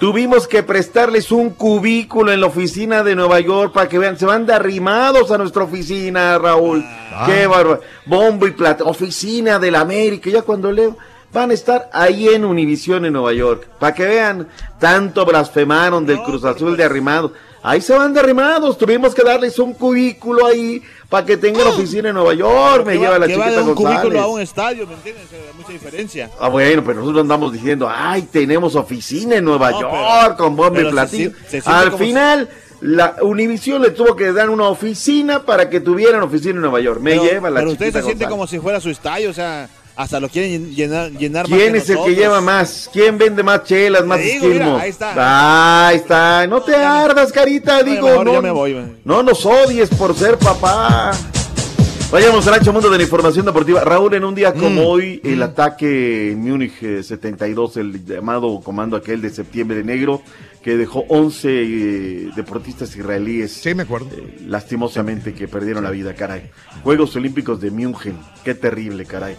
Tuvimos 0.00 0.48
que 0.48 0.62
prestarles 0.62 1.30
un 1.30 1.50
cubículo 1.50 2.32
en 2.32 2.40
la 2.40 2.46
oficina 2.46 3.02
de 3.02 3.14
Nueva 3.14 3.38
York 3.38 3.74
para 3.74 3.86
que 3.86 3.98
vean, 3.98 4.18
se 4.18 4.24
van 4.24 4.46
de 4.46 4.54
arrimados 4.54 5.30
a 5.30 5.36
nuestra 5.36 5.64
oficina, 5.64 6.38
Raúl. 6.38 6.82
Qué 7.26 7.46
bárbaro. 7.46 7.82
Bombo 8.06 8.46
y 8.46 8.52
platillo, 8.52 8.88
oficina 8.88 9.58
de 9.58 9.70
la 9.70 9.80
América, 9.80 10.30
ya 10.30 10.40
cuando 10.40 10.72
leo, 10.72 10.96
van 11.34 11.50
a 11.50 11.52
estar 11.52 11.90
ahí 11.92 12.28
en 12.28 12.46
Univisión 12.46 13.04
en 13.04 13.12
Nueva 13.12 13.34
York. 13.34 13.68
Para 13.78 13.94
que 13.94 14.06
vean, 14.06 14.48
tanto 14.78 15.26
blasfemaron 15.26 16.06
del 16.06 16.22
Cruz 16.22 16.44
Azul 16.44 16.78
de 16.78 16.84
arrimados. 16.84 17.32
Ahí 17.62 17.82
se 17.82 17.92
van 17.92 18.14
de 18.14 18.20
arrimados, 18.20 18.78
tuvimos 18.78 19.14
que 19.14 19.22
darles 19.22 19.58
un 19.58 19.74
cubículo 19.74 20.46
ahí 20.46 20.82
para 21.10 21.26
que 21.26 21.36
tengan 21.36 21.66
oficina 21.66 22.08
en 22.08 22.14
Nueva 22.14 22.32
York. 22.34 22.86
Me 22.86 22.94
lleva 22.96 23.10
va, 23.10 23.18
la 23.18 23.26
que 23.26 23.36
va 23.36 23.44
chiquita 23.46 23.62
de 23.64 23.68
un 23.68 23.74
cubículo 23.74 24.20
a 24.20 24.26
un 24.28 24.40
estadio, 24.40 24.86
¿me 24.86 24.94
entiendes? 24.94 25.26
Hay 25.32 25.56
mucha 25.58 25.72
diferencia. 25.72 26.30
Ah, 26.38 26.48
bueno, 26.48 26.82
pero 26.86 27.00
nosotros 27.00 27.22
andamos 27.22 27.52
diciendo, 27.52 27.90
ay, 27.92 28.22
tenemos 28.22 28.76
oficina 28.76 29.36
en 29.36 29.44
Nueva 29.44 29.72
No, 29.72 29.80
York 29.80 29.92
pero- 29.92 30.36
con 30.36 30.56
bomba 30.56 30.80
y 30.80 31.08
se 31.08 31.60
se 31.60 31.68
Al 31.68 31.92
final, 31.92 32.48
la 32.80 33.16
Univision 33.22 33.82
le 33.82 33.90
tuvo 33.90 34.14
que 34.16 34.32
dar 34.32 34.48
una 34.50 34.68
oficina 34.68 35.42
para 35.44 35.68
que 35.68 35.80
tuvieran 35.80 36.22
oficina 36.22 36.54
en 36.54 36.60
Nueva 36.62 36.80
York. 36.80 37.00
Me 37.00 37.10
pero, 37.10 37.24
lleva 37.24 37.50
la 37.50 37.58
pero 37.60 37.72
usted 37.72 37.86
se 37.86 37.92
siente 37.92 38.08
González. 38.10 38.28
como 38.30 38.46
si 38.46 38.58
fuera 38.60 38.80
su 38.80 38.88
estadio, 38.88 39.30
o 39.30 39.34
sea, 39.34 39.68
hasta 40.02 40.18
lo 40.18 40.28
quieren 40.30 40.74
llenar, 40.74 41.10
llenar 41.12 41.46
más 41.46 41.58
¿Quién 41.58 41.76
es 41.76 41.82
el 41.82 41.86
que 41.88 41.92
nosotros. 41.94 42.16
lleva 42.16 42.40
más? 42.40 42.90
¿Quién 42.90 43.18
vende 43.18 43.42
más 43.42 43.64
chelas, 43.64 44.06
más 44.06 44.18
digo, 44.18 44.46
mira, 44.46 44.54
esquilmo? 44.54 44.78
ahí 44.78 44.90
está. 44.90 45.88
Ahí 45.88 45.96
está. 45.96 46.46
No 46.46 46.62
te 46.62 46.74
ardas, 46.74 47.30
carita, 47.30 47.82
digo. 47.82 48.08
mejor 48.08 48.26
no, 48.26 48.32
ya 48.32 48.40
me 48.40 48.50
voy, 48.50 48.74
man. 48.74 48.96
no 49.04 49.22
nos 49.22 49.44
odies 49.44 49.90
por 49.90 50.14
ser 50.14 50.38
papá. 50.38 51.12
Vayamos 52.10 52.44
al 52.48 52.54
ancho 52.54 52.72
mundo 52.72 52.90
de 52.90 52.96
la 52.96 53.04
información 53.04 53.44
deportiva. 53.44 53.82
Raúl, 53.84 54.14
en 54.14 54.24
un 54.24 54.34
día 54.34 54.52
como 54.52 54.82
Mm, 54.82 54.86
hoy, 54.86 55.20
el 55.22 55.40
ataque 55.42 56.32
en 56.32 56.40
Múnich 56.40 56.82
eh, 56.82 57.02
72, 57.04 57.76
el 57.76 58.04
llamado 58.04 58.60
comando 58.62 58.96
aquel 58.96 59.20
de 59.20 59.30
septiembre 59.30 59.84
negro, 59.84 60.20
que 60.62 60.76
dejó 60.76 61.04
11 61.08 61.48
eh, 61.48 62.30
deportistas 62.34 62.96
israelíes. 62.96 63.52
Sí, 63.52 63.74
me 63.74 63.84
acuerdo. 63.84 64.08
lastimosamente 64.46 65.34
que 65.34 65.46
perdieron 65.46 65.84
la 65.84 65.90
vida, 65.90 66.14
caray. 66.14 66.50
Juegos 66.82 67.14
Olímpicos 67.14 67.60
de 67.60 67.70
München, 67.70 68.18
qué 68.44 68.54
terrible, 68.54 69.04
caray. 69.04 69.36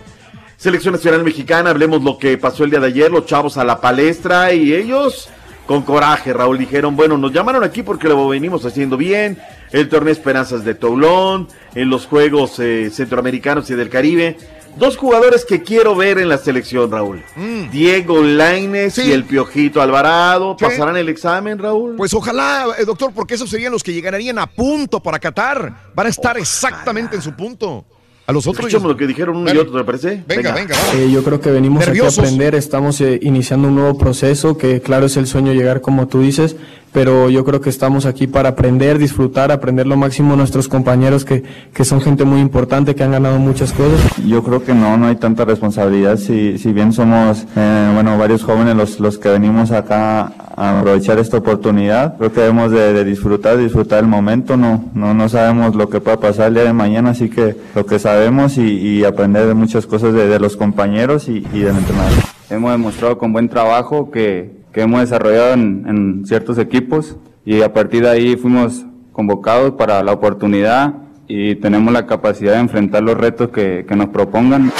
Selección 0.62 0.94
Nacional 0.94 1.24
Mexicana, 1.24 1.72
hablemos 1.72 2.04
lo 2.04 2.20
que 2.20 2.38
pasó 2.38 2.64
el 2.64 2.70
día 2.70 2.80
de 2.80 2.86
ayer, 2.86 3.12
los 3.12 3.26
chavos 3.26 3.58
a 3.58 3.64
la 3.64 3.82
palestra 3.82 4.54
y 4.54 4.76
ellos 4.76 5.28
con 5.66 5.82
coraje, 5.82 6.34
Raúl, 6.34 6.60
dijeron, 6.60 6.96
bueno, 6.96 7.18
nos 7.18 7.34
llamaron 7.34 7.64
aquí 7.64 7.82
porque 7.82 8.08
lo 8.08 8.28
venimos 8.28 8.64
haciendo 8.64 8.96
bien, 8.96 9.40
el 9.72 9.90
torneo 9.90 10.14
Esperanzas 10.14 10.64
de 10.64 10.76
Toulon, 10.76 11.48
en 11.74 11.90
los 11.90 12.06
Juegos 12.06 12.60
eh, 12.60 12.92
Centroamericanos 12.94 13.72
y 13.72 13.74
del 13.74 13.90
Caribe. 13.90 14.38
Dos 14.78 14.98
jugadores 14.98 15.46
que 15.46 15.64
quiero 15.64 15.96
ver 15.96 16.20
en 16.20 16.30
la 16.30 16.38
selección, 16.38 16.92
Raúl. 16.92 17.24
Diego 17.72 18.22
Laines 18.22 19.00
y 19.00 19.12
el 19.12 19.24
Piojito 19.24 19.82
Alvarado. 19.82 20.56
¿Pasarán 20.58 20.96
el 20.96 21.10
examen, 21.10 21.58
Raúl? 21.58 21.96
Pues 21.96 22.14
ojalá, 22.14 22.68
eh, 22.78 22.86
doctor, 22.86 23.12
porque 23.16 23.34
esos 23.34 23.50
serían 23.50 23.72
los 23.72 23.82
que 23.82 23.94
llegarían 23.94 24.38
a 24.38 24.46
punto 24.46 25.02
para 25.02 25.18
Qatar. 25.18 25.90
Van 25.96 26.06
a 26.06 26.10
estar 26.10 26.38
exactamente 26.38 27.16
en 27.16 27.24
su 27.24 27.36
punto. 27.36 27.84
A 28.28 28.32
los 28.32 28.46
otros. 28.48 28.66
Escuchemos 28.66 28.92
lo 28.92 28.98
que 28.98 29.08
dijeron 29.08 29.38
uno 29.38 29.54
y 29.54 29.58
otro, 29.58 29.78
¿te 29.78 29.84
parece? 29.84 30.24
Venga, 30.28 30.54
venga. 30.54 30.76
Eh, 30.96 31.10
yo 31.12 31.24
creo 31.24 31.42
que 31.42 31.52
venimos 31.52 31.86
Nerviosos. 31.86 32.20
aquí 32.20 32.22
a 32.22 32.30
aprender, 32.30 32.56
estamos 32.56 33.02
eh, 33.02 33.20
iniciando 33.22 33.68
un 33.68 33.76
nuevo 33.76 33.98
proceso, 33.98 34.58
que 34.58 34.80
claro 34.82 35.08
es 35.08 35.18
el 35.18 35.28
sueño 35.28 35.54
llegar 35.54 35.82
como 35.82 36.08
tú 36.08 36.22
dices, 36.22 36.56
pero 36.92 37.30
yo 37.30 37.46
creo 37.46 37.62
que 37.62 37.70
estamos 37.70 38.06
aquí 38.06 38.28
para 38.28 38.50
aprender, 38.50 38.98
disfrutar, 38.98 39.52
aprender 39.52 39.88
lo 39.88 39.96
máximo 39.98 40.36
nuestros 40.36 40.68
compañeros 40.68 41.24
que, 41.26 41.44
que 41.74 41.86
son 41.86 42.02
gente 42.02 42.26
muy 42.26 42.42
importante, 42.42 42.96
que 42.96 43.04
han 43.04 43.12
ganado 43.12 43.40
muchas 43.40 43.72
cosas. 43.72 44.00
Yo 44.28 44.44
creo 44.44 44.64
que 44.64 44.74
no, 44.74 44.98
no 44.98 45.08
hay 45.08 45.16
tanta 45.16 45.46
responsabilidad. 45.46 46.18
Si, 46.18 46.58
si 46.58 46.74
bien 46.74 46.92
somos, 46.92 47.46
eh, 47.56 47.92
bueno, 47.94 48.18
varios 48.18 48.44
jóvenes 48.44 48.76
los, 48.76 49.00
los 49.00 49.18
que 49.18 49.30
venimos 49.30 49.72
acá 49.72 50.34
a 50.56 50.80
aprovechar 50.80 51.18
esta 51.18 51.38
oportunidad, 51.38 52.18
creo 52.18 52.34
que 52.34 52.42
debemos 52.42 52.72
de, 52.72 52.94
de 52.94 53.06
disfrutar, 53.06 53.58
disfrutar 53.58 54.00
el 54.00 54.08
momento. 54.08 54.58
No, 54.58 54.92
no, 54.94 55.14
no 55.14 55.30
sabemos 55.30 55.76
lo 55.76 55.90
que 55.90 56.02
pueda 56.02 56.20
pasar 56.20 56.50
el 56.50 56.56
día 56.56 56.64
de 56.64 56.74
mañana, 56.74 57.12
así 57.12 57.30
que 57.30 57.56
lo 57.74 57.86
que 57.86 58.00
sabemos 58.00 58.58
y, 58.58 58.64
y 58.64 59.06
aprender 59.06 59.48
de 59.48 59.54
muchas 59.54 59.86
cosas 59.86 60.14
de, 60.14 60.28
de 60.28 60.40
los 60.40 60.58
compañeros 60.58 61.30
y, 61.30 61.48
y 61.54 61.60
del 61.60 61.78
entrenador. 61.78 62.20
Hemos 62.50 62.72
demostrado 62.74 63.18
con 63.18 63.32
buen 63.32 63.48
trabajo 63.48 64.12
que, 64.12 64.61
que 64.74 64.82
hemos 64.82 65.02
desarrollado 65.02 65.54
en, 65.54 65.86
en 65.88 66.26
ciertos 66.26 66.58
equipos 66.58 67.18
y 67.46 67.62
a 67.62 67.74
partir 67.74 68.04
de 68.04 68.10
ahí 68.10 68.36
fuimos 68.36 68.86
convocados 69.12 69.72
para 69.72 70.04
la 70.04 70.14
oportunidad 70.14 70.94
y 71.28 71.56
tenemos 71.56 71.94
la 71.94 72.06
capacidad 72.08 72.54
de 72.54 72.60
enfrentar 72.60 73.04
los 73.04 73.18
retos 73.18 73.50
que, 73.50 73.86
que 73.88 73.96
nos 73.96 74.10
propongan. 74.10 74.72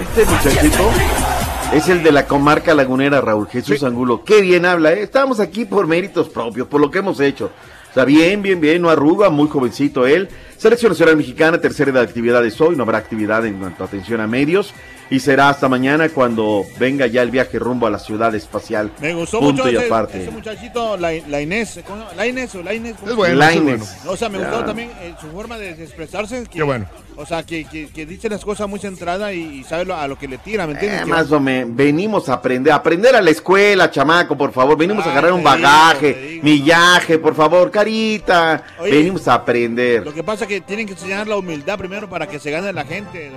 Este 0.00 0.30
muchachito 0.30 0.90
es 1.72 1.88
el 1.88 2.02
de 2.02 2.12
la 2.12 2.26
comarca 2.26 2.74
lagunera, 2.74 3.20
Raúl 3.20 3.48
Jesús 3.48 3.82
Angulo. 3.82 4.22
Qué 4.24 4.42
bien 4.42 4.66
habla, 4.66 4.92
¿eh? 4.92 5.02
Estamos 5.02 5.40
aquí 5.40 5.64
por 5.64 5.86
méritos 5.86 6.28
propios, 6.28 6.68
por 6.68 6.80
lo 6.80 6.90
que 6.90 6.98
hemos 6.98 7.20
hecho. 7.20 7.50
O 7.90 7.94
sea, 7.94 8.04
bien, 8.04 8.42
bien, 8.42 8.60
bien, 8.60 8.82
no 8.82 8.90
arruga, 8.90 9.30
muy 9.30 9.48
jovencito 9.48 10.06
él. 10.06 10.28
Selección 10.56 10.90
Nacional 10.90 11.16
Mexicana, 11.16 11.60
tercera 11.60 11.90
edad 11.90 12.00
de 12.00 12.08
actividades 12.08 12.60
hoy, 12.60 12.76
no 12.76 12.82
habrá 12.82 12.98
actividad 12.98 13.46
en 13.46 13.54
cuanto 13.54 13.84
a 13.84 13.86
atención 13.86 14.20
a 14.20 14.26
medios. 14.26 14.74
Y 15.14 15.20
será 15.20 15.48
hasta 15.48 15.68
mañana 15.68 16.08
cuando 16.08 16.64
venga 16.76 17.06
ya 17.06 17.22
el 17.22 17.30
viaje 17.30 17.58
rumbo 17.60 17.86
a 17.86 17.90
la 17.90 18.00
ciudad 18.00 18.34
espacial. 18.34 18.90
Me 19.00 19.14
gustó 19.14 19.38
Punto 19.38 19.62
mucho 19.62 19.70
y 19.72 19.76
ese, 19.76 19.86
aparte. 19.86 20.22
ese 20.22 20.30
muchachito, 20.32 20.96
la, 20.96 21.12
la 21.28 21.40
Inés. 21.40 21.78
¿La 22.16 22.26
Inés 22.26 22.52
o 22.56 22.62
la 22.62 22.74
Inés? 22.74 22.96
¿cómo 22.98 23.10
Es 23.12 23.16
bueno, 23.16 23.40
es 23.44 23.62
bueno. 23.62 23.84
No, 24.04 24.10
o 24.10 24.16
sea, 24.16 24.28
me 24.28 24.38
gustó 24.38 24.64
también 24.64 24.90
eh, 25.00 25.14
su 25.20 25.28
forma 25.28 25.56
de 25.56 25.70
expresarse. 25.70 26.42
que- 26.44 26.48
Qué 26.50 26.62
bueno. 26.64 26.86
O 27.16 27.24
sea, 27.24 27.42
que, 27.44 27.64
que, 27.64 27.88
que 27.88 28.06
dice 28.06 28.28
las 28.28 28.44
cosas 28.44 28.68
muy 28.68 28.78
centradas 28.80 29.32
y, 29.32 29.60
y 29.60 29.64
sabe 29.64 29.84
lo- 29.84 29.96
a 29.96 30.08
lo 30.08 30.18
que 30.18 30.26
le 30.26 30.38
tira, 30.38 30.66
¿me 30.66 30.72
entiendes? 30.72 31.02
Eh, 31.02 31.06
más 31.06 31.30
o 31.30 31.38
menos, 31.38 31.74
venimos 31.76 32.28
a 32.28 32.34
aprender, 32.34 32.72
aprender 32.72 33.14
a 33.14 33.22
la 33.22 33.30
escuela, 33.30 33.90
chamaco, 33.90 34.36
por 34.36 34.52
favor. 34.52 34.76
Venimos 34.76 35.06
a 35.06 35.10
agarrar 35.12 35.32
un 35.32 35.38
digo, 35.38 35.50
bagaje, 35.50 36.40
millaje, 36.42 37.18
por 37.18 37.34
favor, 37.34 37.70
carita. 37.70 38.64
Oye, 38.80 38.90
venimos 38.92 39.28
a 39.28 39.34
aprender. 39.34 40.04
Lo 40.04 40.12
que 40.12 40.24
pasa 40.24 40.44
es 40.44 40.48
que 40.48 40.60
tienen 40.60 40.86
que 40.86 40.92
enseñar 40.94 41.28
la 41.28 41.36
humildad 41.36 41.78
primero 41.78 42.08
para 42.08 42.26
que 42.26 42.38
se 42.38 42.50
gane 42.50 42.72
la 42.72 42.84
gente. 42.84 43.30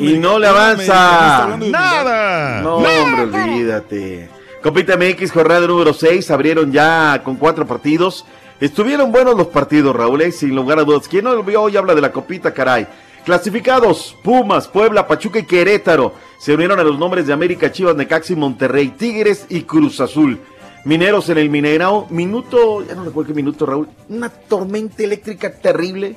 Y 0.00 0.18
no 0.18 0.38
le 0.38 0.46
avanza. 0.46 1.56
Nada. 1.58 2.60
No, 2.62 2.76
hombre, 2.76 3.22
olvídate. 3.22 4.28
Copita 4.62 4.96
MX, 4.96 5.30
jornada 5.32 5.66
número 5.66 5.92
6, 5.92 6.30
abrieron 6.30 6.72
ya 6.72 7.20
con 7.22 7.36
cuatro 7.36 7.66
partidos. 7.66 8.24
Estuvieron 8.60 9.12
buenos 9.12 9.36
los 9.36 9.48
partidos, 9.48 9.94
Raúl, 9.94 10.22
eh, 10.22 10.32
sin 10.32 10.54
lugar 10.54 10.78
a 10.78 10.84
dudas. 10.84 11.06
¿Quién 11.08 11.24
no 11.24 11.34
lo 11.34 11.42
vio 11.42 11.60
hoy 11.62 11.76
habla 11.76 11.94
de 11.94 12.00
la 12.00 12.12
copita, 12.12 12.54
caray? 12.54 12.86
Clasificados, 13.24 14.14
Pumas, 14.22 14.68
Puebla, 14.68 15.06
Pachuca 15.06 15.38
y 15.38 15.44
Querétaro. 15.44 16.12
Se 16.38 16.52
unieron 16.52 16.78
a 16.78 16.84
los 16.84 16.98
nombres 16.98 17.26
de 17.26 17.32
América, 17.32 17.72
Chivas, 17.72 17.96
Necaxi, 17.96 18.36
Monterrey, 18.36 18.88
Tigres 18.88 19.46
y 19.48 19.62
Cruz 19.62 19.98
Azul. 20.00 20.38
Mineros 20.84 21.30
en 21.30 21.38
el 21.38 21.48
Minerao, 21.48 22.06
minuto, 22.10 22.86
ya 22.86 22.94
no 22.94 23.04
recuerdo 23.04 23.28
qué 23.28 23.34
minuto, 23.34 23.64
Raúl, 23.64 23.88
una 24.10 24.28
tormenta 24.28 25.02
eléctrica 25.02 25.50
terrible. 25.50 26.16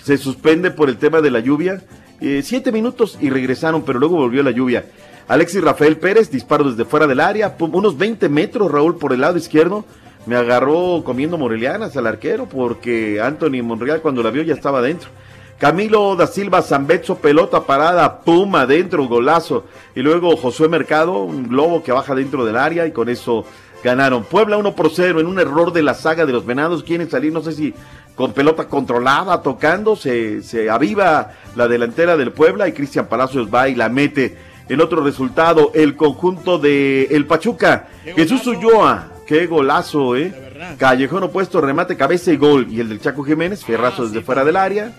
Se 0.00 0.16
suspende 0.16 0.70
por 0.70 0.88
el 0.88 0.96
tema 0.96 1.20
de 1.20 1.32
la 1.32 1.40
lluvia. 1.40 1.82
Eh, 2.20 2.42
siete 2.44 2.70
minutos 2.70 3.18
y 3.20 3.30
regresaron, 3.30 3.82
pero 3.82 3.98
luego 3.98 4.14
volvió 4.16 4.44
la 4.44 4.52
lluvia. 4.52 4.84
Alexis 5.26 5.60
Rafael 5.60 5.96
Pérez, 5.96 6.30
disparo 6.30 6.70
desde 6.70 6.84
fuera 6.84 7.08
del 7.08 7.18
área, 7.18 7.56
unos 7.58 7.98
20 7.98 8.28
metros, 8.28 8.70
Raúl, 8.70 8.96
por 8.96 9.12
el 9.12 9.22
lado 9.22 9.36
izquierdo. 9.36 9.84
Me 10.26 10.36
agarró 10.36 11.02
comiendo 11.04 11.36
morelianas 11.36 11.96
al 11.96 12.06
arquero 12.06 12.48
porque 12.48 13.20
Anthony 13.20 13.62
Monreal 13.64 14.00
cuando 14.00 14.22
la 14.22 14.30
vio 14.30 14.42
ya 14.44 14.54
estaba 14.54 14.78
adentro. 14.78 15.10
Camilo 15.58 16.16
da 16.16 16.26
Silva 16.26 16.62
Zambetso, 16.62 17.16
pelota 17.16 17.62
parada, 17.62 18.20
pum, 18.20 18.54
adentro, 18.56 19.06
golazo. 19.06 19.64
Y 19.94 20.00
luego 20.00 20.36
Josué 20.36 20.68
Mercado, 20.68 21.20
un 21.22 21.48
globo 21.48 21.82
que 21.82 21.92
baja 21.92 22.14
dentro 22.14 22.44
del 22.44 22.56
área 22.56 22.86
y 22.86 22.92
con 22.92 23.08
eso 23.08 23.44
ganaron. 23.82 24.24
Puebla 24.24 24.56
1 24.56 24.74
por 24.74 24.90
0 24.90 25.20
en 25.20 25.26
un 25.26 25.38
error 25.38 25.72
de 25.72 25.82
la 25.82 25.94
saga 25.94 26.26
de 26.26 26.32
los 26.32 26.44
venados. 26.44 26.82
Quieren 26.82 27.08
salir, 27.08 27.32
no 27.32 27.42
sé 27.42 27.52
si 27.52 27.74
con 28.14 28.32
pelota 28.32 28.68
controlada, 28.68 29.42
tocando, 29.42 29.96
se, 29.96 30.42
se 30.42 30.70
aviva 30.70 31.32
la 31.56 31.68
delantera 31.68 32.16
del 32.16 32.32
Puebla 32.32 32.68
y 32.68 32.72
Cristian 32.72 33.06
Palacios 33.06 33.48
va 33.52 33.68
y 33.68 33.74
la 33.74 33.88
mete. 33.88 34.36
El 34.68 34.80
otro 34.80 35.02
resultado, 35.04 35.72
el 35.74 35.94
conjunto 35.96 36.58
de 36.58 37.04
El 37.10 37.26
Pachuca. 37.26 37.88
Jesús 38.16 38.46
Ulloa, 38.46 39.08
qué 39.26 39.46
golazo, 39.46 40.16
¿eh? 40.16 40.32
Callejón 40.78 41.24
opuesto, 41.24 41.60
remate, 41.60 41.96
cabeza 41.96 42.32
y 42.32 42.36
gol. 42.36 42.68
Y 42.70 42.80
el 42.80 42.88
del 42.88 43.00
Chaco 43.00 43.24
Jiménez, 43.24 43.64
fierrazo 43.64 44.06
desde 44.06 44.22
fuera 44.22 44.44
del 44.44 44.56
área. 44.56 44.92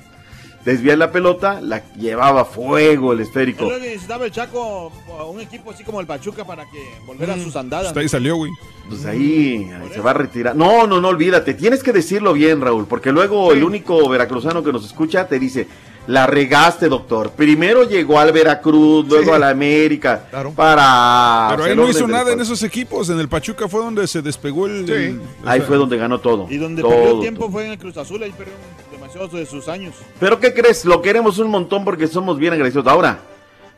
Desvía 0.66 0.98
la 0.98 1.12
pelota, 1.12 1.62
la 1.62 1.84
llevaba 1.94 2.44
fuego 2.44 3.14
el 3.14 3.20
esférico. 3.20 3.70
Que 3.70 3.80
necesitaba 3.80 4.26
el 4.26 4.32
Chaco, 4.32 4.92
un 5.30 5.40
equipo 5.40 5.70
así 5.70 5.84
como 5.84 6.02
el 6.02 6.08
Pachuca 6.08 6.44
para 6.44 6.66
que 6.66 6.84
volver 7.06 7.30
a 7.30 7.38
sus 7.38 7.56
andadas. 7.56 7.88
Hasta 7.90 8.00
ahí 8.00 8.10
salió, 8.10 8.36
güey. 8.36 8.52
Pues 8.90 9.06
ahí, 9.06 9.70
ahí 9.80 9.90
se 9.94 10.02
va 10.02 10.10
a 10.10 10.16
retirar. 10.16 10.56
No, 10.56 10.88
no, 10.88 11.00
no, 11.00 11.10
olvídate. 11.10 11.54
Tienes 11.54 11.84
que 11.84 11.94
decirlo 11.94 12.34
bien, 12.34 12.62
Raúl, 12.62 12.88
porque 12.88 13.12
luego 13.12 13.52
el 13.54 13.64
único 13.64 14.10
veracruzano 14.10 14.64
que 14.64 14.74
nos 14.74 14.84
escucha 14.86 15.28
te 15.28 15.38
dice, 15.38 15.68
la 16.08 16.28
regaste, 16.28 16.88
doctor. 16.88 17.32
Primero 17.32 17.84
llegó 17.84 18.20
al 18.20 18.32
Veracruz, 18.32 19.08
luego 19.08 19.34
a 19.34 19.40
la 19.40 19.50
América. 19.50 20.26
Para... 20.56 21.48
Pero 21.52 21.64
ahí 21.64 21.76
no 21.76 21.90
hizo 21.90 22.00
del 22.02 22.12
nada 22.12 22.32
en 22.34 22.40
esos 22.42 22.62
equipos. 22.64 23.10
En 23.10 23.20
el 23.20 23.28
Pachuca 23.28 23.68
fue 23.68 23.82
donde 23.82 24.06
se 24.08 24.22
despegó 24.22 24.68
el. 24.68 24.90
el- 24.90 25.20
o 25.20 25.50
Ahí 25.50 25.60
sea, 25.60 25.68
fue 25.68 25.78
donde 25.78 25.98
ganó 25.98 26.20
todo. 26.20 26.48
Y 26.50 26.58
donde 26.58 26.82
todo, 26.82 26.92
perdió 26.92 27.20
tiempo 27.20 27.50
fue 27.50 27.66
en 27.66 27.72
el 27.72 27.78
Cruz 27.78 27.98
Azul, 27.98 28.22
ahí 28.24 28.32
perdió 28.32 28.54
demasiados 28.92 29.32
de 29.34 29.46
sus 29.46 29.68
años. 29.68 29.96
Pero 30.20 30.40
¿qué 30.40 30.54
crees? 30.54 30.86
Lo 30.86 31.02
queremos 31.02 31.40
un 31.40 31.50
montón 31.50 31.84
porque 31.84 32.08
somos 32.08 32.38
bien 32.38 32.54
agradecidos. 32.54 32.88
Ahora, 32.88 33.20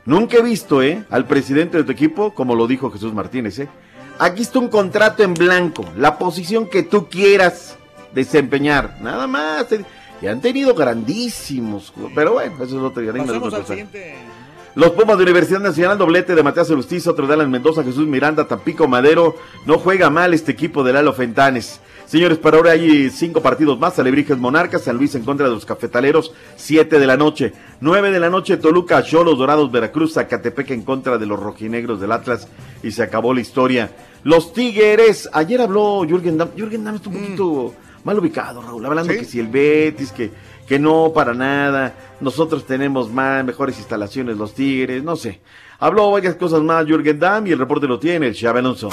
nunca 0.05 0.37
he 0.37 0.41
visto, 0.41 0.81
¿eh? 0.83 1.03
Al 1.09 1.25
presidente 1.27 1.77
de 1.77 1.83
tu 1.83 1.91
equipo, 1.91 2.33
como 2.33 2.55
lo 2.55 2.67
dijo 2.67 2.91
Jesús 2.91 3.13
Martínez, 3.13 3.59
¿eh? 3.59 3.69
Aquí 4.19 4.41
está 4.41 4.59
un 4.59 4.67
contrato 4.67 5.21
en 5.23 5.33
blanco, 5.35 5.85
la 5.95 6.17
posición 6.17 6.67
que 6.67 6.81
tú 6.83 7.07
quieras 7.07 7.77
desempeñar, 8.13 8.97
nada 9.01 9.27
más. 9.27 9.67
Y 10.21 10.27
han 10.27 10.41
tenido 10.41 10.73
grandísimos, 10.73 11.93
pero 12.15 12.33
bueno, 12.33 12.55
eso 12.55 12.77
es 12.77 12.83
otro. 12.83 13.03
Pasamos 13.13 13.53
al 13.53 13.65
siguiente. 13.65 14.15
Los 14.77 14.91
Pumas 14.91 15.17
de 15.17 15.23
Universidad 15.23 15.59
Nacional, 15.59 15.97
doblete 15.97 16.35
de 16.35 16.43
Matías 16.43 16.67
Justicia, 16.67 17.11
otro 17.11 17.25
de 17.25 17.33
Alan 17.33 17.49
Mendoza, 17.49 17.83
Jesús 17.83 18.05
Miranda, 18.05 18.47
Tampico 18.47 18.87
Madero. 18.87 19.35
No 19.65 19.79
juega 19.79 20.11
mal 20.11 20.35
este 20.35 20.51
equipo 20.51 20.83
de 20.83 20.93
Lalo 20.93 21.13
Fentanes. 21.13 21.79
Señores, 22.05 22.37
para 22.37 22.57
ahora 22.57 22.71
hay 22.71 23.09
cinco 23.09 23.41
partidos 23.41 23.79
más. 23.79 23.97
Alebrijes 23.97 24.37
Monarcas, 24.37 24.83
San 24.83 24.97
Luis 24.97 25.15
en 25.15 25.23
contra 25.23 25.47
de 25.47 25.53
los 25.55 25.65
Cafetaleros, 25.65 26.31
siete 26.55 26.99
de 26.99 27.07
la 27.07 27.17
noche. 27.17 27.53
Nueve 27.81 28.11
de 28.11 28.19
la 28.19 28.29
noche, 28.29 28.57
Toluca, 28.57 29.01
Cholos, 29.01 29.39
Dorados, 29.39 29.71
Veracruz, 29.71 30.13
Zacatepec 30.13 30.69
en 30.69 30.83
contra 30.83 31.17
de 31.17 31.25
los 31.25 31.39
rojinegros 31.39 31.99
del 31.99 32.11
Atlas. 32.11 32.47
Y 32.83 32.91
se 32.91 33.01
acabó 33.01 33.33
la 33.33 33.41
historia. 33.41 33.89
Los 34.23 34.53
Tigres, 34.53 35.27
ayer 35.33 35.59
habló 35.59 36.05
Jürgen 36.07 36.37
Damm. 36.37 36.51
Jürgen 36.55 36.83
Damm 36.83 36.95
está 36.97 37.09
un 37.09 37.15
poquito 37.15 37.73
mal 38.07 38.17
ubicado, 38.17 38.61
Raúl. 38.61 38.85
Hablando 38.85 39.13
que 39.13 39.25
si 39.25 39.39
el 39.39 39.49
Betis, 39.49 40.11
que, 40.11 40.31
que 40.65 40.79
no, 40.79 41.11
para 41.13 41.33
nada. 41.33 41.93
Nosotros 42.21 42.65
tenemos 42.65 43.11
más, 43.11 43.43
mejores 43.45 43.77
instalaciones, 43.77 44.37
los 44.37 44.53
Tigres, 44.53 45.03
no 45.03 45.15
sé. 45.15 45.41
Habló 45.77 46.09
varias 46.09 46.35
cosas 46.35 46.61
más 46.61 46.85
Jürgen 46.85 47.19
Damm 47.19 47.45
y 47.45 47.51
el 47.51 47.59
reporte 47.59 47.85
lo 47.85 47.99
tiene 47.99 48.27
el 48.27 48.35
Xabi 48.35 48.59
Alonso. 48.59 48.89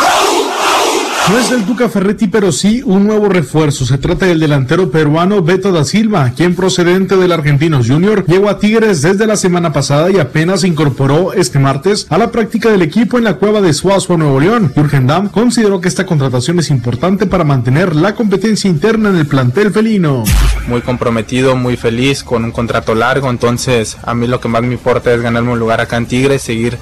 No 1.31 1.39
es 1.39 1.49
del 1.49 1.65
Tuca 1.65 1.89
Ferretti, 1.89 2.27
pero 2.27 2.53
sí 2.53 2.83
un 2.85 3.07
nuevo 3.07 3.31
refuerzo. 3.31 3.87
Se 3.87 3.97
trata 3.97 4.27
del 4.27 4.41
delantero 4.41 4.91
peruano 4.91 5.41
Beto 5.43 5.73
da 5.73 5.83
Silva, 5.83 6.31
quien 6.37 6.55
procedente 6.55 7.17
del 7.17 7.33
Argentinos 7.33 7.89
Junior 7.89 8.27
llegó 8.27 8.51
a 8.51 8.59
Tigres 8.59 9.01
desde 9.01 9.27
la 9.27 9.39
semana 9.39 9.73
pasada 9.73 10.11
y 10.11 10.19
apenas 10.19 10.61
se 10.61 10.69
incorporó 10.69 11.33
este 11.33 11.59
martes 11.59 12.07
a 12.11 12.19
la 12.19 12.31
práctica 12.31 12.71
del 12.71 12.83
equipo 12.83 13.17
en 13.17 13.25
la 13.25 13.37
cueva 13.37 13.63
de 13.63 13.73
Suazo, 13.73 14.19
Nuevo 14.19 14.39
León. 14.39 14.71
Jürgen 14.75 15.07
Damm 15.07 15.31
consideró 15.31 15.81
que 15.81 15.89
esta 15.89 16.05
contratación 16.05 16.59
es 16.59 16.69
importante 16.69 17.25
para 17.25 17.43
mantener 17.43 17.97
la 17.97 18.15
competencia 18.15 18.69
interna 18.69 19.09
en 19.09 19.17
el 19.17 19.27
plantel 19.27 19.73
felino. 19.73 20.25
muy 20.69 20.83
comprometido, 20.83 21.57
muy 21.57 21.79
feliz, 21.79 22.23
con 22.23 22.45
un 22.45 22.53
contrato 22.53 22.95
largo, 22.95 23.31
entonces 23.31 23.97
a 24.03 24.15
mí 24.15 24.27
lo 24.27 24.41
que 24.41 24.49
más 24.49 24.63
me 24.63 24.75
importa 24.75 25.15
es 25.15 25.23
ganarme 25.23 25.53
un 25.53 25.59
lugar 25.59 25.81
acá 25.81 25.97
en 25.97 26.05
Tigres, 26.05 26.43
seguir 26.43 26.77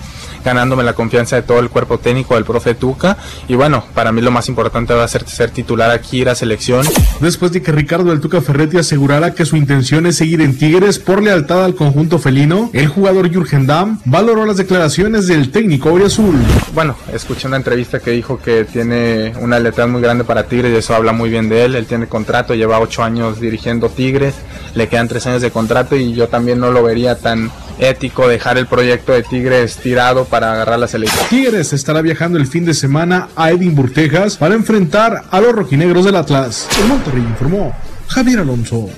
ganándome 0.44 0.82
la 0.82 0.94
confianza 0.94 1.36
de 1.36 1.42
todo 1.42 1.60
el 1.60 1.68
cuerpo 1.68 1.98
técnico 1.98 2.34
del 2.34 2.44
profe 2.44 2.74
Tuca 2.74 3.16
y 3.46 3.54
bueno, 3.54 3.84
para 3.94 4.10
mí 4.10 4.20
lo 4.20 4.31
más 4.32 4.48
importante 4.48 4.94
va 4.94 5.04
a 5.04 5.08
ser 5.08 5.28
ser 5.28 5.50
titular 5.50 5.90
aquí, 5.90 6.20
ir 6.22 6.28
a 6.28 6.34
selección. 6.34 6.86
Después 7.20 7.52
de 7.52 7.62
que 7.62 7.72
Ricardo 7.72 8.10
del 8.10 8.20
Tuca 8.20 8.40
Ferretti 8.40 8.78
asegurara 8.78 9.34
que 9.34 9.44
su 9.44 9.56
intención 9.56 10.06
es 10.06 10.16
seguir 10.16 10.40
en 10.40 10.58
Tigres 10.58 10.98
por 10.98 11.22
lealtad 11.22 11.64
al 11.64 11.74
conjunto 11.74 12.18
felino, 12.18 12.70
el 12.72 12.88
jugador 12.88 13.30
Jürgen 13.30 13.66
Damm 13.66 14.00
valoró 14.04 14.44
las 14.46 14.56
declaraciones 14.56 15.26
del 15.26 15.50
técnico 15.50 15.92
Azul. 16.04 16.34
Bueno, 16.74 16.96
escuché 17.12 17.46
una 17.46 17.58
entrevista 17.58 18.00
que 18.00 18.10
dijo 18.10 18.38
que 18.38 18.64
tiene 18.64 19.34
una 19.40 19.58
lealtad 19.58 19.86
muy 19.88 20.00
grande 20.00 20.24
para 20.24 20.44
Tigres 20.44 20.72
y 20.72 20.76
eso 20.76 20.94
habla 20.94 21.12
muy 21.12 21.28
bien 21.28 21.48
de 21.48 21.64
él. 21.64 21.74
Él 21.74 21.86
tiene 21.86 22.06
contrato, 22.06 22.54
lleva 22.54 22.80
ocho 22.80 23.02
años 23.02 23.40
dirigiendo 23.40 23.88
Tigres, 23.88 24.34
le 24.74 24.88
quedan 24.88 25.06
tres 25.06 25.26
años 25.26 25.42
de 25.42 25.50
contrato 25.50 25.96
y 25.96 26.14
yo 26.14 26.28
también 26.28 26.58
no 26.58 26.70
lo 26.70 26.82
vería 26.82 27.16
tan 27.16 27.50
ético 27.82 28.28
dejar 28.28 28.58
el 28.58 28.66
proyecto 28.66 29.12
de 29.12 29.22
Tigres 29.22 29.76
tirado 29.76 30.24
para 30.24 30.52
agarrar 30.52 30.78
la 30.78 30.88
selección. 30.88 31.26
Tigres 31.28 31.72
estará 31.72 32.02
viajando 32.02 32.38
el 32.38 32.46
fin 32.46 32.64
de 32.64 32.74
semana 32.74 33.28
a 33.36 33.50
Edimburgo, 33.50 33.92
Texas, 33.92 34.36
para 34.36 34.54
enfrentar 34.54 35.24
a 35.30 35.40
los 35.40 35.52
rojinegros 35.52 36.04
del 36.04 36.16
Atlas. 36.16 36.68
El 36.80 36.88
Monterrey 36.88 37.22
informó 37.22 37.74
Javier 38.08 38.40
Alonso. 38.40 38.88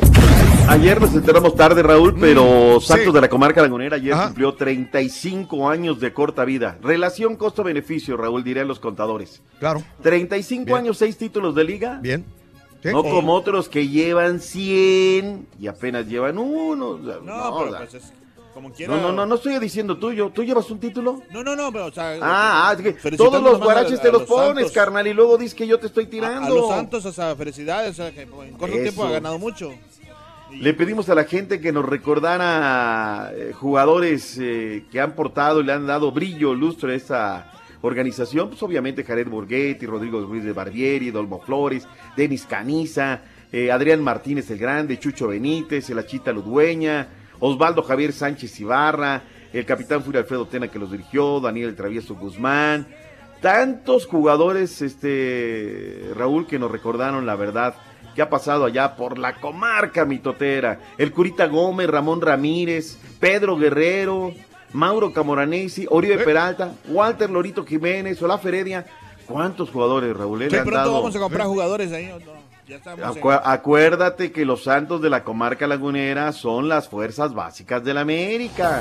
Ayer 0.69 1.01
nos 1.01 1.15
enteramos 1.15 1.55
tarde, 1.55 1.83
Raúl, 1.83 2.17
pero 2.19 2.79
sí. 2.81 2.87
Santos 2.89 3.13
de 3.13 3.21
la 3.21 3.29
Comarca 3.29 3.61
Lagunera 3.61 3.97
ayer 3.97 4.15
cumplió 4.15 4.55
35 4.55 5.69
años 5.69 6.01
de 6.01 6.13
corta 6.13 6.45
vida. 6.45 6.79
Relación 6.83 7.37
costo-beneficio, 7.37 8.17
Raúl, 8.17 8.43
dirían 8.43 8.67
los 8.67 8.81
contadores. 8.81 9.43
Claro. 9.59 9.83
35 10.03 10.75
años, 10.75 10.99
6 10.99 11.19
títulos 11.19 11.55
de 11.55 11.65
liga. 11.65 11.99
Bien. 12.03 12.25
No 12.83 13.03
como 13.03 13.33
otros 13.33 13.69
que 13.69 13.89
llevan 13.89 14.41
100 14.41 15.47
y 15.59 15.67
apenas 15.69 16.07
llevan 16.07 16.39
uno. 16.39 16.99
No, 16.99 17.21
no, 17.21 17.23
pero 17.23 17.67
o 17.67 17.71
sea, 17.71 17.79
pues 17.79 17.95
es 17.95 18.13
como 18.55 18.73
quiera. 18.73 18.95
no, 18.97 19.03
no, 19.03 19.13
no, 19.13 19.27
no 19.27 19.35
estoy 19.35 19.59
diciendo 19.59 19.99
tuyo. 19.99 20.31
¿Tú 20.33 20.43
llevas 20.45 20.71
un 20.71 20.79
título? 20.79 21.21
No, 21.31 21.43
no, 21.45 21.55
no, 21.57 21.71
pero 21.73 21.87
o 21.87 21.93
sea. 21.93 22.13
Ah, 22.23 22.69
ah, 22.71 22.73
es 22.77 22.81
que 22.81 22.93
felicitando 22.95 23.39
todos 23.41 23.53
los 23.53 23.61
guaraches 23.61 23.99
a- 23.99 24.03
te 24.03 24.09
a 24.09 24.13
los 24.13 24.21
los 24.23 24.31
pones, 24.31 24.55
Santos. 24.67 24.73
carnal, 24.73 25.07
y 25.07 25.13
luego 25.13 25.37
dices 25.37 25.55
que 25.55 25.67
yo 25.67 25.79
te 25.79 25.89
estoy 25.89 26.05
A, 26.05 26.11
tirando. 26.11 26.47
a 26.47 26.51
los 26.51 26.69
Santos, 26.69 27.05
o 27.05 27.13
sea, 27.13 27.35
felicidades, 27.37 27.91
o 27.91 27.95
sea, 27.95 28.13
que 28.13 28.23
en 28.23 28.31
corto 28.57 28.77
tiempo 28.77 29.05
ha 29.05 29.11
ganado 29.11 29.39
mucho. 29.39 29.73
Le 30.53 30.73
pedimos 30.73 31.09
a 31.09 31.15
la 31.17 31.25
gente 31.25 31.61
que 31.61 31.73
nos 31.73 31.85
recordara 31.85 33.33
eh, 33.35 33.53
jugadores 33.53 34.39
eh, 34.41 34.85
que 34.91 35.01
han 35.01 35.13
portado 35.17 35.61
y 35.61 35.65
le 35.65 35.73
han 35.73 35.87
dado 35.87 36.13
brillo, 36.13 36.55
lustro 36.55 36.91
a 36.91 36.95
esta 36.95 37.51
organización. 37.83 38.51
Pues 38.51 38.63
obviamente 38.63 39.03
Jared 39.05 39.29
Borghetti, 39.29 39.85
Rodrigo 39.87 40.21
Ruiz 40.21 40.45
de 40.45 40.53
Barbieri, 40.53 41.11
Dolmo 41.11 41.41
Flores, 41.41 41.87
Denis 42.17 42.45
Caniza, 42.47 43.23
eh, 43.51 43.73
Adrián 43.73 44.03
Martínez 44.03 44.49
el 44.51 44.59
Grande, 44.59 44.99
Chucho 44.99 45.29
Benítez, 45.29 45.91
el 45.91 45.99
Achita 45.99 46.31
Ludueña, 46.33 47.09
Osvaldo 47.41 47.83
Javier 47.83 48.13
Sánchez 48.13 48.59
Ibarra, 48.61 49.23
el 49.53 49.65
capitán 49.67 50.03
fue 50.03 50.17
Alfredo 50.19 50.47
Tena 50.47 50.69
que 50.69 50.79
los 50.79 50.91
dirigió, 50.91 51.41
Daniel 51.41 51.71
el 51.71 51.77
Travieso 51.77 52.15
Guzmán, 52.15 52.87
tantos 53.41 54.07
jugadores, 54.07 54.81
este 54.83 56.11
Raúl, 56.17 56.47
que 56.47 56.59
nos 56.59 56.71
recordaron 56.71 57.27
la 57.27 57.37
verdad 57.37 57.75
que 58.15 58.23
ha 58.23 58.31
pasado 58.31 58.65
allá 58.65 58.95
por 58.97 59.19
la 59.19 59.35
comarca 59.41 60.05
mitotera. 60.05 60.79
El 60.99 61.13
Curita 61.13 61.47
Gómez, 61.47 61.89
Ramón 61.89 62.21
Ramírez, 62.21 62.97
Pedro 63.19 63.57
Guerrero, 63.57 64.33
Mauro 64.73 65.13
Camoranesi, 65.13 65.87
Oribe 65.91 66.19
Peralta, 66.19 66.75
Walter 66.89 67.29
Lorito 67.29 67.65
Jiménez, 67.65 68.23
Olaf 68.23 68.45
Heredia. 68.47 68.87
¿Cuántos 69.27 69.71
jugadores, 69.71 70.17
Raúl? 70.17 70.39
Le 70.41 70.49
Que 70.49 70.59
pronto 70.59 70.77
dado- 70.77 70.93
vamos 70.93 71.17
a 71.17 71.19
comprar 71.19 71.47
jugadores 71.49 71.93
ahí. 71.93 72.11
¿o 72.13 72.21
no? 72.21 72.44
Ya 72.67 72.77
en- 72.77 73.41
acuérdate 73.45 74.33
que 74.33 74.45
los 74.47 74.65
santos 74.65 75.03
de 75.03 75.11
la 75.11 75.23
comarca 75.23 75.67
lagunera 75.67 76.33
son 76.33 76.69
las 76.69 76.89
fuerzas 76.89 77.35
básicas 77.35 77.85
de 77.85 77.93
la 77.93 78.01
América. 78.01 78.81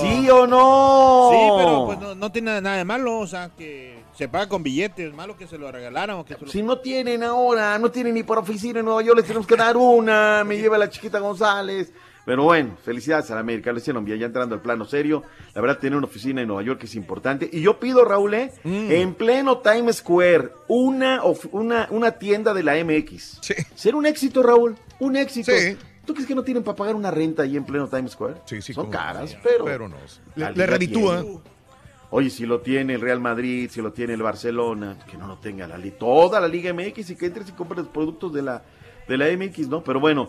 ¿Sí 0.00 0.28
o 0.30 0.46
no? 0.46 1.30
Sí, 1.32 1.38
pero 1.58 1.86
pues 1.86 1.98
no, 1.98 2.14
no 2.14 2.30
tiene 2.30 2.60
nada 2.60 2.76
de 2.76 2.84
malo, 2.84 3.18
o 3.18 3.26
sea, 3.26 3.50
que 3.56 4.04
se 4.14 4.28
paga 4.28 4.48
con 4.48 4.62
billetes, 4.62 5.12
malo 5.12 5.36
que 5.36 5.46
se 5.48 5.58
lo 5.58 5.72
regalaran 5.72 6.16
o 6.18 6.24
que 6.24 6.34
se 6.34 6.44
lo... 6.44 6.50
Si 6.52 6.62
no 6.62 6.78
tienen 6.78 7.24
ahora, 7.24 7.76
no 7.78 7.90
tienen 7.90 8.14
ni 8.14 8.22
por 8.22 8.38
oficina 8.38 8.78
en 8.78 8.84
Nueva 8.84 9.02
York, 9.02 9.16
les 9.16 9.26
tenemos 9.26 9.46
que 9.46 9.56
dar 9.56 9.76
una. 9.76 10.44
Me 10.44 10.56
lleva 10.56 10.78
la 10.78 10.88
chiquita 10.88 11.18
González. 11.18 11.92
Pero 12.24 12.44
bueno, 12.44 12.76
felicidades 12.82 13.30
a 13.30 13.34
la 13.34 13.40
América, 13.40 13.70
lo 13.70 13.78
hicieron 13.78 14.04
bien, 14.04 14.18
ya 14.18 14.26
entrando 14.26 14.54
al 14.54 14.62
plano 14.62 14.84
serio. 14.86 15.22
La 15.54 15.60
verdad, 15.60 15.78
tener 15.78 15.96
una 15.98 16.06
oficina 16.06 16.40
en 16.40 16.48
Nueva 16.48 16.62
York 16.62 16.82
es 16.84 16.94
importante. 16.94 17.48
Y 17.52 17.60
yo 17.60 17.78
pido, 17.78 18.04
Raúl, 18.04 18.32
¿eh? 18.34 18.50
Mm. 18.64 18.90
en 18.90 19.14
pleno 19.14 19.58
Times 19.58 19.96
Square, 19.96 20.50
una, 20.68 21.20
una, 21.52 21.86
una 21.90 22.12
tienda 22.12 22.54
de 22.54 22.62
la 22.62 22.82
MX. 22.82 23.40
Ser 23.74 23.94
un 23.94 24.06
éxito, 24.06 24.42
Raúl, 24.42 24.74
un 25.00 25.16
éxito. 25.16 25.52
Sí. 25.52 25.76
¿Tú 26.06 26.12
crees 26.14 26.26
que 26.26 26.34
no 26.34 26.42
tienen 26.42 26.62
para 26.62 26.76
pagar 26.76 26.94
una 26.94 27.10
renta 27.10 27.42
ahí 27.44 27.56
en 27.56 27.64
pleno 27.64 27.88
Times 27.88 28.12
Square? 28.12 28.34
Sí, 28.46 28.60
sí. 28.62 28.72
Son 28.74 28.90
caras, 28.90 29.36
pero... 29.42 29.64
Pero 29.64 29.88
no. 29.88 29.96
Le, 30.34 30.44
le 30.46 30.52
liga 30.52 30.66
reditúa. 30.66 31.24
Oye, 32.10 32.30
si 32.30 32.46
lo 32.46 32.60
tiene 32.60 32.94
el 32.94 33.00
Real 33.00 33.20
Madrid, 33.20 33.68
si 33.72 33.82
lo 33.82 33.92
tiene 33.92 34.14
el 34.14 34.22
Barcelona, 34.22 34.96
que 35.10 35.16
no 35.16 35.26
lo 35.26 35.38
tenga 35.38 35.66
la 35.66 35.76
li- 35.76 35.90
toda 35.92 36.40
la 36.40 36.46
Liga 36.48 36.72
MX 36.72 37.10
y 37.10 37.16
que 37.16 37.26
entres 37.26 37.48
y 37.48 37.52
compres 37.52 37.78
los 37.78 37.88
productos 37.88 38.32
de 38.32 38.42
la, 38.42 38.62
de 39.08 39.16
la 39.18 39.26
MX, 39.36 39.68
¿no? 39.68 39.82
Pero 39.82 39.98
bueno, 39.98 40.28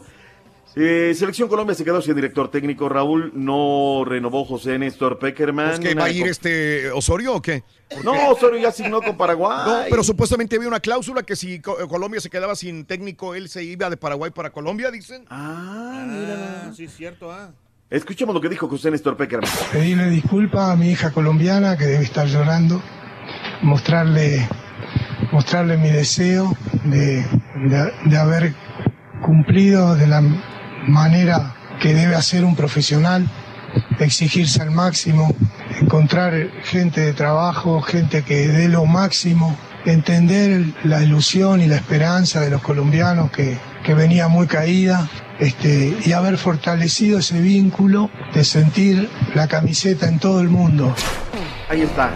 eh, 0.75 1.13
Selección 1.15 1.47
Colombia 1.47 1.73
se 1.75 1.83
quedó 1.85 2.01
sin 2.01 2.15
director 2.15 2.49
técnico. 2.51 2.89
Raúl 2.89 3.31
no 3.35 4.03
renovó 4.05 4.43
José 4.45 4.77
Néstor 4.79 5.19
Peckerman. 5.19 5.71
¿Es 5.73 5.79
que 5.79 5.91
Una 5.93 6.01
va 6.01 6.07
a 6.07 6.11
ir 6.11 6.27
este 6.27 6.91
Osorio 6.91 7.35
o 7.35 7.41
qué? 7.41 7.63
No, 8.03 8.29
Osorio 8.29 8.59
ya 8.59 8.69
asignó 8.69 9.01
con 9.01 9.15
Paraguay. 9.17 9.57
No, 9.65 9.89
pero 9.89 10.03
supuestamente 10.03 10.55
había 10.55 10.67
una 10.67 10.79
cláusula 10.79 11.23
que 11.23 11.35
si 11.35 11.59
Co- 11.59 11.77
Colombia 11.87 12.19
se 12.19 12.29
quedaba 12.29 12.55
sin 12.55 12.85
técnico, 12.85 13.35
él 13.35 13.47
se 13.47 13.63
iba 13.63 13.89
de 13.89 13.97
Paraguay 13.97 14.31
para 14.31 14.49
Colombia, 14.51 14.91
dicen. 14.91 15.25
Ah, 15.29 16.05
mira. 16.07 16.73
Sí, 16.73 16.85
es 16.85 16.95
cierto, 16.95 17.31
ah. 17.31 17.51
Escuchemos 17.89 18.33
lo 18.33 18.41
que 18.41 18.49
dijo 18.49 18.67
José 18.67 18.89
Néstor 18.91 19.15
Peckerman. 19.15 19.49
pedirle 19.71 20.09
disculpas 20.09 20.71
a 20.71 20.75
mi 20.75 20.89
hija 20.91 21.11
colombiana 21.11 21.77
que 21.77 21.85
debe 21.85 22.03
estar 22.03 22.27
llorando, 22.27 22.81
mostrarle, 23.61 24.47
mostrarle 25.31 25.77
mi 25.77 25.89
deseo 25.91 26.51
de, 26.83 27.23
de- 27.69 27.93
de 28.05 28.17
haber 28.17 28.53
cumplido 29.23 29.95
de 29.95 30.07
la 30.07 30.21
manera 30.87 31.55
que 31.79 31.93
debe 31.93 32.15
hacer 32.15 32.45
un 32.45 32.55
profesional, 32.55 33.27
exigirse 33.99 34.61
al 34.61 34.71
máximo, 34.71 35.35
encontrar 35.81 36.33
gente 36.63 37.01
de 37.01 37.13
trabajo, 37.13 37.81
gente 37.81 38.23
que 38.23 38.47
dé 38.47 38.69
lo 38.69 38.85
máximo, 38.85 39.55
entender 39.85 40.65
la 40.83 41.03
ilusión 41.03 41.61
y 41.61 41.67
la 41.67 41.75
esperanza 41.75 42.41
de 42.41 42.49
los 42.49 42.61
colombianos 42.61 43.31
que, 43.31 43.57
que 43.83 43.93
venía 43.93 44.27
muy 44.27 44.47
caída 44.47 45.07
este, 45.39 45.95
y 46.05 46.11
haber 46.13 46.37
fortalecido 46.37 47.19
ese 47.19 47.39
vínculo 47.39 48.09
de 48.33 48.43
sentir 48.43 49.09
la 49.33 49.47
camiseta 49.47 50.07
en 50.07 50.19
todo 50.19 50.41
el 50.41 50.49
mundo. 50.49 50.95
Ahí 51.69 51.81
está. 51.81 52.11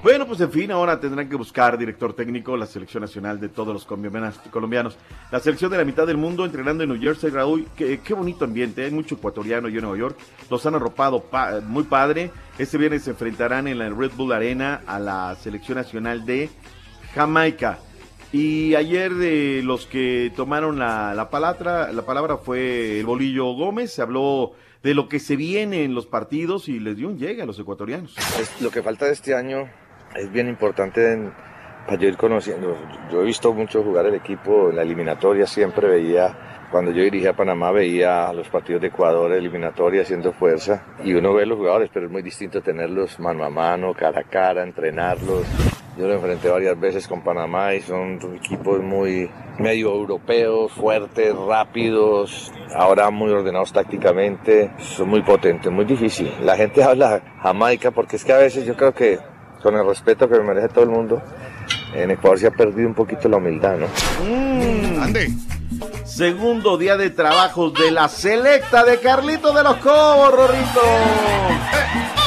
Bueno, 0.00 0.26
pues 0.26 0.40
en 0.40 0.50
fin, 0.52 0.70
ahora 0.70 1.00
tendrán 1.00 1.28
que 1.28 1.34
buscar 1.34 1.76
director 1.76 2.14
técnico 2.14 2.56
la 2.56 2.66
selección 2.66 3.00
nacional 3.02 3.40
de 3.40 3.48
todos 3.48 3.74
los 3.74 3.84
colombianos. 3.84 4.96
La 5.32 5.40
selección 5.40 5.70
de 5.72 5.76
la 5.76 5.84
mitad 5.84 6.06
del 6.06 6.16
mundo 6.16 6.44
entrenando 6.44 6.84
en 6.84 6.90
New 6.90 7.00
Jersey, 7.00 7.30
Raúl. 7.30 7.66
Qué, 7.76 7.98
qué 8.00 8.14
bonito 8.14 8.44
ambiente, 8.44 8.84
hay 8.84 8.92
mucho 8.92 9.16
ecuatoriano 9.16 9.68
y 9.68 9.74
en 9.76 9.82
Nueva 9.82 9.98
York. 9.98 10.16
Los 10.50 10.64
han 10.66 10.76
arropado 10.76 11.20
pa- 11.24 11.60
muy 11.66 11.82
padre. 11.82 12.30
Este 12.58 12.78
viernes 12.78 13.02
se 13.02 13.10
enfrentarán 13.10 13.66
en 13.66 13.78
la 13.80 13.90
Red 13.90 14.12
Bull 14.16 14.32
Arena 14.32 14.82
a 14.86 15.00
la 15.00 15.36
selección 15.42 15.76
nacional 15.76 16.24
de 16.24 16.48
Jamaica. 17.14 17.80
Y 18.32 18.76
ayer 18.76 19.12
de 19.14 19.62
los 19.64 19.86
que 19.86 20.32
tomaron 20.36 20.78
la, 20.78 21.12
la 21.14 21.28
palabra, 21.28 21.92
la 21.92 22.02
palabra 22.02 22.36
fue 22.36 23.00
el 23.00 23.06
Bolillo 23.06 23.52
Gómez. 23.54 23.92
Se 23.94 24.02
habló 24.02 24.52
de 24.82 24.94
lo 24.94 25.08
que 25.08 25.18
se 25.18 25.34
viene 25.34 25.82
en 25.82 25.94
los 25.94 26.06
partidos 26.06 26.68
y 26.68 26.78
les 26.78 26.96
dio 26.96 27.08
un 27.08 27.18
llegue 27.18 27.42
a 27.42 27.46
los 27.46 27.58
ecuatorianos. 27.58 28.14
Lo 28.60 28.70
que 28.70 28.80
falta 28.82 29.06
de 29.06 29.12
este 29.12 29.34
año 29.34 29.68
es 30.16 30.30
bien 30.32 30.48
importante 30.48 31.12
en- 31.12 31.32
para 31.86 31.98
yo 31.98 32.08
ir 32.08 32.16
conociendo. 32.18 32.76
Yo 33.10 33.22
he 33.22 33.24
visto 33.24 33.52
mucho 33.54 33.82
jugar 33.82 34.04
el 34.06 34.14
equipo 34.14 34.68
en 34.70 34.76
la 34.76 34.82
eliminatoria, 34.82 35.46
siempre 35.46 35.88
veía, 35.88 36.66
cuando 36.70 36.90
yo 36.90 37.02
dirigía 37.02 37.30
a 37.30 37.36
Panamá, 37.36 37.70
veía 37.72 38.30
los 38.34 38.46
partidos 38.48 38.82
de 38.82 38.88
Ecuador, 38.88 39.32
eliminatoria, 39.32 40.02
haciendo 40.02 40.32
fuerza. 40.32 40.82
Y 41.02 41.14
uno 41.14 41.32
ve 41.32 41.46
los 41.46 41.56
jugadores, 41.56 41.88
pero 41.92 42.04
es 42.04 42.12
muy 42.12 42.20
distinto 42.20 42.60
tenerlos 42.60 43.18
mano 43.20 43.42
a 43.42 43.48
mano, 43.48 43.94
cara 43.94 44.20
a 44.20 44.24
cara, 44.24 44.62
entrenarlos. 44.64 45.46
Yo 45.96 46.06
lo 46.06 46.14
enfrenté 46.14 46.50
varias 46.50 46.78
veces 46.78 47.08
con 47.08 47.22
Panamá 47.22 47.74
y 47.74 47.80
son 47.80 48.18
equipos 48.36 48.80
muy 48.80 49.28
medio 49.58 49.90
europeos, 49.92 50.70
fuertes, 50.72 51.34
rápidos, 51.34 52.52
ahora 52.74 53.10
muy 53.10 53.30
ordenados 53.30 53.72
tácticamente, 53.72 54.70
son 54.78 55.08
muy 55.08 55.22
potentes, 55.22 55.72
muy 55.72 55.84
difícil. 55.86 56.30
La 56.42 56.54
gente 56.56 56.84
habla 56.84 57.20
Jamaica 57.42 57.90
porque 57.90 58.16
es 58.16 58.24
que 58.24 58.32
a 58.32 58.38
veces 58.38 58.64
yo 58.66 58.76
creo 58.76 58.92
que 58.94 59.18
con 59.62 59.76
el 59.76 59.84
respeto 59.86 60.28
que 60.28 60.38
me 60.38 60.44
merece 60.44 60.68
todo 60.68 60.84
el 60.84 60.90
mundo, 60.90 61.22
en 61.94 62.10
Ecuador 62.10 62.38
se 62.38 62.46
ha 62.46 62.50
perdido 62.50 62.88
un 62.88 62.94
poquito 62.94 63.28
la 63.28 63.36
humildad, 63.38 63.76
¿no? 63.78 65.02
Ande. 65.02 65.30
Segundo 66.04 66.76
día 66.78 66.96
de 66.96 67.10
trabajos 67.10 67.74
de 67.74 67.90
la 67.90 68.08
selecta 68.08 68.84
de 68.84 68.98
Carlito 69.00 69.52
de 69.52 69.62
los 69.62 69.76
Cobos, 69.76 70.32
Rorrito. 70.32 70.80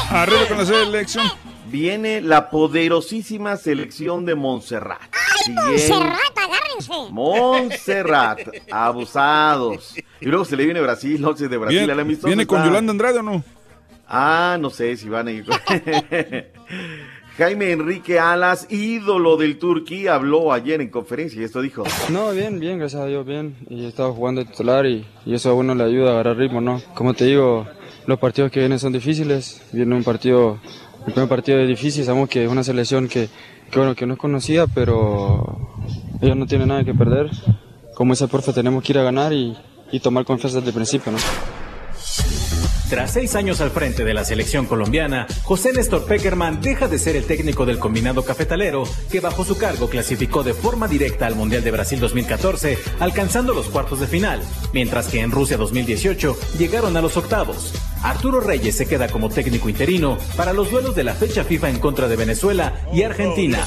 Arriba 0.10 0.42
con 0.48 0.58
la 0.60 0.66
selección. 0.66 1.26
Viene 1.68 2.22
la 2.22 2.50
poderosísima 2.50 3.56
selección 3.58 4.26
de 4.26 4.36
Montserrat. 4.36 5.00
Siguiente- 5.44 5.90
Montserrat, 5.90 6.38
agárrense. 6.38 6.92
Montserrat, 7.12 8.40
abusados. 8.72 9.96
Y 10.20 10.26
luego 10.26 10.46
se 10.46 10.56
le 10.58 10.66
viene 10.66 10.82
Brasil, 10.82 11.24
11 11.24 11.48
de 11.48 11.58
Brasil 11.58 11.78
¿Viene, 11.80 11.94
al 11.94 12.00
amistoso. 12.02 12.28
¿viene 12.28 12.46
con 12.46 12.64
Yolanda 12.64 12.92
Andrade 12.92 13.20
o 13.20 13.24
no? 13.24 13.44
Ah, 14.08 14.58
no 14.60 14.70
sé 14.70 14.98
si 14.98 15.08
van 15.08 15.28
a 15.30 15.32
ir. 15.32 15.46
Jaime 17.42 17.72
Enrique 17.72 18.20
Alas, 18.20 18.68
ídolo 18.70 19.36
del 19.36 19.58
Turquí, 19.58 20.08
habló 20.08 20.54
ayer 20.54 20.80
en 20.80 20.92
conferencia 20.92 21.42
y 21.42 21.44
esto 21.44 21.60
dijo. 21.60 21.84
No, 22.12 22.30
bien, 22.34 22.60
bien, 22.60 22.78
gracias 22.78 23.02
a 23.02 23.08
Dios, 23.08 23.26
bien. 23.26 23.56
Y 23.68 23.86
he 23.86 23.88
estado 23.88 24.14
jugando 24.14 24.46
titular 24.46 24.86
y, 24.86 25.08
eso 25.26 25.50
a 25.50 25.56
uno 25.56 25.74
le 25.74 25.84
ayuda 25.84 26.10
a 26.10 26.14
agarrar 26.14 26.38
ritmo, 26.38 26.62
¿no? 26.62 26.80
Como 26.94 27.16
te 27.16 27.26
digo, 27.26 27.66
los 28.06 28.20
partidos 28.20 28.52
que 28.52 28.60
vienen 28.60 28.78
son 28.78 28.94
difíciles. 28.94 29.60
Viene 29.72 29.96
un 29.96 30.04
partido, 30.04 30.60
el 31.08 31.14
primer 31.14 31.28
partido 31.28 31.58
es 31.58 31.68
difícil, 31.68 32.06
sabemos 32.06 32.30
que 32.30 32.44
es 32.44 32.48
una 32.48 32.64
selección 32.64 33.08
que, 33.08 33.28
bueno, 33.76 33.96
que 33.96 34.06
no 34.06 34.14
es 34.14 34.20
conocida, 34.20 34.68
pero 34.68 35.82
ellos 36.22 36.38
no 36.38 36.46
tienen 36.46 36.68
nada 36.68 36.84
que 36.84 36.94
perder. 36.94 37.32
Como 37.96 38.14
ese 38.14 38.28
profe 38.28 38.54
tenemos 38.54 38.84
que 38.84 38.92
ir 38.92 39.00
a 39.00 39.04
ganar 39.04 39.34
y 39.34 39.58
tomar 40.04 40.26
confianza 40.26 40.60
desde 40.60 40.70
el 40.70 40.76
principio, 40.76 41.12
¿no? 41.12 41.18
Tras 42.92 43.14
seis 43.14 43.36
años 43.36 43.62
al 43.62 43.72
frente 43.72 44.04
de 44.04 44.14
la 44.14 44.26
selección 44.26 44.66
colombiana, 44.66 45.26
José 45.44 45.72
Néstor 45.72 46.04
Peckerman 46.04 46.60
deja 46.60 46.90
de 46.90 47.00
ser 47.00 47.16
el 47.16 47.24
técnico 47.24 47.66
del 47.66 47.80
combinado 47.80 48.26
cafetalero, 48.26 48.84
que 49.10 49.22
bajo 49.22 49.46
su 49.46 49.58
cargo 49.58 49.90
clasificó 49.90 50.44
de 50.44 50.54
forma 50.54 50.90
directa 50.90 51.26
al 51.26 51.36
Mundial 51.36 51.64
de 51.64 51.72
Brasil 51.72 52.02
2014, 52.02 52.78
alcanzando 53.00 53.54
los 53.54 53.70
cuartos 53.70 54.02
de 54.02 54.08
final, 54.08 54.42
mientras 54.74 55.08
que 55.08 55.22
en 55.22 55.32
Rusia 55.32 55.56
2018 55.56 56.36
llegaron 56.60 56.98
a 56.98 57.02
los 57.02 57.16
octavos. 57.16 57.74
Arturo 58.04 58.40
Reyes 58.40 58.76
se 58.76 58.88
queda 58.88 59.08
como 59.08 59.30
técnico 59.30 59.70
interino 59.70 60.18
para 60.36 60.54
los 60.54 60.72
duelos 60.72 60.96
de 60.96 61.04
la 61.04 61.14
fecha 61.14 61.44
FIFA 61.44 61.70
en 61.70 61.80
contra 61.80 62.08
de 62.08 62.16
Venezuela 62.16 62.74
y 62.92 63.04
Argentina. 63.04 63.60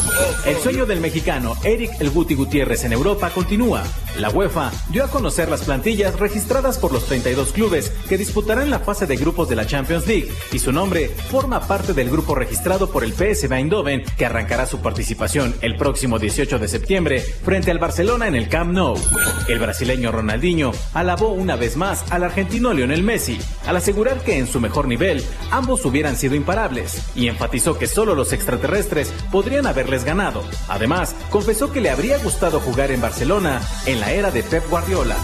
El 0.45 0.57
sueño 0.57 0.87
del 0.87 1.01
mexicano 1.01 1.57
Eric 1.63 1.93
El 2.01 2.11
Guti 2.11 2.35
Gutiérrez 2.35 2.85
en 2.85 2.93
Europa 2.93 3.31
continúa. 3.31 3.85
La 4.19 4.31
UEFA 4.31 4.73
dio 4.91 5.05
a 5.05 5.09
conocer 5.09 5.49
las 5.49 5.63
plantillas 5.63 6.19
registradas 6.19 6.79
por 6.79 6.93
los 6.93 7.07
32 7.07 7.53
clubes 7.53 7.93
que 8.09 8.19
disputarán 8.19 8.71
la 8.71 8.81
fase 8.81 9.07
de 9.07 9.14
grupos 9.16 9.49
de 9.49 9.57
la 9.57 9.66
Champions 9.66 10.07
League 10.07 10.28
y 10.53 10.59
su 10.59 10.73
nombre 10.73 11.09
forma 11.09 11.66
parte 11.66 11.93
del 11.93 12.11
grupo 12.11 12.35
registrado 12.35 12.91
por 12.91 13.05
el 13.05 13.12
PSV 13.12 13.53
Eindhoven 13.53 14.05
que 14.16 14.27
arrancará 14.27 14.66
su 14.66 14.81
participación 14.81 15.55
el 15.61 15.77
próximo 15.77 16.19
18 16.19 16.59
de 16.59 16.69
septiembre 16.69 17.20
frente 17.20 17.70
al 17.70 17.78
Barcelona 17.78 18.28
en 18.28 18.35
el 18.35 18.49
Camp 18.49 18.73
Nou. 18.73 18.95
El 19.49 19.59
brasileño 19.59 20.12
Ronaldinho 20.12 20.73
alabó 20.93 21.28
una 21.28 21.57
vez 21.57 21.77
más 21.77 22.11
al 22.11 22.24
argentino 22.24 22.73
Lionel 22.73 23.03
Messi 23.03 23.39
al 23.66 23.77
asegurar 23.77 24.23
que 24.23 24.39
en 24.39 24.47
su 24.47 24.61
mejor 24.61 24.86
nivel 24.89 25.24
ambos 25.51 25.85
hubieran 25.85 26.16
sido 26.16 26.35
imparables 26.35 27.03
y 27.15 27.28
enfatizó 27.28 27.78
que 27.78 27.86
solo 27.86 28.15
los 28.15 28.32
extraterrestres 28.32 29.12
podrían 29.31 29.66
haberles 29.66 30.05
ganado. 30.05 30.43
Además, 30.69 31.15
confesó 31.31 31.73
que 31.73 31.81
le 31.81 31.91
habría 31.91 32.19
gustado 32.19 32.61
jugar 32.61 32.91
en 32.91 33.01
Barcelona 33.01 33.61
en 33.86 34.01
la 34.01 34.12
era 34.12 34.31
de 34.31 34.43
Pep 34.43 34.69
Guardiola. 34.69 35.16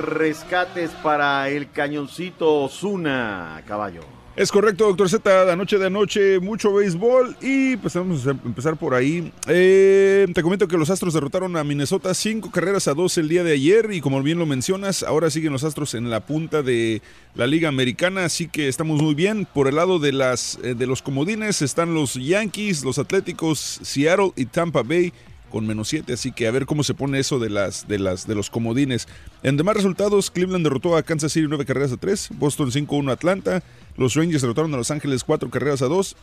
13 0.00 0.14
rescates 0.20 0.90
para 1.02 1.48
el 1.48 1.70
cañoncito 1.70 2.62
Osuna, 2.62 3.62
caballo. 3.66 4.02
Es 4.36 4.52
correcto, 4.52 4.86
doctor 4.86 5.08
Z, 5.08 5.44
de 5.44 5.52
anoche 5.52 5.76
de 5.76 5.86
anoche, 5.86 6.38
mucho 6.38 6.72
béisbol 6.72 7.36
y 7.42 7.76
pues 7.76 7.94
vamos 7.94 8.26
a 8.26 8.30
empezar 8.30 8.76
por 8.76 8.94
ahí. 8.94 9.32
Eh, 9.48 10.26
te 10.32 10.42
comento 10.42 10.68
que 10.68 10.78
los 10.78 10.88
Astros 10.88 11.12
derrotaron 11.12 11.56
a 11.56 11.64
Minnesota 11.64 12.14
cinco 12.14 12.50
carreras 12.50 12.86
a 12.88 12.94
dos 12.94 13.18
el 13.18 13.28
día 13.28 13.42
de 13.42 13.52
ayer 13.52 13.92
y 13.92 14.00
como 14.00 14.22
bien 14.22 14.38
lo 14.38 14.46
mencionas, 14.46 15.02
ahora 15.02 15.30
siguen 15.30 15.52
los 15.52 15.64
Astros 15.64 15.94
en 15.94 16.08
la 16.08 16.20
punta 16.20 16.62
de 16.62 17.02
la 17.34 17.46
Liga 17.46 17.68
Americana, 17.68 18.24
así 18.24 18.48
que 18.48 18.68
estamos 18.68 19.02
muy 19.02 19.14
bien. 19.14 19.46
Por 19.52 19.66
el 19.66 19.76
lado 19.76 19.98
de, 19.98 20.12
las, 20.12 20.58
eh, 20.62 20.74
de 20.74 20.86
los 20.86 21.02
comodines 21.02 21.60
están 21.60 21.92
los 21.92 22.14
Yankees, 22.14 22.84
los 22.84 22.98
Atléticos, 22.98 23.80
Seattle 23.82 24.32
y 24.36 24.46
Tampa 24.46 24.82
Bay 24.82 25.12
con 25.50 25.66
menos 25.66 25.88
7, 25.88 26.12
así 26.14 26.32
que 26.32 26.46
a 26.46 26.50
ver 26.50 26.64
cómo 26.64 26.82
se 26.82 26.94
pone 26.94 27.18
eso 27.18 27.38
de 27.38 27.50
las 27.50 27.86
de 27.86 27.98
las 27.98 28.26
de 28.26 28.34
los 28.34 28.48
comodines. 28.48 29.08
En 29.42 29.56
demás 29.56 29.76
resultados, 29.76 30.30
Cleveland 30.30 30.64
derrotó 30.64 30.96
a 30.96 31.02
Kansas 31.02 31.32
City 31.32 31.46
9 31.48 31.66
carreras 31.66 31.92
a 31.92 31.96
3, 31.96 32.30
Boston 32.38 32.70
5-1 32.70 33.10
a 33.10 33.12
Atlanta, 33.12 33.62
los 33.96 34.14
Rangers 34.14 34.42
derrotaron 34.42 34.72
a 34.72 34.78
Los 34.78 34.90
Ángeles 34.90 35.24
4 35.24 35.50
carreras 35.50 35.82
a 35.82 35.86
2 35.86 36.16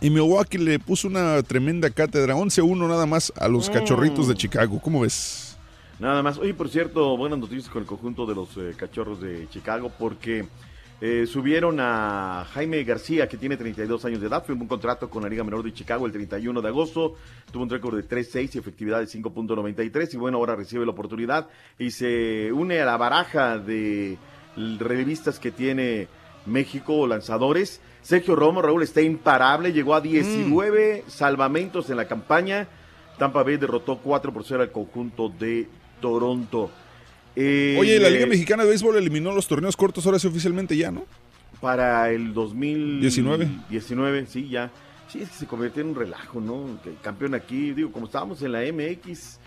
y 0.00 0.10
Milwaukee 0.10 0.58
le 0.58 0.78
puso 0.78 1.08
una 1.08 1.42
tremenda 1.42 1.88
cátedra, 1.90 2.34
11-1 2.34 2.88
nada 2.88 3.06
más 3.06 3.32
a 3.36 3.48
los 3.48 3.70
Mm. 3.70 3.72
Cachorritos 3.72 4.28
de 4.28 4.34
Chicago. 4.34 4.80
¿Cómo 4.82 5.00
ves? 5.00 5.56
Nada 5.98 6.22
más. 6.22 6.38
Oye, 6.38 6.54
por 6.54 6.68
cierto, 6.68 7.16
buenas 7.16 7.38
noticias 7.38 7.68
con 7.68 7.82
el 7.82 7.88
conjunto 7.88 8.26
de 8.26 8.34
los 8.34 8.48
eh, 8.56 8.74
cachorros 8.76 9.20
de 9.20 9.48
Chicago 9.50 9.92
porque 9.98 10.46
eh, 11.06 11.26
subieron 11.26 11.80
a 11.80 12.46
Jaime 12.54 12.82
García, 12.82 13.28
que 13.28 13.36
tiene 13.36 13.58
32 13.58 14.06
años 14.06 14.22
de 14.22 14.26
edad, 14.26 14.42
firmó 14.42 14.62
un 14.62 14.68
contrato 14.68 15.10
con 15.10 15.22
la 15.22 15.28
Liga 15.28 15.44
Menor 15.44 15.62
de 15.62 15.70
Chicago 15.70 16.06
el 16.06 16.12
31 16.12 16.62
de 16.62 16.68
agosto, 16.68 17.16
tuvo 17.52 17.64
un 17.64 17.68
récord 17.68 17.94
de 17.94 18.08
3-6 18.08 18.54
y 18.54 18.58
efectividad 18.58 19.00
de 19.00 19.04
5.93 19.04 20.14
y 20.14 20.16
bueno, 20.16 20.38
ahora 20.38 20.56
recibe 20.56 20.86
la 20.86 20.92
oportunidad 20.92 21.48
y 21.78 21.90
se 21.90 22.50
une 22.50 22.80
a 22.80 22.86
la 22.86 22.96
baraja 22.96 23.58
de 23.58 24.16
relevistas 24.56 25.38
que 25.38 25.50
tiene 25.50 26.08
México, 26.46 27.06
lanzadores. 27.06 27.82
Sergio 28.00 28.34
Romo, 28.34 28.62
Raúl 28.62 28.82
está 28.82 29.02
imparable, 29.02 29.74
llegó 29.74 29.94
a 29.94 30.00
19 30.00 31.04
salvamentos 31.06 31.90
en 31.90 31.98
la 31.98 32.08
campaña. 32.08 32.66
Tampa 33.18 33.42
Bay 33.42 33.58
derrotó 33.58 33.98
4 33.98 34.32
por 34.32 34.42
0 34.42 34.62
al 34.62 34.72
conjunto 34.72 35.28
de 35.28 35.68
Toronto. 36.00 36.70
Eh, 37.36 37.76
Oye, 37.78 37.98
la 37.98 38.10
Liga 38.10 38.26
Mexicana 38.26 38.62
de 38.62 38.68
Béisbol 38.70 38.96
eliminó 38.96 39.32
los 39.32 39.48
torneos 39.48 39.76
cortos 39.76 40.06
ahora 40.06 40.18
sí 40.18 40.26
oficialmente 40.26 40.76
ya, 40.76 40.90
¿no? 40.90 41.04
Para 41.60 42.10
el 42.10 42.32
2019. 42.34 43.44
19. 43.46 43.64
19, 43.70 44.26
sí, 44.26 44.48
ya. 44.48 44.70
Sí, 45.08 45.20
es 45.22 45.28
que 45.30 45.34
se 45.36 45.46
convirtió 45.46 45.82
en 45.82 45.90
un 45.90 45.94
relajo, 45.94 46.40
¿no? 46.40 46.80
Que 46.82 46.90
el 46.90 46.98
campeón 47.00 47.34
aquí, 47.34 47.72
digo, 47.72 47.92
como 47.92 48.06
estábamos 48.06 48.42
en 48.42 48.52
la 48.52 48.60
MX, 48.60 49.38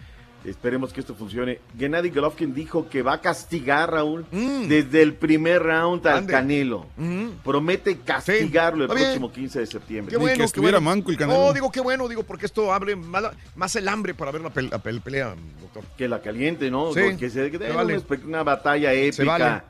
esperemos 0.52 0.94
que 0.94 1.02
esto 1.02 1.14
funcione. 1.16 1.60
Gennady 1.78 2.10
Golovkin 2.10 2.54
dijo 2.54 2.90
que 2.90 3.02
va 3.02 3.14
a 3.14 3.22
castigar, 3.22 3.92
Raúl, 3.92 4.26
desde 4.32 5.02
el 5.02 5.14
primer 5.14 5.62
round 5.64 6.06
al 6.08 6.14
Mm. 6.14 6.18
Ande. 6.18 6.32
Canelo. 6.34 6.86
Mm. 6.98 7.28
Promete 7.44 7.98
castigarlo 8.00 8.84
el 8.86 8.90
próximo 8.90 9.32
15 9.32 9.60
de 9.60 9.66
septiembre. 9.66 10.12
Qué 10.12 10.18
bueno, 10.18 10.46
qué 10.52 10.60
bueno. 10.60 10.78
Canelo. 11.18 11.48
No, 11.48 11.54
digo 11.54 11.72
qué 11.72 11.82
bueno, 11.82 12.08
digo 12.08 12.24
porque 12.24 12.46
esto 12.46 12.72
abre 12.74 12.96
más, 12.96 13.24
más 13.56 13.76
el 13.76 13.88
hambre 13.88 14.14
para 14.14 14.32
ver 14.32 14.42
la, 14.42 14.54
pel- 14.54 14.70
la 14.72 14.82
pel- 14.82 15.02
pelea, 15.02 15.36
doctor. 15.62 15.84
Que 15.98 16.08
la 16.08 16.22
caliente, 16.22 16.72
¿no? 16.72 16.94
Sí, 16.94 17.02
que 17.18 17.30
se 17.30 17.52
que 17.52 17.58
se 17.58 17.64
dé 17.66 17.72
vale. 17.74 18.02
una, 18.26 18.44
batalla 18.44 18.94
épica. 18.94 19.14
Se 19.16 19.24
vale. 19.26 19.62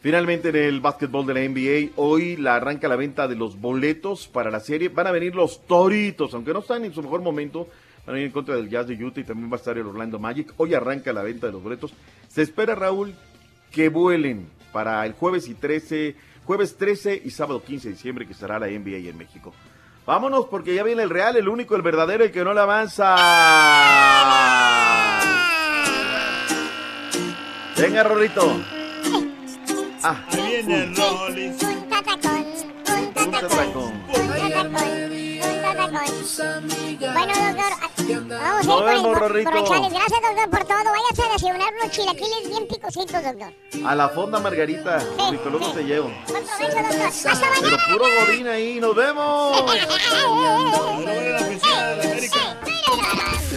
Finalmente 0.00 0.50
en 0.50 0.56
el 0.56 0.80
básquetbol 0.80 1.26
de 1.26 1.34
la 1.34 1.40
NBA, 1.40 1.92
hoy 1.96 2.36
la 2.36 2.54
arranca 2.56 2.86
la 2.86 2.94
venta 2.96 3.26
de 3.26 3.34
los 3.34 3.58
boletos 3.60 4.28
para 4.28 4.50
la 4.50 4.60
serie. 4.60 4.88
Van 4.88 5.06
a 5.08 5.10
venir 5.10 5.34
los 5.34 5.66
Toritos, 5.66 6.32
aunque 6.34 6.52
no 6.52 6.60
están 6.60 6.84
en 6.84 6.94
su 6.94 7.02
mejor 7.02 7.22
momento. 7.22 7.66
Van 8.06 8.16
a 8.16 8.20
en 8.20 8.30
contra 8.30 8.54
del 8.56 8.68
Jazz 8.68 8.86
de 8.86 8.94
Utah 9.04 9.20
y 9.20 9.24
también 9.24 9.50
va 9.50 9.54
a 9.56 9.58
estar 9.58 9.76
el 9.76 9.86
Orlando 9.86 10.18
Magic. 10.18 10.52
Hoy 10.58 10.74
arranca 10.74 11.12
la 11.12 11.22
venta 11.22 11.46
de 11.48 11.52
los 11.52 11.62
boletos. 11.62 11.92
Se 12.28 12.42
espera, 12.42 12.74
Raúl, 12.74 13.14
que 13.72 13.88
vuelen 13.88 14.48
para 14.72 15.04
el 15.06 15.12
jueves 15.12 15.48
y 15.48 15.54
13, 15.54 16.14
jueves 16.44 16.76
13 16.76 17.22
y 17.24 17.30
sábado 17.30 17.62
15 17.64 17.88
de 17.88 17.94
diciembre 17.94 18.26
que 18.26 18.32
estará 18.32 18.58
la 18.58 18.68
NBA 18.68 19.08
en 19.10 19.18
México. 19.18 19.52
Vámonos 20.06 20.46
porque 20.46 20.72
ya 20.74 20.84
viene 20.84 21.02
el 21.02 21.10
real, 21.10 21.36
el 21.36 21.48
único, 21.48 21.74
el 21.74 21.82
verdadero, 21.82 22.22
el 22.22 22.30
que 22.30 22.44
no 22.44 22.54
le 22.54 22.60
avanza. 22.60 23.16
Venga, 27.76 28.04
Rorrito. 28.04 28.60
Ah, 30.02 30.24
Ahí 30.30 30.46
viene 30.46 30.84
el 30.84 30.96
Rollis. 30.96 31.62
un 31.62 31.88
tatacón. 31.88 32.46
Bueno, 37.26 37.56
doctor, 37.56 38.28
vamos 38.28 38.66
Nos 38.66 38.80
a 38.80 38.84
ir 38.84 38.90
vemos, 38.90 39.18
por, 39.18 39.18
por 39.18 39.42
Gracias, 39.90 40.20
doctor, 40.22 40.50
por 40.50 40.64
todo. 40.64 40.84
Váyase 40.84 41.22
a 41.22 41.32
desayunar 41.32 41.72
unos 41.80 41.90
chilaquiles 41.90 42.48
bien 42.48 42.68
picositos, 42.68 43.22
doctor. 43.22 43.52
A 43.84 43.94
la 43.94 44.08
fonda 44.10 44.38
Margarita, 44.38 45.02
luego 45.50 45.72
te 45.72 45.82
llevo. 45.82 46.12
Buen 46.28 46.44
provecho, 46.44 46.82
doctor. 46.82 47.06
Hasta 47.06 47.46
Pero 47.60 47.76
mañana. 47.76 47.84
puro 47.92 48.04
godín 48.26 48.48
ahí, 48.48 48.80
nos 48.80 48.94
vemos. 48.94 49.64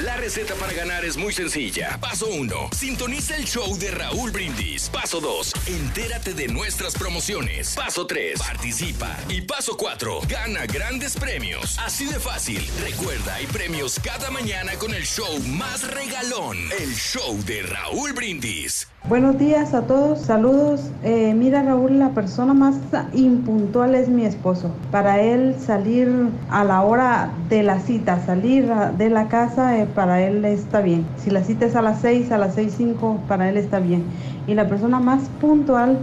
La 0.03 0.15
receta 0.17 0.55
para 0.55 0.71
ganar 0.73 1.03
es 1.03 1.17
muy 1.17 1.33
sencilla. 1.33 1.97
Paso 1.99 2.27
1. 2.27 2.69
Sintoniza 2.73 3.35
el 3.35 3.45
show 3.45 3.77
de 3.77 3.91
Raúl 3.91 4.31
Brindis. 4.31 4.89
Paso 4.89 5.19
2. 5.19 5.53
Entérate 5.67 6.33
de 6.33 6.47
nuestras 6.47 6.93
promociones. 6.95 7.75
Paso 7.75 8.05
3. 8.07 8.39
Participa. 8.39 9.17
Y 9.27 9.41
paso 9.41 9.75
4. 9.75 10.21
Gana 10.27 10.65
grandes 10.67 11.15
premios. 11.17 11.77
Así 11.79 12.05
de 12.05 12.19
fácil. 12.19 12.65
Recuerda, 12.81 13.35
hay 13.35 13.47
premios 13.59 13.99
cada 13.99 14.31
mañana 14.31 14.71
con 14.79 14.93
el 14.93 15.03
show 15.03 15.27
más 15.57 15.85
regalón. 15.93 16.55
El 16.79 16.93
show 16.93 17.35
de 17.45 17.61
Raúl 17.63 18.13
Brindis. 18.13 18.87
Buenos 19.09 19.37
días 19.37 19.73
a 19.73 19.81
todos, 19.81 20.21
saludos. 20.21 20.89
Eh, 21.03 21.33
mira 21.35 21.61
Raúl, 21.63 21.99
la 21.99 22.11
persona 22.11 22.53
más 22.53 22.77
impuntual 23.13 23.95
es 23.95 24.07
mi 24.07 24.23
esposo. 24.23 24.73
Para 24.91 25.19
él 25.19 25.57
salir 25.59 26.29
a 26.49 26.63
la 26.63 26.83
hora 26.83 27.33
de 27.49 27.63
la 27.63 27.81
cita, 27.81 28.25
salir 28.25 28.65
de 28.97 29.09
la 29.09 29.27
casa, 29.27 29.77
eh, 29.77 29.87
para 29.93 30.21
él 30.21 30.45
está 30.45 30.79
bien. 30.79 31.05
Si 31.21 31.29
la 31.29 31.43
cita 31.43 31.65
es 31.65 31.75
a 31.75 31.81
las 31.81 31.99
6, 31.99 32.31
a 32.31 32.37
las 32.37 32.55
6.05, 32.55 33.27
para 33.27 33.49
él 33.49 33.57
está 33.57 33.79
bien. 33.79 34.05
Y 34.47 34.53
la 34.53 34.69
persona 34.69 35.01
más 35.01 35.23
puntual 35.41 35.99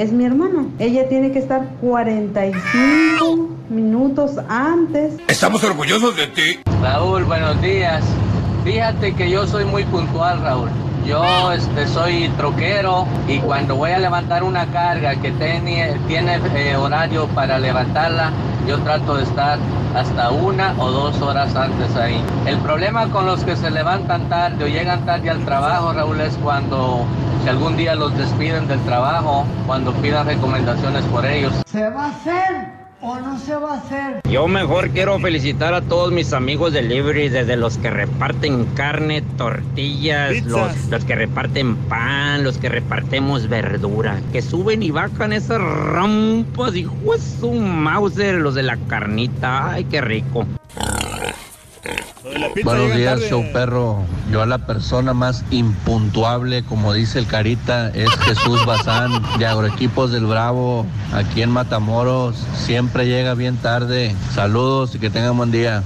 es 0.00 0.12
mi 0.12 0.24
hermana. 0.24 0.64
Ella 0.78 1.06
tiene 1.10 1.30
que 1.30 1.38
estar 1.38 1.68
45 1.82 3.50
minutos 3.68 4.32
antes. 4.48 5.12
Estamos 5.28 5.62
orgullosos 5.62 6.16
de 6.16 6.26
ti. 6.28 6.58
Raúl, 6.80 7.24
buenos 7.24 7.60
días. 7.60 8.02
Fíjate 8.64 9.14
que 9.14 9.28
yo 9.30 9.46
soy 9.46 9.66
muy 9.66 9.84
puntual, 9.84 10.40
Raúl. 10.40 10.70
Yo 11.10 11.50
este, 11.50 11.88
soy 11.88 12.28
troquero 12.36 13.04
y 13.26 13.40
cuando 13.40 13.74
voy 13.74 13.90
a 13.90 13.98
levantar 13.98 14.44
una 14.44 14.66
carga 14.66 15.16
que 15.16 15.32
tiene, 15.32 15.98
tiene 16.06 16.38
eh, 16.54 16.76
horario 16.76 17.26
para 17.26 17.58
levantarla, 17.58 18.30
yo 18.68 18.78
trato 18.78 19.16
de 19.16 19.24
estar 19.24 19.58
hasta 19.96 20.30
una 20.30 20.72
o 20.78 20.88
dos 20.92 21.20
horas 21.20 21.56
antes 21.56 21.96
ahí. 21.96 22.22
El 22.46 22.58
problema 22.58 23.08
con 23.08 23.26
los 23.26 23.42
que 23.42 23.56
se 23.56 23.72
levantan 23.72 24.28
tarde 24.28 24.62
o 24.62 24.68
llegan 24.68 25.04
tarde 25.04 25.30
al 25.30 25.44
trabajo, 25.44 25.92
Raúl, 25.92 26.20
es 26.20 26.36
cuando 26.36 27.04
si 27.42 27.48
algún 27.48 27.76
día 27.76 27.96
los 27.96 28.16
despiden 28.16 28.68
del 28.68 28.78
trabajo, 28.82 29.44
cuando 29.66 29.92
pidan 29.94 30.28
recomendaciones 30.28 31.04
por 31.06 31.26
ellos. 31.26 31.52
¿Se 31.66 31.90
va 31.90 32.04
a 32.04 32.08
hacer 32.10 32.79
o 33.02 33.18
no 33.18 33.38
se 33.38 33.54
va 33.56 33.74
a 33.74 33.78
hacer? 33.78 34.20
Yo 34.28 34.46
mejor 34.48 34.90
quiero 34.90 35.18
felicitar 35.18 35.74
a 35.74 35.80
todos 35.80 36.12
mis 36.12 36.32
amigos 36.32 36.72
de 36.72 36.82
delivery, 36.82 37.28
desde 37.28 37.56
los 37.56 37.78
que 37.78 37.90
reparten 37.90 38.64
carne, 38.74 39.22
tortillas, 39.36 40.44
los, 40.44 40.86
los 40.88 41.04
que 41.04 41.14
reparten 41.14 41.76
pan, 41.76 42.44
los 42.44 42.58
que 42.58 42.68
repartemos 42.68 43.48
verdura, 43.48 44.20
que 44.32 44.42
suben 44.42 44.82
y 44.82 44.90
bajan 44.90 45.32
esas 45.32 45.60
rampas, 45.60 46.74
hijo 46.74 46.94
de 47.12 47.18
su 47.18 47.52
Mauser, 47.52 48.36
los 48.36 48.54
de 48.54 48.62
la 48.62 48.76
carnita, 48.76 49.72
ay, 49.72 49.84
qué 49.84 50.00
rico. 50.00 50.46
Buenos 52.64 52.94
días, 52.94 53.20
show 53.28 53.44
perro. 53.52 54.04
Yo 54.30 54.42
a 54.42 54.46
la 54.46 54.58
persona 54.66 55.14
más 55.14 55.44
impuntuable, 55.50 56.62
como 56.64 56.92
dice 56.92 57.18
el 57.18 57.26
Carita, 57.26 57.90
es 57.90 58.10
Jesús 58.20 58.64
Bazán 58.66 59.12
de 59.38 59.46
Agroequipos 59.46 60.12
del 60.12 60.26
Bravo, 60.26 60.86
aquí 61.12 61.42
en 61.42 61.50
Matamoros. 61.50 62.36
Siempre 62.54 63.06
llega 63.06 63.34
bien 63.34 63.56
tarde. 63.56 64.14
Saludos 64.34 64.94
y 64.94 64.98
que 64.98 65.10
tengan 65.10 65.36
buen 65.36 65.50
día. 65.50 65.82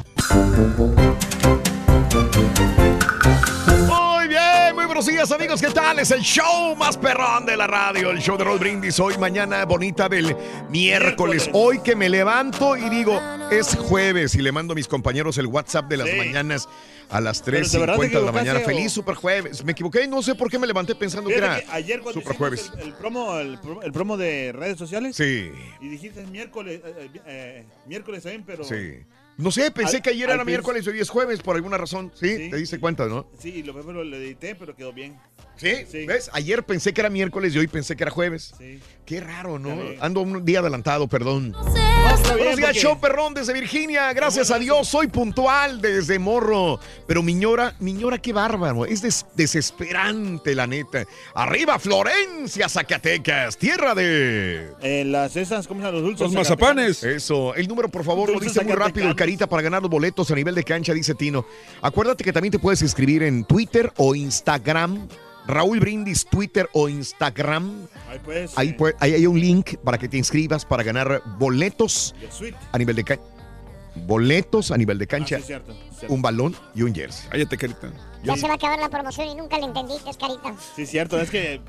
Buenos 4.94 5.06
días 5.12 5.32
amigos, 5.32 5.60
¿qué 5.60 5.70
tal? 5.72 5.98
Es 5.98 6.12
el 6.12 6.20
show 6.20 6.76
más 6.76 6.96
perrón 6.96 7.44
de 7.44 7.56
la 7.56 7.66
radio, 7.66 8.12
el 8.12 8.20
show 8.20 8.38
de 8.38 8.44
Roll 8.44 8.60
Brindis, 8.60 9.00
hoy 9.00 9.18
mañana 9.18 9.64
bonita 9.64 10.08
del 10.08 10.36
miércoles, 10.70 11.50
hoy 11.52 11.80
que 11.80 11.96
me 11.96 12.08
levanto 12.08 12.76
y 12.76 12.88
digo, 12.88 13.20
es 13.50 13.74
jueves 13.74 14.36
y 14.36 14.38
le 14.40 14.52
mando 14.52 14.70
a 14.70 14.76
mis 14.76 14.86
compañeros 14.86 15.36
el 15.38 15.46
WhatsApp 15.48 15.86
de 15.88 15.96
las 15.96 16.08
Sí. 16.08 16.16
mañanas 16.16 16.68
a 17.10 17.20
las 17.20 17.42
Pero 17.42 17.66
¿de 17.68 17.78
verdad 17.80 17.96
3.50 17.96 18.08
te 18.12 18.18
de 18.20 18.24
la 18.24 18.30
mañana. 18.30 18.60
o- 18.60 18.64
Feliz 18.64 18.92
super 18.92 19.16
jueves, 19.16 19.64
me 19.64 19.72
equivoqué, 19.72 20.06
no 20.06 20.22
sé 20.22 20.36
por 20.36 20.48
qué 20.48 20.60
me 20.60 20.66
levanté 20.68 20.94
pensando 20.94 21.28
que 21.28 21.38
era 21.38 21.58
que 21.60 21.66
ayer 21.72 22.00
cuando 22.00 22.20
super 22.20 22.36
jueves. 22.36 22.70
El, 22.78 22.86
el 22.90 22.92
promo, 22.94 23.36
el, 23.40 23.60
promo- 23.60 23.82
el 23.82 23.90
promo 23.92 24.16
de 24.16 24.52
redes 24.52 24.78
sociales. 24.78 25.16
Sí. 25.16 25.50
Y 25.80 25.88
dijiste 25.88 26.24
miércoles, 26.26 26.80
eh, 26.84 26.94
eh, 26.96 27.20
eh, 27.26 27.64
miércoles 27.86 28.22
también, 28.22 28.44
pero. 28.46 28.62
Sí. 28.62 29.00
No 29.36 29.50
sé, 29.50 29.70
pensé 29.70 29.96
Al- 29.96 30.02
que 30.02 30.10
ayer 30.10 30.30
era 30.30 30.44
miércoles 30.44 30.86
y 30.86 30.90
hoy 30.90 31.00
es 31.00 31.08
jueves 31.10 31.40
por 31.42 31.56
alguna 31.56 31.76
razón. 31.76 32.12
Sí, 32.14 32.50
te 32.50 32.56
diste 32.56 32.78
cuenta, 32.78 33.06
¿no? 33.06 33.26
Sí, 33.38 33.62
lo 33.62 33.74
primero 33.74 34.04
lo 34.04 34.16
edité, 34.16 34.54
pero 34.54 34.76
quedó 34.76 34.92
bien. 34.92 35.16
¿Sí? 35.56 35.84
¿Ves? 36.06 36.30
Ayer 36.32 36.64
pensé 36.64 36.92
que 36.92 37.00
era 37.00 37.10
miércoles 37.10 37.54
y 37.54 37.58
hoy 37.58 37.68
pensé 37.68 37.94
que 37.96 38.02
era 38.02 38.10
jueves. 38.10 38.54
Sí. 38.58 38.80
Qué 39.06 39.20
raro, 39.20 39.58
¿no? 39.58 39.76
Ando 40.00 40.20
un 40.22 40.44
día 40.44 40.58
adelantado, 40.60 41.06
perdón. 41.06 41.52
No, 41.52 41.60
está 41.68 42.34
bien, 42.34 42.38
Buenos 42.38 42.56
días, 42.56 42.68
porque- 42.70 42.80
show 42.80 43.00
perrón 43.00 43.34
desde 43.34 43.52
Virginia. 43.52 44.12
Gracias 44.12 44.50
a 44.50 44.58
Dios, 44.58 44.88
soy 44.88 45.06
puntual 45.06 45.80
desde 45.80 46.18
Morro. 46.18 46.80
Pero 47.06 47.22
Miñora, 47.22 47.76
Miñora, 47.78 48.18
qué 48.18 48.32
bárbaro. 48.32 48.84
Es 48.86 49.00
des- 49.02 49.26
desesperante, 49.36 50.54
la 50.54 50.66
neta. 50.66 51.04
Arriba, 51.34 51.78
Florencia, 51.78 52.68
Zacatecas, 52.68 53.56
tierra 53.56 53.94
de. 53.94 54.70
Eh, 54.82 55.04
las 55.06 55.36
esas, 55.36 55.66
¿cómo 55.68 55.80
se 55.80 55.86
llaman 55.86 56.00
los 56.02 56.02
dulces? 56.10 56.20
Los 56.26 56.32
mazapanes. 56.32 57.02
Eso, 57.04 57.54
el 57.54 57.68
número, 57.68 57.88
por 57.88 58.04
favor, 58.04 58.30
lo 58.30 58.40
dice 58.40 58.62
muy 58.64 58.74
rápido 58.74 59.08
el. 59.08 59.16
Carita 59.24 59.46
para 59.46 59.62
ganar 59.62 59.80
los 59.80 59.90
boletos 59.90 60.30
a 60.30 60.34
nivel 60.34 60.54
de 60.54 60.64
cancha, 60.64 60.92
dice 60.92 61.14
Tino. 61.14 61.46
Acuérdate 61.80 62.22
que 62.22 62.30
también 62.30 62.52
te 62.52 62.58
puedes 62.58 62.82
inscribir 62.82 63.22
en 63.22 63.44
Twitter 63.46 63.90
o 63.96 64.14
Instagram. 64.14 65.08
Raúl 65.46 65.80
Brindis, 65.80 66.26
Twitter 66.26 66.68
o 66.74 66.90
Instagram. 66.90 67.86
Ahí 68.10 68.20
pues. 68.22 68.52
Ahí, 68.58 68.68
eh, 68.68 68.74
pues, 68.76 68.94
ahí 69.00 69.14
hay 69.14 69.26
un 69.26 69.40
link 69.40 69.76
para 69.82 69.96
que 69.96 70.10
te 70.10 70.18
inscribas 70.18 70.66
para 70.66 70.82
ganar 70.82 71.22
boletos 71.38 72.14
a 72.70 72.76
nivel 72.76 72.96
de 72.96 73.04
cancha. 73.04 73.24
Boletos 73.94 74.70
a 74.70 74.76
nivel 74.76 74.98
de 74.98 75.06
cancha, 75.06 75.36
Ah, 75.36 75.40
sí, 75.40 75.46
cierto, 75.46 75.72
cierto. 75.96 76.14
un 76.14 76.20
balón 76.20 76.54
y 76.74 76.82
un 76.82 76.94
jersey. 76.94 77.26
Cállate, 77.30 77.56
carita. 77.56 77.92
Ya 78.24 78.36
se 78.36 78.46
va 78.46 78.52
a 78.52 78.56
acabar 78.56 78.78
la 78.78 78.90
promoción 78.90 79.28
y 79.28 79.36
nunca 79.36 79.56
le 79.56 79.64
entendiste, 79.64 80.10
carita. 80.20 80.54
Sí, 80.76 80.84
cierto, 80.84 81.18
es 81.18 81.30
que 81.30 81.62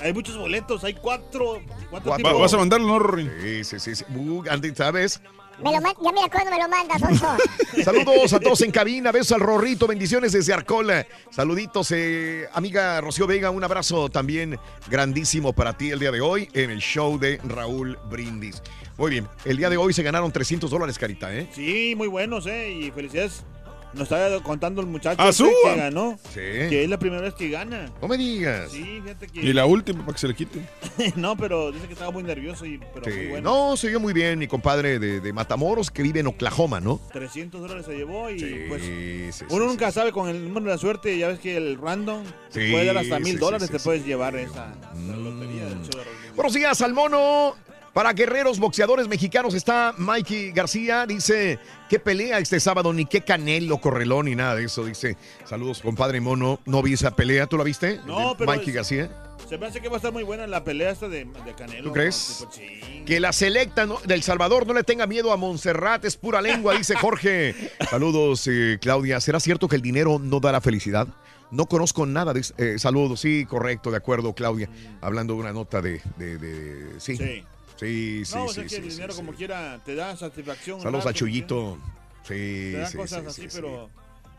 hay 0.00 0.14
muchos 0.14 0.38
boletos, 0.38 0.82
hay 0.84 0.94
cuatro, 0.94 1.60
cuatro 1.90 2.38
¿Vas 2.38 2.54
a 2.54 2.56
mandarlo, 2.56 2.86
no, 2.86 2.98
Rory? 2.98 3.30
Sí, 3.42 3.64
sí, 3.64 3.80
sí. 3.80 3.96
sí. 3.96 4.04
Uh, 4.14 4.44
Andy, 4.48 4.74
¿sabes? 4.74 5.20
Me 5.58 5.72
lo 5.72 5.80
ya 5.80 6.12
mira 6.12 6.28
cuándo 6.30 6.50
me 6.50 6.58
lo 6.58 6.68
mandas. 6.68 7.00
Saludos 7.84 8.32
a 8.32 8.40
todos 8.40 8.60
en 8.60 8.70
cabina, 8.70 9.10
besos 9.10 9.32
al 9.32 9.40
Rorrito, 9.40 9.86
bendiciones 9.86 10.32
desde 10.32 10.52
Arcola. 10.52 11.06
Saluditos, 11.30 11.90
eh, 11.92 12.46
amiga 12.52 13.00
Rocío 13.00 13.26
Vega, 13.26 13.50
un 13.50 13.64
abrazo 13.64 14.10
también 14.10 14.58
grandísimo 14.88 15.54
para 15.54 15.76
ti 15.76 15.90
el 15.90 15.98
día 15.98 16.10
de 16.10 16.20
hoy 16.20 16.48
en 16.52 16.70
el 16.70 16.80
show 16.80 17.18
de 17.18 17.40
Raúl 17.44 17.98
Brindis. 18.10 18.62
Muy 18.98 19.10
bien, 19.10 19.28
el 19.44 19.56
día 19.56 19.70
de 19.70 19.76
hoy 19.78 19.92
se 19.92 20.02
ganaron 20.02 20.30
300 20.30 20.70
dólares, 20.70 20.98
Carita, 20.98 21.34
¿eh? 21.34 21.48
Sí, 21.52 21.94
muy 21.96 22.08
buenos, 22.08 22.46
¿eh? 22.46 22.70
Y 22.70 22.90
felicidades. 22.90 23.44
Nos 23.92 24.02
estaba 24.02 24.42
contando 24.42 24.80
el 24.82 24.86
muchacho 24.86 25.20
¡Azúa! 25.22 25.48
este 25.48 25.70
que 25.72 25.76
ganó. 25.76 26.18
Sí. 26.28 26.40
Que 26.40 26.84
es 26.84 26.90
la 26.90 26.98
primera 26.98 27.22
vez 27.22 27.34
que 27.34 27.48
gana. 27.48 27.90
No 28.02 28.08
me 28.08 28.18
digas. 28.18 28.70
Sí, 28.70 29.00
fíjate 29.02 29.26
que. 29.28 29.40
Y 29.40 29.52
la 29.52 29.64
última 29.66 30.00
para 30.00 30.12
que 30.14 30.18
se 30.18 30.28
le 30.28 30.34
quite. 30.34 30.60
no, 31.16 31.36
pero 31.36 31.72
dice 31.72 31.86
que 31.86 31.92
estaba 31.94 32.10
muy 32.10 32.22
nervioso 32.22 32.66
y 32.66 32.78
pero 32.92 33.04
Sí. 33.06 33.10
muy 33.16 33.26
bueno. 33.28 33.50
No, 33.70 33.76
se 33.76 33.86
oyó 33.88 34.00
muy 34.00 34.12
bien, 34.12 34.38
mi 34.38 34.46
compadre 34.48 34.98
de, 34.98 35.20
de 35.20 35.32
Matamoros, 35.32 35.90
que 35.90 36.02
vive 36.02 36.20
en 36.20 36.26
Oklahoma, 36.26 36.80
¿no? 36.80 37.00
300 37.12 37.60
dólares 37.60 37.86
se 37.86 37.94
llevó 37.96 38.28
y 38.30 38.38
Sí, 38.38 38.56
pues 38.68 38.82
sí, 38.82 39.44
uno 39.50 39.66
nunca 39.66 39.90
sabe 39.92 40.12
con 40.12 40.28
el 40.28 40.42
número 40.44 40.66
de 40.66 40.72
la 40.72 40.78
suerte, 40.78 41.16
ya 41.16 41.28
ves 41.28 41.38
que 41.38 41.56
el 41.56 41.78
random 41.78 42.22
te 42.52 42.70
puede 42.70 42.84
dar 42.86 42.98
hasta 42.98 43.18
mil 43.20 43.38
dólares, 43.38 43.70
te 43.70 43.78
puedes 43.78 44.04
llevar 44.04 44.36
esa 44.36 44.74
la 45.06 45.16
lotería 45.16 45.64
del 45.64 45.78
show 45.82 45.90
de 46.00 46.04
Brindis. 46.10 46.34
Buenos 46.34 46.52
días 46.54 46.80
al 46.82 46.92
mono. 46.92 47.54
Para 47.96 48.12
guerreros 48.12 48.58
boxeadores 48.58 49.08
mexicanos 49.08 49.54
está 49.54 49.94
Mikey 49.96 50.52
García. 50.52 51.06
Dice, 51.06 51.58
qué 51.88 51.98
pelea 51.98 52.38
este 52.38 52.60
sábado, 52.60 52.92
ni 52.92 53.06
qué 53.06 53.22
canelo, 53.22 53.78
correlón, 53.78 54.26
ni 54.26 54.34
nada 54.34 54.54
de 54.54 54.64
eso. 54.64 54.84
Dice, 54.84 55.16
saludos, 55.46 55.80
compadre 55.80 56.20
mono. 56.20 56.60
No 56.66 56.82
vi 56.82 56.92
esa 56.92 57.16
pelea, 57.16 57.46
¿tú 57.46 57.56
la 57.56 57.64
viste? 57.64 57.98
No, 58.06 58.36
pero 58.36 58.50
Mikey 58.52 58.68
es- 58.68 58.74
García. 58.74 59.10
Se 59.48 59.56
me 59.56 59.64
hace 59.64 59.80
que 59.80 59.88
va 59.88 59.94
a 59.94 59.96
estar 59.96 60.12
muy 60.12 60.24
buena 60.24 60.46
la 60.46 60.62
pelea 60.62 60.90
esta 60.90 61.08
de, 61.08 61.24
de 61.24 61.54
Canelo. 61.56 61.84
¿Tú 61.84 61.92
crees? 61.94 62.36
Tipo, 62.40 62.52
sí. 62.52 63.02
Que 63.06 63.18
la 63.18 63.32
selecta 63.32 63.86
¿no? 63.86 63.98
del 64.04 64.22
Salvador 64.22 64.66
no 64.66 64.74
le 64.74 64.84
tenga 64.84 65.06
miedo 65.06 65.32
a 65.32 65.38
Montserrat, 65.38 66.04
es 66.04 66.18
pura 66.18 66.42
lengua, 66.42 66.74
dice 66.76 66.96
Jorge. 66.96 67.54
Saludos, 67.90 68.46
eh, 68.46 68.76
Claudia. 68.78 69.22
¿Será 69.22 69.40
cierto 69.40 69.68
que 69.68 69.76
el 69.76 69.82
dinero 69.82 70.18
no 70.18 70.38
da 70.40 70.52
la 70.52 70.60
felicidad? 70.60 71.08
No 71.50 71.64
conozco 71.64 72.04
nada 72.04 72.34
de... 72.34 72.44
eh, 72.58 72.78
saludos, 72.78 73.20
sí, 73.20 73.46
correcto, 73.46 73.90
de 73.90 73.96
acuerdo, 73.96 74.34
Claudia. 74.34 74.68
Hablando 75.00 75.32
de 75.32 75.40
una 75.40 75.52
nota 75.54 75.80
de... 75.80 76.02
de- 76.18 76.36
de- 76.36 77.00
sí. 77.00 77.42
Sí. 77.76 78.24
Sí, 78.24 78.24
sí, 78.24 78.34
no, 78.36 78.44
o 78.44 78.48
sí, 78.48 78.54
sea 78.54 78.62
que 78.64 78.68
sí, 78.70 78.76
el 78.76 78.82
sí, 78.84 78.88
dinero 78.90 79.12
sí. 79.12 79.16
como 79.18 79.32
quiera 79.32 79.80
te 79.84 79.94
da 79.94 80.16
satisfacción. 80.16 80.80
Saludos 80.80 81.04
¿verdad? 81.04 81.10
a 81.16 81.18
Chuyito. 81.18 81.78
Sí, 82.22 82.28
Te 82.72 82.72
da 82.78 82.86
sí, 82.90 82.96
cosas 82.96 83.20
sí, 83.22 83.26
así, 83.28 83.42
sí, 83.42 83.50
sí. 83.50 83.58
pero 83.60 83.88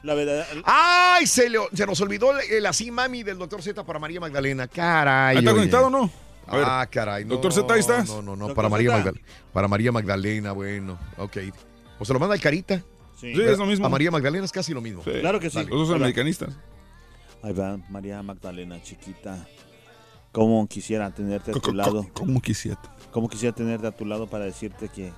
la 0.04 0.14
verdad... 0.14 0.46
¡Ay! 0.66 1.26
Se, 1.28 1.50
le- 1.50 1.60
se 1.74 1.86
nos 1.86 2.02
olvidó 2.02 2.38
el, 2.38 2.52
el 2.52 2.66
así 2.66 2.92
mami 2.92 3.24
del 3.24 3.38
doctor 3.38 3.62
Z 3.62 3.84
para 3.86 4.00
María 4.00 4.20
Magdalena. 4.20 4.68
Caray. 4.68 5.38
¿Ahí 5.38 5.40
está 5.40 5.52
oye. 5.52 5.60
conectado 5.60 5.88
o 5.88 5.90
no? 5.90 6.12
A 6.48 6.56
ver. 6.58 6.66
Ah, 6.68 6.88
caray. 6.90 7.26
no, 7.26 7.32
Doctor 7.36 7.52
Z, 7.54 7.74
¿ahí 7.74 7.80
estás? 7.82 8.08
No, 8.08 8.22
no, 8.22 8.36
no, 8.36 8.54
para 8.54 8.70
María. 8.70 8.92
Magdalena, 8.92 9.26
para 9.52 9.68
María 9.68 9.92
Magdalena, 9.92 10.52
bueno, 10.54 10.98
ok. 11.18 11.38
O 12.00 12.06
se 12.06 12.14
lo 12.14 12.20
manda 12.20 12.36
el 12.36 12.42
Carita. 12.42 12.78
Sí. 13.20 13.34
Sí, 13.36 13.42
es 13.42 13.58
lo 13.58 13.66
mismo. 13.66 13.86
A 13.86 13.90
María 13.90 14.12
Magdalena 14.12 14.46
es 14.46 14.52
casi 14.52 14.74
lo 14.74 14.80
mismo. 14.82 15.04
Sí. 15.04 15.12
Claro 15.20 15.40
que 15.40 15.50
sí. 15.50 15.58
Los 15.60 15.70
dos 15.70 15.88
son 15.90 15.98
americanistas. 15.98 16.54
Ahí 17.44 17.52
va 17.54 17.78
María 17.90 18.22
Magdalena, 18.24 18.82
chiquita. 18.82 19.46
Cómo 20.32 20.68
quisiera 20.68 21.12
tenerte 21.12 21.52
a 21.52 21.54
tu 21.54 21.74
lado. 21.74 22.08
¿Cómo 22.14 22.42
quisiera? 22.42 22.80
Cómo 23.12 23.30
quisiera 23.30 23.56
tenerte 23.56 23.88
a 23.88 23.92
tu 23.92 24.06
lado 24.06 24.28
para 24.28 24.46
decirte 24.46 24.90
que, 24.90 25.12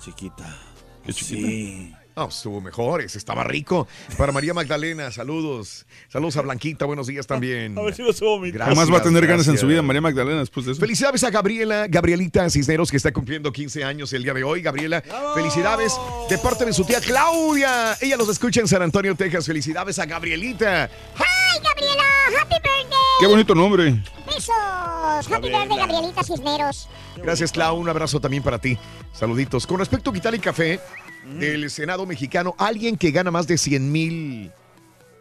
chiquita. 0.00 0.56
¿Qué 1.04 1.12
chiquita? 1.12 1.48
Sí. 1.48 1.94
No, 2.20 2.28
estuvo 2.28 2.60
mejor, 2.60 3.00
ese 3.00 3.16
estaba 3.16 3.44
rico. 3.44 3.88
Para 4.18 4.30
María 4.30 4.52
Magdalena, 4.52 5.10
saludos. 5.10 5.86
Saludos 6.10 6.36
a 6.36 6.42
Blanquita, 6.42 6.84
buenos 6.84 7.06
días 7.06 7.26
también. 7.26 7.78
A 7.78 7.80
ver 7.80 7.94
si 7.94 8.02
lo 8.02 8.12
subo 8.12 8.38
mi 8.38 8.50
Gracias, 8.50 8.76
Jamás 8.76 8.92
va 8.92 8.98
a 8.98 9.02
tener 9.02 9.26
ganas 9.26 9.48
en 9.48 9.56
su 9.56 9.66
vida 9.66 9.80
María 9.80 10.02
Magdalena 10.02 10.40
después 10.40 10.66
de 10.66 10.72
eso. 10.72 10.80
Felicidades 10.82 11.24
a 11.24 11.30
Gabriela, 11.30 11.86
Gabrielita 11.88 12.50
Cisneros, 12.50 12.90
que 12.90 12.98
está 12.98 13.10
cumpliendo 13.10 13.50
15 13.50 13.84
años 13.84 14.12
el 14.12 14.22
día 14.22 14.34
de 14.34 14.44
hoy. 14.44 14.60
Gabriela, 14.60 15.02
felicidades 15.34 15.98
de 16.28 16.36
parte 16.36 16.66
de 16.66 16.74
su 16.74 16.84
tía 16.84 17.00
Claudia. 17.00 17.96
Ella 18.02 18.18
los 18.18 18.28
escucha 18.28 18.60
en 18.60 18.68
San 18.68 18.82
Antonio, 18.82 19.14
Texas. 19.14 19.46
Felicidades 19.46 19.98
a 19.98 20.04
Gabrielita. 20.04 20.90
¡Ay, 21.16 21.58
Gabriela! 21.64 22.04
¡Happy 22.38 22.54
birthday! 22.56 22.96
Qué 23.18 23.26
bonito 23.28 23.54
nombre. 23.54 24.02
¡Besos! 24.26 24.52
¡Happy 25.32 25.48
birthday, 25.48 25.78
Gabrielita 25.78 26.22
Cisneros! 26.22 26.86
Gracias, 27.22 27.50
Clau. 27.50 27.78
Un 27.78 27.88
abrazo 27.88 28.20
también 28.20 28.42
para 28.42 28.58
ti. 28.58 28.76
Saluditos. 29.14 29.66
Con 29.66 29.78
respecto 29.78 30.10
a 30.10 30.12
quitar 30.12 30.34
el 30.34 30.40
café 30.42 30.80
del 31.38 31.70
Senado 31.70 32.06
mexicano, 32.06 32.54
alguien 32.58 32.96
que 32.96 33.10
gana 33.10 33.30
más 33.30 33.46
de 33.46 33.56
100 33.58 33.92
mil 33.92 34.50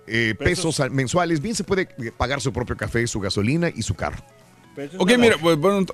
eh, 0.08 0.34
pesos 0.38 0.80
al- 0.80 0.92
mensuales, 0.92 1.42
bien 1.42 1.54
se 1.56 1.64
puede 1.64 1.84
eh, 2.00 2.12
pagar 2.16 2.42
su 2.42 2.52
propio 2.52 2.76
café, 2.76 3.06
su 3.08 3.20
gasolina 3.20 3.70
y 3.74 3.82
su 3.84 3.94
carro. 3.96 4.24
Ok, 4.98 5.12
mira, 5.18 5.38
pues, 5.40 5.58
bueno, 5.58 5.86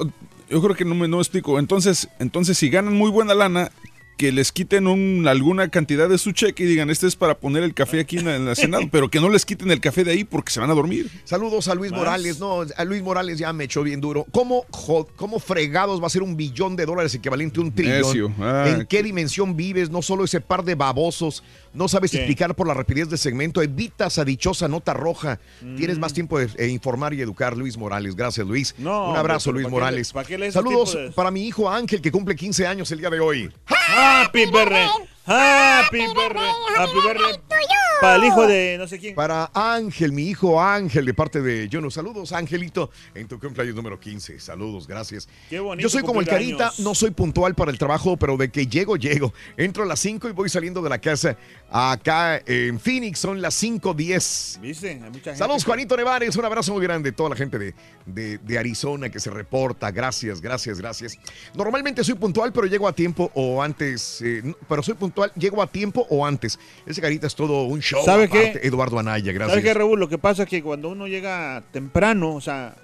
yo 0.49 0.61
creo 0.61 0.75
que 0.75 0.85
no 0.85 0.93
me, 0.95 1.07
no 1.07 1.17
me 1.17 1.21
explico. 1.23 1.57
Entonces, 1.59 2.07
entonces, 2.19 2.57
si 2.57 2.69
ganan 2.69 2.93
muy 2.93 3.09
buena 3.09 3.33
lana, 3.33 3.71
que 4.17 4.31
les 4.31 4.51
quiten 4.51 4.87
un- 4.87 5.27
alguna 5.27 5.69
cantidad 5.69 6.07
de 6.09 6.17
su 6.17 6.31
cheque 6.31 6.63
y 6.63 6.67
digan, 6.67 6.89
este 6.89 7.07
es 7.07 7.15
para 7.15 7.35
poner 7.37 7.63
el 7.63 7.73
café 7.73 7.99
aquí 7.99 8.17
en 8.19 8.45
la 8.45 8.55
Senado, 8.55 8.83
pero 8.91 9.09
que 9.09 9.19
no 9.19 9.29
les 9.29 9.45
quiten 9.45 9.71
el 9.71 9.79
café 9.81 10.03
de 10.03 10.11
ahí 10.11 10.23
porque 10.23 10.51
se 10.51 10.59
van 10.59 10.69
a 10.69 10.73
dormir. 10.73 11.09
Saludos 11.25 11.67
a 11.67 11.75
Luis 11.75 11.91
Más. 11.91 11.99
Morales. 11.99 12.39
No, 12.39 12.61
a 12.61 12.83
Luis 12.85 13.01
Morales 13.03 13.37
ya 13.37 13.51
me 13.53 13.65
echó 13.65 13.83
bien 13.83 13.99
duro. 14.01 14.25
¿Cómo, 14.31 14.65
jo- 14.71 15.07
cómo 15.15 15.39
fregados 15.39 16.01
va 16.01 16.07
a 16.07 16.09
ser 16.09 16.23
un 16.23 16.35
billón 16.37 16.75
de 16.75 16.85
dólares 16.85 17.13
equivalente 17.15 17.59
a 17.59 17.63
un 17.63 17.71
trillón? 17.73 18.35
Ah. 18.39 18.65
¿En 18.67 18.85
qué 18.85 19.03
dimensión 19.03 19.55
vives? 19.55 19.89
No 19.89 20.01
solo 20.01 20.23
ese 20.23 20.41
par 20.41 20.63
de 20.63 20.75
babosos. 20.75 21.43
No 21.73 21.89
sabes 21.89 22.11
¿Qué? 22.11 22.17
explicar 22.17 22.55
por 22.55 22.67
la 22.67 22.73
rapidez 22.73 23.09
de 23.09 23.17
segmento. 23.17 23.61
Evitas 23.61 24.17
a 24.17 24.23
dichosa 24.23 24.67
nota 24.69 24.93
roja. 24.93 25.39
Tienes 25.75 25.99
más 25.99 26.13
tiempo 26.13 26.39
de 26.39 26.47
eh, 26.57 26.69
informar 26.69 27.13
y 27.13 27.21
educar, 27.21 27.57
Luis 27.57 27.77
Morales. 27.77 28.15
Gracias, 28.15 28.47
Luis. 28.47 28.73
Mm. 28.77 28.83
No, 28.83 29.09
un 29.11 29.17
abrazo, 29.17 29.49
hombre, 29.49 29.63
Luis 29.63 29.73
pero 29.73 29.79
¿para 29.81 29.87
qué 29.89 29.91
Morales. 29.91 30.13
para 30.13 30.27
qué 30.27 30.51
Saludos 30.51 30.93
de- 30.93 31.11
para 31.11 31.31
mi 31.31 31.45
hijo 31.45 31.69
Ángel, 31.69 31.99
que 32.01 32.11
cumple 32.11 32.35
15 32.35 32.65
años 32.65 32.89
el 32.91 32.99
día 32.99 33.09
de 33.09 33.19
hoy. 33.19 33.51
Happy 33.88 34.45
birthday. 34.52 34.88
Happy 35.26 36.14
birthday. 36.14 36.52
Happy 36.76 36.99
birthday. 37.02 37.85
Para 38.01 38.15
el 38.17 38.23
hijo 38.26 38.45
de 38.47 38.76
no 38.77 38.88
sé 38.88 38.99
quién. 38.99 39.15
Para 39.15 39.49
Ángel, 39.53 40.11
mi 40.11 40.23
hijo 40.30 40.61
Ángel, 40.61 41.05
de 41.05 41.13
parte 41.13 41.41
de 41.41 41.67
Juno. 41.72 41.89
Saludos, 41.89 42.31
Angelito, 42.34 42.89
en 43.13 43.27
tu 43.27 43.39
cumpleaños 43.39 43.76
número 43.76 43.99
15. 43.99 44.39
Saludos, 44.39 44.88
gracias. 44.88 45.27
Qué 45.49 45.59
bonito 45.59 45.84
Yo 45.84 45.89
soy 45.89 46.03
como 46.03 46.19
el 46.19 46.27
Carita, 46.27 46.72
no 46.80 46.93
soy 46.93 47.11
puntual 47.11 47.55
para 47.55 47.72
el 47.72 47.77
trabajo, 47.77 48.17
pero 48.17 48.38
de 48.38 48.49
que 48.49 48.67
llego, 48.67 48.95
llego. 48.97 49.34
Entro 49.57 49.84
a 49.84 49.85
las 49.85 49.99
5 49.99 50.30
y 50.30 50.31
voy 50.34 50.49
saliendo 50.49 50.81
de 50.81 50.89
la 50.89 50.99
casa. 50.99 51.38
Acá 51.72 52.41
en 52.45 52.80
Phoenix 52.80 53.19
son 53.19 53.41
las 53.41 53.61
5.10. 53.61 54.59
¿Viste? 54.61 54.89
Hay 54.91 54.99
mucha 54.99 55.11
gente 55.11 55.35
Saludos, 55.38 55.63
que- 55.63 55.67
Juanito 55.69 55.97
Nevares. 55.97 56.35
Un 56.35 56.45
abrazo 56.45 56.73
muy 56.73 56.84
grande 56.84 57.11
toda 57.11 57.30
la 57.31 57.35
gente 57.35 57.57
de, 57.57 57.73
de- 58.05 58.38
de 58.38 58.57
Arizona 58.59 59.09
que 59.09 59.19
se 59.19 59.30
reporta. 59.30 59.89
Gracias, 59.91 60.41
gracias, 60.41 60.80
gracias. 60.80 61.17
Normalmente 61.55 62.03
soy 62.03 62.15
puntual, 62.15 62.51
pero 62.53 62.67
llego 62.67 62.88
a 62.88 62.93
tiempo 62.93 63.31
o 63.34 63.61
antes. 63.63 64.22
eh, 64.22 64.43
pero 64.67 64.84
soy 64.84 64.93
puntual, 64.95 65.31
llego 65.35 65.61
a 65.61 65.67
tiempo 65.67 66.05
o 66.09 66.26
antes. 66.26 66.59
Ese 66.85 67.01
Carita 67.01 67.27
es 67.27 67.35
todo 67.35 67.63
un 67.63 67.81
show. 67.86 68.03
¿Sabe 68.03 68.28
qué? 68.30 68.60
Eduardo 68.64 68.99
Anaya, 68.99 69.32
gracias. 69.32 69.52
¿Sabes 69.52 69.64
qué, 69.64 69.74
Raúl? 69.74 69.99
Lo 69.99 70.10
que 70.10 70.18
pasa 70.18 70.44
es 70.44 70.49
que 70.49 70.62
cuando 70.64 70.90
uno 70.90 71.07
llega 71.07 71.64
temprano, 71.72 72.34
o 72.34 72.41
sea, 72.41 72.76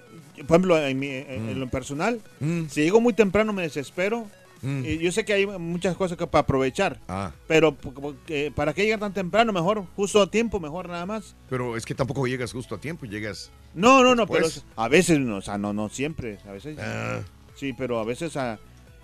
por 0.46 0.56
ejemplo, 0.56 0.78
en, 0.78 0.98
mi- 0.98 1.08
en- 1.08 1.48
en 1.50 1.60
lo 1.60 1.68
personal, 1.68 2.20
Mm. 2.40 2.66
si 2.68 2.82
llego 2.82 3.00
muy 3.00 3.12
temprano 3.12 3.52
me 3.52 3.62
desespero. 3.62 4.26
Mm. 4.64 4.84
Y 4.84 4.98
yo 4.98 5.10
sé 5.10 5.24
que 5.24 5.32
hay 5.32 5.44
muchas 5.44 5.96
cosas 5.96 6.16
que 6.16 6.24
para 6.28 6.42
aprovechar, 6.42 7.00
Ah, 7.08 7.32
pero 7.48 7.76
¿para 8.54 8.72
qué 8.72 8.84
llegar 8.84 9.00
tan 9.00 9.12
temprano? 9.12 9.52
Mejor, 9.52 9.84
justo 9.96 10.22
a 10.22 10.30
tiempo, 10.30 10.60
mejor 10.60 10.88
nada 10.88 11.04
más. 11.04 11.34
pero 11.50 11.76
es 11.76 11.84
que 11.84 11.96
tampoco 11.96 12.26
llegas 12.28 12.52
justo 12.52 12.76
a 12.76 12.78
tiempo, 12.80 13.04
llegas. 13.06 13.50
No, 13.74 14.04
no, 14.04 14.14
no, 14.14 14.26
pero 14.28 14.44
Después. 14.46 14.64
a 14.76 14.86
veces, 14.88 15.18
no, 15.18 15.38
o 15.38 15.42
sea, 15.42 15.58
no, 15.58 15.72
no 15.72 15.88
siempre, 15.88 16.38
a 16.48 16.52
veces. 16.52 16.78
Ah, 16.80 17.20
Sí, 17.56 17.72
pero 17.72 17.98
a 17.98 18.04
veces 18.04 18.36
ah, 18.36 18.58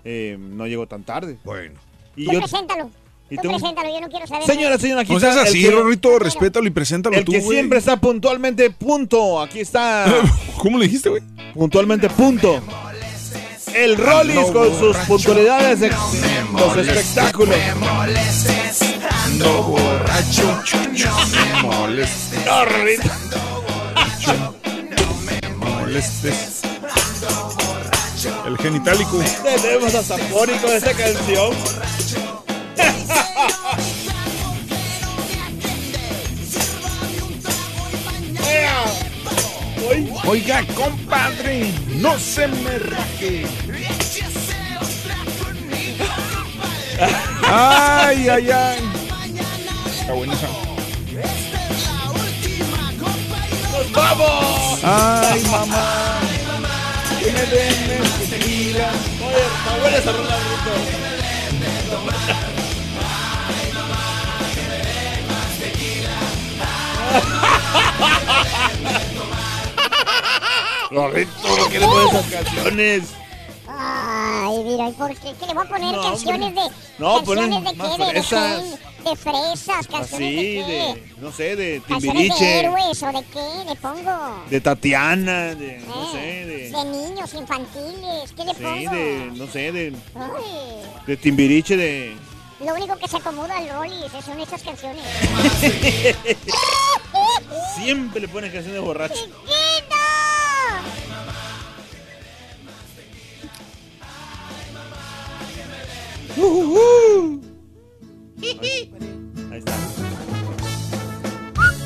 eh, 0.04 0.36
no 0.38 0.66
llego 0.68 0.86
tan 0.86 1.02
tarde. 1.02 1.38
bueno. 1.44 1.74
Y 2.16 2.24
Tú 2.26 2.32
yo, 2.32 2.38
preséntalo. 2.38 2.90
Y 3.30 3.36
Tú 3.36 3.42
tengo- 3.42 3.58
preséntalo, 3.58 3.88
yo 3.92 4.00
no 4.00 4.08
quiero 4.08 4.26
saber. 4.26 4.46
Señora, 4.46 4.78
señora, 4.78 5.00
aquí 5.02 5.12
No 5.12 5.20
seas 5.20 5.30
está 5.36 5.42
el 5.42 5.48
así, 5.48 5.62
que- 5.62 5.70
Rorrito, 5.70 6.18
respétalo 6.18 6.66
y 6.66 6.70
preséntalo 6.70 7.16
El 7.16 7.24
tú, 7.24 7.32
que 7.32 7.40
güey. 7.40 7.58
siempre 7.58 7.78
está 7.78 7.96
puntualmente 7.98 8.70
punto. 8.70 9.40
Aquí 9.40 9.60
está. 9.60 10.06
¿Cómo 10.58 10.78
le 10.78 10.86
dijiste, 10.86 11.10
güey? 11.10 11.22
Puntualmente 11.54 12.08
punto. 12.08 12.60
El 13.74 13.96
Rollis 13.98 14.50
con 14.50 14.76
sus 14.78 14.96
puntualidades 15.06 15.80
de 15.80 15.90
los 15.90 16.76
espectáculos. 16.78 17.54
Ando 19.24 19.62
borracho, 19.62 20.62
no 20.72 21.26
me 21.26 21.62
molestes. 21.62 22.46
No, 22.46 22.64
Rorrito. 22.64 23.08
No 24.26 25.14
me 25.26 25.54
molestes. 25.56 26.62
El 28.46 28.56
genitálico. 28.58 29.20
Tenemos 29.62 29.94
hasta 29.94 30.16
fónico 30.16 30.66
de 30.70 30.76
esta 30.78 30.92
canción. 30.94 31.50
Oiga, 40.26 40.62
compadre, 40.74 41.72
no 41.96 42.18
se 42.18 42.46
me 42.48 42.78
raje. 42.78 43.46
Ay, 47.50 48.28
ay, 48.28 48.50
ay. 48.50 48.78
Está 50.00 50.12
esa. 50.12 50.48
¡Nos 53.72 53.92
vamos! 53.92 54.80
Ay, 54.82 55.42
mamá. 55.50 56.20
Que 57.18 57.32
me 57.32 57.46
den 57.46 58.02
tequila. 58.28 58.90
Oye, 59.24 59.80
buena 59.80 59.96
esa 59.96 60.12
rola, 60.12 60.36
Rorrito, 70.90 71.30
¿por 71.42 71.70
qué 71.70 71.78
le 71.80 71.86
pones 71.86 72.12
esas 72.14 72.26
canciones? 72.44 73.02
Ay, 73.70 74.62
mira, 74.64 74.88
¿y 74.88 74.92
por 74.92 75.10
qué? 75.14 75.34
¿Qué 75.38 75.46
le 75.46 75.54
voy 75.54 75.66
a 75.66 75.68
poner 75.68 75.94
No, 75.94 76.02
canciones 76.02 76.54
de. 76.54 76.60
No, 76.98 77.16
canciones 77.24 77.64
de 77.64 77.70
qué? 77.74 77.88
De, 78.04 78.10
fresas. 78.10 78.62
de, 79.04 79.10
de 79.10 79.16
fresas, 79.16 79.86
canciones 79.86 80.12
Así, 80.12 80.54
de 80.56 80.64
qué. 80.64 80.66
de, 80.66 81.02
no 81.20 81.32
sé, 81.32 81.56
de 81.56 81.82
Canciones 81.86 82.00
de 82.00 82.28
Timbiriche, 82.28 82.60
héroes 82.60 83.02
o 83.02 83.06
de 83.06 83.24
qué 83.24 83.64
le 83.68 83.76
pongo. 83.76 84.44
de 84.48 84.60
Tatiana, 84.62 85.54
de, 85.54 85.78
no 85.86 85.94
Eh, 86.04 86.08
sé, 86.12 86.46
de, 86.46 86.70
De 86.70 86.84
niños 86.90 87.34
infantiles, 87.34 88.32
¿qué 88.34 88.44
le 88.44 88.54
sí, 88.54 88.62
pongo? 88.62 88.90
de, 88.96 89.30
no 89.34 89.46
sé, 89.48 89.72
de, 89.72 89.92
Ay, 90.14 90.82
de 91.06 91.16
Timbiriche, 91.18 91.76
de... 91.76 92.16
lo 92.60 92.74
único 92.74 92.96
que 92.96 93.08
se 93.08 93.16
acomoda 93.16 93.56
al 93.56 93.68
Rollis 93.68 94.10
son 94.24 94.40
estas 94.40 94.62
canciones. 94.62 95.04
Siempre 97.76 98.20
le 98.20 98.28
ponen 98.28 98.52
canciones 98.52 98.80
borracho. 98.80 99.14
¡Chiquito! 99.14 99.96
Ahí 109.50 109.58
está. 109.58 109.72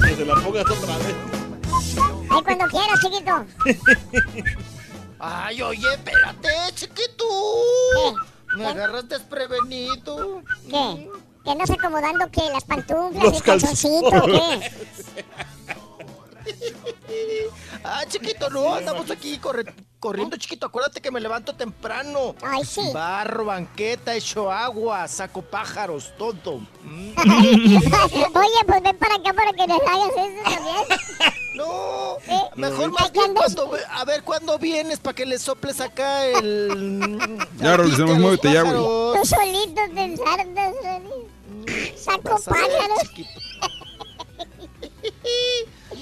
Que 0.06 0.16
se 0.16 0.24
la 0.24 0.34
pongas 0.34 0.70
otra 0.70 0.96
vez. 0.98 1.14
Ay, 2.30 2.42
cuando 2.42 2.66
quieras, 2.66 3.00
chiquito. 3.00 3.46
Ay, 5.18 5.62
oye, 5.62 5.92
espérate, 5.92 6.48
chiquito. 6.74 7.24
Me 8.56 8.66
agarras 8.66 9.08
desprevenido. 9.08 10.42
¿Qué? 10.68 11.10
¿Que 11.44 11.50
andas 11.50 11.70
acomodando 11.70 12.30
qué? 12.30 12.42
¿Las 12.52 12.64
pantuflas, 12.64 13.24
Los 13.24 13.34
el 13.34 13.42
calzoncito 13.42 14.22
qué? 14.26 14.72
Ah, 17.84 18.04
chiquito, 18.08 18.48
no, 18.50 18.74
andamos 18.74 19.10
aquí 19.10 19.38
corre- 19.38 19.72
corriendo, 20.02 20.36
chiquito. 20.36 20.66
Acuérdate 20.66 21.00
que 21.00 21.12
me 21.12 21.20
levanto 21.20 21.54
temprano. 21.54 22.34
Ay, 22.42 22.64
sí. 22.64 22.80
Barro, 22.92 23.44
banqueta, 23.44 24.16
echo 24.16 24.50
agua, 24.50 25.06
saco 25.06 25.42
pájaros, 25.42 26.12
todo. 26.18 26.58
Mm. 26.82 27.12
Oye, 28.34 28.60
pues 28.66 28.82
ven 28.82 28.98
para 28.98 29.14
acá 29.14 29.32
para 29.32 29.52
que 29.52 29.66
nos 29.68 29.80
hagas 29.80 30.10
eso 30.10 30.42
también. 30.44 31.32
No, 31.54 32.16
¿Eh? 32.28 32.40
mejor 32.56 32.90
más 32.92 33.12
bien 33.12 33.34
cuando, 33.34 33.72
a 33.90 34.04
ver 34.06 34.22
cuándo 34.22 34.58
vienes 34.58 34.98
para 35.00 35.14
que 35.14 35.26
le 35.26 35.38
soples 35.38 35.82
acá 35.82 36.24
el. 36.24 37.18
Ya, 37.58 37.76
Rolis, 37.76 37.98
alpiste 37.98 38.00
nomás 38.00 38.00
a 38.00 38.06
los 38.06 38.18
muévete 38.18 38.52
ya, 38.52 38.62
güey. 38.62 38.74
Tú 38.74 39.26
solito 39.26 39.80
te 39.94 40.02
ensartas, 40.02 40.74
Rollis. 40.82 42.00
Saco 42.00 42.40
pájaros. 42.42 43.10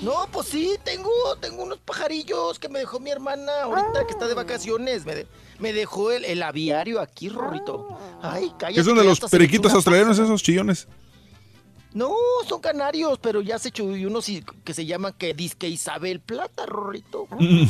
No, 0.03 0.27
pues 0.33 0.49
sí, 0.49 0.77
tengo, 0.85 1.11
tengo 1.41 1.63
unos 1.63 1.79
pajarillos 1.79 2.59
que 2.59 2.69
me 2.69 2.79
dejó 2.79 3.01
mi 3.01 3.11
hermana 3.11 3.63
ahorita 3.65 4.07
que 4.07 4.13
está 4.13 4.27
de 4.27 4.35
vacaciones. 4.35 5.05
Me, 5.05 5.15
de- 5.15 5.27
me 5.59 5.73
dejó 5.73 6.11
el, 6.11 6.25
el 6.25 6.43
aviario 6.43 7.01
aquí, 7.01 7.29
Rorrito. 7.29 7.99
Ay, 8.23 8.53
cállate. 8.59 8.81
¿Qué 8.81 8.85
son 8.85 8.97
de 8.97 9.05
los 9.05 9.21
periquitos 9.21 9.73
australianos 9.75 10.19
esos 10.19 10.43
chillones? 10.43 10.89
No, 11.93 12.15
son 12.49 12.61
canarios, 12.61 13.19
pero 13.21 13.41
ya 13.41 13.59
se 13.59 13.69
echó 13.71 13.85
unos 13.85 14.27
que 14.65 14.75
se 14.75 14.87
llaman 14.87 15.13
que 15.19 15.35
disque 15.35 15.69
Isabel 15.69 16.21
Plata, 16.21 16.65
Rorrito. 16.67 17.27
Mm. 17.39 17.65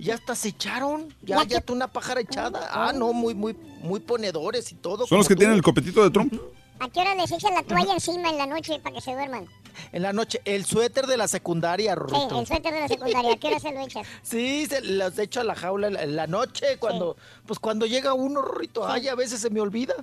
Ya 0.00 0.14
hasta 0.14 0.34
se 0.34 0.48
echaron. 0.48 1.14
Ya, 1.22 1.42
ya 1.44 1.58
está 1.58 1.72
una 1.72 1.88
pájara 1.88 2.20
echada. 2.20 2.68
Ah, 2.72 2.92
no, 2.92 3.12
muy, 3.12 3.34
muy, 3.34 3.54
muy 3.80 4.00
ponedores 4.00 4.70
y 4.72 4.74
todo. 4.74 5.06
Son 5.06 5.18
los 5.18 5.28
que 5.28 5.34
tú. 5.34 5.38
tienen 5.40 5.56
el 5.56 5.62
copetito 5.62 6.02
de 6.02 6.10
Trump. 6.10 6.34
¿A 6.80 6.88
qué 6.90 7.00
hora 7.00 7.14
les 7.14 7.30
echan 7.32 7.54
la 7.54 7.62
toalla 7.62 7.92
encima 7.94 8.28
en 8.30 8.38
la 8.38 8.46
noche 8.46 8.78
para 8.80 8.94
que 8.94 9.00
se 9.00 9.12
duerman? 9.12 9.46
En 9.92 10.02
la 10.02 10.12
noche, 10.12 10.40
el 10.44 10.64
suéter 10.64 11.06
de 11.06 11.16
la 11.16 11.28
secundaria, 11.28 11.92
Sí, 11.92 11.98
Rorrito. 11.98 12.40
el 12.40 12.46
suéter 12.46 12.72
de 12.74 12.80
la 12.80 12.88
secundaria. 12.88 13.32
¿A 13.32 13.36
qué 13.36 13.46
hora 13.48 13.58
se 13.60 13.72
lo 13.72 13.80
echas? 13.80 14.06
Sí, 14.22 14.66
se 14.66 14.80
los 14.82 15.18
echo 15.18 15.40
a 15.40 15.44
la 15.44 15.54
jaula 15.54 15.88
en 15.88 16.16
la, 16.16 16.26
noche 16.26 16.76
cuando, 16.78 17.16
pues 17.46 17.58
cuando 17.58 17.86
llega 17.86 18.12
uno, 18.14 18.42
Rorrito, 18.42 18.86
ay, 18.86 19.08
a 19.08 19.14
veces 19.14 19.40
se 19.40 19.50
me 19.50 19.60
olvida. 19.60 19.94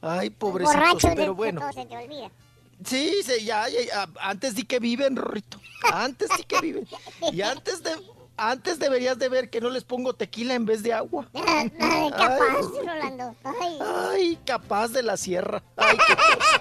Ay, 0.00 0.28
Borracho 0.38 1.08
de- 1.08 1.14
pero 1.16 1.24
de 1.32 1.36
bueno. 1.36 1.60
todo 1.60 1.72
se 1.72 1.84
te 1.86 1.96
olvida. 1.96 2.30
Sí, 2.84 3.12
sí, 3.24 3.44
ya, 3.44 3.68
ya, 3.68 4.08
antes 4.20 4.54
di 4.56 4.64
que 4.64 4.80
viven, 4.80 5.16
Rorrito. 5.16 5.60
Antes 5.92 6.28
di 6.36 6.42
que 6.44 6.60
viven. 6.60 6.88
Y 7.32 7.42
antes 7.42 7.82
de, 7.82 7.90
antes 8.36 8.78
deberías 8.80 9.18
de 9.18 9.28
ver 9.28 9.50
que 9.50 9.60
no 9.60 9.70
les 9.70 9.84
pongo 9.84 10.14
tequila 10.14 10.54
en 10.54 10.66
vez 10.66 10.82
de 10.82 10.92
agua. 10.92 11.28
Ay, 11.34 11.70
capaz, 12.10 12.62
Rolando. 12.84 13.36
Ay. 13.44 13.78
Ay, 14.10 14.38
capaz 14.44 14.88
de 14.88 15.02
la 15.04 15.16
sierra. 15.16 15.62
Ay, 15.76 15.96
qué 16.06 16.14
cosa. 16.16 16.60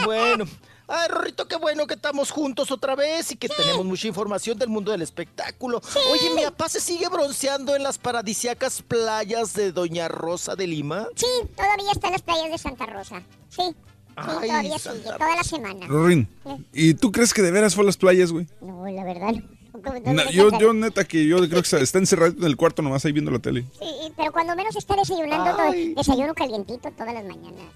Bueno. 0.04 0.44
Ay, 0.90 1.08
Rorrito, 1.08 1.46
qué 1.46 1.56
bueno 1.56 1.86
que 1.86 1.94
estamos 1.94 2.30
juntos 2.30 2.70
otra 2.70 2.96
vez 2.96 3.30
y 3.30 3.36
que 3.36 3.48
tenemos 3.48 3.84
mucha 3.84 4.08
información 4.08 4.58
del 4.58 4.70
mundo 4.70 4.90
del 4.90 5.02
espectáculo. 5.02 5.82
Oye, 6.12 6.34
mi 6.34 6.42
papá 6.42 6.68
se 6.70 6.80
sigue 6.80 7.08
bronceando 7.08 7.76
en 7.76 7.82
las 7.82 7.98
paradisíacas 7.98 8.80
playas 8.80 9.52
de 9.52 9.70
Doña 9.72 10.08
Rosa 10.08 10.56
de 10.56 10.66
Lima. 10.66 11.06
Sí, 11.14 11.26
todavía 11.54 11.92
está 11.92 12.06
en 12.06 12.12
las 12.14 12.22
playas 12.22 12.50
de 12.50 12.56
Santa 12.58 12.86
Rosa. 12.86 13.22
Sí, 13.50 13.62
sí, 13.62 13.74
Ay, 14.16 14.48
todavía 14.48 14.78
Santa 14.78 14.98
sigue, 15.02 15.18
toda 15.18 15.36
la 15.36 15.44
semana. 15.44 15.86
Rorin, 15.86 16.26
¿y 16.72 16.94
tú 16.94 17.12
crees 17.12 17.34
que 17.34 17.42
de 17.42 17.50
veras 17.50 17.74
fue 17.74 17.82
a 17.84 17.86
las 17.86 17.98
playas, 17.98 18.32
güey? 18.32 18.46
No, 18.62 18.86
la 18.88 19.04
verdad. 19.04 19.32
no. 19.32 19.58
¿Cómo 19.82 20.00
no 20.00 20.12
Na- 20.12 20.24
me 20.24 20.32
yo, 20.32 20.50
yo 20.58 20.72
neta 20.72 21.04
que 21.04 21.24
yo 21.26 21.36
creo 21.48 21.62
que 21.62 21.76
está 21.82 21.98
encerrado 21.98 22.32
en 22.36 22.44
el 22.44 22.56
cuarto 22.56 22.80
nomás 22.82 23.04
ahí 23.04 23.12
viendo 23.12 23.30
la 23.30 23.38
tele. 23.38 23.64
Sí, 23.78 24.12
pero 24.16 24.32
cuando 24.32 24.56
menos 24.56 24.74
está 24.74 24.96
desayunando, 24.96 25.50
todo- 25.52 25.70
Ay. 25.70 25.92
desayuno 25.94 26.34
calientito 26.34 26.90
todas 26.96 27.12
las 27.14 27.24
mañanas. 27.24 27.66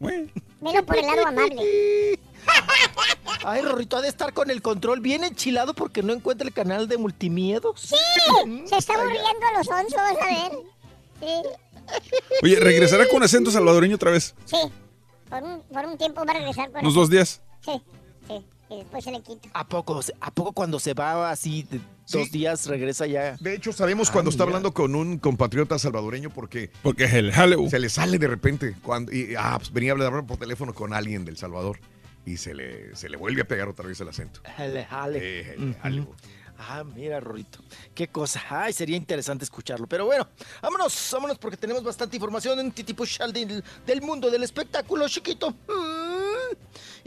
Velo 0.00 0.84
por 0.86 0.96
el 0.96 1.06
lado 1.06 1.26
amable. 1.26 2.18
Ay, 3.44 3.62
Rorrito 3.62 3.96
ha 3.96 4.00
de 4.02 4.08
estar 4.08 4.32
con 4.32 4.50
el 4.50 4.62
control 4.62 5.00
bien 5.00 5.24
enchilado 5.24 5.74
porque 5.74 6.02
no 6.02 6.12
encuentra 6.12 6.46
el 6.46 6.54
canal 6.54 6.88
de 6.88 6.96
multimiedos. 6.96 7.80
Sí, 7.80 7.96
se 8.66 8.76
está 8.76 8.94
aburriendo 8.94 9.46
a 9.54 9.58
los 9.58 9.68
onzos, 9.68 9.98
a 9.98 10.12
ver. 10.12 10.52
Sí, 11.20 11.48
Oye, 12.42 12.56
¿regresará 12.60 13.06
con 13.08 13.22
acento 13.22 13.50
salvadoreño 13.50 13.96
otra 13.96 14.10
vez? 14.10 14.34
sí. 14.44 14.56
Por 15.28 15.42
un, 15.42 15.60
por 15.62 15.84
un 15.84 15.98
tiempo 15.98 16.24
va 16.24 16.32
a 16.32 16.36
regresar 16.36 16.70
con 16.70 16.82
Unos 16.82 16.94
dos 16.94 17.10
días. 17.10 17.40
Sí, 17.60 17.82
sí. 18.28 18.46
Y 18.68 18.76
después 18.78 19.04
se 19.04 19.12
le 19.12 19.20
quita. 19.22 19.48
¿A 19.54 19.66
poco, 19.66 20.00
¿A 20.20 20.30
poco 20.32 20.52
cuando 20.52 20.80
se 20.80 20.92
va 20.94 21.30
así 21.30 21.62
de 21.70 21.80
dos 22.10 22.30
días 22.32 22.66
regresa 22.66 23.06
ya? 23.06 23.36
De 23.38 23.54
hecho, 23.54 23.72
sabemos 23.72 24.08
Ah, 24.08 24.12
cuando 24.14 24.30
está 24.30 24.42
hablando 24.42 24.72
con 24.74 24.94
un 24.94 25.18
compatriota 25.18 25.78
salvadoreño 25.78 26.30
porque 26.30 26.70
Porque 26.82 27.04
es 27.04 27.14
el 27.14 27.30
jaleo. 27.32 27.68
se 27.70 27.78
le 27.78 27.88
sale 27.88 28.18
de 28.18 28.26
repente. 28.26 28.74
Cuando, 28.82 29.12
y, 29.12 29.34
ah, 29.38 29.54
pues 29.58 29.72
venía 29.72 29.92
a 29.92 29.94
hablar 29.94 30.26
por 30.26 30.36
teléfono 30.36 30.74
con 30.74 30.92
alguien 30.94 31.24
del 31.24 31.36
Salvador 31.36 31.78
y 32.24 32.38
se 32.38 32.54
le, 32.54 32.96
se 32.96 33.08
le 33.08 33.16
vuelve 33.16 33.42
a 33.42 33.44
pegar 33.46 33.68
otra 33.68 33.86
vez 33.86 34.00
el 34.00 34.08
acento. 34.08 34.40
Jale, 34.56 34.84
jale. 34.84 35.18
Eh, 35.22 35.56
el. 35.84 36.06
Ah, 36.58 36.82
mira, 36.84 37.20
Rorito. 37.20 37.58
Qué 37.94 38.08
cosa. 38.08 38.42
Ay, 38.48 38.72
sería 38.72 38.96
interesante 38.96 39.44
escucharlo. 39.44 39.86
Pero 39.86 40.06
bueno, 40.06 40.26
vámonos, 40.62 41.08
vámonos 41.12 41.36
porque 41.38 41.56
tenemos 41.58 41.84
bastante 41.84 42.16
información 42.16 42.58
en 42.58 42.72
Titipuchal 42.72 43.30
del, 43.32 43.62
del 43.86 44.00
mundo 44.02 44.30
del 44.30 44.42
espectáculo, 44.42 45.06
chiquito. 45.06 45.50
Mm. 45.50 46.56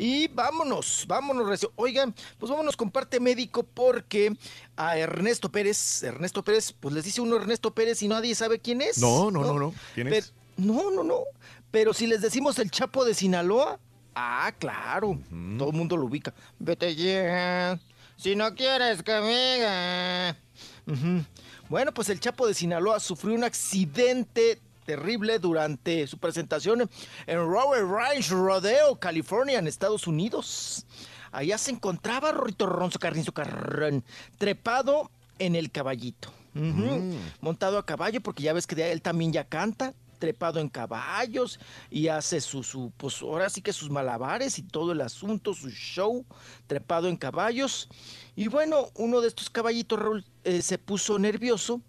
Y 0.02 0.30
vámonos, 0.30 1.04
vámonos, 1.10 1.46
recio. 1.46 1.74
Oigan, 1.76 2.16
pues 2.38 2.50
vámonos 2.50 2.78
con 2.78 2.90
parte 2.90 3.20
médico 3.20 3.64
porque 3.64 4.34
a 4.78 4.98
Ernesto 4.98 5.52
Pérez, 5.52 6.04
Ernesto 6.04 6.42
Pérez, 6.42 6.72
pues 6.72 6.96
les 6.96 7.04
dice 7.04 7.20
uno 7.20 7.36
Ernesto 7.36 7.74
Pérez 7.74 8.02
y 8.02 8.08
nadie 8.08 8.34
sabe 8.34 8.60
quién 8.60 8.80
es. 8.80 9.00
No, 9.00 9.30
no, 9.30 9.44
no, 9.44 9.60
no. 9.60 9.74
¿Quién 9.94 10.08
es? 10.08 10.34
No, 10.56 10.90
no, 10.90 11.04
no. 11.04 11.24
Pero 11.70 11.94
si 11.94 12.08
les 12.08 12.22
decimos 12.22 12.60
el 12.60 12.72
Chapo 12.72 13.04
de 13.04 13.14
Sinaloa, 13.14 13.78
ah, 14.16 14.54
claro, 14.58 15.20
todo 15.58 15.70
el 15.70 15.76
mundo 15.76 15.98
lo 15.98 16.06
ubica. 16.06 16.34
Vete 16.60 16.96
ya, 16.96 17.78
si 18.16 18.38
no 18.38 18.56
quieres 18.56 19.04
que 19.04 19.20
me... 19.20 20.94
Ujú. 20.94 21.26
Bueno, 21.68 21.94
pues 21.94 22.08
el 22.08 22.22
Chapo 22.22 22.48
de 22.48 22.54
Sinaloa 22.54 23.02
sufrió 23.02 23.36
un 23.36 23.44
accidente 23.44 24.62
terrible 24.90 25.38
durante 25.38 26.08
su 26.08 26.18
presentación 26.18 26.90
en 27.28 27.38
Robert 27.38 27.88
Ranch 27.88 28.32
Rodeo, 28.32 29.00
California, 29.00 29.60
en 29.60 29.68
Estados 29.68 30.08
Unidos. 30.08 30.88
Allá 31.32 31.60
se 31.60 31.70
encontraba 31.70 32.32
Rorito 32.32 32.66
Ronzo 32.66 32.98
Carrinzo 32.98 33.32
Carrón, 33.32 34.04
trepado 34.40 35.12
en 35.38 35.56
el 35.56 35.70
caballito. 35.70 36.34
Ujú. 36.56 37.14
Montado 37.40 37.78
a 37.78 37.86
caballo, 37.86 38.20
porque 38.22 38.42
ya 38.42 38.52
ves 38.52 38.66
que 38.66 38.92
él 38.92 39.04
también 39.04 39.32
ya 39.32 39.44
canta, 39.44 39.94
trepado 40.18 40.60
en 40.60 40.70
caballos 40.70 41.60
y 41.92 42.08
hace 42.08 42.42
su, 42.42 42.64
su, 42.64 42.92
pues 42.98 43.22
ahora 43.22 43.48
sí 43.52 43.62
que 43.62 43.74
sus 43.74 43.92
malabares 43.92 44.58
y 44.58 44.64
todo 44.64 44.94
el 44.94 45.02
asunto, 45.02 45.54
su 45.54 45.70
show, 45.70 46.26
trepado 46.66 47.10
en 47.10 47.16
caballos. 47.16 47.90
Y 48.36 48.48
bueno, 48.48 48.90
uno 48.96 49.22
de 49.22 49.28
estos 49.28 49.52
caballitos, 49.52 50.00
Raúl, 50.00 50.26
eh, 50.46 50.64
se 50.64 50.80
puso 50.80 51.20
nervioso 51.20 51.80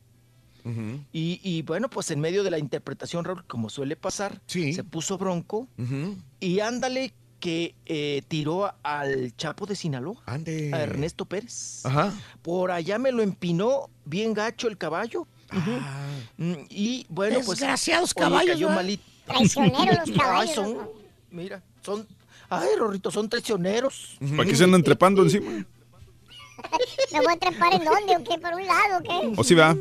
y, 1.13 1.41
y 1.43 1.63
bueno, 1.63 1.89
pues 1.91 2.11
en 2.11 2.21
medio 2.21 2.43
de 2.45 2.51
la 2.51 2.59
interpretación, 2.59 3.25
Raúl, 3.25 3.45
como 3.47 3.69
suele 3.71 3.97
pasar, 3.97 4.41
se 4.47 4.85
puso 4.85 5.19
bronco 5.19 5.69
y 6.41 6.61
ándale 6.61 7.13
que 7.41 7.75
eh, 7.87 8.21
tiró 8.29 8.71
al 8.83 9.35
Chapo 9.37 9.65
de 9.65 9.75
Sinaloa, 9.75 10.23
Ande. 10.27 10.71
a 10.75 10.81
Ernesto 10.83 11.25
Pérez. 11.25 11.81
Ajá. 11.87 12.13
Por 12.43 12.71
allá 12.71 12.99
me 12.99 13.13
lo 13.13 13.23
empinó 13.23 13.89
bien 14.05 14.35
gacho 14.35 14.69
el 14.69 14.77
caballo. 14.77 15.27
Ujú. 15.51 15.71
Mm, 16.37 16.55
Y 16.69 17.07
bueno, 17.09 17.37
pues. 17.45 17.59
Desgraciados 17.61 18.13
oye, 18.15 18.27
caballos, 18.27 18.71
malito. 18.75 19.03
Traicioneros 19.27 19.97
los 20.01 20.09
Ay, 20.11 20.15
caballos, 20.17 20.55
son, 20.55 20.73
¿no? 20.75 20.91
mira, 21.31 21.63
son. 21.83 22.07
Ay, 22.51 22.69
Rorrito, 22.79 23.11
son 23.11 23.29
traicioneros. 23.29 24.19
¿Para 24.37 24.45
qué 24.49 24.55
se 24.55 24.65
andan 24.65 24.83
trepando 24.83 25.23
encima? 25.23 25.51
¿Me 27.13 27.21
voy 27.21 27.33
a 27.33 27.37
trepar 27.39 27.73
en 27.73 27.85
dónde 27.85 28.17
o 28.17 28.25
qué? 28.25 28.39
¿Por 28.39 28.53
un 28.55 28.67
lado 28.67 28.99
o 28.99 29.03
qué? 29.03 29.41
¿O 29.41 29.45
sí 29.45 29.55
va? 29.55 29.75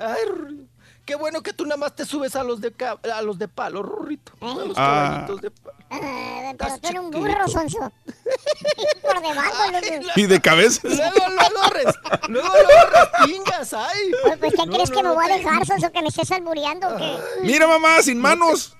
Ay, 0.00 0.66
qué 1.04 1.14
bueno 1.14 1.42
que 1.42 1.52
tú 1.52 1.64
nada 1.64 1.76
más 1.76 1.94
te 1.94 2.04
subes 2.04 2.34
a 2.36 2.42
los 2.44 2.60
de 2.60 2.72
ca- 2.72 2.98
a 3.14 3.22
los 3.22 3.38
de 3.38 3.48
palo, 3.48 3.82
Rorrito. 3.82 4.32
A 4.40 4.54
los 4.54 4.76
Ah. 4.76 5.24
caballitos 5.26 5.40
de 5.42 5.50
palo. 5.50 5.76
Ah, 5.90 6.52
pero 6.58 6.78
tú 6.80 6.88
eres 6.88 7.00
un 7.00 7.10
burro, 7.10 7.48
Sonso. 7.48 7.92
Por 9.02 9.20
debajo, 9.22 9.70
loco. 9.72 10.12
¿Y 10.16 10.26
de 10.26 10.40
cabeza? 10.40 10.80
Luego, 10.84 11.28
luego, 11.28 11.68
res, 11.74 11.94
luego, 12.28 12.48
luego 12.48 12.90
respingas, 12.92 13.74
ay. 13.74 14.12
Oye, 14.24 14.36
pues, 14.38 14.52
¿qué 14.54 14.66
No, 14.66 14.72
crees 14.72 14.90
no, 14.90 14.96
que 14.96 15.02
me 15.02 15.08
no 15.08 15.14
voy 15.14 15.24
a 15.30 15.36
dejar, 15.36 15.66
Sonso? 15.66 15.90
¿Que 15.92 16.02
me 16.02 16.08
estés 16.08 16.30
albureando 16.30 16.88
o 16.88 16.96
qué? 16.96 17.18
Mira, 17.42 17.66
mamá, 17.66 18.00
sin 18.02 18.18
manos. 18.18 18.76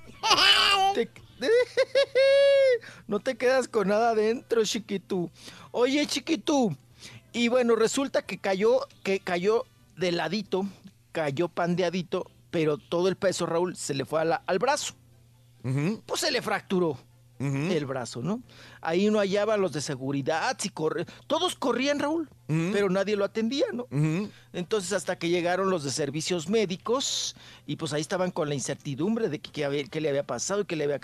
Te- 0.94 1.10
No 3.06 3.20
te 3.20 3.36
quedas 3.36 3.68
con 3.68 3.88
nada 3.88 4.10
adentro, 4.10 4.64
chiquitú. 4.64 5.30
Oye, 5.70 6.06
chiquitú. 6.06 6.76
Y 7.32 7.48
bueno, 7.48 7.76
resulta 7.76 8.22
que 8.22 8.38
cayó, 8.38 8.86
que 9.02 9.20
cayó 9.20 9.64
de 9.96 10.12
ladito, 10.12 10.64
cayó 11.12 11.48
pandeadito, 11.48 12.30
pero 12.50 12.78
todo 12.78 13.08
el 13.08 13.16
peso, 13.16 13.46
Raúl, 13.46 13.76
se 13.76 13.94
le 13.94 14.04
fue 14.04 14.20
a 14.20 14.24
la- 14.24 14.42
al 14.46 14.58
brazo. 14.58 14.94
Pues 16.06 16.20
se 16.20 16.32
le 16.32 16.42
fracturó 16.42 16.98
el 17.72 17.86
brazo, 17.86 18.22
¿no? 18.22 18.40
Ahí 18.80 19.10
no 19.10 19.18
hallaban 19.18 19.60
los 19.60 19.72
de 19.72 19.80
seguridad, 19.80 20.56
si 20.60 20.68
corre... 20.70 21.06
todos 21.26 21.54
corrían, 21.56 21.98
Raúl, 21.98 22.28
pero 22.72 22.88
nadie 22.88 23.16
lo 23.16 23.24
atendía, 23.24 23.66
¿no? 23.72 23.86
Entonces 24.52 24.92
hasta 24.92 25.16
que 25.18 25.28
llegaron 25.28 25.68
los 25.70 25.82
de 25.82 25.90
servicios 25.90 26.48
médicos 26.48 27.34
y 27.66 27.76
pues 27.76 27.92
ahí 27.92 28.00
estaban 28.00 28.30
con 28.30 28.48
la 28.48 28.54
incertidumbre 28.54 29.28
de 29.28 29.40
que, 29.40 29.50
qué 29.50 29.88
qué 29.90 30.00
le 30.00 30.08
había 30.08 30.24
pasado 30.26 30.60
y 30.60 30.64
qué 30.66 30.76
le 30.76 30.84
había... 30.84 31.00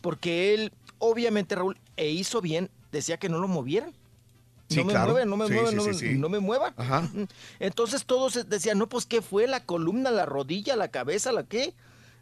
Porque 0.00 0.54
él, 0.54 0.72
obviamente, 0.98 1.54
Raúl, 1.56 1.78
e 1.96 2.08
hizo 2.10 2.40
bien, 2.40 2.70
decía 2.90 3.18
que 3.18 3.28
no 3.28 3.38
lo 3.38 3.48
movieran. 3.48 3.92
Sí, 4.72 4.78
no 4.80 4.84
me 4.86 4.92
claro. 4.92 5.24
no 5.24 5.36
me 5.36 5.46
Sí, 5.48 5.54
no, 5.54 6.28
me- 6.28 6.40
no. 6.40 6.74
Ajá. 6.76 7.08
Entonces 7.60 8.04
todos 8.04 8.48
decían, 8.48 8.78
no, 8.78 8.88
pues, 8.88 9.06
¿qué 9.06 9.22
fue? 9.22 9.46
¿La 9.46 9.64
columna, 9.64 10.10
la 10.10 10.26
rodilla, 10.26 10.76
la 10.76 10.88
cabeza, 10.88 11.32
la 11.32 11.44
qué? 11.44 11.74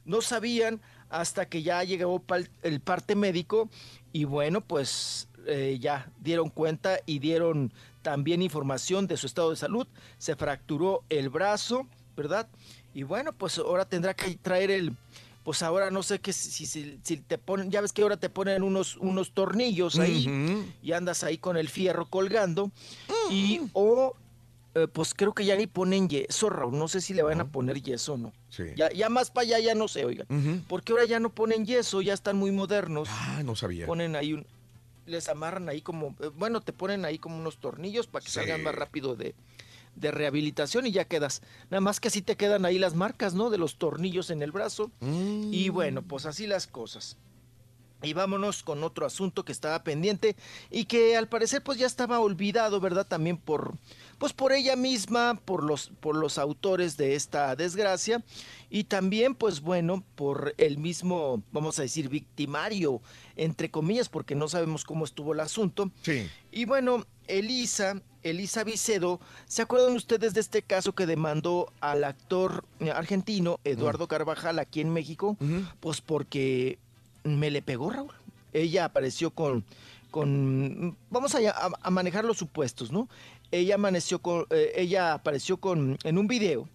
No 0.05 0.21
sabían 0.23 0.81
hasta 1.09 1.47
que 1.47 1.63
ya 1.63 1.83
llegó 1.85 2.23
el 2.63 2.81
parte 2.81 3.15
médico 3.15 3.69
y 4.13 4.25
bueno, 4.25 4.61
pues 4.61 5.29
eh, 5.47 5.79
ya 5.81 6.11
dieron 6.21 6.49
cuenta 6.51 7.01
y 7.07 7.19
dieron 7.19 7.73
también 8.03 8.43
información 8.43 9.07
de 9.07 9.17
su 9.17 9.27
estado 9.27 9.51
de 9.51 9.57
salud. 9.57 9.87
Se 10.19 10.37
fracturó 10.37 11.03
el 11.09 11.29
brazo, 11.29 11.87
¿verdad? 12.17 12.49
Y 12.95 13.03
bueno, 13.03 13.33
pues 13.33 13.59
ahora 13.59 13.85
tendrá 13.85 14.15
que 14.15 14.37
traer 14.37 14.71
el... 14.71 14.97
Pues 15.45 15.63
ahora 15.63 15.91
no 15.91 16.03
sé 16.03 16.19
qué, 16.21 16.33
si, 16.33 16.67
si, 16.67 16.99
si 17.03 17.17
te 17.17 17.39
ponen, 17.39 17.71
ya 17.71 17.81
ves 17.81 17.93
que 17.93 18.03
ahora 18.03 18.19
te 18.19 18.29
ponen 18.29 18.63
unos, 18.63 18.97
unos 18.97 19.33
tornillos 19.33 19.99
ahí 19.99 20.67
y 20.83 20.93
andas 20.93 21.25
ahí 21.25 21.39
con 21.39 21.57
el 21.57 21.69
fierro 21.69 22.07
colgando. 22.07 22.71
Y 23.31 23.61
o 23.73 24.15
eh, 24.75 24.87
pues 24.87 25.15
creo 25.15 25.33
que 25.33 25.45
ya 25.47 25.57
ni 25.57 25.67
ponen 25.67 26.09
yeso, 26.09 26.51
Raúl. 26.51 26.77
No 26.79 26.89
sé 26.89 27.01
si 27.01 27.15
le 27.15 27.23
van 27.23 27.41
a 27.41 27.49
poner 27.49 27.81
yeso 27.83 28.15
o 28.15 28.19
no. 28.19 28.33
Sí. 28.51 28.65
Ya, 28.77 28.93
ya 28.93 29.09
más 29.09 29.31
para 29.31 29.47
allá 29.47 29.59
ya 29.61 29.75
no 29.75 29.89
sé, 29.89 30.05
oigan. 30.05 30.27
Ujú. 30.29 30.63
Porque 30.69 30.93
ahora 30.93 31.07
ya 31.07 31.19
no 31.21 31.31
ponen 31.31 31.65
yeso, 31.65 32.03
ya 32.03 32.13
están 32.13 32.37
muy 32.37 32.51
modernos. 32.53 33.09
Ah, 33.11 33.43
no 33.45 33.57
sabía. 33.57 33.87
Ponen 33.87 34.17
ahí 34.17 34.35
un. 34.35 34.47
Les 35.07 35.29
amarran 35.29 35.69
ahí 35.71 35.81
como. 35.81 36.15
eh, 36.21 36.31
Bueno, 36.37 36.61
te 36.61 36.73
ponen 36.75 37.05
ahí 37.07 37.19
como 37.19 37.37
unos 37.39 37.59
tornillos 37.59 38.07
para 38.07 38.23
que 38.25 38.31
Sí. 38.31 38.35
salgan 38.41 38.63
más 38.63 38.75
rápido 38.75 39.17
de, 39.17 39.35
de 39.97 40.11
rehabilitación 40.11 40.87
y 40.87 40.93
ya 40.93 41.05
quedas. 41.05 41.43
Nada 41.71 41.81
más 41.81 42.01
que 42.01 42.09
así 42.09 42.23
te 42.23 42.37
quedan 42.37 42.65
ahí 42.65 42.79
las 42.79 42.95
marcas, 42.95 43.35
¿no? 43.35 43.51
De 43.51 43.59
los 43.59 43.77
tornillos 43.77 44.31
en 44.31 44.43
el 44.43 44.53
brazo. 44.53 44.91
Y 45.01 45.69
bueno, 45.69 46.03
pues 46.03 46.27
así 46.27 46.47
las 46.47 46.67
cosas. 46.67 47.17
Y 48.03 48.15
vámonos 48.15 48.63
con 48.63 48.83
otro 48.83 49.05
asunto 49.05 49.45
que 49.45 49.53
estaba 49.53 49.85
pendiente 49.85 50.35
y 50.71 50.87
que 50.87 51.19
al 51.19 51.29
parecer 51.29 51.63
pues 51.63 51.79
ya 51.79 51.87
estaba 51.87 52.19
olvidado, 52.21 52.81
¿verdad? 52.81 53.07
También 53.07 53.37
por 53.37 53.75
pues 54.17 54.33
por 54.33 54.53
ella 54.53 54.75
misma, 54.75 55.39
por 55.45 55.63
los 55.63 55.93
por 56.01 56.17
los 56.17 56.39
autores 56.39 56.97
de 56.97 57.15
esta 57.15 57.55
desgracia 57.57 58.25
y 58.71 58.85
también 58.85 59.35
pues 59.35 59.61
bueno, 59.61 60.03
por 60.15 60.55
el 60.57 60.79
mismo, 60.79 61.43
vamos 61.53 61.79
a 61.79 61.83
decir, 61.83 62.09
victimario 62.09 63.03
entre 63.37 63.71
comillas, 63.71 64.09
porque 64.09 64.35
no 64.35 64.49
sabemos 64.49 64.85
cómo 64.85 65.05
estuvo 65.05 65.35
el 65.35 65.41
asunto. 65.41 65.91
Sí. 66.01 66.27
Y 66.51 66.65
bueno, 66.65 67.05
Elisa, 67.27 68.01
Elisa 68.23 68.65
Vicedo, 68.65 69.21
¿se 69.47 69.63
acuerdan 69.63 69.95
ustedes 69.97 70.35
de 70.35 70.41
este 70.41 70.63
caso 70.63 70.93
que 70.95 71.07
demandó 71.07 71.73
al 71.81 72.05
actor 72.05 72.65
eh, 72.81 72.91
argentino 72.91 73.59
Eduardo 73.65 74.09
Carvajal 74.09 74.59
aquí 74.59 74.81
en 74.81 74.93
México? 74.93 75.37
Pues 75.81 76.01
porque 76.01 76.79
me 77.25 77.51
le 77.51 77.63
pegó 77.63 77.91
Raúl. 77.91 78.13
Ella 78.53 78.85
apareció 78.87 79.31
con, 79.31 79.65
con 80.11 80.97
vamos 81.11 81.35
a, 81.35 81.39
a- 81.51 81.71
a 81.81 81.91
manejar 81.91 82.25
los 82.25 82.37
supuestos, 82.39 82.91
¿no? 82.93 83.09
Ella 83.53 83.77
amaneció 83.77 84.19
con, 84.21 84.47
eh, 84.51 84.73
ella 84.77 85.15
apareció 85.15 85.57
con, 85.57 85.99
en 86.05 86.19
un 86.19 86.27
video, 86.29 86.69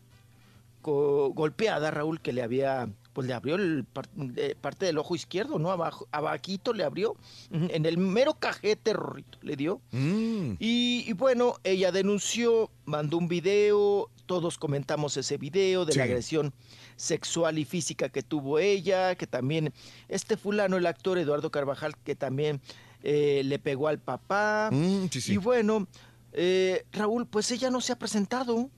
co- 0.82 1.32
golpeada, 1.34 1.92
Raúl, 1.92 2.20
que 2.22 2.34
le 2.34 2.42
había, 2.44 2.90
pues 3.16 3.28
le 3.28 3.34
abrió 3.34 3.56
el 3.56 3.86
par- 3.86 4.10
eh, 4.36 4.56
parte 4.60 4.86
del 4.86 4.98
ojo 4.98 5.16
izquierdo, 5.16 5.58
¿no? 5.58 5.72
Abajo, 5.72 6.06
abajito 6.12 6.74
le 6.74 6.84
abrió, 6.84 7.16
en 7.50 7.86
el 7.86 7.98
mero 7.98 8.34
cajete, 8.34 8.92
Rorrito, 8.92 9.38
le 9.42 9.56
dio. 9.56 9.80
Mm. 9.92 10.56
Y, 10.60 11.06
y 11.08 11.14
bueno, 11.14 11.56
ella 11.64 11.94
denunció, 11.94 12.70
mandó 12.84 13.18
un 13.18 13.30
video, 13.30 14.10
todos 14.26 14.58
comentamos 14.58 15.16
ese 15.16 15.38
video 15.38 15.86
de 15.86 15.94
la 15.96 16.04
agresión 16.04 16.54
sexual 16.98 17.58
y 17.58 17.64
física 17.64 18.10
que 18.10 18.22
tuvo 18.22 18.60
ella, 18.60 19.16
que 19.16 19.28
también 19.28 19.72
este 20.10 20.36
fulano, 20.36 20.76
el 20.76 20.86
actor 20.86 21.18
Eduardo 21.18 21.50
Carvajal, 21.52 21.96
que 22.04 22.16
también 22.16 22.60
eh, 23.02 23.44
le 23.46 23.60
pegó 23.60 23.88
al 23.88 24.00
papá. 24.00 24.70
Mm, 24.74 25.06
sí, 25.10 25.22
sí. 25.22 25.34
Y 25.36 25.38
bueno, 25.38 25.88
eh, 26.34 26.84
Raúl, 26.92 27.28
pues 27.28 27.50
ella 27.52 27.70
no 27.70 27.80
se 27.80 27.94
ha 27.94 27.98
presentado. 27.98 28.70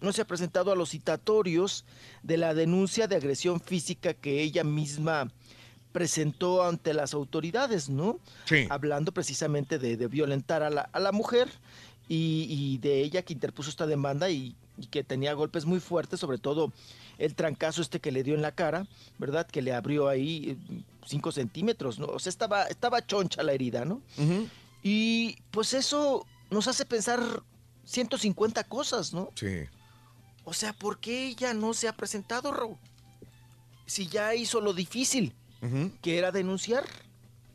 No 0.00 0.12
se 0.12 0.22
ha 0.22 0.26
presentado 0.26 0.72
a 0.72 0.76
los 0.76 0.90
citatorios 0.90 1.84
de 2.22 2.36
la 2.36 2.54
denuncia 2.54 3.08
de 3.08 3.16
agresión 3.16 3.60
física 3.60 4.14
que 4.14 4.42
ella 4.42 4.64
misma 4.64 5.30
presentó 5.92 6.62
ante 6.64 6.94
las 6.94 7.14
autoridades, 7.14 7.88
¿no? 7.88 8.18
Sí. 8.44 8.66
Hablando 8.70 9.12
precisamente 9.12 9.78
de, 9.78 9.96
de 9.96 10.06
violentar 10.06 10.62
a 10.62 10.70
la, 10.70 10.82
a 10.82 11.00
la 11.00 11.12
mujer 11.12 11.48
y, 12.08 12.46
y 12.48 12.78
de 12.78 13.00
ella 13.02 13.22
que 13.22 13.32
interpuso 13.32 13.70
esta 13.70 13.86
demanda 13.86 14.30
y, 14.30 14.54
y 14.76 14.86
que 14.86 15.02
tenía 15.02 15.32
golpes 15.32 15.64
muy 15.64 15.80
fuertes, 15.80 16.20
sobre 16.20 16.38
todo 16.38 16.72
el 17.18 17.34
trancazo 17.34 17.82
este 17.82 18.00
que 18.00 18.12
le 18.12 18.22
dio 18.22 18.34
en 18.34 18.42
la 18.42 18.52
cara, 18.52 18.86
¿verdad? 19.18 19.46
Que 19.46 19.62
le 19.62 19.72
abrió 19.72 20.08
ahí 20.08 20.56
eh, 20.70 20.82
cinco 21.04 21.32
centímetros, 21.32 21.98
¿no? 21.98 22.06
O 22.06 22.18
sea, 22.20 22.30
estaba, 22.30 22.64
estaba 22.64 23.04
choncha 23.04 23.42
la 23.42 23.52
herida, 23.52 23.84
¿no? 23.84 24.00
Y 24.82 25.36
pues 25.50 25.74
eso 25.74 26.24
nos 26.50 26.68
hace 26.68 26.84
pensar 26.84 27.20
150 27.84 28.62
cosas, 28.64 29.12
¿no? 29.12 29.30
Sí. 29.34 29.64
O 30.48 30.54
sea, 30.54 30.72
¿por 30.72 30.98
qué 30.98 31.26
ella 31.26 31.52
no 31.52 31.74
se 31.74 31.88
ha 31.88 31.92
presentado, 31.92 32.50
Raúl? 32.50 32.78
Si 33.84 34.08
ya 34.08 34.34
hizo 34.34 34.62
lo 34.62 34.72
difícil, 34.72 35.34
que 36.00 36.16
era 36.16 36.32
denunciar. 36.32 36.86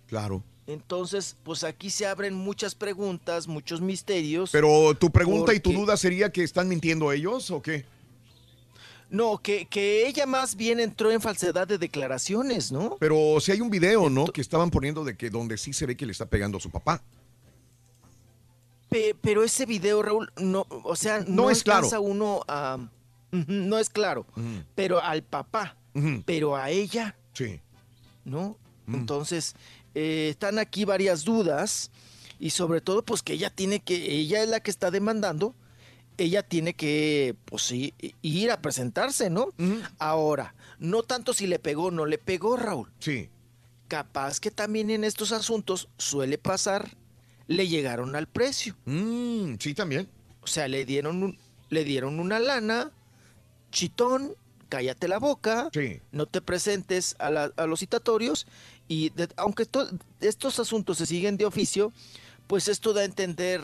Claro. 0.06 0.44
Entonces, 0.68 1.36
pues 1.42 1.64
aquí 1.64 1.90
se 1.90 2.06
abren 2.06 2.36
muchas 2.36 2.76
preguntas, 2.76 3.48
muchos 3.48 3.82
misterios. 3.82 4.52
Pero 4.52 4.94
tu 4.94 5.10
pregunta 5.10 5.56
y 5.56 5.60
tu 5.60 5.74
duda 5.74 5.98
sería 5.98 6.32
que 6.32 6.44
están 6.44 6.68
mintiendo 6.68 7.12
ellos 7.12 7.50
o 7.50 7.64
qué? 7.64 7.84
No, 9.10 9.40
que, 9.40 9.66
que 9.66 10.08
ella 10.08 10.28
más 10.28 10.56
bien 10.56 10.80
entró 10.80 11.10
en 11.10 11.20
falsedad 11.20 11.68
de 11.68 11.80
declaraciones, 11.80 12.72
¿no? 12.72 12.98
Pero 13.00 13.40
si 13.40 13.54
hay 13.54 13.62
un 13.62 13.72
video, 13.72 14.08
¿no? 14.12 14.26
Que 14.26 14.42
estaban 14.42 14.70
poniendo 14.70 15.04
de 15.04 15.18
que 15.18 15.32
donde 15.32 15.58
sí 15.58 15.74
se 15.74 15.88
ve 15.88 15.98
que 15.98 16.06
le 16.06 16.12
está 16.12 16.28
pegando 16.28 16.60
a 16.60 16.62
su 16.62 16.70
papá. 16.70 17.02
Pe- 18.94 19.16
pero 19.20 19.44
ese 19.44 19.66
video, 19.66 20.02
Raúl, 20.04 20.32
no, 20.38 20.66
o 20.70 20.96
sea, 20.96 21.20
No 21.28 21.44
no, 21.44 21.50
es 21.50 21.64
claro. 21.64 21.90
uno 22.02 22.42
a... 22.48 22.78
No 23.32 23.80
es 23.80 23.90
claro, 23.90 24.28
pero 24.76 25.02
al 25.02 25.24
papá, 25.24 25.76
pero 26.26 26.56
a 26.56 26.70
ella, 26.70 27.16
Sí. 27.34 27.60
¿no? 28.26 28.58
Entonces, 28.88 29.56
eh, 29.96 30.28
están 30.30 30.60
aquí 30.60 30.86
varias 30.86 31.24
dudas 31.24 31.90
y 32.40 32.52
sobre 32.52 32.80
todo, 32.82 33.04
pues 33.04 33.24
que 33.24 33.34
ella 33.34 33.50
tiene 33.50 33.80
que, 33.80 33.96
ella 34.20 34.44
es 34.44 34.50
la 34.50 34.60
que 34.60 34.70
está 34.70 34.92
demandando, 34.92 35.56
ella 36.18 36.44
tiene 36.44 36.76
que, 36.76 37.36
pues 37.46 37.64
sí, 37.64 37.96
ir 38.22 38.52
a 38.52 38.62
presentarse, 38.62 39.32
¿no? 39.32 39.48
Ahora, 39.98 40.54
no 40.78 41.02
tanto 41.02 41.34
si 41.34 41.48
le 41.48 41.58
pegó 41.58 41.86
o 41.86 41.92
no 41.92 42.06
le 42.06 42.20
pegó, 42.20 42.56
Raúl. 42.56 42.92
Sí. 43.00 43.30
Capaz 43.88 44.40
que 44.40 44.52
también 44.52 44.92
en 44.92 45.04
estos 45.04 45.32
asuntos 45.32 45.90
suele 45.98 46.38
pasar, 46.38 46.96
le 47.54 47.68
llegaron 47.68 48.16
al 48.16 48.28
precio. 48.28 48.76
Mm, 48.86 49.56
sí, 49.60 49.74
también. 49.74 50.10
O 50.42 50.48
sea, 50.48 50.68
le 50.68 50.86
dieron, 50.86 51.24
un- 51.24 51.38
le 51.70 51.84
dieron 51.84 52.20
una 52.20 52.40
lana, 52.40 52.92
chitón, 53.72 54.36
cállate 54.70 55.08
la 55.08 55.20
boca, 55.20 55.70
no 56.12 56.26
te 56.26 56.42
presentes 56.42 57.16
a, 57.20 57.30
la- 57.30 57.52
a 57.56 57.66
los 57.68 57.80
citatorios 57.80 58.48
y 58.88 59.10
de- 59.12 59.30
aunque 59.38 59.66
to- 59.66 59.90
estos 60.20 60.60
asuntos 60.60 60.98
se 60.98 61.06
siguen 61.06 61.38
de 61.38 61.46
oficio, 61.46 61.94
pues 62.48 62.68
esto 62.68 62.94
da 62.94 63.02
a 63.02 63.06
entender 63.06 63.62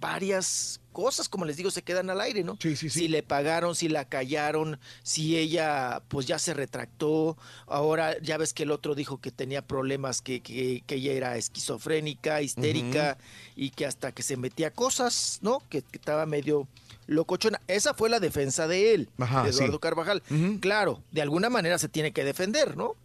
varias 0.00 0.80
cosas, 0.92 1.28
como 1.28 1.44
les 1.44 1.56
digo, 1.56 1.70
se 1.70 1.82
quedan 1.82 2.10
al 2.10 2.20
aire, 2.20 2.42
¿no? 2.42 2.58
Si 2.60 3.08
le 3.08 3.22
pagaron, 3.22 3.74
si 3.74 3.88
la 3.88 4.06
callaron, 4.06 4.80
si 5.02 5.36
ella 5.36 6.02
pues 6.08 6.26
ya 6.26 6.38
se 6.38 6.54
retractó, 6.54 7.36
ahora 7.66 8.18
ya 8.20 8.36
ves 8.38 8.52
que 8.52 8.64
el 8.64 8.70
otro 8.70 8.94
dijo 8.94 9.20
que 9.20 9.30
tenía 9.30 9.62
problemas, 9.62 10.22
que, 10.22 10.40
que, 10.40 10.82
que 10.86 10.96
ella 10.96 11.12
era 11.12 11.36
esquizofrénica, 11.36 12.42
histérica 12.42 13.18
y 13.54 13.70
que 13.70 13.86
hasta 13.86 14.12
que 14.12 14.22
se 14.22 14.36
metía 14.36 14.72
cosas, 14.72 15.38
¿no? 15.42 15.62
Que, 15.68 15.82
que 15.82 15.98
estaba 15.98 16.26
medio 16.26 16.66
locochona. 17.06 17.60
Esa 17.68 17.94
fue 17.94 18.08
la 18.08 18.20
defensa 18.20 18.66
de 18.66 18.94
él, 18.94 19.08
Ajá, 19.18 19.44
de 19.44 19.50
Eduardo 19.50 19.74
sí. 19.74 19.80
Carvajal. 19.80 20.22
Claro, 20.60 21.02
de 21.12 21.22
alguna 21.22 21.50
manera 21.50 21.78
se 21.78 21.88
tiene 21.88 22.12
que 22.12 22.24
defender, 22.24 22.76
¿no? 22.76 22.96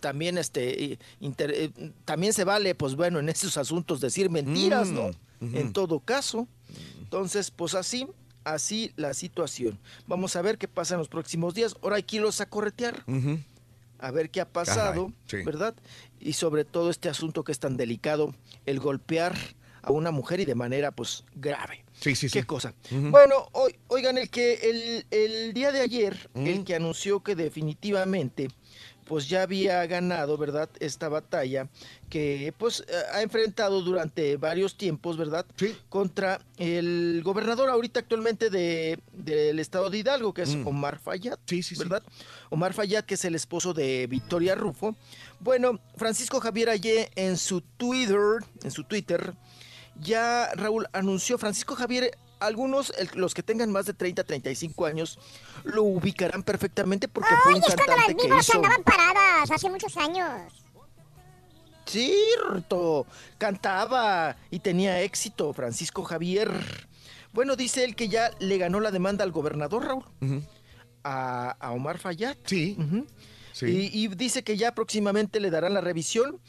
También 0.00 0.38
este 0.38 0.98
inter- 1.20 1.52
eh, 1.54 1.70
también 2.04 2.32
se 2.32 2.44
vale, 2.44 2.74
pues 2.74 2.94
bueno, 2.96 3.18
en 3.20 3.28
esos 3.28 3.56
asuntos 3.56 4.00
decir 4.00 4.30
mentiras, 4.30 4.88
¿no? 4.88 5.10
Mm. 5.40 5.56
En 5.56 5.72
todo 5.72 6.00
caso. 6.00 6.48
Entonces, 7.00 7.50
pues 7.50 7.74
así, 7.74 8.06
así 8.44 8.92
la 8.96 9.14
situación. 9.14 9.78
Vamos 10.06 10.34
a 10.36 10.42
ver 10.42 10.58
qué 10.58 10.66
pasa 10.68 10.94
en 10.94 10.98
los 10.98 11.08
próximos 11.08 11.54
días. 11.54 11.76
Ahora 11.82 11.96
hay 11.96 12.02
que 12.02 12.16
irlos 12.16 12.40
a 12.40 12.46
corretear, 12.46 13.04
a 13.98 14.10
ver 14.10 14.30
qué 14.30 14.40
ha 14.40 14.48
pasado, 14.48 15.06
Caray, 15.06 15.14
sí. 15.26 15.36
¿verdad? 15.44 15.74
Y 16.18 16.32
sobre 16.32 16.64
todo 16.64 16.90
este 16.90 17.08
asunto 17.08 17.44
que 17.44 17.52
es 17.52 17.58
tan 17.60 17.76
delicado, 17.76 18.34
el 18.66 18.80
golpear 18.80 19.36
a 19.82 19.92
una 19.92 20.10
mujer 20.10 20.40
y 20.40 20.44
de 20.46 20.54
manera, 20.54 20.90
pues, 20.90 21.24
grave. 21.34 21.84
Sí, 22.00 22.16
sí, 22.16 22.28
sí. 22.28 22.40
¿Qué 22.40 22.44
cosa? 22.46 22.74
Bueno, 22.90 23.48
hoy, 23.52 23.76
oigan, 23.88 24.18
el 24.18 24.28
que 24.30 24.54
el, 24.54 25.06
el 25.10 25.52
día 25.52 25.70
de 25.70 25.80
ayer, 25.80 26.30
el 26.34 26.64
que 26.64 26.74
anunció 26.74 27.22
que 27.22 27.36
definitivamente 27.36 28.48
pues 29.04 29.28
ya 29.28 29.42
había 29.42 29.84
ganado, 29.86 30.36
¿verdad? 30.38 30.68
Esta 30.80 31.08
batalla 31.08 31.68
que 32.08 32.54
pues 32.56 32.84
eh, 32.88 32.92
ha 33.12 33.22
enfrentado 33.22 33.82
durante 33.82 34.36
varios 34.36 34.76
tiempos, 34.76 35.16
¿verdad? 35.16 35.46
Contra 35.88 36.40
el 36.56 37.20
gobernador 37.24 37.68
ahorita 37.70 38.00
actualmente 38.00 38.50
de, 38.50 38.98
del 39.12 39.58
estado 39.58 39.90
de 39.90 39.98
Hidalgo, 39.98 40.32
que 40.32 40.42
es 40.42 40.54
Mm. 40.54 40.66
Omar 40.68 40.98
Fayad, 40.98 41.38
¿verdad? 41.78 42.02
Omar 42.50 42.72
Fayad, 42.72 43.04
que 43.04 43.14
es 43.14 43.24
el 43.24 43.34
esposo 43.34 43.74
de 43.74 44.06
Victoria 44.06 44.54
Rufo. 44.54 44.94
Bueno, 45.40 45.80
Francisco 45.96 46.40
Javier 46.40 46.70
Ayer 46.70 47.10
en 47.16 47.36
su 47.36 47.60
Twitter, 47.60 48.44
en 48.62 48.70
su 48.70 48.84
Twitter, 48.84 49.34
ya 50.00 50.50
Raúl 50.54 50.86
anunció, 50.92 51.38
Francisco 51.38 51.74
Javier, 51.76 52.16
algunos, 52.46 52.92
el- 52.98 53.10
los 53.14 53.34
que 53.34 53.42
tengan 53.42 53.70
más 53.72 53.86
de 53.86 53.94
30, 53.94 54.24
35 54.24 54.86
años, 54.86 55.18
lo 55.64 55.82
ubicarán 55.82 56.42
perfectamente 56.42 57.08
porque 57.08 57.30
fue 57.42 57.52
Ay, 57.52 57.58
un 57.58 57.64
es 57.68 57.74
cuando 57.74 57.96
las 57.96 58.22
vivas 58.24 58.48
hizo... 58.48 58.56
andaban 58.58 58.82
paradas 58.82 59.50
hace 59.50 59.68
muchos 59.70 59.96
años. 59.96 60.30
Cierto, 61.86 63.06
cantaba 63.38 64.36
y 64.50 64.58
tenía 64.60 65.02
éxito 65.02 65.52
Francisco 65.52 66.02
Javier. 66.02 66.50
Bueno, 67.32 67.56
dice 67.56 67.84
él 67.84 67.94
que 67.94 68.08
ya 68.08 68.30
le 68.38 68.58
ganó 68.58 68.80
la 68.80 68.90
demanda 68.90 69.22
al 69.24 69.32
gobernador, 69.32 69.84
Raúl, 69.84 70.04
a, 71.02 71.50
a 71.60 71.70
Omar 71.72 71.98
Fayad. 71.98 72.36
Sí. 72.46 72.76
Y, 73.60 74.04
y 74.04 74.08
dice 74.08 74.42
que 74.42 74.56
ya 74.56 74.72
próximamente 74.74 75.38
le 75.40 75.50
darán 75.50 75.74
la 75.74 75.80
revisión 75.80 76.40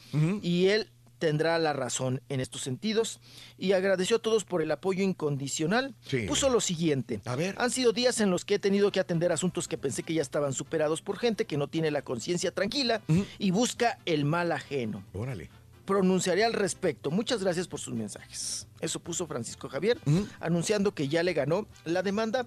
y 0.42 0.66
él 0.68 0.90
tendrá 1.18 1.58
la 1.58 1.72
razón 1.72 2.22
en 2.28 2.40
estos 2.40 2.62
sentidos. 2.62 3.20
Y 3.58 3.72
agradeció 3.72 4.16
a 4.16 4.18
todos 4.20 4.44
por 4.44 4.62
el 4.62 4.70
apoyo 4.70 5.02
incondicional. 5.02 5.94
Sí. 6.06 6.26
Puso 6.26 6.48
lo 6.48 6.60
siguiente. 6.60 7.20
A 7.24 7.36
ver. 7.36 7.54
Han 7.58 7.70
sido 7.70 7.92
días 7.92 8.20
en 8.20 8.30
los 8.30 8.44
que 8.44 8.54
he 8.54 8.58
tenido 8.58 8.92
que 8.92 9.00
atender 9.00 9.32
asuntos 9.32 9.68
que 9.68 9.78
pensé 9.78 10.02
que 10.02 10.14
ya 10.14 10.22
estaban 10.22 10.52
superados 10.52 11.02
por 11.02 11.18
gente 11.18 11.44
que 11.44 11.56
no 11.56 11.68
tiene 11.68 11.90
la 11.90 12.02
conciencia 12.02 12.50
tranquila 12.52 13.02
y 13.38 13.50
busca 13.50 13.98
el 14.04 14.24
mal 14.24 14.52
ajeno. 14.52 15.04
Órale. 15.12 15.50
Pronunciaré 15.84 16.44
al 16.44 16.52
respecto. 16.52 17.10
Muchas 17.12 17.42
gracias 17.42 17.68
por 17.68 17.78
sus 17.78 17.94
mensajes. 17.94 18.66
Eso 18.80 18.98
puso 18.98 19.26
Francisco 19.26 19.68
Javier, 19.68 19.98
anunciando 20.40 20.92
que 20.92 21.08
ya 21.08 21.22
le 21.22 21.32
ganó 21.32 21.66
la 21.84 22.02
demanda. 22.02 22.46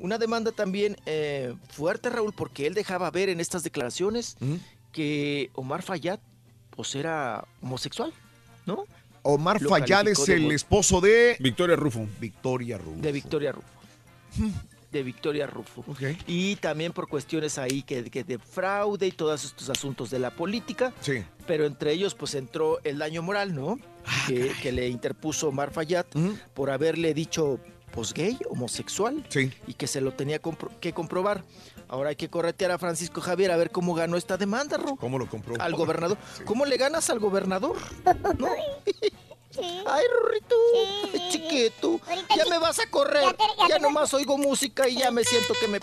Una 0.00 0.18
demanda 0.18 0.50
también 0.50 0.96
eh, 1.06 1.54
fuerte, 1.70 2.10
Raúl, 2.10 2.32
porque 2.32 2.66
él 2.66 2.74
dejaba 2.74 3.10
ver 3.10 3.28
en 3.28 3.38
estas 3.38 3.62
declaraciones 3.62 4.36
que 4.92 5.50
Omar 5.54 5.82
Fayad 5.82 6.18
pues 6.74 6.94
era 6.94 7.44
homosexual, 7.62 8.12
¿no? 8.66 8.84
Omar 9.22 9.60
Lo 9.60 9.68
Fayad 9.68 10.08
es 10.08 10.24
de 10.24 10.34
el 10.36 10.50
esposo 10.52 11.00
de 11.00 11.36
Victoria 11.40 11.76
Rufo. 11.76 12.06
Victoria 12.20 12.78
Rufo. 12.78 13.00
De 13.00 13.12
Victoria 13.12 13.52
Rufo. 13.52 13.68
De 14.90 15.02
Victoria 15.02 15.46
Rufo. 15.46 15.84
Y 16.26 16.56
también 16.56 16.92
por 16.92 17.06
cuestiones 17.08 17.58
ahí 17.58 17.82
que, 17.82 18.10
que 18.10 18.24
de 18.24 18.38
fraude 18.38 19.06
y 19.06 19.12
todos 19.12 19.44
estos 19.44 19.68
asuntos 19.70 20.10
de 20.10 20.18
la 20.18 20.30
política. 20.30 20.92
Sí. 21.00 21.22
Pero 21.46 21.64
entre 21.66 21.92
ellos 21.92 22.14
pues 22.14 22.34
entró 22.34 22.80
el 22.82 22.98
daño 22.98 23.22
moral, 23.22 23.54
¿no? 23.54 23.78
Ah, 24.06 24.24
que, 24.26 24.50
que 24.62 24.72
le 24.72 24.88
interpuso 24.88 25.48
Omar 25.48 25.70
Fayad 25.70 26.06
por 26.54 26.70
haberle 26.70 27.12
dicho 27.14 27.60
pues 27.92 28.14
gay, 28.14 28.38
homosexual. 28.48 29.22
Y 29.66 29.74
que 29.74 29.86
se 29.86 30.00
lo 30.00 30.12
tenía 30.12 30.40
compro- 30.40 30.70
que 30.80 30.92
comprobar. 30.92 31.44
Ahora 31.92 32.10
hay 32.10 32.16
que 32.16 32.30
corretear 32.30 32.70
a 32.70 32.78
Francisco 32.78 33.20
Javier 33.20 33.50
a 33.50 33.56
ver 33.56 33.72
cómo 33.72 33.94
ganó 33.94 34.16
esta 34.16 34.36
demanda, 34.36 34.76
Ro. 34.76 34.94
¿Cómo 34.96 35.18
lo 35.18 35.28
compró? 35.28 35.56
Al 35.60 35.74
gobernador. 35.74 36.16
¿Cómo 36.46 36.64
le 36.64 36.76
ganas 36.76 37.10
al 37.10 37.18
gobernador? 37.18 37.76
¿No? 38.38 38.48
Ay, 39.58 40.04
Rorrito, 40.14 40.54
ay, 41.12 41.28
chiquito, 41.32 42.00
ya 42.36 42.44
me 42.48 42.58
vas 42.58 42.78
a 42.78 42.88
correr. 42.88 43.24
ya 43.24 43.32
te- 43.32 43.42
ya 43.58 43.68
Ya 43.68 43.74
te- 43.76 43.80
nomás 43.80 44.14
oigo 44.14 44.38
música 44.38 44.86
y 44.88 44.96
ya 44.96 45.10
me 45.10 45.24
siento 45.24 45.54
que 45.60 45.66
me... 45.66 45.80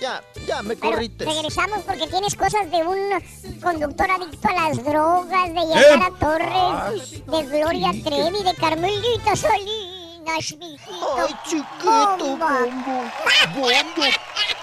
Ya, 0.00 0.22
ya 0.46 0.62
me 0.62 0.76
Pero 0.76 0.92
corrites. 0.92 1.26
regresamos 1.26 1.80
porque 1.82 2.06
tienes 2.06 2.36
cosas 2.36 2.70
de 2.70 2.84
un 2.84 3.60
conductor 3.60 4.08
adicto 4.12 4.48
a 4.48 4.52
las 4.68 4.84
drogas, 4.84 5.48
de 5.48 5.60
Yamara 5.68 6.10
Torres, 6.20 7.26
de 7.26 7.42
Gloria 7.58 7.90
Trevi, 8.04 8.44
de 8.44 8.54
Carmelita 8.54 9.34
Salinas, 9.34 10.56
mijito. 10.56 11.16
Ay, 11.18 11.34
chiquito, 11.48 12.16
Bomba. 12.28 12.60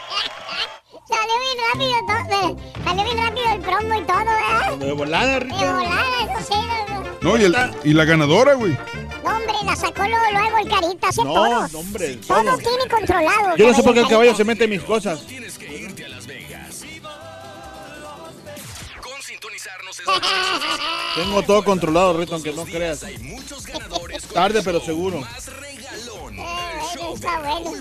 Salió 1.11 1.35
bien 1.39 1.57
rápido 1.73 1.97
todo, 2.07 2.49
eh, 2.49 2.83
salió 2.85 3.03
bien 3.03 3.17
rápido 3.17 3.45
el 3.53 3.59
promo 3.61 4.01
y 4.01 4.05
todo, 4.05 4.17
¿verdad? 4.25 4.77
De 4.77 4.91
volada, 4.93 5.39
De 5.39 5.47
volada, 5.47 6.39
eso 6.39 6.53
sí. 6.53 6.59
no, 7.21 7.37
y, 7.37 7.43
el- 7.43 7.55
y 7.83 7.93
la 7.93 8.05
ganadora, 8.05 8.53
güey. 8.55 8.77
No, 9.23 9.29
hombre, 9.37 9.53
la 9.65 9.75
sacó 9.75 10.03
luego, 10.03 10.25
luego 10.31 10.57
el 10.59 10.69
carita, 10.69 11.07
hace 11.09 11.23
No, 11.23 11.33
todo. 11.33 11.67
no, 11.67 11.79
hombre, 11.79 12.15
Todo 12.17 12.43
todo. 12.43 12.57
tiene 12.57 12.87
controlado. 12.89 13.55
Yo 13.57 13.67
no 13.67 13.73
sé 13.73 13.83
por 13.83 13.93
qué 13.93 13.99
el 14.01 14.07
caballo 14.07 14.35
se 14.35 14.43
mete 14.43 14.63
en 14.63 14.69
mis 14.71 14.81
cosas. 14.83 15.25
Tienes 15.27 15.57
que 15.57 15.77
irte 15.77 16.05
a 16.05 16.09
Las 16.09 16.25
Vegas. 16.25 16.81
Con 19.01 19.21
sintonizarnos 19.21 19.99
es 19.99 20.05
Tengo 21.15 21.43
todo 21.43 21.63
controlado, 21.63 22.13
Rito, 22.17 22.33
aunque 22.35 22.51
no 22.53 22.63
creas. 22.65 23.03
Hay 23.03 23.17
muchos 23.19 23.65
ganadores 23.65 24.23
con 24.25 24.33
Tarde, 24.33 24.61
pero 24.63 24.79
seguro. 24.81 25.19
Más 25.21 25.45
regalón. 25.47 26.39
Eh, 26.39 26.71
El 26.93 26.99
show 26.99 27.09
de 27.09 27.15
está 27.15 27.39
bueno. 27.39 27.71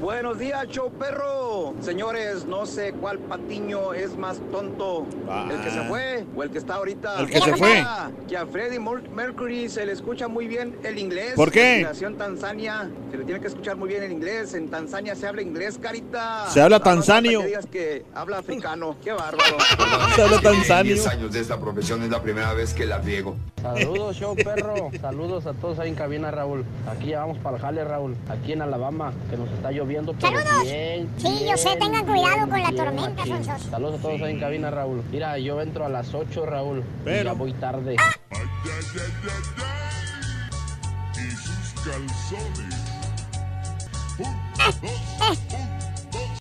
Buenos 0.00 0.38
días, 0.38 0.66
show 0.68 0.90
perro. 0.90 1.74
Señores, 1.82 2.46
no 2.46 2.64
sé 2.64 2.92
cuál 2.92 3.18
patiño 3.18 3.92
es 3.92 4.16
más 4.16 4.38
tonto. 4.50 5.06
¿El 5.50 5.60
que 5.60 5.70
se 5.70 5.82
fue 5.82 6.24
o 6.34 6.42
el 6.42 6.50
que 6.50 6.56
está 6.58 6.76
ahorita? 6.76 7.20
El 7.20 7.28
que 7.28 7.40
se 7.40 7.54
fue. 7.56 7.84
Que 8.26 8.36
a 8.38 8.46
Freddie 8.46 8.78
Mer- 8.80 9.10
Mercury 9.10 9.68
se 9.68 9.84
le 9.84 9.92
escucha 9.92 10.26
muy 10.26 10.46
bien 10.48 10.74
el 10.84 10.98
inglés. 10.98 11.34
¿Por 11.36 11.50
qué? 11.50 11.82
Nació 11.82 12.08
en 12.08 12.16
Tanzania. 12.16 12.88
Se 13.10 13.18
le 13.18 13.24
tiene 13.24 13.40
que 13.40 13.48
escuchar 13.48 13.76
muy 13.76 13.88
bien 13.90 14.02
el 14.02 14.12
inglés. 14.12 14.54
En 14.54 14.70
Tanzania 14.70 15.14
se 15.14 15.26
habla 15.26 15.42
inglés, 15.42 15.78
carita. 15.78 16.46
Se 16.48 16.62
habla 16.62 16.80
tanzanio. 16.80 17.40
que 17.40 17.46
digas 17.48 17.66
que 17.66 18.04
habla 18.14 18.38
africano. 18.38 18.96
Qué 19.04 19.12
bárbaro. 19.12 19.56
Se 20.16 20.22
habla 20.22 20.40
tanzanio. 20.40 20.94
10 20.94 21.06
años 21.08 21.32
de 21.32 21.40
esta 21.40 21.58
profesión 21.60 22.02
es 22.02 22.10
la 22.10 22.22
primera 22.22 22.52
vez 22.54 22.72
que 22.72 22.86
la 22.86 22.98
riego. 22.98 23.36
Saludos, 23.62 24.16
show 24.16 24.34
perro. 24.34 24.90
Saludos 25.00 25.46
a 25.46 25.52
todos 25.52 25.78
ahí 25.78 25.90
en 25.90 25.94
cabina, 25.94 26.30
Raúl. 26.30 26.64
Aquí 26.90 27.08
ya 27.08 27.20
vamos 27.20 27.38
para 27.38 27.56
el 27.56 27.62
jale, 27.62 27.84
Raúl. 27.84 28.16
Aquí 28.28 28.52
en 28.52 28.62
Alabama, 28.62 29.12
que 29.28 29.36
nos 29.36 29.50
está 29.50 29.70
lloviendo. 29.70 30.14
Pero 30.14 30.38
Saludos. 30.40 30.62
Bien, 30.64 31.08
Sí, 31.18 31.46
yo 31.48 31.56
sé, 31.56 31.76
tengan 31.76 32.06
cuidado 32.06 32.48
con 32.48 32.62
la 32.62 32.72
tormenta. 32.72 33.26
Sonsos. 33.26 33.62
Saludos 33.70 33.98
a 33.98 34.02
todos 34.02 34.22
ahí 34.22 34.32
en 34.32 34.40
cabina, 34.40 34.70
Raúl. 34.70 35.02
Mira, 35.10 35.38
yo 35.38 35.60
entro 35.60 35.84
a 35.84 35.88
las 35.88 36.14
8, 36.14 36.46
Raúl. 36.46 36.82
Pero 37.04 37.24
ya 37.24 37.32
voy 37.32 37.52
tarde. 37.54 37.96
Y 41.14 41.30
sus 41.30 41.74
calzones. 41.84 42.80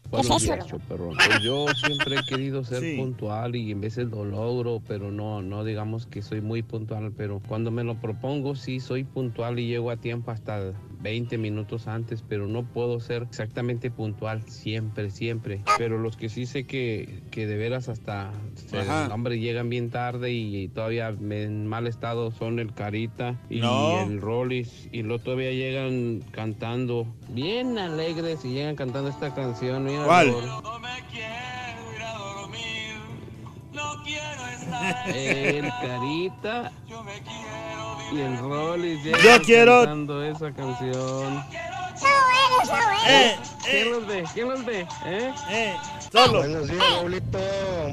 Buenos 0.09 0.41
días. 0.41 0.65
Pues 0.87 1.41
yo 1.43 1.67
siempre 1.75 2.15
he 2.17 2.23
querido 2.23 2.63
ser 2.63 2.97
puntual 2.97 3.55
y 3.55 3.71
en 3.71 3.81
veces 3.81 4.07
lo 4.09 4.25
logro, 4.25 4.81
pero 4.87 5.11
no, 5.11 5.41
no 5.41 5.63
digamos 5.63 6.07
que 6.07 6.21
soy 6.21 6.41
muy 6.41 6.63
puntual, 6.63 7.11
pero 7.15 7.41
cuando 7.47 7.69
me 7.69 7.83
lo 7.83 7.95
propongo 7.95 8.55
sí 8.55 8.79
soy 8.79 9.03
puntual 9.03 9.59
y 9.59 9.67
llego 9.67 9.91
a 9.91 9.97
tiempo 9.97 10.31
hasta 10.31 10.73
20 10.99 11.37
minutos 11.37 11.87
antes, 11.87 12.21
pero 12.27 12.47
no 12.47 12.63
puedo 12.63 12.99
ser 12.99 13.23
exactamente 13.23 13.89
puntual 13.89 14.43
siempre, 14.43 15.09
siempre. 15.11 15.61
Pero 15.77 15.97
los 15.97 16.17
que 16.17 16.29
sí 16.29 16.45
sé 16.45 16.65
que, 16.65 17.23
que 17.31 17.47
de 17.47 17.55
veras 17.57 17.87
hasta 17.89 18.31
hombre 19.11 19.39
llegan 19.39 19.69
bien 19.69 19.89
tarde 19.89 20.31
y 20.33 20.67
todavía 20.67 21.11
me- 21.11 21.43
en 21.43 21.67
mal 21.67 21.87
estado 21.87 22.31
son 22.31 22.59
el 22.59 22.73
Carita 22.73 23.35
y 23.49 23.61
No. 23.61 24.01
el 24.03 24.19
Rollis 24.21 24.89
y 24.91 25.03
luego 25.03 25.23
todavía 25.23 25.51
llegan 25.51 26.21
cantando 26.31 27.07
bien 27.29 27.77
alegres 27.77 28.43
y 28.43 28.49
llegan 28.53 28.75
cantando 28.75 29.09
esta 29.09 29.33
canción. 29.33 29.85
Mira, 29.85 30.03
¿Cuál? 30.05 30.31
Rol. 30.31 30.49
El 35.13 35.69
Carita 35.81 36.71
y 38.11 38.19
el 38.21 38.37
llegan 39.03 39.21
Yo 39.21 39.41
quiero- 39.43 39.79
cantando 39.85 40.23
esa 40.23 40.51
canción. 40.51 41.43
Eh, 43.07 43.35
¿Quién 43.69 43.91
los 43.91 44.07
ve? 44.07 44.23
¿Quién 44.33 44.49
los 44.49 44.65
ve? 44.65 44.87
¿Eh? 45.05 45.75
Solo. 46.11 46.39
Buenos 46.39 46.67
días, 46.67 46.91
Raulito. 46.95 47.39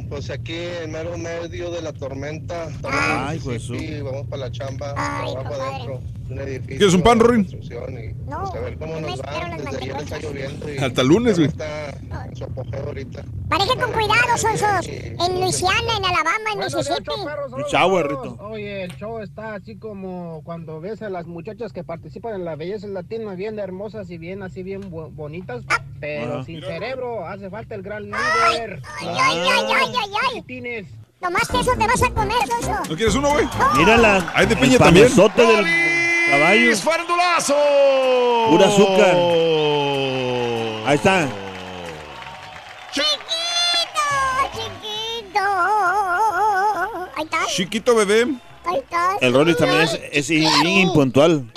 Pues 0.08 0.30
aquí 0.30 0.56
en 0.82 0.92
mero 0.92 1.16
medio 1.18 1.70
de 1.70 1.82
la 1.82 1.92
tormenta. 1.92 2.68
Ay, 2.84 3.38
pues, 3.40 3.64
Sí, 3.64 4.00
vamos 4.00 4.26
para 4.28 4.46
la 4.46 4.52
chamba. 4.52 4.94
Trabajo 4.94 5.54
adentro. 5.54 6.00
De 6.28 6.34
Un 6.34 6.40
edificio. 6.40 6.76
¿Quieres 6.78 6.94
un 6.94 7.02
pan, 7.02 7.20
Rorín? 7.20 7.44
construcción 7.44 7.92
y, 7.98 8.14
pues, 8.14 8.54
a 8.54 8.60
ver 8.60 8.78
cómo 8.78 9.00
nos 9.00 9.20
va. 9.20 9.56
Desde 9.56 9.76
ayer 9.78 9.96
está 9.96 10.18
lloviendo. 10.18 10.72
Y 10.74 10.78
Hasta 10.78 11.00
el 11.02 11.08
lunes, 11.08 11.36
güey. 11.38 11.48
Está 11.48 11.90
en 12.26 12.36
su 12.36 12.44
apogeo 12.44 12.84
ahorita. 12.86 13.24
Manejen 13.48 13.80
con 13.80 13.92
cuidado, 13.92 14.36
Sonsos. 14.36 14.86
En 14.88 15.40
Luisiana, 15.40 15.96
en 15.98 16.04
Alabama, 16.04 16.50
en 16.52 16.58
Mississippi. 16.58 17.10
Un 17.52 18.02
Rito. 18.02 18.36
Oye, 18.40 18.82
el 18.84 18.96
show 18.96 19.20
está 19.20 19.54
así 19.54 19.76
como 19.76 20.42
cuando 20.44 20.80
ves 20.80 21.02
a 21.02 21.08
las 21.10 21.26
muchachas 21.26 21.72
que 21.72 21.84
participan 21.84 22.34
en 22.34 22.44
la 22.44 22.56
belleza 22.56 22.86
latina, 22.88 23.34
bien 23.34 23.58
hermosas 23.58 24.10
y 24.10 24.18
bien 24.18 24.42
así, 24.42 24.62
bien 24.62 24.90
bo- 24.90 25.10
bonitas, 25.10 25.62
pero 26.00 26.34
Ajá. 26.36 26.44
sin 26.44 26.60
cerebro. 26.60 27.26
Hace 27.26 27.48
falta 27.50 27.74
el 27.74 27.82
gran 27.82 28.04
líder. 28.04 28.82
Ay, 29.00 29.08
ay, 29.08 29.38
ay, 29.38 29.64
ay, 29.74 29.92
ay, 30.02 30.44
ay. 30.44 30.86
Nomás 31.22 31.48
que 31.48 31.60
eso 31.60 31.72
te 31.78 31.86
vas 31.86 32.02
a 32.02 32.10
comer, 32.10 32.36
Sonso. 32.46 32.90
¿No 32.90 32.96
quieres 32.96 33.14
uno, 33.14 33.30
güey? 33.32 33.46
Mírala. 33.78 34.32
Hay 34.34 34.46
de 34.46 34.56
piña 34.56 34.78
también. 34.78 35.06
del 35.06 35.14
caballo. 36.30 36.76
¡Farandulazo! 36.76 37.54
Pura 38.50 38.66
azúcar. 38.66 39.16
Ahí 40.86 40.94
está. 40.96 41.28
Chiquito. 42.92 43.16
Ahí 47.16 47.24
está. 47.24 47.46
Chiquito 47.46 47.94
bebé. 47.94 48.26
Ahí 48.64 48.78
está. 48.78 49.16
El 49.20 49.32
Rollis 49.34 49.56
también 49.56 49.82
es, 49.82 49.98
es 50.12 50.28
bien 50.28 50.88
impuntual. 50.88 51.50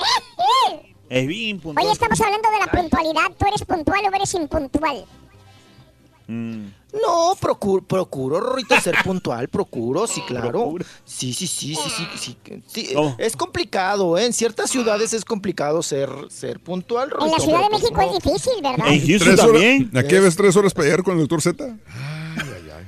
Es 1.09 1.27
bien 1.27 1.49
impuntual. 1.49 1.85
Oye, 1.85 1.93
estamos 1.93 2.21
hablando 2.21 2.49
de 2.51 2.59
la 2.59 2.67
puntualidad. 2.67 3.31
¿Tú 3.37 3.45
eres 3.47 3.63
puntual 3.65 4.01
o 4.05 4.15
eres 4.15 4.33
impuntual? 4.35 5.05
Mm. 6.27 6.67
No, 6.94 7.36
procuro, 7.40 7.84
procuro, 7.84 8.40
Rorrito, 8.40 8.80
ser 8.82 8.95
puntual, 9.03 9.48
procuro, 9.48 10.07
sí, 10.07 10.22
claro. 10.28 10.74
Sí, 11.06 11.34
sí, 11.34 11.45
sí, 11.45 11.76
sí, 11.76 12.07
sí, 12.18 12.38
sí. 12.68 12.94
Oh. 12.95 13.16
Es 13.20 13.36
complicado, 13.36 14.18
¿eh? 14.18 14.26
En 14.26 14.34
ciertas 14.34 14.72
ciudades 14.72 15.14
es 15.14 15.24
complicado 15.24 15.84
ser, 15.84 16.10
ser 16.30 16.60
puntual, 16.60 17.10
En 17.11 17.11
Rorrito. 17.11 17.38
la 17.38 17.44
Ciudad 17.44 17.60
de 17.61 17.70
pues, 17.70 17.82
México 17.84 18.02
no. 18.02 18.07
es 18.18 18.24
difícil, 18.24 18.53
¿verdad? 18.64 18.86
Tres 19.20 19.40
horas- 19.40 20.03
¿A 20.03 20.07
qué 20.07 20.20
ves 20.20 20.36
tres 20.36 20.56
horas 20.56 20.74
para 20.74 20.86
llegar 20.86 21.03
con 21.03 21.14
el 21.14 21.20
doctor 21.20 21.41
Z? 21.41 21.78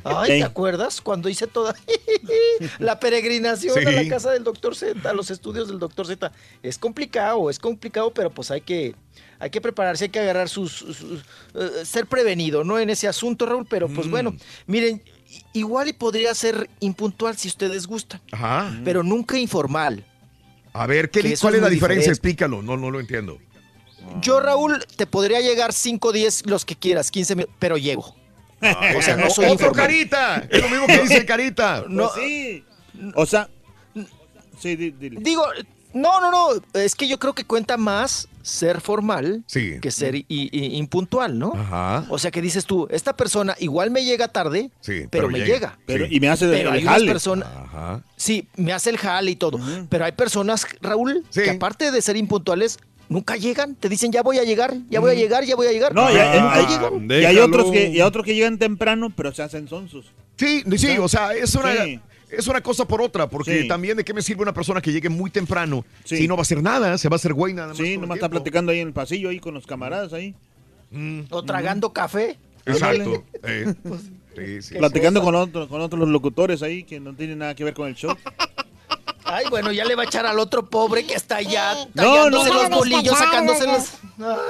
Ay. 0.03 0.39
¿te 0.39 0.43
acuerdas 0.43 0.99
cuando 0.99 1.29
hice 1.29 1.45
toda 1.45 1.75
la 2.79 2.99
peregrinación 2.99 3.87
a 3.87 3.91
la 3.91 4.07
casa 4.07 4.31
del 4.31 4.43
doctor 4.43 4.75
Z, 4.75 5.07
a 5.07 5.13
los 5.13 5.29
estudios 5.29 5.67
del 5.67 5.77
doctor 5.77 6.07
Z? 6.07 6.31
Es 6.63 6.77
complicado, 6.79 7.49
es 7.51 7.59
complicado, 7.59 8.11
pero 8.11 8.31
pues 8.31 8.49
hay 8.49 8.61
que, 8.61 8.95
hay 9.41 9.49
que 9.49 9.59
prepararse, 9.59 10.05
hay 10.05 10.09
que 10.09 10.19
agarrar 10.19 10.47
sus, 10.47 10.71
sus- 10.71 11.23
eh, 11.55 11.83
ser 11.85 12.05
prevenido, 12.05 12.63
¿no? 12.63 12.79
En 12.79 12.89
ese 12.89 13.07
asunto, 13.07 13.45
Raúl, 13.45 13.65
pero 13.69 13.87
pues 13.89 14.07
Mm. 14.07 14.11
bueno, 14.11 14.35
miren, 14.67 15.01
igual 15.53 15.87
y 15.89 15.93
podría 15.93 16.33
ser 16.35 16.69
impuntual 16.79 17.35
si 17.37 17.47
ustedes 17.47 17.87
gustan, 17.87 18.21
Ajá. 18.31 18.71
pero 18.85 19.03
nunca 19.03 19.37
informal. 19.37 20.05
A 20.73 20.85
ver, 20.87 21.09
¿qué, 21.09 21.19
¿cuál 21.21 21.31
es 21.33 21.33
es 21.33 21.43
la 21.43 21.69
diferencia? 21.69 21.73
diferente. 21.73 22.09
Explícalo. 22.11 22.61
No, 22.61 22.77
no 22.77 22.91
lo 22.91 22.99
entiendo. 22.99 23.39
Yo, 24.21 24.39
Raúl, 24.39 24.83
te 24.95 25.05
podría 25.05 25.41
llegar 25.41 25.73
5, 25.73 26.11
10, 26.11 26.45
los 26.47 26.63
que 26.65 26.75
quieras, 26.75 27.11
15 27.11 27.35
minutos, 27.35 27.55
pero 27.59 27.77
llego. 27.77 28.15
O 28.95 29.01
sea, 29.01 29.15
no 29.17 29.29
soy 29.29 29.45
Otro 29.45 29.71
carita. 29.73 30.47
Es 30.49 30.61
lo 30.61 30.69
mismo 30.69 30.87
que 30.87 31.01
dice 31.03 31.25
carita. 31.25 31.83
No, 31.89 32.09
Pues 32.13 32.25
sí. 32.25 32.63
O 33.15 33.25
sea. 33.25 33.49
Sí, 34.59 34.75
di- 34.75 34.91
dile. 34.91 35.19
Digo, 35.21 35.43
no, 35.93 36.19
no, 36.21 36.31
no. 36.31 36.61
Es 36.79 36.95
que 36.95 37.07
yo 37.07 37.17
creo 37.19 37.33
que 37.33 37.43
cuenta 37.45 37.77
más 37.77 38.27
ser 38.43 38.81
formal 38.81 39.43
Sí. 39.47 39.79
que 39.81 39.91
ser 39.91 40.15
i- 40.15 40.25
i- 40.29 40.77
impuntual, 40.77 41.37
¿no? 41.39 41.53
Ajá. 41.55 42.05
O 42.09 42.17
sea 42.19 42.31
que 42.31 42.41
dices 42.41 42.65
tú, 42.65 42.87
esta 42.91 43.15
persona 43.15 43.55
igual 43.59 43.91
me 43.91 44.03
llega 44.03 44.27
tarde, 44.27 44.71
Sí, 44.81 45.03
pero, 45.09 45.29
me 45.29 45.39
llega. 45.39 45.77
Pero- 45.85 46.05
y 46.09 46.19
me 46.19 46.29
hace 46.29 46.45
el- 46.45 46.51
Pero 46.51 46.69
el 46.69 46.75
hay 46.79 46.83
jale. 46.83 47.11
personas. 47.11 47.47
Ajá. 47.55 48.03
Sí, 48.15 48.47
me 48.55 48.73
hace 48.73 48.89
el 48.89 48.97
jale 48.97 49.31
y 49.31 49.35
todo. 49.35 49.59
Pero 49.89 50.05
hay 50.05 50.11
personas, 50.13 50.65
Raúl, 50.81 51.23
que 51.33 51.49
aparte 51.49 51.91
de 51.91 52.01
ser 52.01 52.17
impuntuales, 52.17 52.79
nunca 53.09 53.35
llegan. 53.35 53.75
Te 53.75 53.89
dicen, 53.89 54.11
ya 54.11 54.21
voy 54.23 54.37
a 54.37 54.43
llegar, 54.43 54.73
ya 54.89 54.99
voy 54.99 55.11
a 55.11 55.13
llegar, 55.15 55.43
ya 55.43 55.55
voy 55.55 55.67
a 55.67 55.71
llegar. 55.71 55.93
No, 55.93 56.09
y 56.09 56.13
y 56.13 56.17
hay, 56.17 56.39
nunca 56.41 56.67
llegan. 56.67 57.11
y 57.21 57.25
hay 57.25 57.37
otros 57.39 57.71
que, 57.71 57.89
y 57.89 57.95
hay 57.95 58.01
otros 58.01 58.25
que 58.25 58.33
llegan 58.35 58.57
temprano, 58.57 59.09
pero 59.15 59.33
se 59.33 59.43
hacen 59.43 59.67
sonsos. 59.67 60.05
Sí, 60.37 60.63
sí, 60.77 60.97
o 60.97 61.07
sea, 61.07 61.33
es 61.33 61.53
una, 61.55 61.71
Sí. 61.83 61.99
Es 62.31 62.47
una 62.47 62.61
cosa 62.61 62.85
por 62.87 63.01
otra, 63.01 63.29
porque 63.29 63.61
Sí. 63.63 63.67
también 63.67 63.97
de 63.97 64.03
qué 64.03 64.13
me 64.13 64.21
sirve 64.21 64.41
una 64.43 64.53
persona 64.53 64.81
que 64.81 64.91
llegue 64.91 65.09
muy 65.09 65.29
temprano 65.29 65.83
Sí. 66.05 66.17
si 66.17 66.27
no 66.27 66.35
va 66.35 66.41
a 66.41 66.43
hacer 66.43 66.61
nada, 66.63 66.97
se 66.97 67.09
va 67.09 67.15
a 67.15 67.17
hacer 67.17 67.33
güey 67.33 67.53
nada 67.53 67.69
más. 67.69 67.77
Sí, 67.77 67.97
nomás 67.97 68.17
está 68.17 68.29
platicando 68.29 68.71
ahí 68.71 68.79
en 68.79 68.87
el 68.89 68.93
pasillo, 68.93 69.29
ahí 69.29 69.39
con 69.39 69.53
los 69.53 69.65
camaradas 69.67 70.13
ahí. 70.13 70.33
O 71.29 71.43
tragando 71.43 71.91
café. 71.93 72.37
Exacto. 72.65 73.23
eh. 73.43 73.73
Sí, 74.35 74.61
sí, 74.61 74.75
Platicando 74.75 75.21
con 75.21 75.35
otros, 75.35 75.67
con 75.67 75.81
otros 75.81 76.07
locutores 76.07 76.61
ahí 76.63 76.83
que 76.83 76.99
no 76.99 77.13
tienen 77.13 77.39
nada 77.39 77.55
que 77.55 77.63
ver 77.63 77.73
con 77.73 77.87
el 77.87 77.95
show. 77.95 78.15
Ay, 79.23 79.45
bueno, 79.49 79.71
ya 79.71 79.85
le 79.85 79.95
va 79.95 80.03
a 80.03 80.05
echar 80.05 80.25
al 80.25 80.39
otro 80.39 80.69
pobre 80.69 81.05
que 81.05 81.13
está 81.13 81.37
allá 81.37 81.73
No, 81.93 82.03
tallándose 82.03 82.49
no. 82.49 82.53
los 82.53 82.63
Déjalo 82.63 82.75
bolillos, 82.77 83.17
sacándose 83.17 83.65
no, 83.65 83.73
los... 83.73 83.93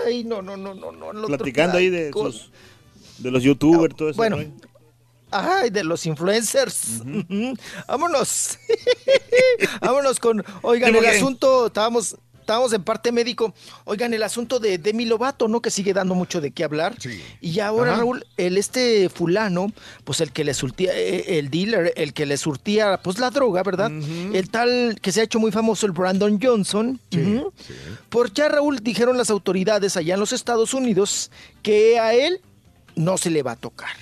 Ay, 0.07 0.23
no, 0.23 0.41
no, 0.41 0.57
no, 0.57 0.73
no, 0.73 0.91
no. 0.91 1.07
otro- 1.07 1.27
Platicando 1.27 1.77
ahí 1.77 1.89
de, 1.89 2.11
sus- 2.11 2.49
de 3.19 3.29
los 3.31 3.43
youtubers, 3.43 3.95
todo 3.95 4.09
eso. 4.09 4.17
Bueno, 4.17 4.37
¿no? 4.37 4.43
Ay, 5.31 5.69
de 5.69 5.83
los 5.83 6.05
influencers. 6.05 7.01
Vámonos. 7.87 8.59
Vámonos 9.81 10.19
con. 10.19 10.43
Oigan, 10.61 10.91
Sí, 10.91 10.97
el 10.97 11.05
asunto, 11.05 11.67
estábamos, 11.67 12.17
estábamos 12.39 12.73
en 12.73 12.83
parte 12.83 13.11
médico. 13.11 13.53
Oigan, 13.85 14.13
el 14.13 14.23
asunto 14.23 14.59
de 14.59 14.77
Demi 14.77 15.05
Lovato, 15.05 15.47
¿no? 15.47 15.61
Que 15.61 15.71
sigue 15.71 15.93
dando 15.93 16.15
mucho 16.15 16.41
de 16.41 16.51
qué 16.51 16.63
hablar. 16.65 16.95
Y 17.39 17.53
ya 17.53 17.67
ahora, 17.67 17.91
Ajá. 17.91 18.01
Raúl, 18.01 18.25
el 18.37 18.57
este 18.57 19.09
fulano, 19.09 19.71
pues 20.03 20.19
el 20.21 20.31
que 20.31 20.43
le 20.43 20.53
surtía, 20.53 20.91
eh, 20.93 21.39
el 21.39 21.49
dealer, 21.49 21.93
el 21.95 22.13
que 22.13 22.25
le 22.25 22.37
surtía, 22.37 22.99
pues 23.01 23.17
la 23.19 23.29
droga, 23.29 23.63
¿verdad? 23.63 23.89
El 23.89 24.49
tal 24.49 24.97
que 25.01 25.11
se 25.11 25.21
ha 25.21 25.23
hecho 25.23 25.39
muy 25.39 25.51
famoso, 25.51 25.85
el 25.85 25.93
Brandon 25.93 26.39
Johnson. 26.41 26.99
Ujú. 27.13 27.53
Por 28.09 28.33
ya, 28.33 28.49
Raúl, 28.49 28.79
dijeron 28.83 29.17
las 29.17 29.29
autoridades 29.29 29.95
allá 29.95 30.15
en 30.15 30.19
los 30.19 30.33
Estados 30.33 30.73
Unidos 30.73 31.31
que 31.63 31.99
a 31.99 32.13
él 32.13 32.41
no 32.95 33.17
se 33.17 33.29
le 33.29 33.43
va 33.43 33.53
a 33.53 33.55
tocar. 33.55 33.95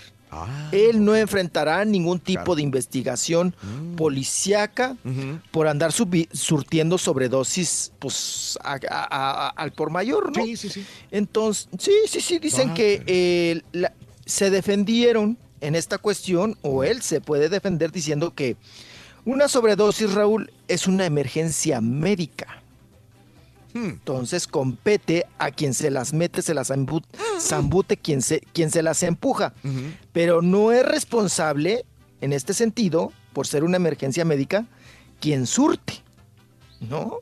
Él 0.72 1.04
no 1.04 1.16
enfrentará 1.16 1.84
ningún 1.86 2.20
tipo 2.20 2.56
de 2.56 2.62
investigación 2.62 3.56
policíaca 3.98 4.96
por 5.52 5.68
andar 5.68 5.92
surtiendo 5.92 6.98
sobredosis 6.98 7.92
pues, 8.00 8.58
a- 8.64 8.80
a- 8.90 9.08
a- 9.10 9.50
al 9.50 9.72
por 9.72 9.90
mayor, 9.90 10.36
¿no? 10.36 10.44
Sí, 10.46 10.56
sí, 10.58 10.70
sí. 10.70 10.86
Entonces, 11.12 11.68
sí, 11.80 11.92
sí, 12.08 12.22
sí, 12.22 12.40
dicen 12.40 12.70
Ah, 12.70 12.74
que 12.74 13.04
eh, 13.08 13.62
la- 13.72 13.94
se 14.26 14.50
defendieron 14.50 15.38
en 15.62 15.76
esta 15.76 15.98
cuestión, 15.98 16.58
o 16.62 16.84
él 16.84 17.02
se 17.02 17.20
puede 17.22 17.50
defender 17.50 17.92
diciendo 17.92 18.34
que 18.34 18.56
una 19.26 19.48
sobredosis, 19.48 20.14
Raúl, 20.14 20.52
es 20.68 20.88
una 20.88 21.06
emergencia 21.06 21.82
médica. 21.82 22.59
Entonces 23.74 24.48
compete 24.48 25.26
a 25.38 25.52
quien 25.52 25.74
se 25.74 25.92
las 25.92 26.12
mete, 26.14 26.42
se 26.42 26.54
las 26.54 26.72
zambu- 26.72 27.04
zambute, 27.40 27.98
quien 27.98 28.22
se, 28.22 28.40
quien 28.54 28.72
se 28.72 28.82
las 28.82 29.04
empuja. 29.04 29.54
Pero 30.12 30.42
no 30.42 30.72
es 30.72 30.86
responsable, 30.86 31.86
en 32.22 32.34
este 32.34 32.54
sentido, 32.54 33.12
por 33.34 33.46
ser 33.48 33.64
una 33.64 33.78
emergencia 33.78 34.26
médica, 34.26 34.66
quien 35.20 35.46
surte. 35.48 35.94
¿no? 36.82 37.20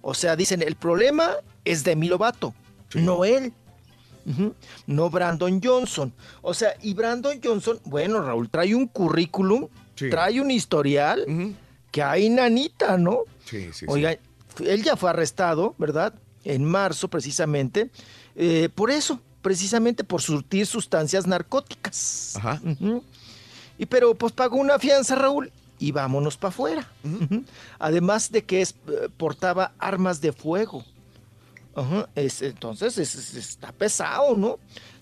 O 0.00 0.12
sea, 0.14 0.34
dicen, 0.36 0.60
el 0.60 0.74
problema 0.74 1.30
es 1.64 1.84
de 1.84 1.94
Milovato, 1.96 2.52
no 2.94 3.24
él. 3.24 3.52
No 4.86 5.08
Brandon 5.08 5.60
Johnson. 5.62 6.12
O 6.42 6.52
sea, 6.52 6.74
y 6.82 6.92
Brandon 6.94 7.40
Johnson, 7.42 7.80
bueno, 7.84 8.20
Raúl, 8.20 8.50
trae 8.50 8.74
un 8.74 8.86
currículum, 8.86 9.68
trae 10.10 10.40
un 10.40 10.50
historial 10.50 11.24
que 11.90 12.02
hay 12.02 12.28
nanita, 12.28 12.98
¿no? 12.98 13.20
Sí, 13.46 13.70
sí, 13.72 13.86
Oiga, 13.88 14.18
él 14.60 14.82
ya 14.82 14.96
fue 14.96 15.10
arrestado, 15.10 15.74
¿verdad? 15.78 16.14
En 16.44 16.64
marzo, 16.64 17.08
precisamente. 17.08 17.90
eh, 18.36 18.68
por 18.74 18.90
eso, 18.90 19.20
precisamente 19.42 20.04
por 20.04 20.22
surtir 20.22 20.66
sustancias 20.66 21.26
narcóticas. 21.26 22.36
Ajá. 22.36 22.60
Y 23.78 23.86
pero 23.86 24.14
pues 24.14 24.32
pagó 24.32 24.56
una 24.56 24.78
fianza, 24.78 25.14
Raúl, 25.16 25.50
y 25.78 25.92
vámonos 25.92 26.36
para 26.36 26.48
afuera. 26.50 26.88
Además 27.78 28.30
de 28.32 28.44
que 28.44 28.60
es, 28.62 28.74
eh, 28.88 29.08
portaba 29.16 29.72
armas 29.78 30.20
de 30.20 30.32
fuego. 30.32 30.84
Ajá, 31.74 32.08
es- 32.14 32.42
entonces 32.42 32.98
es- 32.98 33.14
es- 33.14 33.34
está 33.34 33.72
pesado, 33.72 34.36
¿no? 34.36 34.58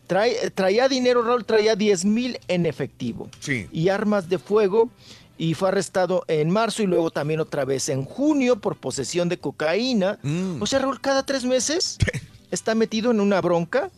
Trae, 0.06 0.50
traía 0.50 0.88
dinero, 0.88 1.22
Raúl, 1.22 1.44
traía 1.44 1.74
10 1.74 2.04
mil 2.04 2.38
en 2.48 2.64
efectivo. 2.66 3.28
Sí. 3.40 3.68
Y 3.72 3.88
armas 3.88 4.28
de 4.28 4.38
fuego. 4.38 4.90
Y 5.38 5.54
fue 5.54 5.68
arrestado 5.68 6.24
en 6.28 6.50
marzo 6.50 6.82
y 6.82 6.86
luego 6.86 7.10
también 7.10 7.40
otra 7.40 7.64
vez 7.64 7.88
en 7.88 8.04
junio 8.04 8.56
por 8.60 8.76
posesión 8.76 9.28
de 9.28 9.38
cocaína. 9.38 10.18
Mm. 10.22 10.62
O 10.62 10.66
sea, 10.66 10.78
Raúl, 10.78 11.00
cada 11.00 11.24
tres 11.24 11.44
meses 11.44 11.98
está 12.50 12.74
metido 12.74 13.10
en 13.10 13.20
una 13.20 13.40
bronca 13.42 13.90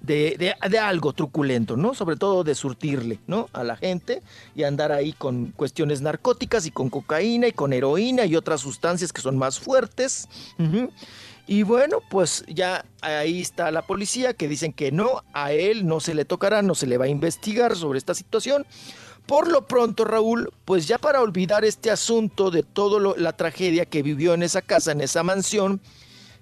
de, 0.00 0.34
de- 0.38 0.68
de 0.68 0.78
algo 0.78 1.12
truculento, 1.12 1.76
¿no? 1.76 1.94
Sobre 1.94 2.16
todo 2.16 2.42
de 2.42 2.54
surtirle, 2.54 3.18
¿no? 3.28 3.48
A 3.52 3.62
la 3.62 3.76
gente 3.76 4.22
y 4.56 4.64
andar 4.64 4.90
ahí 4.92 5.12
con 5.12 5.52
cuestiones 5.52 6.00
narcóticas 6.00 6.66
y 6.66 6.70
con 6.70 6.88
cocaína 6.90 7.46
y 7.48 7.52
con 7.52 7.72
heroína 7.72 8.24
y 8.24 8.34
otras 8.34 8.60
sustancias 8.62 9.12
que 9.12 9.20
son 9.20 9.36
más 9.38 9.60
fuertes. 9.60 10.26
Y 11.46 11.62
bueno, 11.64 11.98
pues 12.10 12.44
ya 12.48 12.84
ahí 13.00 13.40
está 13.40 13.70
la 13.72 13.82
policía 13.86 14.34
que 14.34 14.46
dicen 14.48 14.72
que 14.72 14.92
no, 14.92 15.22
a 15.32 15.52
él 15.52 15.86
no 15.86 15.98
se 16.00 16.14
le 16.14 16.24
tocará, 16.24 16.62
no 16.62 16.74
se 16.74 16.86
le 16.86 16.96
va 16.96 17.06
a 17.06 17.08
investigar 17.08 17.76
sobre 17.76 17.98
esta 17.98 18.14
situación. 18.14 18.64
Por 19.26 19.48
lo 19.48 19.66
pronto, 19.66 20.04
Raúl, 20.04 20.52
pues 20.64 20.88
ya 20.88 20.98
para 20.98 21.20
olvidar 21.20 21.64
este 21.64 21.90
asunto 21.90 22.50
de 22.50 22.62
toda 22.62 23.14
la 23.16 23.36
tragedia 23.36 23.86
que 23.86 24.02
vivió 24.02 24.34
en 24.34 24.42
esa 24.42 24.62
casa, 24.62 24.92
en 24.92 25.00
esa 25.00 25.22
mansión, 25.22 25.80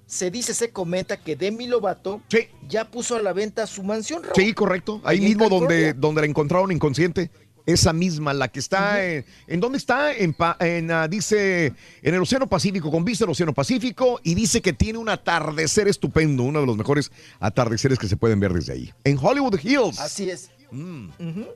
se 0.07 0.31
dice, 0.31 0.55
se 0.55 0.71
comenta 0.71 1.19
que 1.19 1.37
Demi 1.37 1.67
Lovato 1.67 2.23
ya 2.67 2.91
puso 2.91 3.17
a 3.17 3.23
la 3.23 3.35
venta 3.35 3.67
su 3.67 3.83
mansión, 3.83 4.23
Raúl. 4.23 4.35
Sí, 4.37 4.55
correcto. 4.55 5.03
Ahí 5.05 5.21
mismo 5.21 5.51
donde, 5.51 5.93
donde 5.93 6.23
la 6.23 6.27
encontraron 6.27 6.73
inconsciente. 6.73 7.31
Esa 7.67 7.93
misma, 7.93 8.33
la 8.33 8.49
que 8.49 8.61
está 8.61 9.05
en, 9.05 9.27
¿en 9.47 9.61
dónde 9.61 9.77
está? 9.77 10.15
En, 10.15 10.35
en, 10.61 10.91
ah, 10.91 11.07
dice, 11.07 11.75
en 12.01 12.15
el 12.15 12.23
Océano 12.23 12.49
Pacífico, 12.49 12.91
con 12.91 13.05
vista 13.05 13.27
al 13.27 13.31
Océano 13.31 13.53
Pacífico, 13.53 14.19
y 14.25 14.35
dice 14.35 14.63
que 14.63 14.73
tiene 14.73 14.99
un 14.99 15.11
atardecer 15.11 15.87
estupendo, 15.87 16.45
uno 16.45 16.61
de 16.61 16.67
los 16.67 16.79
mejores 16.79 17.13
atardeceres 17.39 17.99
que 17.99 18.09
se 18.09 18.17
pueden 18.17 18.41
ver 18.41 18.55
desde 18.55 18.73
ahí. 18.73 18.91
En 19.05 19.19
Hollywood 19.21 19.61
Hills. 19.63 20.01
Así 20.01 20.31
es. 20.31 20.49
Eh, 20.73 21.55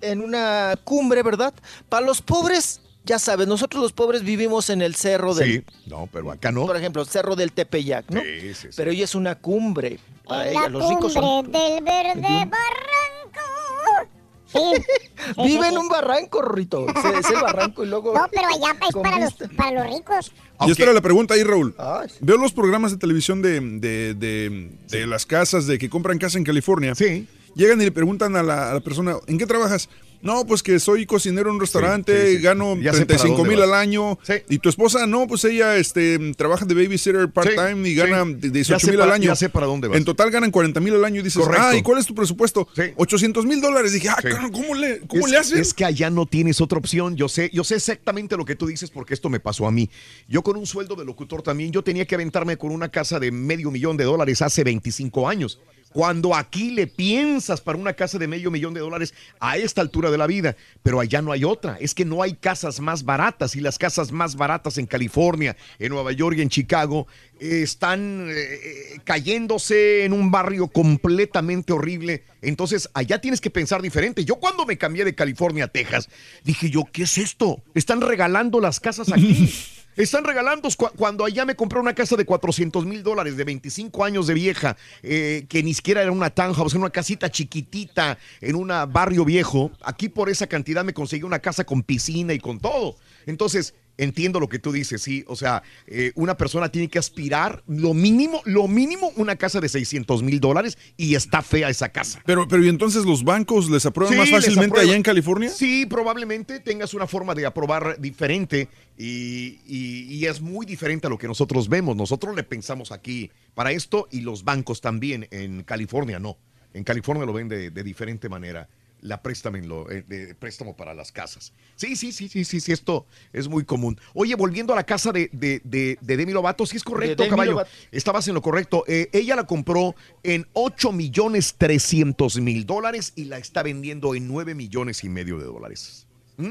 en 0.00 0.20
una 0.20 0.74
cumbre, 0.84 1.22
¿verdad? 1.22 1.54
Para 1.88 2.04
los 2.06 2.20
pobres, 2.22 2.80
ya 3.04 3.18
sabes, 3.18 3.46
nosotros 3.48 3.82
los 3.82 3.92
pobres 3.92 4.22
vivimos 4.22 4.70
en 4.70 4.82
el 4.82 4.94
cerro 4.94 5.34
del... 5.34 5.64
Sí, 5.64 5.64
no, 5.86 6.08
pero 6.12 6.30
acá 6.30 6.50
no. 6.52 6.66
Por 6.66 6.76
ejemplo, 6.76 7.02
el 7.02 7.08
cerro 7.08 7.36
del 7.36 7.52
Tepeyac, 7.52 8.10
¿no? 8.10 8.20
Sí, 8.20 8.40
sí, 8.40 8.54
sí. 8.54 8.68
Pero 8.76 8.90
ella 8.90 9.04
es 9.04 9.14
una 9.14 9.36
cumbre. 9.36 9.98
Para 10.26 10.44
En 10.44 10.50
ella, 10.50 10.60
la 10.62 10.68
los 10.68 10.88
ricos 10.90 11.12
son... 11.12 11.22
cumbre 11.44 11.60
del 11.60 11.84
verde 11.84 12.20
barranco. 12.22 14.10
Sí. 14.50 14.58
sí, 14.76 15.32
Vive 15.42 15.62
sí, 15.62 15.68
en 15.72 15.78
un 15.78 15.88
barranco, 15.88 16.40
Rorrito. 16.42 16.86
Es 16.88 17.28
el 17.30 17.40
barranco 17.40 17.84
y 17.84 17.86
luego... 17.86 18.14
No, 18.14 18.26
pero 18.30 18.48
allá 18.48 18.76
es 18.88 18.94
para 18.94 19.18
los, 19.20 19.34
para 19.56 19.70
los 19.84 19.94
ricos. 19.96 20.32
Y 20.66 20.70
esta 20.70 20.82
era 20.84 20.92
la 20.92 21.00
pregunta 21.02 21.34
ahí, 21.34 21.42
Raúl. 21.44 21.74
Ay. 21.78 22.08
Veo 22.20 22.36
los 22.38 22.52
programas 22.52 22.90
de 22.92 22.96
televisión 22.98 23.42
de, 23.42 23.60
de, 23.60 24.14
de- 24.14 24.70
de 24.88 25.06
las 25.06 25.26
casas, 25.26 25.66
de 25.66 25.78
que 25.78 25.88
compran 25.90 26.18
casa 26.18 26.38
en 26.38 26.44
California. 26.44 26.94
Sí. 26.94 27.28
Llegan 27.54 27.80
y 27.80 27.84
le 27.84 27.92
preguntan 27.92 28.36
a 28.36 28.42
la, 28.42 28.70
a 28.70 28.74
la 28.74 28.80
persona, 28.80 29.16
¿en 29.26 29.38
qué 29.38 29.46
trabajas? 29.46 29.88
No, 30.20 30.44
pues 30.44 30.64
que 30.64 30.80
soy 30.80 31.06
cocinero 31.06 31.48
en 31.48 31.54
un 31.54 31.60
restaurante, 31.60 32.30
sí, 32.32 32.36
sí. 32.38 32.42
gano 32.42 32.74
Ya 32.80 32.92
sé 32.92 33.06
para 33.06 33.18
35 33.18 33.36
dónde 33.36 33.50
mil 33.50 33.60
vas. 33.60 33.68
al 33.68 33.74
año. 33.74 34.18
Y 34.48 34.58
tu 34.58 34.68
esposa, 34.68 35.06
no, 35.06 35.28
pues 35.28 35.44
ella 35.44 35.76
este, 35.76 36.18
trabaja 36.34 36.64
de 36.64 36.74
babysitter 36.74 37.30
part-time 37.30 37.88
y 37.88 37.94
gana 37.94 38.24
sí. 38.24 38.34
de 38.34 38.48
Ya 38.48 38.52
18 38.52 38.78
sé 38.86 38.90
mil 38.90 39.00
al 39.00 39.12
año. 39.12 39.26
ya 39.26 39.36
sé 39.36 39.48
para 39.48 39.66
dónde 39.66 39.86
vas. 39.86 39.96
En 39.96 40.04
total 40.04 40.32
ganan 40.32 40.50
40 40.50 40.80
mil 40.80 40.92
al 40.94 41.04
año 41.04 41.20
y 41.20 41.22
dices, 41.22 41.40
Correcto. 41.40 41.64
ah, 41.68 41.76
¿y 41.76 41.82
cuál 41.82 41.98
es 42.00 42.06
tu 42.06 42.16
presupuesto? 42.16 42.66
800 42.96 43.46
mil 43.46 43.60
dólares. 43.60 43.92
Dije, 43.92 44.08
ah, 44.08 44.16
Sí. 44.20 44.28
¿cómo 44.50 44.74
le, 44.74 44.98
cómo 45.06 45.24
es, 45.26 45.30
le 45.32 45.38
hacen? 45.38 45.60
Es 45.60 45.72
que 45.72 45.84
allá 45.84 46.10
no 46.10 46.26
tienes 46.26 46.60
otra 46.60 46.78
opción. 46.78 47.14
Yo 47.16 47.28
sé, 47.28 47.48
yo 47.54 47.62
sé 47.62 47.76
exactamente 47.76 48.36
lo 48.36 48.44
que 48.44 48.56
tú 48.56 48.66
dices 48.66 48.90
porque 48.90 49.14
esto 49.14 49.28
me 49.28 49.38
pasó 49.38 49.68
a 49.68 49.70
mí. 49.70 49.88
Yo 50.26 50.42
con 50.42 50.56
un 50.56 50.66
sueldo 50.66 50.96
de 50.96 51.04
locutor 51.04 51.42
también, 51.42 51.70
yo 51.70 51.84
tenía 51.84 52.06
que 52.06 52.16
aventarme 52.16 52.56
con 52.56 52.72
una 52.72 52.88
casa 52.88 53.20
de 53.20 53.30
medio 53.30 53.70
millón 53.70 53.96
de 53.96 54.02
dólares 54.02 54.42
hace 54.42 54.64
25 54.64 55.28
años. 55.28 55.60
Cuando 55.92 56.34
aquí 56.34 56.70
le 56.70 56.86
piensas 56.86 57.60
para 57.60 57.78
una 57.78 57.94
casa 57.94 58.18
de 58.18 58.28
medio 58.28 58.50
millón 58.50 58.74
de 58.74 58.80
dólares 58.80 59.14
a 59.40 59.56
esta 59.56 59.80
altura 59.80 60.10
de 60.10 60.18
la 60.18 60.26
vida, 60.26 60.56
pero 60.82 61.00
allá 61.00 61.22
no 61.22 61.32
hay 61.32 61.44
otra. 61.44 61.78
Es 61.80 61.94
que 61.94 62.04
no 62.04 62.22
hay 62.22 62.34
casas 62.34 62.80
más 62.80 63.04
baratas 63.04 63.56
y 63.56 63.60
las 63.60 63.78
casas 63.78 64.12
más 64.12 64.36
baratas 64.36 64.78
en 64.78 64.86
California, 64.86 65.56
en 65.78 65.90
Nueva 65.90 66.12
York 66.12 66.36
y 66.38 66.42
en 66.42 66.50
Chicago 66.50 67.06
eh, 67.40 67.62
están 67.62 68.28
eh, 68.30 69.00
cayéndose 69.04 70.04
en 70.04 70.12
un 70.12 70.30
barrio 70.30 70.68
completamente 70.68 71.72
horrible. 71.72 72.24
Entonces, 72.42 72.90
allá 72.94 73.20
tienes 73.20 73.40
que 73.40 73.50
pensar 73.50 73.82
diferente. 73.82 74.24
Yo 74.24 74.36
cuando 74.36 74.66
me 74.66 74.78
cambié 74.78 75.04
de 75.04 75.14
California 75.14 75.64
a 75.64 75.68
Texas, 75.68 76.08
dije 76.44 76.70
yo, 76.70 76.84
¿qué 76.92 77.04
es 77.04 77.18
esto? 77.18 77.62
Están 77.74 78.00
regalando 78.00 78.60
las 78.60 78.80
casas 78.80 79.10
aquí. 79.12 79.52
Están 79.98 80.22
regalando 80.22 80.68
cu- 80.76 80.90
cuando 80.96 81.24
allá 81.24 81.44
me 81.44 81.56
compré 81.56 81.80
una 81.80 81.92
casa 81.92 82.14
de 82.14 82.24
400 82.24 82.86
mil 82.86 83.02
dólares, 83.02 83.36
de 83.36 83.42
25 83.42 84.04
años 84.04 84.28
de 84.28 84.34
vieja, 84.34 84.76
eh, 85.02 85.44
que 85.48 85.60
ni 85.64 85.74
siquiera 85.74 86.02
era 86.02 86.12
una 86.12 86.30
townhouse, 86.30 86.72
era 86.72 86.80
una 86.80 86.90
casita 86.90 87.28
chiquitita 87.30 88.16
en 88.40 88.54
un 88.54 88.68
barrio 88.68 89.24
viejo. 89.24 89.72
Aquí 89.82 90.08
por 90.08 90.28
esa 90.30 90.46
cantidad 90.46 90.84
me 90.84 90.94
conseguí 90.94 91.24
una 91.24 91.40
casa 91.40 91.64
con 91.64 91.82
piscina 91.82 92.32
y 92.32 92.38
con 92.38 92.60
todo. 92.60 92.94
Entonces, 93.26 93.74
entiendo 93.98 94.40
lo 94.40 94.48
que 94.48 94.58
tú 94.58 94.72
dices, 94.72 95.02
sí. 95.02 95.24
O 95.26 95.36
sea, 95.36 95.62
eh, 95.86 96.12
una 96.14 96.36
persona 96.36 96.70
tiene 96.70 96.88
que 96.88 96.98
aspirar 96.98 97.62
lo 97.66 97.92
mínimo, 97.92 98.40
lo 98.46 98.66
mínimo, 98.68 99.12
una 99.16 99.36
casa 99.36 99.60
de 99.60 99.68
600 99.68 100.22
mil 100.22 100.40
dólares 100.40 100.78
y 100.96 101.14
está 101.14 101.42
fea 101.42 101.68
esa 101.68 101.90
casa. 101.90 102.22
Pero, 102.24 102.48
pero 102.48 102.64
¿y 102.64 102.68
entonces 102.68 103.04
los 103.04 103.24
bancos 103.24 103.68
les 103.70 103.84
aprueban 103.84 104.14
Sí, 104.14 104.18
más 104.20 104.30
fácilmente 104.30 104.66
aprueban. 104.68 104.88
allá 104.88 104.96
en 104.96 105.02
California? 105.02 105.50
Sí, 105.50 105.84
probablemente 105.86 106.60
tengas 106.60 106.94
una 106.94 107.06
forma 107.06 107.34
de 107.34 107.44
aprobar 107.44 108.00
diferente 108.00 108.68
y, 108.96 109.58
y- 109.66 110.06
y 110.08 110.26
es 110.26 110.40
muy 110.40 110.64
diferente 110.64 111.06
a 111.06 111.10
lo 111.10 111.18
que 111.18 111.26
nosotros 111.28 111.68
vemos. 111.68 111.96
Nosotros 111.96 112.34
le 112.34 112.42
pensamos 112.44 112.92
aquí 112.92 113.30
para 113.54 113.72
esto 113.72 114.08
y 114.10 114.20
los 114.22 114.44
bancos 114.44 114.80
también. 114.80 115.26
En 115.30 115.62
California 115.64 116.18
no. 116.18 116.36
En 116.74 116.84
California 116.84 117.24
lo 117.24 117.32
ven 117.32 117.48
de, 117.48 117.70
de 117.70 117.82
diferente 117.82 118.28
manera. 118.28 118.68
La 119.00 119.22
préstamo, 119.22 119.56
en 119.56 119.68
lo- 119.68 119.88
eh, 119.90 120.02
de 120.08 120.34
préstamo 120.34 120.76
para 120.76 120.92
las 120.92 121.12
casas. 121.12 121.52
Sí, 121.76 121.94
sí, 121.94 122.10
sí, 122.10 122.28
sí, 122.28 122.44
sí, 122.44 122.58
sí, 122.60 122.72
esto 122.72 123.06
es 123.32 123.46
muy 123.46 123.64
común. 123.64 124.00
Oye, 124.12 124.34
volviendo 124.34 124.72
a 124.72 124.76
la 124.76 124.84
casa 124.84 125.12
de, 125.12 125.30
de, 125.32 125.60
de- 125.64 125.98
de 126.00 126.16
Demi 126.16 126.32
Lovato, 126.32 126.66
sí 126.66 126.76
es 126.76 126.82
correcto, 126.82 127.28
caballo. 127.28 127.52
Lovato. 127.52 127.70
Estabas 127.92 128.26
en 128.26 128.34
lo 128.34 128.42
correcto. 128.42 128.82
Eh, 128.88 129.08
ella 129.12 129.36
la 129.36 129.44
compró 129.46 129.94
en 130.24 130.46
8 130.52 130.90
millones 130.92 131.54
300 131.58 132.40
mil 132.40 132.66
dólares 132.66 133.12
y 133.14 133.26
la 133.26 133.38
está 133.38 133.62
vendiendo 133.62 134.16
en 134.16 134.26
9 134.26 134.54
millones 134.56 135.04
y 135.04 135.08
medio 135.08 135.38
de 135.38 135.44
dólares. 135.44 136.06
¿Mm? 136.36 136.50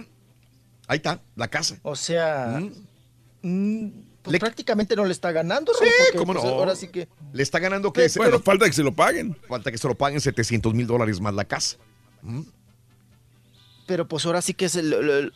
Ahí 0.87 0.97
está, 0.97 1.21
la 1.35 1.49
casa. 1.49 1.77
O 1.83 1.97
sea, 1.97 2.61
mm, 3.41 3.87
pues 4.21 4.39
prácticamente 4.39 4.95
no 4.95 5.05
le 5.05 5.11
está 5.11 5.31
ganando, 5.31 5.71
Raúl, 5.73 5.91
porque, 6.05 6.17
¿cómo 6.17 6.33
pues, 6.33 6.45
no? 6.45 6.49
ahora 6.51 6.75
sí 6.75 6.87
que... 6.89 7.07
Le 7.33 7.43
está 7.43 7.59
ganando 7.59 7.91
que... 7.93 8.01
Pero- 8.01 8.09
se- 8.09 8.19
bueno, 8.19 8.39
falta 8.39 8.65
que 8.65 8.73
se 8.73 8.83
lo 8.83 8.93
paguen. 8.93 9.35
Falta 9.47 9.71
que 9.71 9.77
se 9.77 9.87
lo 9.87 9.95
paguen 9.95 10.21
700 10.21 10.73
mil 10.73 10.87
dólares 10.87 11.19
más 11.19 11.33
la 11.33 11.45
casa. 11.45 11.77
¿Mm? 12.21 12.41
Pero 13.85 14.07
pues 14.07 14.25
ahora 14.25 14.41
sí 14.41 14.53
que 14.53 14.65
es 14.65 14.75
el, 14.75 14.91
el- 14.93 15.09
el- 15.09 15.31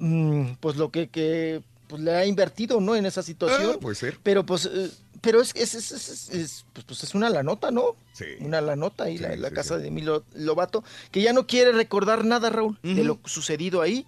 mm, 0.00 0.56
pues 0.60 0.76
lo 0.76 0.90
que, 0.90 1.08
que, 1.08 1.62
pues, 1.86 2.02
le 2.02 2.14
ha 2.14 2.26
invertido, 2.26 2.80
¿no? 2.80 2.96
En 2.96 3.06
esa 3.06 3.22
situación. 3.22 3.72
Ah, 3.76 3.78
puede 3.80 3.94
ser. 3.94 4.18
Pero 4.22 4.44
pues, 4.44 4.66
eh, 4.66 4.90
pero 5.24 5.40
es, 5.40 5.52
es, 5.54 5.74
es, 5.74 5.90
es- 5.92 6.08
es- 6.08 6.28
es, 6.30 6.64
pues, 6.72 6.84
pues, 6.86 7.02
es 7.04 7.14
una 7.14 7.30
lanota, 7.30 7.70
¿no? 7.70 7.96
Sí. 8.12 8.24
Una 8.40 8.60
lanota 8.60 9.04
ahí, 9.04 9.18
la, 9.18 9.34
la 9.34 9.50
casa 9.50 9.76
de 9.76 9.88
Emilio 9.88 10.22
Lobato, 10.34 10.84
que 11.10 11.20
ya 11.20 11.32
no 11.32 11.48
quiere 11.48 11.72
recordar 11.72 12.24
nada, 12.24 12.48
Raúl, 12.48 12.78
de 12.82 13.02
lo 13.02 13.18
sucedido 13.24 13.82
ahí. 13.82 14.06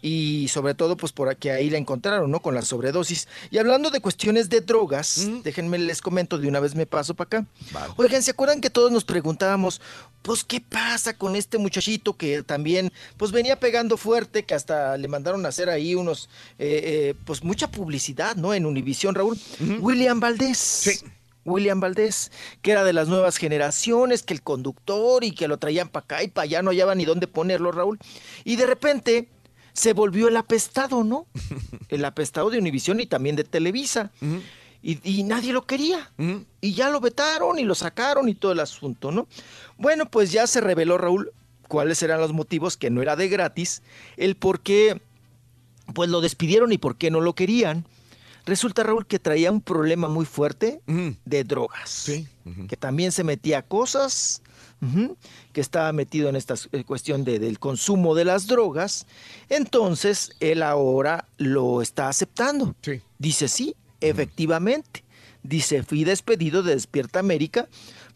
Y 0.00 0.46
sobre 0.48 0.74
todo, 0.74 0.96
pues 0.96 1.12
por 1.12 1.34
que 1.36 1.50
ahí 1.50 1.68
la 1.70 1.78
encontraron, 1.78 2.30
¿no? 2.30 2.40
Con 2.40 2.54
la 2.54 2.62
sobredosis. 2.62 3.26
Y 3.50 3.58
hablando 3.58 3.90
de 3.90 4.00
cuestiones 4.00 4.48
de 4.48 4.60
drogas, 4.60 5.28
déjenme 5.42 5.78
les 5.78 6.00
comento, 6.00 6.38
de 6.38 6.46
una 6.46 6.60
vez 6.60 6.74
me 6.76 6.86
paso 6.86 7.14
para 7.14 7.26
acá. 7.40 7.46
Oigan, 7.96 8.22
¿se 8.22 8.30
acuerdan 8.30 8.60
que 8.60 8.70
todos 8.70 8.92
nos 8.92 9.04
preguntábamos, 9.04 9.80
pues, 10.22 10.44
qué 10.44 10.60
pasa 10.60 11.14
con 11.18 11.34
este 11.34 11.58
muchachito 11.58 12.16
que 12.16 12.42
también, 12.44 12.92
pues, 13.16 13.32
venía 13.32 13.58
pegando 13.58 13.96
fuerte, 13.96 14.44
que 14.44 14.54
hasta 14.54 14.96
le 14.96 15.08
mandaron 15.08 15.44
a 15.46 15.48
hacer 15.48 15.68
ahí 15.68 15.94
unos, 15.96 16.28
eh, 16.60 16.80
eh, 16.84 17.14
pues, 17.24 17.42
mucha 17.42 17.70
publicidad, 17.70 18.36
¿no? 18.36 18.54
En 18.54 18.66
Univisión, 18.66 19.14
Raúl. 19.16 19.36
William 19.80 20.20
Valdés. 20.20 20.57
William 21.44 21.80
Valdés, 21.80 22.30
que 22.62 22.72
era 22.72 22.84
de 22.84 22.92
las 22.92 23.08
nuevas 23.08 23.36
generaciones, 23.36 24.22
que 24.22 24.34
el 24.34 24.42
conductor 24.42 25.24
y 25.24 25.32
que 25.32 25.48
lo 25.48 25.58
traían 25.58 25.88
para 25.88 26.04
acá 26.04 26.22
y 26.22 26.28
para 26.28 26.44
allá, 26.44 26.62
no 26.62 26.70
hallaban 26.70 26.98
ni 26.98 27.04
dónde 27.04 27.26
ponerlo, 27.26 27.72
Raúl. 27.72 27.98
Y 28.44 28.56
de 28.56 28.66
repente 28.66 29.28
se 29.72 29.92
volvió 29.92 30.28
el 30.28 30.36
apestado, 30.36 31.04
¿no? 31.04 31.26
El 31.88 32.04
apestado 32.04 32.50
de 32.50 32.58
Univisión 32.58 33.00
y 33.00 33.06
también 33.06 33.36
de 33.36 33.44
Televisa. 33.44 34.10
y, 34.82 34.98
y 35.02 35.22
nadie 35.22 35.52
lo 35.52 35.66
quería. 35.66 36.10
Y 36.60 36.74
ya 36.74 36.90
lo 36.90 37.00
vetaron 37.00 37.58
y 37.58 37.64
lo 37.64 37.74
sacaron 37.74 38.28
y 38.28 38.34
todo 38.34 38.52
el 38.52 38.60
asunto, 38.60 39.10
¿no? 39.10 39.26
Bueno, 39.78 40.10
pues 40.10 40.32
ya 40.32 40.46
se 40.46 40.60
reveló, 40.60 40.98
Raúl, 40.98 41.32
cuáles 41.68 42.02
eran 42.02 42.20
los 42.20 42.32
motivos, 42.32 42.76
que 42.76 42.90
no 42.90 43.00
era 43.00 43.14
de 43.16 43.28
gratis, 43.28 43.82
el 44.16 44.34
por 44.36 44.60
qué 44.60 45.00
pues 45.94 46.10
lo 46.10 46.20
despidieron 46.20 46.72
y 46.72 46.78
por 46.78 46.96
qué 46.96 47.10
no 47.10 47.20
lo 47.20 47.34
querían. 47.34 47.86
Resulta, 48.48 48.82
Raúl, 48.82 49.06
que 49.06 49.18
traía 49.18 49.52
un 49.52 49.60
problema 49.60 50.08
muy 50.08 50.24
fuerte 50.26 50.80
de 51.24 51.44
drogas. 51.44 51.90
Que 52.66 52.76
también 52.76 53.12
se 53.12 53.22
metía 53.24 53.58
a 53.58 53.62
cosas, 53.62 54.42
que 55.52 55.60
estaba 55.60 55.92
metido 55.92 56.28
en 56.28 56.36
esta 56.36 56.54
eh, 56.72 56.84
cuestión 56.84 57.24
de- 57.24 57.38
del 57.38 57.58
consumo 57.58 58.14
de 58.14 58.24
las 58.24 58.46
drogas. 58.46 59.06
Entonces, 59.48 60.30
él 60.40 60.62
ahora 60.62 61.26
lo 61.36 61.82
está 61.82 62.08
aceptando. 62.08 62.74
Dice, 63.18 63.48
sí, 63.48 63.74
efectivamente. 64.00 65.04
Dice, 65.42 65.82
fui 65.82 66.04
despedido 66.04 66.62
de 66.62 66.74
Despierta 66.74 67.20
América 67.20 67.68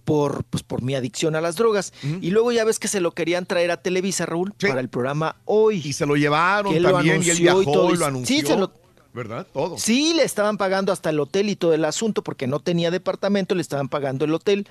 por, 0.04 0.44
pues, 0.44 0.62
por 0.62 0.82
mi 0.82 0.94
adicción 0.94 1.36
a 1.36 1.40
las 1.40 1.56
drogas. 1.56 1.92
Y 2.20 2.30
luego 2.30 2.52
ya 2.52 2.64
ves 2.64 2.78
que 2.78 2.88
se 2.88 3.00
lo 3.00 3.12
querían 3.12 3.46
traer 3.46 3.70
a 3.70 3.76
Televisa, 3.76 4.26
Raúl, 4.26 4.52
para 4.58 4.80
el 4.80 4.88
programa 4.88 5.36
Hoy. 5.44 5.80
Y 5.84 5.92
se 5.92 6.04
lo 6.06 6.16
llevaron 6.16 6.72
Que 6.72 6.78
él 6.78 6.82
lo 6.82 6.92
también 6.92 7.22
y 7.22 7.30
él 7.30 7.38
y 7.38 7.42
viajó 7.42 7.62
todo, 7.64 7.90
y 7.90 7.94
y- 7.94 7.96
lo 7.98 8.06
anunció. 8.06 8.36
sí, 8.40 8.46
se 8.46 8.56
lo- 8.56 8.72
¿Verdad? 9.14 9.46
Todo. 9.52 9.78
Sí, 9.78 10.14
le 10.14 10.22
estaban 10.22 10.56
pagando 10.56 10.92
hasta 10.92 11.10
el 11.10 11.20
hotel 11.20 11.50
y 11.50 11.56
todo 11.56 11.74
el 11.74 11.84
asunto 11.84 12.22
porque 12.22 12.46
no 12.46 12.60
tenía 12.60 12.90
departamento, 12.90 13.54
le 13.54 13.60
estaban 13.60 13.88
pagando 13.88 14.24
el 14.24 14.32
hotel. 14.34 14.66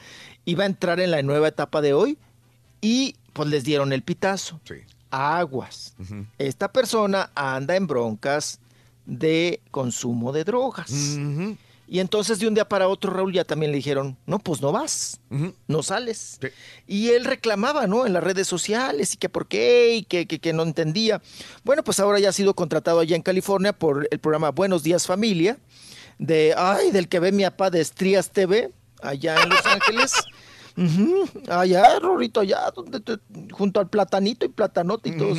Iba 0.45 0.63
a 0.63 0.67
entrar 0.67 0.99
en 0.99 1.11
la 1.11 1.21
nueva 1.21 1.47
etapa 1.47 1.81
de 1.81 1.93
hoy 1.93 2.17
y 2.81 3.15
pues 3.33 3.49
les 3.49 3.63
dieron 3.63 3.93
el 3.93 4.01
pitazo. 4.01 4.59
Aguas. 5.11 5.95
Esta 6.37 6.71
persona 6.71 7.29
anda 7.35 7.75
en 7.75 7.85
broncas 7.85 8.59
de 9.05 9.61
consumo 9.71 10.31
de 10.31 10.43
drogas. 10.43 11.17
Y 11.93 11.99
entonces 11.99 12.39
de 12.39 12.47
un 12.47 12.53
día 12.53 12.69
para 12.69 12.87
otro, 12.87 13.11
Raúl, 13.11 13.33
ya 13.33 13.43
también 13.43 13.71
le 13.73 13.75
dijeron, 13.75 14.17
no, 14.25 14.39
pues 14.39 14.61
no 14.61 14.71
vas, 14.71 15.19
no 15.67 15.83
sales. 15.83 16.39
Y 16.87 17.09
él 17.09 17.25
reclamaba, 17.25 17.85
¿no? 17.85 18.05
En 18.05 18.13
las 18.13 18.23
redes 18.23 18.47
sociales 18.47 19.13
y 19.13 19.17
que 19.17 19.27
por 19.27 19.49
qué 19.49 19.95
y 19.95 20.03
que, 20.03 20.25
que- 20.25 20.39
que 20.39 20.53
no 20.53 20.63
entendía. 20.63 21.21
Bueno, 21.65 21.83
pues 21.83 21.99
ahora 21.99 22.17
ya 22.19 22.29
ha 22.29 22.31
sido 22.31 22.53
contratado 22.53 23.01
allá 23.01 23.17
en 23.17 23.21
California 23.21 23.73
por 23.73 24.07
el 24.09 24.19
programa 24.19 24.51
Buenos 24.51 24.83
Días 24.83 25.05
Familia, 25.05 25.57
de, 26.17 26.53
ay, 26.57 26.91
del 26.91 27.09
que 27.09 27.19
ve 27.19 27.33
mi 27.33 27.43
papá 27.43 27.69
de 27.69 27.81
Estrías 27.81 28.29
TV, 28.31 28.71
allá 29.01 29.35
en 29.43 29.49
Los 29.49 29.65
Ángeles. 29.65 30.13
Allá, 31.49 31.99
Rorito, 31.99 32.39
allá, 32.39 32.71
donde 32.73 33.01
te- 33.01 33.19
junto 33.51 33.81
al 33.81 33.89
platanito 33.89 34.45
y 34.45 34.49
platanote 34.49 35.09
y 35.09 35.17
todo. 35.17 35.35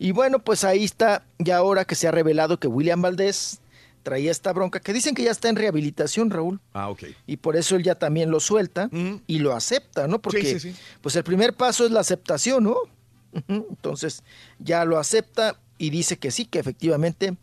Y 0.00 0.10
bueno, 0.10 0.40
pues 0.40 0.64
ahí 0.64 0.82
está, 0.82 1.24
ya 1.38 1.58
ahora 1.58 1.84
que 1.84 1.94
se 1.94 2.08
ha 2.08 2.10
revelado 2.10 2.58
que 2.58 2.66
William 2.66 3.00
Valdés 3.00 3.60
traía 4.02 4.30
esta 4.30 4.52
bronca, 4.52 4.80
que 4.80 4.92
dicen 4.92 5.14
que 5.14 5.22
ya 5.22 5.30
está 5.30 5.48
en 5.48 5.56
rehabilitación, 5.56 6.30
Raúl. 6.30 6.60
Ah, 6.72 6.90
ok. 6.90 7.04
Y 7.26 7.38
por 7.38 7.56
eso 7.56 7.76
él 7.76 7.82
ya 7.82 7.94
también 7.94 8.30
lo 8.30 8.40
suelta 8.40 8.90
y 9.26 9.38
lo 9.38 9.54
acepta, 9.54 10.06
¿no? 10.06 10.20
Porque, 10.20 10.58
sí, 10.58 10.60
sí. 10.60 10.76
pues 11.00 11.16
el 11.16 11.24
primer 11.24 11.54
paso 11.54 11.84
es 11.84 11.90
la 11.90 12.00
aceptación, 12.00 12.64
¿no? 12.64 12.76
Entonces, 13.48 14.22
ya 14.58 14.84
lo 14.84 14.98
acepta 14.98 15.58
y 15.78 15.90
dice 15.90 16.18
que 16.18 16.30
sí, 16.30 16.44
que 16.44 16.58
efectivamente, 16.58 17.36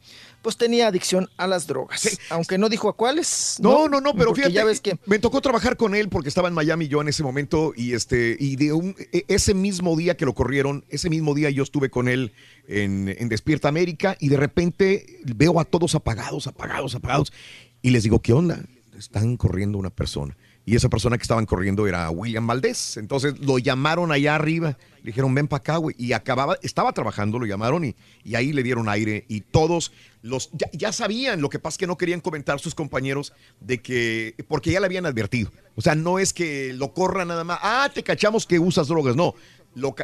pues 0.45 0.57
tenía 0.57 0.89
adicción 0.89 1.27
a 1.38 1.47
las 1.47 1.65
drogas. 1.65 2.19
Aunque 2.30 2.59
no 2.59 2.69
dijo 2.69 2.88
a 2.88 2.95
cuáles. 2.95 3.57
No, 3.59 3.89
no, 3.89 3.99
no, 3.99 4.13
pero 4.13 4.35
fíjate, 4.35 4.53
ya 4.53 4.63
ves 4.63 4.80
que 4.80 4.99
me 5.07 5.17
tocó 5.17 5.41
trabajar 5.41 5.76
con 5.76 5.95
él 5.95 6.07
porque 6.07 6.30
estaba 6.30 6.47
en 6.49 6.53
Miami 6.53 6.88
yo 6.88 7.01
en 7.01 7.07
ese 7.07 7.23
momento 7.23 7.73
y 7.76 7.93
este 7.93 8.38
y 8.39 8.55
de 8.55 8.72
un, 8.72 8.95
e- 9.11 9.26
ese 9.27 9.55
mismo 9.55 9.95
día 9.97 10.15
que 10.15 10.23
lo 10.23 10.35
corrieron, 10.35 10.85
ese 10.89 11.09
mismo 11.09 11.34
día 11.34 11.49
yo 11.49 11.63
estuve 11.63 11.89
con 11.89 12.07
él 12.07 12.31
en, 12.67 13.15
en 13.17 13.27
Despierta 13.27 13.69
América 13.69 14.17
y 14.19 14.30
de 14.30 14.38
repente 14.38 15.19
veo 15.23 15.59
a 15.59 15.65
todos 15.65 15.95
apagados, 15.95 16.45
apagados, 16.45 16.93
apagados 16.93 17.34
y 17.81 17.89
les 17.89 18.03
digo, 18.03 18.19
¿qué 18.22 18.31
onda? 18.34 18.63
Están 18.95 19.38
corriendo 19.38 19.80
una 19.80 19.89
persona. 19.89 20.38
Y 20.68 20.76
esa 20.76 20.90
persona 20.90 21.18
que 21.18 21.22
estaban 21.22 21.46
corriendo 21.46 21.86
era 21.86 22.10
William 22.10 22.48
Valdés. 22.48 22.98
Entonces 22.98 23.40
lo 23.40 23.60
llamaron 23.60 24.12
allá 24.12 24.34
arriba. 24.34 24.78
Le 25.04 25.12
dijeron, 25.12 25.36
ven 25.36 25.48
para 25.48 25.60
acá, 25.60 25.78
güey. 25.78 25.96
Y 26.00 26.14
acababa, 26.14 26.58
estaba 26.64 26.92
trabajando, 26.92 27.38
lo 27.38 27.46
llamaron 27.46 27.86
y, 27.86 27.96
y 28.24 28.34
ahí 28.34 28.52
le 28.52 28.64
dieron 28.64 28.90
aire. 28.90 29.26
Y 29.28 29.42
todos 29.42 29.92
los, 30.24 30.50
ya, 30.74 30.92
sabían, 30.92 31.40
lo 31.40 31.50
que 31.50 31.60
pasa 31.60 31.76
es 31.76 31.78
que 31.78 31.88
no 31.88 31.98
querían 31.98 32.20
comentar 32.20 32.60
sus 32.60 32.74
compañeros 32.74 33.32
de 33.60 33.80
que, 33.80 34.34
porque 34.48 34.72
ya 34.72 34.80
le 34.80 34.88
habían 34.88 35.06
advertido. 35.06 35.52
O 35.76 35.82
sea, 35.82 35.94
no 35.94 36.18
es 36.18 36.34
que 36.34 36.74
lo 36.74 36.94
corra 36.94 37.26
nada 37.26 37.44
más. 37.44 37.60
Ah, 37.62 37.92
te 37.94 38.02
cachamos 38.02 38.48
que 38.48 38.58
usas 38.58 38.88
drogas. 38.88 39.16
No. 39.16 39.36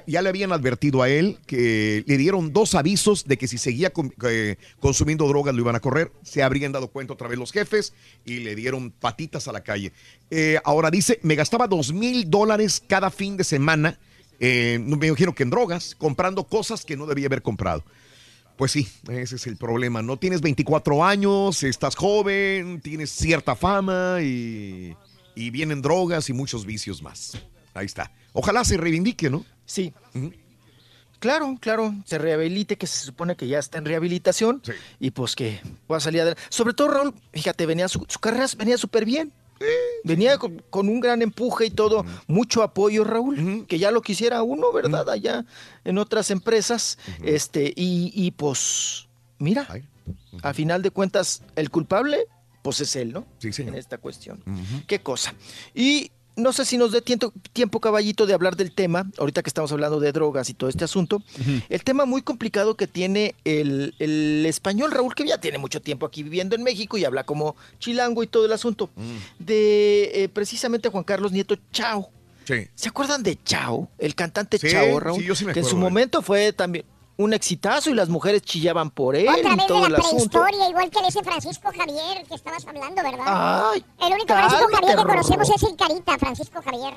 Ya 0.06 0.22
le 0.22 0.30
habían 0.30 0.52
advertido 0.52 1.02
a 1.02 1.10
él 1.10 1.38
que 1.48 2.04
le 2.06 2.18
dieron 2.18 2.52
dos 2.52 2.76
avisos 2.76 3.24
de 3.26 3.38
que 3.38 3.48
si 3.48 3.58
seguía 3.58 3.94
eh, 4.24 4.58
consumiendo 4.80 5.28
drogas 5.28 5.56
lo 5.56 5.62
iban 5.62 5.76
a 5.76 5.80
correr. 5.80 6.12
Se 6.24 6.44
habrían 6.44 6.74
dado 6.74 6.90
cuenta 6.90 7.14
otra 7.14 7.30
vez 7.30 7.40
los 7.40 7.54
jefes 7.54 7.94
y 8.26 8.40
le 8.40 8.56
dieron 8.56 8.92
patitas 8.92 9.48
a 9.48 9.54
la 9.54 9.62
calle. 9.62 9.94
Eh, 10.30 10.60
ahora 10.66 10.92
dice, 10.92 11.20
me 11.24 11.36
gastaba 11.36 11.68
dos 11.68 11.94
mil 11.94 12.30
dólares 12.30 12.84
cada 12.86 13.10
fin 13.10 13.38
de 13.38 13.46
semana, 13.46 13.98
eh, 14.40 14.78
me 14.84 15.08
imagino 15.08 15.34
que 15.34 15.44
en 15.44 15.50
drogas, 15.50 15.96
comprando 15.96 16.44
cosas 16.44 16.84
que 16.84 16.98
no 16.98 17.06
debía 17.06 17.28
haber 17.28 17.42
comprado. 17.42 17.86
Pues 18.58 18.74
sí, 18.74 18.88
ese 19.10 19.38
es 19.38 19.48
el 19.48 19.56
problema. 19.56 20.02
No 20.02 20.18
tienes 20.18 20.42
24 20.42 21.04
años, 21.04 21.64
estás 21.64 21.96
joven, 21.96 22.82
tienes 22.82 23.10
cierta 23.10 23.56
fama 23.56 24.18
y 24.22 24.96
vienen 25.36 25.82
drogas 25.82 26.30
y 26.30 26.34
muchos 26.34 26.66
vicios 26.66 27.02
más. 27.02 27.42
Ahí 27.74 27.86
está. 27.86 28.12
Ojalá 28.34 28.64
se 28.64 28.78
reivindique, 28.78 29.30
¿no? 29.30 29.46
Sí. 29.66 29.94
Claro, 31.20 31.56
claro, 31.60 31.94
se 32.06 32.18
rehabilite, 32.18 32.78
que 32.78 32.88
se 32.88 33.06
supone 33.06 33.36
que 33.36 33.48
ya 33.48 33.60
está 33.60 33.78
en 33.78 33.86
rehabilitación 33.86 34.62
y 35.00 35.12
pues 35.12 35.36
que 35.36 35.62
va 35.90 35.98
a 35.98 36.00
salir 36.00 36.22
adelante. 36.22 36.42
Sobre 36.50 36.74
todo, 36.74 36.88
Raúl, 36.88 37.14
fíjate, 37.32 37.66
venía 37.68 37.88
su, 37.88 38.04
su 38.08 38.20
carrera 38.20 38.48
venía 38.58 38.78
súper 38.78 39.06
bien. 39.06 39.32
Venía 40.04 40.40
con, 40.40 40.64
con 40.72 40.90
un 40.90 41.00
gran 41.00 41.22
empuje 41.22 41.68
y 41.68 41.70
todo, 41.70 42.04
mucho 42.26 42.64
apoyo, 42.64 43.04
Raúl, 43.04 43.66
que 43.68 43.78
ya 43.78 43.92
lo 43.92 44.02
quisiera 44.02 44.42
uno, 44.42 44.72
¿verdad? 44.74 45.08
Allá 45.10 45.46
en 45.84 46.00
otras 46.00 46.32
empresas. 46.32 46.98
Este, 47.24 47.72
y, 47.76 48.12
y 48.16 48.32
pues, 48.32 49.08
mira, 49.38 49.68
a 50.42 50.54
final 50.56 50.82
de 50.82 50.90
cuentas, 50.90 51.44
el 51.56 51.70
culpable, 51.70 52.26
pues 52.64 52.82
es 52.82 52.96
él, 52.96 53.14
¿no? 53.14 53.28
En 53.44 53.76
esta 53.76 54.00
cuestión. 54.00 54.44
Qué 54.88 55.02
cosa. 55.02 55.36
Y 55.76 56.12
no 56.36 56.54
sé 56.54 56.66
si 56.66 56.78
nos 56.78 56.92
dé 56.92 57.02
tiempo, 57.02 57.34
tiempo, 57.54 57.80
caballito, 57.80 58.26
de 58.26 58.34
hablar 58.34 58.56
del 58.56 58.72
tema, 58.72 59.10
ahorita 59.18 59.44
que 59.44 59.50
estamos 59.50 59.72
hablando 59.72 60.00
de 60.00 60.12
drogas 60.12 60.50
y 60.50 60.54
todo 60.54 60.70
este 60.70 60.84
asunto. 60.86 61.22
El 61.70 61.84
tema 61.84 62.06
muy 62.06 62.22
complicado 62.22 62.76
que 62.76 62.88
tiene 62.88 63.36
el, 63.44 63.94
el 64.00 64.46
español, 64.46 64.92
Raúl, 64.92 65.14
que 65.16 65.26
ya 65.26 65.40
tiene 65.40 65.58
mucho 65.58 65.82
tiempo 65.82 66.06
aquí 66.06 66.24
viviendo 66.24 66.56
en 66.56 66.64
México 66.64 66.98
y 66.98 67.06
habla 67.06 67.24
como 67.24 67.56
chilango 67.80 68.24
y 68.24 68.28
todo 68.28 68.46
el 68.46 68.54
asunto, 68.54 68.90
de 69.40 70.24
eh, 70.24 70.30
precisamente 70.30 70.90
Juan 70.90 71.04
Carlos 71.04 71.32
Nieto 71.32 71.58
Chao. 71.72 72.10
Sí. 72.46 72.68
¿Se 72.76 72.90
acuerdan 72.90 73.22
de 73.24 73.38
Chao? 73.44 73.90
El 74.00 74.16
cantante 74.16 74.58
Sí, 74.58 74.70
Chao, 74.70 75.00
Raúl. 75.00 75.20
sí, 75.22 75.28
yo 75.28 75.36
sí 75.36 75.46
me 75.46 75.54
que 75.54 75.60
en 75.60 75.66
su 75.66 75.72
acuerdo 75.72 75.90
momento 75.90 76.22
fue 76.22 76.54
también 76.54 76.86
un 77.22 77.34
exitazo 77.34 77.90
y 77.90 77.94
las 77.94 78.10
mujeres 78.10 78.42
chillaban 78.42 78.90
por 78.92 79.16
él 79.16 79.28
Otra 79.28 79.54
y 79.54 79.58
vez 79.58 79.68
todo 79.68 79.80
de 79.82 79.86
el 79.88 79.92
la 79.94 79.98
asunto. 80.00 80.42
prehistoria, 80.42 80.70
igual 80.70 80.90
que 80.90 81.02
de 81.02 81.08
ese 81.08 81.24
Francisco 81.24 81.70
Javier 81.76 82.26
que 82.28 82.36
estabas 82.36 82.66
hablando, 82.68 83.02
¿verdad? 83.04 83.72
Ay, 83.74 83.86
el 84.02 84.14
único 84.14 84.28
Francisco 84.34 84.68
Javier 84.74 84.96
que 84.98 85.04
conocemos 85.04 85.50
es 85.50 85.64
el 85.64 85.76
Carita, 85.76 86.18
Francisco 86.18 86.62
Javier. 86.64 86.94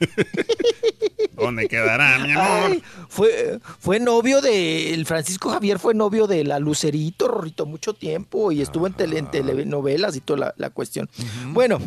¿Dónde 1.34 1.68
quedará, 1.68 2.18
mi 2.18 2.32
amor? 2.32 2.44
Ay, 2.70 2.82
fue, 3.08 3.58
fue 3.80 3.98
novio 4.00 4.40
de. 4.40 4.94
El 4.94 5.06
Francisco 5.06 5.50
Javier 5.50 5.78
fue 5.78 5.94
novio 5.94 6.26
de 6.26 6.44
la 6.44 6.58
Lucerito, 6.58 7.28
Rorrito, 7.28 7.66
mucho 7.66 7.94
tiempo 7.94 8.52
y 8.52 8.60
estuvo 8.62 8.86
en, 8.86 8.94
tele- 8.94 9.18
en 9.18 9.30
telenovelas 9.30 10.14
y 10.16 10.20
toda 10.20 10.38
la, 10.38 10.54
la 10.56 10.70
cuestión. 10.70 11.08
Bueno, 11.48 11.78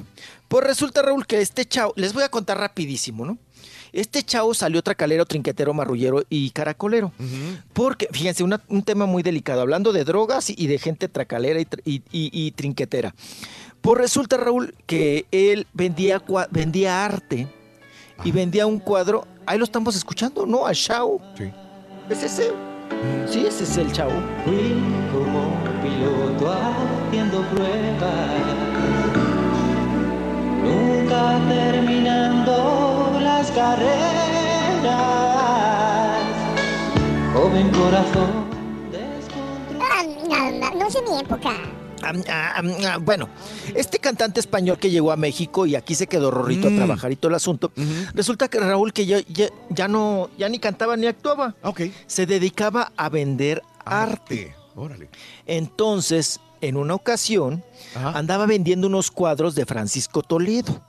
pues 0.47 0.63
resulta, 0.63 1.01
Raúl, 1.01 1.25
que 1.25 1.41
este 1.41 1.65
chavo. 1.65 1.93
Les 1.95 2.13
voy 2.13 2.23
a 2.23 2.29
contar 2.29 2.57
rapidísimo, 2.57 3.25
¿no? 3.25 3.37
Este 3.95 4.23
chavo 4.23 4.53
salió 4.53 4.81
tracalero, 4.81 5.25
trinquetero, 5.25 5.73
marrullero 5.73 6.23
y 6.29 6.49
caracolero. 6.49 7.13
Porque, 7.73 8.09
fíjense, 8.11 8.43
una- 8.43 8.61
un 8.67 8.83
tema 8.83 9.05
muy 9.05 9.23
delicado, 9.23 9.61
hablando 9.61 9.93
de 9.93 10.03
drogas 10.03 10.49
y 10.49 10.67
de 10.67 10.77
gente 10.79 11.07
tracalera 11.07 11.59
y, 11.61 11.65
tr- 11.65 11.81
y- 11.85 12.03
y- 12.11 12.29
y 12.33 12.51
trinquetera. 12.51 13.15
Pues 13.79 13.97
resulta, 13.99 14.35
Raúl, 14.37 14.75
que 14.85 15.25
él 15.31 15.65
vendía, 15.73 16.21
vendía 16.51 17.05
arte 17.05 17.47
y 18.23 18.31
vendía 18.31 18.65
un 18.67 18.79
cuadro. 18.79 19.25
Ahí 19.45 19.57
lo 19.57 19.63
estamos 19.63 19.95
escuchando, 19.95 20.45
¿no? 20.45 20.65
A 20.67 20.73
Chao. 20.73 21.21
Sí. 21.37 21.45
¿Es 22.09 22.23
ese? 22.23 22.51
Sí, 23.29 23.45
ese 23.47 23.63
es 23.63 23.77
el 23.77 23.91
Chao. 23.93 24.09
Fui 24.43 24.73
como 25.13 25.55
piloto 25.81 26.51
haciendo 26.51 27.41
pruebas, 27.49 28.29
nunca 30.63 31.39
terminando 31.47 32.94
carreras. 33.55 34.95
Joven 37.33 37.69
corazón. 37.71 38.45
Ah, 39.81 40.03
no, 40.77 40.89
sé 40.91 41.01
mi 41.01 41.17
época. 41.19 41.51
Am, 42.03 42.21
ah, 42.29 42.97
bueno, 43.01 43.29
este 43.73 43.97
cantante 43.99 44.39
español 44.39 44.77
que 44.77 44.91
llegó 44.91 45.11
a 45.11 45.15
México 45.15 45.65
y 45.65 45.75
aquí 45.75 45.95
se 45.95 46.05
quedó 46.07 46.29
Rorrito 46.29 46.69
Mm. 46.69 46.73
a 46.73 46.77
trabajar 46.77 47.11
y 47.11 47.15
todo 47.15 47.29
el 47.29 47.35
asunto, 47.35 47.71
resulta 48.13 48.47
que 48.47 48.59
Raúl 48.59 48.93
que 48.93 49.05
ya, 49.05 49.19
ya, 49.27 49.47
ya 49.69 49.87
no, 49.87 50.29
ya 50.37 50.47
ni 50.49 50.59
cantaba 50.59 50.97
ni 50.97 51.07
actuaba. 51.07 51.55
Se 52.05 52.25
dedicaba 52.25 52.91
a 52.95 53.09
vender 53.09 53.63
arte. 53.85 54.53
Órale. 54.75 55.09
Entonces, 55.47 56.39
en 56.61 56.77
una 56.77 56.93
ocasión, 56.95 57.63
andaba 57.95 58.45
vendiendo 58.45 58.87
unos 58.87 59.09
cuadros 59.09 59.55
de 59.55 59.65
Francisco 59.65 60.21
Toledo, 60.21 60.81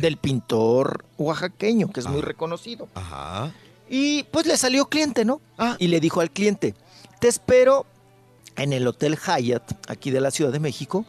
del 0.00 0.16
pintor 0.16 1.04
oaxaqueño, 1.16 1.90
que 1.90 2.00
es 2.00 2.06
muy 2.06 2.20
reconocido. 2.20 2.88
Ajá. 2.94 3.52
Y 3.88 4.24
pues 4.24 4.46
le 4.46 4.56
salió 4.56 4.86
cliente, 4.86 5.24
¿no? 5.24 5.40
Y 5.78 5.88
le 5.88 6.00
dijo 6.00 6.20
al 6.20 6.30
cliente, 6.30 6.74
te 7.20 7.28
espero 7.28 7.86
en 8.56 8.72
el 8.72 8.86
Hotel 8.86 9.16
Hyatt, 9.16 9.90
aquí 9.90 10.10
de 10.10 10.20
la 10.20 10.30
Ciudad 10.30 10.52
de 10.52 10.60
México, 10.60 11.06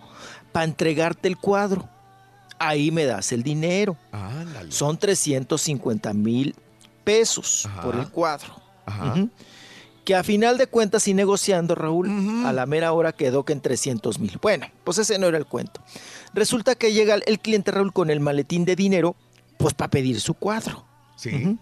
para 0.52 0.66
entregarte 0.66 1.28
el 1.28 1.38
cuadro. 1.38 1.88
Ahí 2.58 2.92
me 2.92 3.06
das 3.06 3.32
el 3.32 3.44
dinero. 3.44 3.98
Son 4.70 4.98
350 4.98 6.14
mil 6.14 6.56
pesos 7.04 7.68
por 7.82 7.96
el 7.96 8.08
cuadro. 8.10 8.56
Ujú. 8.88 9.30
Que 10.06 10.16
a 10.16 10.24
final 10.24 10.58
de 10.58 10.68
cuentas, 10.68 11.08
y 11.08 11.14
negociando, 11.14 11.76
Raúl, 11.76 12.10
a 12.46 12.54
la 12.54 12.66
mera 12.66 12.94
hora 12.94 13.12
quedó 13.12 13.46
que 13.46 13.54
en 13.54 13.62
300 13.62 14.20
mil. 14.20 14.40
Bueno, 14.42 14.68
pues 14.84 14.98
ese 14.98 15.20
no 15.20 15.28
era 15.28 15.38
el 15.38 15.46
cuento. 15.46 15.82
Resulta 16.34 16.76
que 16.76 16.94
llega 16.94 17.16
el 17.16 17.40
cliente, 17.40 17.72
Raúl, 17.72 17.92
con 17.94 18.10
el 18.10 18.20
maletín 18.20 18.66
de 18.66 18.76
dinero, 18.76 19.16
pues 19.58 19.74
para 19.74 19.90
pedir 19.90 20.20
su 20.22 20.34
cuadro. 20.34 20.86
Sí. 21.16 21.58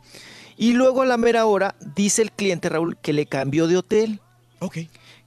Y 0.57 0.73
luego 0.73 1.01
a 1.01 1.05
la 1.05 1.17
mera 1.17 1.45
hora 1.45 1.75
dice 1.95 2.21
el 2.21 2.31
cliente, 2.31 2.69
Raúl, 2.69 2.97
que 2.97 3.13
le 3.13 3.25
cambió 3.25 3.67
de 3.67 3.77
hotel. 3.77 4.19
Ok. 4.59 4.77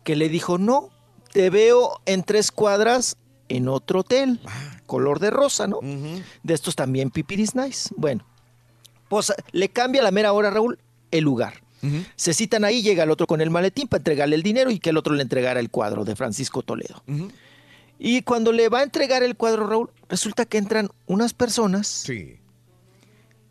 Que 0.05 0.17
le 0.17 0.29
dijo, 0.29 0.59
no, 0.59 0.91
te 1.33 1.51
veo 1.51 2.01
en 2.07 2.23
tres 2.23 2.51
cuadras 2.53 3.17
en 3.49 3.69
otro 3.69 4.01
hotel, 4.01 4.41
Ah. 4.47 4.81
color 4.87 5.19
de 5.21 5.31
rosa, 5.31 5.67
¿no? 5.67 5.79
De 6.43 6.55
estos 6.55 6.75
también 6.77 7.11
pipiris 7.11 7.55
nice. 7.55 7.91
Bueno, 7.97 8.25
pues 9.09 9.33
le 9.53 9.69
cambia 9.69 10.01
a 10.01 10.05
la 10.05 10.11
mera 10.11 10.33
hora, 10.33 10.51
Raúl, 10.51 10.79
el 11.11 11.25
lugar. 11.25 11.63
Se 12.15 12.35
citan 12.35 12.65
ahí, 12.65 12.83
llega 12.83 13.05
el 13.05 13.11
otro 13.11 13.27
con 13.27 13.41
el 13.41 13.49
maletín 13.51 13.89
para 13.89 14.01
entregarle 14.01 14.37
el 14.37 14.43
dinero 14.43 14.71
y 14.71 14.79
que 14.79 14.91
el 14.91 14.99
otro 14.99 15.15
le 15.15 15.23
entregara 15.23 15.61
el 15.61 15.71
cuadro 15.71 16.05
de 16.05 16.15
Francisco 16.15 16.63
Toledo. 16.63 17.03
Y 18.03 18.23
cuando 18.23 18.51
le 18.51 18.71
va 18.71 18.79
a 18.79 18.83
entregar 18.83 19.23
el 19.23 19.37
cuadro, 19.37 19.67
Raúl, 19.67 19.91
resulta 20.09 20.47
que 20.47 20.57
entran 20.57 20.89
unas 21.07 21.35
personas 21.35 21.87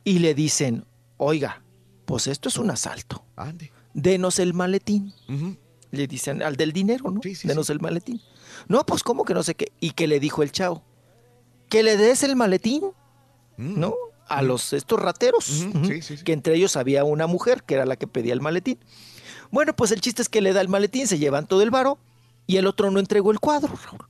y 0.03 0.17
le 0.19 0.33
dicen, 0.33 0.85
oiga, 1.17 1.61
pues 2.05 2.25
esto 2.25 2.49
es 2.49 2.57
un 2.57 2.71
asalto. 2.71 3.23
Denos 3.93 4.39
el 4.39 4.55
maletín. 4.55 5.13
Le 5.91 6.07
dicen 6.07 6.41
al 6.41 6.55
del 6.55 6.73
dinero, 6.73 7.11
¿no? 7.11 7.21
Denos 7.47 7.69
el 7.69 7.79
maletín. 7.79 8.19
No, 8.67 8.83
pues 8.87 9.03
cómo 9.03 9.23
que 9.23 9.35
no 9.35 9.43
sé 9.43 9.53
qué. 9.53 9.71
Y 9.79 9.91
que 9.91 10.07
le 10.07 10.19
dijo 10.19 10.41
el 10.41 10.51
chavo, 10.51 10.83
que 11.69 11.83
le 11.83 11.95
des 11.95 12.23
el 12.23 12.35
maletín, 12.35 12.85
¿no? 13.57 13.93
A 14.27 14.41
los 14.41 14.73
estos 14.73 14.99
rateros, 14.99 15.67
que 16.25 16.33
entre 16.33 16.55
ellos 16.55 16.75
había 16.75 17.03
una 17.03 17.27
mujer 17.27 17.61
que 17.63 17.75
era 17.75 17.85
la 17.85 17.97
que 17.97 18.07
pedía 18.07 18.33
el 18.33 18.41
maletín. 18.41 18.79
Bueno, 19.51 19.75
pues 19.75 19.91
el 19.91 20.01
chiste 20.01 20.23
es 20.23 20.29
que 20.29 20.41
le 20.41 20.53
da 20.53 20.61
el 20.61 20.69
maletín, 20.69 21.05
se 21.05 21.19
llevan 21.19 21.45
todo 21.45 21.61
el 21.61 21.69
varo 21.69 21.99
y 22.47 22.57
el 22.57 22.65
otro 22.65 22.89
no 22.89 22.99
entregó 22.99 23.31
el 23.31 23.39
cuadro, 23.39 23.75
Raúl. 23.85 24.07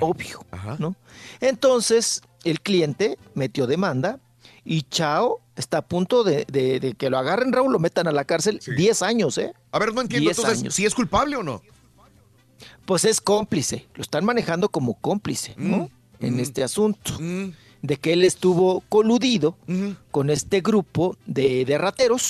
Obvio, 0.00 0.44
¿no? 0.78 0.94
Entonces, 1.40 2.22
el 2.44 2.60
cliente 2.60 3.18
metió 3.34 3.66
demanda 3.66 4.18
y 4.64 4.82
Chao 4.82 5.40
está 5.56 5.78
a 5.78 5.82
punto 5.82 6.24
de, 6.24 6.44
de- 6.46 6.80
de 6.80 6.94
que 6.94 7.10
lo 7.10 7.18
agarren, 7.18 7.52
Raúl, 7.52 7.72
lo 7.72 7.78
metan 7.78 8.06
a 8.06 8.12
la 8.12 8.24
cárcel 8.24 8.60
10 8.76 9.02
años, 9.02 9.36
¿eh? 9.38 9.52
A 9.72 9.78
ver, 9.78 9.92
no 9.92 10.00
entiendo 10.00 10.28
10 10.28 10.38
entonces 10.38 10.60
años. 10.62 10.74
si 10.74 10.84
es 10.86 10.94
culpable 10.94 11.36
o 11.36 11.42
no. 11.42 11.62
Pues 12.84 13.04
es 13.04 13.20
cómplice, 13.20 13.86
lo 13.94 14.02
están 14.02 14.24
manejando 14.24 14.68
como 14.68 14.94
cómplice, 14.94 15.54
¿no? 15.56 15.90
En 16.20 16.38
este 16.40 16.62
asunto. 16.62 17.18
De 17.82 17.96
que 17.96 18.12
él 18.12 18.22
estuvo 18.24 18.80
coludido 18.88 19.56
con 20.12 20.30
este 20.30 20.60
grupo 20.60 21.16
de, 21.26 21.64
de 21.64 21.78
rateros, 21.78 22.22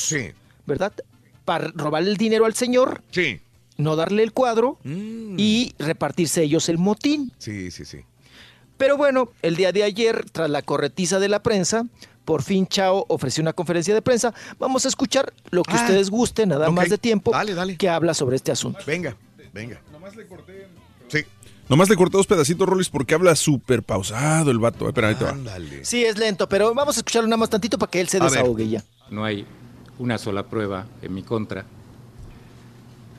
¿verdad? 0.67 0.93
Para 1.45 1.69
robarle 1.75 2.11
el 2.11 2.17
dinero 2.17 2.47
al 2.47 2.55
señor, 2.55 3.03
no 3.83 3.97
darle 3.97 4.23
el 4.23 4.33
cuadro 4.33 4.79
y 4.85 5.75
repartirse 5.79 6.43
ellos 6.43 6.69
el 6.69 6.79
motín. 6.79 7.33
Sí, 7.39 7.71
sí, 7.71 7.85
sí. 7.85 7.99
Pero 8.79 8.97
bueno, 8.97 9.29
el 9.43 9.57
día 9.57 9.71
de 9.73 9.83
ayer, 9.85 10.25
tras 10.33 10.51
la 10.51 10.63
corretiza 10.63 11.19
de 11.21 11.29
la 11.29 11.43
prensa, 11.43 11.87
por 12.25 12.43
fin 12.43 12.67
Chao 12.67 13.05
ofreció 13.09 13.43
una 13.43 13.53
conferencia 13.53 13.95
de 13.95 14.03
prensa. 14.03 14.33
Vamos 14.59 14.85
a 14.85 14.89
escuchar 14.89 15.33
lo 15.51 15.63
que 15.63 15.73
Ah, 15.75 15.83
ustedes 15.83 16.11
gusten, 16.11 16.49
nada 16.49 16.71
más 16.71 16.89
de 16.89 16.99
tiempo, 16.99 17.31
Dale, 17.33 17.55
dale. 17.55 17.77
que 17.77 17.89
habla 17.89 18.15
sobre 18.15 18.37
este 18.37 18.51
asunto. 18.51 18.81
Venga, 18.87 19.17
venga. 19.53 19.81
Sí. 21.09 21.21
Nomás 21.69 21.89
le 21.89 21.97
corté 21.97 22.17
dos 22.17 22.27
pedacitos, 22.27 22.69
Rolis, 22.69 22.89
porque 22.89 23.15
habla 23.15 23.37
súper 23.37 23.83
pausado 23.83 24.51
el 24.51 24.59
vato. 24.59 24.89
Espera, 24.89 25.09
ahí 25.09 25.15
te 25.15 25.25
va. 25.25 25.37
Sí, 25.83 26.05
es 26.05 26.19
lento, 26.19 26.49
pero 26.49 26.75
vamos 26.75 26.97
a 26.97 27.01
escucharlo 27.01 27.29
nada 27.29 27.37
más 27.39 27.51
tantito 27.51 27.79
para 27.79 27.91
que 27.91 28.01
él 28.01 28.09
se 28.09 28.19
A 28.19 28.21
ver. 28.25 28.31
desahogue 28.31 28.69
ya. 28.69 28.85
No 29.11 29.25
hay 29.25 29.47
una 29.99 30.19
sola 30.19 30.45
prueba 30.49 30.87
en 31.03 31.15
mi 31.15 31.23
contra, 31.23 31.65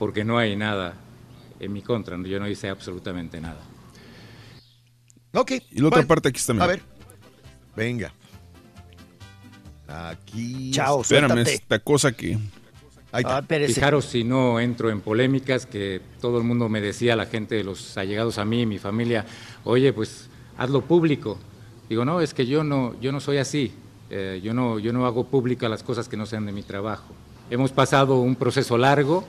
porque 0.03 0.25
no 0.25 0.37
hay 0.37 0.57
nada 0.57 0.95
en 1.61 1.71
mi 1.71 1.81
contra. 1.81 2.21
Yo 2.23 2.37
no 2.37 2.45
hice 2.49 2.67
absolutamente 2.67 3.39
nada. 3.39 3.61
Ok. 5.33 5.51
Y 5.71 5.79
la 5.79 5.87
otra 5.87 5.99
bueno, 5.99 6.07
parte 6.09 6.27
aquí 6.27 6.39
está. 6.39 6.51
A 6.61 6.67
ver. 6.67 6.81
Venga. 7.73 8.13
Aquí. 9.87 10.71
Espérame, 10.71 11.37
esta 11.47 11.79
cosa 11.79 12.11
que. 12.11 12.37
Ah, 13.13 13.41
Fijaros 13.47 14.03
si 14.03 14.25
no 14.25 14.59
entro 14.59 14.89
en 14.89 14.99
polémicas, 14.99 15.65
que 15.65 16.01
todo 16.19 16.37
el 16.37 16.43
mundo 16.43 16.67
me 16.67 16.81
decía, 16.81 17.15
la 17.15 17.27
gente 17.27 17.55
de 17.55 17.63
los 17.63 17.97
allegados 17.97 18.39
a 18.39 18.43
mí, 18.43 18.65
mi 18.65 18.79
familia, 18.79 19.25
oye, 19.63 19.93
pues 19.93 20.27
hazlo 20.57 20.81
público. 20.81 21.39
Digo, 21.87 22.03
no, 22.03 22.19
es 22.19 22.33
que 22.33 22.45
yo 22.45 22.65
no, 22.65 22.99
yo 22.99 23.13
no 23.13 23.21
soy 23.21 23.37
así. 23.37 23.71
Eh, 24.09 24.41
yo, 24.43 24.53
no, 24.53 24.79
yo 24.79 24.91
no 24.91 25.05
hago 25.05 25.27
públicas 25.27 25.69
las 25.69 25.81
cosas 25.81 26.09
que 26.09 26.17
no 26.17 26.25
sean 26.25 26.45
de 26.45 26.51
mi 26.51 26.63
trabajo. 26.63 27.05
Hemos 27.49 27.71
pasado 27.71 28.19
un 28.19 28.35
proceso 28.35 28.77
largo, 28.77 29.25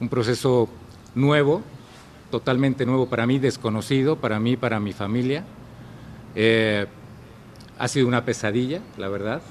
un 0.00 0.08
proceso 0.08 0.68
nuevo, 1.14 1.62
totalmente 2.30 2.86
nuevo 2.86 3.08
para 3.08 3.26
mí, 3.26 3.38
desconocido 3.38 4.16
para 4.16 4.38
mí, 4.38 4.56
para 4.56 4.80
mi 4.80 4.92
familia. 4.92 5.44
Eh, 6.34 6.86
ha 7.78 7.88
sido 7.88 8.06
una 8.06 8.24
pesadilla, 8.24 8.80
la 8.96 9.08
verdad. 9.08 9.42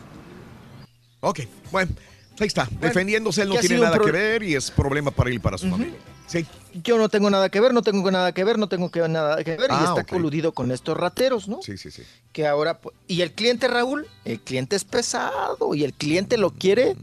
Ok, 1.22 1.42
bueno, 1.72 1.92
ahí 2.40 2.48
está. 2.48 2.68
Defendiéndose, 2.80 3.42
él 3.42 3.50
no 3.50 3.56
tiene 3.56 3.80
nada 3.80 4.00
que 4.00 4.12
ver 4.12 4.44
y 4.44 4.56
es 4.56 4.70
problema 4.72 5.12
para 5.12 5.30
él 5.30 5.38
y 5.38 5.40
para 5.40 5.58
su 5.58 5.70
familia. 5.70 5.98
Sí. 6.28 6.46
Yo 6.84 6.98
no 6.98 7.10
tengo 7.10 7.30
nada 7.30 7.50
que 7.50 7.60
ver, 7.60 7.74
no 7.74 7.82
tengo 7.82 8.12
nada 8.12 8.34
que 8.34 8.44
ver, 8.44 8.60
no 8.60 8.68
tengo 8.68 8.92
que 8.92 9.00
nada 9.08 9.44
que 9.44 9.56
ver, 9.56 9.72
y 9.72 9.74
Ah, 9.74 9.86
está 9.88 10.04
coludido 10.04 10.52
con 10.52 10.72
estos 10.72 10.96
rateros, 10.96 11.48
¿no? 11.48 11.62
Sí, 11.64 11.78
sí, 11.78 11.90
sí. 11.90 12.04
Que 12.34 12.46
ahora, 12.46 12.80
y 13.08 13.22
el 13.22 13.32
cliente 13.32 13.68
Raúl, 13.68 14.06
el 14.26 14.40
cliente 14.42 14.76
es 14.76 14.84
pesado 14.84 15.74
y 15.74 15.84
el 15.86 15.94
cliente 15.94 16.38
lo 16.38 16.52
quiere 16.52 16.96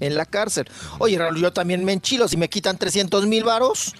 en 0.00 0.14
la 0.16 0.24
cárcel. 0.26 0.68
Oye, 0.98 1.18
Raúl, 1.18 1.40
yo 1.40 1.52
también 1.52 1.84
me 1.84 1.92
enchilo 1.92 2.28
si 2.28 2.36
me 2.36 2.48
quitan 2.48 2.78
300 2.78 3.26
mil 3.26 3.44
varos 3.44 3.94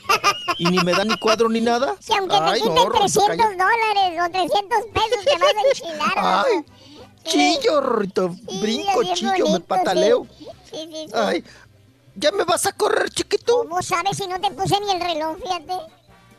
y 0.58 0.66
ni 0.66 0.78
me 0.78 0.92
dan 0.92 1.08
ni 1.08 1.18
cuadro 1.18 1.48
ni 1.48 1.60
nada. 1.60 1.96
Si 2.00 2.12
aunque 2.14 2.36
te 2.36 2.42
Ay, 2.42 2.60
quiten 2.60 2.74
no, 2.74 2.84
Rorrito, 2.86 3.20
300 3.20 3.36
cállate. 3.36 3.56
dólares 3.56 4.20
o 4.26 4.30
300 4.30 4.78
pesos, 4.92 5.24
te 5.24 5.38
vas 5.38 5.54
a 5.54 5.68
enchilar. 5.68 6.44
Ay, 6.46 6.64
chillo, 7.24 7.80
Rorrito, 7.80 8.28
brinco, 8.60 9.02
chillo, 9.14 9.48
me 9.52 9.60
pataleo. 9.60 10.26
Sí, 10.38 10.46
sí, 10.70 10.88
sí. 10.92 11.12
Ay, 11.14 11.44
¿ya 12.14 12.30
me 12.32 12.44
vas 12.44 12.66
a 12.66 12.72
correr, 12.72 13.10
chiquito? 13.10 13.58
¿Cómo 13.68 13.82
sabes 13.82 14.16
si 14.16 14.26
no 14.26 14.40
te 14.40 14.50
puse 14.50 14.78
ni 14.80 14.92
el 14.92 15.00
reloj, 15.00 15.36
fíjate? 15.42 15.74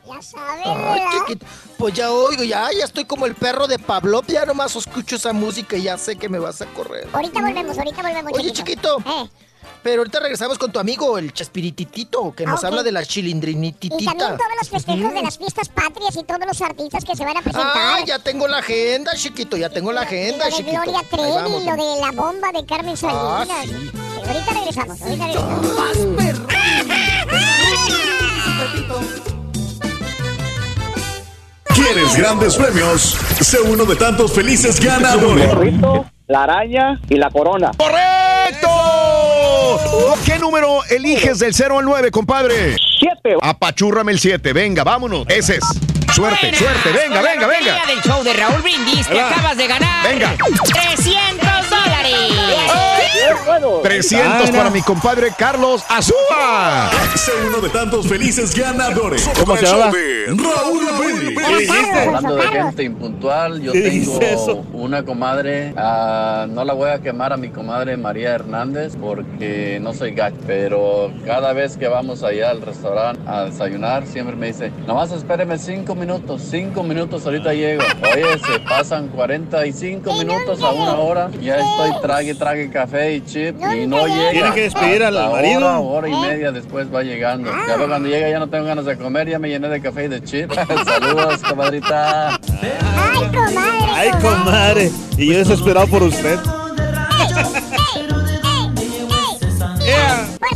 Ya 0.07 0.21
sabes, 0.21 0.65
Ay, 0.65 1.01
chiquito. 1.19 1.45
Pues 1.77 1.93
ya 1.93 2.11
oigo, 2.11 2.43
ya, 2.43 2.69
ya 2.71 2.85
estoy 2.85 3.05
como 3.05 3.25
el 3.27 3.35
perro 3.35 3.67
de 3.67 3.77
Pablo. 3.77 4.23
Ya 4.27 4.45
nomás 4.45 4.75
escucho 4.75 5.17
esa 5.17 5.33
música 5.33 5.75
y 5.77 5.83
ya 5.83 5.97
sé 5.97 6.15
que 6.15 6.27
me 6.29 6.39
vas 6.39 6.61
a 6.61 6.65
correr. 6.67 7.07
Ahorita 7.13 7.41
volvemos, 7.41 7.77
ahorita 7.77 8.01
volvemos, 8.01 8.31
Oye, 8.33 8.51
chiquito. 8.51 8.97
Pero 9.81 10.01
ahorita 10.01 10.19
regresamos 10.19 10.57
con 10.57 10.71
tu 10.71 10.79
amigo, 10.79 11.17
el 11.17 11.31
Chespirititito, 11.33 12.33
que 12.35 12.43
Ah, 12.43 12.47
nos 12.51 12.59
ok. 12.59 12.65
habla 12.65 12.83
de 12.83 12.91
la 12.91 13.01
Y 13.01 13.05
chilindrinititita. 13.05 14.11
también 14.11 14.37
todos 14.37 14.51
los 14.59 14.69
festejos 14.69 15.13
de 15.13 15.21
las 15.21 15.37
fiestas 15.37 15.69
patrias 15.69 16.15
y 16.17 16.23
todos 16.23 16.41
los 16.45 16.61
artistas 16.61 17.05
que 17.05 17.15
se 17.15 17.23
van 17.23 17.37
a 17.37 17.41
presentar. 17.41 17.71
Ah, 17.75 17.99
ya 18.05 18.19
tengo 18.19 18.47
la 18.47 18.57
agenda, 18.57 19.13
chiquito, 19.15 19.55
ya 19.57 19.69
tengo 19.69 19.91
la 19.93 20.01
Y 20.01 20.05
agenda, 20.05 20.45
lo 20.49 20.51
de 20.51 20.51
chiquito. 20.51 20.81
Gloria 20.81 21.01
Trevi, 21.09 21.65
lo 21.65 21.75
de 21.75 22.01
la 22.01 22.11
bomba 22.11 22.51
de 22.51 22.65
Carmen 22.65 22.95
Ah, 23.03 23.45
Salinas. 23.45 23.65
sí. 23.65 23.71
Sí, 23.71 24.27
ahorita 24.27 24.53
regresamos, 24.53 25.01
ahorita 25.01 25.25
regresamos. 25.27 26.69
¿Quieres 31.73 32.15
grandes 32.17 32.55
premios? 32.55 33.17
Sé 33.41 33.59
uno 33.61 33.85
de 33.85 33.95
tantos 33.95 34.31
felices 34.33 34.79
ganadores. 34.83 35.49
la 36.27 36.43
araña 36.43 36.99
y 37.09 37.15
la 37.15 37.29
corona. 37.31 37.71
¡Correcto! 37.77 38.18
¿Qué 40.25 40.37
número 40.37 40.83
eliges 40.89 41.39
del 41.39 41.53
0 41.53 41.79
al 41.79 41.85
9, 41.85 42.11
compadre? 42.11 42.75
7. 42.99 43.37
Apachúrrame 43.41 44.11
el 44.11 44.19
7. 44.19 44.53
Venga, 44.53 44.83
vámonos. 44.83 45.25
Ese 45.27 45.55
es. 45.57 45.63
Suerte, 46.13 46.53
suerte. 46.55 46.91
Venga, 46.91 47.21
venga, 47.21 47.47
venga. 47.47 47.85
del 47.85 48.01
show 48.01 48.23
de 48.23 48.33
Raúl 48.33 48.61
Brindis 48.61 49.07
te 49.07 49.19
acabas 49.19 49.55
de 49.55 49.67
ganar 49.67 50.07
Venga. 50.07 50.35
300 50.95 51.69
dólares. 51.69 52.28
Puedo. 53.45 53.81
300 53.81 54.51
para 54.51 54.69
mi 54.69 54.81
compadre 54.81 55.31
Carlos 55.37 55.83
Azúa. 55.89 56.89
Sé 57.15 57.31
uno 57.47 57.59
de 57.59 57.69
tantos 57.69 58.07
felices 58.07 58.55
ganadores. 58.55 59.29
¿Cómo 59.39 59.57
se 59.57 59.65
llama? 59.65 59.91
Raúl. 60.27 60.89
Hablando 61.99 62.35
de 62.35 62.47
gente 62.47 62.83
impuntual, 62.83 63.61
yo 63.61 63.73
¿Qué 63.73 63.81
tengo 63.81 64.65
una 64.73 65.03
comadre, 65.03 65.73
ah, 65.77 66.47
no 66.49 66.63
la 66.63 66.73
voy 66.73 66.89
a 66.89 66.99
quemar 66.99 67.33
a 67.33 67.37
mi 67.37 67.49
comadre 67.49 67.97
María 67.97 68.31
Hernández 68.31 68.95
porque 68.99 69.79
no 69.81 69.93
soy 69.93 70.11
gacho, 70.11 70.37
pero 70.47 71.11
cada 71.25 71.53
vez 71.53 71.77
que 71.77 71.87
vamos 71.87 72.23
allá 72.23 72.49
al 72.49 72.61
restaurante 72.61 73.21
a 73.27 73.45
desayunar, 73.45 74.05
siempre 74.05 74.35
me 74.35 74.47
dice, 74.47 74.71
nomás 74.87 75.11
espéreme 75.11 75.57
cinco 75.57 75.95
minutos, 75.95 76.41
cinco 76.49 76.83
minutos, 76.83 77.25
ahorita 77.25 77.53
llego. 77.53 77.83
Oye, 78.13 78.39
se 78.39 78.59
pasan 78.61 79.07
45 79.09 80.13
minutos 80.13 80.61
a 80.61 80.71
una 80.71 80.95
hora, 80.95 81.29
ya 81.41 81.57
estoy 81.57 82.01
trague, 82.01 82.35
trague 82.39 82.69
café 82.71 83.15
y 83.15 83.21
chip 83.21 83.57
y 83.75 83.85
no 83.85 84.07
llega. 84.07 84.31
Tiene 84.31 84.53
que 84.53 84.61
despedir 84.61 85.03
al 85.03 85.13
marido. 85.13 85.59
Hora, 85.59 85.79
hora 85.79 86.09
y 86.09 86.15
media 86.15 86.51
después 86.51 86.87
va 86.93 87.03
llegando. 87.03 87.51
Ya 87.51 87.75
luego 87.75 87.89
cuando 87.89 88.09
llega 88.09 88.29
ya 88.29 88.39
no 88.39 88.47
tengo 88.47 88.65
ganas 88.65 88.85
de 88.85 88.97
comer, 88.97 89.29
ya 89.29 89.37
me 89.37 89.49
llené 89.49 89.67
de 89.67 89.81
café 89.81 90.05
y 90.05 90.07
de 90.07 90.23
chip. 90.23 90.51
Saludos, 90.85 91.41
comadrita. 91.47 92.29
Ay, 92.31 93.27
comadre. 93.35 93.91
Ay, 93.93 94.11
comadre. 94.21 94.91
Y 95.17 95.27
yo 95.33 95.37
desesperado 95.37 95.87
por 95.87 96.01
usted. 96.03 96.39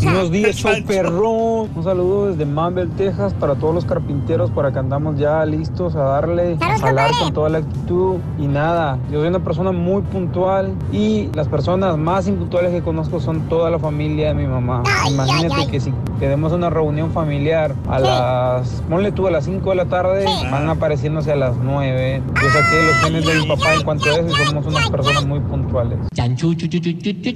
Buenos 0.02 0.32
días, 0.32 0.56
show 0.56 0.72
perrón. 0.88 1.70
Un 1.76 1.84
saludo 1.84 2.28
desde 2.28 2.46
Mambel, 2.46 2.90
Texas, 2.92 3.34
para 3.34 3.56
todos 3.56 3.76
los 3.76 3.86
carpinteros. 3.86 4.50
Por 4.52 4.66
acá 4.66 4.80
andamos 4.80 5.18
ya 5.18 5.46
listos 5.46 5.96
a 5.96 6.00
darle, 6.04 6.58
a 6.60 6.80
jalar 6.80 7.12
con 7.20 7.34
toda 7.34 7.50
la 7.50 7.60
actitud. 7.60 8.16
Y 8.40 8.48
nada, 8.48 8.98
yo 9.12 9.20
soy 9.20 9.28
una 9.28 9.40
persona 9.40 9.72
muy 9.72 10.02
puntual 10.02 10.74
y 10.92 11.30
las 11.34 11.48
personas 11.48 11.98
más 11.98 12.28
impuntuales 12.28 12.72
que 12.72 12.82
conozco 12.82 13.20
son 13.20 13.42
toda 13.50 13.70
la 13.70 13.80
familia 13.80 14.30
de 14.30 14.34
mi 14.34 14.48
mamá. 14.48 14.84
Imagínate 15.08 15.68
que 15.68 15.80
si 15.80 15.94
queremos 16.20 16.52
una 16.54 16.70
reunión 16.70 17.12
familiar 17.12 17.76
a 17.88 18.00
las, 18.00 18.84
ponle 18.90 19.12
tú 19.12 19.28
a 19.28 19.32
las 19.32 19.46
5 19.46 19.70
de 19.70 19.76
la 19.76 19.86
tarde, 19.86 20.26
van 20.52 20.70
apareciéndose 20.70 21.32
a 21.32 21.36
las 21.36 21.56
9. 21.58 22.22
Yo 22.42 22.50
saqué 22.50 22.84
los 22.84 22.96
genes 23.04 23.26
de 23.26 23.36
mi 23.42 23.48
papá 23.48 23.74
en 23.76 23.84
cuanto 23.84 24.10
a 24.10 24.14
eso 24.14 24.28
y 24.28 24.46
somos 24.46 24.66
unas 24.66 24.90
personas 24.90 25.26
muy 25.26 25.40
puntuales. 25.40 26.00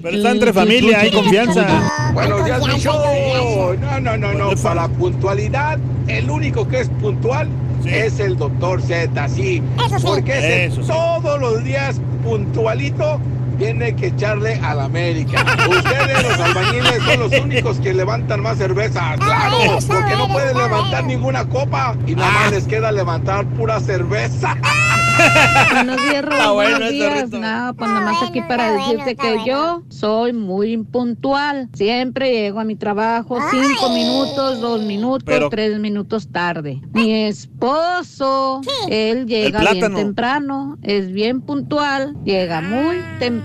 Pero 0.02 0.18
está 0.18 0.32
entre 0.32 0.54
familia, 0.54 1.00
hay 1.02 1.12
confianza. 1.12 1.66
Buenos 2.14 2.47
días, 2.48 2.68
mi 2.68 2.80
show. 2.80 3.76
No, 3.80 4.00
no, 4.00 4.18
no, 4.18 4.34
no. 4.34 4.56
Para 4.62 4.76
la 4.76 4.88
puntualidad, 4.88 5.78
el 6.08 6.30
único 6.30 6.68
que 6.68 6.82
es 6.82 6.90
puntual 6.90 7.50
es 7.86 8.20
el 8.20 8.38
doctor 8.38 8.82
Z, 8.82 9.30
sí. 9.30 9.62
Porque 10.04 10.38
ese 10.38 10.66
Eso 10.66 10.82
sí. 10.82 10.88
todos 10.90 11.40
los 11.40 11.64
días 11.64 12.02
puntualito 12.24 13.20
tiene 13.58 13.96
que 13.96 14.08
echarle 14.08 14.56
a 14.64 14.76
la 14.76 14.86
América. 14.86 15.46
Ustedes, 15.70 16.24
los 16.24 16.40
albañiles, 16.40 17.04
son 17.04 17.20
los 17.20 17.32
únicos 17.42 17.78
que 17.80 17.94
levantan 17.94 18.42
más 18.42 18.58
cervezas. 18.58 19.18
Claro, 19.20 19.58
porque 19.88 20.16
no 20.16 20.28
pueden 20.28 20.58
levantar 20.58 21.04
ninguna 21.06 21.48
copa 21.48 21.96
y 22.06 22.16
nada 22.16 22.32
más 22.32 22.52
les 22.52 22.66
queda 22.66 22.92
levantar 22.92 23.46
pura 23.56 23.80
cerveza. 23.80 24.56
Buenos 25.74 25.98
días, 26.04 26.24
Raúl. 26.26 26.34
Está 26.38 26.52
bueno 26.52 26.78
Buenos 26.78 26.92
días. 26.92 27.30
Nada, 27.32 27.74
pues 27.74 27.90
nada 27.90 28.12
más 28.12 28.24
aquí 28.30 28.42
para 28.42 28.72
decirte 28.72 29.16
que 29.16 29.38
yo 29.46 29.82
soy 29.90 30.34
muy 30.34 30.74
impuntual. 30.74 31.70
Siempre 31.74 32.32
llego 32.32 32.60
a 32.60 32.64
mi 32.64 32.76
trabajo 32.76 33.40
cinco 33.50 33.90
minutos, 33.90 34.62
dos 34.62 34.82
minutos, 34.84 35.24
Pero- 35.26 35.50
tres 35.50 35.80
minutos 35.80 36.30
tarde. 36.32 36.82
Mi 36.94 37.12
esposo, 37.26 38.62
él 38.90 39.26
llega 39.26 39.60
bien 39.72 39.94
temprano, 39.96 40.78
es 40.84 41.12
bien 41.12 41.42
puntual, 41.42 42.16
llega 42.24 42.62
muy 42.62 42.98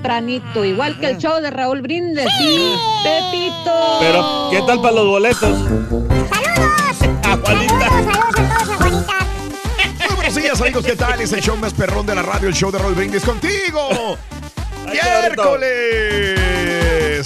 tempranito, 0.03 0.65
igual 0.65 0.99
que 0.99 1.11
el 1.11 1.19
show 1.19 1.41
de 1.41 1.49
Raúl 1.51 1.81
Brindis. 1.81 2.25
Sí, 2.39 2.75
Pepito. 3.05 3.99
Pero, 4.01 4.49
¿qué 4.51 4.61
tal 4.67 4.83
para 4.83 4.95
los 4.97 5.07
boletos? 5.07 5.45
A 7.25 7.37
Juanita. 7.37 7.91
Muy 10.01 10.11
buenos 10.17 10.35
días, 10.35 10.61
amigos. 10.61 10.85
¿Qué 10.85 10.97
tal? 10.97 11.21
Es 11.21 11.33
el 11.33 11.41
show 11.41 11.57
más 11.57 11.73
perrón 11.73 12.05
de 12.05 12.17
la 12.17 12.23
radio, 12.23 12.49
el 12.49 12.55
show 12.55 12.73
de 12.73 12.79
Roll 12.79 12.95
Brindis 12.95 13.25
contigo. 13.25 14.19
¡Miércoles! 14.91 16.41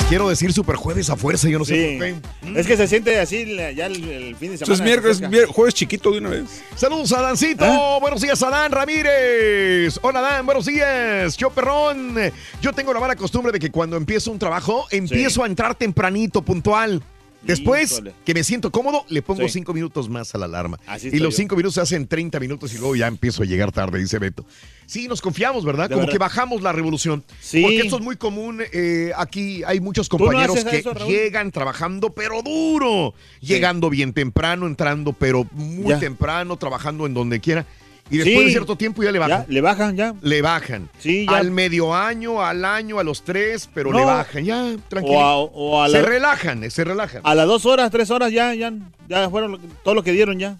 Quiero 0.08 0.28
decir 0.28 0.52
super 0.52 0.76
jueves 0.76 1.10
a 1.10 1.16
fuerza, 1.16 1.48
yo 1.48 1.58
no 1.58 1.64
sé 1.64 1.98
por 1.98 2.52
qué. 2.52 2.58
Es 2.60 2.66
que 2.66 2.76
se 2.76 2.86
siente 2.86 3.18
así 3.18 3.56
ya 3.74 3.86
el, 3.86 4.08
el 4.08 4.36
fin 4.36 4.52
de 4.52 4.58
semana. 4.58 4.84
Entonces, 4.84 5.20
miércoles, 5.20 5.48
jueves 5.50 5.74
chiquito 5.74 6.10
de 6.12 6.18
una 6.18 6.30
vez. 6.30 6.62
Saludos 6.74 7.12
a 7.12 7.22
Dancito. 7.22 7.64
¿Ah? 7.64 7.98
Buenos 8.00 8.20
días, 8.20 8.42
Adán 8.42 8.72
Ramírez. 8.72 9.98
Hola, 10.02 10.20
Dan. 10.20 10.46
Buenos 10.46 10.66
días. 10.66 11.36
Yo, 11.36 11.50
perrón. 11.50 12.16
Yo 12.60 12.72
tengo 12.72 12.92
la 12.92 13.00
mala 13.00 13.16
costumbre 13.16 13.52
de 13.52 13.58
que 13.58 13.70
cuando 13.70 13.96
empiezo 13.96 14.30
un 14.30 14.38
trabajo, 14.38 14.86
empiezo 14.90 15.42
a 15.42 15.46
entrar 15.46 15.74
tempranito, 15.74 16.42
puntual. 16.42 17.02
Después 17.46 17.92
Híjole. 17.92 18.14
que 18.24 18.34
me 18.34 18.44
siento 18.44 18.70
cómodo, 18.70 19.04
le 19.08 19.22
pongo 19.22 19.42
Sí. 19.42 19.54
cinco 19.54 19.72
minutos 19.72 20.08
más 20.08 20.34
a 20.34 20.38
la 20.38 20.46
alarma. 20.46 20.78
Así 20.86 21.08
y 21.08 21.18
los 21.18 21.34
yo. 21.34 21.38
cinco 21.38 21.56
minutos 21.56 21.74
se 21.74 21.80
hacen 21.80 22.06
30 22.06 22.40
minutos 22.40 22.72
y 22.74 22.78
luego 22.78 22.96
ya 22.96 23.06
empiezo 23.06 23.42
a 23.42 23.46
llegar 23.46 23.72
tarde, 23.72 23.98
dice 23.98 24.18
Beto. 24.18 24.44
Sí, 24.86 25.08
nos 25.08 25.20
confiamos, 25.20 25.64
¿verdad? 25.64 25.84
De 25.88 25.94
Como 25.94 26.02
verdad. 26.06 26.12
que 26.12 26.18
bajamos 26.18 26.62
la 26.62 26.72
revolución. 26.72 27.24
Sí. 27.40 27.62
Porque 27.62 27.78
esto 27.80 27.96
es 27.96 28.02
muy 28.02 28.16
común. 28.16 28.62
eh, 28.72 29.12
aquí 29.16 29.62
hay 29.64 29.80
muchos 29.80 30.08
compañeros 30.08 30.64
que 30.64 30.76
eso, 30.78 30.92
llegan 31.06 31.50
trabajando, 31.50 32.10
pero 32.14 32.42
duro. 32.42 33.14
Llegando 33.40 33.90
bien 33.90 34.12
temprano, 34.12 34.66
entrando, 34.66 35.12
pero 35.12 35.46
muy 35.52 35.88
Ya. 35.90 35.98
temprano, 35.98 36.56
trabajando 36.56 37.06
en 37.06 37.14
donde 37.14 37.40
quiera. 37.40 37.66
Y 38.08 38.18
después 38.18 38.38
Sí. 38.38 38.44
de 38.44 38.50
cierto 38.50 38.76
tiempo 38.76 39.02
ya 39.02 39.10
le 39.10 39.18
bajan. 39.18 39.40
Ya, 39.40 39.52
le 39.52 39.60
bajan 39.60 39.96
ya. 39.96 40.14
Le 40.22 40.40
bajan. 40.42 40.88
Sí, 41.00 41.26
ya. 41.28 41.38
Al 41.38 41.50
medio 41.50 41.92
año, 41.94 42.40
al 42.40 42.64
año, 42.64 43.00
a 43.00 43.04
los 43.04 43.24
tres, 43.24 43.68
pero 43.74 43.90
No. 43.90 43.98
le 43.98 44.04
bajan. 44.04 44.44
Ya, 44.44 44.76
tranquilo. 44.88 45.18
O 45.18 45.20
a, 45.22 45.36
o 45.40 45.82
a 45.82 45.88
se 45.88 46.00
la- 46.02 46.08
relajan, 46.08 46.62
eh, 46.62 46.70
se 46.70 46.84
relajan. 46.84 47.20
a 47.24 47.34
las 47.34 47.46
dos 47.48 47.66
horas, 47.66 47.90
tres 47.90 48.10
horas 48.12 48.30
ya, 48.30 48.54
ya, 48.54 48.72
ya 49.08 49.28
fueron 49.28 49.58
todo 49.82 49.94
lo 49.94 50.04
que 50.04 50.12
dieron 50.12 50.38
ya. 50.38 50.56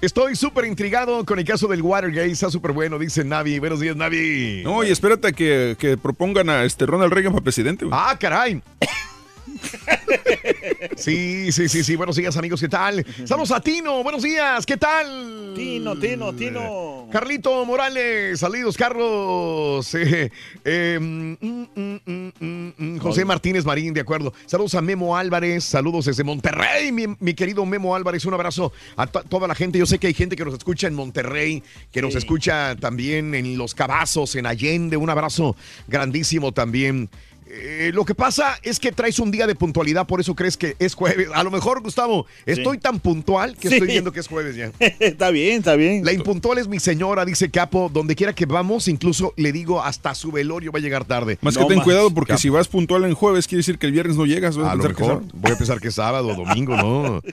Estoy 0.00 0.34
súper 0.34 0.64
intrigado 0.64 1.24
con 1.24 1.38
el 1.38 1.44
caso 1.44 1.68
del 1.68 1.82
Watergate. 1.82 2.30
Está 2.32 2.50
súper 2.50 2.72
bueno, 2.72 2.98
dice 2.98 3.22
Navi. 3.24 3.58
Buenos 3.60 3.78
días, 3.78 3.94
Navi. 3.94 4.62
No, 4.64 4.82
y 4.82 4.90
espérate 4.90 5.32
que, 5.32 5.76
que 5.78 5.96
propongan 5.96 6.50
a 6.50 6.64
este 6.64 6.84
Ronald 6.84 7.12
Reagan 7.12 7.32
para 7.32 7.44
presidente. 7.44 7.84
güey. 7.84 7.96
Ah, 8.00 8.16
caray. 8.18 8.60
Sí, 10.98 11.52
sí, 11.52 11.68
sí, 11.68 11.84
sí. 11.84 11.94
Buenos 11.94 12.16
días, 12.16 12.36
amigos. 12.36 12.60
¿Qué 12.60 12.68
tal? 12.68 13.06
Saludos 13.24 13.52
a 13.52 13.60
Tino. 13.60 14.02
Buenos 14.02 14.22
días. 14.22 14.66
¿Qué 14.66 14.76
tal? 14.76 15.52
Tino, 15.54 15.96
Tino, 15.96 16.32
Tino. 16.34 17.08
Carlito 17.12 17.64
Morales. 17.64 18.40
Saludos, 18.40 18.76
Carlos. 18.76 19.94
Eh, 19.98 20.30
eh, 20.64 20.98
mm, 21.00 21.36
mm, 21.74 22.32
mm, 22.78 22.98
José 22.98 23.24
Martínez 23.24 23.64
Marín, 23.64 23.94
de 23.94 24.00
acuerdo. 24.00 24.32
Saludos 24.46 24.74
a 24.74 24.80
Memo 24.82 25.16
Álvarez. 25.16 25.64
Saludos 25.64 26.06
desde 26.06 26.24
Monterrey, 26.24 26.90
mi, 26.92 27.06
mi 27.20 27.34
querido 27.34 27.64
Memo 27.64 27.94
Álvarez. 27.94 28.24
Un 28.26 28.34
abrazo 28.34 28.72
a 28.96 29.06
to- 29.06 29.22
toda 29.24 29.46
la 29.48 29.54
gente. 29.54 29.78
Yo 29.78 29.86
sé 29.86 29.98
que 29.98 30.08
hay 30.08 30.14
gente 30.14 30.36
que 30.36 30.44
nos 30.44 30.54
escucha 30.54 30.86
en 30.88 30.94
Monterrey, 30.94 31.62
que 31.92 32.02
nos 32.02 32.14
escucha 32.16 32.74
también 32.76 33.34
en 33.34 33.56
Los 33.56 33.74
Cabazos, 33.74 34.34
en 34.36 34.46
Allende. 34.46 34.96
Un 34.96 35.10
abrazo 35.10 35.56
grandísimo 35.86 36.52
también. 36.52 37.08
Eh, 37.50 37.90
lo 37.94 38.04
que 38.04 38.14
pasa 38.14 38.58
es 38.62 38.78
que 38.78 38.92
traes 38.92 39.18
un 39.18 39.30
día 39.30 39.46
de 39.46 39.54
puntualidad, 39.54 40.06
por 40.06 40.20
eso 40.20 40.34
crees 40.34 40.56
que 40.56 40.76
es 40.78 40.94
jueves. 40.94 41.28
A 41.34 41.42
lo 41.42 41.50
mejor, 41.50 41.80
Gustavo, 41.80 42.26
estoy 42.44 42.78
tan 42.78 43.00
puntual 43.00 43.56
que 43.56 43.68
Sí. 43.68 43.74
estoy 43.74 43.88
viendo 43.88 44.12
que 44.12 44.20
es 44.20 44.28
jueves 44.28 44.54
ya. 44.54 44.70
está 45.00 45.30
bien, 45.30 45.58
está 45.58 45.74
bien. 45.74 46.04
La 46.04 46.12
impuntual 46.12 46.58
es 46.58 46.68
mi 46.68 46.78
señora, 46.78 47.24
dice 47.24 47.50
Capo. 47.50 47.90
Donde 47.92 48.14
quiera 48.14 48.34
que 48.34 48.44
vamos, 48.46 48.88
incluso 48.88 49.32
le 49.36 49.52
digo 49.52 49.82
hasta 49.82 50.14
su 50.14 50.30
velorio 50.30 50.72
va 50.72 50.78
a 50.78 50.82
llegar 50.82 51.04
tarde. 51.04 51.38
Más 51.40 51.56
que 51.56 51.64
ten 51.64 51.80
cuidado 51.80 52.12
porque 52.12 52.36
si 52.36 52.48
vas 52.50 52.68
puntual 52.68 53.04
en 53.04 53.14
jueves 53.14 53.46
quiere 53.46 53.60
decir 53.60 53.78
que 53.78 53.86
el 53.86 53.92
viernes 53.92 54.16
no 54.16 54.26
llegas. 54.26 54.56
vas 54.56 54.70
A 54.70 54.74
lo 54.74 54.82
que 54.82 54.88
mejor 55.02 55.22
voy 55.32 55.52
a 55.52 55.56
pensar 55.56 55.80
que 55.80 55.88
es 55.88 55.94
sábado, 55.94 56.34
domingo, 56.34 56.76
¿no? 56.76 57.22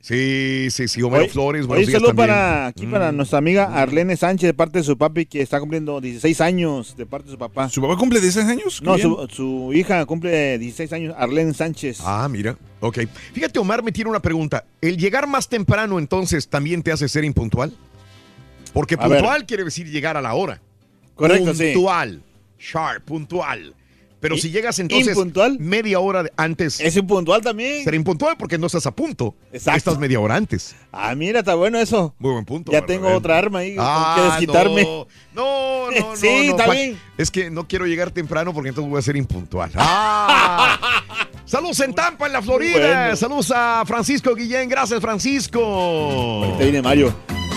Sí, 0.00 0.68
sí, 0.70 0.86
sí. 0.88 1.02
Homero 1.02 1.28
Flores, 1.28 1.66
buenos 1.66 1.86
días 1.86 2.00
también. 2.00 2.16
para 2.16 2.66
aquí 2.68 2.86
para 2.86 3.10
Mm. 3.10 3.16
nuestra 3.16 3.38
amiga 3.38 3.64
Arlene 3.74 4.16
Sánchez 4.16 4.48
de 4.48 4.54
parte 4.54 4.78
de 4.78 4.84
su 4.84 4.96
papi 4.96 5.26
que 5.26 5.42
está 5.42 5.58
cumpliendo 5.58 6.00
16 6.00 6.40
años 6.40 6.96
de 6.96 7.06
parte 7.06 7.26
de 7.26 7.32
su 7.32 7.38
papá. 7.38 7.68
¿Su 7.68 7.82
papá 7.82 7.96
cumple 7.96 8.20
16 8.20 8.46
años? 8.46 8.82
No, 8.82 8.96
su, 9.28 9.72
hija 9.72 10.04
cumple 10.06 10.58
16 10.58 10.92
años, 10.92 11.14
Arlene 11.18 11.52
Sánchez. 11.54 11.98
Ah, 12.04 12.28
mira. 12.30 12.56
Ok. 12.80 13.00
Fíjate, 13.32 13.58
Omar 13.58 13.82
me 13.82 13.90
tiene 13.92 14.10
una 14.10 14.20
pregunta. 14.20 14.64
¿El 14.80 14.96
llegar 14.96 15.26
más 15.26 15.48
temprano 15.48 15.98
entonces 15.98 16.48
también 16.48 16.82
te 16.82 16.92
hace 16.92 17.08
ser 17.08 17.24
impuntual? 17.24 17.72
Porque 18.72 18.96
puntual 18.98 19.46
quiere 19.46 19.64
decir 19.64 19.88
llegar 19.88 20.16
a 20.16 20.20
la 20.22 20.34
hora. 20.34 20.60
Correcto, 21.14 21.54
sí. 21.54 21.72
Puntual. 21.72 22.22
Sharp, 22.58 23.04
puntual. 23.04 23.74
Pero 24.26 24.34
¿Y- 24.36 24.40
si 24.40 24.50
llegas 24.50 24.76
entonces 24.80 25.08
impuntual? 25.08 25.56
media 25.60 26.00
hora 26.00 26.24
antes. 26.36 26.80
Es 26.80 26.96
impuntual 26.96 27.42
también. 27.42 27.84
Será 27.84 27.96
impuntual 27.96 28.36
porque 28.36 28.58
no 28.58 28.66
estás 28.66 28.84
a 28.86 28.90
punto. 28.90 29.36
Exacto. 29.52 29.76
Estás 29.78 29.98
media 29.98 30.18
hora 30.18 30.34
antes. 30.34 30.74
Ah, 30.90 31.14
mira, 31.14 31.38
está 31.38 31.54
bueno 31.54 31.78
eso. 31.78 32.14
Muy 32.18 32.32
buen 32.32 32.44
punto. 32.44 32.72
Ya 32.72 32.84
tengo 32.84 33.08
otra 33.14 33.38
arma 33.38 33.60
ahí 33.60 33.76
Ah, 33.78 34.14
que 34.16 34.22
desquitarme. 34.22 34.82
No, 34.82 35.06
no, 35.34 35.90
no. 35.90 35.90
no, 36.10 36.16
Sí, 36.16 36.26
no, 36.28 36.50
está 36.50 36.64
Juan, 36.64 36.76
bien. 36.76 37.00
Es 37.16 37.30
que 37.30 37.50
no 37.50 37.68
quiero 37.68 37.86
llegar 37.86 38.10
temprano 38.10 38.52
porque 38.52 38.70
entonces 38.70 38.90
voy 38.90 38.98
a 38.98 39.02
ser 39.02 39.16
impuntual. 39.16 39.70
¡Ah! 39.76 40.78
Saludos 41.44 41.78
en 41.78 41.94
Tampa, 41.94 42.26
en 42.26 42.32
la 42.32 42.42
Florida. 42.42 43.02
bueno. 43.04 43.16
Saludos 43.16 43.52
a 43.54 43.84
Francisco 43.86 44.34
Guillén. 44.34 44.68
Gracias, 44.68 45.00
Francisco. 45.00 45.62
Ahorita 45.62 46.58
viene 46.64 46.82
Mario. 46.82 47.14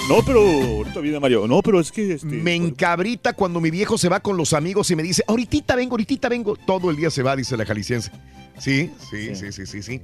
No, 0.09 0.23
pero 0.23 0.41
ahorita 0.41 0.99
viene 1.01 1.19
Mario. 1.19 1.47
No, 1.47 1.61
pero 1.61 1.79
es 1.79 1.91
que 1.91 2.13
este, 2.13 2.25
Me 2.25 2.55
encabrita 2.55 3.33
cuando 3.33 3.61
mi 3.61 3.69
viejo 3.69 3.95
se 3.95 4.09
va 4.09 4.19
con 4.19 4.37
los 4.37 4.53
amigos 4.53 4.89
y 4.89 4.95
me 4.95 5.03
dice, 5.03 5.23
ahorita 5.27 5.75
vengo, 5.75 5.93
ahorita 5.93 6.27
vengo. 6.29 6.55
Todo 6.55 6.89
el 6.89 6.97
día 6.97 7.11
se 7.11 7.21
va, 7.21 7.35
dice 7.35 7.55
la 7.55 7.63
jalisciense. 7.63 8.11
Sí, 8.57 8.91
sí, 9.11 9.35
sí, 9.35 9.51
sí, 9.51 9.67
sí, 9.67 9.83
sí. 9.83 10.01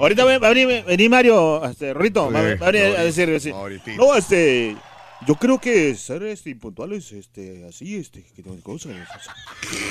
Ahorita 0.00 0.24
va 0.24 0.34
a 0.34 0.38
venir, 0.52 0.84
venir 0.84 1.08
Mario, 1.08 1.64
este, 1.64 1.94
Rito, 1.94 2.30
va, 2.32 2.40
Sí, 2.40 2.58
va 2.60 2.66
a 2.66 2.70
venir 2.72 2.96
a 2.96 3.02
ahorita, 3.02 3.02
decir, 3.04 3.54
no, 3.96 4.16
este, 4.16 4.76
yo 5.24 5.36
creo 5.36 5.60
que 5.60 5.94
ser 5.94 6.24
este, 6.24 6.50
impuntual 6.50 6.92
es 6.94 7.12
este, 7.12 7.64
así, 7.68 7.94
este, 7.94 8.24
que 8.24 8.42
tengo 8.42 8.60
cosas. 8.64 8.92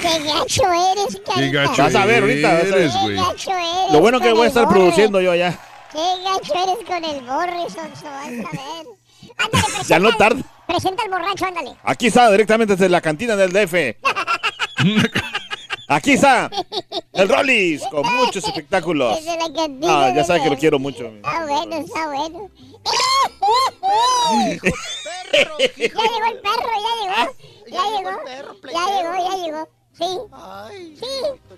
Qué 0.02 0.20
gacho 0.26 0.64
eres, 0.92 1.22
carita. 1.26 1.84
Vas 1.84 1.96
a 1.96 2.06
ver 2.06 2.24
ahorita, 2.24 2.54
vas 2.54 2.72
a 2.72 2.76
ver. 2.76 2.92
Qué 2.92 3.16
gacho 3.16 3.52
eres 3.52 3.94
Lo 3.94 4.02
bueno 4.02 4.20
que 4.20 4.34
voy 4.34 4.44
a 4.44 4.48
estar 4.50 4.66
Borre. 4.66 4.76
produciendo 4.80 5.22
yo 5.22 5.32
allá. 5.32 5.58
Qué 5.94 6.00
gacho 6.24 6.54
eres 6.54 6.86
con 6.86 7.06
el 7.06 7.22
borre, 7.22 7.70
Sonso, 7.70 8.04
vas 8.04 8.26
a 8.26 8.30
ver. 8.30 9.03
Ándale, 9.38 9.64
presenta. 9.64 9.84
Ya 9.88 10.00
no 10.00 10.16
tarda. 10.16 10.42
Presenta 10.68 11.04
al 11.04 11.10
borracho, 11.10 11.46
ándale. 11.46 11.76
Aquí 11.84 12.08
está, 12.08 12.32
directamente 12.32 12.74
desde 12.76 12.90
la 12.90 13.02
cantina 13.02 13.36
del 13.36 13.52
DF. 13.52 13.74
Aquí 15.90 16.14
está, 16.14 16.50
el 17.12 17.28
Rollis, 17.30 17.84
con 17.92 18.04
muchos 18.16 18.44
espectáculos. 18.46 19.20
Ah, 19.84 20.12
ya 20.16 20.24
sabes 20.24 20.42
que 20.44 20.50
lo 20.50 20.58
quiero 20.58 20.80
mucho. 20.80 21.06
Está 21.08 21.46
bueno, 21.46 21.76
está 21.76 22.08
bueno. 22.08 22.50
ya 25.34 25.44
llegó 25.78 26.26
el 26.26 26.40
perro, 26.40 26.72
ya 26.82 26.92
llegó. 27.00 27.36
Ya 27.68 27.84
llegó. 27.98 28.12
Ya 28.72 28.84
llegó, 28.88 29.14
ya 29.30 29.36
llegó. 29.44 29.70
Sí. 29.94 30.08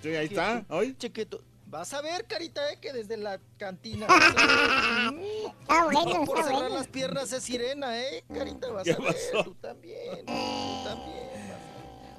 Sí, 0.02 0.10
ahí 0.16 0.26
está, 0.26 0.66
hoy. 0.70 0.96
Chiquito. 0.98 1.42
Vas 1.76 1.94
a 1.94 2.00
ver, 2.02 2.26
carita, 2.26 2.72
eh, 2.72 2.78
que 2.80 2.94
desde 2.94 3.18
la 3.18 3.38
cantina. 3.58 4.08
Está 5.62 5.84
bueno, 5.84 6.06
No 6.06 6.24
por 6.24 6.38
cerrar 6.38 6.62
bueno. 6.62 6.76
las 6.76 6.88
piernas 6.88 7.34
es 7.34 7.44
sirena, 7.44 8.00
eh, 8.02 8.24
carita. 8.34 8.72
Vas 8.72 8.86
¿Qué 8.86 8.94
a 8.94 8.98
ver, 8.98 9.08
pasó? 9.14 9.44
tú 9.44 9.56
también. 9.56 10.20
Tú 10.26 10.34
también. 10.86 10.86
vas 10.86 10.88
a 10.88 10.96
ver. 10.96 11.26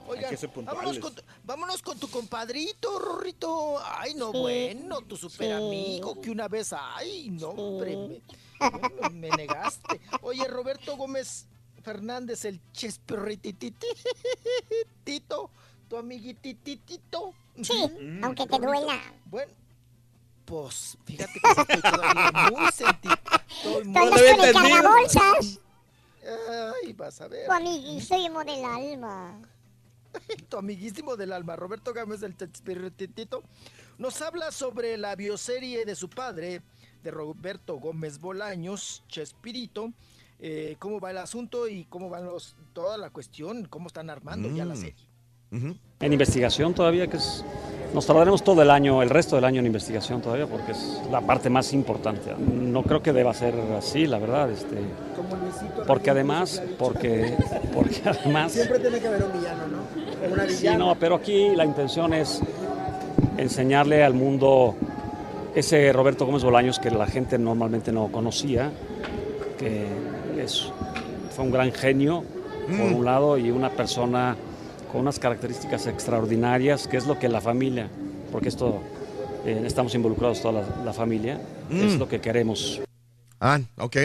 Oigan, 0.09 0.37
vámonos 0.67 0.99
con, 0.99 1.15
tu, 1.15 1.23
vámonos 1.43 1.81
con 1.83 1.99
tu 1.99 2.11
compadrito, 2.11 2.99
Rorrito. 2.99 3.81
Ay, 3.83 4.13
no, 4.13 4.31
Sí. 4.31 4.39
bueno, 4.39 5.01
tu 5.01 5.17
super 5.17 5.47
Sí. 5.47 5.53
amigo 5.53 6.21
que 6.21 6.31
una 6.31 6.49
vez, 6.49 6.75
ay, 6.79 7.31
no, 7.31 7.49
hombre, 7.49 8.21
me, 9.11 9.31
negaste. 9.31 10.03
Oye, 10.21 10.47
Roberto 10.49 10.99
Gómez 10.99 11.47
Fernández, 11.83 12.45
el 12.45 12.61
chesperrititito, 12.73 13.87
tu 15.89 15.97
amiguititito. 15.97 17.33
Sí, 17.63 18.19
aunque 18.23 18.47
te 18.47 18.59
duela. 18.59 19.01
Bueno, 19.27 19.53
pues 20.45 20.97
fíjate 21.05 21.33
que 21.33 21.61
estoy 21.61 21.91
todavía 21.91 22.51
muy 22.51 22.73
sentido. 22.73 23.17
Con 23.63 23.97
el 23.97 24.53
cargabolsas. 24.53 25.61
Ay, 26.85 26.93
vas 26.93 27.21
a 27.21 27.29
ver. 27.29 27.47
Tu 27.47 27.53
amiguísimo 27.53 28.45
del 28.45 28.65
alma. 28.65 29.41
Tu 30.49 30.57
amiguísimo 30.57 31.17
del 31.17 31.33
alma, 31.33 31.57
Roberto 31.57 31.93
Gámez 31.93 32.21
del 32.21 32.37
Chespirritito, 32.37 33.43
nos 33.99 34.23
habla 34.23 34.51
sobre 34.51 34.97
la 34.97 35.15
bioserie 35.15 35.85
de 35.85 35.95
su 35.95 36.09
padre, 36.09 36.63
de 37.03 37.11
Roberto 37.11 37.77
Gómez 37.79 38.19
Bolaños, 38.19 39.05
Chespirito, 39.09 39.93
eh, 40.39 40.77
cómo 40.79 41.01
va 41.01 41.11
el 41.11 41.19
asunto 41.19 41.69
y 41.69 41.85
cómo 41.85 42.09
van 42.09 42.27
los, 42.27 42.57
toda 42.73 42.99
la 42.99 43.11
cuestión, 43.11 43.67
cómo 43.67 43.89
están 43.89 44.11
armando 44.11 44.51
ya 44.51 44.65
la 44.65 44.77
En 45.51 46.13
investigación 46.13 46.75
todavía, 46.75 47.07
que 47.07 47.17
es, 47.17 47.45
nos 47.95 48.07
tardaremos 48.07 48.43
todo 48.43 48.63
el 48.63 48.71
año, 48.71 49.03
el 49.03 49.11
resto 49.11 49.37
del 49.37 49.45
año 49.45 49.61
en 49.61 49.67
investigación 49.67 50.21
todavía, 50.21 50.47
porque 50.47 50.73
es 50.73 51.01
la 51.11 51.21
parte 51.21 51.49
más 51.49 51.73
importante. 51.73 52.35
No 52.39 52.83
creo 52.83 53.03
que 53.03 53.13
deba 53.13 53.33
ser 53.33 53.55
así, 53.79 54.07
la 54.07 54.19
verdad, 54.19 54.51
este, 54.51 54.77
porque 55.87 56.11
además, 56.11 56.63
porque, 56.79 57.35
porque 57.73 58.03
además, 58.05 58.53
Siempre 58.53 58.79
tiene 58.81 58.99
que 58.99 59.09
haber 59.09 59.25
un 59.25 59.33
villano, 59.33 59.63
¿no? 59.69 60.33
Una 60.33 60.49
sí, 60.49 60.69
no, 60.77 60.95
pero 60.99 61.15
aquí 61.17 61.55
la 61.55 61.65
intención 61.65 62.13
es 62.13 62.41
enseñarle 63.39 64.03
al 64.05 64.15
mundo 64.15 64.75
ese 65.55 65.93
Roberto 65.93 66.27
Gómez 66.27 66.43
Bolaños 66.43 66.79
que 66.79 66.91
la 66.91 67.07
gente 67.07 67.39
normalmente 67.39 67.93
no 67.93 68.09
conocía, 68.09 68.71
que 69.59 69.87
es, 70.39 70.71
fue 71.31 71.45
un 71.45 71.51
gran 71.51 71.73
genio, 71.73 72.25
por 72.67 72.91
Mm. 72.91 72.95
un 72.97 73.05
lado, 73.05 73.39
y 73.39 73.51
una 73.51 73.71
persona 73.71 74.37
con 74.93 75.03
unas 75.03 75.19
características 75.19 75.87
extraordinarias, 75.87 76.87
que 76.89 76.97
es 76.97 77.07
lo 77.07 77.19
que 77.19 77.29
la 77.29 77.41
familia, 77.41 77.91
porque 78.33 78.49
esto 78.49 78.81
eh, 79.45 79.63
estamos 79.65 79.95
involucrados 79.95 80.43
toda 80.43 80.63
la, 80.63 80.85
la 80.85 80.93
familia, 80.93 81.41
es 81.71 81.95
Mm. 81.95 81.99
lo 81.99 82.09
que 82.09 82.21
queremos. 82.21 82.81
Ah, 83.41 83.61
ok. 83.77 83.97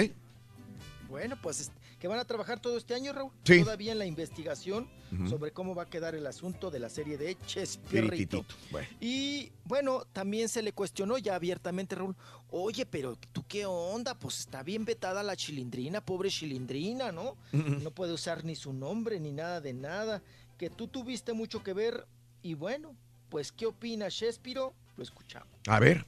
Bueno, 1.10 1.36
pues 1.42 1.62
es- 1.62 1.72
que 2.00 2.08
van 2.08 2.18
a 2.18 2.26
trabajar 2.26 2.60
todo 2.60 2.78
este 2.78 2.96
año, 2.96 3.14
Raúl. 3.14 3.32
Sí. 3.44 3.60
Todavía 3.62 3.92
en 3.92 4.00
la 4.00 4.08
investigación 4.08 4.88
sobre 5.30 5.52
cómo 5.52 5.76
va 5.76 5.84
a 5.84 5.86
quedar 5.86 6.16
el 6.16 6.26
asunto 6.26 6.72
de 6.72 6.80
la 6.80 6.90
serie 6.90 7.16
de 7.18 7.38
Chespirito. 7.46 8.44
Bueno. 8.72 8.88
Y 9.00 9.52
bueno, 9.66 10.04
también 10.12 10.50
se 10.50 10.64
le 10.64 10.72
cuestionó 10.74 11.20
ya 11.20 11.36
abiertamente, 11.36 11.94
Raúl, 11.96 12.16
oye, 12.50 12.88
pero 12.88 13.18
tú 13.34 13.44
qué 13.48 13.68
onda, 13.68 14.16
pues 14.18 14.40
está 14.40 14.64
bien 14.64 14.84
vetada 14.84 15.22
la 15.22 15.36
chilindrina, 15.36 16.02
pobre 16.02 16.30
chilindrina, 16.32 17.12
¿no? 17.12 17.36
No 17.52 17.92
puede 17.92 18.14
usar 18.14 18.44
ni 18.46 18.56
su 18.56 18.74
nombre 18.74 19.20
ni 19.20 19.32
nada 19.32 19.62
de 19.62 19.74
nada, 19.74 20.24
que 20.62 20.70
tú 20.70 20.86
tuviste 20.88 21.34
mucho 21.34 21.64
que 21.64 21.74
ver 21.74 22.06
y 22.44 22.54
bueno, 22.54 22.92
pues 23.30 23.52
¿qué 23.52 23.66
opina 23.66 24.10
Chespiro? 24.10 24.76
Lo 24.96 25.02
escuchamos. 25.02 25.48
A 25.68 25.80
ver. 25.80 26.06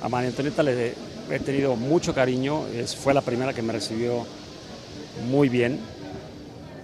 A 0.00 0.08
María 0.08 0.30
Antonieta 0.30 0.62
le 0.62 0.94
he 1.30 1.38
tenido 1.40 1.76
mucho 1.76 2.14
cariño, 2.14 2.66
es- 2.68 2.96
fue 2.96 3.12
la 3.12 3.20
primera 3.20 3.52
que 3.52 3.60
me 3.60 3.74
recibió 3.74 4.24
muy 5.28 5.50
bien. 5.50 5.78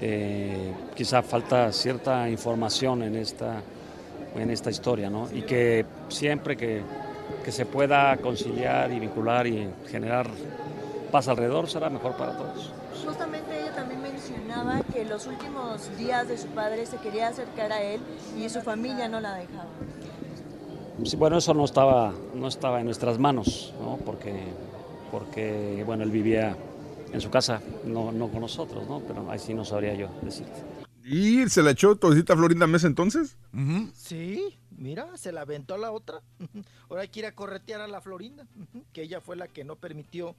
Eh, 0.03 0.75
quizá 0.95 1.23
falta 1.23 1.73
cierta 1.73 2.29
información 2.29 3.03
en 3.03 3.17
esta, 3.17 3.63
en 4.35 4.51
esta 4.51 4.69
historia, 4.71 5.09
¿no? 5.09 5.27
Y 5.33 5.41
que 5.41 5.87
siempre 6.11 6.55
que, 6.55 6.83
que 7.43 7.51
se 7.51 7.65
pueda 7.65 8.15
conciliar 8.19 8.93
y 8.93 9.01
vincular 9.01 9.47
y 9.47 9.71
generar 9.91 10.29
paz 11.11 11.29
alrededor 11.29 11.67
será 11.67 11.89
mejor 11.89 12.15
para 12.19 12.37
todos. 12.37 12.71
Justamente 13.07 13.50
mencionaba 14.51 14.83
que 14.83 15.05
los 15.05 15.27
últimos 15.27 15.97
días 15.97 16.27
de 16.29 16.37
su 16.37 16.49
padre 16.49 16.85
se 16.87 16.97
quería 16.99 17.29
acercar 17.29 17.73
a 17.73 17.83
él 17.83 18.01
y 18.37 18.49
su 18.49 18.61
familia 18.63 19.09
no 19.09 19.21
la 19.21 19.35
dejaba. 19.35 19.69
Sí, 21.05 21.17
bueno, 21.17 21.39
eso 21.39 21.55
no 21.55 21.65
estaba, 21.65 22.13
no 22.35 22.49
estaba 22.49 22.81
en 22.81 22.87
nuestras 22.87 23.19
manos, 23.19 23.73
¿no? 23.81 23.97
Porque, 24.05 24.53
porque, 25.11 25.83
bueno, 25.87 26.03
él 26.03 26.11
vivía 26.11 26.57
en 27.13 27.21
su 27.21 27.31
casa, 27.31 27.61
no, 27.85 28.13
no 28.13 28.29
con 28.29 28.41
nosotros, 28.41 28.87
¿no? 28.89 29.01
Pero 29.01 29.31
ahí 29.31 29.39
sí 29.39 29.55
no 29.55 29.65
sabría 29.65 29.95
yo 29.95 30.09
decirte. 30.21 30.63
¿Y 31.05 31.49
se 31.49 31.63
la 31.63 31.71
echó 31.71 31.97
todita 31.97 32.37
Florinda 32.37 32.67
Mesa 32.67 32.87
entonces? 32.87 33.37
Sí, 33.95 34.59
mira, 34.77 35.17
se 35.17 35.33
la 35.33 35.43
aventó 35.43 35.79
la 35.79 35.93
otra. 35.93 36.23
Ahora 36.91 37.03
hay 37.03 37.09
que 37.09 37.21
ir 37.21 37.27
a 37.27 37.35
corretear 37.35 37.81
a 37.81 37.89
la 37.89 38.01
Florinda, 38.01 38.47
que 38.93 39.03
ella 39.03 39.21
fue 39.21 39.37
la 39.37 39.49
que 39.49 39.65
no 39.65 39.77
permitió 39.77 40.35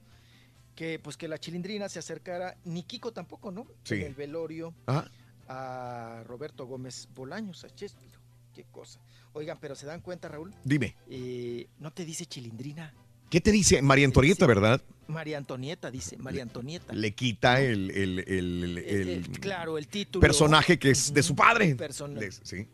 que 0.74 0.98
pues 0.98 1.16
que 1.16 1.28
la 1.28 1.38
chilindrina 1.38 1.88
se 1.88 1.98
acercara, 1.98 2.56
ni 2.64 2.82
Kiko 2.82 3.12
tampoco, 3.12 3.50
¿no? 3.50 3.66
Sí. 3.84 3.94
En 3.96 4.02
el 4.02 4.14
velorio 4.14 4.74
Ajá. 4.86 5.10
a 5.48 6.22
Roberto 6.26 6.66
Gómez 6.66 7.08
Bolaños, 7.14 7.64
a 7.64 7.70
Chespiro. 7.74 8.20
Qué 8.54 8.64
cosa. 8.70 9.00
Oigan, 9.34 9.58
pero 9.60 9.74
se 9.74 9.86
dan 9.86 10.00
cuenta, 10.00 10.28
Raúl, 10.28 10.52
Dime. 10.64 10.94
Eh, 11.08 11.66
no 11.78 11.90
te 11.90 12.04
dice 12.04 12.26
chilindrina. 12.26 12.92
¿Qué 13.30 13.40
te 13.40 13.50
dice 13.50 13.80
María 13.80 14.04
Antonieta, 14.04 14.46
verdad? 14.46 14.82
María 15.08 15.38
Antonieta, 15.38 15.90
dice, 15.90 16.18
María 16.18 16.42
Antonieta. 16.42 16.92
Le 16.92 17.14
quita 17.14 17.62
el, 17.62 17.90
el- 17.90 18.18
el- 18.28 18.78
el 18.78 19.30
claro, 19.40 19.78
el 19.78 19.88
título. 19.88 20.20
personaje 20.20 20.78
que 20.78 20.90
es 20.90 21.14
de 21.14 21.22
su 21.22 21.34
padre. 21.34 21.74
Persona- 21.74 22.20
De- 22.20 22.30
sí. 22.30 22.68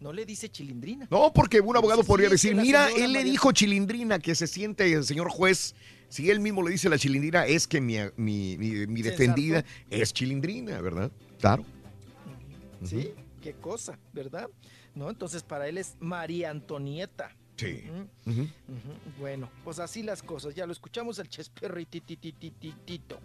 No 0.00 0.14
le 0.14 0.24
dice 0.24 0.48
chilindrina. 0.48 1.06
No, 1.10 1.30
porque 1.34 1.60
un 1.60 1.76
abogado 1.76 2.02
podría 2.04 2.28
sí, 2.28 2.32
decir, 2.32 2.56
mira, 2.56 2.88
él 2.90 3.12
le 3.12 3.22
dijo 3.22 3.52
chilindrina 3.52 4.18
que 4.18 4.34
se 4.34 4.46
siente 4.46 4.90
el 4.90 5.04
señor 5.04 5.28
juez. 5.30 5.74
Si 6.10 6.28
él 6.30 6.40
mismo 6.40 6.62
le 6.62 6.72
dice 6.72 6.88
la 6.90 6.98
chilindrina, 6.98 7.46
es 7.46 7.66
que 7.66 7.80
mi, 7.80 7.96
mi- 8.16 8.58
mi- 8.58 9.00
defendida 9.02 9.64
es 9.88 10.12
chilindrina, 10.12 10.80
¿verdad? 10.82 11.10
Claro. 11.40 11.64
Sí, 12.84 13.12
qué 13.40 13.54
cosa, 13.54 13.98
¿verdad? 14.12 14.48
No, 14.94 15.08
entonces 15.08 15.42
para 15.42 15.68
él 15.68 15.78
es 15.78 15.96
María 16.00 16.50
Antonieta. 16.50 17.34
Sí. 17.56 17.84
Bueno, 19.18 19.50
pues 19.64 19.78
así 19.78 20.02
las 20.02 20.22
cosas. 20.22 20.54
Ya 20.54 20.66
lo 20.66 20.72
escuchamos 20.72 21.18
el 21.18 21.28
chesperrititititito. 21.28 23.20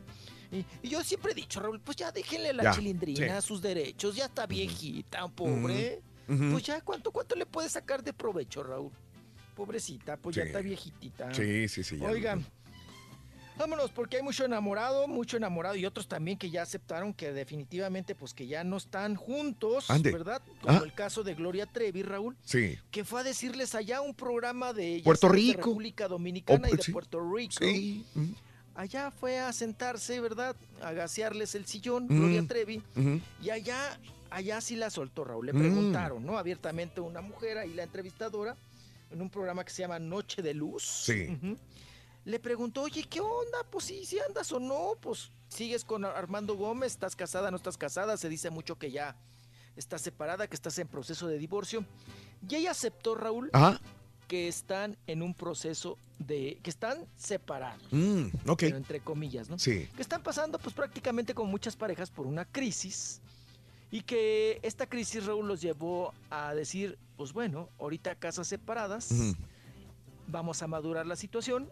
Y, 0.52 0.66
y 0.86 0.90
yo 0.90 1.04
siempre 1.04 1.32
he 1.32 1.36
dicho, 1.36 1.60
Raúl, 1.60 1.80
pues 1.80 1.98
ya 1.98 2.12
déjenle 2.12 2.54
la 2.54 2.64
Ya, 2.64 2.72
chilindrina 2.72 3.42
sí. 3.42 3.48
sus 3.48 3.62
derechos. 3.62 4.16
Ya 4.16 4.26
está 4.26 4.46
viejita, 4.46 5.28
pobre. 5.30 6.02
Pues 6.28 6.64
ya, 6.64 6.82
¿cuánto, 6.82 7.12
¿cuánto 7.12 7.36
le 7.36 7.46
puede 7.46 7.70
sacar 7.70 8.04
de 8.04 8.12
provecho, 8.14 8.64
Raúl? 8.64 8.92
Pobrecita, 9.56 10.18
pues 10.18 10.36
ya 10.36 10.44
está 10.44 10.60
viejitita. 10.60 11.34
Sí, 11.34 11.68
sí, 11.70 11.84
sí. 11.84 11.98
ya 11.98 12.10
Oigan, 12.10 12.46
vámonos 13.58 13.92
porque 13.92 14.18
hay 14.18 14.24
mucho 14.24 14.46
enamorado, 14.46 15.08
mucho 15.08 15.38
enamorado 15.38 15.76
y 15.76 15.86
otros 15.86 16.08
también 16.08 16.38
que 16.38 16.50
ya 16.50 16.62
aceptaron 16.62 17.14
que 17.14 17.32
definitivamente 17.34 18.16
pues 18.16 18.34
que 18.34 18.48
ya 18.48 18.64
no 18.64 18.78
están 18.78 19.16
juntos, 19.16 19.90
Ande. 19.90 20.12
¿verdad? 20.12 20.42
Como 20.62 20.78
Ah. 20.78 20.82
el 20.84 20.94
caso 20.94 21.24
de 21.24 21.34
Gloria 21.36 21.66
Trevi, 21.66 22.04
Raúl, 22.04 22.36
Sí. 22.44 22.78
que 22.92 23.04
fue 23.06 23.22
a 23.22 23.24
decirles 23.24 23.76
allá 23.76 24.02
un 24.02 24.14
programa 24.14 24.74
de 24.74 25.02
Puerto 25.04 25.28
sabes, 25.28 25.42
de 25.42 25.48
Rico. 25.54 25.58
República 25.70 26.08
Dominicana 26.08 26.68
Oh, 26.70 26.74
y 26.74 26.78
de 26.78 26.84
sí. 26.84 26.92
Puerto 26.92 27.20
Rico. 27.34 27.54
Sí. 27.60 28.06
Ujú. 28.16 28.28
Allá 28.76 29.10
fue 29.12 29.40
a 29.40 29.54
sentarse, 29.54 30.20
¿verdad? 30.20 30.54
A 30.82 30.92
gasearles 30.92 31.56
el 31.56 31.66
sillón, 31.66 32.06
Mm. 32.10 32.18
Gloria 32.20 32.44
Trevi. 32.48 32.82
Y 33.42 33.50
allá, 33.50 33.98
allá 34.30 34.60
sí 34.60 34.76
la 34.76 34.90
soltó 34.90 35.24
Raúl. 35.24 35.46
Le 35.46 35.54
Mm. 35.54 35.60
preguntaron, 35.60 36.26
¿no? 36.26 36.38
Abiertamente 36.38 37.00
una 37.00 37.22
mujer 37.22 37.58
ahí, 37.58 37.74
la 37.74 37.84
entrevistadora, 37.84 38.58
en 39.12 39.22
un 39.22 39.30
programa 39.30 39.64
que 39.64 39.72
se 39.72 39.84
llama 39.84 39.98
Noche 39.98 40.42
de 40.42 40.54
Luz. 40.54 40.84
Sí. 40.84 41.28
Ujú. 41.42 41.58
Le 42.26 42.40
preguntó, 42.40 42.82
oye, 42.82 43.04
¿qué 43.04 43.22
onda? 43.22 43.60
Pues 43.70 43.86
sí, 43.86 44.04
si 44.04 44.20
andas 44.20 44.52
o 44.52 44.60
no, 44.60 44.94
pues 45.00 45.30
sigues 45.48 45.86
con 45.86 46.04
Armando 46.06 46.56
Gómez, 46.56 46.94
estás 46.94 47.16
casada, 47.16 47.52
no 47.52 47.58
estás 47.58 47.78
casada, 47.78 48.18
se 48.18 48.30
dice 48.30 48.50
mucho 48.50 48.78
que 48.80 48.90
ya 48.90 49.16
estás 49.76 50.02
separada, 50.02 50.48
que 50.48 50.56
estás 50.56 50.78
en 50.80 50.88
proceso 50.88 51.28
de 51.28 51.38
divorcio. 51.38 51.86
Y 52.50 52.56
ella 52.56 52.72
aceptó, 52.72 53.14
Raúl, 53.14 53.52
Ajá. 53.54 53.80
que 54.28 54.48
están 54.48 54.98
en 55.06 55.22
un 55.22 55.36
proceso 55.36 56.00
de, 56.18 56.60
que 56.64 56.72
están 56.72 57.06
separados. 57.16 57.84
Mm, 57.92 58.26
ok. 58.48 58.60
pero 58.60 58.78
entre 58.78 59.02
comillas, 59.02 59.48
¿no? 59.48 59.60
Sí. 59.60 59.88
Que 59.96 60.02
están 60.02 60.24
pasando, 60.24 60.58
pues 60.58 60.74
prácticamente 60.74 61.36
como 61.36 61.52
muchas 61.52 61.76
parejas, 61.76 62.10
por 62.10 62.26
una 62.26 62.46
crisis. 62.46 63.22
Y 63.92 64.02
que 64.02 64.60
esta 64.64 64.88
crisis, 64.88 65.28
Raúl, 65.28 65.48
los 65.48 65.62
llevó 65.62 66.12
a 66.32 66.56
decir, 66.56 66.98
pues 67.18 67.34
bueno, 67.34 67.70
ahorita 67.80 68.16
casas 68.16 68.48
separadas, 68.48 69.10
vamos 70.28 70.64
a 70.64 70.68
madurar 70.68 71.06
la 71.06 71.16
situación 71.16 71.72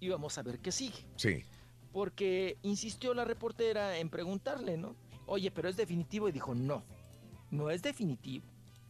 y 0.00 0.08
vamos 0.08 0.36
a 0.38 0.42
ver 0.42 0.58
qué 0.58 0.72
sigue. 0.72 1.06
Sí. 1.16 1.44
Porque 1.92 2.56
insistió 2.62 3.14
la 3.14 3.24
reportera 3.24 3.98
en 3.98 4.08
preguntarle, 4.10 4.76
¿no? 4.76 4.96
Oye, 5.26 5.50
pero 5.50 5.68
es 5.68 5.76
definitivo. 5.76 6.28
Y 6.28 6.32
dijo, 6.32 6.54
no, 6.54 6.82
no 7.50 7.70
es 7.70 7.82
definitivo, 7.82 8.44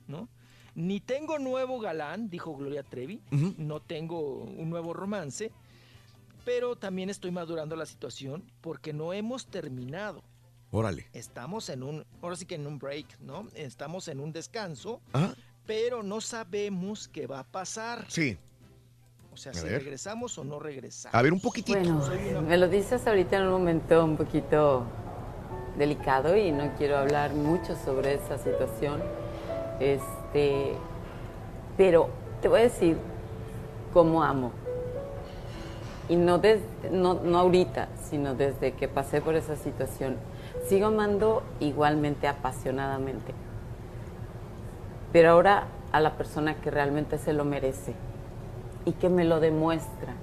¿no? 0.07 0.29
Ni 0.75 1.01
tengo 1.01 1.39
nuevo 1.39 1.81
galán, 1.81 2.31
dijo 2.31 2.57
Gloria 2.57 2.83
Trevi, 2.85 3.21
no 3.59 3.81
tengo 3.81 4.45
un 4.45 4.71
nuevo 4.71 4.93
romance, 4.93 5.51
pero 6.45 6.77
también 6.77 7.11
estoy 7.11 7.33
madurando 7.33 7.75
la 7.75 7.87
situación 7.87 8.45
porque 8.61 8.93
no 8.93 9.13
hemos 9.13 9.47
terminado. 9.47 10.23
Órale. 10.71 11.09
Estamos 11.13 11.69
en 11.71 11.83
un, 11.83 12.07
ahora 12.23 12.37
sí 12.37 12.47
que 12.47 12.55
en 12.55 12.67
un 12.69 12.79
break, 12.79 13.19
¿no? 13.19 13.49
Estamos 13.55 14.07
en 14.07 14.21
un 14.21 14.33
descanso, 14.33 15.01
Ajá. 15.13 15.35
pero 15.67 16.05
no 16.05 16.21
sabemos 16.21 17.09
qué 17.09 17.27
va 17.27 17.41
a 17.41 17.45
pasar. 17.47 18.07
Sí. 18.09 18.39
O 19.33 19.37
sea, 19.37 19.53
A 19.53 19.55
si 19.55 19.65
ver. 19.69 19.83
regresamos 19.83 20.37
o 20.39 20.45
no 20.45 20.59
regresamos. 20.59 21.15
A 21.15 21.23
ver, 21.23 21.33
un 21.33 21.41
poquitito. 21.41 21.79
Bueno, 21.79 22.03
una- 22.33 22.41
me 22.41 22.57
lo 22.59 22.69
dices 22.69 23.07
ahorita 23.07 23.37
en 23.37 23.45
un 23.45 23.53
momento 23.53 24.05
un 24.05 24.17
poquito 24.17 24.85
delicado 25.79 26.37
y 26.37 26.51
no 26.53 26.73
quiero 26.77 26.99
hablar 26.99 27.33
mucho 27.33 27.77
sobre 27.77 28.15
esa 28.15 28.39
situación. 28.39 29.01
Este, 29.79 30.73
pero 31.77 32.09
te 32.43 32.49
voy 32.49 32.61
a 32.61 32.63
decir 32.65 32.97
cómo 33.93 34.23
amo. 34.23 34.53
Y 36.09 36.17
no, 36.17 36.39
des- 36.39 36.61
no, 36.91 37.15
no 37.15 37.39
ahorita, 37.39 37.89
sino 38.11 38.35
desde 38.35 38.73
que 38.73 38.89
pasé 38.89 39.21
por 39.21 39.37
esa 39.37 39.55
situación. 39.57 40.17
Sigo 40.69 40.89
amando 40.89 41.45
igualmente 41.61 42.27
apasionadamente. 42.27 43.33
Pero 45.13 45.31
ahora 45.31 45.69
a 45.93 46.01
la 46.01 46.17
persona 46.17 46.57
que 46.61 46.71
realmente 46.71 47.17
se 47.17 47.33
lo 47.33 47.45
merece 47.45 47.95
y 48.85 48.93
que 48.93 49.09
me 49.09 49.25
lo 49.25 49.41
demuestra 49.41 50.15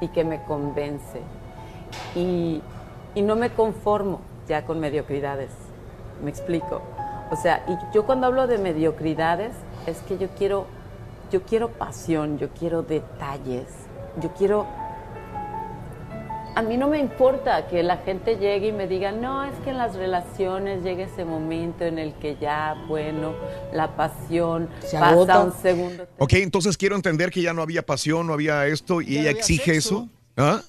y 0.00 0.08
que 0.08 0.24
me 0.24 0.42
convence. 0.44 1.20
Y, 2.14 2.62
y 3.14 3.22
no 3.22 3.36
me 3.36 3.50
conformo 3.50 4.20
ya 4.48 4.64
con 4.64 4.80
mediocridades. 4.80 5.50
¿Me 6.22 6.30
explico? 6.30 6.82
O 7.30 7.36
sea, 7.36 7.64
y 7.66 7.94
yo 7.94 8.04
cuando 8.04 8.26
hablo 8.26 8.46
de 8.46 8.58
mediocridades 8.58 9.52
es 9.86 9.98
que 10.02 10.18
yo 10.18 10.28
quiero, 10.36 10.66
yo 11.30 11.42
quiero 11.42 11.70
pasión, 11.70 12.38
yo 12.38 12.48
quiero 12.50 12.82
detalles, 12.82 13.66
yo 14.20 14.30
quiero... 14.36 14.66
A 16.54 16.60
mí 16.60 16.76
no 16.76 16.88
me 16.88 16.98
importa 16.98 17.66
que 17.66 17.82
la 17.82 17.96
gente 17.98 18.36
llegue 18.36 18.68
y 18.68 18.72
me 18.72 18.86
diga, 18.86 19.10
no, 19.10 19.42
es 19.44 19.54
que 19.64 19.70
en 19.70 19.78
las 19.78 19.94
relaciones 19.94 20.82
llega 20.84 21.04
ese 21.04 21.24
momento 21.24 21.84
en 21.84 21.98
el 21.98 22.12
que 22.14 22.36
ya, 22.38 22.74
bueno, 22.88 23.34
la 23.72 23.96
pasión 23.96 24.68
Se 24.82 24.98
pasa 24.98 25.08
agota. 25.12 25.40
un 25.40 25.52
segundo 25.62 26.06
Ok, 26.18 26.34
entonces 26.34 26.76
quiero 26.76 26.94
entender 26.96 27.30
que 27.30 27.40
ya 27.40 27.54
no 27.54 27.62
había 27.62 27.86
pasión, 27.86 28.26
no 28.26 28.34
había 28.34 28.66
esto 28.66 29.00
y 29.00 29.14
Ya 29.14 29.20
ella 29.22 29.30
exige 29.30 29.74
sexo. 29.80 30.08
eso. 30.08 30.08
¿Ah? 30.36 30.60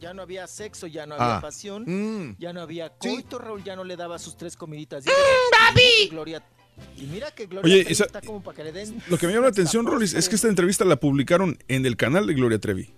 Ya 0.00 0.12
no 0.14 0.22
había 0.22 0.46
sexo, 0.46 0.86
ya 0.86 1.06
no 1.06 1.14
había 1.14 1.36
Ah. 1.36 1.40
pasión, 1.40 1.84
Mm. 1.86 2.36
ya 2.38 2.52
no 2.52 2.60
había 2.60 2.88
Sí. 3.00 3.08
coito, 3.08 3.38
Raúl 3.38 3.62
ya 3.64 3.76
no 3.76 3.84
le 3.84 3.96
daba 3.96 4.18
sus 4.18 4.36
tres 4.36 4.54
comiditas. 4.56 5.04
¡David! 5.04 6.10
Gloria, 6.10 6.42
y 6.96 7.02
mira 7.04 7.30
que 7.30 7.46
Gloria 7.46 7.64
Oye, 7.66 7.80
Trevi 7.84 7.92
esa- 7.92 8.04
está 8.04 8.20
como 8.22 8.42
para 8.42 8.56
que 8.56 8.64
le 8.64 8.72
den... 8.72 9.02
Lo 9.08 9.16
que 9.18 9.26
me 9.26 9.32
llama 9.32 9.46
la 9.46 9.50
atención, 9.52 9.86
Rolis, 9.86 10.12
es 10.14 10.28
que 10.28 10.34
esta 10.36 10.48
entrevista 10.48 10.84
la 10.86 10.96
publicaron 10.96 11.58
en 11.68 11.84
el 11.86 11.96
canal 11.98 12.26
de 12.26 12.32
Gloria 12.34 12.58
Trevi. 12.58 12.90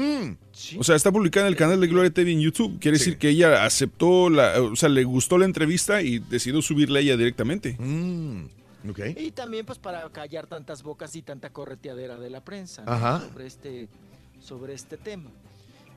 Mm. 0.00 0.78
O 0.78 0.84
sea, 0.84 0.96
está 0.96 1.12
publicada 1.12 1.46
en 1.46 1.52
el 1.52 1.58
canal 1.58 1.80
de 1.80 1.86
Gloria 1.86 2.10
Trevi 2.10 2.32
en 2.32 2.40
YouTube. 2.40 2.78
Quiere 2.80 2.96
decir 2.96 3.18
que 3.18 3.28
ella 3.28 3.64
aceptó, 3.64 4.30
la, 4.30 4.60
o 4.62 4.76
sea, 4.76 4.88
le 4.88 5.04
gustó 5.04 5.36
la 5.36 5.44
entrevista 5.44 6.00
y 6.00 6.18
decidió 6.18 6.62
subirla 6.62 7.00
ella 7.00 7.16
directamente. 7.16 7.76
Mm. 7.78 8.44
Ok. 8.88 9.00
Y 9.16 9.30
también 9.32 9.66
pues 9.66 9.78
para 9.78 10.08
callar 10.08 10.46
tantas 10.46 10.82
bocas 10.82 11.14
y 11.16 11.22
tanta 11.22 11.50
correteadera 11.50 12.16
de 12.16 12.30
la 12.30 12.42
prensa 12.42 12.82
¿no? 12.82 12.92
Ajá. 12.92 13.20
sobre 13.20 13.46
este 13.46 13.88
sobre 14.40 14.72
este 14.72 14.96
tema. 14.96 15.30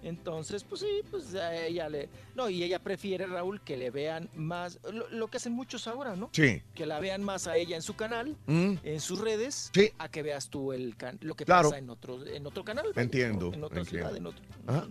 Entonces, 0.04 0.64
pues 0.64 0.82
sí, 0.82 1.02
pues 1.10 1.34
a 1.36 1.56
ella 1.56 1.88
le 1.90 2.10
no, 2.36 2.50
y 2.50 2.62
ella 2.64 2.80
prefiere 2.80 3.26
Raúl 3.26 3.62
que 3.62 3.78
le 3.78 3.90
vean 3.90 4.30
más 4.36 4.80
lo, 4.92 5.10
lo 5.10 5.28
que 5.30 5.38
hacen 5.38 5.54
muchos 5.54 5.88
ahora, 5.88 6.16
¿no? 6.16 6.30
Sí. 6.34 6.62
Que 6.76 6.86
la 6.86 7.00
vean 7.00 7.24
más 7.24 7.48
a 7.48 7.56
ella 7.58 7.76
en 7.76 7.82
su 7.82 7.96
canal, 7.96 8.36
Mm. 8.46 8.74
en 8.84 9.00
sus 9.00 9.20
redes, 9.20 9.72
Sí. 9.74 9.92
a 9.98 10.10
que 10.10 10.22
veas 10.22 10.50
tú 10.50 10.74
el 10.74 10.98
can- 10.98 11.18
lo 11.22 11.36
que 11.36 11.46
Claro. 11.46 11.70
pasa 11.70 11.80
en 11.80 11.90
otro 11.90 12.26
en 12.26 12.46
otro 12.46 12.64
canal, 12.66 12.88
Entiendo, 12.96 13.52
en 13.54 13.64
otra 13.64 13.80
entiendo. 13.80 14.10
ciudad, 14.10 14.16
en 14.18 14.26
otro. 14.28 14.44
Ajá. 14.68 14.88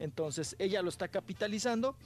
Entonces, 0.00 0.56
ella 0.58 0.82
lo 0.82 0.88
está 0.88 1.08
capitalizando, 1.08 1.96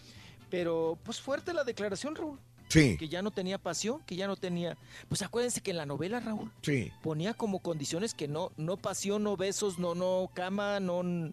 pero 0.50 0.98
pues 1.02 1.20
fuerte 1.20 1.52
la 1.54 1.64
declaración, 1.64 2.14
Raúl. 2.14 2.38
Sí. 2.68 2.96
Que 2.98 3.08
ya 3.08 3.20
no 3.20 3.32
tenía 3.32 3.58
pasión, 3.58 4.00
que 4.06 4.14
ya 4.14 4.28
no 4.28 4.36
tenía. 4.36 4.76
Pues 5.08 5.22
acuérdense 5.22 5.60
que 5.60 5.72
en 5.72 5.76
la 5.78 5.86
novela, 5.86 6.20
Raúl, 6.20 6.52
Sí. 6.62 6.92
ponía 7.02 7.34
como 7.34 7.58
condiciones 7.60 8.14
que 8.14 8.28
no, 8.28 8.52
no 8.56 8.76
pasión, 8.76 9.24
no 9.24 9.36
besos, 9.36 9.78
no, 9.80 9.94
no 9.96 10.30
cama, 10.34 10.78
no. 10.78 11.32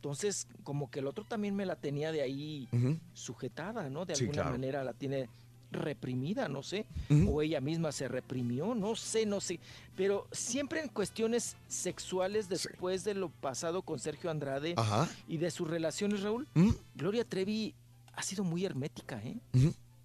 Entonces, 0.00 0.48
como 0.64 0.90
que 0.90 1.00
el 1.00 1.06
otro 1.06 1.24
también 1.26 1.54
me 1.54 1.66
la 1.66 1.76
tenía 1.76 2.10
de 2.10 2.22
ahí 2.22 2.66
sujetada, 3.12 3.90
¿no? 3.90 4.06
De 4.06 4.14
Sí, 4.16 4.22
alguna 4.24 4.42
claro. 4.44 4.50
manera 4.52 4.82
la 4.82 4.94
tiene 4.94 5.28
reprimida, 5.70 6.48
no 6.48 6.62
sé. 6.62 6.86
O 7.28 7.42
ella 7.42 7.60
misma 7.60 7.92
se 7.92 8.08
reprimió, 8.08 8.74
no 8.74 8.96
sé, 8.96 9.26
no 9.26 9.42
sé. 9.42 9.60
Pero 9.96 10.26
siempre 10.32 10.80
en 10.80 10.88
cuestiones 10.88 11.54
sexuales, 11.68 12.48
después 12.48 13.04
de 13.04 13.12
lo 13.12 13.28
pasado 13.28 13.82
con 13.82 13.98
Sergio 13.98 14.30
Andrade 14.30 14.72
Ajá. 14.78 15.06
y 15.28 15.36
de 15.36 15.50
sus 15.50 15.68
relaciones, 15.68 16.22
Raúl. 16.22 16.48
Gloria 16.94 17.22
Trevi 17.24 17.74
ha 18.14 18.22
sido 18.22 18.42
muy 18.42 18.64
hermética, 18.64 19.20
¿eh? 19.22 19.36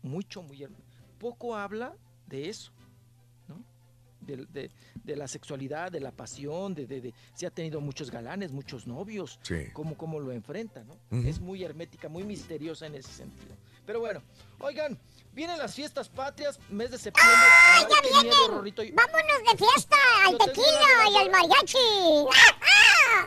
Mucho, 0.03 0.41
muy 0.43 0.61
hermética. 0.61 1.03
Poco 1.19 1.55
habla 1.55 1.93
de 2.27 2.49
eso. 2.49 2.73
De, 4.25 4.37
de- 4.47 4.71
de 5.03 5.15
la 5.15 5.27
sexualidad, 5.27 5.91
de 5.91 5.99
la 5.99 6.11
pasión, 6.11 6.73
de, 6.73 6.87
de, 6.87 6.99
de- 7.01 7.13
si 7.35 7.45
ha 7.45 7.51
tenido 7.51 7.79
muchos 7.81 8.09
galanes, 8.09 8.51
muchos 8.51 8.87
novios, 8.87 9.39
Sí. 9.43 9.67
cómo, 9.73 9.95
cómo 9.95 10.19
lo 10.19 10.31
enfrenta, 10.31 10.83
¿no? 10.83 10.97
Es 11.23 11.39
muy 11.39 11.63
hermética, 11.63 12.09
muy 12.09 12.23
misteriosa 12.23 12.87
en 12.87 12.95
ese 12.95 13.11
sentido. 13.11 13.55
Pero 13.85 13.99
bueno, 13.99 14.23
oigan, 14.59 14.97
vienen 15.31 15.59
las 15.59 15.75
fiestas 15.75 16.09
patrias, 16.09 16.59
mes 16.69 16.89
de 16.89 16.97
septiembre. 16.97 17.35
¡Ay, 17.75 17.83
ya 17.87 18.01
vienen! 18.01 18.23
miedo, 18.23 18.47
Rorrito. 18.57 18.81
¡Vámonos 18.93 19.51
de 19.51 19.57
fiesta! 19.63 19.95
¡Al 20.25 20.37
tequila 20.39 21.09
y 21.11 21.17
al 21.17 21.29
mariachi! 21.31 21.77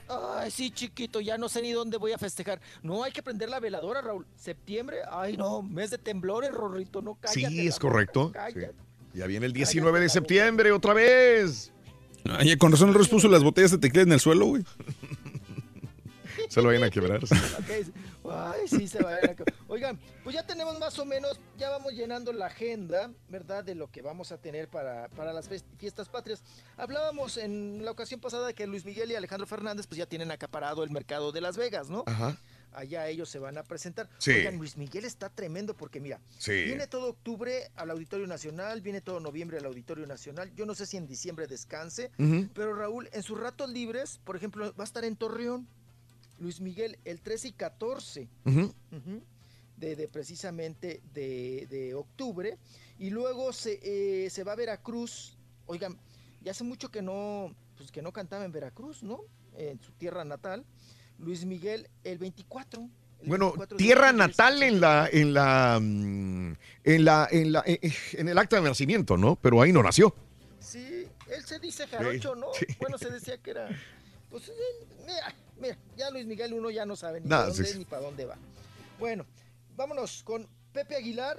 Ay, 0.09 0.51
sí, 0.51 0.71
chiquito, 0.71 1.21
ya 1.21 1.39
no 1.39 1.49
sé 1.49 1.63
ni 1.63 1.73
dónde 1.73 1.97
voy 1.97 2.13
a 2.13 2.19
festejar. 2.19 2.61
No, 2.83 3.05
hay 3.05 3.13
que 3.13 3.23
prender 3.23 3.49
la 3.49 3.61
veladora, 3.61 4.01
Raúl. 4.01 4.27
Septiembre, 4.37 4.99
ay, 5.11 5.37
no, 5.37 5.63
mes 5.63 5.91
de 5.91 5.99
temblores, 5.99 6.51
Rorrito, 6.51 7.03
no 7.03 7.15
cállate. 7.15 7.39
Sí, 7.49 7.67
es 7.69 7.79
correcto. 7.79 8.25
boca, 8.29 8.51
Sí. 8.51 8.61
Ya 9.19 9.27
viene 9.27 9.47
el 9.47 9.53
19 9.53 9.99
de 9.99 10.09
septiembre 10.09 10.71
otra 10.71 10.95
vez. 10.95 11.73
Ay, 12.25 12.57
con 12.57 12.71
razón 12.71 12.91
el 12.91 12.95
Rolis 12.95 13.09
puso 13.09 13.27
las 13.27 13.43
botellas 13.43 13.73
de 13.73 13.79
tequila 13.79 14.05
en 14.05 14.13
el 14.13 14.21
suelo, 14.21 14.47
güey. 14.47 14.65
Se 16.49 16.63
lo 16.63 16.69
vayan 16.69 16.85
a 16.85 16.91
quebrar. 16.91 17.27
sí. 17.27 17.35
Ay, 18.31 18.69
sí, 18.69 18.87
se 18.87 19.03
va 19.03 19.11
a 19.11 19.15
ver 19.17 19.31
acá. 19.31 19.45
Oigan, 19.67 19.99
pues 20.23 20.37
ya 20.37 20.47
tenemos 20.47 20.79
más 20.79 20.99
o 20.99 21.05
menos, 21.05 21.41
ya 21.57 21.69
vamos 21.71 21.95
llenando 21.95 22.33
la 22.33 22.47
agenda, 22.47 23.11
¿verdad? 23.29 23.65
De 23.65 23.75
lo 23.75 23.91
que 23.91 24.03
vamos 24.03 24.31
a 24.31 24.39
tener 24.39 24.69
para, 24.69 25.09
para 25.09 25.33
las 25.33 25.49
fiestas 25.79 26.09
patrias. 26.09 26.43
Hablábamos 26.77 27.39
en 27.39 27.85
la 27.85 27.91
ocasión 27.91 28.21
pasada 28.21 28.47
de 28.47 28.55
que 28.55 28.67
Luis 28.67 28.85
Miguel 28.85 29.11
y 29.11 29.15
Alejandro 29.17 29.47
Fernández 29.47 29.87
pues 29.89 29.99
ya 29.99 30.07
tienen 30.07 30.31
acaparado 30.31 30.85
el 30.85 30.91
mercado 30.91 31.33
de 31.33 31.41
Las 31.41 31.57
Vegas, 31.57 31.91
¿no? 31.91 32.05
Ajá. 32.07 32.39
Allá 32.73 33.09
ellos 33.09 33.29
se 33.29 33.39
van 33.39 33.57
a 33.59 33.63
presentar. 33.63 34.09
Sí. 34.19 34.31
Oigan, 34.33 34.57
Luis 34.59 34.77
Miguel 34.77 35.05
está 35.05 35.29
tremendo 35.31 35.75
porque 35.77 36.01
mira, 36.01 36.21
Sí. 36.39 36.53
viene 36.65 36.87
todo 36.87 37.09
octubre 37.11 37.71
al 37.77 37.91
Auditorio 37.91 38.27
Nacional, 38.27 38.81
viene 38.83 39.01
todo 39.01 39.21
noviembre 39.21 39.59
al 39.59 39.65
Auditorio 39.65 40.07
Nacional. 40.07 40.53
Yo 40.55 40.67
no 40.67 40.75
sé 40.75 40.87
si 40.87 40.97
en 40.97 41.07
diciembre 41.07 41.47
descanse, 41.47 42.11
pero 42.55 42.75
Raúl, 42.75 43.09
en 43.13 43.23
sus 43.23 43.39
ratos 43.41 43.71
libres, 43.71 44.21
por 44.25 44.37
ejemplo, 44.37 44.73
va 44.79 44.85
a 44.85 44.87
estar 44.87 45.05
en 45.05 45.17
Torreón. 45.17 45.67
Luis 46.39 46.61
Miguel, 46.61 46.99
el 47.05 47.21
13 47.21 47.49
y 47.49 47.53
14 47.53 48.29
Ujú. 48.45 48.73
ujú, 48.93 49.23
de, 49.77 49.97
de 49.97 50.07
precisamente 50.09 51.03
de, 51.13 51.67
de 51.69 51.95
octubre. 51.95 52.59
Y 52.99 53.11
luego 53.11 53.53
se, 53.53 53.81
eh, 53.83 54.31
se 54.31 54.45
va 54.45 54.53
a 54.53 54.57
Veracruz. 54.57 55.37
Oigan, 55.67 55.99
ya 56.43 56.53
hace 56.53 56.63
mucho 56.65 56.91
que 56.91 57.03
no, 57.03 57.55
pues 57.77 57.91
que 57.91 58.03
no 58.03 58.13
cantaba 58.13 58.45
en 58.45 58.53
Veracruz, 58.53 59.03
¿no? 59.03 59.21
En 59.57 59.81
su 59.81 59.91
tierra 59.93 60.25
natal. 60.25 60.65
Luis 61.19 61.45
Miguel, 61.45 61.89
el 62.05 62.19
24. 62.19 62.81
el 63.21 63.29
Bueno, 63.29 63.47
24 63.47 63.77
de 63.77 63.85
tierra 63.85 64.13
natal 64.13 64.63
en 64.63 64.81
la, 64.81 65.09
en 65.13 65.35
la, 65.35 65.79
mm, 65.81 66.57
en 66.85 67.05
la, 67.05 67.29
en 67.31 67.53
la, 67.53 67.63
eh, 67.67 67.79
eh, 67.83 67.93
en 68.13 68.29
el 68.29 68.39
acta 68.39 68.57
de 68.57 68.63
nacimiento, 68.63 69.17
¿no? 69.17 69.37
Pero 69.37 69.61
ahí 69.61 69.73
no 69.73 69.83
nació. 69.83 70.15
Sí, 70.61 71.07
Él 71.29 71.45
se 71.45 71.59
dice 71.59 71.87
jarocho, 71.87 72.35
¿no? 72.35 72.49
Sí. 72.55 72.67
Bueno, 72.81 72.99
se 72.99 73.11
decía 73.11 73.39
que 73.39 73.51
era. 73.51 73.69
Pues, 74.31 74.49
eh, 74.49 74.53
mira, 75.07 75.35
mira, 75.61 75.79
ya 75.97 76.11
Luis 76.11 76.27
Miguel 76.27 76.53
uno 76.53 76.71
ya 76.71 76.87
no 76.87 76.97
sabe 76.97 77.21
ni 77.21 77.29
Nada, 77.29 77.43
para 77.43 77.49
dónde 77.49 77.65
sí, 77.65 77.69
es 77.69 77.73
sí. 77.73 77.79
ni 77.79 77.85
para 77.85 78.03
dónde 78.03 78.25
va. 78.25 78.37
Bueno, 78.99 79.27
vámonos 79.77 80.23
con 80.23 80.47
Pepe 80.73 80.97
Aguilar. 80.97 81.39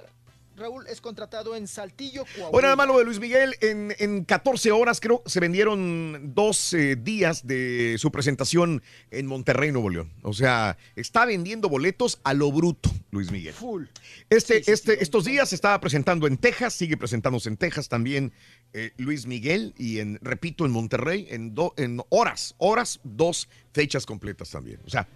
Raúl 0.60 0.86
es 0.86 1.00
contratado 1.00 1.56
en 1.56 1.66
Saltillo, 1.66 2.24
Coahuila. 2.24 2.50
Bueno, 2.50 2.66
nada 2.66 2.76
más 2.76 2.86
lo 2.86 2.98
de 2.98 3.04
Luis 3.04 3.18
Miguel, 3.18 3.56
en, 3.60 3.94
en 3.98 4.24
14 4.24 4.70
horas 4.72 5.00
creo 5.00 5.22
se 5.26 5.40
vendieron 5.40 6.34
dos 6.34 6.72
eh, 6.74 6.96
días 6.96 7.46
de 7.46 7.96
su 7.98 8.12
presentación 8.12 8.82
en 9.10 9.26
Monterrey, 9.26 9.72
Nuevo 9.72 9.90
León. 9.90 10.12
O 10.22 10.32
sea, 10.32 10.76
está 10.96 11.24
vendiendo 11.24 11.68
boletos 11.68 12.20
a 12.22 12.34
lo 12.34 12.52
bruto, 12.52 12.90
Luis 13.10 13.30
Miguel. 13.32 13.54
Full. 13.54 13.84
Este, 14.28 14.70
este, 14.70 15.02
estos 15.02 15.24
días 15.24 15.48
se 15.48 15.54
estaba 15.54 15.80
presentando 15.80 16.26
en 16.26 16.36
Texas, 16.36 16.74
sigue 16.74 16.96
presentándose 16.96 17.48
en 17.48 17.56
Texas 17.56 17.88
también 17.88 18.32
eh, 18.72 18.92
Luis 18.98 19.26
Miguel 19.26 19.74
y 19.78 19.98
en, 19.98 20.18
repito, 20.22 20.64
en 20.66 20.70
Monterrey, 20.72 21.26
en, 21.30 21.54
do- 21.54 21.74
en 21.76 22.00
horas, 22.10 22.54
horas, 22.58 23.00
dos 23.02 23.48
fechas 23.72 24.06
completas 24.06 24.50
también. 24.50 24.78
O 24.86 24.90
sea, 24.90 25.08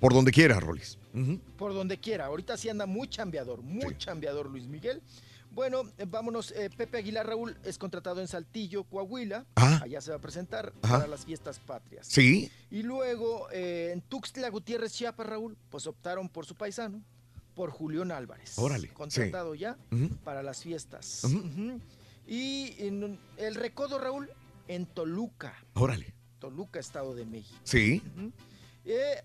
por 0.00 0.14
donde 0.14 0.30
quiera, 0.32 0.60
Rolis. 0.60 0.98
Por 1.56 1.74
donde 1.74 1.98
quiera. 1.98 2.26
Ahorita 2.26 2.56
sí 2.56 2.68
anda 2.68 2.86
muy 2.86 3.08
chambeador, 3.08 3.62
muy 3.62 3.96
chambeador 3.96 4.50
Luis 4.50 4.66
Miguel. 4.66 5.00
Bueno, 5.52 5.82
eh, 5.98 6.06
vámonos. 6.08 6.50
eh, 6.50 6.68
Pepe 6.76 6.98
Aguilar 6.98 7.24
Raúl 7.28 7.56
es 7.62 7.78
contratado 7.78 8.20
en 8.20 8.26
Saltillo, 8.26 8.82
Coahuila. 8.82 9.46
Ah. 9.54 9.80
Allá 9.84 10.00
se 10.00 10.10
va 10.10 10.16
a 10.16 10.20
presentar 10.20 10.72
Ajá. 10.82 10.96
para 10.98 11.06
las 11.06 11.24
fiestas 11.24 11.60
patrias. 11.60 12.08
Sí. 12.08 12.50
Y 12.72 12.82
luego 12.82 13.48
eh, 13.52 13.90
en 13.92 14.00
Tuxtla 14.00 14.48
Gutiérrez, 14.50 14.92
Chiapas, 14.92 15.26
Raúl, 15.28 15.56
pues 15.70 15.86
optaron 15.86 16.28
por 16.28 16.44
su 16.44 16.56
paisano, 16.56 17.00
por 17.54 17.70
Julián 17.70 18.10
Álvarez. 18.10 18.58
Órale, 18.58 18.88
Contratado 18.88 19.52
sí. 19.54 19.60
ya 19.60 19.76
para 20.24 20.42
las 20.42 20.60
fiestas. 20.60 21.22
Y 22.26 22.74
en 22.78 23.16
el 23.36 23.54
recodo, 23.54 23.98
Raúl, 24.00 24.28
en 24.66 24.86
Toluca. 24.86 25.54
Órale. 25.74 26.14
Toluca, 26.40 26.80
Estado 26.80 27.14
de 27.14 27.26
México. 27.26 27.60
Sí. 27.62 28.02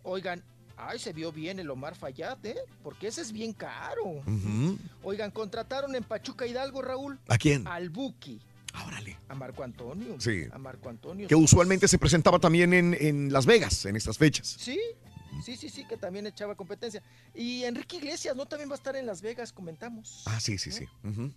Oigan, 0.03 0.43
ay, 0.79 0.99
se 0.99 1.13
vio 1.13 1.31
bien 1.31 1.59
el 1.59 1.69
Omar 1.69 1.95
Fayad, 1.95 2.43
¿eh? 2.45 2.57
Porque 2.83 3.07
ese 3.07 3.21
es 3.21 3.31
bien 3.31 3.53
caro. 3.53 4.23
Oigan, 5.03 5.31
contrataron 5.31 5.95
en 5.95 6.03
Pachuca 6.03 6.47
Hidalgo, 6.47 6.81
Raúl. 6.81 7.19
¿A 7.27 7.37
quién? 7.37 7.67
Al 7.67 7.89
Buki. 7.89 8.41
Órale. 8.85 9.17
A 9.27 9.35
Marco 9.35 9.63
Antonio. 9.63 10.15
Sí. 10.19 10.43
A 10.51 10.57
Marco 10.57 10.89
Antonio. 10.89 11.27
Que 11.27 11.35
usualmente 11.35 11.87
se 11.87 11.97
presentaba 11.97 12.39
también 12.39 12.73
en, 12.73 12.95
en 12.99 13.33
Las 13.33 13.45
Vegas 13.45 13.85
en 13.85 13.95
estas 13.95 14.17
fechas. 14.17 14.47
Sí, 14.59 14.79
sí, 15.43 15.57
sí, 15.57 15.69
sí, 15.69 15.85
que 15.87 15.97
también 15.97 16.27
echaba 16.27 16.55
competencia. 16.55 17.01
Y 17.33 17.63
Enrique 17.63 17.97
Iglesias, 17.97 18.35
¿no? 18.35 18.45
También 18.45 18.69
va 18.69 18.75
a 18.75 18.77
estar 18.77 18.95
en 18.95 19.05
Las 19.05 19.21
Vegas, 19.21 19.51
comentamos. 19.51 20.23
Ah, 20.27 20.39
sí, 20.39 20.57
sí, 20.57 20.71
sí. 20.71 20.85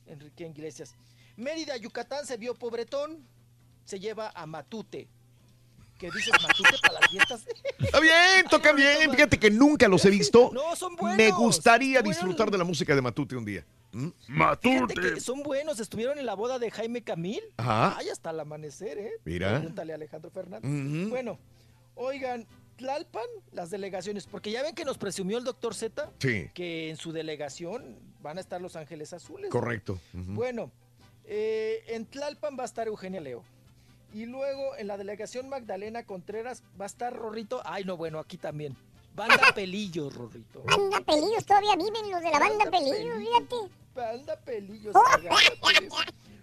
Enrique 0.07 0.47
Iglesias. 0.47 0.95
Mérida, 1.37 1.77
Yucatán, 1.77 2.27
se 2.27 2.37
vio 2.37 2.55
pobretón. 2.55 3.27
Se 3.85 3.99
lleva 3.99 4.31
a 4.35 4.47
Matute. 4.47 5.09
¿Qué 6.03 6.11
dices, 6.11 6.33
Matute 6.43 6.79
para 6.83 6.95
las 7.01 7.11
fiestas? 7.11 7.47
Está 7.79 8.01
bien, 8.01 8.45
tocan 8.51 8.75
bien. 8.75 9.09
Fíjate 9.09 9.39
que 9.39 9.53
nunca 9.53 9.87
los 9.87 10.05
he 10.05 10.11
visto. 10.11 10.51
No, 10.53 10.75
son 10.75 10.97
buenos. 10.97 11.17
Me 11.17 11.31
gustaría 11.31 12.01
Buenos. 12.01 12.17
disfrutar 12.17 12.51
de 12.51 12.59
la 12.59 12.65
música 12.65 12.93
de 12.97 13.01
Matute 13.01 13.37
un 13.37 13.45
día. 13.45 13.65
¿Mm? 13.93 14.09
Fíjate 14.61 14.95
que 14.95 15.21
son 15.21 15.45
buenos. 15.45 15.79
Estuvieron 15.79 16.19
en 16.19 16.27
la 16.27 16.35
boda 16.35 16.59
de 16.59 16.73
Jaime 16.73 17.05
Camil. 17.05 17.41
Ajá. 17.57 17.95
Ay, 17.97 18.09
hasta 18.09 18.31
el 18.31 18.41
amanecer, 18.41 18.99
¿eh? 18.99 19.13
Mira. 19.25 19.51
Pregúntale 19.59 19.93
a 19.93 19.95
Alejandro 19.95 20.31
Fernández. 20.33 20.69
Ujú. 20.69 21.11
Bueno, 21.11 21.39
oigan, 21.95 22.49
Tlalpan, 22.79 23.23
las 23.53 23.71
delegaciones, 23.71 24.27
porque 24.27 24.51
ya 24.51 24.63
ven 24.65 24.75
que 24.75 24.85
nos 24.85 24.99
presumió 24.99 25.39
el 25.39 25.45
doctor 25.45 25.73
Z 25.73 26.11
Sí. 26.19 26.51
que 26.53 26.91
en 26.91 26.97
su 26.97 27.13
delegación 27.13 27.97
van 28.21 28.39
a 28.39 28.41
estar 28.41 28.61
los 28.61 28.75
Ángeles 28.75 29.13
Azules. 29.13 29.51
Correcto. 29.51 30.01
Bueno, 30.13 30.73
eh, 31.27 31.85
en 31.87 32.07
Tlalpan 32.07 32.57
va 32.59 32.63
a 32.63 32.67
estar 32.67 32.89
Eugenia 32.89 33.21
Leo. 33.21 33.45
Y 34.15 34.27
luego 34.27 34.77
en 34.77 34.87
la 34.89 34.97
delegación 34.97 35.49
Magdalena 35.49 36.05
Contreras 36.05 36.63
va 36.81 36.85
a 36.85 36.87
estar 36.87 37.15
Rorrito. 37.15 37.63
Ay, 37.65 37.85
no, 37.85 37.97
bueno, 37.97 38.19
aquí 38.19 38.37
también. 38.37 38.77
Banda 39.15 39.41
Pelillos, 39.55 40.15
Rorrito. 40.15 40.63
Banda 40.65 41.01
Pelillos, 41.01 41.45
todavía 41.47 41.77
viven 41.77 42.11
los 42.11 42.21
de 42.23 42.31
la 42.31 42.39
banda 42.39 42.71
Pelillos, 42.71 43.17
fíjate. 43.19 43.57
Banda 43.95 44.37
Pelillos. 44.41 44.95
Oh. 44.95 45.03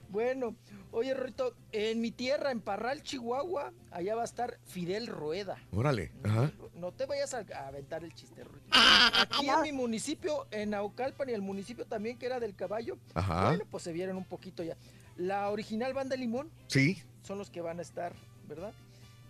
Bueno, 0.09 0.55
oye, 0.91 1.13
Rorrito, 1.13 1.53
en 1.71 2.01
mi 2.01 2.09
tierra, 2.09 2.49
en 2.51 2.61
Parral, 2.61 3.03
Chihuahua, 3.03 3.71
allá 3.91 4.15
va 4.15 4.23
a 4.23 4.25
estar 4.25 4.57
Fidel 4.65 5.05
Rueda. 5.05 5.57
Órale. 5.71 6.11
Ajá. 6.23 6.51
No 6.75 6.91
te 6.91 7.05
vayas 7.05 7.33
a, 7.35 7.45
a 7.55 7.67
aventar 7.67 8.03
el 8.03 8.13
chiste, 8.15 8.43
Rorrito. 8.43 8.65
Ah, 8.71 9.27
Aquí 9.29 9.47
en 9.47 9.61
mi 9.61 9.71
municipio, 9.71 10.47
en 10.49 10.71
Naucalpan 10.71 11.29
y 11.29 11.33
el 11.33 11.41
municipio 11.43 11.85
también 11.85 12.17
que 12.17 12.25
era 12.25 12.39
del 12.39 12.55
caballo, 12.55 12.97
Ajá. 13.13 13.49
bueno, 13.49 13.65
pues 13.69 13.83
se 13.83 13.91
vieron 13.91 14.17
un 14.17 14.25
poquito 14.25 14.63
ya. 14.63 14.75
La 15.15 15.49
original 15.51 15.93
banda 15.93 16.15
Limón 16.15 16.49
Sí. 16.67 17.03
Son 17.23 17.37
los 17.37 17.49
que 17.49 17.61
van 17.61 17.79
a 17.79 17.81
estar, 17.81 18.13
¿verdad? 18.47 18.73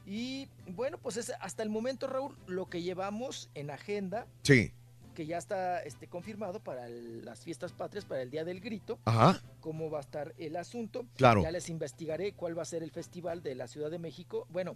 Y 0.06 0.48
bueno, 0.68 0.98
pues 0.98 1.18
es 1.18 1.32
hasta 1.40 1.62
el 1.64 1.70
momento, 1.70 2.08
Raúl, 2.08 2.36
lo 2.48 2.68
que 2.70 2.82
llevamos 2.82 3.50
en 3.54 3.70
agenda, 3.70 4.26
Sí. 4.44 4.72
que 5.14 5.26
ya 5.26 5.38
está 5.38 5.84
este, 5.84 6.08
confirmado 6.08 6.60
para 6.62 6.88
el- 6.88 7.26
las 7.26 7.42
fiestas 7.42 7.74
patrias, 7.74 8.06
para 8.06 8.22
el 8.22 8.32
Día 8.32 8.44
del 8.46 8.62
Grito, 8.62 8.98
Ajá. 9.06 9.42
cómo 9.60 9.90
va 9.92 9.98
a 10.00 10.02
estar 10.02 10.34
el 10.38 10.56
asunto. 10.56 11.06
Claro. 11.18 11.44
Ya 11.44 11.52
les 11.52 11.70
investigaré 11.70 12.32
cuál 12.34 12.58
va 12.58 12.62
a 12.62 12.66
ser 12.66 12.84
el 12.84 12.92
festival 12.92 13.44
de 13.44 13.54
la 13.56 13.68
Ciudad 13.68 13.92
de 13.92 14.00
México. 14.00 14.48
Bueno, 14.50 14.76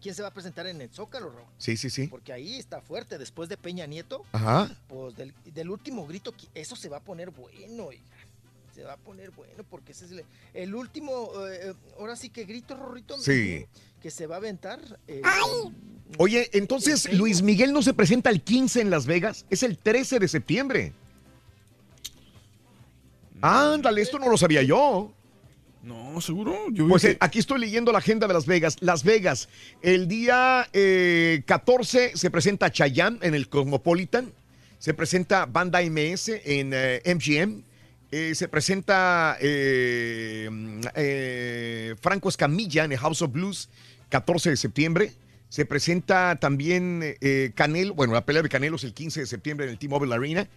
¿quién 0.00 0.14
se 0.14 0.22
va 0.22 0.28
a 0.28 0.34
presentar 0.34 0.66
en 0.66 0.80
el 0.80 0.90
Zócalo, 0.90 1.30
Raúl? 1.30 1.48
Sí, 1.56 1.76
sí, 1.76 1.90
sí. 1.90 2.08
Porque 2.08 2.32
ahí 2.32 2.56
está 2.56 2.80
fuerte, 2.82 3.16
después 3.18 3.48
de 3.48 3.56
Peña 3.56 3.86
Nieto, 3.86 4.24
Ajá. 4.32 4.68
pues 4.88 5.16
del, 5.16 5.32
del 5.44 5.70
último 5.70 6.06
grito, 6.06 6.34
eso 6.54 6.76
se 6.76 6.88
va 6.88 6.98
a 6.98 7.04
poner 7.04 7.30
bueno, 7.30 7.86
oiga. 7.86 8.02
Se 8.80 8.86
va 8.86 8.94
a 8.94 8.96
poner 8.96 9.30
bueno, 9.32 9.62
porque 9.68 9.92
ese 9.92 10.06
es 10.06 10.12
el, 10.12 10.24
el 10.54 10.74
último, 10.74 11.28
eh, 11.52 11.74
ahora 11.98 12.16
sí 12.16 12.30
que 12.30 12.44
grito, 12.44 12.74
Rorrito, 12.78 13.18
Sí. 13.18 13.66
que 14.00 14.10
se 14.10 14.26
va 14.26 14.36
a 14.36 14.38
aventar. 14.38 14.80
eh, 15.06 15.20
Oye, 16.16 16.48
entonces 16.54 17.12
Luis 17.12 17.42
Miguel 17.42 17.74
no 17.74 17.82
se 17.82 17.92
presenta 17.92 18.30
el 18.30 18.40
15 18.40 18.80
en 18.80 18.88
Las 18.88 19.04
Vegas, 19.04 19.44
es 19.50 19.62
el 19.64 19.76
13 19.76 20.18
de 20.18 20.28
septiembre. 20.28 20.94
Ándale, 23.42 24.00
esto 24.00 24.18
no 24.18 24.30
lo 24.30 24.38
sabía 24.38 24.62
yo. 24.62 25.12
No, 25.82 26.18
seguro. 26.22 26.70
Yo 26.70 26.88
Pues 26.88 27.02
que- 27.02 27.10
eh, 27.10 27.16
aquí 27.20 27.38
estoy 27.38 27.60
leyendo 27.60 27.92
la 27.92 27.98
agenda 27.98 28.26
de 28.26 28.32
Las 28.32 28.46
Vegas. 28.46 28.78
Las 28.80 29.04
Vegas, 29.04 29.50
el 29.82 30.08
día 30.08 30.70
eh, 30.72 31.42
14 31.44 32.16
se 32.16 32.30
presenta 32.30 32.72
Chayanne 32.72 33.18
en 33.20 33.34
el 33.34 33.50
Cosmopolitan, 33.50 34.32
se 34.78 34.94
presenta 34.94 35.44
Banda 35.44 35.82
MS 35.82 36.30
en 36.46 36.72
eh, 36.72 37.02
MGM, 37.04 37.62
eh, 38.10 38.34
se 38.34 38.48
presenta 38.48 39.36
eh, 39.40 40.48
mm, 40.50 40.80
eh, 40.94 41.94
Franco 42.00 42.28
Escamilla 42.28 42.84
en 42.84 42.92
el 42.92 42.98
House 42.98 43.22
of 43.22 43.32
Blues, 43.32 43.68
14 44.08 44.50
de 44.50 44.56
septiembre. 44.56 45.12
Se 45.48 45.64
presenta 45.64 46.36
también 46.36 47.00
eh, 47.20 47.52
Canelo, 47.54 47.94
bueno, 47.94 48.12
la 48.12 48.24
pelea 48.24 48.42
de 48.42 48.48
Canelo 48.48 48.76
es 48.76 48.84
el 48.84 48.94
15 48.94 49.20
de 49.20 49.26
septiembre 49.26 49.66
en 49.66 49.72
el 49.72 49.78
T-Mobile 49.78 50.14
Arena. 50.14 50.48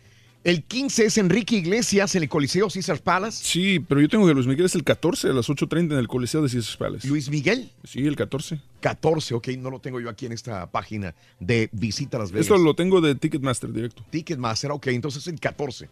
El 0.43 0.63
15 0.63 1.05
es 1.05 1.17
Enrique 1.17 1.55
Iglesias 1.55 2.15
en 2.15 2.23
el 2.23 2.29
Coliseo 2.29 2.67
Caesars 2.67 2.99
Palace. 2.99 3.43
Sí, 3.43 3.79
pero 3.79 4.01
yo 4.01 4.09
tengo 4.09 4.27
que 4.27 4.33
Luis 4.33 4.45
Miguel 4.45 4.65
es 4.65 4.75
el 4.75 4.83
14 4.83 5.29
a 5.29 5.33
las 5.33 5.47
8.30 5.47 5.93
en 5.93 5.99
el 5.99 6.07
Coliseo 6.09 6.41
de 6.41 6.49
Caesars 6.49 6.75
Palace. 6.75 7.07
¿Luis 7.07 7.29
Miguel? 7.29 7.71
Sí, 7.85 8.05
el 8.05 8.17
14. 8.17 8.59
14, 8.81 9.35
ok, 9.35 9.47
no 9.59 9.69
lo 9.69 9.79
tengo 9.79 10.01
yo 10.01 10.09
aquí 10.09 10.25
en 10.25 10.33
esta 10.33 10.69
página 10.69 11.15
de 11.39 11.69
Visita 11.71 12.17
Las 12.17 12.31
Vegas. 12.31 12.47
Esto 12.47 12.57
lo 12.57 12.75
tengo 12.75 12.99
de 12.99 13.15
Ticketmaster 13.15 13.71
directo. 13.71 14.03
Ticketmaster, 14.09 14.71
ok, 14.71 14.87
entonces 14.87 15.25
el 15.27 15.39
14. 15.39 15.87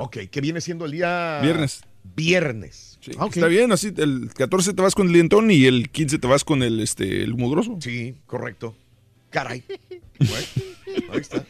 Ok, 0.00 0.18
que 0.30 0.40
viene 0.40 0.60
siendo 0.60 0.84
el 0.84 0.92
día... 0.92 1.40
Viernes. 1.42 1.82
Viernes. 2.14 2.98
Sí, 3.00 3.12
Ah, 3.18 3.26
ok. 3.26 3.36
Está 3.36 3.46
bien, 3.48 3.72
así 3.72 3.92
el 3.96 4.30
14 4.34 4.74
te 4.74 4.82
vas 4.82 4.94
con 4.94 5.06
el 5.08 5.12
dientón 5.12 5.50
y 5.50 5.66
el 5.66 5.90
15 5.90 6.18
te 6.18 6.26
vas 6.26 6.44
con 6.44 6.62
el, 6.62 6.80
este, 6.80 7.22
el 7.22 7.34
mugroso. 7.34 7.78
Sí, 7.80 8.16
correcto. 8.26 8.74
Caray. 9.30 9.62
Bueno, 10.18 11.10
ahí 11.12 11.20
está. 11.20 11.44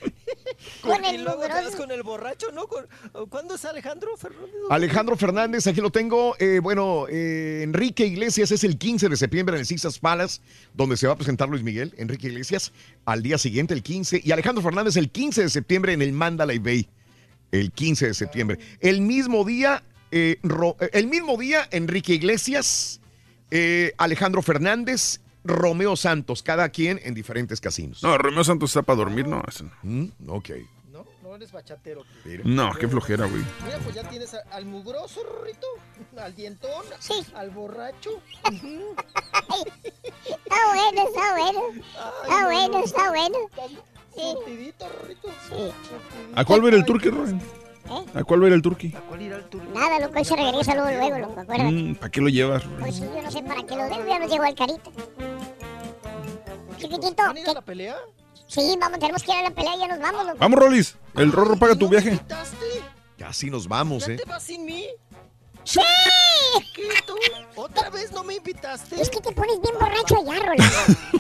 Con 0.81 1.05
y 1.05 1.19
luego 1.19 1.41
te 1.43 1.49
vas 1.49 1.77
con 1.77 1.91
el 1.93 2.03
borracho, 2.03 2.49
¿no? 2.53 2.67
¿Cuándo 3.29 3.55
es 3.55 3.65
Alejandro 3.65 4.17
Fernández? 4.17 4.51
Alejandro 4.71 5.17
Fernández, 5.17 5.67
aquí 5.69 5.81
lo 5.81 5.91
tengo. 5.91 6.35
Eh, 6.41 6.59
bueno, 6.61 7.07
eh, 7.09 7.61
Enrique 7.63 8.07
Iglesias 8.07 8.51
es 8.51 8.65
el 8.65 8.77
15 8.77 9.09
de 9.09 9.17
septiembre 9.17 9.55
en 9.55 9.61
el 9.61 9.69
Caesars 9.69 10.01
Palace, 10.01 10.41
donde 10.75 10.97
se 10.97 11.07
va 11.07 11.13
a 11.13 11.17
presentar 11.17 11.49
Luis 11.49 11.63
Miguel. 11.63 11.95
Enrique 11.97 12.27
Iglesias 12.27 12.73
al 13.05 13.23
día 13.23 13.39
siguiente, 13.39 13.73
el 13.73 13.85
15. 13.85 14.23
Y 14.25 14.33
Alejandro 14.33 14.63
Fernández 14.63 14.97
el 14.97 15.11
15 15.11 15.43
de 15.43 15.49
septiembre 15.49 15.93
en 15.93 16.03
el 16.03 16.13
Mandalay 16.13 16.59
Bay. 16.59 16.89
El 17.53 17.71
15 17.73 18.09
de 18.09 18.15
septiembre. 18.15 18.59
El 18.81 19.01
mismo 19.01 19.45
día, 19.45 19.83
eh, 20.11 20.39
Ro- 20.43 20.77
eh, 20.81 20.91
el 20.93 21.07
mismo 21.07 21.37
día, 21.37 21.69
Enrique 21.71 22.15
Iglesias, 22.15 23.01
eh, 23.51 23.93
Alejandro 23.99 24.43
Fernández, 24.43 25.21
Romeo 25.45 25.95
Santos, 25.97 26.43
cada 26.43 26.69
quien 26.71 26.99
en 27.05 27.15
diferentes 27.15 27.61
casinos. 27.61 28.03
No, 28.03 28.19
Romeo 28.19 28.43
Santos 28.45 28.71
está 28.71 28.83
para 28.83 28.97
dormir, 28.97 29.29
no. 29.29 29.43
ese 29.49 29.63
no. 29.65 29.71
Mm, 29.85 30.07
ok. 30.29 30.51
No, 30.91 31.07
no 31.23 31.37
eres 31.37 31.53
bachatero. 31.53 32.03
tú. 32.25 32.31
No, 32.45 32.73
qué 32.75 32.89
flojera, 32.89 33.27
güey. 33.27 33.45
Mira, 33.65 33.79
pues 33.79 33.95
ya 33.95 34.03
tienes 34.09 34.35
al 34.51 34.65
mugroso, 34.65 35.23
Rorrito, 35.23 35.67
al 36.19 36.35
dientón, 36.35 36.83
al 37.35 37.51
borracho. 37.51 38.21
Está 38.43 38.59
bueno, 40.75 41.09
está 41.09 41.33
bueno. 41.37 41.61
Está 42.25 42.45
bueno, 42.47 42.85
está 42.85 43.09
bueno. 43.11 43.39
Sí. 44.17 44.23
Surtidito, 44.33 44.89
Rorrito. 44.89 45.29
¿A 46.35 46.45
cuál 46.45 46.61
ver 46.63 46.75
el 46.75 46.85
tour 46.85 47.01
que 47.01 47.11
Roy? 47.11 47.39
¿A 48.15 48.25
cuál 48.25 48.41
va 48.43 48.45
a 48.47 48.49
ir 48.49 48.55
el 48.55 48.63
turqui? 48.63 48.93
Nada, 49.73 50.01
loco, 50.01 50.19
ahí 50.19 50.25
se 50.25 50.35
regresa 50.35 50.75
luego, 50.75 50.91
luego, 50.91 51.19
loco, 51.19 51.41
acuérdate. 51.41 51.71
Mm, 51.71 51.95
¿Para 51.95 52.11
qué 52.11 52.21
lo 52.21 52.29
llevas? 52.29 52.63
Pues 52.81 52.97
sí, 52.97 53.03
yo 53.03 53.23
no 53.23 53.31
sé 53.31 53.43
para 53.43 53.63
qué 53.63 53.77
lo 53.77 53.85
dejo, 53.85 54.07
ya 54.07 54.19
nos 54.19 54.31
llegó 54.31 54.45
el 54.45 54.55
carita. 54.55 54.91
Chiquitito, 56.79 57.23
¿Van 57.23 57.37
a 57.37 57.41
ir 57.41 57.49
a 57.49 57.53
la 57.55 57.63
pelea? 57.63 57.97
Sí, 58.49 58.77
vamos, 58.81 58.99
tenemos 58.99 59.23
que 59.23 59.33
ir 59.33 59.39
a 59.39 59.43
la 59.43 59.51
pelea 59.51 59.77
y 59.77 59.79
ya 59.81 59.89
nos 59.89 59.99
vamos, 60.01 60.27
loco. 60.27 60.39
Vamos, 60.39 60.59
Rolis. 60.59 60.97
El 61.15 61.33
Rorro 61.33 61.57
paga 61.57 61.77
tu 61.77 61.89
viaje. 61.89 62.19
Casi 63.19 63.51
nos 63.51 63.67
vamos, 63.69 64.09
¿eh? 64.09 64.17
¿Te 64.17 64.25
vas 64.29 64.43
sin 64.43 64.65
mí? 64.65 64.87
¡Sí! 65.67 65.81
¿Qué 66.75 66.83
tú? 67.07 67.15
¿Otra 67.57 67.91
vez 67.91 68.13
no 68.13 68.23
me 68.23 68.35
invitaste? 68.37 69.01
Es 69.01 69.11
que 69.11 69.21
te 69.21 69.33
pones 69.33 69.61
bien 69.61 69.75
borracho 69.79 70.17
allá, 70.17 70.41
Rolando. 70.41 70.77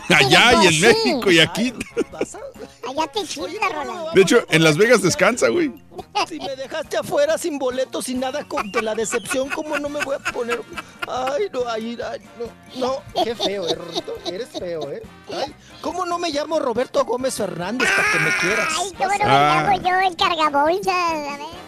Allá 0.16 0.62
y 0.62 0.66
en 0.68 0.72
Sí. 0.72 0.80
México 0.80 1.30
y 1.32 1.40
aquí. 1.40 1.74
Allá 2.88 3.06
te 3.12 3.24
chifla, 3.24 3.68
Rolando. 3.70 4.10
De 4.14 4.22
hecho, 4.22 4.44
en 4.50 4.62
Las 4.62 4.76
Vegas 4.76 5.02
descansa, 5.02 5.48
güey. 5.48 5.72
Si 6.28 6.38
me 6.38 6.54
dejaste 6.54 6.96
afuera 6.96 7.36
sin 7.38 7.58
boleto, 7.58 8.00
sin 8.02 8.20
nada 8.20 8.44
con 8.44 8.70
de 8.70 8.82
la 8.82 8.94
decepción, 8.94 9.48
¿cómo 9.50 9.78
no 9.78 9.88
me 9.88 10.02
voy 10.04 10.14
a 10.16 10.18
poner? 10.32 10.62
Ay, 11.08 11.44
no, 11.52 11.68
ay, 11.68 11.98
ay, 12.10 12.20
no, 12.38 12.76
no, 13.14 13.24
qué 13.24 13.34
feo, 13.34 13.66
eh, 13.66 13.74
Rorrito, 13.74 14.14
eres 14.26 14.48
feo, 14.50 14.90
¿eh? 14.92 15.02
Ay, 15.32 15.54
¿cómo 15.80 16.04
no 16.06 16.18
me 16.18 16.30
llamo 16.30 16.58
Roberto 16.60 17.04
Gómez 17.04 17.34
Fernández 17.36 17.88
para 17.96 18.12
que 18.12 18.18
me 18.20 18.36
quieras? 18.36 18.68
Ay, 18.78 18.90
¿cómo 18.96 19.10
no 19.10 19.18
me 19.18 19.24
Ah. 19.24 19.62
llamo 19.72 19.82
yo 19.88 20.08
el 20.08 20.16
cargabolsas? 20.16 20.94
A 20.94 21.36
ver. 21.38 21.65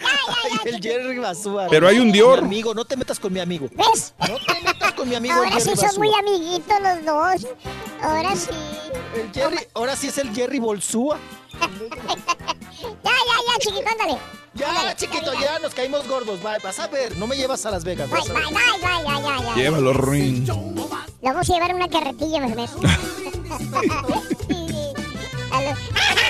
Ay, 0.00 0.52
el 0.64 0.82
Jerry 0.82 1.18
Basúa. 1.18 1.66
Pero 1.68 1.88
hay 1.88 1.98
un 1.98 2.12
Dior. 2.12 2.40
Mi 2.42 2.46
amigo, 2.46 2.74
no 2.74 2.84
te 2.84 2.96
metas 2.96 3.18
con 3.18 3.32
mi 3.32 3.40
amigo. 3.40 3.68
¿Ves? 3.72 4.14
No 4.20 4.36
te 4.38 4.60
metas 4.62 4.92
con 4.92 5.08
mi 5.08 5.14
amigo 5.14 5.34
el 5.42 5.44
Ahora 5.44 5.60
sí 5.60 5.70
Jerry 5.70 5.76
son 5.76 5.86
Basúa. 5.86 6.04
muy 6.04 6.14
amiguitos 6.18 6.76
los 6.80 7.04
dos. 7.04 7.46
Ahora 8.02 8.36
sí. 8.36 8.50
El 9.14 9.32
Jerry, 9.32 9.58
ahora 9.74 9.96
sí 9.96 10.08
es 10.08 10.18
el 10.18 10.34
Jerry 10.34 10.58
Bolsúa. 10.58 11.18
Ya, 13.04 13.10
ya, 13.10 13.36
ya, 13.46 13.58
chiquito, 13.58 13.88
ándale. 13.90 14.18
Ya, 14.54 14.94
chiquito, 14.96 15.32
ya 15.34 15.58
nos 15.58 15.74
caímos 15.74 16.06
gordos. 16.06 16.38
Va, 16.44 16.58
vas 16.62 16.78
a 16.78 16.86
ver, 16.86 17.16
no 17.16 17.26
me 17.26 17.36
llevas 17.36 17.66
a 17.66 17.70
Las 17.70 17.84
Vegas. 17.84 18.08
Bye, 18.08 18.20
a 18.20 18.22
bye, 18.22 18.34
bye, 18.34 18.52
bye, 18.52 18.80
ya, 18.80 19.02
ya, 19.20 19.40
ya. 19.42 19.54
Llévalo, 19.54 19.92
Ruin. 19.92 20.46
Lo 20.46 20.54
vamos 21.22 21.50
a 21.50 21.52
llevar 21.52 21.74
una 21.74 21.88
carretilla, 21.88 22.40
me 22.40 22.54
meto. 22.54 22.78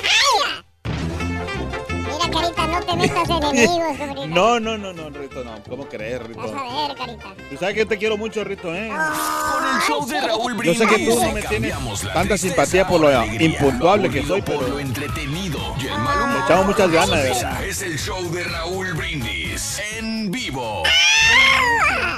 Mira, 2.18 2.30
Carita, 2.32 2.67
no 2.68 2.80
te 2.82 2.96
metas 2.96 3.28
enemigos, 3.30 3.96
sobrino. 3.98 4.26
No, 4.28 4.60
no, 4.60 4.78
no, 4.78 4.92
no, 4.92 5.10
Rito, 5.10 5.44
no. 5.44 5.52
¿Cómo 5.68 5.88
crees, 5.88 6.22
Rito? 6.22 6.40
Vas 6.40 6.50
a 6.52 6.86
ver, 6.88 6.96
Carita. 6.96 7.34
Tú 7.50 7.56
sabes 7.56 7.74
que 7.74 7.86
te 7.86 7.98
quiero 7.98 8.16
mucho, 8.16 8.44
Rito, 8.44 8.74
¿eh? 8.74 8.88
Con 8.88 9.74
el 9.74 9.80
show 9.86 10.06
de 10.06 10.20
Raúl 10.20 10.62
Yo 10.62 10.74
sé 10.74 10.86
que 10.86 10.98
tú 11.06 11.14
no 11.16 11.22
me 11.22 11.32
Brindis. 11.40 11.48
tienes 11.48 11.74
tanta 12.12 12.36
simpatía 12.38 12.86
por 12.86 13.00
por 13.00 13.10
lo 13.12 13.24
impuntuable 13.44 14.10
que 14.10 14.22
soy, 14.24 14.42
por 14.42 14.56
pero 14.58 14.68
lo 14.70 14.80
entretenido 14.80 15.58
y 15.80 15.86
el 15.86 15.98
mal 15.98 16.18
humor 16.22 16.38
Le 16.38 16.44
echamos 16.44 16.66
muchas 16.66 16.86
por 16.86 16.94
ganas, 16.94 17.22
de 17.22 17.28
verdad. 17.30 17.64
Es 17.64 17.82
el 17.82 17.96
show 17.98 18.30
de 18.32 18.42
Raúl 18.44 18.92
Brindis 18.94 19.80
en 19.98 20.30
vivo. 20.32 20.82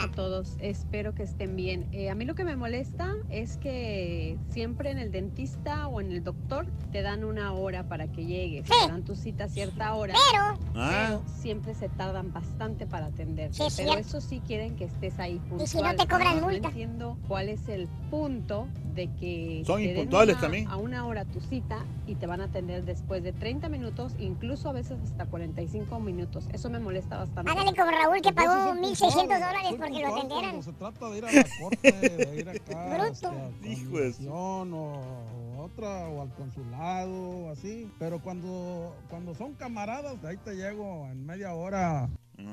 a 0.03 0.09
todos. 0.15 0.57
Espero 0.61 1.15
que 1.15 1.23
estén 1.25 1.55
bien. 1.57 1.87
Eh, 1.93 2.09
a 2.11 2.15
mí 2.15 2.25
lo 2.25 2.35
que 2.35 2.45
me 2.45 2.57
molesta 2.57 3.15
es 3.29 3.57
que 3.59 4.39
siempre 4.49 4.91
en 4.91 4.99
el 4.99 5.13
dentista 5.13 5.87
o 5.89 6.01
en 6.01 6.11
el 6.13 6.25
doctor 6.25 6.67
te 6.93 7.03
dan 7.03 7.25
una 7.25 7.53
hora 7.53 7.85
para 7.89 8.09
que 8.11 8.25
llegues. 8.25 8.65
Te 8.65 8.89
dan 8.89 9.05
tu 9.05 9.15
cita 9.17 9.45
a 9.45 9.49
cierta 9.49 9.93
hora. 9.95 10.15
Pero. 10.33 10.50
Ah. 10.75 10.91
pero 11.09 11.23
siempre 11.41 11.75
se 11.75 11.89
tardan 11.89 12.33
bastante 12.33 12.87
para 12.87 13.07
atenderte. 13.07 13.55
Sí, 13.55 13.63
pero 13.77 13.93
cierto. 13.93 13.99
eso 13.99 14.21
sí 14.21 14.41
quieren 14.47 14.77
que 14.77 14.85
estés 14.85 15.19
ahí 15.19 15.39
puntual. 15.49 15.63
Y 15.63 15.67
si 15.67 15.81
no 15.83 15.95
te 15.97 16.07
cobran 16.07 16.41
No 16.41 16.49
multa. 16.49 16.69
entiendo 16.69 17.17
cuál 17.29 17.49
es 17.49 17.69
el 17.69 17.89
punto 18.11 18.67
de 18.95 19.09
que 19.21 19.63
Son 19.67 19.81
impuntuales 19.81 20.35
una- 20.35 20.41
también. 20.43 20.67
a 20.69 20.77
una 20.77 21.07
hora 21.07 21.25
tu 21.25 21.41
cita 21.41 21.85
y 22.07 22.17
te 22.17 22.27
van 22.27 22.41
a 22.41 22.45
atender 22.45 22.85
después 22.85 23.23
de 23.23 23.33
30 23.33 23.69
minutos, 23.69 24.13
incluso 24.19 24.69
a 24.69 24.73
veces 24.73 24.99
hasta 25.05 25.27
45 25.27 26.01
minutos. 26.01 26.49
Eso 26.53 26.69
me 26.71 26.81
molesta 26.81 27.17
bastante. 27.19 27.51
Hágale 27.51 27.71
como 27.77 27.91
Raúl 27.91 28.21
que 28.21 28.33
pagó 28.33 28.75
1.600 28.75 29.27
dólares 29.27 29.75
porque 29.79 30.01
lo 30.01 30.15
atendieran. 30.17 30.63
Se 30.63 30.73
trata 30.73 31.09
de 31.11 31.19
ir 31.19 31.25
a 31.25 31.33
la 31.33 31.45
corte, 31.61 31.93
de 31.93 32.37
ir 32.37 32.49
acá 32.49 32.97
Bruto. 32.97 33.33
Hijo 33.65 33.99
de 33.99 34.13
otra 35.61 36.09
o 36.09 36.23
al 36.23 36.35
consulado, 36.35 37.51
así. 37.51 37.91
Pero 37.99 38.21
cuando, 38.21 38.95
cuando 39.09 39.35
son 39.35 39.55
camaradas, 39.55 40.23
ahí 40.25 40.37
te 40.39 40.55
llego 40.55 41.07
en 41.11 41.25
media 41.27 41.55
hora. 41.55 42.09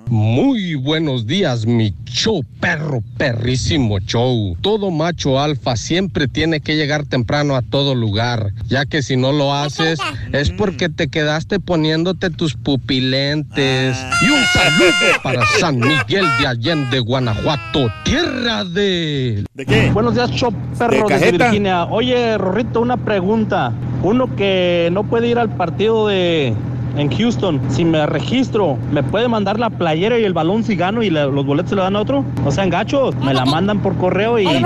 Muy 0.10 0.76
buenos 0.76 1.28
días, 1.28 1.66
mi 1.66 1.94
show 2.06 2.42
perro, 2.62 3.04
perrísimo 3.18 4.00
show. 4.00 4.56
Todo 4.62 4.90
macho 4.90 5.38
alfa 5.38 5.76
siempre 5.76 6.30
tiene 6.30 6.62
que 6.62 6.78
llegar 6.78 7.06
temprano 7.06 7.58
a 7.58 7.62
todo 7.62 7.94
lugar, 7.94 8.54
ya 8.68 8.86
que 8.86 9.02
si 9.02 9.18
no 9.18 9.34
lo 9.34 9.54
haces 9.54 10.00
es 10.32 10.50
porque 10.50 10.88
te 10.88 11.10
quedaste 11.10 11.60
poniéndote 11.60 12.30
tus 12.30 12.54
pupilentes. 12.54 13.98
Y 14.22 14.30
un 14.30 14.44
saludo 14.54 15.22
para 15.24 15.46
San 15.60 15.80
Miguel 15.80 16.26
de 16.40 16.48
Allende, 16.48 17.00
Guanajuato, 17.00 17.92
tierra 18.06 18.64
de... 18.64 19.44
¿De 19.54 19.66
qué? 19.66 19.92
Buenos 19.92 20.16
días, 20.16 20.32
show 20.32 20.54
perro 20.80 21.10
¿De 21.10 21.16
desde? 21.16 21.38
Virginia. 21.38 21.84
Oye, 21.84 22.38
Rorrito, 22.38 22.80
una 22.80 22.96
pregunta. 22.96 23.74
Uno 24.04 24.34
que 24.38 24.90
no 24.94 25.04
puede 25.04 25.28
ir 25.28 25.38
al 25.38 25.50
partido 25.50 26.08
de 26.08 26.54
en 26.96 27.10
Houston, 27.16 27.60
si 27.70 27.84
me 27.86 28.06
registro, 28.06 28.78
¿me 28.92 29.04
puede 29.04 29.28
mandar 29.28 29.60
la 29.60 29.70
playera 29.70 30.18
y 30.20 30.24
el 30.24 30.34
balón 30.34 30.64
si 30.64 30.76
gano 30.76 31.04
y 31.04 31.10
la- 31.10 31.26
los 31.26 31.46
boletos 31.46 31.70
se 31.72 31.76
le 31.76 31.82
dan 31.82 31.96
a 31.96 32.02
otro? 32.02 32.24
No 32.44 32.52
sean 32.52 32.70
gachos, 32.70 33.16
me 33.18 33.34
la 33.34 33.46
mandan 33.46 33.80
por 33.82 33.96
correo 33.98 34.40
y 34.40 34.46
los 34.46 34.62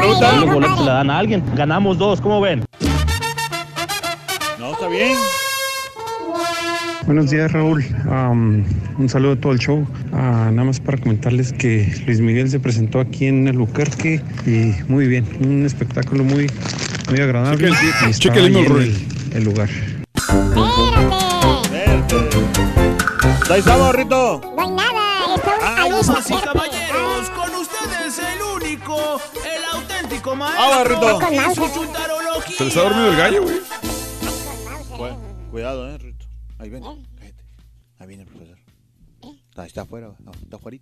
boletos 0.54 0.78
se 0.80 0.86
le 0.86 0.92
dan 0.92 1.10
a 1.10 1.18
alguien. 1.18 1.44
Ganamos 1.56 1.98
dos, 1.98 2.22
¿cómo 2.22 2.40
ven? 2.42 2.64
No, 4.60 4.72
está 4.74 4.88
bien. 4.88 5.18
Buenos 7.08 7.32
días, 7.32 7.52
Raúl. 7.52 7.84
Un 8.98 9.10
saludo 9.10 9.34
a 9.34 9.36
todo 9.36 9.52
el 9.54 9.60
show. 9.60 9.86
Ah, 10.14 10.50
nada 10.52 10.66
más 10.66 10.80
para 10.80 10.98
comentarles 11.00 11.52
que 11.52 11.92
Luis 12.06 12.22
Miguel 12.22 12.50
se 12.50 12.60
presentó 12.60 13.00
aquí 13.00 13.26
en 13.26 13.48
el 13.48 13.58
Buquerque 13.58 14.22
y 14.46 14.74
muy 14.90 15.08
bien, 15.08 15.26
un 15.44 15.66
espectáculo 15.66 16.24
muy, 16.24 16.48
muy 17.10 17.20
agradable. 17.20 17.72
Checa 18.12 18.36
el- 18.40 18.54
y 18.54 18.58
el 18.60 18.72
el, 18.72 18.96
el 19.34 19.44
lugar. 19.44 19.70
Ahí 23.50 23.60
estamos, 23.60 23.94
Rito. 23.94 24.42
No 24.56 24.62
hay 24.62 24.72
nada, 24.72 25.36
estamos 25.36 25.62
ahí. 25.76 25.90
Damas 25.92 26.30
y 26.32 26.34
caballeros, 26.36 27.30
con 27.32 27.56
ustedes 27.56 28.20
el 28.20 28.42
único, 28.42 29.20
el 29.44 29.66
auténtico 29.74 30.32
Ah, 30.32 30.36
maestro 30.36 31.28
en 31.32 31.56
su 31.56 31.80
chuntarología. 31.80 32.58
Se 32.58 32.64
les 32.66 32.78
ha 32.78 32.82
dormido 32.84 33.08
el 33.12 33.18
gallo, 33.18 33.44
güey. 33.44 33.60
Cu- 34.98 35.52
Cuidado, 35.52 35.90
eh, 35.90 35.98
Rito. 35.98 36.26
Ahí 36.60 36.70
ven, 36.70 36.82
cállate. 36.84 37.44
Ahí 38.00 38.08
viene 38.08 38.24
el 38.24 38.30
profesor. 38.30 38.58
Está, 39.50 39.66
está 39.66 39.82
afuera, 39.82 40.12
no, 40.20 40.32
está 40.32 40.56
afuera. 40.56 40.78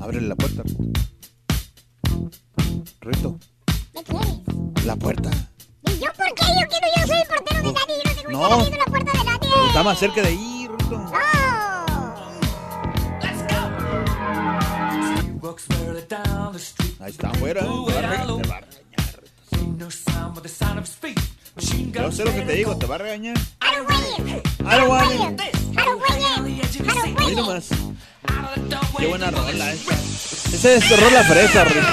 Ábrele 0.00 0.28
la 0.28 0.36
puerta, 0.36 0.62
Rito. 0.62 1.00
Rito, 3.00 3.38
¿Qué 3.92 4.04
quieres? 4.04 4.84
la 4.86 4.94
puerta. 4.94 5.30
¿Y 5.86 5.98
yo 5.98 6.12
por 6.12 6.34
qué? 6.34 6.44
Yo 6.60 6.68
quiero, 6.68 6.86
yo 6.96 7.06
soy 7.06 7.16
el 7.20 7.26
portero 7.28 7.62
de 7.62 7.72
nadie, 7.72 7.96
yo 8.04 8.04
no 8.04 8.12
tengo 8.22 8.30
No. 8.30 8.38
la 8.70 8.84
puerta 8.86 9.12
de 9.12 9.24
nadie. 9.24 9.48
Está 9.68 9.82
más 9.82 9.98
cerca 9.98 10.22
de 10.22 10.28
ahí, 10.28 10.68
Rito. 10.78 10.98
No. 10.98 11.12
Ahí 17.00 17.10
está 17.10 17.30
afuera, 17.30 17.62
eh. 17.64 17.68
Yo 21.92 22.12
sé 22.12 22.24
lo 22.24 22.32
que 22.32 22.42
te 22.42 22.52
digo, 22.52 22.76
te 22.76 22.86
va 22.86 22.94
a 22.96 22.98
regañar. 22.98 23.36
Ahí 23.60 23.76
nomás. 27.34 27.68
Qué 28.98 29.06
buena 29.06 29.30
rola 29.30 29.72
esta. 29.72 29.94
Esa 29.94 30.72
es 30.72 31.00
rola 31.00 31.22
fresa, 31.24 31.64
Rito. 31.64 31.86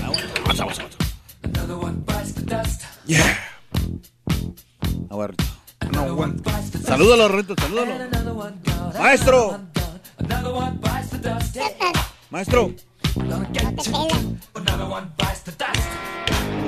Vamos, 0.00 0.18
vamos, 0.58 0.76
vamos. 0.78 0.97
Yeah. 3.06 3.38
Aguardo. 5.10 5.36
No 5.92 6.00
aguanto. 6.00 6.50
Salúdalo, 6.84 7.28
Rito, 7.28 7.54
salúdalo. 7.58 7.92
Maestro. 8.98 9.60
Maestro. 12.30 12.74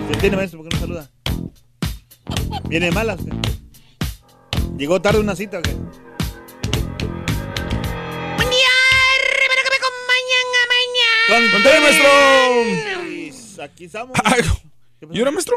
¿Usted 0.03 0.19
tiene 0.21 0.37
maestro? 0.37 0.61
¿Por 0.61 0.69
qué 0.69 0.77
no 0.77 0.81
saluda? 0.81 1.09
¿Viene 2.69 2.87
de 2.87 2.93
malas? 2.93 3.19
qué? 3.21 3.31
¿Llegó 4.77 5.01
tarde 5.01 5.21
una 5.21 5.35
cita 5.37 5.59
o 5.59 5.63
qué? 5.63 5.73
Buen 5.73 5.91
día, 8.51 8.69
espero 9.43 9.63
que 9.65 9.71
me 9.71 9.77
acompañen 9.77 10.47
a 10.57 10.59
mañana. 10.75 11.51
¡Contale, 11.53 11.81
maestro! 11.81 12.09
Aquí 13.65 13.85
estamos. 13.85 14.17
¿Y 15.13 15.19
ahora, 15.19 15.31
maestro? 15.31 15.57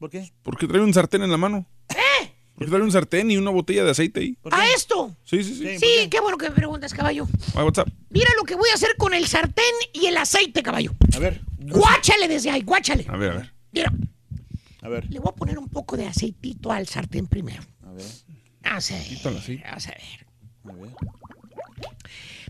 ¿Por 0.00 0.08
qué? 0.08 0.32
Porque 0.42 0.66
trae 0.66 0.80
un 0.80 0.94
sartén 0.94 1.22
en 1.22 1.30
la 1.30 1.36
mano. 1.36 1.66
¿Eh? 1.90 2.32
Porque 2.54 2.70
trae 2.70 2.82
un 2.82 2.90
sartén 2.90 3.30
y 3.30 3.36
una 3.36 3.50
botella 3.50 3.84
de 3.84 3.90
aceite 3.90 4.20
ahí. 4.20 4.38
¿A 4.50 4.66
esto? 4.70 5.14
Sí, 5.24 5.44
sí, 5.44 5.54
sí. 5.54 5.78
Sí, 5.78 6.08
qué 6.10 6.20
bueno 6.20 6.38
que 6.38 6.48
me 6.48 6.54
preguntas, 6.56 6.94
caballo. 6.94 7.28
Ah, 7.54 7.64
what's 7.64 7.78
up? 7.78 7.92
Mira 8.08 8.30
lo 8.38 8.44
que 8.44 8.54
voy 8.54 8.70
a 8.70 8.74
hacer 8.74 8.96
con 8.96 9.12
el 9.12 9.26
sartén 9.26 9.64
y 9.92 10.06
el 10.06 10.16
aceite, 10.16 10.62
caballo. 10.62 10.94
A 11.14 11.18
ver. 11.18 11.42
Guáchale 11.58 12.28
desde 12.28 12.50
ahí, 12.50 12.62
guáchale. 12.62 13.04
A 13.08 13.16
ver, 13.18 13.32
a 13.32 13.36
ver. 13.36 13.52
Mira, 13.72 13.92
A 14.82 14.88
ver. 14.88 15.08
le 15.10 15.18
voy 15.20 15.30
a 15.30 15.36
poner 15.36 15.58
un 15.58 15.68
poco 15.68 15.98
de 15.98 16.06
aceitito 16.06 16.72
al 16.72 16.88
sartén 16.88 17.26
primero. 17.26 17.62
A 17.84 17.92
ver. 17.92 18.06
Quítala 19.06 19.38
así. 19.38 19.60
Vamos 19.62 19.86
a 19.86 19.90
ver. 19.90 20.26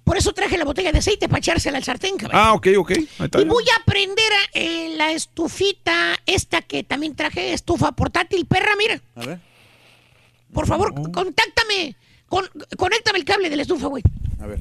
Por 0.04 0.16
eso 0.16 0.32
traje 0.32 0.58
la 0.58 0.64
botella 0.64 0.92
de 0.92 0.98
aceite 0.98 1.28
para 1.28 1.38
echársela 1.38 1.78
al 1.78 1.84
sartén, 1.84 2.16
caballo. 2.16 2.38
Ah, 2.38 2.52
ok, 2.54 2.68
ok. 2.78 2.90
Ahí 2.90 3.08
está. 3.20 3.40
Y 3.40 3.44
voy 3.44 3.64
a 3.78 3.84
prender 3.84 4.32
eh, 4.54 4.94
la 4.96 5.12
estufita, 5.12 6.16
esta 6.26 6.62
que 6.62 6.82
también 6.82 7.14
traje, 7.14 7.52
estufa 7.52 7.92
portátil, 7.92 8.46
perra, 8.46 8.74
mira. 8.76 9.00
A 9.14 9.26
ver. 9.26 9.40
Por 10.52 10.66
favor, 10.66 10.92
contáctame. 11.12 11.96
Con, 12.28 12.48
conéctame 12.76 13.18
el 13.18 13.24
cable 13.24 13.50
de 13.50 13.56
la 13.56 13.62
estufa, 13.62 13.86
güey. 13.86 14.02
A 14.40 14.46
ver. 14.46 14.60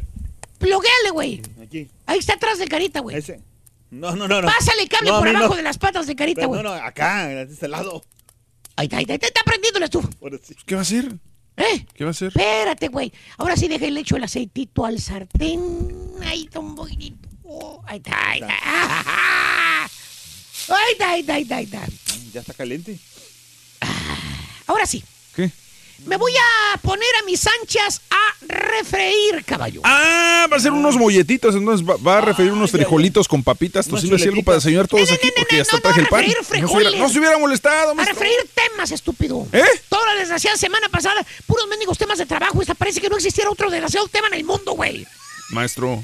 Pluguéale, 0.57 1.09
güey. 1.11 1.41
Aquí. 1.63 1.89
Ahí 2.05 2.19
está 2.19 2.33
atrás 2.33 2.59
del 2.59 2.69
carita, 2.69 2.99
güey. 2.99 3.17
Ese. 3.17 3.41
No, 3.91 4.15
no, 4.15 4.27
no. 4.27 4.41
no. 4.41 4.47
Pásale 4.47 4.87
cable 4.87 5.09
No, 5.09 5.19
por 5.19 5.31
no. 5.31 5.39
abajo 5.39 5.55
de 5.55 5.63
las 5.63 5.77
patas 5.77 6.05
de 6.05 6.15
carita, 6.15 6.45
güey. 6.45 6.61
No, 6.61 6.69
no, 6.69 6.75
acá, 6.75 7.27
de 7.27 7.43
este 7.43 7.67
lado. 7.67 8.03
Ahí 8.75 8.85
está, 8.85 8.97
ahí 8.97 9.03
está, 9.03 9.13
ahí 9.13 9.15
está, 9.15 9.27
está 9.27 9.41
prendiendo 9.43 9.79
la 9.79 9.85
estufa. 9.85 10.09
¿Qué 10.65 10.75
va 10.75 10.81
a 10.81 10.83
hacer? 10.83 11.11
¿Eh? 11.59 11.85
¿Qué 11.93 12.05
va 12.05 12.09
a 12.09 12.11
hacer? 12.11 12.29
Espérate, 12.29 12.87
güey. 12.87 13.11
Ahora 13.37 13.57
sí 13.57 13.67
deja 13.67 13.85
el 13.85 13.97
hecho 13.97 14.15
el 14.15 14.23
aceitito 14.23 14.85
al 14.85 14.99
sartén. 14.99 15.59
Ahí 16.25 16.43
está 16.45 16.59
un 16.59 16.73
poquitito. 16.73 17.27
Oh, 17.43 17.83
ahí 17.85 17.97
está, 17.97 18.29
ahí 18.29 18.39
está. 18.39 19.83
Ahí 20.69 20.91
está, 20.93 21.09
ahí 21.11 21.19
está, 21.19 21.33
ahí 21.33 21.41
está, 21.41 21.55
ahí 21.57 21.63
está. 21.65 21.87
Ya 22.31 22.39
está 22.41 22.53
caliente. 22.53 22.97
Ahora 24.67 24.85
sí. 24.85 25.03
¿Qué? 25.35 25.51
Me 26.05 26.17
voy 26.17 26.33
a 26.35 26.77
poner 26.77 27.07
a 27.21 27.25
mis 27.25 27.45
anchas 27.61 28.01
a 28.09 28.45
refreír, 28.47 29.43
caballo. 29.45 29.81
Ah, 29.83 30.47
va 30.51 30.57
a 30.57 30.59
ser 30.59 30.71
unos 30.71 30.95
molletitos, 30.97 31.53
entonces 31.55 31.87
va, 31.87 31.97
va 31.97 32.17
a 32.17 32.21
referir 32.21 32.51
unos 32.51 32.71
frijolitos 32.71 33.27
con 33.27 33.43
papitas, 33.43 33.87
tocinos 33.87 34.21
y 34.21 34.27
algo 34.27 34.41
para 34.43 34.55
desayunar 34.57 34.87
todos 34.87 35.11
aquí 35.11 35.29
porque 35.35 35.57
ya 35.57 35.61
está 35.61 35.79
traje 35.79 36.01
el 36.01 36.07
pan. 36.07 36.23
refreír 36.23 36.37
No 36.37 36.43
se, 36.43 36.53
hubiera, 36.53 36.67
frijoles. 36.67 36.99
no 36.99 37.09
se 37.09 37.19
hubiera 37.19 37.37
molestado, 37.37 37.91
A 37.99 38.05
refreír 38.05 38.37
temas, 38.53 38.91
estúpido. 38.91 39.45
¿Eh? 39.51 39.63
Toda 39.89 40.13
la 40.13 40.19
desgraciada 40.19 40.57
semana 40.57 40.89
pasada, 40.89 41.25
puros 41.45 41.67
mendigos 41.67 41.97
temas 41.97 42.17
de 42.17 42.25
trabajo. 42.25 42.61
Esta 42.61 42.73
parece 42.73 43.01
que 43.01 43.09
no 43.09 43.17
existiera 43.17 43.49
otro 43.49 43.69
desgraciado 43.69 44.07
tema 44.07 44.27
en 44.27 44.33
el 44.35 44.43
mundo, 44.43 44.73
güey. 44.73 45.05
Maestro. 45.49 46.03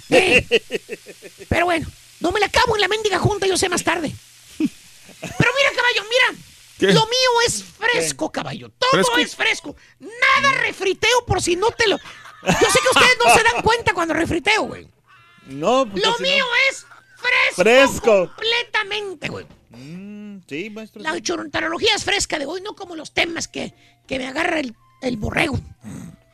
Pero 1.50 1.66
bueno, 1.66 1.88
no 2.20 2.32
me 2.32 2.40
la 2.40 2.46
acabo 2.48 2.76
en 2.76 2.82
la 2.82 2.88
mendiga 2.88 3.18
junta, 3.20 3.48
yo 3.48 3.58
sé 3.58 3.70
más 3.70 3.84
tarde. 3.84 4.12
Pero 4.58 5.52
mira, 5.58 5.72
caballo, 5.76 6.04
mira. 6.10 6.42
¿Qué? 6.78 6.88
Lo 6.88 7.06
mío 7.06 7.30
es 7.48 7.64
fresco, 7.64 8.32
caballo. 8.32 8.70
Todo 8.78 8.92
¿Fresco? 8.92 9.18
es 9.18 9.36
fresco. 9.36 9.76
Nada 10.00 10.54
refriteo 10.62 11.26
por 11.26 11.42
si 11.42 11.56
no 11.56 11.72
te 11.72 11.88
lo. 11.88 11.98
Yo 11.98 12.70
sé 12.72 12.80
que 12.80 12.90
ustedes 13.00 13.18
no 13.24 13.34
se 13.36 13.44
dan 13.44 13.62
cuenta 13.64 13.94
cuando 13.94 14.14
refriteo, 14.14 14.64
güey. 14.64 14.88
No, 15.48 15.86
Lo 15.86 16.12
no. 16.12 16.18
mío 16.20 16.46
es 16.70 16.86
fresco. 17.16 17.56
Fresco. 17.62 18.28
Completamente, 18.36 19.30
güey. 19.30 19.46
Mm, 19.70 20.40
sí, 20.48 20.70
maestro. 20.70 21.02
La 21.02 21.20
chontarología 21.22 21.96
es 21.96 22.04
fresca 22.04 22.38
de 22.40 22.46
hoy, 22.46 22.62
no 22.62 22.76
como 22.76 22.96
los 22.96 23.14
temas 23.14 23.48
que, 23.48 23.74
que 24.08 24.18
me 24.18 24.28
agarra 24.28 24.60
el, 24.60 24.76
el 25.02 25.18
borrego. 25.18 25.60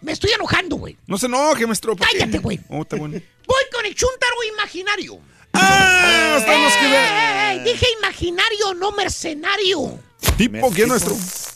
Me 0.02 0.12
estoy 0.14 0.32
enojando, 0.32 0.78
güey. 0.78 0.98
No 1.06 1.18
se 1.18 1.28
enoje, 1.28 1.68
maestro. 1.68 1.96
Cállate, 1.96 2.40
güey. 2.40 2.60
Oh, 2.70 2.82
está 2.82 2.96
bueno. 2.96 3.22
Voy 3.46 3.64
con 3.72 3.86
el 3.86 3.94
chuntaro 3.94 4.44
imaginario. 4.54 5.20
¡Ah! 5.54 6.38
Estamos 6.40 6.74
que 6.74 7.52
¡Ey! 7.52 7.60
Dije 7.60 7.86
imaginario, 8.00 8.74
no 8.74 8.92
mercenario. 8.94 10.00
¿Tipo 10.38 10.72
qué, 10.72 10.86
maestro? 10.86 11.16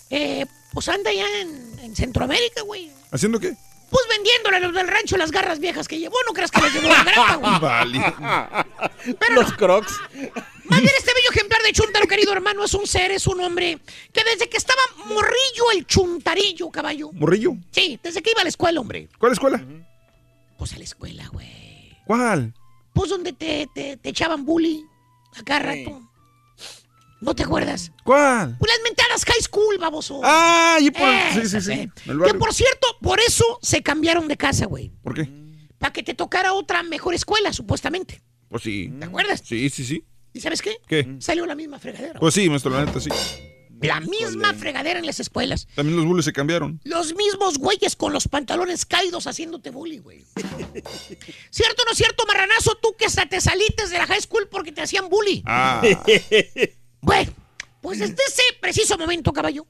Eh, 0.09 0.45
pues 0.73 0.87
anda 0.89 1.11
ya 1.11 1.25
en, 1.41 1.79
en 1.79 1.95
Centroamérica, 1.95 2.61
güey. 2.61 2.91
¿Haciendo 3.11 3.39
qué? 3.39 3.55
Pues 3.89 4.03
vendiéndole 4.09 4.57
a 4.57 4.59
los 4.59 4.73
del 4.73 4.87
rancho 4.87 5.15
las 5.15 5.31
garras 5.31 5.59
viejas 5.59 5.87
que 5.87 5.99
llevó. 5.99 6.15
No 6.27 6.33
creas 6.33 6.51
que 6.51 6.61
las 6.61 6.73
llevó 6.73 6.89
la 6.89 7.03
granja, 7.03 7.35
güey. 7.35 7.59
Vale. 7.61 8.13
Pero 9.19 9.35
Los 9.35 9.53
crocs. 9.53 9.93
Más 10.65 10.81
bien 10.81 10.91
este 10.97 11.13
bello 11.13 11.29
ejemplar 11.31 11.61
de 11.61 11.71
chuntaro, 11.71 12.07
querido 12.07 12.33
hermano, 12.33 12.63
es 12.65 12.73
un 12.73 12.87
ser, 12.87 13.11
es 13.11 13.27
un 13.27 13.39
hombre 13.39 13.77
que 14.11 14.23
desde 14.23 14.49
que 14.49 14.57
estaba 14.57 14.81
morrillo 15.05 15.71
el 15.75 15.85
chuntarillo, 15.85 16.71
caballo. 16.71 17.11
¿Morrillo? 17.13 17.55
Sí, 17.71 17.99
desde 18.01 18.23
que 18.23 18.31
iba 18.31 18.41
a 18.41 18.43
la 18.43 18.49
escuela, 18.49 18.81
hombre. 18.81 19.07
¿Cuál 19.19 19.33
escuela? 19.33 19.63
Pues 20.57 20.73
a 20.73 20.77
la 20.77 20.83
escuela, 20.83 21.27
güey. 21.31 21.95
¿Cuál? 22.05 22.53
Pues 22.93 23.09
donde 23.11 23.33
te, 23.33 23.69
te, 23.75 23.97
te 23.97 24.09
echaban 24.09 24.43
bully 24.43 24.83
a 25.37 25.43
cada 25.43 25.59
rato. 25.59 26.04
¿No 27.21 27.33
te 27.33 27.43
acuerdas? 27.43 27.91
¿Cuál? 28.03 28.57
Pues 28.59 28.71
las 28.71 28.81
mentadas 28.83 29.25
high 29.25 29.41
school, 29.41 29.77
baboso. 29.79 30.19
Ah, 30.23 30.77
y 30.81 30.91
por... 30.91 31.07
sí, 31.09 31.33
sí, 31.33 31.39
Esas, 31.41 31.65
sí. 31.65 31.71
eh. 31.71 31.89
El 32.05 32.21
Que 32.21 32.33
por 32.33 32.53
cierto, 32.53 32.87
por 33.01 33.19
eso 33.19 33.57
se 33.61 33.81
cambiaron 33.81 34.27
de 34.27 34.37
casa, 34.37 34.65
güey. 34.65 34.91
¿Por 35.01 35.13
qué? 35.15 35.29
Para 35.79 35.93
que 35.93 36.03
te 36.03 36.13
tocara 36.13 36.53
otra 36.53 36.83
mejor 36.83 37.13
escuela, 37.15 37.51
supuestamente. 37.53 38.21
Pues 38.49 38.63
sí. 38.63 38.93
¿Te 38.99 39.05
acuerdas? 39.05 39.41
Sí, 39.43 39.69
sí, 39.69 39.83
sí. 39.85 40.05
¿Y 40.33 40.41
sabes 40.41 40.61
qué? 40.61 40.77
¿Qué? 40.87 41.15
Salió 41.19 41.45
la 41.45 41.55
misma 41.55 41.79
fregadera. 41.79 42.19
Pues 42.19 42.33
sí, 42.33 42.49
maestro, 42.49 42.71
la 42.71 42.85
neta, 42.85 42.99
sí. 42.99 43.09
La 43.81 43.99
misma 43.99 44.53
fregadera 44.53 44.99
en 44.99 45.05
las 45.05 45.19
escuelas. 45.19 45.67
También 45.75 45.97
los 45.97 46.05
bullies 46.05 46.25
se 46.25 46.33
cambiaron. 46.33 46.79
Los 46.83 47.13
mismos 47.15 47.57
güeyes 47.57 47.95
con 47.95 48.13
los 48.13 48.27
pantalones 48.27 48.85
caídos 48.85 49.27
haciéndote 49.27 49.69
bullying, 49.69 50.01
güey. 50.01 50.23
¿Cierto 51.49 51.81
o 51.81 51.85
no 51.85 51.91
es 51.91 51.97
cierto, 51.97 52.25
marranazo? 52.27 52.75
Tú 52.81 52.95
que 52.97 53.05
hasta 53.05 53.25
te 53.27 53.41
salites 53.41 53.89
de 53.89 53.97
la 53.97 54.07
high 54.07 54.21
school 54.21 54.47
porque 54.49 54.71
te 54.71 54.81
hacían 54.81 55.09
bully. 55.09 55.43
Ah. 55.45 55.81
Bueno, 57.05 57.31
pues 57.81 57.99
desde 57.99 58.15
ese 58.27 58.41
preciso 58.59 58.97
momento, 58.97 59.31
caballo, 59.31 59.65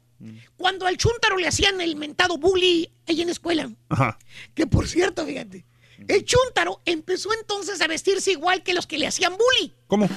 cuando 0.55 0.87
al 0.87 0.97
chúntaro 0.97 1.37
le 1.37 1.47
hacían 1.47 1.81
el 1.81 1.95
mentado 1.97 2.37
bully 2.37 2.89
ahí 3.07 3.21
en 3.21 3.27
la 3.27 3.33
escuela, 3.33 3.69
Ajá. 3.89 4.17
que 4.53 4.65
por 4.65 4.87
cierto, 4.87 5.25
fíjate, 5.25 5.65
el 6.07 6.23
chúntaro 6.23 6.81
empezó 6.85 7.29
entonces 7.33 7.81
a 7.81 7.87
vestirse 7.87 8.31
igual 8.31 8.63
que 8.63 8.73
los 8.73 8.87
que 8.87 8.97
le 8.97 9.07
hacían 9.07 9.33
bully. 9.33 9.73
¿Cómo? 9.87 10.07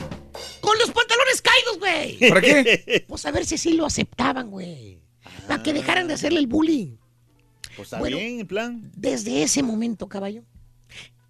Con 0.60 0.78
los 0.78 0.90
pantalones 0.92 1.42
caídos, 1.42 1.78
güey. 1.78 2.28
¿Para 2.28 2.40
qué? 2.40 3.04
Pues 3.08 3.26
a 3.26 3.30
ver 3.32 3.44
si 3.44 3.58
sí 3.58 3.72
lo 3.72 3.84
aceptaban, 3.86 4.50
güey. 4.50 5.00
Para 5.48 5.62
que 5.62 5.72
dejaran 5.72 6.06
de 6.08 6.14
hacerle 6.14 6.38
el 6.40 6.46
bullying. 6.46 6.96
Pues 7.76 7.86
está 7.88 7.98
Bueno. 7.98 8.16
bien 8.18 8.40
el 8.40 8.46
plan. 8.46 8.90
Desde 8.94 9.42
ese 9.42 9.62
momento, 9.62 10.08
caballo. 10.08 10.44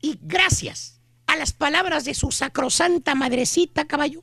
Y 0.03 0.19
gracias 0.23 1.01
a 1.27 1.37
las 1.37 1.53
palabras 1.53 2.05
de 2.05 2.15
su 2.15 2.31
sacrosanta 2.31 3.15
madrecita, 3.15 3.87
caballo, 3.87 4.23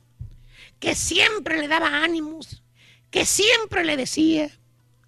que 0.78 0.94
siempre 0.94 1.58
le 1.58 1.68
daba 1.68 2.02
ánimos, 2.02 2.62
que 3.10 3.24
siempre 3.24 3.84
le 3.84 3.96
decía, 3.96 4.50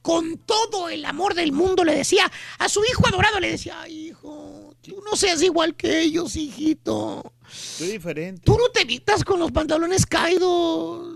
con 0.03 0.39
todo 0.39 0.89
el 0.89 1.05
amor 1.05 1.35
del 1.35 1.53
mundo, 1.53 1.85
le 1.85 1.95
decía 1.95 2.31
a 2.59 2.69
su 2.69 2.83
hijo 2.85 3.07
adorado, 3.07 3.41
le 3.41 3.51
decía, 3.51 3.83
"Ay, 3.83 4.09
hijo, 4.09 4.75
tú 4.81 5.03
no 5.05 5.17
seas 5.17 5.43
igual 5.43 5.75
que 5.75 6.01
ellos, 6.01 6.37
hijito. 6.37 7.33
Soy 7.51 7.89
diferente. 7.89 8.43
Tú 8.45 8.57
no 8.57 8.69
te 8.71 8.83
evitas 8.83 9.25
con 9.25 9.39
los 9.41 9.51
pantalones 9.53 10.07
caídos. 10.07 11.15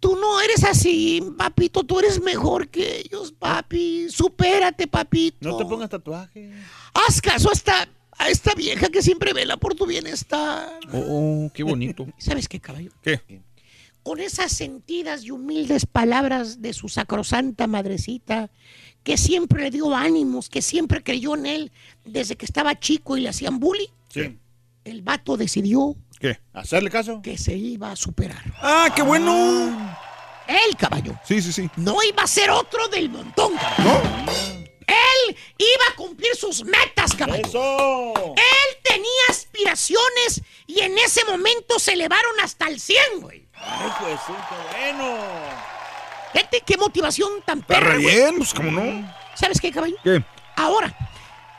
Tú 0.00 0.16
no 0.16 0.40
eres 0.40 0.64
así, 0.64 1.22
papito. 1.36 1.82
Tú 1.82 1.98
eres 1.98 2.20
mejor 2.20 2.68
que 2.68 2.98
ellos, 3.00 3.32
papi. 3.32 4.08
Supérate, 4.10 4.86
papito. 4.86 5.48
No 5.48 5.56
te 5.56 5.64
pongas 5.64 5.88
tatuaje. 5.88 6.52
Haz 6.92 7.20
caso 7.22 7.48
a 7.48 7.52
esta, 7.52 7.88
a 8.12 8.28
esta 8.28 8.54
vieja 8.54 8.88
que 8.90 9.02
siempre 9.02 9.32
vela 9.32 9.56
por 9.56 9.74
tu 9.74 9.86
bienestar. 9.86 10.78
Oh, 10.92 11.46
oh, 11.46 11.52
qué 11.54 11.62
bonito. 11.62 12.06
¿Sabes 12.18 12.48
qué, 12.48 12.60
caballo? 12.60 12.90
¿Qué? 13.02 13.22
Con 14.04 14.20
esas 14.20 14.52
sentidas 14.52 15.24
y 15.24 15.30
humildes 15.32 15.86
palabras 15.86 16.60
de 16.62 16.72
su 16.74 16.88
sacrosanta 16.88 17.66
madrecita, 17.66 18.50
que 19.02 19.16
siempre 19.16 19.62
le 19.64 19.70
dio 19.70 19.94
ánimos, 19.94 20.48
que 20.48 20.62
siempre 20.62 21.02
creyó 21.02 21.34
en 21.34 21.46
él 21.46 21.72
desde 22.04 22.36
que 22.36 22.44
estaba 22.46 22.78
chico 22.78 23.16
y 23.16 23.22
le 23.22 23.30
hacían 23.30 23.58
bully, 23.58 23.90
Sí. 24.10 24.38
el 24.84 25.02
vato 25.02 25.36
decidió 25.36 25.96
¿Qué? 26.20 26.38
¿Hacerle 26.52 26.90
caso? 26.90 27.20
que 27.22 27.36
se 27.38 27.56
iba 27.56 27.90
a 27.90 27.96
superar. 27.96 28.42
¡Ah, 28.60 28.92
qué 28.94 29.02
bueno! 29.02 29.96
Él, 30.46 30.76
caballo. 30.78 31.18
Sí, 31.24 31.40
sí, 31.40 31.50
sí. 31.52 31.70
No 31.76 31.96
iba 32.02 32.22
a 32.22 32.26
ser 32.26 32.50
otro 32.50 32.86
del 32.88 33.08
montón, 33.08 33.54
caballo. 33.56 34.02
Él 34.86 35.36
iba 35.58 35.84
a 35.92 35.96
cumplir 35.96 36.34
sus 36.36 36.62
metas, 36.64 37.14
caballo. 37.14 37.42
¡Eso! 37.46 38.14
Él 38.36 38.76
tenía 38.82 39.28
aspiraciones 39.64 40.42
y 40.66 40.80
en 40.80 40.98
ese 40.98 41.24
momento 41.24 41.78
se 41.78 41.92
elevaron 41.92 42.40
hasta 42.42 42.68
el 42.68 42.80
100, 42.80 42.98
güey. 43.20 43.46
Ay, 43.54 43.90
pues 44.00 44.20
sí, 44.26 44.32
qué 44.48 44.92
bueno. 44.92 45.18
Fíjate 46.32 46.62
qué 46.66 46.76
motivación 46.76 47.30
tan 47.44 47.60
Está 47.60 47.74
perra, 47.74 47.96
bien, 47.96 48.36
pues 48.38 48.52
cómo 48.52 48.70
no. 48.70 49.14
¿Sabes 49.34 49.60
qué, 49.60 49.70
caballo? 49.70 49.96
¿Qué? 50.02 50.22
Ahora, 50.56 50.88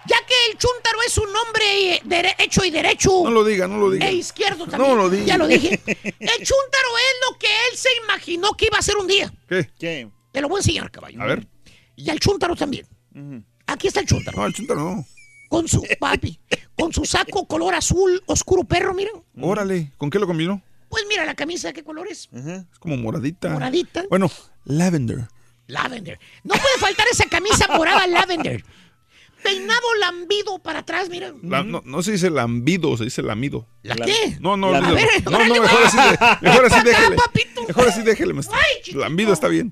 ya 0.05 0.17
que 0.25 0.33
el 0.51 0.57
chúntaro 0.57 1.01
es 1.05 1.17
un 1.17 1.29
hombre 1.35 1.95
eh, 1.95 2.35
hecho 2.39 2.63
y 2.65 2.71
derecho. 2.71 3.21
No 3.23 3.31
lo 3.31 3.43
diga, 3.43 3.67
no 3.67 3.77
lo 3.77 3.89
diga. 3.89 4.07
E 4.07 4.13
izquierdo 4.13 4.67
también. 4.67 4.89
No 4.89 4.95
lo 4.95 5.09
diga. 5.09 5.25
Ya 5.25 5.37
lo 5.37 5.47
dije. 5.47 5.69
El 5.85 6.45
chúntaro 6.45 6.97
es 6.97 7.29
lo 7.29 7.37
que 7.39 7.47
él 7.47 7.77
se 7.77 7.89
imaginó 8.03 8.53
que 8.53 8.65
iba 8.65 8.77
a 8.77 8.81
ser 8.81 8.97
un 8.97 9.07
día. 9.07 9.33
¿Qué? 9.47 9.69
¿Qué? 9.79 10.09
Te 10.31 10.41
lo 10.41 10.49
voy 10.49 10.57
a 10.57 10.59
enseñar, 10.59 10.91
caballo. 10.91 11.21
A 11.21 11.25
ver. 11.25 11.47
Y 11.95 12.09
al 12.09 12.19
chúntaro 12.19 12.55
también. 12.55 12.87
Aquí 13.65 13.87
está 13.87 14.01
el 14.01 14.05
chúntaro. 14.05 14.37
No, 14.37 14.45
el 14.45 14.53
chuntaro 14.53 14.79
no. 14.81 15.05
Con 15.49 15.67
su 15.67 15.83
papi. 15.99 16.39
con 16.75 16.91
su 16.93 17.05
saco 17.05 17.45
color 17.47 17.75
azul 17.75 18.21
oscuro 18.25 18.63
perro, 18.63 18.93
mira. 18.93 19.11
Órale, 19.39 19.91
¿con 19.97 20.09
qué 20.09 20.19
lo 20.19 20.27
combinó? 20.27 20.61
Pues 20.89 21.03
mira 21.09 21.25
la 21.25 21.35
camisa, 21.35 21.71
¿qué 21.73 21.83
color 21.83 22.07
es? 22.09 22.29
Es 22.33 22.63
como 22.79 22.97
moradita. 22.97 23.49
Moradita. 23.49 24.03
Bueno, 24.09 24.29
lavender. 24.65 25.27
Lavender. 25.67 26.19
No 26.43 26.53
puede 26.53 26.77
faltar 26.79 27.05
esa 27.11 27.25
camisa 27.25 27.67
morada 27.75 28.05
lavender. 28.07 28.63
Peinado 29.43 29.93
lambido 29.99 30.57
para 30.59 30.79
atrás, 30.79 31.07
mira. 31.09 31.31
La- 31.43 31.63
no, 31.63 31.81
no 31.85 32.01
se 32.01 32.13
dice 32.13 32.29
lambido, 32.31 32.97
se 32.97 33.03
dice 33.05 33.21
lamido. 33.21 33.67
¿La 33.83 33.95
qué? 33.95 34.37
No, 34.39 34.57
no, 34.57 34.67
A 34.67 34.79
olvídalo. 34.79 34.95
ver, 34.95 35.07
no, 35.25 35.31
no, 35.45 35.61
mejor 35.61 35.83
así, 35.85 35.97
de- 35.97 36.17
mejor 36.41 36.65
así 36.65 36.83
déjele. 36.83 37.15
Mejor 37.67 37.87
así 37.87 38.01
déjele, 38.01 38.33
maestro. 38.33 38.55
Ay, 38.57 38.75
chiquito. 38.81 38.99
Lambido 38.99 39.33
está 39.33 39.47
bien. 39.47 39.71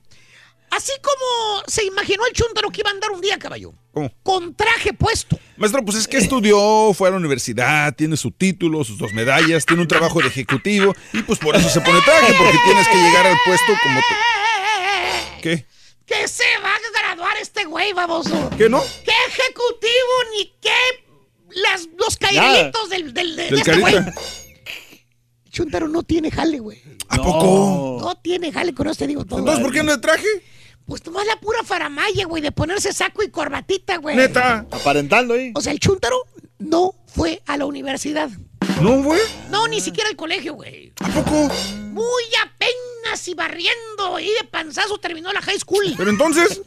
Así 0.75 0.91
como 1.01 1.61
se 1.67 1.83
imaginó 1.85 2.25
el 2.25 2.33
chúntaro 2.33 2.69
que 2.71 2.81
iba 2.81 2.89
a 2.89 2.93
andar 2.93 3.11
un 3.11 3.21
día, 3.21 3.37
caballo. 3.37 3.73
¿Cómo? 3.93 4.11
Con 4.23 4.55
traje 4.55 4.93
puesto. 4.93 5.37
Maestro, 5.57 5.83
pues 5.85 5.97
es 5.97 6.07
que 6.07 6.17
estudió, 6.17 6.93
fue 6.93 7.09
a 7.09 7.11
la 7.11 7.17
universidad, 7.17 7.93
tiene 7.95 8.17
su 8.17 8.31
título, 8.31 8.83
sus 8.83 8.97
dos 8.97 9.13
medallas, 9.13 9.65
tiene 9.65 9.81
un 9.83 9.87
trabajo 9.87 10.19
de 10.21 10.27
ejecutivo 10.29 10.95
y 11.13 11.21
pues 11.21 11.37
por 11.39 11.55
eso 11.55 11.69
se 11.69 11.79
pone 11.81 12.01
traje, 12.01 12.33
porque 12.33 12.57
tienes 12.65 12.87
que 12.87 12.95
llegar 12.95 13.27
al 13.27 13.37
puesto 13.45 13.73
como... 13.83 13.99
te- 13.99 15.41
¿Qué? 15.41 15.65
Que 16.05 16.27
se 16.27 16.43
va 16.63 16.73
a 16.73 16.99
graduar 17.01 17.37
este 17.41 17.65
güey, 17.65 17.93
baboso. 17.93 18.49
¿Qué 18.57 18.67
no? 18.67 18.81
¿Qué 19.05 19.11
ejecutivo 19.27 20.13
ni 20.37 20.53
qué 20.61 20.71
las, 21.61 21.87
los 21.97 22.17
cairelitos 22.17 22.89
del, 22.89 23.13
del, 23.13 23.35
de, 23.35 23.43
Del 23.43 23.51
de 23.55 23.57
este 23.59 23.77
güey? 23.77 23.95
Chuntaro 25.51 25.87
no 25.87 26.01
tiene 26.03 26.31
jale, 26.31 26.59
güey. 26.59 26.81
¿A 27.09 27.17
poco? 27.17 27.99
No 28.01 28.15
tiene 28.15 28.51
jale, 28.51 28.73
con 28.73 28.87
eso 28.87 28.95
te 28.97 29.07
digo 29.07 29.23
todo. 29.23 29.39
Entonces, 29.39 29.63
¿por 29.63 29.71
qué 29.71 29.83
no 29.83 29.91
le 29.91 29.99
traje? 29.99 30.25
Pues 30.85 31.05
nomás 31.05 31.25
la 31.25 31.39
pura 31.39 31.63
faramaya, 31.63 32.25
güey, 32.25 32.41
de 32.41 32.51
ponerse 32.51 32.91
saco 32.93 33.23
y 33.23 33.29
corbatita, 33.29 33.97
güey. 33.97 34.15
Neta. 34.15 34.65
Aparentando 34.71 35.33
ahí. 35.33 35.51
O 35.55 35.61
sea, 35.61 35.71
el 35.71 35.79
Chuntaro 35.79 36.23
no 36.59 36.93
fue 37.07 37.41
a 37.45 37.57
la 37.57 37.65
universidad. 37.65 38.29
¿No, 38.81 39.01
güey? 39.01 39.21
No, 39.49 39.67
ni 39.67 39.79
siquiera 39.79 40.09
al 40.09 40.15
colegio, 40.15 40.55
güey. 40.55 40.91
¿A 40.99 41.07
poco? 41.09 41.49
Muy 41.91 42.23
apenas 42.43 43.27
y 43.27 43.33
barriendo 43.33 44.19
y 44.19 44.25
de 44.25 44.43
panzazo 44.49 44.97
terminó 44.97 45.31
la 45.31 45.41
high 45.41 45.59
school. 45.59 45.93
Pero 45.95 46.09
entonces... 46.09 46.61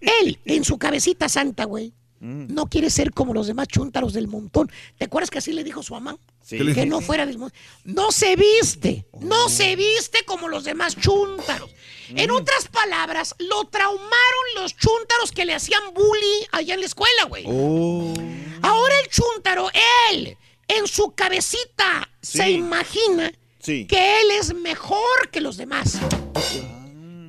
Él, 0.00 0.38
en 0.44 0.64
su 0.64 0.78
cabecita 0.78 1.28
santa, 1.28 1.64
güey, 1.64 1.92
no 2.20 2.66
quiere 2.66 2.90
ser 2.90 3.12
como 3.12 3.34
los 3.34 3.46
demás 3.46 3.68
chúntaros 3.68 4.12
del 4.12 4.26
montón. 4.28 4.70
¿Te 4.98 5.04
acuerdas 5.04 5.30
que 5.30 5.38
así 5.38 5.52
le 5.52 5.64
dijo 5.64 5.82
su 5.82 5.94
mamá? 5.94 6.16
Sí. 6.42 6.58
¿Qué 6.58 6.64
le 6.64 6.74
Que 6.74 6.86
no 6.86 7.00
fuera 7.00 7.26
del 7.26 7.38
montón. 7.38 7.58
No 7.84 8.10
se 8.12 8.36
viste, 8.36 9.06
no 9.20 9.48
se 9.48 9.76
viste 9.76 10.24
como 10.24 10.48
los 10.48 10.64
demás 10.64 10.96
chúntaros. 10.96 11.70
En 12.10 12.30
otras 12.30 12.68
palabras, 12.68 13.34
lo 13.38 13.64
traumaron 13.64 14.10
los 14.56 14.76
chúntaros 14.76 15.32
que 15.32 15.44
le 15.44 15.54
hacían 15.54 15.82
bullying 15.92 16.46
allá 16.52 16.74
en 16.74 16.80
la 16.80 16.86
escuela, 16.86 17.24
güey. 17.28 17.44
Oh. 17.46 18.14
Ahora 18.62 18.94
el 19.02 19.08
chúntaro, 19.10 19.68
él, 20.12 20.36
en 20.68 20.86
su 20.86 21.12
cabecita, 21.14 22.08
se 22.22 22.50
imagina 22.50 23.32
Sí. 23.58 23.86
que 23.86 24.20
él 24.20 24.30
es 24.38 24.54
mejor 24.54 25.30
que 25.32 25.40
los 25.40 25.56
demás. 25.56 25.98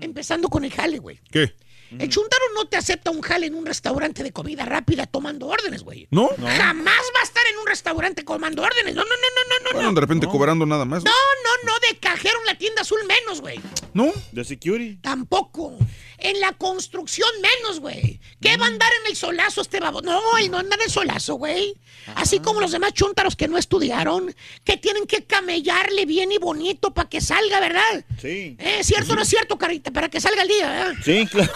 Empezando 0.01 0.47
con 0.49 0.63
el 0.63 0.71
jale, 0.71 0.99
güey. 0.99 1.19
¿Qué? 1.31 1.55
El 1.91 2.09
chuntaro 2.09 2.43
no 2.53 2.65
te 2.65 2.77
acepta 2.77 3.11
un 3.11 3.21
jale 3.21 3.45
en 3.47 3.55
un 3.55 3.65
restaurante 3.65 4.23
de 4.23 4.31
comida 4.31 4.65
rápida 4.65 5.05
tomando 5.05 5.47
órdenes, 5.47 5.83
güey. 5.83 6.07
¿No? 6.11 6.29
Jamás 6.37 7.03
va 7.15 7.19
a 7.21 7.23
estar 7.23 7.36
en 7.36 7.36
un 7.67 7.69
restaurante 7.69 8.23
tomando 8.23 8.63
órdenes. 8.63 8.95
No, 8.95 9.03
no, 9.03 9.09
no, 9.09 9.15
no, 9.15 9.49
no, 9.49 9.65
no. 9.65 9.75
Bueno, 9.75 9.93
de 9.93 10.01
repente 10.01 10.27
cobrando 10.27 10.65
nada 10.65 10.85
más. 10.85 11.03
No, 11.03 11.11
no, 11.11 11.71
no, 11.71 11.79
de 11.87 11.97
cajero 11.97 12.39
en 12.39 12.45
la 12.45 12.57
tienda 12.57 12.81
azul 12.81 12.99
menos, 13.07 13.41
güey. 13.41 13.59
¿No? 13.93 14.11
De 14.31 14.43
security. 14.43 14.97
Tampoco. 14.97 15.77
En 16.19 16.39
la 16.39 16.53
construcción 16.53 17.29
menos, 17.41 17.79
güey. 17.79 18.19
¿Qué 18.41 18.57
va 18.57 18.65
a 18.65 18.69
andar 18.69 18.91
en 19.01 19.11
el 19.11 19.15
solazo 19.15 19.61
este 19.61 19.79
babo? 19.79 20.01
No, 20.01 20.37
él 20.37 20.49
no 20.49 20.57
anda 20.57 20.75
en 20.75 20.81
el 20.83 20.89
solazo, 20.89 21.35
güey. 21.35 21.75
Así 22.15 22.39
como 22.39 22.61
los 22.61 22.71
demás 22.71 22.93
chúntaros 22.93 23.35
que 23.35 23.47
no 23.47 23.57
estudiaron, 23.57 24.33
que 24.63 24.77
tienen 24.77 25.05
que 25.05 25.25
camellarle 25.25 26.05
bien 26.05 26.31
y 26.31 26.37
bonito 26.37 26.93
para 26.93 27.09
que 27.09 27.21
salga, 27.21 27.59
¿verdad? 27.59 28.05
Sí. 28.19 28.55
¿Eh? 28.59 28.83
¿Cierto 28.83 29.13
o 29.13 29.15
no 29.15 29.21
es 29.21 29.29
cierto, 29.29 29.57
carita? 29.57 29.91
Para 29.91 30.09
que 30.09 30.21
salga 30.21 30.41
el 30.41 30.47
día, 30.47 30.69
¿verdad? 30.69 30.93
Sí, 31.03 31.27
claro. 31.27 31.51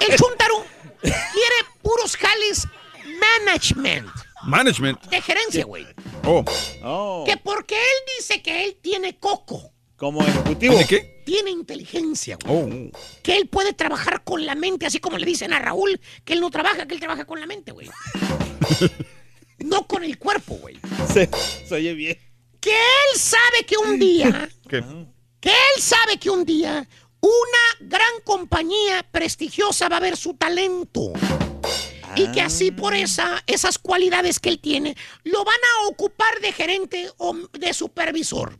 El 0.00 0.16
chúntaro 0.16 0.66
quiere 1.00 1.56
puros 1.82 2.16
jales 2.16 2.66
management, 3.44 4.10
Management. 4.46 5.02
de 5.06 5.20
gerencia, 5.20 5.64
güey. 5.64 5.86
Oh. 6.24 6.44
Oh. 6.82 7.24
Que 7.26 7.36
porque 7.36 7.74
él 7.74 8.14
dice 8.18 8.42
que 8.42 8.64
él 8.64 8.78
tiene 8.80 9.18
coco, 9.18 9.72
Como 9.96 10.22
ejecutivo. 10.22 10.74
¿Tiene 10.74 10.86
qué? 10.86 11.22
tiene 11.26 11.50
inteligencia, 11.50 12.38
güey. 12.44 12.90
Oh. 12.92 12.98
Que 13.22 13.36
él 13.36 13.48
puede 13.48 13.72
trabajar 13.72 14.22
con 14.24 14.46
la 14.46 14.54
mente, 14.54 14.86
así 14.86 14.98
como 15.00 15.18
le 15.18 15.26
dicen 15.26 15.52
a 15.52 15.58
Raúl 15.58 16.00
que 16.24 16.32
él 16.34 16.40
no 16.40 16.50
trabaja, 16.50 16.86
que 16.86 16.94
él 16.94 17.00
trabaja 17.00 17.24
con 17.24 17.40
la 17.40 17.46
mente, 17.46 17.72
güey. 17.72 17.90
no 19.58 19.86
con 19.86 20.04
el 20.04 20.18
cuerpo, 20.18 20.54
güey. 20.56 20.78
Se, 21.12 21.28
se 21.66 21.74
oye 21.74 21.94
bien. 21.94 22.18
Que 22.60 22.70
él 22.72 23.18
sabe 23.20 23.64
que 23.66 23.76
un 23.76 23.98
día, 23.98 24.48
¿Qué? 24.68 24.82
que 25.40 25.48
él 25.50 25.82
sabe 25.82 26.18
que 26.18 26.30
un 26.30 26.44
día 26.44 26.86
una 27.20 27.88
gran 27.88 28.20
compañía 28.24 29.04
prestigiosa 29.10 29.88
va 29.88 29.96
a 29.96 30.00
ver 30.00 30.16
su 30.16 30.34
talento. 30.34 31.12
Y 32.16 32.32
que 32.32 32.40
así 32.40 32.70
por 32.70 32.94
esa, 32.94 33.42
esas 33.46 33.78
cualidades 33.78 34.40
que 34.40 34.48
él 34.48 34.58
tiene, 34.58 34.96
lo 35.24 35.44
van 35.44 35.56
a 35.56 35.88
ocupar 35.88 36.40
de 36.40 36.52
gerente 36.52 37.10
o 37.18 37.36
de 37.52 37.74
supervisor. 37.74 38.58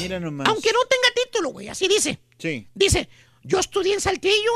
Mira 0.00 0.18
nomás. 0.18 0.48
Aunque 0.48 0.72
no 0.72 0.80
tenga 0.88 1.08
título, 1.24 1.50
güey, 1.50 1.68
así 1.68 1.88
dice. 1.88 2.20
Sí. 2.38 2.68
Dice, 2.74 3.08
yo 3.42 3.58
estudié 3.58 3.94
en 3.94 4.00
Saltillo. 4.00 4.52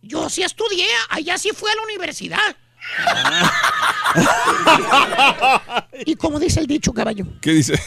Yo 0.00 0.28
sí 0.28 0.42
estudié, 0.42 0.86
allá 1.10 1.38
sí 1.38 1.50
fui 1.54 1.70
a 1.70 1.76
la 1.76 1.82
universidad. 1.82 2.56
y 6.04 6.16
como 6.16 6.40
dice 6.40 6.58
el 6.58 6.66
dicho, 6.66 6.92
caballo, 6.92 7.24
¿Qué 7.40 7.52
dice? 7.52 7.80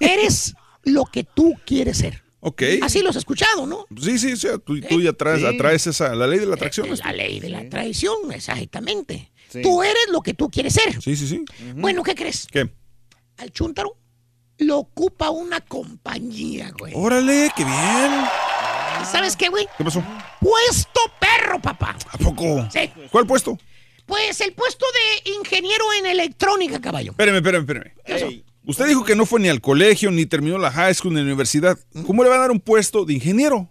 eres 0.00 0.54
lo 0.82 1.04
que 1.04 1.22
tú 1.22 1.54
quieres 1.64 1.98
ser. 1.98 2.24
Ok. 2.40 2.62
Así 2.82 3.02
lo 3.02 3.10
has 3.10 3.16
escuchado, 3.16 3.66
¿no? 3.66 3.86
Sí, 4.00 4.18
sí, 4.18 4.36
sí. 4.36 4.48
Tú, 4.64 4.80
tú 4.80 5.00
ya 5.02 5.12
traes, 5.12 5.40
Sí. 5.40 5.46
atraes 5.46 5.86
esa, 5.86 6.14
la 6.14 6.26
ley 6.26 6.38
de 6.38 6.46
la 6.46 6.54
atracción. 6.54 6.90
Es 6.92 7.00
la 7.00 7.12
ley 7.12 7.38
de 7.40 7.50
la 7.50 7.68
traición, 7.68 8.32
exactamente. 8.32 9.30
Sí. 9.50 9.60
Tú 9.62 9.82
eres 9.82 10.06
lo 10.10 10.20
que 10.22 10.32
tú 10.34 10.48
quieres 10.48 10.72
ser. 10.74 11.00
Sí, 11.02 11.16
sí, 11.16 11.26
sí. 11.26 11.44
Bueno, 11.74 12.02
¿qué 12.02 12.14
crees? 12.14 12.46
¿Qué? 12.50 12.70
Al 13.38 13.50
chúntaro 13.52 13.96
lo 14.58 14.78
ocupa 14.78 15.30
una 15.30 15.60
compañía, 15.60 16.70
güey. 16.78 16.92
Órale, 16.94 17.50
qué 17.56 17.64
bien. 17.64 18.24
¿Sabes 19.10 19.36
qué, 19.36 19.48
güey? 19.48 19.66
¿Qué 19.78 19.84
pasó? 19.84 20.02
Puesto 20.40 21.00
perro, 21.18 21.60
papá. 21.60 21.96
¿A 22.10 22.18
poco? 22.18 22.68
Sí. 22.72 22.90
¿Cuál 23.10 23.26
puesto? 23.26 23.58
Pues 24.06 24.40
el 24.40 24.52
puesto 24.54 24.84
de 25.24 25.30
ingeniero 25.32 25.84
en 25.98 26.06
electrónica, 26.06 26.80
caballo. 26.80 27.12
Espérame, 27.12 27.36
espérame, 27.36 27.60
espérame. 27.62 28.42
Usted 28.66 28.86
dijo 28.86 29.04
que 29.04 29.16
no 29.16 29.26
fue 29.26 29.40
ni 29.40 29.48
al 29.48 29.60
colegio, 29.60 30.10
ni 30.10 30.26
terminó 30.26 30.58
la 30.58 30.70
high 30.70 30.94
school, 30.94 31.14
ni 31.14 31.20
la 31.20 31.26
universidad. 31.26 31.78
¿Cómo 32.06 32.22
le 32.22 32.28
va 32.28 32.36
a 32.36 32.40
dar 32.40 32.50
un 32.50 32.60
puesto 32.60 33.04
de 33.04 33.14
ingeniero? 33.14 33.70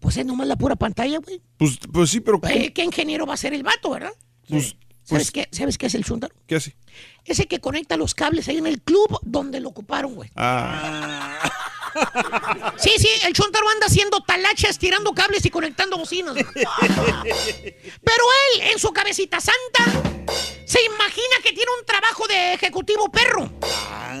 Pues 0.00 0.16
es 0.16 0.26
nomás 0.26 0.46
la 0.46 0.56
pura 0.56 0.76
pantalla, 0.76 1.18
güey. 1.18 1.40
Pues, 1.56 1.78
pues 1.92 2.10
sí, 2.10 2.20
pero. 2.20 2.40
Eh, 2.48 2.72
¿Qué 2.72 2.84
ingeniero 2.84 3.24
va 3.24 3.34
a 3.34 3.38
ser 3.38 3.54
el 3.54 3.62
vato, 3.62 3.90
verdad? 3.90 4.12
Pues, 4.48 4.76
¿Sabes, 5.04 5.30
pues, 5.30 5.30
qué, 5.30 5.48
¿Sabes 5.50 5.78
qué 5.78 5.86
es 5.86 5.94
el 5.94 6.04
chúntaro? 6.04 6.34
¿qué 6.46 6.56
hace? 6.56 6.76
Ese 7.24 7.46
que 7.46 7.60
conecta 7.60 7.96
los 7.96 8.14
cables 8.14 8.48
ahí 8.48 8.58
en 8.58 8.66
el 8.66 8.82
club 8.82 9.18
donde 9.22 9.60
lo 9.60 9.68
ocuparon, 9.68 10.14
güey. 10.14 10.30
Ah, 10.36 11.38
Sí, 12.76 12.90
sí, 12.98 13.08
el 13.24 13.32
chúntaro 13.32 13.68
anda 13.68 13.86
haciendo 13.86 14.20
talachas, 14.20 14.78
tirando 14.78 15.12
cables 15.12 15.44
y 15.44 15.50
conectando 15.50 15.96
bocinas. 15.96 16.34
Pero 16.34 18.24
él, 18.54 18.62
en 18.72 18.78
su 18.78 18.92
cabecita 18.92 19.40
santa, 19.40 19.84
se 20.64 20.82
imagina 20.82 21.36
que 21.42 21.52
tiene 21.52 21.70
un 21.78 21.86
trabajo 21.86 22.26
de 22.26 22.54
ejecutivo 22.54 23.10
perro. 23.10 23.50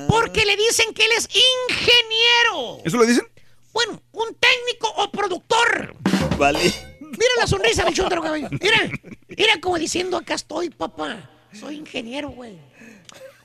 Porque 0.08 0.44
le 0.44 0.56
dicen 0.56 0.92
que 0.94 1.04
él 1.04 1.12
es 1.16 1.28
ingeniero. 1.68 2.78
¿eso 2.84 2.98
le 2.98 3.06
dicen? 3.06 3.26
Bueno, 3.72 4.02
un 4.12 4.34
técnico 4.34 4.92
o 4.96 5.10
productor. 5.10 5.94
Vale. 6.36 6.60
Mira 7.00 7.32
la 7.38 7.46
sonrisa 7.46 7.84
del 7.84 7.94
chúntaro, 7.94 8.22
caballo. 8.22 8.48
Mira, 8.60 8.90
mira 9.28 9.60
como 9.60 9.78
diciendo, 9.78 10.16
acá 10.16 10.34
estoy, 10.34 10.70
papá. 10.70 11.30
Soy 11.58 11.76
ingeniero, 11.76 12.30
güey. 12.30 12.58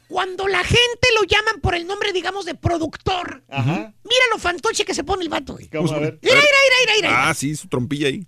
Cuando 0.07 0.47
la 0.47 0.63
gente 0.63 1.07
lo 1.19 1.23
llaman 1.25 1.59
por 1.61 1.75
el 1.75 1.85
nombre, 1.85 2.13
digamos, 2.13 2.45
de 2.45 2.55
productor, 2.55 3.43
Ajá. 3.49 3.93
mira 4.03 4.23
lo 4.31 4.39
fantoche 4.39 4.85
que 4.85 4.93
se 4.93 5.03
pone 5.03 5.23
el 5.23 5.29
vato, 5.29 5.53
güey. 5.53 5.67
¿Cómo 5.67 5.91
a 5.91 5.99
ver? 5.99 6.17
Mira, 6.21 6.35
mira, 6.35 6.41
mira, 6.41 6.95
mira, 6.95 7.09
mira. 7.09 7.29
Ah, 7.29 7.33
sí, 7.33 7.55
su 7.55 7.67
trompilla 7.67 8.07
ahí. 8.07 8.25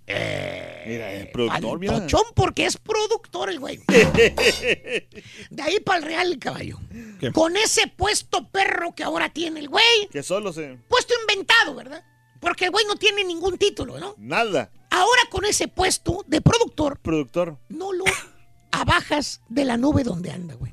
Mira, 0.86 1.12
el 1.14 1.30
productor, 1.30 1.78
mira. 1.78 1.92
Fantochón 1.94 2.24
porque 2.34 2.66
es 2.66 2.76
productor 2.76 3.48
el 3.50 3.60
güey. 3.60 3.80
De 3.88 5.62
ahí 5.62 5.80
para 5.80 5.98
el 5.98 6.04
real, 6.04 6.38
caballo. 6.38 6.78
¿Qué? 7.18 7.32
Con 7.32 7.56
ese 7.56 7.86
puesto 7.88 8.48
perro 8.50 8.94
que 8.94 9.02
ahora 9.02 9.32
tiene 9.32 9.60
el 9.60 9.68
güey. 9.68 10.08
Que 10.10 10.22
solo 10.22 10.52
se. 10.52 10.78
Puesto 10.88 11.14
inventado, 11.22 11.74
¿verdad? 11.74 12.04
Porque 12.40 12.66
el 12.66 12.70
güey 12.70 12.84
no 12.86 12.96
tiene 12.96 13.24
ningún 13.24 13.58
título, 13.58 13.98
¿no? 13.98 14.14
Nada. 14.18 14.70
Ahora 14.90 15.22
con 15.30 15.44
ese 15.44 15.68
puesto 15.68 16.24
de 16.26 16.40
productor, 16.40 16.98
Productor. 17.00 17.58
no 17.68 17.92
lo 17.92 18.04
abajas 18.72 19.40
de 19.48 19.64
la 19.64 19.76
nube 19.76 20.04
donde 20.04 20.30
anda, 20.30 20.54
güey. 20.54 20.72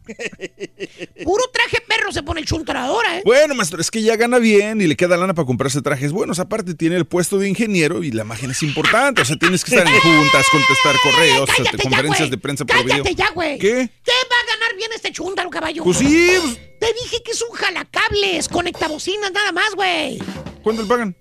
Puro 1.24 1.44
traje 1.52 1.82
perro 1.88 2.12
se 2.12 2.24
pone 2.24 2.42
el 2.42 2.46
chuntaro 2.46 2.80
ahora, 2.80 3.18
¿eh? 3.18 3.22
Bueno, 3.26 3.56
maestro, 3.56 3.82
es 3.82 3.92
que 3.92 4.02
ya 4.02 4.16
gana 4.16 4.40
bien 4.40 4.82
y 4.82 4.88
le 4.88 4.96
queda 4.96 5.18
lana 5.18 5.34
para 5.34 5.46
comprarse 5.46 5.82
trajes 5.82 6.12
buenos. 6.12 6.40
Aparte, 6.40 6.74
tiene 6.76 6.96
el 6.96 7.06
puesto 7.06 7.38
de 7.38 7.50
ingeniero 7.50 8.04
y 8.04 8.12
la 8.12 8.24
imagen 8.24 8.52
es 8.52 8.64
importante. 8.64 9.22
O 9.22 9.26
sea, 9.26 9.36
tienes 9.38 9.64
que 9.64 9.76
estar 9.76 9.88
en 9.88 10.00
juntas, 10.02 10.46
contestar 10.52 10.96
correos, 11.02 11.50
Cállate 11.50 11.76
este, 11.76 11.84
conferencias 11.84 12.30
de 12.30 12.38
prensa 12.38 12.66
por 12.66 12.78
video. 12.78 13.04
Cállate 13.04 13.16
ya, 13.16 13.32
güey. 13.32 13.58
¿Qué? 13.58 13.90
¿Qué 14.04 14.12
va 14.12 14.36
a 14.36 14.56
ganar 14.56 14.76
bien 14.78 14.92
este 14.96 15.12
chúntaro, 15.12 15.50
caballo? 15.50 15.84
Pues 15.84 15.98
sí, 15.98 16.32
pues, 16.42 16.60
Te 16.80 16.94
dije 17.04 17.24
que 17.24 17.32
es 17.32 17.42
un 17.42 17.56
jalacables, 17.56 18.48
conectabocinas 18.48 19.32
nada 19.32 19.52
más, 19.52 19.76
güey. 19.76 20.20
¿cuánto 20.64 20.82
le 20.82 20.88
pagan? 20.88 21.16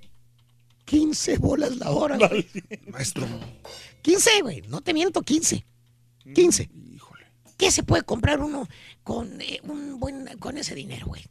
15 0.85 1.39
bolas 1.39 1.77
la 1.77 1.91
hora, 1.91 2.17
güey. 2.17 2.47
Maestro. 2.89 3.27
15, 4.03 4.43
güey. 4.43 4.63
No 4.69 4.81
te 4.81 4.95
miento, 4.95 5.23
15. 5.23 5.65
15. 6.35 6.71
¿Qué 7.57 7.71
se 7.71 7.83
puede 7.83 8.03
comprar 8.03 8.41
uno 8.41 8.69
con, 9.03 9.41
eh, 9.41 9.61
un 9.65 9.99
buen, 9.99 10.27
con 10.39 10.59
ese 10.59 10.75
dinero, 10.75 11.07
güey? 11.07 11.25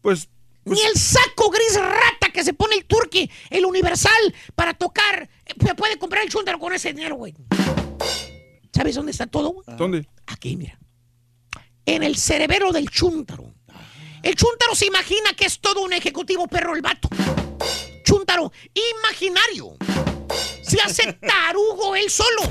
Pues, 0.00 0.28
Ni 0.64 0.80
el 0.80 0.94
saco 0.98 1.50
gris 1.50 1.74
rata 1.78 2.30
que 2.32 2.42
se 2.44 2.52
pone 2.54 2.74
el 2.76 2.84
turqui, 2.86 3.30
el 3.50 3.64
universal, 3.66 4.34
para 4.54 4.74
tocar, 4.74 5.28
eh, 5.46 5.74
puede 5.74 5.98
comprar 5.98 6.22
el 6.24 6.30
chúntaro 6.30 6.58
con 6.58 6.72
ese 6.72 6.92
dinero, 6.92 7.16
güey. 7.16 7.34
¿Sabes 8.74 8.94
dónde 8.94 9.12
está 9.12 9.26
todo? 9.26 9.50
güey? 9.50 9.64
¿Dónde? 9.76 10.08
Aquí, 10.26 10.56
mira. 10.56 10.78
En 11.84 12.02
el 12.02 12.16
cerebelo 12.16 12.70
del 12.72 12.88
chúntaro. 12.90 13.52
El 14.22 14.34
chúntaro 14.34 14.74
se 14.74 14.86
imagina 14.86 15.32
que 15.34 15.46
es 15.46 15.58
todo 15.60 15.82
un 15.82 15.92
ejecutivo 15.92 16.46
perro 16.48 16.74
el 16.74 16.82
vato. 16.82 17.08
Chúntaro 18.04 18.52
imaginario. 19.00 19.76
Se 20.62 20.80
hace 20.80 21.12
tarugo 21.26 21.94
él 21.96 22.10
solo. 22.10 22.42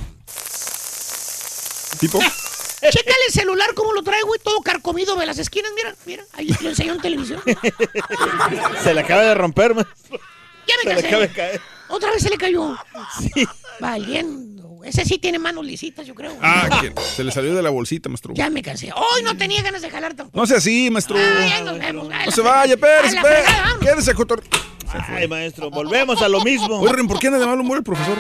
¿Tipo? 2.00 2.20
Chécale 2.80 3.18
el 3.28 3.34
celular 3.34 3.74
como 3.74 3.92
lo 3.94 4.04
trae, 4.04 4.22
güey, 4.24 4.40
todo 4.44 4.62
carcomido 4.62 5.16
de 5.16 5.26
las 5.26 5.40
esquinas. 5.40 5.72
Mira, 5.76 5.96
mira, 6.06 6.24
ahí 6.34 6.48
lo 6.62 6.70
enseñó 6.70 6.94
en 6.94 7.02
televisión. 7.02 7.42
Se 8.84 8.94
le 8.94 9.02
acaba 9.02 9.24
de 9.24 9.34
romper, 9.36 9.74
maestro. 9.74 10.20
Ya 10.68 10.76
me 10.78 10.84
Se 10.84 10.88
le 10.90 10.94
cansé. 10.94 11.08
acaba 11.08 11.22
de 11.24 11.32
caer. 11.34 11.62
Otra 11.90 12.12
vez 12.12 12.22
se 12.22 12.30
le 12.30 12.38
cayó. 12.38 12.76
Sí. 13.20 13.48
Valiendo. 13.80 14.82
Ese 14.84 15.06
sí 15.06 15.18
tiene 15.18 15.40
manos 15.40 15.66
lisitas, 15.66 16.06
yo 16.06 16.14
creo. 16.14 16.38
Ah, 16.42 16.82
que 16.82 16.94
se 17.02 17.24
le 17.24 17.32
salió 17.32 17.56
de 17.56 17.62
la 17.64 17.70
bolsita, 17.70 18.10
maestro. 18.10 18.34
Ya 18.36 18.50
me 18.50 18.62
cansé. 18.62 18.92
Hoy 18.94 19.24
no 19.24 19.36
tenía 19.38 19.62
ganas 19.62 19.82
de 19.82 19.90
jalar 19.90 20.14
tampoco. 20.14 20.38
No 20.38 20.46
sea 20.46 20.58
así, 20.58 20.90
maestro. 20.92 21.18
Ah, 21.18 21.48
ya 21.48 21.62
nos 21.62 21.80
vemos. 21.80 22.10
No 22.26 22.32
se 22.32 22.42
vaya, 22.42 22.76
Pérez. 22.78 23.14
Quédese, 23.82 24.14
cotor. 24.14 24.44
Ay, 25.10 25.28
maestro, 25.28 25.70
volvemos 25.72 26.22
a 26.22 26.28
lo 26.30 26.42
mismo. 26.42 26.80
Oye, 26.80 27.04
¿por 27.06 27.20
qué 27.20 27.28
anda 27.28 27.40
de 27.40 27.46
mal 27.46 27.60
humor 27.60 27.78
el 27.78 27.84
profesor? 27.84 28.18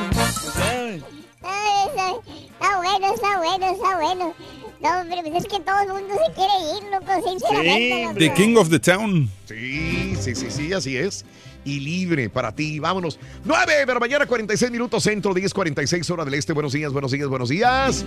Ay, 0.56 1.04
Ay, 1.44 2.47
está, 2.60 2.77
bueno, 2.77 3.14
está 3.14 3.38
bueno, 3.38 3.72
está 3.72 3.95
bueno. 3.98 4.34
No, 4.80 5.02
hombre, 5.02 5.18
pues 5.24 5.44
es 5.44 5.52
que 5.52 5.60
todo 5.61 5.80
el 5.82 5.88
mundo 5.90 6.16
se 6.27 6.34
quiere 6.34 6.53
ir, 6.77 6.92
loco, 6.92 7.30
sinceramente. 7.30 8.03
loco. 8.03 8.19
The 8.19 8.34
King 8.34 8.56
of 8.58 8.69
the 8.69 8.80
Town. 8.80 9.30
Sí, 9.45 10.16
sí, 10.19 10.36
sí, 10.36 10.52
sí, 10.52 10.74
así 10.74 10.98
es. 10.98 11.26
Y 11.66 11.80
libre 11.80 12.30
para 12.30 12.53
ti. 12.53 12.80
Vámonos. 12.80 13.19
9 13.44 13.86
de 13.86 13.94
la 13.94 14.00
mañana, 14.00 14.26
46 14.27 14.72
minutos 14.72 15.03
centro, 15.03 15.34
10, 15.34 15.53
46 15.53 16.10
hora 16.11 16.24
del 16.26 16.36
este. 16.36 16.53
Buenos 16.53 16.74
días, 16.74 16.94
buenos 16.94 17.11
días, 17.11 17.27
buenos 17.27 17.50
días. 17.50 18.06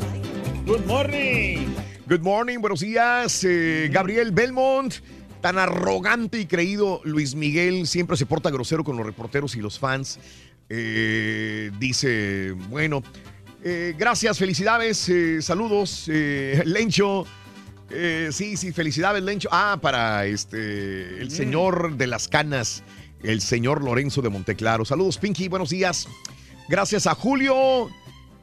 Good 0.65 0.87
morning. 0.87 1.67
Good 2.09 2.20
morning, 2.20 2.59
buenos 2.61 2.81
días. 2.81 3.45
eh, 3.45 3.89
Gabriel 3.93 4.31
Belmont, 4.31 4.95
tan 5.41 5.59
arrogante 5.59 6.41
y 6.41 6.47
creído. 6.47 7.01
Luis 7.05 7.35
Miguel 7.35 7.87
siempre 7.87 8.17
se 8.17 8.27
porta 8.27 8.51
grosero 8.51 8.85
con 8.85 8.97
los 8.97 9.05
reporteros 9.05 9.57
y 9.57 9.61
los 9.61 9.79
fans. 9.79 10.19
Eh, 10.69 11.70
dice, 11.81 12.53
bueno, 12.69 13.03
eh, 13.65 13.95
gracias, 13.99 14.39
felicidades, 14.39 15.09
eh, 15.09 15.43
saludos, 15.43 16.05
eh, 16.09 16.63
Lencho. 16.65 17.27
Eh, 17.91 18.29
sí, 18.33 18.57
sí, 18.57 18.73
felicidades, 18.73 19.23
Lencho. 19.23 19.49
Ah, 19.53 19.79
para 19.81 20.25
este, 20.27 21.21
el 21.21 21.31
señor 21.31 21.97
de 21.97 22.07
las 22.07 22.29
canas, 22.29 22.83
el 23.23 23.41
señor 23.41 23.83
Lorenzo 23.83 24.23
de 24.23 24.29
Monteclaro. 24.29 24.85
Saludos, 24.85 25.19
Pinky, 25.19 25.49
buenos 25.49 25.71
días. 25.71 26.07
Gracias 26.69 27.07
a 27.09 27.15
Julio. 27.15 27.91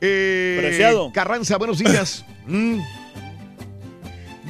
eh, 0.02 0.58
Preciado. 0.62 1.12
Carranza, 1.14 1.58
buenos 1.58 1.80
días. 1.80 2.26
Mm. 2.50 2.80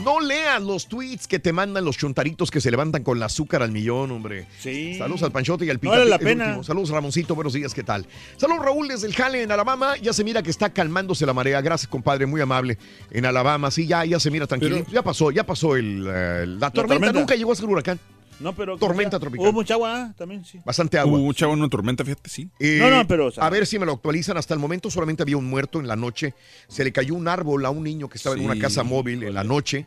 No 0.08 0.22
leas 0.22 0.62
los 0.64 0.88
tweets 0.88 1.28
que 1.28 1.38
te 1.38 1.52
mandan 1.52 1.84
los 1.84 1.98
chuntaritos 1.98 2.50
que 2.50 2.62
se 2.62 2.72
levantan 2.72 3.04
con 3.04 3.18
el 3.18 3.24
azúcar 3.24 3.62
al 3.62 3.74
millón, 3.74 4.10
hombre. 4.10 4.48
Sí. 4.58 4.98
Saludos 4.98 5.24
al 5.24 5.34
Panchote 5.34 5.66
y 5.66 5.70
al 5.70 5.76
No 5.76 5.82
Pica. 5.82 5.92
vale 5.98 6.06
la 6.06 6.18
pena. 6.18 6.46
último. 6.46 6.64
Saludos, 6.64 6.92
Ramoncito. 6.92 7.36
Buenos 7.36 7.52
días, 7.52 7.74
¿qué 7.74 7.84
tal? 7.84 8.06
Saludos, 8.38 8.64
Raúl, 8.64 8.88
desde 8.88 9.06
el 9.08 9.14
Jale, 9.14 9.44
en 9.44 9.52
Alabama. 9.52 9.98
Ya 9.98 10.14
se 10.14 10.24
mira 10.24 10.42
que 10.42 10.50
está 10.50 10.70
calmándose 10.70 11.26
la 11.26 11.34
marea. 11.34 11.60
Gracias, 11.60 11.90
compadre, 11.90 12.26
muy 12.26 12.40
amable. 12.40 12.78
En 13.12 13.26
Alabama, 13.26 13.70
sí, 13.70 13.86
ya, 13.86 14.06
ya 14.06 14.18
se 14.18 14.32
mira 14.32 14.48
tranquilo. 14.48 14.78
Pero- 14.78 14.90
ya 14.92 15.02
pasó, 15.04 15.30
ya 15.30 15.46
pasó 15.46 15.76
el, 15.76 16.08
eh, 16.10 16.46
la, 16.48 16.72
tormenta. 16.72 16.94
tormenta. 17.02 17.20
Nunca 17.20 17.36
llegó 17.36 17.52
a 17.52 17.56
ser 17.58 17.66
huracán. 17.66 18.00
No, 18.40 18.56
pero. 18.56 18.78
Tormenta 18.78 19.20
tropical. 19.20 19.44
Hubo 19.48 19.52
mucha 19.52 19.74
agua 19.74 19.94
ah, 19.94 20.14
también, 20.18 20.46
sí. 20.46 20.62
Bastante 20.64 20.98
agua. 20.98 21.20
Hubo 21.20 21.28
un 21.28 21.34
chavo 21.34 21.52
en 21.52 21.60
una 21.60 21.68
tormenta, 21.70 22.06
fíjate, 22.06 22.30
sí. 22.30 22.50
Eh, 22.62 22.78
No, 22.80 22.90
no, 22.90 23.06
pero, 23.08 23.26
o 23.26 23.32
sea- 23.32 23.44
a 23.46 23.50
ver 23.50 23.66
si 23.68 23.78
me 23.78 23.86
lo 23.86 23.92
actualizan. 23.92 24.38
Hasta 24.38 24.54
el 24.54 24.62
momento 24.62 24.90
solamente 24.90 25.22
había 25.24 25.36
un 25.36 25.50
muerto 25.50 25.82
en 25.82 25.88
la 25.90 25.98
noche. 25.98 26.34
Se 26.70 26.86
le 26.86 26.94
cayó 26.94 27.14
un 27.14 27.28
árbol 27.28 27.66
a 27.66 27.72
un 27.72 27.84
niño 27.84 28.08
que 28.08 28.18
estaba 28.18 28.38
en 28.38 28.46
una 28.46 28.58
casa 28.58 28.84
móvil 28.84 29.24
en 29.24 29.34
la 29.34 29.44
noche 29.44 29.86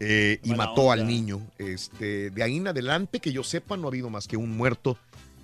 eh, 0.00 0.40
y 0.42 0.54
mató 0.54 0.92
al 0.92 1.06
niño. 1.06 1.40
Este, 1.58 2.30
de 2.30 2.42
ahí 2.42 2.56
en 2.56 2.68
adelante, 2.68 3.20
que 3.20 3.32
yo 3.32 3.42
sepa, 3.42 3.76
no 3.76 3.86
ha 3.86 3.90
habido 3.90 4.10
más 4.10 4.26
que 4.28 4.36
un 4.36 4.56
muerto. 4.56 4.96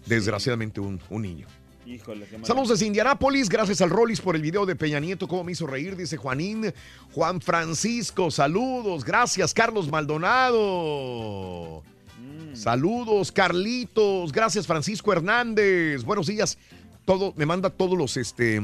Desgraciadamente, 0.06 0.80
un, 0.80 1.00
un 1.08 1.22
niño. 1.22 1.46
Híjole, 1.86 2.26
qué 2.26 2.38
mal. 2.38 2.46
Saludos 2.46 2.70
desde 2.70 2.86
Indianápolis, 2.86 3.48
gracias 3.48 3.80
al 3.80 3.90
Rollis 3.90 4.20
por 4.20 4.36
el 4.36 4.42
video 4.42 4.64
de 4.64 4.74
Peña 4.74 5.00
Nieto, 5.00 5.28
cómo 5.28 5.44
me 5.44 5.52
hizo 5.52 5.66
reír, 5.66 5.96
dice 5.96 6.16
Juanín. 6.16 6.72
Juan 7.12 7.40
Francisco, 7.40 8.30
saludos, 8.30 9.04
gracias 9.04 9.52
Carlos 9.52 9.90
Maldonado. 9.90 11.82
Mm. 12.18 12.56
Saludos 12.56 13.32
Carlitos, 13.32 14.32
gracias 14.32 14.66
Francisco 14.66 15.12
Hernández, 15.12 16.04
buenos 16.04 16.26
días. 16.26 16.56
Todo, 17.04 17.34
me 17.36 17.44
manda 17.44 17.68
todos 17.68 17.98
los, 17.98 18.16
este, 18.16 18.60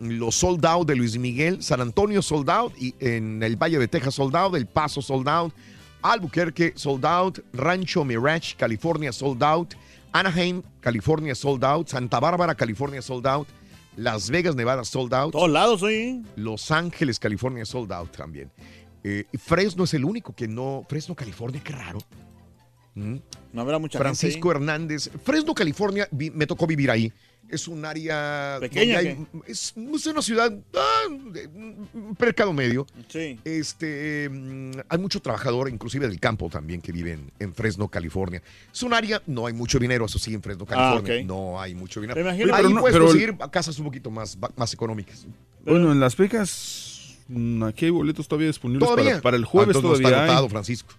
los 0.00 0.34
sold 0.34 0.66
out 0.66 0.88
de 0.88 0.96
Luis 0.96 1.16
Miguel, 1.16 1.62
San 1.62 1.80
Antonio 1.80 2.22
sold 2.22 2.50
out, 2.50 2.72
y 2.76 2.92
en 2.98 3.40
el 3.42 3.56
Valle 3.56 3.78
de 3.78 3.86
Texas 3.86 4.14
sold 4.16 4.34
out, 4.34 4.56
El 4.56 4.66
Paso 4.66 5.00
sold 5.00 5.28
out, 5.28 5.52
Albuquerque 6.02 6.72
sold 6.74 7.04
out, 7.06 7.38
Rancho 7.52 8.04
Mirage, 8.04 8.56
California 8.56 9.12
sold 9.12 9.42
out, 9.44 9.74
Anaheim, 10.12 10.62
California 10.80 11.34
sold 11.36 11.64
out, 11.64 11.88
Santa 11.88 12.18
Bárbara, 12.18 12.56
California 12.56 13.00
sold 13.00 13.26
out, 13.28 13.46
Las 13.96 14.28
Vegas, 14.28 14.56
Nevada 14.56 14.84
sold 14.84 15.14
out, 15.14 15.30
Todos 15.32 15.50
lados, 15.50 15.82
oye. 15.84 16.20
Los 16.34 16.72
Ángeles, 16.72 17.20
California 17.20 17.64
sold 17.64 17.92
out 17.92 18.10
también. 18.10 18.50
Eh, 19.04 19.24
Fresno 19.38 19.84
es 19.84 19.94
el 19.94 20.04
único 20.04 20.34
que 20.34 20.48
no, 20.48 20.84
Fresno, 20.88 21.14
California, 21.14 21.60
qué 21.62 21.72
raro. 21.72 22.00
Mm. 22.96 23.16
No 23.52 23.60
habrá 23.60 23.78
mucha 23.78 23.98
Francisco 23.98 24.48
gente. 24.48 24.58
Hernández. 24.64 25.10
Fresno, 25.22 25.54
California, 25.54 26.08
vi- 26.10 26.30
me 26.30 26.46
tocó 26.46 26.66
vivir 26.66 26.90
ahí. 26.90 27.12
Es 27.48 27.68
un 27.68 27.84
área. 27.84 28.56
¿Pequeña 28.60 28.98
hay- 28.98 29.26
es, 29.46 29.74
es 29.76 30.06
una 30.06 30.22
ciudad. 30.22 30.52
ah, 30.74 31.02
mercado 32.18 32.52
medio. 32.52 32.86
Sí. 33.08 33.38
Este, 33.44 34.28
mm, 34.30 34.72
hay 34.88 34.98
mucho 34.98 35.20
trabajador, 35.20 35.68
inclusive 35.68 36.08
del 36.08 36.18
campo 36.18 36.48
también, 36.48 36.80
que 36.80 36.90
viven 36.90 37.30
en 37.38 37.54
Fresno, 37.54 37.88
California. 37.88 38.42
Es 38.72 38.82
un 38.82 38.94
área, 38.94 39.22
no 39.26 39.46
hay 39.46 39.52
mucho 39.52 39.78
dinero, 39.78 40.06
eso 40.06 40.18
sí, 40.18 40.34
en 40.34 40.42
Fresno, 40.42 40.64
California. 40.66 41.18
ok. 41.20 41.26
No 41.26 41.60
hay 41.60 41.74
mucho 41.74 42.00
dinero. 42.00 42.18
Ahí 42.28 42.42
pero 42.44 42.68
no- 42.70 42.80
puedes 42.80 42.94
pero- 42.94 43.06
conseguir 43.06 43.36
casas 43.50 43.78
un 43.78 43.84
poquito 43.86 44.10
más, 44.10 44.36
más 44.56 44.72
económicas. 44.72 45.26
Bueno, 45.64 45.92
en 45.92 46.00
Las 46.00 46.16
Vegas, 46.16 47.16
mm, 47.28 47.62
aquí 47.64 47.84
hay 47.86 47.90
boletos 47.90 48.26
todavía 48.26 48.48
disponibles 48.48 48.88
Todavía. 48.88 49.10
Para, 49.12 49.22
para 49.22 49.36
el 49.36 49.44
Ah, 49.44 49.46
jueves 49.46 49.76
entonces 49.76 50.00
no 50.00 50.06
está 50.06 50.08
todavía. 50.08 50.24
hay. 50.24 50.30
agotado, 50.30 50.48
Francisco. 50.48 50.94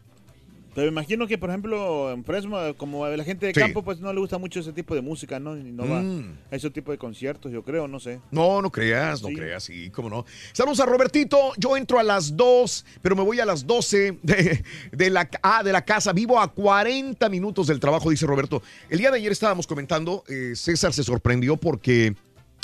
Pero 0.75 0.87
me 0.91 0.91
imagino 0.91 1.25
que, 1.25 1.37
por 1.37 1.49
ejemplo, 1.49 2.11
en 2.11 2.25
Fresno, 2.25 2.57
como 2.75 3.05
a 3.05 3.09
la 3.15 3.23
gente 3.23 3.45
de 3.45 3.53
Sí. 3.53 3.59
campo, 3.61 3.81
pues 3.81 4.01
no 4.01 4.11
le 4.11 4.19
gusta 4.19 4.37
mucho 4.37 4.59
ese 4.59 4.73
tipo 4.73 4.93
de 4.93 4.99
música, 5.01 5.39
¿no? 5.39 5.57
Y 5.57 5.63
no 5.63 5.87
va 5.87 6.01
Mm. 6.01 6.37
a 6.51 6.55
ese 6.57 6.69
tipo 6.69 6.91
de 6.91 6.97
conciertos, 6.97 7.49
yo 7.51 7.63
creo, 7.63 7.87
no 7.87 7.97
sé. 8.01 8.19
No, 8.29 8.61
no 8.61 8.69
creas, 8.69 9.21
no 9.21 9.29
Sí. 9.29 9.35
creas, 9.35 9.63
sí, 9.63 9.89
cómo 9.91 10.09
no. 10.09 10.25
Saludos 10.51 10.81
a 10.81 10.85
Robertito, 10.85 11.53
yo 11.57 11.77
entro 11.77 11.97
a 11.97 12.03
las 12.03 12.35
2, 12.35 12.85
pero 13.01 13.15
me 13.15 13.23
voy 13.23 13.39
a 13.39 13.45
las 13.45 13.65
12 13.65 14.19
de, 14.21 14.63
de 14.91 15.09
la, 15.09 15.29
ah, 15.41 15.63
de 15.63 15.71
la 15.71 15.83
casa. 15.85 16.11
Vivo 16.11 16.39
a 16.41 16.51
40 16.51 17.29
minutos 17.29 17.67
del 17.67 17.79
trabajo, 17.79 18.09
dice 18.09 18.25
Roberto. 18.27 18.61
El 18.89 18.97
día 18.99 19.11
de 19.11 19.17
ayer 19.17 19.31
estábamos 19.31 19.67
comentando, 19.67 20.25
eh, 20.27 20.53
César 20.55 20.91
se 20.91 21.03
sorprendió 21.03 21.55
porque 21.55 22.15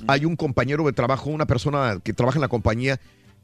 hay 0.07 0.25
un 0.25 0.35
compañero 0.35 0.83
de 0.85 0.91
trabajo, 0.93 1.30
una 1.30 1.45
persona 1.45 1.99
que 2.03 2.11
trabaja 2.11 2.38
en 2.40 2.41
la 2.41 2.48
compañía, 2.49 2.99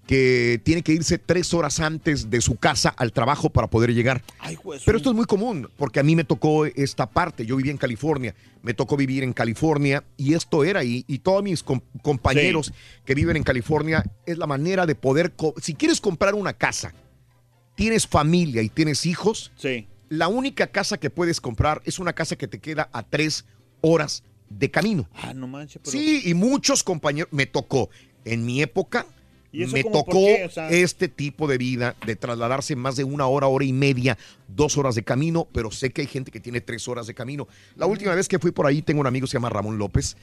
que 0.07 0.59
tiene 0.63 0.81
que 0.83 0.93
irse 0.93 1.17
tres 1.17 1.53
horas 1.53 1.79
antes 1.81 2.29
de 2.29 2.39
su 2.41 2.55
casa 2.55 2.89
al 2.89 3.11
trabajo 3.11 3.49
para 3.49 3.67
poder 3.67 3.93
llegar. 3.93 4.23
Ay. 4.39 4.57
Pero 4.85 4.97
esto 4.97 5.09
es 5.09 5.15
muy 5.15 5.25
común, 5.25 5.69
porque 5.77 5.99
a 5.99 6.03
mí 6.03 6.15
me 6.15 6.23
tocó 6.23 6.65
esta 6.65 7.09
parte. 7.09 7.45
Yo 7.45 7.57
vivía 7.57 7.71
en 7.73 7.77
California, 7.77 8.33
me 8.63 8.73
tocó 8.73 8.95
vivir 8.95 9.23
en 9.23 9.33
California 9.33 10.03
y 10.15 10.33
esto 10.33 10.63
era, 10.63 10.83
y, 10.85 11.03
y 11.07 11.19
todos 11.19 11.43
mis 11.43 11.61
com- 11.61 11.81
compañeros 12.01 12.71
que 13.05 13.15
viven 13.15 13.35
en 13.37 13.43
California, 13.43 14.03
es 14.25 14.37
la 14.37 14.47
manera 14.47 14.85
de 14.85 14.95
poder, 14.95 15.33
si 15.61 15.73
quieres 15.75 15.99
comprar 15.99 16.35
una 16.35 16.53
casa, 16.53 16.93
tienes 17.75 18.07
familia 18.07 18.61
y 18.61 18.69
tienes 18.69 19.05
hijos, 19.05 19.51
Sí. 19.57 19.87
la 20.09 20.29
única 20.29 20.67
casa 20.67 20.97
que 20.97 21.09
puedes 21.09 21.41
comprar 21.41 21.81
es 21.85 21.99
una 21.99 22.13
casa 22.13 22.37
que 22.37 22.47
te 22.47 22.59
queda 22.59 22.89
a 22.93 23.03
tres 23.03 23.45
horas 23.81 24.23
de 24.49 24.71
camino. 24.71 25.09
Ah, 25.15 25.33
no 25.33 25.47
manches, 25.47 25.81
pero. 25.83 25.91
Sí, 25.91 26.21
y 26.23 26.33
muchos 26.33 26.81
compañeros, 26.81 27.29
me 27.33 27.45
tocó, 27.45 27.89
en 28.23 28.45
mi 28.45 28.61
época, 28.61 29.05
¿Y 29.51 29.63
eso 29.63 29.73
me 29.73 29.83
como 29.83 29.99
tocó 29.99 30.11
qué? 30.11 30.45
O 30.45 30.49
sea- 30.49 30.69
este 30.69 31.07
tipo 31.07 31.47
de 31.47 31.57
vida 31.57 31.95
de 32.05 32.15
trasladarse 32.15 32.75
más 32.75 32.95
de 32.95 33.03
una 33.03 33.27
hora, 33.27 33.47
hora 33.47 33.65
y 33.65 33.73
media, 33.73 34.17
dos 34.47 34.77
horas 34.77 34.95
de 34.95 35.03
camino, 35.03 35.47
pero 35.51 35.71
sé 35.71 35.91
que 35.91 36.01
hay 36.01 36.07
gente 36.07 36.31
que 36.31 36.39
tiene 36.39 36.61
tres 36.61 36.87
horas 36.87 37.07
de 37.07 37.13
camino. 37.13 37.47
La 37.75 37.85
última 37.85 38.13
vez 38.13 38.27
que 38.27 38.39
fui 38.39 38.51
por 38.51 38.65
ahí, 38.67 38.81
tengo 38.81 38.99
un 39.01 39.07
amigo 39.07 39.25
que 39.25 39.31
se 39.31 39.37
llama 39.37 39.49
Ramón 39.49 39.77
López. 39.77 40.17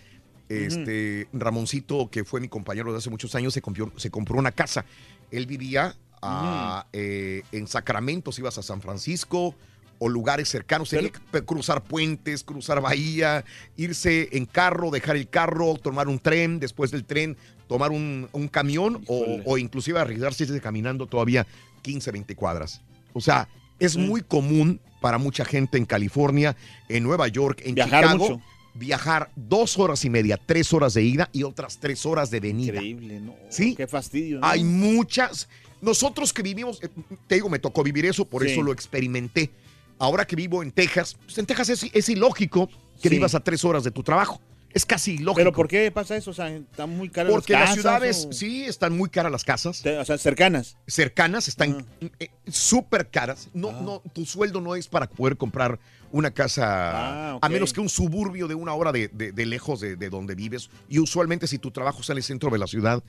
Este, 0.48 1.26
Ramoncito, 1.32 2.10
que 2.10 2.22
fue 2.24 2.38
mi 2.40 2.48
compañero 2.48 2.92
de 2.92 2.98
hace 2.98 3.08
muchos 3.08 3.34
años, 3.34 3.54
se 3.54 3.62
compró, 3.62 3.90
se 3.96 4.10
compró 4.10 4.38
una 4.38 4.52
casa. 4.52 4.84
Él 5.30 5.46
vivía 5.46 5.96
a, 6.20 6.86
eh, 6.92 7.42
en 7.52 7.66
Sacramento, 7.66 8.30
si 8.30 8.42
ibas 8.42 8.58
a 8.58 8.62
San 8.62 8.80
Francisco 8.82 9.54
o 9.98 10.08
lugares 10.08 10.48
cercanos. 10.48 10.90
Tenía 10.90 11.10
que 11.10 11.44
cruzar 11.44 11.82
puentes, 11.82 12.44
cruzar 12.44 12.80
bahía, 12.80 13.44
irse 13.76 14.28
en 14.32 14.44
carro, 14.44 14.90
dejar 14.90 15.16
el 15.16 15.28
carro, 15.28 15.76
tomar 15.76 16.08
un 16.08 16.18
tren, 16.18 16.60
después 16.60 16.90
del 16.90 17.04
tren 17.04 17.36
tomar 17.74 17.90
un, 17.90 18.28
un 18.30 18.46
camión 18.46 19.02
o, 19.08 19.40
o 19.44 19.58
inclusive 19.58 19.98
arriesgarse 19.98 20.46
caminando 20.60 21.08
todavía 21.08 21.44
15, 21.82 22.12
20 22.12 22.36
cuadras. 22.36 22.80
O 23.12 23.20
sea, 23.20 23.48
Es 23.80 23.96
muy 23.96 24.20
común 24.22 24.78
para 25.00 25.18
mucha 25.18 25.44
gente 25.44 25.76
en 25.76 25.84
California, 25.84 26.54
en 26.88 27.02
Nueva 27.02 27.26
York, 27.26 27.62
en 27.64 27.74
Viajar 27.74 28.04
Chicago, 28.04 28.28
mucho. 28.30 28.42
viajar 28.74 29.32
dos 29.34 29.76
horas 29.76 30.04
y 30.04 30.10
media, 30.10 30.36
tres 30.38 30.72
horas 30.72 30.94
de 30.94 31.02
ida 31.02 31.28
y 31.32 31.42
otras 31.42 31.78
tres 31.80 32.06
horas 32.06 32.30
de 32.30 32.38
venida. 32.38 32.74
Increíble, 32.76 33.18
¿no? 33.20 33.34
¿Sí? 33.50 33.74
Qué 33.74 33.88
fastidio, 33.88 34.38
¿no? 34.38 34.46
Hay 34.46 34.62
muchas. 34.62 35.48
Nosotros 35.82 36.32
que 36.32 36.42
vivimos, 36.42 36.80
eh, 36.80 36.88
te 37.26 37.34
digo, 37.34 37.48
me 37.50 37.58
tocó 37.58 37.82
vivir 37.82 38.06
eso, 38.06 38.24
por 38.24 38.44
Sí. 38.44 38.52
eso 38.52 38.62
lo 38.62 38.70
experimenté. 38.72 39.50
Ahora 39.98 40.24
que 40.24 40.36
vivo 40.36 40.62
en 40.62 40.70
Texas, 40.70 41.16
pues 41.24 41.36
en 41.38 41.46
Texas 41.46 41.68
es, 41.70 41.86
es 41.92 42.08
ilógico 42.08 42.68
que 43.02 43.08
Sí. 43.08 43.16
vivas 43.16 43.34
a 43.34 43.40
tres 43.40 43.64
horas 43.64 43.82
de 43.82 43.90
tu 43.90 44.04
trabajo. 44.04 44.40
Es 44.74 44.84
casi 44.84 45.12
ilógico. 45.12 45.36
¿Pero 45.36 45.52
por 45.52 45.68
qué 45.68 45.90
pasa 45.92 46.16
eso? 46.16 46.32
O 46.32 46.34
sea, 46.34 46.48
están 46.50 46.90
muy 46.96 47.08
caras 47.08 47.32
Porque 47.32 47.52
las 47.52 47.60
las 47.60 47.68
casas. 47.70 47.82
ciudades, 47.82 48.26
o- 48.28 48.32
sí, 48.32 48.64
están 48.64 48.96
muy 48.96 49.08
caras 49.08 49.30
las 49.30 49.44
casas. 49.44 49.84
O 49.86 50.04
sea, 50.04 50.18
cercanas. 50.18 50.76
Cercanas, 50.88 51.46
están 51.48 51.86
eh, 52.18 52.28
súper 52.48 53.08
caras. 53.08 53.48
No, 53.54 53.70
no, 53.82 54.02
tu 54.12 54.26
sueldo 54.26 54.60
no 54.60 54.74
es 54.74 54.88
para 54.88 55.08
poder 55.08 55.36
comprar 55.36 55.78
una 56.10 56.32
casa, 56.32 57.32
Ah, 57.34 57.38
a 57.40 57.48
menos 57.48 57.72
que 57.72 57.80
un 57.80 57.88
suburbio 57.88 58.48
de 58.48 58.54
una 58.56 58.74
hora 58.74 58.90
de, 58.92 59.08
de- 59.08 59.32
de 59.32 59.46
lejos 59.46 59.80
de, 59.80 59.94
de 59.96 60.10
donde 60.10 60.34
vives. 60.34 60.70
Y 60.88 60.98
usualmente 60.98 61.46
si 61.46 61.58
tu 61.58 61.70
trabajo 61.70 62.00
está 62.00 62.12
en 62.12 62.18
el 62.18 62.24
centro 62.24 62.50
de 62.50 62.58
la 62.58 62.66
ciudad, 62.66 63.02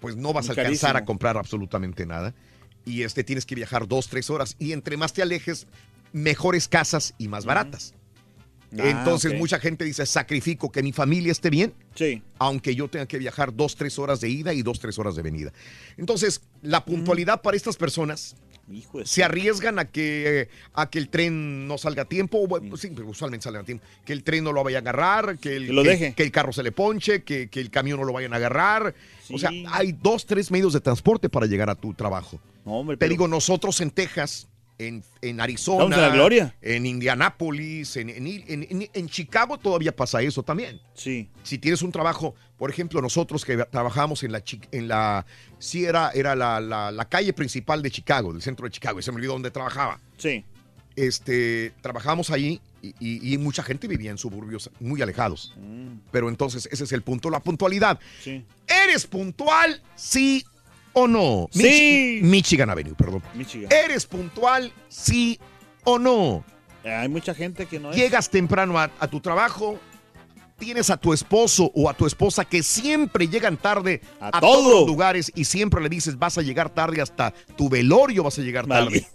pues 0.00 0.16
no 0.16 0.32
vas 0.32 0.48
a 0.48 0.52
alcanzar 0.52 0.96
a 0.96 1.04
comprar 1.04 1.36
absolutamente 1.38 2.04
nada. 2.04 2.34
Y 2.84 3.02
este 3.04 3.22
tienes 3.22 3.46
que 3.46 3.54
viajar 3.54 3.86
dos, 3.86 4.08
tres 4.08 4.28
horas. 4.28 4.56
Y 4.58 4.72
entre 4.72 4.96
más 4.96 5.12
te 5.12 5.22
alejes, 5.22 5.68
mejores 6.12 6.66
casas 6.66 7.14
y 7.16 7.28
más 7.28 7.44
baratas. 7.44 7.94
Ah, 8.78 8.88
Entonces 8.88 9.34
mucha 9.38 9.58
gente 9.58 9.84
dice, 9.84 10.06
sacrifico 10.06 10.70
que 10.72 10.82
mi 10.82 10.92
familia 10.92 11.30
esté 11.32 11.50
bien, 11.50 11.74
Sí. 11.94 12.22
aunque 12.38 12.74
yo 12.74 12.88
tenga 12.88 13.06
que 13.06 13.18
viajar 13.18 13.54
dos, 13.54 13.76
tres 13.76 13.98
horas 13.98 14.20
de 14.20 14.30
ida 14.30 14.54
y 14.54 14.62
dos, 14.62 14.80
tres 14.80 14.98
horas 14.98 15.14
de 15.14 15.22
venida. 15.22 15.52
Entonces, 15.98 16.40
la 16.62 16.84
puntualidad 16.84 17.42
para 17.42 17.56
estas 17.56 17.76
personas 17.76 18.34
Hijo 18.72 19.00
de 19.00 19.06
se 19.06 19.24
arriesgan 19.24 19.78
a 19.80 19.86
que, 19.86 20.48
a 20.72 20.88
que 20.88 20.98
el 21.00 21.08
tren 21.08 21.66
no 21.66 21.76
salga 21.76 22.02
a 22.02 22.04
tiempo, 22.06 22.46
o, 22.48 22.76
sí, 22.78 22.92
usualmente 23.04 23.44
sale 23.44 23.58
a 23.58 23.64
tiempo, 23.64 23.84
que 24.06 24.12
el 24.14 24.22
tren 24.22 24.44
no 24.44 24.52
lo 24.52 24.62
vaya 24.64 24.78
a 24.78 24.80
agarrar, 24.80 25.36
que 25.38 25.56
el, 25.56 25.66
Que 25.66 25.72
lo 25.72 25.82
que- 25.82 25.88
deje. 25.90 26.14
que 26.14 26.22
el 26.22 26.30
carro 26.30 26.52
se 26.52 26.62
le 26.62 26.72
ponche, 26.72 27.24
que, 27.24 27.48
que 27.48 27.60
el 27.60 27.70
camión 27.70 27.98
no 27.98 28.06
lo 28.06 28.12
vayan 28.12 28.32
a 28.32 28.36
agarrar. 28.36 28.94
O 29.30 29.38
sea, 29.38 29.50
hay 29.72 29.92
dos, 29.92 30.24
tres 30.26 30.50
medios 30.50 30.72
de 30.72 30.80
transporte 30.80 31.28
para 31.28 31.46
llegar 31.46 31.68
a 31.68 31.74
tu 31.74 31.92
trabajo. 31.92 32.40
No, 32.64 32.74
hombre, 32.78 32.96
Te 32.96 33.00
pero- 33.00 33.10
digo, 33.10 33.28
nosotros 33.28 33.80
en 33.80 33.90
Texas, 33.90 34.48
en, 34.88 35.04
en 35.20 35.40
Arizona, 35.40 35.96
la 35.96 36.08
gloria. 36.10 36.54
en 36.62 36.86
Indianápolis, 36.86 37.96
en, 37.96 38.10
en, 38.10 38.88
en- 38.92 39.08
Chicago 39.08 39.58
todavía 39.58 39.94
pasa 39.94 40.20
eso 40.22 40.42
también. 40.42 40.80
Sí. 40.94 41.28
Si 41.42 41.58
tienes 41.58 41.82
un 41.82 41.92
trabajo, 41.92 42.34
por 42.56 42.70
ejemplo, 42.70 43.00
nosotros 43.00 43.44
que 43.44 43.56
trabajamos 43.66 44.22
en 44.22 44.32
la, 44.32 44.42
en 44.70 44.88
la 44.88 45.26
sí 45.58 45.84
era, 45.84 46.10
era 46.14 46.34
la, 46.36 46.60
la- 46.60 46.90
la 46.92 47.04
calle 47.08 47.32
principal 47.32 47.82
de 47.82 47.90
Chicago, 47.90 48.32
del 48.32 48.42
centro 48.42 48.64
de 48.66 48.70
Chicago, 48.70 48.98
y 48.98 49.02
se 49.02 49.10
me 49.12 49.16
olvidó 49.16 49.32
dónde 49.32 49.50
trabajaba. 49.50 50.00
Sí. 50.16 50.44
Este, 50.94 51.72
trabajamos 51.80 52.28
ahí 52.30 52.60
y, 52.82 52.88
y- 53.00 53.32
y 53.34 53.38
mucha 53.38 53.62
gente 53.62 53.88
vivía 53.88 54.10
en 54.10 54.18
suburbios 54.18 54.70
muy 54.80 55.00
alejados. 55.00 55.54
Pero 56.10 56.28
entonces 56.28 56.68
ese 56.70 56.84
es 56.84 56.92
el 56.92 57.02
punto, 57.02 57.30
la 57.30 57.40
puntualidad. 57.40 57.98
Sí. 58.22 58.44
¿Eres 58.84 59.06
puntual, 59.06 59.80
sí 59.94 60.44
o 60.92 61.06
no? 61.08 61.48
Sí. 61.50 61.62
Mich- 61.62 62.22
Michigan 62.22 62.70
Avenue, 62.70 62.94
perdón. 62.94 63.22
Michigan. 63.34 63.70
¿Eres 63.72 64.06
puntual, 64.06 64.72
sí 64.88 65.38
o 65.84 65.98
no? 65.98 66.44
Hay 66.84 67.08
mucha 67.08 67.34
gente 67.34 67.66
que 67.66 67.78
no 67.78 67.90
es. 67.90 67.96
Llegas 67.96 68.28
temprano 68.28 68.78
a, 68.78 68.90
a 68.98 69.08
tu 69.08 69.20
trabajo, 69.20 69.78
tienes 70.58 70.90
a 70.90 70.96
tu 70.96 71.12
esposo 71.12 71.70
o 71.74 71.88
a 71.88 71.94
tu 71.94 72.06
esposa 72.06 72.44
que 72.44 72.62
siempre 72.62 73.28
llegan 73.28 73.56
tarde 73.56 74.00
a, 74.20 74.40
todos 74.40 74.62
todo. 74.64 74.78
los 74.80 74.86
lugares 74.88 75.32
y 75.34 75.44
siempre 75.44 75.80
le 75.80 75.88
dices 75.88 76.18
vas 76.18 76.38
a 76.38 76.42
llegar 76.42 76.70
tarde 76.70 77.00
hasta 77.00 77.32
tu 77.56 77.68
velorio 77.68 78.22
vas 78.24 78.38
a 78.38 78.42
llegar 78.42 78.66
tarde. 78.66 79.06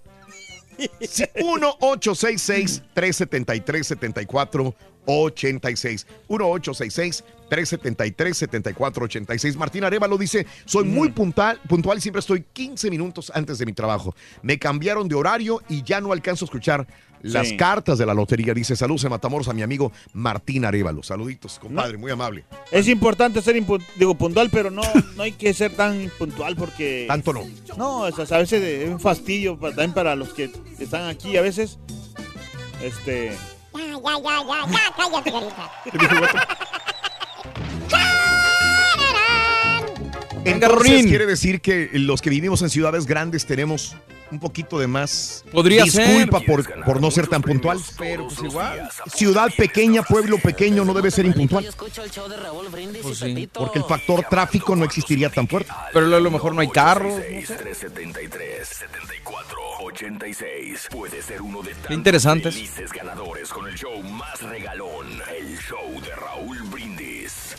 Vale. 5.07 5.75
Sí, 5.77 5.95
1-866-373-7486. 6.27 7.23
1-866-373-7486. 7.49 9.55
Martín 9.55 9.83
Arevalo 9.83 10.17
dice, 10.17 10.45
soy 10.65 10.85
muy 10.85 11.09
puntual, 11.11 11.59
puntual 11.67 11.97
y 11.97 12.01
siempre 12.01 12.19
estoy 12.19 12.43
15 12.53 12.89
minutos 12.89 13.31
antes 13.33 13.57
de 13.57 13.65
mi 13.65 13.73
trabajo. 13.73 14.15
Me 14.41 14.59
cambiaron 14.59 15.07
de 15.07 15.15
horario 15.15 15.61
y 15.69 15.83
ya 15.83 16.01
no 16.01 16.11
alcanzo 16.11 16.45
a 16.45 16.47
escuchar 16.47 16.87
las 17.21 17.47
Sí. 17.47 17.57
cartas 17.57 17.97
de 17.97 18.05
la 18.05 18.13
lotería. 18.13 18.53
Dice, 18.53 18.75
saludos 18.75 19.03
en 19.05 19.09
Matamoros 19.09 19.47
a 19.47 19.53
mi 19.53 19.63
amigo 19.63 19.91
Martín 20.13 20.65
Arevalo. 20.65 21.01
Saluditos, 21.01 21.57
compadre, 21.59 21.97
muy 21.97 22.11
amable. 22.11 22.43
Es 22.71 22.87
importante 22.87 23.41
ser 23.41 23.55
digo, 23.95 24.15
puntual, 24.15 24.49
pero 24.51 24.69
no, 24.69 24.83
no 25.15 25.23
hay 25.23 25.31
que 25.31 25.53
ser 25.53 25.73
tan 25.73 26.11
puntual 26.19 26.55
porque... 26.55 27.05
Tanto 27.07 27.33
no. 27.33 27.41
No, 27.77 28.01
o 28.01 28.11
sea, 28.11 28.37
a 28.37 28.39
veces 28.39 28.61
es 28.61 28.89
un 28.89 28.99
fastidio 28.99 29.57
también 29.57 29.93
para 29.93 30.15
los 30.15 30.33
que 30.33 30.51
están 30.79 31.09
aquí. 31.09 31.37
A 31.37 31.41
veces, 31.41 31.79
este... 32.83 33.31
Ya, 33.77 33.85
ya, 33.85 33.93
ya, 33.93 34.37
ya, 34.47 34.65
ya, 34.71 34.93
cállate, 34.95 35.31
carita. 35.31 35.71
Entonces 40.45 41.05
quiere 41.05 41.25
decir 41.25 41.61
que 41.61 41.89
los 41.93 42.21
que 42.21 42.29
vivimos 42.29 42.61
en 42.61 42.69
ciudades 42.69 43.05
grandes 43.05 43.45
tenemos 43.45 43.95
un 44.31 44.39
poquito 44.39 44.77
de 44.79 44.87
más 44.87 45.43
Podría 45.51 45.83
disculpa 45.83 46.39
ser. 46.39 46.47
por, 46.47 46.83
por 46.83 47.01
no 47.01 47.11
ser 47.11 47.27
tan 47.27 47.41
puntual. 47.41 47.79
Pero 47.97 48.27
pues 48.27 48.39
igual. 48.43 48.89
Ciudad 49.13 49.49
pequeña, 49.55 50.03
pueblo 50.03 50.37
pequeño 50.37 50.83
no 50.85 50.93
debe 50.93 51.11
ser 51.11 51.25
impuntual. 51.25 51.67
Pues 53.01 53.17
sí. 53.17 53.49
Porque 53.53 53.79
el 53.79 53.85
factor 53.85 54.25
tráfico 54.29 54.75
no 54.75 54.85
existiría 54.85 55.29
tan 55.29 55.47
fuerte. 55.47 55.71
Pero 55.93 56.15
a 56.15 56.19
lo 56.19 56.31
mejor 56.31 56.53
no 56.53 56.61
hay 56.61 56.69
carros. 56.69 57.15
373 57.15 58.67
74 58.67 59.66
86 60.01 60.89
puede 60.91 61.23
ser 61.23 61.41
uno 61.41 61.63
de 61.63 61.73
tantos 61.73 61.91
interesantes. 61.91 62.53
felices 62.53 62.91
ganadores 62.93 63.49
con 63.49 63.67
el 63.67 63.73
show 63.73 63.99
más 64.03 64.43
regalón, 64.43 65.07
el 65.35 65.57
show 65.57 65.99
de 66.01 66.15
Raúl 66.15 66.61
Brindis. 66.71 67.55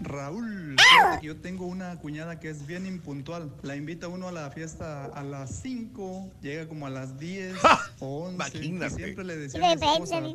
Raúl, 0.00 0.76
yo 1.20 1.36
tengo 1.38 1.66
una 1.66 1.96
cuñada 1.98 2.38
que 2.38 2.48
es 2.48 2.64
bien 2.64 2.86
impuntual. 2.86 3.52
La 3.62 3.74
invita 3.74 4.06
uno 4.06 4.28
a 4.28 4.32
la 4.32 4.52
fiesta 4.52 5.06
a 5.06 5.24
las 5.24 5.62
5, 5.62 6.30
llega 6.42 6.68
como 6.68 6.86
a 6.86 6.90
las 6.90 7.18
10 7.18 7.56
o 7.98 8.26
11. 8.26 8.34
Y 8.58 8.66
Imagínate. 8.66 8.94
siempre 8.94 9.24
le 9.24 9.36
vende, 9.36 9.58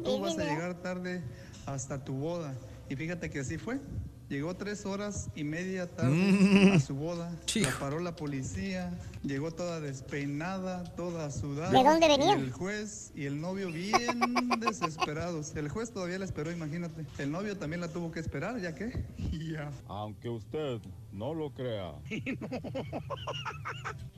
tú 0.04 0.20
vas 0.20 0.38
a 0.38 0.44
llegar 0.44 0.74
tarde 0.82 1.24
hasta 1.66 2.04
tu 2.04 2.16
boda. 2.16 2.54
Y 2.90 2.98
fíjate 2.98 3.30
que 3.30 3.40
así 3.40 3.58
fue. 3.58 3.80
Llegó 4.30 4.56
tres 4.56 4.86
horas 4.86 5.28
y 5.36 5.44
media 5.44 5.88
tarde 5.88 6.14
Mm. 6.16 6.74
a 6.76 6.80
su 6.80 6.94
boda. 6.94 7.32
La 7.56 7.72
paró 7.80 8.00
la 8.00 8.16
policía. 8.16 8.92
Llegó 9.24 9.50
toda 9.52 9.80
despeinada, 9.80 10.84
toda 10.96 11.32
sudada. 11.32 11.72
¿De 11.72 11.84
dónde 11.84 12.06
Y 12.06 12.10
venía? 12.10 12.34
el 12.36 12.52
juez 12.52 13.12
y 13.16 13.26
el 13.26 13.42
novio 13.42 13.72
bien 13.72 14.20
desesperados. 14.60 15.56
El 15.56 15.68
juez 15.70 15.92
todavía 15.92 16.20
la 16.20 16.26
esperó, 16.26 16.52
imagínate. 16.52 17.06
El 17.18 17.32
novio 17.32 17.58
también 17.58 17.82
la 17.82 17.88
tuvo 17.88 18.12
que 18.12 18.20
esperar, 18.20 18.60
¿ya 18.62 18.76
qué? 18.76 19.04
Ya. 19.50 19.72
Aunque 19.88 20.30
usted 20.30 20.80
no 21.12 21.34
lo 21.34 21.52
crea. 21.52 21.94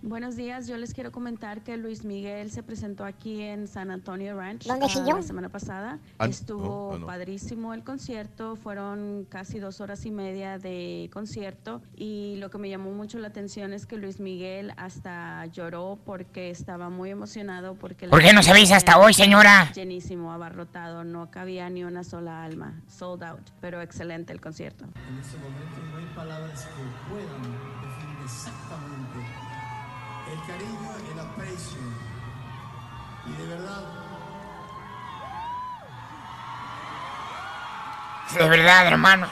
Buenos 0.02 0.36
días, 0.36 0.68
yo 0.68 0.78
les 0.78 0.94
quiero 0.94 1.12
comentar 1.12 1.64
que 1.64 1.78
Luis 1.78 2.04
Miguel 2.04 2.52
se 2.52 2.64
presentó 2.64 3.06
aquí 3.06 3.42
en 3.42 3.68
San 3.68 3.92
Antonio 3.92 4.36
Ranch 4.36 4.66
¿Dónde 4.66 4.88
ah, 4.88 5.16
la 5.16 5.22
semana 5.22 5.50
pasada. 5.50 6.00
Ah, 6.18 6.26
Estuvo 6.26 6.94
ah, 6.94 6.98
no. 6.98 7.06
padrísimo 7.06 7.74
el 7.74 7.84
concierto, 7.84 8.56
fueron 8.56 9.28
casi 9.30 9.60
dos 9.60 9.80
horas 9.80 10.06
y 10.06 10.12
media 10.12 10.58
de 10.58 11.10
concierto 11.14 11.82
y 11.96 12.38
lo 12.38 12.50
que 12.50 12.58
me 12.58 12.68
llamó 12.70 12.92
mucho 12.92 13.20
la 13.20 13.28
atención 13.28 13.74
es 13.74 13.86
que 13.86 13.98
Luis 13.98 14.20
Miguel 14.20 14.74
hasta 14.76 15.46
lloró 15.46 16.00
porque 16.04 16.50
estaba 16.50 16.90
muy 16.90 17.12
emocionado 17.12 17.76
porque... 17.76 18.08
¿Por 18.08 18.22
qué 18.22 18.34
no 18.34 18.42
se 18.42 18.52
avisa 18.52 18.76
hasta 18.76 18.98
hoy, 18.98 19.14
señora? 19.14 19.72
Llenísimo, 19.74 20.34
abarrotado, 20.34 21.04
no 21.04 21.30
cabía 21.30 21.70
ni 21.70 21.84
una 21.84 22.04
sola 22.04 22.44
alma, 22.44 22.82
sold 22.88 23.24
out, 23.24 23.50
pero 23.62 23.82
excelente 23.82 24.34
el 24.34 24.42
concierto. 24.42 24.86
En 24.86 25.20
este 25.20 25.38
momento 25.38 25.78
no 25.92 25.98
hay 25.98 26.06
palabras 26.16 26.66
que 26.66 26.81
puedan 27.10 27.42
definir 27.82 28.18
exactamente 28.24 29.20
el 30.32 30.40
cariño, 30.48 30.92
el 31.12 31.20
aprecio. 31.20 31.82
Y 33.26 33.34
de 33.34 33.48
verdad, 33.48 33.84
De 38.38 38.48
verdad, 38.48 38.88
hermanos. 38.88 39.30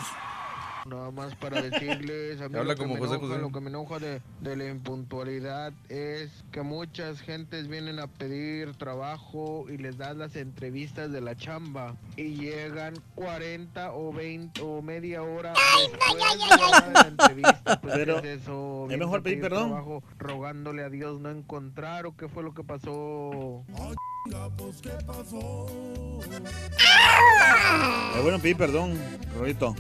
Nada 0.90 1.12
más 1.12 1.36
para 1.36 1.62
decirles, 1.70 2.42
a 2.42 2.50
mí 2.50 2.58
Habla 2.58 2.74
lo, 2.74 2.76
que 2.76 2.82
como 2.82 2.94
me 2.96 3.00
José 3.00 3.14
enoja, 3.16 3.28
José. 3.28 3.42
lo 3.42 3.52
que 3.52 3.60
me 3.62 3.70
enoja 3.70 4.00
de, 4.00 4.22
de 4.42 4.56
la 4.56 4.68
impuntualidad 4.68 5.74
es 5.90 6.30
que 6.52 6.62
muchas 6.64 7.22
gentes 7.22 7.68
vienen 7.68 8.00
a 8.00 8.08
pedir 8.08 8.76
trabajo 8.76 9.66
y 9.70 9.78
les 9.78 9.98
das 9.98 10.18
las 10.18 10.36
entrevistas 10.36 11.12
de 11.12 11.22
la 11.22 11.36
chamba 11.36 11.96
y 12.18 12.36
llegan 12.36 12.96
40 13.16 13.92
o 13.94 14.12
20 14.12 14.62
o 14.62 14.82
media 14.82 15.22
hora 15.24 15.54
después 15.54 16.40
de 16.40 16.58
la 16.58 16.68
hora 16.68 16.82
de 16.88 16.94
la 16.94 17.02
entrevista. 17.08 17.80
Pues, 17.82 17.94
Pero 17.96 18.22
¿qué 18.22 18.34
es 18.34 18.42
eso? 18.42 18.84
es 18.84 18.90
Vienes 18.90 19.06
mejor 19.08 19.24
pedir 19.24 19.42
perdón. 19.42 19.70
trabajo 19.70 20.04
rogándole 20.18 20.84
a 20.84 20.90
Dios 20.90 21.20
no 21.22 21.30
encontrar 21.30 22.06
o 22.06 22.16
qué 22.18 22.28
fue 22.28 22.44
lo 22.44 22.54
que 22.54 22.64
pasó. 22.64 23.64
Es 28.16 28.24
bueno 28.24 28.40
pedir 28.40 28.58
perdón, 28.58 28.94
Rolito. 29.38 29.76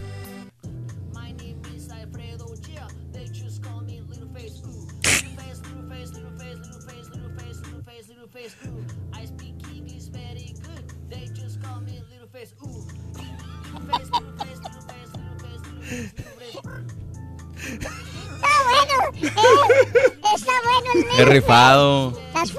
Eh, 19.21 20.19
está 20.35 20.51
bueno 20.63 20.91
el 20.95 21.03
Qué 21.09 21.17
meme. 21.17 21.31
rifado. 21.31 22.19
Las 22.33 22.51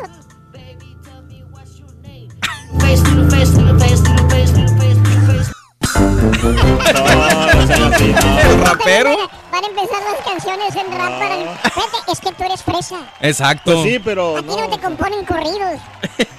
¿El 7.30 8.60
rapero? 8.64 9.16
Van 9.52 9.64
a 9.64 9.66
empezar 9.66 9.98
las 10.02 10.24
canciones 10.24 10.74
en 10.76 10.92
rap 10.92 11.18
para... 11.18 11.36
Vete, 11.36 12.12
es 12.12 12.20
que 12.20 12.32
tú 12.32 12.44
eres 12.44 12.62
fresa. 12.62 13.00
Exacto. 13.20 13.72
Pues 13.72 13.84
sí, 13.84 13.98
pero 13.98 14.36
A 14.36 14.42
ti 14.42 14.48
no, 14.48 14.68
te 14.68 14.78
componen 14.78 15.24
corridos. 15.24 15.80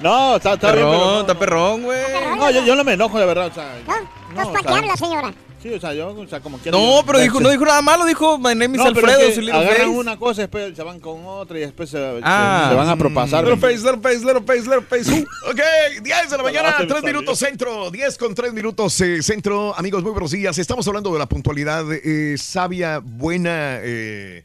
No, 0.00 0.36
está, 0.36 0.54
está 0.54 0.72
bien, 0.72 0.84
Perrón, 0.84 1.00
pero 1.00 1.10
no, 1.14 1.20
está 1.20 1.34
perrón, 1.38 1.82
güey. 1.84 1.98
No, 2.36 2.50
yo, 2.50 2.62
yo 2.64 2.76
no 2.76 2.84
me 2.84 2.92
enojo, 2.92 3.18
de 3.18 3.24
verdad. 3.24 3.46
O 3.46 3.54
sea, 3.54 3.74
Entonces, 3.78 4.06
o 4.44 4.52
¿para 4.52 4.66
qué 4.66 4.74
habla, 4.74 4.96
señora? 4.96 5.32
Sí, 5.64 5.72
o 5.72 5.80
sea, 5.80 5.94
yo, 5.94 6.08
o 6.10 6.26
sea, 6.28 6.40
como 6.40 6.58
quiera. 6.58 6.76
No, 6.76 7.00
yo- 7.00 7.06
pero 7.06 7.18
dijo, 7.20 7.40
no 7.40 7.48
dijo 7.48 7.64
nada 7.64 7.80
malo, 7.80 8.04
dijo 8.04 8.36
My 8.38 8.54
name 8.54 8.76
is 8.76 8.84
No, 8.84 8.92
pero 8.92 9.06
Alfredo, 9.06 9.20
es 9.30 9.38
que 9.38 9.50
agarran 9.50 9.76
Face. 9.76 9.88
una 9.88 10.18
cosa 10.18 10.42
después 10.42 10.76
se 10.76 10.82
van 10.82 11.00
con 11.00 11.24
otra 11.24 11.56
y 11.56 11.60
después 11.62 11.88
se, 11.88 12.20
Ah. 12.22 12.64
se- 12.64 12.70
se 12.70 12.76
van 12.76 12.88
a 12.90 12.96
propasar. 12.96 13.44
Little 13.44 13.58
face, 13.58 13.78
little 13.78 13.98
face, 14.02 14.18
little 14.18 14.42
face, 14.42 14.60
little 14.62 14.82
face. 14.82 15.24
Ok, 15.50 16.02
10 16.02 16.30
de 16.30 16.36
la 16.36 16.42
mañana, 16.42 16.70
No, 16.72 16.76
se 16.76 16.82
me 16.82 16.88
3 16.90 17.00
salió. 17.00 17.14
minutos 17.18 17.38
centro. 17.38 17.90
10 17.90 18.18
con 18.18 18.34
3 18.34 18.52
minutos 18.52 19.00
eh, 19.00 19.22
centro. 19.22 19.74
Amigos, 19.74 20.02
muy 20.02 20.12
buenos 20.12 20.32
días. 20.32 20.58
Estamos 20.58 20.86
hablando 20.86 21.10
de 21.14 21.18
la 21.18 21.26
puntualidad 21.26 21.86
eh, 21.92 22.36
sabia, 22.36 22.98
buena 23.02 23.78
eh, 23.82 24.44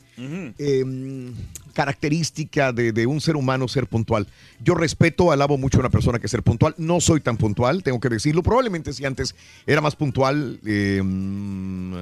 eh, 0.57 0.83
característica 1.80 2.74
de, 2.74 2.91
de 2.91 3.08
un 3.08 3.22
ser 3.22 3.35
humano 3.38 3.67
ser 3.69 3.88
puntual. 3.88 4.27
Yo 4.61 4.75
respeto, 4.75 5.32
alabo 5.32 5.58
mucho 5.58 5.77
a 5.77 5.80
una 5.82 5.90
persona 5.90 6.19
que 6.19 6.25
es 6.27 6.32
ser 6.32 6.43
puntual. 6.43 6.75
No 6.77 6.99
soy 6.99 7.22
tan 7.22 7.38
puntual, 7.38 7.83
tengo 7.83 8.01
que 8.01 8.09
decirlo. 8.09 8.43
Probablemente 8.43 8.91
si 8.91 9.06
antes 9.06 9.33
era 9.66 9.80
más 9.80 9.95
puntual, 9.95 10.59
eh, 10.66 11.01
mm, 11.03 11.93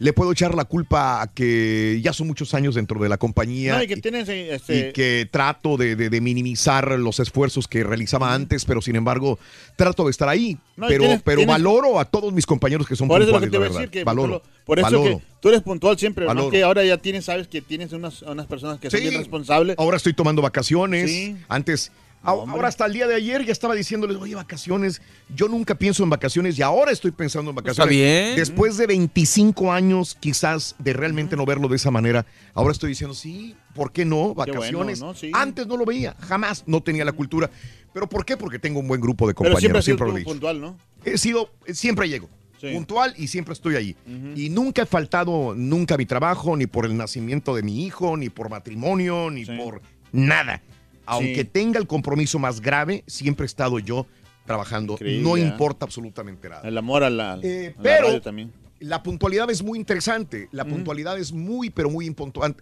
le 0.00 0.12
puedo 0.12 0.32
echar 0.32 0.54
la 0.56 0.64
culpa 0.64 1.22
a 1.22 1.28
que 1.28 2.00
ya 2.02 2.12
son 2.12 2.26
muchos 2.26 2.54
años 2.54 2.74
dentro 2.74 3.00
de 3.00 3.08
la 3.08 3.18
compañía 3.18 3.76
No, 3.76 3.82
y 3.82 3.86
que 3.86 3.96
tienes 3.98 4.28
eh, 4.28 4.54
este, 4.54 4.88
y 4.88 4.92
que 4.92 5.28
trato 5.30 5.76
de, 5.76 5.94
de- 5.94 6.10
de 6.10 6.20
minimizar 6.20 6.98
los 6.98 7.20
esfuerzos 7.20 7.68
que 7.68 7.84
realizaba 7.84 8.34
antes, 8.34 8.64
pero 8.64 8.82
sin 8.82 8.96
embargo 8.96 9.38
trato 9.76 10.04
de 10.06 10.10
estar 10.10 10.28
ahí. 10.28 10.58
No, 10.76 10.88
pero 10.88 11.04
tienes- 11.04 11.22
pero 11.24 11.36
tienes- 11.38 11.54
valoro 11.54 12.00
a 12.00 12.04
todos 12.04 12.32
mis 12.32 12.46
compañeros 12.46 12.86
que 12.86 12.96
son 12.96 13.06
Por 13.08 13.20
eso 13.22 13.28
es 13.30 13.34
lo 13.34 13.40
que 13.40 13.46
puntuales, 13.46 13.50
te 13.50 13.52
la 13.52 13.58
voy 13.58 13.66
a 13.66 13.68
verdad. 13.70 13.80
decir, 13.80 13.90
que 14.00 14.04
valoro. 14.04 14.42
por 14.64 14.78
eso 14.78 14.84
valoro. 14.86 15.18
que 15.18 15.29
tú 15.40 15.48
eres 15.48 15.62
puntual 15.62 15.98
siempre, 15.98 16.26
¿no? 16.32 16.50
Que 16.50 16.62
ahora 16.62 16.84
ya 16.84 16.96
tienes, 16.98 17.24
sabes 17.24 17.48
que 17.48 17.60
tienes 17.62 17.92
unas, 17.92 18.22
unas 18.22 18.46
personas 18.46 18.78
que 18.78 18.90
son 18.90 19.00
Sí. 19.00 19.08
bien 19.08 19.18
responsables. 19.20 19.76
Ahora 19.78 19.96
estoy 19.96 20.12
tomando 20.14 20.42
vacaciones. 20.42 21.10
Sí. 21.10 21.36
Antes, 21.48 21.90
a- 22.22 22.30
ahora 22.32 22.68
hasta 22.68 22.84
el 22.84 22.92
día 22.92 23.06
de 23.06 23.14
ayer 23.14 23.46
ya 23.46 23.52
estaba 23.52 23.74
diciéndoles, 23.74 24.18
oye, 24.18 24.34
vacaciones. 24.34 25.00
Yo 25.34 25.48
nunca 25.48 25.74
pienso 25.74 26.02
en 26.04 26.10
vacaciones 26.10 26.58
y 26.58 26.62
ahora 26.62 26.92
estoy 26.92 27.10
pensando 27.12 27.50
en 27.50 27.56
vacaciones. 27.56 27.88
bien. 27.94 28.36
Después 28.36 28.76
de 28.76 28.86
25 28.86 29.72
años 29.72 30.16
quizás 30.20 30.74
de 30.78 30.92
realmente 30.92 31.34
no 31.36 31.46
verlo 31.46 31.68
de 31.68 31.76
esa 31.76 31.90
manera, 31.90 32.26
ahora 32.52 32.72
estoy 32.72 32.90
diciendo, 32.90 33.14
sí, 33.14 33.54
¿por 33.74 33.90
qué 33.92 34.04
no? 34.04 34.16
Qué 34.16 34.34
bueno, 34.34 34.54
Vacaciones. 34.54 35.00
¿no? 35.00 35.14
Sí. 35.14 35.30
Antes 35.32 35.66
no 35.66 35.76
lo 35.78 35.86
veía, 35.86 36.14
jamás 36.20 36.64
no 36.66 36.82
tenía 36.82 37.04
la 37.06 37.12
cultura. 37.12 37.50
¿Pero 37.94 38.08
por 38.08 38.24
qué? 38.26 38.36
Porque 38.36 38.58
tengo 38.58 38.78
un 38.80 38.86
buen 38.86 39.00
grupo 39.00 39.26
de 39.26 39.32
Pero 39.34 39.58
siempre 39.58 39.68
compañeros, 39.70 39.78
has 39.78 39.84
sido 39.86 39.96
siempre, 39.96 40.06
lo 40.06 40.12
tú 40.12 40.16
he 40.16 40.20
dicho. 40.20 40.30
puntual, 40.30 40.60
¿no? 40.60 40.76
He 41.04 41.16
sido, 41.18 41.50
siempre 41.72 42.08
llego. 42.08 42.28
Sí. 42.60 42.74
Puntual 42.74 43.14
y 43.16 43.28
siempre 43.28 43.54
estoy 43.54 43.76
ahí. 43.76 43.96
Y 44.36 44.50
nunca 44.50 44.82
he 44.82 44.86
faltado 44.86 45.54
nunca 45.56 45.94
a 45.94 45.98
mi 45.98 46.04
trabajo, 46.06 46.56
ni 46.56 46.66
por 46.66 46.84
el 46.84 46.96
nacimiento 46.96 47.54
de 47.54 47.62
mi 47.62 47.86
hijo, 47.86 48.16
ni 48.16 48.28
por 48.28 48.50
matrimonio, 48.50 49.30
ni 49.30 49.44
por 49.46 49.80
nada. 50.12 50.62
Aunque 51.06 51.36
Sí. 51.42 51.44
tenga 51.44 51.78
el 51.78 51.86
compromiso 51.86 52.38
más 52.38 52.60
grave, 52.60 53.02
siempre 53.06 53.44
he 53.44 53.46
estado 53.46 53.78
yo 53.78 54.06
trabajando. 54.46 54.94
Increíble, 54.94 55.22
no 55.22 55.36
¿eh? 55.36 55.40
importa 55.40 55.86
absolutamente 55.86 56.48
nada. 56.48 56.68
El 56.68 56.76
amor 56.76 57.02
a 57.02 57.10
la, 57.10 57.38
Eh, 57.42 57.68
a 57.74 57.78
la 57.78 57.82
pero- 57.82 58.06
radio 58.08 58.20
también. 58.20 58.52
La 58.80 59.02
puntualidad 59.02 59.50
es 59.50 59.62
muy 59.62 59.78
interesante. 59.78 60.48
La 60.52 60.64
puntualidad 60.64 61.18
es 61.18 61.32
muy, 61.32 61.68
pero 61.68 61.90
muy 61.90 62.06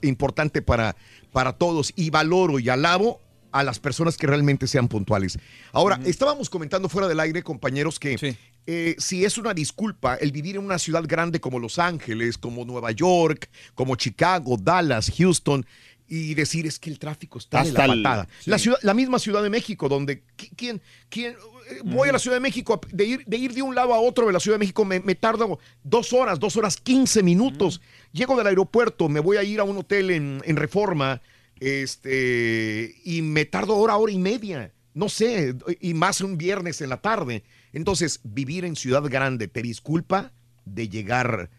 importante 0.02 0.62
para, 0.62 0.96
para 1.32 1.52
todos. 1.52 1.92
Y 1.94 2.10
valoro 2.10 2.58
y 2.58 2.68
alabo 2.68 3.20
a 3.52 3.62
las 3.62 3.78
personas 3.78 4.16
que 4.16 4.26
realmente 4.26 4.66
sean 4.66 4.88
puntuales. 4.88 5.38
Ahora, 5.72 6.00
estábamos 6.04 6.50
comentando 6.50 6.88
fuera 6.88 7.06
del 7.08 7.20
aire, 7.20 7.42
compañeros, 7.44 7.98
que 8.00 8.36
eh, 8.66 8.94
si 8.98 9.24
es 9.24 9.38
una 9.38 9.54
disculpa 9.54 10.16
el 10.16 10.32
vivir 10.32 10.56
en 10.56 10.64
una 10.64 10.78
ciudad 10.78 11.04
grande 11.06 11.40
como 11.40 11.58
Los 11.58 11.78
Ángeles, 11.78 12.36
como 12.38 12.64
Nueva 12.64 12.90
York, 12.92 13.48
como 13.74 13.96
Chicago, 13.96 14.56
Dallas, 14.60 15.10
Houston, 15.16 15.64
y 16.10 16.34
decir 16.34 16.66
es 16.66 16.78
que 16.78 16.88
el 16.90 16.98
tráfico 16.98 17.38
está 17.38 17.62
de 17.62 17.68
Hasta 17.68 17.86
la 17.86 17.92
el- 17.94 18.02
patada. 18.02 18.28
sí. 18.40 18.50
La, 18.50 18.58
ciudad, 18.58 18.78
la 18.82 18.94
misma 18.94 19.18
Ciudad 19.18 19.42
de 19.42 19.50
México, 19.50 19.88
donde 19.90 20.22
qui- 20.38 20.50
quién, 20.56 20.80
quién, 21.10 21.32
eh, 21.70 21.80
voy 21.84 22.08
a 22.08 22.12
la 22.12 22.18
Ciudad 22.18 22.36
de 22.36 22.40
México, 22.40 22.80
de 22.90 23.04
ir, 23.04 23.24
de 23.26 23.36
ir 23.36 23.52
de 23.52 23.60
un 23.60 23.74
lado 23.74 23.92
a 23.92 24.00
otro 24.00 24.26
de 24.26 24.32
la 24.32 24.40
Ciudad 24.40 24.54
de 24.54 24.60
México, 24.60 24.84
me, 24.86 25.00
me 25.00 25.14
tardo 25.14 25.58
dos 25.82 26.12
horas, 26.14 26.38
dos 26.40 26.56
horas, 26.56 26.78
15 26.78 27.22
minutos. 27.22 27.82
Llego 28.12 28.36
del 28.38 28.46
aeropuerto, 28.46 29.08
me 29.10 29.20
voy 29.20 29.36
a 29.36 29.42
ir 29.42 29.60
a 29.60 29.64
un 29.64 29.76
hotel 29.76 30.10
en, 30.10 30.40
en 30.46 30.56
Reforma, 30.56 31.20
este, 31.60 32.94
y 33.04 33.22
me 33.22 33.44
tardo 33.44 33.76
hora, 33.76 33.96
hora 33.96 34.12
y 34.12 34.18
media. 34.18 34.72
No 34.94 35.08
sé, 35.08 35.54
y 35.80 35.94
más 35.94 36.20
un 36.20 36.38
viernes 36.38 36.80
en 36.80 36.88
la 36.88 37.00
tarde. 37.00 37.44
Entonces, 37.72 38.20
vivir 38.24 38.64
en 38.64 38.76
ciudad 38.76 39.02
grande 39.04 39.48
te 39.48 39.62
disculpa 39.62 40.32
de 40.64 40.88
llegar, 40.88 41.50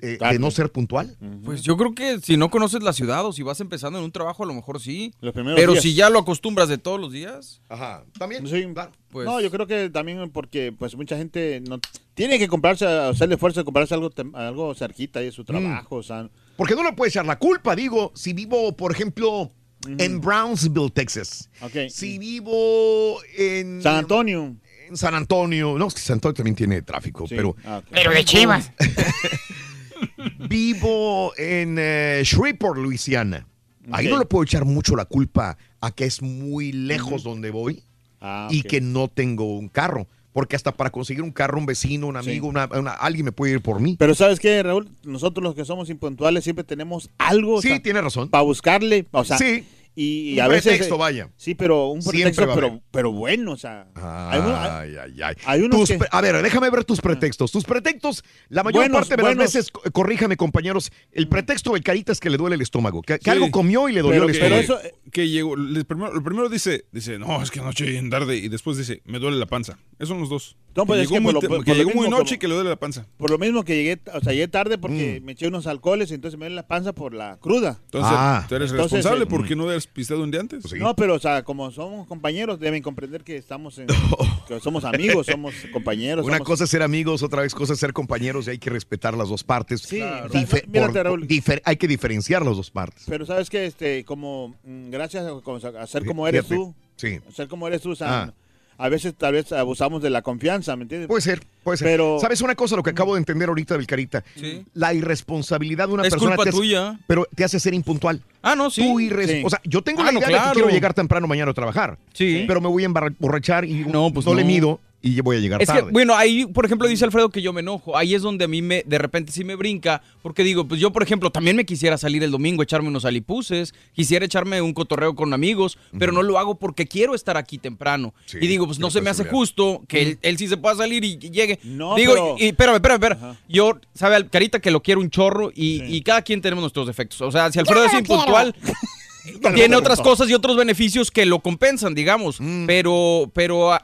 eh, 0.00 0.18
de 0.20 0.38
no 0.38 0.50
ser 0.50 0.70
puntual. 0.72 1.16
Pues 1.44 1.62
yo 1.62 1.76
creo 1.76 1.94
que 1.94 2.20
si 2.20 2.36
no 2.36 2.50
conoces 2.50 2.82
la 2.82 2.92
ciudad 2.92 3.24
o 3.24 3.32
si 3.32 3.42
vas 3.42 3.60
empezando 3.60 3.98
en 3.98 4.04
un 4.04 4.12
trabajo, 4.12 4.42
a 4.42 4.46
lo 4.46 4.54
mejor 4.54 4.80
sí. 4.80 5.12
primeros 5.20 5.54
Pero 5.54 5.72
días. 5.72 5.82
si 5.82 5.94
ya 5.94 6.10
lo 6.10 6.18
acostumbras 6.20 6.68
de 6.68 6.78
todos 6.78 7.00
los 7.00 7.12
días. 7.12 7.60
Ajá, 7.68 8.04
también. 8.18 8.46
Sí. 8.46 8.66
Pues- 9.10 9.26
no, 9.26 9.40
yo 9.40 9.50
creo 9.50 9.66
que 9.66 9.90
también 9.90 10.30
porque 10.30 10.72
pues 10.76 10.96
mucha 10.96 11.16
gente 11.16 11.60
no 11.68 11.78
tiene 12.14 12.38
que 12.38 12.48
comprarse, 12.48 12.86
hacerle 12.86 13.34
esfuerzo 13.36 13.60
de 13.60 13.64
comprarse 13.64 13.94
algo, 13.94 14.10
algo 14.34 14.74
cerquita 14.74 15.20
de 15.20 15.28
Mm. 15.28 15.32
su 15.32 15.44
trabajo, 15.44 15.96
o 15.96 16.02
sea, 16.02 16.28
Porque 16.56 16.74
no 16.74 16.82
le 16.84 16.92
puedes 16.92 17.14
echar 17.14 17.24
la 17.26 17.38
culpa, 17.38 17.74
digo, 17.74 18.12
si 18.14 18.32
vivo, 18.32 18.76
por 18.76 18.92
ejemplo, 18.92 19.50
en 19.86 20.20
Brownsville, 20.20 20.90
Texas. 20.90 21.48
Ok. 21.60 21.88
Si 21.90 22.18
vivo 22.18 23.18
en... 23.36 23.82
San 23.82 23.96
Antonio. 23.96 24.54
San 24.96 25.14
Antonio. 25.14 25.76
No, 25.78 25.86
es 25.88 25.94
que 25.94 26.00
San 26.00 26.14
Antonio 26.14 26.34
también 26.34 26.56
tiene 26.56 26.82
tráfico, 26.82 27.24
pero... 27.28 27.56
Ah. 27.64 27.82
Pero 27.90 28.10
de 28.12 28.24
Chivas. 28.24 28.70
Vivo 30.48 31.32
en 31.36 31.76
eh, 31.78 32.22
Shreveport, 32.24 32.78
Luisiana. 32.78 33.46
Ahí 33.90 34.08
no 34.08 34.18
le 34.18 34.26
puedo 34.26 34.44
echar 34.44 34.64
mucho 34.64 34.94
la 34.96 35.04
culpa 35.04 35.56
a 35.80 35.90
que 35.90 36.04
es 36.04 36.22
muy 36.22 36.72
lejos 36.72 37.22
donde 37.24 37.50
voy 37.50 37.82
Ah, 38.20 38.46
y 38.52 38.62
que 38.62 38.80
no 38.80 39.08
tengo 39.08 39.56
un 39.58 39.68
carro. 39.68 40.06
Porque 40.32 40.54
hasta 40.56 40.72
para 40.72 40.90
conseguir 40.90 41.22
un 41.22 41.32
carro, 41.32 41.58
un 41.58 41.66
vecino, 41.66 42.06
un 42.06 42.16
amigo, 42.16 42.46
una- 42.46 42.66
una- 42.72 42.92
alguien 42.92 43.24
me 43.26 43.32
puede 43.32 43.52
ir 43.54 43.60
por 43.60 43.80
mí. 43.80 43.96
Pero 43.98 44.14
¿sabes 44.14 44.38
qué, 44.40 44.62
Raúl? 44.62 44.88
Nosotros 45.02 45.42
los 45.42 45.54
que 45.56 45.64
somos 45.64 45.90
impuntuales 45.90 46.44
siempre 46.44 46.64
tenemos 46.64 47.10
algo. 47.18 47.60
Sí, 47.60 47.80
tiene 47.80 48.00
razón. 48.00 48.28
Para 48.30 48.42
buscarle, 48.42 49.06
o 49.10 49.24
sea. 49.24 49.36
Sí. 49.36 49.66
Y, 49.94 50.30
y 50.30 50.34
Un 50.34 50.40
a 50.40 50.48
veces. 50.48 50.64
pretexto, 50.72 50.96
vaya. 50.96 51.28
Sí, 51.36 51.54
pero 51.54 51.88
un 51.88 52.02
pretexto, 52.02 52.54
pero, 52.54 52.80
pero 52.90 53.12
bueno, 53.12 53.52
o 53.52 53.56
sea. 53.56 53.86
hay 53.94 54.38
uno- 54.40 54.56
Ay, 54.56 54.96
ay, 54.96 55.22
ay. 55.22 55.34
hay 55.44 55.60
unos 55.60 55.86
que- 55.88 55.98
A 56.10 56.20
ver, 56.22 56.40
déjame 56.42 56.70
ver 56.70 56.84
tus 56.84 57.00
pretextos. 57.00 57.52
Tus 57.52 57.64
pretextos, 57.64 58.24
la 58.48 58.62
mayor 58.62 58.84
Buenos, 58.84 59.00
parte 59.00 59.16
de 59.16 59.22
buenos. 59.22 59.44
las 59.44 59.52
veces, 59.54 59.70
co- 59.70 59.82
corríjame 59.92 60.36
compañeros, 60.38 60.90
el 61.12 61.28
pretexto 61.28 61.72
del 61.74 61.82
carita 61.82 62.10
es 62.12 62.20
que 62.20 62.30
le 62.30 62.38
duele 62.38 62.56
el 62.56 62.62
estómago, 62.62 63.02
que, 63.02 63.18
que 63.18 63.24
Sí. 63.24 63.30
algo 63.30 63.50
comió 63.50 63.88
y 63.88 63.92
le 63.92 64.00
dolió 64.00 64.26
Pero 64.26 64.46
el 64.46 64.62
estómago. 64.62 64.80
Que 65.12 65.28
llegó, 65.28 65.54
el 65.54 65.84
primero, 65.84 66.12
el 66.14 66.22
primero 66.22 66.48
dice, 66.48 66.86
dice, 66.90 67.18
no, 67.18 67.40
es 67.42 67.50
que 67.50 67.60
anoche 67.60 67.84
llegué 67.84 67.98
en 67.98 68.10
tarde 68.10 68.36
y 68.38 68.48
después 68.48 68.76
dice, 68.78 69.02
me 69.04 69.18
duele 69.18 69.36
la 69.36 69.46
panza. 69.46 69.78
Esos 69.98 70.08
son 70.08 70.20
los 70.20 70.28
dos. 70.30 70.56
No, 70.74 70.86
pues 70.86 71.00
que 71.00 71.02
es 71.02 71.08
llegó 71.10 71.16
que 71.16 71.20
muy, 71.20 71.32
por 71.34 71.34
lo- 71.34 71.40
te- 71.40 71.48
por- 71.48 71.64
que 71.64 71.70
por 71.70 71.76
lo 71.76 71.78
llegó 71.84 71.90
muy 71.94 72.06
mismo 72.06 72.16
noche 72.18 72.24
como- 72.30 72.34
y 72.34 72.38
que 72.38 72.48
le 72.48 72.54
duele 72.54 72.70
la 72.70 72.76
panza. 72.76 73.06
Por 73.18 73.30
lo 73.30 73.36
mismo 73.38 73.62
que 73.62 73.76
llegué, 73.76 74.00
o 74.14 74.20
sea, 74.20 74.32
llegué 74.32 74.48
tarde 74.48 74.78
porque 74.78 75.20
Mm. 75.20 75.24
me 75.26 75.32
eché 75.32 75.46
unos 75.46 75.66
alcoholes 75.66 76.10
y 76.10 76.14
entonces 76.14 76.38
me 76.38 76.46
duele 76.46 76.56
la 76.56 76.66
panza 76.66 76.94
por 76.94 77.12
la 77.12 77.36
cruda. 77.36 77.78
Entonces, 77.84 78.10
Ah. 78.12 78.46
tú 78.48 78.54
eres 78.54 78.70
Entonces, 78.70 78.92
responsable 79.04 79.24
eh, 79.24 79.26
porque 79.28 79.54
no 79.54 79.64
habías 79.68 79.86
pistado 79.86 80.22
un 80.24 80.30
día 80.30 80.40
antes. 80.40 80.64
No, 80.72 80.96
pero 80.96 81.14
o 81.14 81.18
sea, 81.18 81.42
como 81.44 81.70
somos 81.70 82.08
compañeros, 82.08 82.58
deben 82.58 82.82
comprender 82.82 83.22
que 83.22 83.36
estamos 83.36 83.78
en, 83.78 83.86
que 84.48 84.60
somos 84.60 84.84
amigos, 84.86 85.26
somos 85.26 85.54
compañeros. 85.74 86.24
Una 86.24 86.38
somos- 86.38 86.46
cosa 86.48 86.64
es 86.64 86.70
ser 86.70 86.82
amigos, 86.82 87.22
otra 87.22 87.42
vez 87.42 87.54
cosa 87.54 87.74
es 87.74 87.78
ser 87.78 87.92
compañeros 87.92 88.46
y 88.46 88.52
hay 88.52 88.58
que 88.58 88.70
respetar 88.70 89.14
las 89.14 89.28
dos 89.28 89.44
partes. 89.44 89.82
Sí, 89.82 89.98
Claro. 89.98 90.30
Dife- 90.32 90.66
Mírate, 90.68 90.92
por- 90.94 91.04
Raúl. 91.04 91.28
difer- 91.28 91.60
hay 91.66 91.76
que 91.76 91.86
diferenciar 91.86 92.46
las 92.46 92.56
dos 92.56 92.70
partes. 92.70 93.04
Pero 93.06 93.26
sabes 93.26 93.50
que 93.50 93.66
este, 93.66 94.04
como 94.06 94.56
mm, 94.64 94.90
gracias 95.02 95.74
a, 95.76 95.86
ser 95.86 96.04
como 96.04 96.26
eres 96.28 96.42
Fíjate. 96.46 96.56
tú, 96.56 96.74
Sí. 96.96 97.18
a 97.28 97.32
ser 97.32 97.48
como 97.48 97.66
eres 97.68 97.80
tú, 97.82 97.90
o 97.90 97.96
sea, 97.96 98.22
Ah. 98.22 98.34
a 98.78 98.88
veces 98.88 99.14
tal 99.16 99.32
vez 99.34 99.52
abusamos 99.52 100.02
de 100.02 100.10
la 100.10 100.22
confianza, 100.22 100.74
¿me 100.76 100.82
entiendes? 100.82 101.08
Puede 101.08 101.20
ser, 101.22 101.42
puede 101.64 101.76
ser. 101.78 101.86
Pero 101.88 102.18
¿Sabes 102.20 102.40
una 102.40 102.54
cosa? 102.54 102.76
Lo 102.76 102.82
que 102.82 102.90
acabo 102.90 103.14
de 103.14 103.18
entender 103.18 103.48
ahorita 103.48 103.76
del 103.76 103.86
Carita. 103.86 104.24
Sí. 104.36 104.64
La 104.74 104.94
irresponsabilidad 104.94 105.88
de 105.88 105.94
una 105.94 106.02
Es 106.04 106.10
persona 106.10 106.36
culpa 106.36 106.44
te 106.44 106.48
hace- 106.50 106.58
tuya. 106.58 106.98
pero 107.06 107.26
te 107.34 107.44
hace 107.44 107.60
ser 107.60 107.74
impuntual. 107.74 108.22
Ah, 108.42 108.54
no, 108.56 108.70
sí. 108.70 108.82
Tú 108.82 108.98
irres- 109.00 109.26
Sí. 109.28 109.42
O 109.44 109.50
sea, 109.50 109.60
yo 109.64 109.82
tengo 109.82 110.02
Ah, 110.02 110.06
la 110.06 110.12
no, 110.12 110.18
idea 110.20 110.28
de 110.28 110.46
que 110.48 110.52
quiero 110.54 110.68
llegar 110.70 110.94
temprano 110.94 111.26
mañana 111.26 111.50
a 111.50 111.54
trabar. 111.54 111.98
Sí. 112.12 112.44
Pero 112.46 112.60
me 112.60 112.68
voy 112.68 112.82
a 112.82 112.86
emborrachar 112.86 113.64
y 113.64 113.84
no, 113.84 114.12
pues 114.12 114.26
le 114.26 114.42
no. 114.42 114.44
mido 114.46 114.80
y 115.02 115.14
yo 115.14 115.22
voy 115.24 115.36
a 115.36 115.40
llegar 115.40 115.60
Es 115.60 115.68
que, 115.68 115.74
tarde. 115.78 115.90
bueno, 115.92 116.14
ahí, 116.14 116.46
por 116.46 116.64
ejemplo, 116.64 116.86
dice 116.86 117.04
Alfredo 117.04 117.28
que 117.30 117.42
yo 117.42 117.52
me 117.52 117.60
enojo. 117.60 117.96
Ahí 117.96 118.14
es 118.14 118.22
donde 118.22 118.44
a 118.44 118.48
mí 118.48 118.62
me, 118.62 118.84
de 118.86 118.98
repente 118.98 119.32
sí 119.32 119.42
me 119.42 119.56
brinca, 119.56 120.00
porque 120.22 120.44
digo, 120.44 120.66
pues 120.68 120.80
yo, 120.80 120.92
por 120.92 121.02
ejemplo, 121.02 121.30
también 121.30 121.56
me 121.56 121.64
quisiera 121.66 121.98
salir 121.98 122.22
el 122.22 122.30
domingo, 122.30 122.62
echarme 122.62 122.88
unos 122.88 123.04
alipuses, 123.04 123.74
quisiera 123.92 124.24
echarme 124.24 124.62
un 124.62 124.72
cotorreo 124.72 125.14
con 125.14 125.32
amigos, 125.34 125.76
pero 125.98 126.12
no 126.12 126.22
lo 126.22 126.38
hago 126.38 126.54
porque 126.54 126.86
quiero 126.86 127.14
estar 127.14 127.36
aquí 127.36 127.58
temprano. 127.58 128.14
y 128.40 128.46
digo, 128.46 128.66
pues 128.66 128.78
no 128.78 128.90
se 128.90 129.00
me 129.00 129.10
hace 129.10 129.24
justo 129.24 129.82
que 129.88 130.02
él, 130.02 130.18
él 130.22 130.38
sí 130.38 130.46
se 130.48 130.56
pueda 130.56 130.76
salir 130.76 131.04
y, 131.04 131.18
y 131.20 131.30
llegue. 131.30 131.58
No, 131.64 131.96
digo, 131.96 132.12
pero- 132.14 132.36
y, 132.38 132.46
espérame, 132.46 132.76
espérame, 132.76 133.02
espérame. 133.02 133.36
Yo, 133.48 133.78
sabe, 133.94 134.28
Carita, 134.28 134.60
que 134.60 134.70
lo 134.70 134.82
quiero 134.82 135.00
un 135.00 135.10
chorro 135.10 135.50
y, 135.54 135.82
y 135.84 136.02
cada 136.02 136.22
quien 136.22 136.40
tenemos 136.40 136.62
nuestros 136.62 136.86
defectos. 136.86 137.20
O 137.22 137.30
sea, 137.32 137.50
si 137.50 137.58
Alfredo 137.58 137.84
es 137.86 137.94
impuntual, 137.94 138.54
tiene 139.54 139.76
otras 139.76 140.00
cosas 140.00 140.28
y 140.30 140.34
otros 140.34 140.56
beneficios 140.56 141.10
que 141.10 141.26
lo 141.26 141.40
compensan, 141.40 141.94
digamos. 141.94 142.40
Mm. 142.40 142.66
Pero, 142.66 143.30
pero 143.34 143.72
ah, 143.72 143.82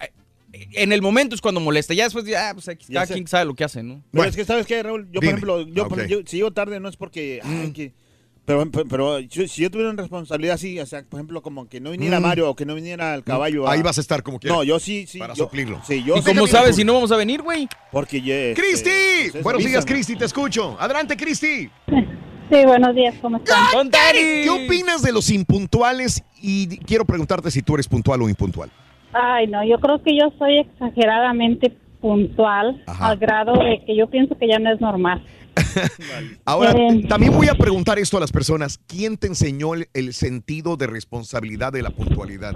en 0.52 0.92
el 0.92 1.02
momento 1.02 1.34
es 1.34 1.40
cuando 1.40 1.60
molesta. 1.60 1.94
Ya 1.94 2.04
después, 2.04 2.24
ya, 2.24 2.52
pues 2.54 2.68
aquí, 2.68 2.92
cada 2.92 3.06
quien 3.06 3.26
sabe 3.26 3.44
lo 3.44 3.54
que 3.54 3.64
hace, 3.64 3.82
¿no? 3.82 4.02
Pero 4.12 4.24
es 4.24 4.36
que, 4.36 4.44
¿sabes 4.44 4.66
qué, 4.66 4.82
Raúl? 4.82 5.06
Yo, 5.12 5.20
Dime. 5.20 5.32
por 5.40 5.50
ejemplo, 5.58 5.60
yo, 5.74 5.84
Ah, 5.84 5.88
por- 5.88 6.00
ok. 6.00 6.06
yo- 6.06 6.18
si 6.26 6.36
llego 6.38 6.52
tarde 6.52 6.80
no 6.80 6.88
es 6.88 6.96
porque... 6.96 7.40
ay, 7.44 7.72
que- 7.72 7.92
pero, 8.46 8.70
pero, 8.70 8.86
pero 8.88 9.18
yo- 9.20 9.46
si 9.46 9.60
yo 9.60 9.70
tuviera 9.70 9.90
una 9.90 10.00
responsabilidad 10.00 10.54
así, 10.54 10.80
o 10.80 10.86
sea, 10.86 11.02
por 11.02 11.18
ejemplo, 11.20 11.42
como 11.42 11.68
que 11.68 11.80
no 11.80 11.90
viniera 11.90 12.18
Mm. 12.18 12.22
Mario 12.22 12.48
o 12.50 12.56
que 12.56 12.64
no 12.64 12.74
viniera 12.74 13.14
el 13.14 13.22
caballo... 13.22 13.68
Ahí 13.68 13.80
a- 13.80 13.82
vas 13.82 13.98
a 13.98 14.00
estar 14.00 14.22
como 14.22 14.40
quieras. 14.40 14.56
No, 14.56 14.64
yo 14.64 14.80
sí, 14.80 15.06
sí. 15.06 15.18
Para 15.18 15.34
yo- 15.34 15.44
suplirlo. 15.44 15.82
Sí, 15.86 16.02
yo 16.02 16.16
¿Y 16.16 16.22
sí. 16.22 16.24
cómo 16.28 16.46
sabes 16.46 16.76
si 16.76 16.82
no 16.84 16.94
vamos 16.94 17.12
a 17.12 17.16
venir, 17.16 17.42
güey? 17.42 17.68
Porque 17.92 18.22
ya... 18.22 18.34
este, 18.34 18.62
¡Cristi! 18.62 18.90
ustedes 19.26 19.44
Buenos 19.44 19.62
días. 19.64 19.84
Cristi, 19.84 20.16
te 20.16 20.24
escucho. 20.24 20.76
Adelante, 20.80 21.14
Cristi. 21.16 21.68
Sí, 22.50 22.64
buenos 22.64 22.94
días, 22.94 23.14
¿cómo 23.20 23.36
están? 23.36 23.90
¿Qué 24.12 24.48
opinas 24.48 25.02
de 25.02 25.12
los 25.12 25.28
impuntuales? 25.28 26.22
Y 26.40 26.78
quiero 26.78 27.04
preguntarte 27.04 27.50
si 27.50 27.60
tú 27.60 27.74
eres 27.74 27.86
puntual 27.86 28.22
o 28.22 28.28
impuntual. 28.30 28.70
Ay, 29.12 29.46
no, 29.46 29.64
yo 29.64 29.78
creo 29.78 30.02
que 30.02 30.16
yo 30.16 30.32
soy 30.38 30.58
exageradamente 30.58 31.72
puntual 32.00 32.82
Ajá. 32.86 33.08
al 33.08 33.18
grado 33.18 33.52
de 33.54 33.82
que 33.84 33.96
yo 33.96 34.08
pienso 34.08 34.36
que 34.38 34.46
ya 34.48 34.58
no 34.58 34.70
es 34.72 34.80
normal. 34.80 35.22
Ahora, 36.44 36.70
Eh. 36.72 37.04
también 37.08 37.32
voy 37.32 37.48
a 37.48 37.54
preguntar 37.54 37.98
esto 37.98 38.16
a 38.16 38.20
las 38.20 38.30
personas. 38.30 38.78
¿Quién 38.86 39.16
te 39.16 39.26
enseñó 39.26 39.74
el, 39.74 39.86
el 39.94 40.12
sentido 40.12 40.76
de 40.76 40.86
responsabilidad 40.86 41.72
de 41.72 41.82
la 41.82 41.90
puntualidad? 41.90 42.54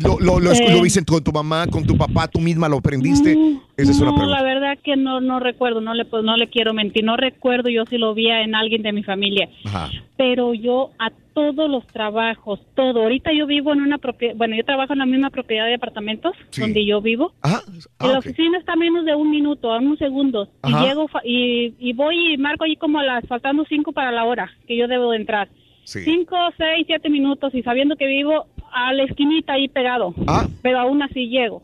¿Lo, 0.00 0.20
lo, 0.20 0.38
lo, 0.38 0.52
Eh. 0.52 0.66
lo 0.70 0.82
viste 0.82 1.04
con 1.04 1.24
tu 1.24 1.32
mamá, 1.32 1.66
con 1.66 1.84
tu 1.84 1.96
papá, 1.96 2.28
tú 2.28 2.38
misma 2.40 2.68
lo 2.68 2.76
aprendiste? 2.78 3.32
Esa 3.76 3.90
es 3.90 3.98
una 4.00 4.10
no, 4.10 4.16
pregunta. 4.16 4.40
la 4.40 4.42
verdad 4.44 4.78
que 4.82 4.96
no 4.96 5.20
no 5.20 5.40
recuerdo, 5.40 5.80
no 5.80 5.94
le 5.94 6.04
pues, 6.04 6.22
no 6.22 6.36
le 6.36 6.48
quiero 6.48 6.72
mentir, 6.72 7.02
no 7.04 7.16
recuerdo 7.16 7.68
yo 7.68 7.84
si 7.86 7.98
lo 7.98 8.14
vi 8.14 8.28
en 8.28 8.54
alguien 8.54 8.82
de 8.82 8.92
mi 8.92 9.02
familia, 9.02 9.48
Ajá. 9.64 9.90
pero 10.16 10.54
yo 10.54 10.90
a 10.98 11.10
todos 11.36 11.70
los 11.70 11.86
trabajos, 11.88 12.60
todo. 12.74 13.02
Ahorita 13.02 13.30
yo 13.34 13.46
vivo 13.46 13.70
en 13.74 13.82
una 13.82 13.98
propiedad, 13.98 14.34
bueno, 14.36 14.56
yo 14.56 14.64
trabajo 14.64 14.94
en 14.94 15.00
la 15.00 15.04
misma 15.06 15.28
propiedad 15.28 15.66
de 15.66 15.74
apartamentos 15.74 16.32
Sí. 16.48 16.62
donde 16.62 16.86
yo 16.86 17.02
vivo. 17.02 17.32
Ajá. 17.42 17.60
y 17.68 17.78
Ah, 17.98 18.06
la 18.06 18.12
ok. 18.14 18.18
oficina 18.20 18.56
está 18.58 18.72
a 18.72 18.76
menos 18.76 19.04
de 19.04 19.14
un 19.14 19.30
minuto, 19.30 19.70
a 19.70 19.78
unos 19.78 19.98
segundos. 19.98 20.48
Ajá. 20.62 20.82
Y 20.82 20.88
llego 20.88 21.08
fa- 21.08 21.20
y, 21.26 21.74
y 21.78 21.92
voy 21.92 22.32
y 22.32 22.38
marco 22.38 22.64
ahí 22.64 22.76
como 22.76 22.98
a 23.00 23.04
las 23.04 23.26
faltando 23.28 23.66
cinco 23.68 23.92
para 23.92 24.10
la 24.12 24.24
hora 24.24 24.50
que 24.66 24.78
yo 24.78 24.88
debo 24.88 25.10
de 25.10 25.18
entrar. 25.18 25.48
Sí. 25.84 26.00
Cinco, 26.04 26.36
seis, 26.56 26.84
siete 26.86 27.10
minutos 27.10 27.54
y 27.54 27.62
sabiendo 27.62 27.96
que 27.96 28.06
vivo 28.06 28.46
a 28.72 28.94
la 28.94 29.02
esquinita 29.04 29.52
ahí 29.52 29.68
pegado. 29.68 30.14
Ah. 30.26 30.46
Pero 30.62 30.78
aún 30.80 31.02
así 31.02 31.28
llego. 31.28 31.62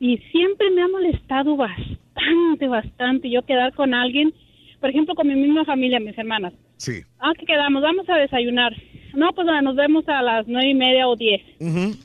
Y 0.00 0.18
siempre 0.32 0.70
me 0.72 0.82
ha 0.82 0.88
molestado 0.88 1.56
bastante, 1.56 2.66
bastante 2.66 3.30
yo 3.30 3.42
quedar 3.42 3.72
con 3.74 3.94
alguien, 3.94 4.34
por 4.80 4.90
ejemplo, 4.90 5.14
con 5.14 5.28
mi 5.28 5.34
misma 5.36 5.64
familia, 5.64 6.00
mis 6.00 6.18
hermanas. 6.18 6.52
Sí. 6.78 7.02
Ah, 7.20 7.32
que 7.38 7.46
quedamos, 7.46 7.80
vamos 7.80 8.08
a 8.10 8.16
desayunar. 8.16 8.74
No, 9.16 9.32
pues 9.32 9.46
nos 9.62 9.76
vemos 9.76 10.08
a 10.08 10.22
las 10.22 10.46
nueve 10.48 10.68
y 10.70 10.74
media 10.74 11.08
o 11.08 11.16
diez. 11.16 11.40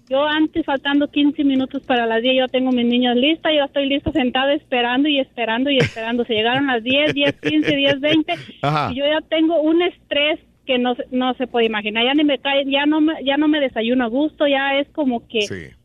Yo 0.09 0.23
antes, 0.25 0.65
faltando 0.65 1.09
15 1.09 1.43
minutos 1.43 1.81
para 1.85 2.05
las 2.05 2.21
10, 2.21 2.35
yo 2.38 2.47
tengo 2.47 2.71
mis 2.71 2.85
niños 2.85 3.15
listas, 3.15 3.51
yo 3.55 3.63
estoy 3.65 3.88
lista 3.88 4.11
sentada 4.11 4.53
esperando 4.53 5.07
y 5.09 5.19
esperando 5.19 5.69
y 5.69 5.77
esperando. 5.77 6.23
Se 6.25 6.33
llegaron 6.33 6.67
las 6.67 6.83
10, 6.83 7.13
10, 7.13 7.33
15, 7.41 7.75
10, 7.75 7.99
20 7.99 8.33
Ajá. 8.61 8.91
y 8.91 8.95
yo 8.97 9.05
ya 9.05 9.21
tengo 9.27 9.59
un 9.61 9.81
estrés 9.81 10.39
que 10.65 10.77
no, 10.77 10.93
se- 10.95 11.05
no 11.11 11.33
se 11.33 11.47
puede 11.47 11.65
imaginar. 11.65 12.03
Ya 12.05 12.13
ni 12.13 12.23
me 12.23 12.38
cae, 12.38 12.63
ya 12.65 12.85
no 12.85 13.01
me, 13.01 13.13
ya 13.23 13.38
no 13.38 13.47
me 13.47 13.59
desayuno 13.59 14.03
a 14.03 14.07
gusto, 14.07 14.45
ya 14.47 14.77
es 14.79 14.88
como 14.89 15.27
que 15.27 15.41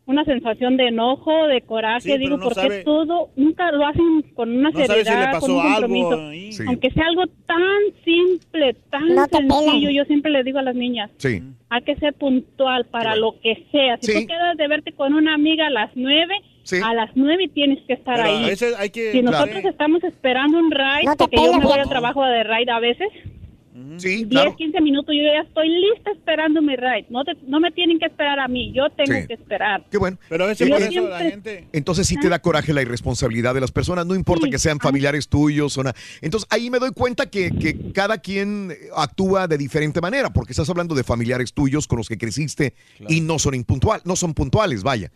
una 0.07 0.23
sensación 0.25 0.77
de 0.77 0.89
enojo, 0.89 1.47
de 1.47 1.61
coraje. 1.61 2.11
Sí, 2.13 2.17
Digo, 2.17 2.37
no 2.37 2.43
porque 2.43 2.61
sabe- 2.61 2.83
todo 2.83 3.29
nunca 3.35 3.71
lo 3.71 3.85
hacen 3.87 4.21
con 4.35 4.49
una 4.55 4.69
No 4.69 4.79
si 4.79 4.85
seriedad, 4.85 5.19
le 5.19 5.31
pasó 5.33 5.47
con 5.47 5.55
un 5.55 5.61
algo 5.61 5.73
compromiso. 5.87 6.27
ahí. 6.29 6.51
Sí. 6.53 6.63
Aunque 6.67 6.91
sea 6.91 7.05
algo 7.07 7.23
tan 7.47 7.81
simple, 8.03 8.75
tan 8.89 9.15
No 9.15 9.25
sencillo, 9.25 9.89
yo 9.89 10.05
siempre 10.05 10.31
les 10.31 10.45
digo 10.45 10.59
a 10.59 10.63
las 10.63 10.75
niñas, 10.75 11.09
Sí. 11.17 11.41
hay 11.69 11.81
que 11.81 11.95
ser 11.95 12.13
puntual 12.13 12.85
para 12.85 13.15
lo 13.15 13.39
que 13.41 13.65
sea. 13.71 13.97
Si 14.01 14.11
Sí. 14.11 14.21
tú 14.21 14.27
quedas 14.27 14.57
de 14.57 14.67
verte 14.67 14.91
con 14.93 15.13
una 15.13 15.33
amiga 15.33 15.67
a 15.67 15.69
las 15.71 15.91
nueve, 15.95 16.35
a 16.83 16.93
las 16.93 17.11
nueve 17.15 17.47
tienes 17.53 17.79
que 17.85 17.93
estar 17.93 18.15
Pero 18.15 18.27
ahí. 18.29 18.43
a 18.43 18.47
veces 18.47 18.75
hay 18.77 18.89
que- 18.89 19.11
si 19.11 19.21
claro. 19.21 19.37
nosotros 19.39 19.65
estamos 19.65 20.03
esperando 20.03 20.57
un 20.57 20.71
ride, 20.71 21.05
No 21.05 21.15
porque 21.15 21.35
yo 21.37 21.53
me 21.53 21.65
voy 21.65 21.79
al 21.79 21.89
trabajo 21.89 22.23
de 22.25 22.43
ride 22.43 22.71
a 22.71 22.79
veces, 22.79 23.07
Sí, 23.97 24.23
10, 24.25 24.55
15 24.55 24.79
minutos, 24.81 25.13
yo 25.13 25.21
ya 25.23 25.41
estoy 25.41 25.67
lista 25.69 26.11
esperando 26.11 26.61
mi 26.61 26.75
ride. 26.77 27.07
No, 27.09 27.25
te- 27.25 27.35
no 27.45 27.59
me 27.59 27.71
tienen 27.71 27.99
que 27.99 28.05
esperar 28.05 28.39
a 28.39 28.47
mí, 28.47 28.71
yo 28.73 28.89
tengo 28.91 29.19
Sí. 29.19 29.27
que 29.27 29.33
esperar. 29.33 29.83
Qué 29.91 29.97
bueno. 29.97 30.17
Pero 30.29 30.45
a 30.45 30.47
veces 30.47 30.67
Yo 30.67 30.73
por 30.73 30.81
eso 30.81 30.91
siempre- 30.91 31.11
la 31.11 31.19
gente... 31.19 31.67
Entonces 31.73 32.07
sí 32.07 32.17
te 32.17 32.29
da 32.29 32.39
coraje 32.39 32.73
la 32.73 32.81
irresponsabilidad 32.81 33.53
de 33.53 33.59
las 33.61 33.71
personas, 33.71 34.05
no 34.05 34.15
importa 34.15 34.47
que 34.49 34.59
sean 34.59 34.79
familiares 34.79 35.27
tuyos 35.27 35.77
o 35.77 35.83
nada. 35.83 35.95
Entonces 36.21 36.47
ahí 36.51 36.69
me 36.69 36.79
doy 36.79 36.91
cuenta 36.91 37.29
que, 37.29 37.51
que 37.51 37.91
cada 37.91 38.17
quien 38.19 38.73
actúa 38.95 39.47
de 39.47 39.57
diferente 39.57 39.99
manera, 39.99 40.31
porque 40.31 40.53
estás 40.53 40.69
hablando 40.69 40.95
de 40.95 41.03
familiares 41.03 41.53
tuyos 41.53 41.87
con 41.87 41.97
los 41.97 42.07
que 42.07 42.17
creciste 42.17 42.73
y 43.09 43.19
no 43.21 43.39
son 43.39 43.55
impuntual, 43.55 44.01
no 44.05 44.15
son 44.15 44.33
puntuales, 44.33 44.83
vaya. 44.83 45.11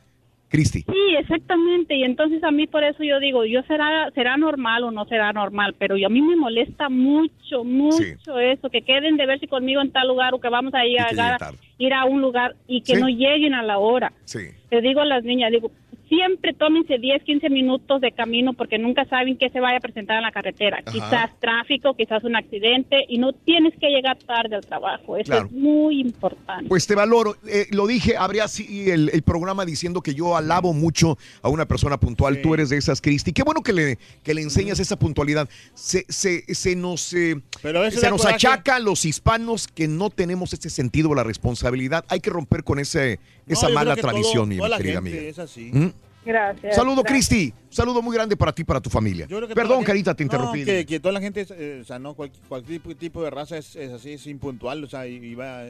Cristi. 0.49 0.81
Sí, 0.81 1.15
exactamente. 1.19 1.95
Y 1.95 2.03
entonces 2.03 2.43
a 2.43 2.51
mí 2.51 2.65
por 2.67 2.83
eso 2.83 3.03
yo 3.03 3.19
digo, 3.19 3.45
yo 3.45 3.61
será 3.63 4.09
será 4.15 4.35
normal 4.35 4.83
o 4.83 4.91
no 4.91 5.05
será 5.05 5.31
normal, 5.31 5.75
pero 5.77 5.95
yo- 5.95 6.07
a 6.07 6.09
mí 6.09 6.21
me 6.21 6.35
molesta 6.35 6.89
mucho, 6.89 7.63
mucho 7.63 8.39
eso, 8.39 8.69
que 8.69 8.81
queden 8.81 9.15
de 9.17 9.25
verse 9.27 9.47
conmigo 9.47 9.81
en 9.81 9.91
tal 9.91 10.07
lugar 10.07 10.33
o 10.33 10.39
que 10.41 10.49
vamos 10.49 10.73
a 10.73 10.85
ir 10.85 10.99
a, 10.99 11.37
ir 11.77 11.93
a 11.93 12.05
un 12.05 12.21
lugar 12.21 12.55
y 12.67 12.81
que 12.81 12.95
Sí. 12.95 13.01
no 13.01 13.07
lleguen 13.07 13.53
a 13.53 13.61
la 13.63 13.77
hora. 13.77 14.11
Sí. 14.25 14.39
Le 14.71 14.81
digo 14.81 15.01
a 15.01 15.05
las 15.05 15.23
niñas, 15.23 15.51
digo, 15.51 15.71
siempre 16.09 16.53
tómense 16.53 16.97
10, 16.97 17.23
15 17.23 17.49
minutos 17.49 18.01
de 18.01 18.11
camino 18.11 18.53
porque 18.53 18.77
nunca 18.77 19.05
saben 19.05 19.38
qué 19.38 19.49
se 19.49 19.59
vaya 19.59 19.77
a 19.77 19.79
presentar 19.79 20.17
en 20.17 20.23
la 20.23 20.31
carretera. 20.31 20.79
Ajá. 20.85 20.91
Quizás 20.91 21.39
tráfico, 21.39 21.95
quizás 21.95 22.23
un 22.23 22.35
accidente 22.35 23.05
y 23.07 23.17
no 23.19 23.31
tienes 23.33 23.73
que 23.79 23.89
llegar 23.89 24.17
tarde 24.17 24.55
al 24.55 24.65
trabajo. 24.65 25.15
Eso 25.17 25.25
Claro. 25.31 25.45
es 25.45 25.51
muy 25.51 26.01
importante. 26.01 26.67
Pues 26.67 26.88
te 26.88 26.95
valoro. 26.95 27.38
Eh, 27.47 27.67
lo 27.71 27.85
dije, 27.88 28.17
habría 28.17 28.45
así 28.45 28.89
el, 28.89 29.09
el 29.13 29.21
programa 29.21 29.65
diciendo 29.65 30.01
que 30.01 30.13
yo 30.15 30.35
alabo 30.35 30.73
mucho 30.73 31.17
a 31.41 31.49
una 31.49 31.65
persona 31.65 31.97
puntual. 31.99 32.41
Tú 32.41 32.53
eres 32.53 32.69
de 32.69 32.77
esas, 32.77 32.99
Cristi. 33.01 33.31
Qué 33.31 33.43
bueno 33.43 33.61
que 33.61 33.73
le, 33.73 33.97
que 34.23 34.33
le 34.33 34.41
enseñas 34.41 34.79
esa 34.79 34.97
puntualidad. 34.97 35.47
Se, 35.75 36.05
se, 36.09 36.43
se 36.53 36.75
nos, 36.75 37.13
eh, 37.13 37.39
Pero 37.61 37.89
se 37.91 38.09
nos 38.09 38.25
achaca 38.25 38.77
a 38.77 38.79
los 38.79 39.05
hispanos 39.05 39.67
que 39.67 39.88
no 39.88 40.09
tenemos 40.09 40.53
ese 40.53 40.69
sentido 40.69 41.09
de 41.09 41.15
la 41.15 41.23
responsabilidad. 41.23 42.03
Hay 42.09 42.19
que 42.19 42.29
romper 42.31 42.63
con 42.63 42.79
ese, 42.79 43.19
esa 43.53 43.69
mala 43.69 43.95
que 43.95 44.01
todo- 44.01 44.11
tradición, 44.11 44.49
mi 44.49 44.57
toda 44.57 44.77
querida 44.77 44.93
gente 45.01 45.09
amiga. 45.17 45.29
es 45.29 45.39
así. 45.39 45.71
¿Mm? 45.73 45.91
Gracias. 46.25 46.75
Saludo. 46.75 47.03
Cristi. 47.03 47.53
Saludo 47.69 48.01
muy 48.01 48.13
grande 48.15 48.35
para 48.37 48.51
ti 48.53 48.61
y 48.61 48.65
para 48.65 48.79
tu 48.81 48.89
familia. 48.89 49.27
Perdón, 49.55 49.83
Carita, 49.83 50.13
te 50.13 50.23
interrumpí. 50.23 50.59
No, 50.59 50.65
que, 50.65 50.85
que 50.85 50.99
toda 50.99 51.13
la 51.13 51.21
gente, 51.21 51.45
eh, 51.49 51.79
o 51.81 51.85
sea, 51.85 51.97
no, 51.97 52.13
cualquier, 52.13 52.43
cualquier 52.47 52.81
tipo, 52.95 53.23
de 53.23 53.29
raza 53.29 53.57
es, 53.57 53.75
es 53.75 53.91
así, 53.91 54.11
es 54.13 54.27
impuntual, 54.27 54.83
o 54.83 54.87
sea, 54.87 55.07
y, 55.07 55.15
y 55.15 55.35
va... 55.35 55.63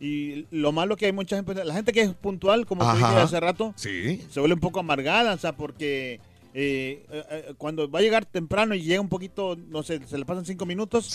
Y 0.00 0.46
lo 0.50 0.72
malo 0.72 0.96
que 0.96 1.06
hay 1.06 1.12
mucha 1.12 1.36
gente, 1.36 1.64
la 1.64 1.72
gente 1.74 1.92
que 1.92 2.00
es 2.00 2.12
puntual, 2.14 2.66
como 2.66 2.84
te 2.90 2.98
dije 2.98 3.08
hace 3.10 3.38
rato, 3.38 3.72
Sí. 3.76 4.20
se 4.28 4.40
vuelve 4.40 4.54
un 4.54 4.60
poco 4.60 4.80
amargada, 4.80 5.32
o 5.34 5.38
sea, 5.38 5.52
porque 5.56 6.14
eh, 6.54 7.06
eh, 7.08 7.24
eh, 7.30 7.54
cuando 7.56 7.88
va 7.88 8.00
a 8.00 8.02
llegar 8.02 8.24
temprano 8.26 8.74
y 8.74 8.82
llega 8.82 9.00
un 9.00 9.08
poquito, 9.08 9.56
no 9.68 9.84
sé, 9.84 10.00
se 10.08 10.18
le 10.18 10.24
pasan 10.24 10.44
cinco 10.44 10.66
minutos, 10.66 11.06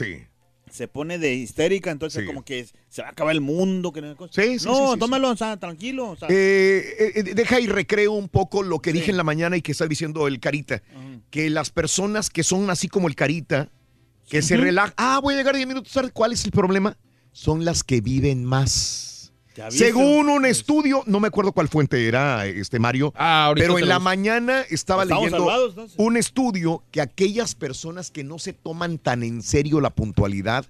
se 0.71 0.87
pone 0.87 1.17
de 1.17 1.33
histérica, 1.33 1.91
entonces 1.91 2.25
como 2.25 2.43
que 2.43 2.67
se 2.89 3.01
va 3.01 3.09
a 3.09 3.11
acabar 3.11 3.33
el 3.33 3.41
mundo. 3.41 3.91
Que 3.91 4.01
no, 4.01 4.15
Sí, 4.31 4.59
sí, 4.59 4.65
no 4.65 4.97
tómalo, 4.97 5.31
o 5.31 5.35
sea, 5.35 5.57
tranquilo. 5.57 6.11
O 6.11 6.15
sea, 6.15 6.27
Eh, 6.29 7.13
eh, 7.15 7.23
deja 7.35 7.59
y 7.59 7.67
recreo 7.67 8.13
un 8.13 8.29
poco 8.29 8.63
lo 8.63 8.79
que 8.79 8.93
dije 8.93 9.11
en 9.11 9.17
la 9.17 9.23
mañana 9.23 9.57
y 9.57 9.61
que 9.61 9.71
está 9.71 9.87
diciendo 9.87 10.27
el 10.27 10.39
Carita. 10.39 10.81
Que 11.29 11.49
las 11.49 11.69
personas 11.69 12.29
que 12.29 12.43
son 12.43 12.69
así 12.69 12.87
como 12.87 13.07
el 13.07 13.15
Carita, 13.15 13.69
que 14.29 14.41
se 14.41 14.57
relajan. 14.57 14.93
Ah, 14.97 15.19
voy 15.21 15.33
a 15.33 15.37
llegar 15.37 15.55
10 15.55 15.67
minutos 15.67 15.91
tarde. 15.91 16.11
¿Cuál 16.11 16.33
es 16.33 16.43
el 16.45 16.51
problema? 16.51 16.97
Son 17.31 17.65
las 17.65 17.83
que 17.83 18.01
viven 18.01 18.43
más. 18.43 19.16
Según 19.69 20.29
un 20.29 20.45
estudio, 20.45 21.03
no 21.05 21.19
me 21.19 21.27
acuerdo 21.27 21.51
cuál 21.51 21.67
fuente 21.67 22.07
era, 22.07 22.45
este 22.45 22.79
Mario, 22.79 23.13
ahorita 23.15 23.65
pero 23.67 23.79
en 23.79 23.87
la 23.87 23.99
mañana 23.99 24.61
estaba 24.69 25.05
leyendo 25.05 25.37
salvados, 25.37 25.93
un 25.97 26.17
estudio 26.17 26.83
que 26.91 27.01
aquellas 27.01 27.55
personas 27.55 28.11
que 28.11 28.23
no 28.23 28.39
se 28.39 28.53
toman 28.53 28.97
tan 28.97 29.23
en 29.23 29.41
serio 29.41 29.81
la 29.81 29.89
puntualidad 29.89 30.65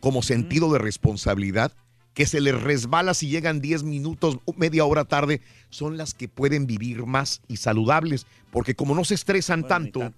como 0.00 0.22
sentido 0.22 0.72
de 0.72 0.78
responsabilidad, 0.78 1.72
que 2.14 2.26
se 2.26 2.40
les 2.40 2.60
resbala 2.60 3.14
si 3.14 3.28
llegan 3.28 3.60
10 3.60 3.84
minutos, 3.84 4.38
media 4.56 4.84
hora 4.84 5.04
tarde, 5.04 5.40
son 5.70 5.96
las 5.96 6.14
que 6.14 6.28
pueden 6.28 6.66
vivir 6.66 7.06
más 7.06 7.42
y 7.48 7.56
saludables, 7.58 8.26
porque 8.50 8.74
como 8.74 8.94
no 8.94 9.04
se 9.04 9.14
estresan 9.14 9.66
tanto, 9.66 10.12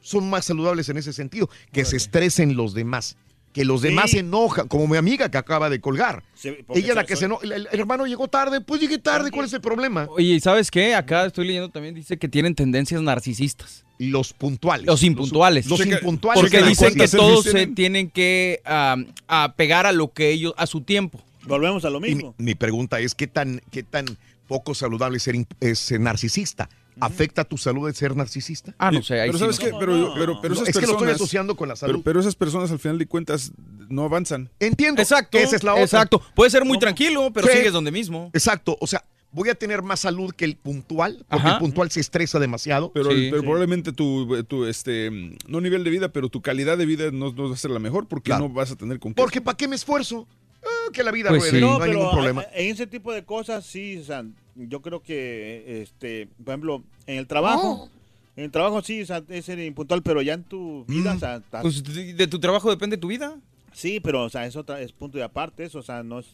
son 0.00 0.28
más 0.30 0.44
saludables 0.44 0.88
en 0.88 0.96
ese 0.96 1.12
sentido, 1.12 1.48
que 1.72 1.84
se 1.84 1.96
estresen 1.96 2.56
los 2.56 2.74
demás. 2.74 3.16
Que 3.54 3.64
los 3.64 3.80
demás 3.80 4.10
Sí. 4.10 4.16
se 4.16 4.18
enojan, 4.18 4.66
como 4.68 4.86
mi 4.88 4.96
amiga 4.98 5.30
que 5.30 5.38
acaba 5.38 5.70
de 5.70 5.80
colgar. 5.80 6.22
Sí, 6.34 6.50
Ella 6.74 6.88
es 6.88 6.94
la 6.96 7.06
que 7.06 7.14
se 7.16 7.26
enoja. 7.26 7.44
El, 7.44 7.52
el 7.52 7.80
hermano 7.80 8.04
llegó 8.04 8.26
tarde, 8.28 8.60
pues 8.60 8.80
llegué 8.80 8.98
tarde, 8.98 9.30
¿cuál 9.30 9.46
es 9.46 9.52
el 9.52 9.60
problema? 9.60 10.06
Oye, 10.10 10.34
¿y 10.34 10.40
sabes 10.40 10.70
qué? 10.72 10.94
Acá 10.96 11.24
estoy 11.24 11.46
leyendo 11.46 11.70
también, 11.70 11.94
dice 11.94 12.18
que 12.18 12.28
tienen 12.28 12.56
tendencias 12.56 13.00
narcisistas. 13.00 13.84
Los 13.98 14.32
puntuales. 14.32 14.86
Los 14.86 15.04
impuntuales. 15.04 15.66
Los 15.66 15.86
impuntuales. 15.86 16.42
Porque 16.42 16.62
dicen 16.64 16.94
que 16.96 17.06
todos 17.06 17.44
se 17.44 17.68
tienen. 17.68 18.10
que 18.10 18.60
am, 18.64 19.06
apegar 19.28 19.86
a 19.86 19.92
lo 19.92 20.12
que 20.12 20.30
ellos, 20.30 20.52
a 20.56 20.66
su 20.66 20.80
tiempo. 20.80 21.22
Volvemos 21.46 21.84
a 21.84 21.90
lo 21.90 22.04
Y 22.04 22.16
mi, 22.16 22.32
mi 22.38 22.54
pregunta 22.56 22.98
es, 22.98 23.14
¿qué 23.14 23.28
tan, 23.28 23.62
¿qué 23.70 23.84
tan 23.84 24.18
poco 24.48 24.74
saludable 24.74 25.20
ser, 25.20 25.36
es 25.60 25.78
ser 25.78 26.00
narcisista? 26.00 26.68
¿Afecta 27.00 27.44
tu 27.44 27.56
salud 27.58 27.88
el 27.88 27.94
ser 27.94 28.14
narcisista? 28.16 28.74
Ah, 28.78 28.90
no 28.90 29.02
sé, 29.02 29.20
ahí 29.20 29.28
Pero 29.28 29.38
sí 29.38 29.44
¿sabes 29.44 29.58
no. 29.60 29.64
qué? 29.66 29.72
Pero, 29.78 30.14
pero, 30.14 30.40
pero 30.40 30.54
No, 30.54 30.62
esas 30.62 30.68
es 30.74 30.78
que 30.80 30.86
lo 30.86 30.92
estoy 30.92 31.10
asociando 31.10 31.56
con 31.56 31.68
la 31.68 31.76
salud. 31.76 32.02
Pero, 32.04 32.20
esas 32.20 32.36
personas 32.36 32.70
al 32.70 32.78
final 32.78 32.98
de 32.98 33.06
cuentas 33.06 33.52
no 33.88 34.04
avanzan. 34.04 34.50
Entiendo. 34.60 35.02
Exacto. 35.02 35.36
Esa 35.38 35.56
es 35.56 35.64
la 35.64 35.72
otra. 35.72 35.84
Exacto. 35.84 36.22
Puede 36.34 36.50
ser 36.50 36.64
muy 36.64 36.78
tranquilo, 36.78 37.30
pero 37.32 37.48
sigues 37.48 37.72
donde 37.72 37.90
mismo. 37.90 38.30
Exacto. 38.32 38.76
O 38.80 38.86
sea, 38.86 39.04
voy 39.32 39.48
a 39.48 39.54
tener 39.56 39.82
más 39.82 39.98
salud 40.00 40.32
que 40.32 40.44
el 40.44 40.56
puntual, 40.56 41.24
porque 41.28 41.44
Ajá. 41.46 41.52
el 41.54 41.58
puntual 41.58 41.90
se 41.90 41.98
estresa 42.00 42.38
demasiado. 42.38 42.92
Pero, 42.92 43.08
pero 43.10 43.42
probablemente 43.42 43.92
tu, 43.92 44.44
tu, 44.44 44.64
este, 44.66 45.10
no 45.48 45.60
nivel 45.60 45.82
de 45.82 45.90
vida, 45.90 46.08
pero 46.10 46.28
tu 46.28 46.40
calidad 46.40 46.78
de 46.78 46.86
vida 46.86 47.10
no, 47.10 47.32
no 47.32 47.48
va 47.48 47.54
a 47.54 47.58
ser 47.58 47.72
la 47.72 47.80
mejor 47.80 48.06
porque 48.06 48.26
Claro. 48.30 48.48
no 48.48 48.54
vas 48.54 48.70
a 48.70 48.76
tener 48.76 49.00
con 49.00 49.12
qué. 49.12 49.20
Porque 49.20 49.40
¿para 49.40 49.56
qué 49.56 49.66
me 49.66 49.74
esfuerzo? 49.74 50.28
Ah, 50.64 50.90
que 50.92 51.02
la 51.02 51.10
vida 51.10 51.28
Pues 51.30 51.42
ruede, 51.42 51.56
sí. 51.56 51.60
no, 51.60 51.66
No, 51.78 51.84
hay 51.84 51.90
pero 51.90 51.92
ningún 51.98 52.12
problema. 52.14 52.44
en 52.54 52.70
ese 52.70 52.86
tipo 52.86 53.12
de 53.12 53.24
cosas, 53.24 53.66
sí, 53.66 53.98
o 53.98 54.04
sea, 54.04 54.24
yo 54.56 54.80
creo 54.82 55.02
que, 55.02 55.82
este, 55.82 56.28
por 56.44 56.52
ejemplo, 56.52 56.82
en 57.06 57.18
el 57.18 57.26
trabajo, 57.26 57.88
en 58.36 58.44
el 58.44 58.50
trabajo 58.50 58.82
sí, 58.82 59.02
o 59.02 59.06
sea, 59.06 59.22
es 59.28 59.44
ser 59.44 59.58
impuntual, 59.60 60.02
pero 60.02 60.22
ya 60.22 60.34
en 60.34 60.44
tu 60.44 60.84
vida, 60.86 61.14
o 61.14 61.18
sea, 61.18 61.36
estás- 61.36 61.62
Pues 61.62 61.82
de 62.16 62.26
tu 62.26 62.38
trabajo 62.40 62.70
depende 62.70 62.96
tu 62.96 63.08
vida. 63.08 63.36
sí, 63.72 64.00
pero, 64.00 64.24
o 64.24 64.28
sea, 64.30 64.46
es 64.46 64.56
otra, 64.56 64.80
es 64.80 64.92
punto 64.92 65.18
de 65.18 65.24
aparte, 65.24 65.64
eso, 65.64 65.78
o 65.78 65.82
sea, 65.82 66.02
no 66.02 66.18
es... 66.20 66.26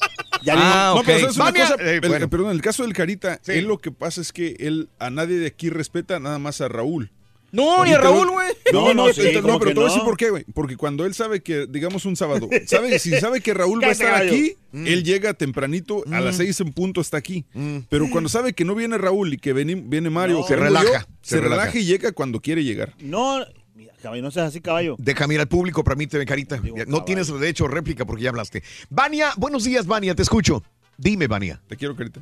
Ah, 0.50 0.92
no, 0.94 1.00
ok. 1.00 1.06
pero 1.06 1.18
¿sabes 1.20 1.36
una 1.36 1.44
Vania- 1.46 1.68
cosa? 1.70 1.82
Eh, 1.84 2.00
El- 2.02 2.08
bueno. 2.08 2.30
perdón, 2.30 2.46
en 2.50 2.52
el 2.56 2.62
caso 2.62 2.82
del 2.84 2.92
Carita, 2.92 3.40
Sí. 3.42 3.52
él 3.52 3.64
lo 3.64 3.78
que 3.78 3.90
pasa 3.90 4.20
es 4.20 4.32
que 4.32 4.54
él 4.60 4.88
a 5.00 5.10
nadie 5.10 5.36
de 5.38 5.48
aquí 5.48 5.68
respeta, 5.70 6.20
nada 6.20 6.38
más 6.38 6.60
a 6.60 6.68
Raúl. 6.68 7.10
No, 7.50 7.82
ni 7.84 7.90
Y 7.90 7.94
a 7.94 7.98
Raúl, 7.98 8.28
güey. 8.30 8.48
No, 8.72 8.92
no, 8.92 9.06
No, 9.06 9.12
sí, 9.12 9.22
te- 9.22 9.32
no, 9.34 9.42
¿cómo 9.42 9.58
pero 9.58 9.70
te 9.70 9.74
voy 9.76 9.84
a 9.84 9.88
decir 9.88 10.02
por 10.04 10.16
qué, 10.16 10.30
güey. 10.30 10.44
Porque 10.54 10.76
cuando 10.76 11.06
él 11.06 11.14
sabe 11.14 11.40
que, 11.42 11.66
digamos, 11.66 12.04
un 12.04 12.14
sábado, 12.16 12.48
sabe, 12.66 12.98
si 12.98 13.10
sabe 13.18 13.40
que 13.40 13.54
Raúl 13.54 13.82
va 13.82 13.88
a 13.88 13.92
estar 13.92 14.14
aquí, 14.14 14.54
Mm. 14.70 14.86
él 14.86 15.02
llega 15.02 15.32
tempranito, 15.32 16.04
a 16.12 16.20
las 16.20 16.36
seis 16.36 16.60
en 16.60 16.72
punto 16.74 17.00
está 17.00 17.16
aquí. 17.16 17.46
Pero 17.88 18.10
cuando 18.10 18.28
sabe 18.28 18.52
que 18.52 18.64
no 18.66 18.74
viene 18.74 18.98
Raúl 18.98 19.32
y 19.32 19.38
que 19.38 19.54
viene, 19.54 19.76
viene 19.76 20.10
Mario, 20.10 20.40
No. 20.40 20.46
Se 20.46 20.56
relaja, 20.56 20.84
yo, 20.84 20.92
se 21.22 21.36
se, 21.36 21.40
relaja. 21.40 21.62
relaja 21.62 21.78
y 21.78 21.84
llega 21.86 22.12
cuando 22.12 22.40
quiere 22.40 22.62
llegar. 22.64 22.92
No, 23.00 23.38
mira, 23.74 23.94
caballo, 24.02 24.20
no 24.22 24.30
seas 24.30 24.48
así, 24.48 24.60
caballo. 24.60 24.96
Déjame 24.98 25.34
ir 25.34 25.40
al 25.40 25.48
público, 25.48 25.82
permíteme, 25.82 26.26
Carita. 26.26 26.60
No 26.86 27.02
tienes 27.04 27.28
derecho 27.32 27.64
a 27.64 27.68
réplica 27.70 28.04
porque 28.04 28.24
ya 28.24 28.28
hablaste. 28.28 28.62
Vania, 28.90 29.30
buenos 29.38 29.64
días, 29.64 29.86
Vania, 29.86 30.14
te 30.14 30.20
escucho. 30.22 30.62
Dime, 30.98 31.26
Vania. 31.28 31.60
Te 31.66 31.76
quiero, 31.76 31.96
Carita. 31.96 32.20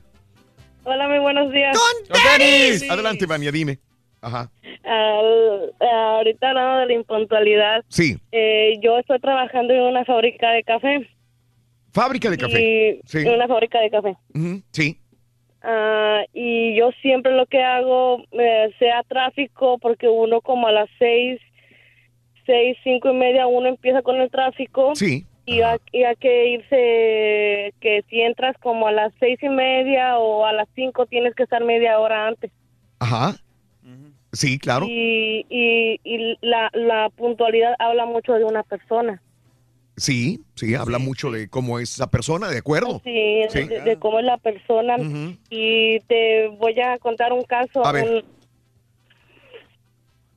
Hola, 0.85 1.09
muy 1.09 1.19
buenos 1.19 1.51
días. 1.53 1.77
Adelante, 2.89 3.27
Vania, 3.27 3.51
dime. 3.51 3.81
Ajá. 4.23 4.51
Al- 4.85 5.73
ahorita 5.81 6.49
hablando 6.49 6.78
de 6.81 6.86
la 6.86 6.93
impuntualidad, 6.95 7.85
Sí, 7.89 8.17
eh, 8.33 8.75
yo 8.81 8.99
estoy 8.99 9.19
trabajando 9.20 9.73
en 9.75 9.83
una 9.83 10.05
fábrica 10.05 10.51
de 10.53 10.62
café. 10.65 11.09
fábrica 11.93 12.31
de 12.31 12.36
café. 12.39 13.01
Sí. 13.05 13.19
En 13.19 13.35
una 13.35 13.47
fábrica 13.49 13.81
de 13.81 13.91
café. 13.91 14.17
Sí. 14.73 14.99
Ah, 15.62 16.23
y 16.33 16.77
yo 16.77 16.91
siempre 17.03 17.33
lo 17.33 17.47
que 17.47 17.62
hago, 17.62 18.23
eh, 18.33 18.70
sea 18.78 19.03
tráfico, 19.09 19.78
porque 19.78 20.09
uno 20.09 20.41
como 20.41 20.67
a 20.69 20.73
las 20.73 20.89
seis, 20.99 21.41
seis, 22.45 22.77
cinco 22.85 23.11
y 23.11 23.15
media, 23.15 23.47
uno 23.47 23.69
empieza 23.69 24.03
con 24.03 24.17
el 24.20 24.31
tráfico. 24.31 24.95
Sí. 24.95 25.25
Y 25.47 25.61
hay, 25.62 25.78
y 25.93 26.03
hay 26.05 26.17
que 26.17 26.49
irse, 26.49 27.75
que 27.81 28.03
si 28.11 28.20
entras 28.20 28.57
como 28.59 28.86
a 28.89 28.93
las 28.93 29.12
seis 29.20 29.39
y 29.43 29.49
media 29.49 30.19
o 30.19 30.45
a 30.45 30.53
las 30.53 30.69
cinco, 30.75 31.07
tienes 31.07 31.35
que 31.35 31.45
estar 31.45 31.65
media 31.65 31.99
hora 32.01 32.27
antes. 32.28 32.51
Ajá. 32.99 33.35
Sí, 34.37 34.59
claro. 34.59 34.87
Y, 34.89 35.47
y, 35.49 35.99
y 36.05 36.37
la, 36.43 36.71
la 36.75 37.09
puntualidad 37.11 37.75
habla 37.79 38.05
mucho 38.07 38.35
de 38.35 38.45
una 38.45 38.63
persona. 38.63 39.23
Sí, 39.97 40.43
sí, 40.55 40.75
habla 40.75 40.99
mucho 40.99 41.31
de 41.31 41.49
cómo 41.49 41.79
es 41.79 41.95
esa 41.95 42.11
persona, 42.11 42.49
de 42.51 42.59
acuerdo. 42.59 43.01
Sí, 43.03 43.43
Sí. 43.49 43.65
De, 43.65 43.81
de 43.81 43.97
cómo 43.99 44.19
es 44.19 44.27
la 44.27 44.37
persona. 44.37 44.97
Y 45.49 46.01
te 46.01 46.49
voy 46.49 46.79
a 46.81 46.99
contar 46.99 47.33
un 47.33 47.43
caso. 47.45 47.85
A 47.85 47.93
ver. 47.93 48.05
un- 48.11 48.25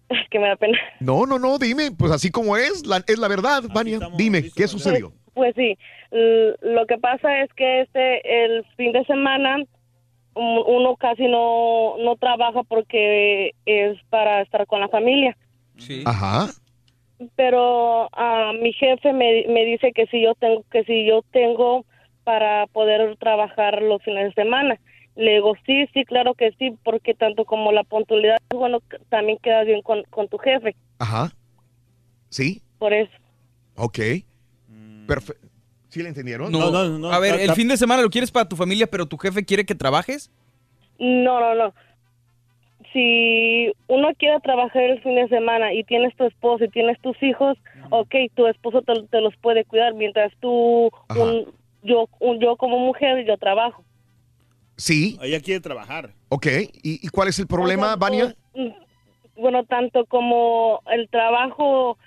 que 0.32 0.40
me 0.40 0.48
da 0.48 0.56
pena. 0.56 0.78
No, 1.00 1.26
no, 1.26 1.38
no, 1.38 1.58
dime, 1.58 1.92
pues 1.92 2.11
así 2.11 2.32
como 2.32 2.58
es, 2.58 2.86
la- 2.86 3.03
es 3.08 3.19
la 3.19 3.28
verdad, 3.28 3.64
Vania. 3.74 4.00
Dime, 4.18 4.50
¿qué 4.56 4.68
sucedió? 4.68 5.11
Pues 5.34 5.53
sí, 5.56 5.78
l- 6.11 6.56
lo 6.61 6.86
que 6.88 6.98
pasa 6.98 7.42
es 7.44 7.53
que 7.53 7.82
este 7.82 8.45
el 8.45 8.66
fin 8.76 8.92
de 8.92 9.03
semana 9.06 9.58
uno 10.40 10.95
casi 10.95 11.27
no 11.27 11.95
no 11.98 12.16
trabaja 12.16 12.64
porque 12.64 13.53
es 13.66 13.98
para 14.09 14.42
estar 14.42 14.66
con 14.68 14.80
la 14.82 14.90
familia. 14.90 15.38
Sí. 15.77 16.03
Ajá. 16.06 16.48
Pero 17.35 18.09
ah, 18.14 18.53
mi 18.59 18.72
jefe 18.74 19.11
me, 19.14 19.45
me 19.48 19.66
dice 19.66 19.92
que 19.93 20.08
si 20.08 20.24
yo 20.24 20.35
tengo 20.35 20.64
que 20.72 20.84
si 20.85 21.06
yo 21.06 21.22
tengo 21.32 21.85
para 22.24 22.68
poder 22.68 23.18
trabajar 23.18 23.82
los 23.82 24.03
fines 24.03 24.26
de 24.26 24.34
semana. 24.43 24.80
Le 25.16 25.34
digo, 25.34 25.56
sí, 25.66 25.88
sí, 25.93 26.06
claro 26.06 26.34
que 26.34 26.51
sí, 26.59 26.77
porque 26.84 27.14
tanto 27.14 27.43
como 27.43 27.72
la 27.72 27.84
puntualidad 27.84 28.38
es 28.51 28.58
bueno, 28.58 28.80
también 29.09 29.38
queda 29.42 29.64
bien 29.64 29.82
con, 29.82 30.03
con 30.11 30.27
tu 30.30 30.38
jefe. 30.38 30.76
Ajá. 31.00 31.32
Sí, 32.30 32.61
Por 32.77 32.93
eso. 32.93 33.11
ok. 33.76 34.00
Perfecto. 35.08 35.49
¿Sí 35.90 36.01
le 36.03 36.09
entendieron? 36.09 36.51
No, 36.51 37.11
a 37.11 37.19
ver, 37.19 37.40
el 37.42 37.51
fin 37.53 37.68
de 37.68 37.76
semana 37.77 38.01
lo 38.01 38.09
quieres 38.09 38.32
para 38.32 38.48
tu 38.48 38.56
familia, 38.56 38.88
pero 38.88 39.06
tu 39.08 39.18
jefe 39.18 39.43
quiere 39.43 39.66
que 39.66 39.76
trabajes. 39.76 40.32
No, 41.00 41.40
no, 41.40 41.56
no. 41.56 41.74
Si 42.93 43.72
uno 43.88 44.08
quiere 44.18 44.40
trabajar 44.40 44.84
el 44.84 45.01
fin 45.01 45.16
de 45.16 45.27
semana 45.27 45.74
y 45.74 45.84
tienes 45.84 46.16
tu 46.16 46.26
esposo 46.26 46.64
y 46.64 46.69
tienes 46.69 47.00
tus 47.01 47.22
hijos, 47.22 47.58
ok, 47.90 48.16
tu 48.35 48.48
esposo 48.48 48.82
te, 48.82 48.93
te 49.09 49.19
los 49.22 49.35
puede 49.38 49.66
cuidar 49.66 49.93
mientras 49.93 50.32
tú, 50.40 50.90
un- 51.16 51.45
yo, 51.84 52.08
un- 52.19 52.40
yo 52.40 52.56
como 52.56 52.80
mujer, 52.80 53.26
yo 53.26 53.38
trabajo. 53.38 53.84
Sí, 54.77 55.19
Ella 55.22 55.42
quiere 55.42 55.59
trabajar. 55.59 56.11
ok. 56.30 56.48
¿Y, 56.84 57.06
y 57.06 57.09
cuál 57.09 57.27
es 57.27 57.38
el 57.40 57.48
problema, 57.48 57.95
Vania? 57.98 58.34
Mm, 58.53 58.69
Bueno, 59.35 59.64
tanto 59.66 60.06
como 60.06 60.82
el 60.92 61.09
trabajo 61.09 61.98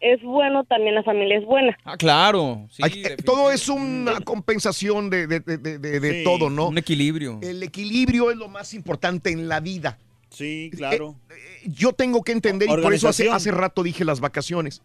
es 0.00 0.22
bueno, 0.22 0.64
también 0.64 0.94
la 0.94 1.02
familia 1.02 1.38
es 1.38 1.44
buena. 1.44 1.76
Ah, 1.84 1.96
claro. 1.96 2.66
Sí, 2.70 2.82
eh, 3.04 3.16
todo 3.24 3.50
es 3.52 3.68
una 3.68 4.20
compensación 4.20 5.10
de, 5.10 5.26
de- 5.26 5.40
de- 5.40 5.58
de- 5.58 5.78
de- 5.78 6.00
de 6.00 6.12
Sí, 6.18 6.24
todo, 6.24 6.48
¿no? 6.50 6.68
Un 6.68 6.78
equilibrio. 6.78 7.38
El 7.42 7.62
equilibrio 7.62 8.30
es 8.30 8.36
lo 8.36 8.48
más 8.48 8.72
importante 8.74 9.30
en 9.30 9.48
la 9.48 9.60
vida. 9.60 9.98
Sí, 10.30 10.70
claro. 10.76 11.16
Yo 11.64 11.92
tengo 11.92 12.22
que 12.22 12.32
entender, 12.32 12.68
y 12.68 12.82
por 12.82 12.94
eso 12.94 13.08
hace, 13.08 13.28
hace 13.30 13.50
rato 13.50 13.82
dije 13.82 14.04
las 14.04 14.20
vacaciones. 14.20 14.80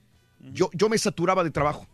Yo, 0.53 0.69
yo 0.73 0.89
me 0.89 0.97
saturaba 0.97 1.43
de 1.43 1.51
trabajo 1.51 1.87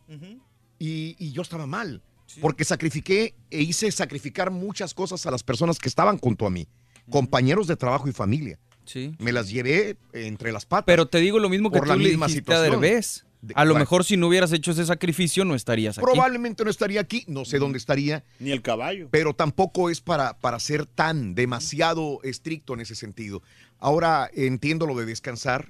y, 0.80 1.16
y 1.20 1.32
yo 1.32 1.42
estaba 1.42 1.66
mal, 1.68 2.02
porque 2.42 2.64
sacrifiqué 2.64 3.34
e 3.50 3.62
hice 3.62 3.92
sacrificar 3.92 4.52
muchas 4.52 4.94
cosas 4.94 5.26
a 5.26 5.32
las 5.32 5.44
personas 5.44 5.80
que 5.80 5.88
estaban 5.90 6.18
junto 6.18 6.46
a 6.46 6.50
mí, 6.50 6.68
compañeros 7.10 7.68
de 7.68 7.76
trabajo 7.76 8.08
y 8.10 8.12
familia. 8.14 8.58
Sí. 8.92 9.16
Me 9.20 9.32
las 9.32 9.50
llevé 9.50 9.96
entre 10.14 10.52
las 10.52 10.66
patas. 10.66 10.86
Pero 10.86 11.08
te 11.08 11.20
digo 11.20 11.40
lo 11.40 11.50
mismo 11.50 11.72
que 11.72 11.78
por 11.80 11.88
tú 11.88 11.94
la 11.94 11.98
le 11.98 12.10
misma 12.10 12.26
a 12.26 12.30
situación. 12.30 12.82
Derbez. 12.82 13.26
De- 13.42 13.54
A 13.56 13.66
lo 13.66 13.72
bueno. 13.72 13.82
mejor 13.84 14.04
si 14.06 14.18
no 14.18 14.28
hubieras 14.28 14.52
hecho 14.52 14.70
ese 14.72 14.86
sacrificio 14.86 15.46
no 15.46 15.56
estarías 15.56 15.98
aquí. 15.98 16.06
Probablemente 16.06 16.64
no 16.64 16.70
estaría 16.70 17.02
aquí, 17.02 17.24
no 17.28 17.44
sé 17.44 17.58
dónde 17.58 17.80
estaría. 17.80 18.24
Ni 18.40 18.52
el 18.52 18.62
caballo. 18.62 19.08
Pero 19.10 19.34
tampoco 19.34 19.90
es 19.90 20.00
para, 20.00 20.38
para 20.38 20.60
ser 20.60 20.86
tan 20.86 21.34
demasiado 21.34 22.20
estricto 22.24 22.76
en 22.76 22.82
ese 22.82 22.94
sentido. 22.94 23.42
Ahora 23.80 24.30
entiendo 24.36 24.86
lo 24.86 24.94
de 24.96 25.08
descansar 25.08 25.70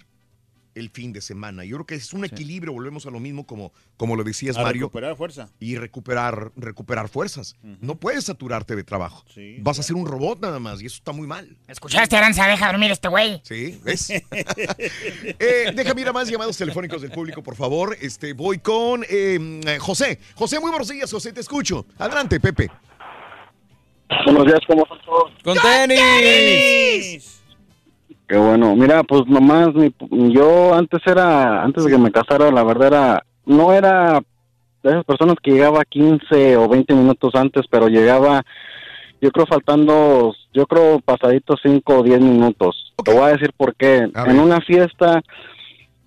el 0.75 0.90
fin 0.90 1.14
de 1.14 1.22
semana. 1.22 1.64
Yo 1.66 1.77
creo 1.77 1.85
que 1.85 1.95
es 1.95 2.14
un 2.14 2.25
equilibrio, 2.25 2.74
volvemos 2.74 3.06
a 3.06 3.11
lo 3.11 3.19
mismo 3.19 3.45
como, 3.45 3.74
como 3.98 4.16
lo 4.16 4.24
decías, 4.24 4.58
A 4.58 4.64
Mario. 4.64 4.88
recuperar 4.88 5.16
fuerza. 5.16 5.50
Y 5.59 5.77
recuperar, 5.77 6.51
recuperar 6.56 7.09
fuerzas. 7.09 7.56
No 7.80 7.95
puedes 7.95 8.25
saturarte 8.25 8.75
de 8.75 8.83
trabajo. 8.83 9.24
Vas 9.59 9.80
a 9.80 9.83
ser 9.83 9.95
un 9.95 10.06
robot 10.06 10.41
nada 10.41 10.59
más 10.59 10.82
y 10.82 10.85
eso 10.85 10.98
está 10.98 11.11
muy 11.11 11.27
mal. 11.27 11.58
¿Escuchaste, 11.67 12.16
Aranza? 12.16 12.48
Deja 12.48 12.67
dormir 12.67 12.91
este 12.91 13.08
güey. 13.08 13.41
Sí, 13.43 13.80
¿ves? 13.83 14.11
Eh, 15.40 15.72
déjame 15.74 16.01
ir 16.01 16.08
a 16.08 16.14
más 16.14 16.30
llamados 16.30 16.58
telefónicos 16.58 17.01
del 17.01 17.11
público, 17.11 17.41
por 17.41 17.56
favor. 17.56 17.98
Este, 18.01 18.33
voy 18.33 18.59
con 18.59 19.03
eh, 19.09 19.61
eh, 19.66 19.77
José. 19.80 20.19
José, 20.35 20.59
muy 20.59 20.69
buenos 20.69 20.88
días, 20.90 21.11
José, 21.11 21.33
te 21.33 21.41
escucho. 21.41 21.85
Adelante, 21.98 22.40
Pepe. 22.40 22.69
Buenos 24.25 24.45
días, 24.45 24.59
¿cómo 24.67 24.83
están 24.83 25.00
todos? 25.06 25.32
¡Con 25.43 25.58
tenis! 25.58 27.41
Qué 28.32 28.38
bueno. 28.38 28.77
Mira, 28.77 29.03
pues 29.03 29.24
nomás, 29.27 29.74
mi- 29.76 29.93
yo 30.34 30.74
antes 30.74 31.01
era, 31.06 31.61
antes 31.64 31.84
de 31.84 31.92
que 31.92 31.98
me 31.98 32.11
casara, 32.11 32.50
la 32.50 32.64
verdad 32.64 32.88
era, 32.88 33.24
no 33.45 33.74
era 33.74 34.22
de 34.84 34.90
esas 34.90 35.03
personas 35.03 35.35
que 35.43 35.51
llegaba 35.51 35.84
15 35.84 36.56
o 36.56 36.69
20 36.69 36.93
minutos 36.95 37.35
antes, 37.35 37.64
pero 37.69 37.90
llegaba, 37.90 38.42
yo 39.22 39.32
creo 39.32 39.45
faltando, 39.45 40.34
yo 40.53 40.66
creo 40.66 41.01
pasaditos 41.01 41.60
5 41.61 41.98
o 42.00 42.03
10 42.03 42.22
minutos. 42.22 42.93
Te 43.03 43.14
voy 43.14 43.24
a 43.24 43.34
decir 43.34 43.51
por 43.58 43.76
qué. 43.76 44.10
En 44.32 44.40
una 44.40 44.61
fiesta, 44.61 45.22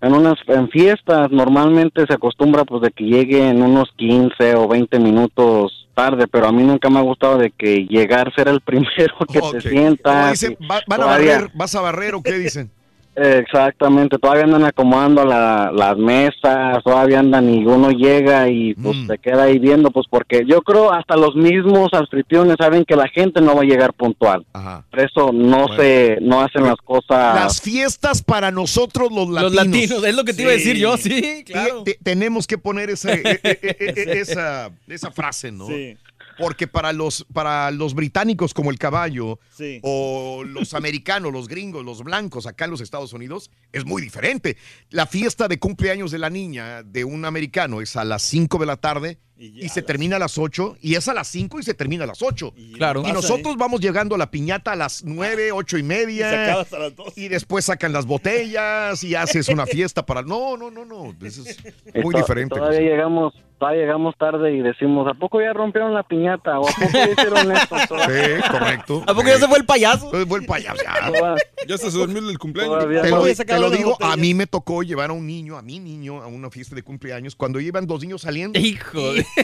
en 0.01 0.15
unas 0.15 0.37
en 0.47 0.71
fiestas 0.71 1.31
normalmente 1.31 2.07
se 2.07 2.15
acostumbra 2.15 2.65
pues 2.65 2.81
de 2.81 2.91
que 2.91 3.05
llegue 3.05 3.47
en 3.51 3.63
unos 3.63 3.91
15 3.97 4.57
o 4.57 4.67
20 4.67 4.99
minutos 4.99 5.84
tarde, 5.95 6.27
pero 6.27 6.47
a 6.49 6.53
mí 6.53 6.63
nunca 6.63 6.91
me 6.91 6.99
ha 6.99 7.03
gustado 7.03 7.39
de 7.39 7.51
que 7.51 7.87
llegar 7.87 8.33
ser 8.35 8.49
el 8.49 8.61
primero 8.65 9.15
que 9.31 9.39
Ok. 9.39 9.57
te 9.63 10.31
dicen, 10.31 10.57
y 10.59 10.67
va- 10.67 10.83
¿van 10.87 11.03
a 11.03 11.07
barrer? 11.07 11.51
¿Vas 11.55 11.75
a 11.75 11.81
barrer 11.81 12.15
o 12.15 12.23
qué 12.23 12.33
dicen? 12.39 12.71
Exactamente, 13.17 14.19
todavía 14.19 14.45
andan 14.45 14.65
acomodando 14.65 15.25
la- 15.25 15.71
las 15.75 15.97
mesas, 15.97 16.83
todavía 16.85 17.21
andan 17.21 17.49
y 17.53 17.65
uno 17.65 17.91
llega 17.91 18.49
y 18.49 18.75
pues 18.75 18.97
Mm. 18.97 19.07
se 19.07 19.19
queda 19.19 19.45
ahí 19.45 19.59
viendo, 19.59 19.91
pues 19.91 20.07
porque 20.11 20.43
yo 20.47 20.61
creo 20.63 20.93
hasta 20.93 21.17
los 21.17 21.35
mismos 21.35 21.91
anfitriones 21.93 22.57
saben 22.59 22.85
que 22.85 22.97
la 22.97 23.09
gente 23.09 23.41
no 23.41 23.55
va 23.55 23.63
a 23.63 23.65
llegar 23.65 23.93
puntual. 23.93 24.45
Por 24.91 25.01
eso 25.01 25.31
no 25.33 25.67
Bueno. 25.69 25.77
se, 25.77 26.19
no 26.21 26.41
hacen 26.41 26.65
las 26.65 26.77
cosas. 26.85 27.35
Las 27.35 27.61
fiestas 27.61 28.23
para 28.23 28.51
nosotros 28.51 29.11
los 29.13 29.29
latinos. 29.29 29.43
Los 29.43 29.55
latinos, 29.67 30.05
es 30.05 30.15
lo 30.17 30.25
que 30.25 30.33
te 30.35 30.43
iba 30.43 30.51
a 30.51 30.55
decir 30.55 30.77
yo, 30.77 30.97
sí, 30.97 31.45
claro. 31.45 31.83
Te- 31.85 31.99
tenemos 32.03 32.47
que 32.47 32.59
poner 32.59 32.91
esa, 32.91 33.13
e- 33.15 33.41
e- 33.43 33.59
e- 33.63 33.95
e- 33.97 34.21
esa, 34.21 34.71
esa 34.89 35.11
frase, 35.11 35.53
¿no? 35.53 35.67
Sí. 35.67 35.97
Porque 36.39 36.67
para 36.67 36.93
los, 36.93 37.27
para 37.33 37.71
los 37.71 37.95
británicos 37.95 38.53
como 38.55 38.71
el 38.71 38.79
caballo, 38.79 39.39
Sí. 39.57 39.81
o 39.83 40.43
los 40.45 40.75
americanos, 40.75 41.33
los 41.33 41.49
gringos, 41.49 41.85
los 41.85 42.03
blancos 42.03 42.47
acá 42.47 42.65
en 42.65 42.73
los 42.73 42.81
Estados 42.81 43.13
Unidos, 43.13 43.51
es 43.73 43.85
muy 43.85 44.03
diferente. 44.03 44.57
La 44.91 45.07
fiesta 45.07 45.49
de 45.49 45.59
cumpleaños 45.59 46.11
de 46.11 46.19
la 46.19 46.31
niña 46.31 46.83
de 46.83 47.05
un 47.05 47.25
americano 47.25 47.81
es 47.81 47.97
a 47.97 48.05
las 48.05 48.23
5 48.23 48.59
de 48.59 48.67
la 48.67 48.77
tarde 48.77 49.19
y, 49.37 49.69
se 49.69 49.83
termina 49.83 50.17
a 50.17 50.19
las 50.19 50.39
8, 50.39 50.77
y 50.81 50.95
es 50.95 51.09
a 51.09 51.15
las 51.15 51.27
5 51.29 51.59
y 51.59 51.63
se 51.65 51.75
termina 51.75 52.05
a 52.05 52.07
las 52.07 52.23
8. 52.23 52.55
Claro. 52.77 53.03
Y 53.07 53.13
nosotros 53.13 53.57
vamos 53.57 53.81
llegando 53.81 54.15
a 54.15 54.19
la 54.19 54.31
piñata 54.31 54.73
a 54.73 54.77
las 54.77 55.05
9, 55.05 55.51
8 55.53 55.79
y 55.79 55.83
media. 55.83 56.27
Y 56.29 56.31
se 56.31 56.37
acaba 56.45 56.63
hasta 56.63 56.79
las 56.79 56.97
2. 56.97 57.19
Y 57.19 57.29
después 57.29 57.65
sacan 57.65 57.93
las 57.93 58.07
botellas 58.07 59.03
y 59.03 59.15
haces 59.15 59.49
una 59.49 59.67
fiesta 59.67 60.07
para... 60.07 60.23
No, 60.23 60.57
no, 60.57 60.71
no, 60.71 60.85
no. 60.85 61.15
Eso 61.27 61.43
es 61.45 61.59
Y 61.95 61.99
muy 62.01 62.13
to- 62.15 62.19
diferente. 62.19 62.55
Todavía 62.57 62.81
llegamos, 62.81 63.35
todavía 63.59 63.83
llegamos 63.83 64.15
tarde 64.19 64.57
y 64.57 64.61
decimos, 64.63 65.07
¿a 65.11 65.15
poco 65.15 65.41
ya 65.41 65.53
rompieron 65.53 65.93
la 65.95 66.03
piñata? 66.05 66.61
¿O 66.61 66.69
a 66.69 66.73
poco 66.73 66.91
ya 66.93 67.11
hicieron 67.11 67.53
esto? 67.53 67.77
Sí, 68.05 68.51
correcto. 68.51 69.03
¿A 69.07 69.15
poco 69.15 69.27
ya 69.27 69.39
se 69.39 69.49
fue 69.49 69.59
el 69.59 69.65
payaso? 69.67 70.11
Fue 70.27 70.39
el 70.39 70.47
payaso, 70.47 70.77
ya. 70.83 71.35
Ya 71.67 71.79
se 71.79 71.91
durmió 71.91 72.29
el 72.29 72.39
cumpleaños. 72.39 72.75
Todavía 72.77 73.03
Te 73.03 73.11
lo, 73.59 73.71
te 73.71 73.77
digo, 73.77 73.97
a 74.01 74.17
mí 74.17 74.35
me 74.35 74.47
tocó 74.47 74.83
llevar 74.83 75.11
a 75.11 75.13
un 75.13 75.27
niño, 75.27 75.57
a 75.57 75.63
mi 75.63 75.79
niño, 75.81 76.23
a 76.23 76.27
una 76.27 76.51
fiesta 76.51 76.75
de 76.75 76.83
cumpleaños, 76.83 77.35
cuando 77.35 77.59
iban 77.61 77.87
dos 77.87 78.01
niños 78.03 78.23
saliendo. 78.23 78.59
Hijo 78.59 79.15
de- 79.15 79.24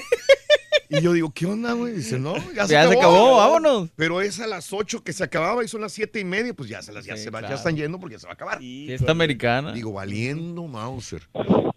Y 0.93 1.03
yo 1.03 1.13
digo, 1.13 1.31
¿qué 1.33 1.47
onda, 1.47 1.73
güey? 1.75 1.93
Dice, 1.95 2.19
no, 2.19 2.35
ya 2.53 2.67
se 2.67 2.73
Ya 2.73 2.83
se 2.83 2.89
acabó. 2.89 2.99
acabó, 2.99 3.37
vámonos. 3.37 3.91
Pero 3.95 4.21
es 4.21 4.41
a 4.41 4.49
las 4.49 4.73
8 4.73 5.05
que 5.05 5.13
se 5.13 5.23
acababa 5.23 5.63
y 5.65 5.69
son 5.69 5.83
las 5.83 5.93
siete 5.93 6.19
y 6.19 6.25
media, 6.25 6.53
pues 6.53 6.69
ya 6.69 6.83
se 6.83 6.93
las 6.93 7.05
ya 7.05 7.17
Sí, 7.17 7.23
se 7.23 7.31
va- 7.31 7.39
ya 7.41 7.47
claro. 7.47 7.57
están 7.59 7.77
yendo 7.77 8.01
porque 8.01 8.17
ya 8.17 8.19
se 8.19 8.27
va 8.27 8.33
a 8.33 8.35
acabar. 8.35 8.59
Fiesta 8.59 9.13
americana. 9.13 9.73
Digo, 9.73 9.93
valiendo 9.93 10.67
Mauser. 10.67 11.29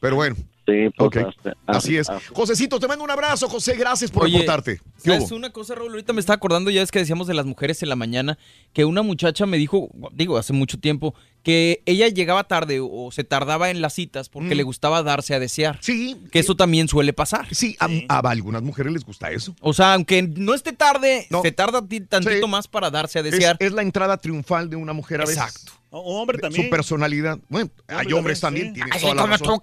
Pero 0.01 0.15
bueno. 0.15 0.35
Sí, 0.65 0.87
Ok, 0.97 1.17
este, 1.17 1.51
Así 1.67 1.95
es. 1.97 2.07
Josecito, 2.33 2.79
te 2.79 2.87
mando 2.87 3.03
un 3.03 3.11
abrazo, 3.11 3.47
José. 3.49 3.75
Gracias 3.75 4.09
por 4.09 4.23
Oye, 4.23 4.39
reportarte. 4.39 4.77
¿Qué 5.03 5.11
¿Sabes 5.11 5.29
hubo? 5.29 5.35
una 5.35 5.51
cosa, 5.51 5.75
Raúl? 5.75 5.91
Ahorita 5.91 6.13
me 6.13 6.19
está 6.21 6.33
acordando, 6.33 6.71
ya 6.71 6.81
es 6.81 6.89
que 6.89 6.99
decíamos 6.99 7.27
de 7.27 7.33
las 7.35 7.45
mujeres 7.45 7.83
en 7.83 7.89
la 7.89 7.95
mañana, 7.95 8.39
que 8.73 8.83
una 8.85 9.03
muchacha 9.03 9.45
me 9.45 9.57
dijo, 9.57 9.89
digo, 10.13 10.37
hace 10.39 10.53
mucho 10.53 10.79
tiempo, 10.79 11.13
que 11.43 11.83
ella 11.85 12.07
llegaba 12.07 12.45
tarde 12.45 12.79
o 12.81 13.11
se 13.11 13.23
tardaba 13.25 13.69
en 13.69 13.81
las 13.81 13.93
citas 13.93 14.29
porque 14.29 14.55
Mm. 14.55 14.57
le 14.57 14.63
gustaba 14.63 15.03
darse 15.03 15.35
a 15.35 15.39
desear. 15.39 15.77
Sí. 15.81 16.15
Que 16.31 16.39
eso 16.39 16.55
también 16.55 16.87
suele 16.87 17.11
pasar. 17.13 17.47
Sí, 17.53 17.75
a, 17.79 17.87
a 18.07 18.19
algunas 18.29 18.61
mujeres 18.63 18.93
les 18.93 19.03
gusta 19.05 19.29
eso. 19.31 19.53
O 19.61 19.73
sea, 19.73 19.93
aunque 19.93 20.23
no 20.23 20.53
esté 20.53 20.71
tarde, 20.73 21.27
No. 21.29 21.41
se 21.41 21.51
tarda 21.51 21.85
ti- 21.85 21.99
tantito 22.01 22.45
Sí. 22.45 22.51
más 22.51 22.67
para 22.67 22.89
darse 22.89 23.19
a 23.19 23.21
Es, 23.21 23.31
desear. 23.31 23.57
es 23.59 23.71
la 23.73 23.81
entrada 23.81 24.17
triunfal 24.17 24.69
de 24.69 24.77
una 24.77 24.93
mujer 24.93 25.19
a 25.21 25.25
veces. 25.25 25.37
Exacto. 25.37 25.73
Un 25.91 26.15
hombre 26.17 26.37
Su 26.37 26.41
también. 26.41 26.69
personalidad. 26.71 27.37
Bueno, 27.49 27.69
hay 27.87 28.11
hombres 28.13 28.39
también, 28.39 28.73
tienes 28.73 28.99
toda 28.99 29.13
la 29.13 29.27
razón. 29.27 29.61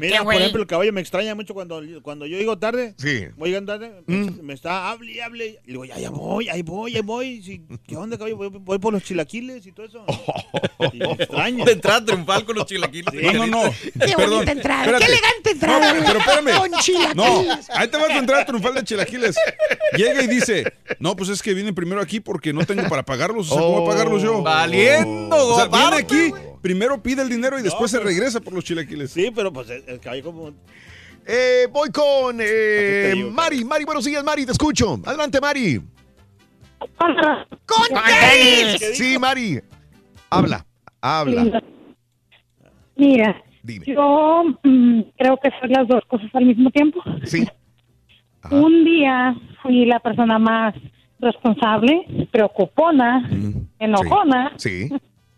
Mira, 0.00 0.24
por 0.24 0.34
ejemplo, 0.34 0.62
el 0.62 0.66
caballo 0.66 0.92
me 0.92 1.00
extraña 1.00 1.36
mucho 1.36 1.54
cuando, 1.54 1.80
cuando 2.02 2.26
yo 2.26 2.36
llego 2.36 2.58
tarde. 2.58 2.94
Sí. 2.98 3.26
Voy 3.36 3.50
llegando 3.50 3.78
tarde, 3.78 4.02
Mm. 4.08 4.12
me, 4.38 4.42
me 4.42 4.54
está, 4.54 4.90
hable 4.90 5.12
y 5.12 5.20
hable. 5.20 5.60
Y 5.64 5.68
digo, 5.68 5.84
ya, 5.84 5.96
ya 5.96 6.10
voy, 6.10 6.48
ahí 6.48 6.62
voy, 6.62 6.96
ahí 6.96 7.02
voy. 7.02 7.42
Sí, 7.42 7.62
¿Qué 7.86 7.96
onda, 7.96 8.18
caballo? 8.18 8.36
Voy, 8.36 8.48
voy 8.48 8.78
por 8.80 8.92
los 8.92 9.04
chilaquiles 9.04 9.64
y 9.68 9.72
todo 9.72 9.86
eso. 9.86 10.04
Y 10.92 10.98
me 10.98 11.17
extraña. 11.18 11.64
De 11.64 11.72
entrada 11.72 12.04
triunfal 12.04 12.44
con 12.44 12.56
los 12.56 12.66
chilaquiles. 12.66 13.12
Sí. 13.12 13.20
No, 13.22 13.32
no, 13.32 13.46
no. 13.46 13.70
Qué 13.72 13.90
Perdón. 14.16 14.30
bonita 14.30 14.52
entrada, 14.52 14.80
espérate. 14.82 15.04
qué 15.06 15.12
elegante 15.12 15.50
entrada. 15.50 15.94
No, 15.94 16.04
pero 16.06 16.18
espérame. 16.18 16.58
Con 16.58 16.80
chilaquiles. 16.80 17.14
No, 17.16 17.58
ahí 17.74 17.88
te 17.88 17.96
va 17.98 18.06
tu 18.06 18.12
entrada 18.18 18.46
triunfal 18.46 18.74
de 18.74 18.84
chilaquiles. 18.84 19.36
Llega 19.96 20.22
y 20.22 20.26
dice, 20.26 20.72
no, 20.98 21.16
pues 21.16 21.30
es 21.30 21.42
que 21.42 21.54
viene 21.54 21.72
primero 21.72 22.00
aquí 22.00 22.20
porque 22.20 22.52
no 22.52 22.64
tengo 22.64 22.88
para 22.88 23.04
pagarlos. 23.04 23.50
O 23.50 23.54
sea, 23.54 23.62
¿cómo 23.62 23.80
voy 23.80 23.86
a 23.86 23.90
pagarlos 23.92 24.22
yo? 24.22 24.42
Valiendo, 24.42 25.36
O 25.36 25.56
sea, 25.56 25.66
viene 25.66 25.86
aparte, 25.86 26.02
aquí, 26.02 26.32
primero 26.62 27.02
pide 27.02 27.22
el 27.22 27.28
dinero 27.28 27.58
y 27.58 27.62
después 27.62 27.90
se 27.90 27.98
regresa 28.00 28.40
por 28.40 28.52
los 28.52 28.64
chilaquiles. 28.64 29.10
Sí, 29.10 29.30
pero 29.34 29.52
pues 29.52 29.68
el, 29.70 29.84
el 29.86 30.00
caballo 30.00 30.22
como... 30.24 30.52
Eh, 31.30 31.66
voy 31.70 31.90
con 31.90 32.38
eh, 32.40 33.12
digo, 33.14 33.30
Mari. 33.30 33.62
Mari, 33.62 33.84
buenos 33.84 34.02
días, 34.04 34.24
Mari, 34.24 34.46
te 34.46 34.52
escucho. 34.52 34.98
Adelante, 35.04 35.38
Mari. 35.42 35.78
¡Con 37.66 37.88
tenis! 38.06 38.96
Sí, 38.96 39.18
Mari. 39.18 39.60
Habla, 40.30 40.64
habla. 41.00 41.62
Mira, 42.96 43.42
Dime. 43.62 43.86
yo 43.86 44.44
mm, 44.62 45.00
creo 45.16 45.36
que 45.42 45.50
soy 45.60 45.68
las 45.70 45.86
dos 45.86 46.04
cosas 46.06 46.28
al 46.34 46.46
mismo 46.46 46.70
tiempo. 46.70 47.00
Sí. 47.24 47.46
Un 48.50 48.84
día 48.84 49.34
fui 49.62 49.84
la 49.84 50.00
persona 50.00 50.38
más 50.38 50.74
responsable, 51.20 52.06
preocupona, 52.30 53.28
enojona, 53.78 54.52
Sí. 54.56 54.88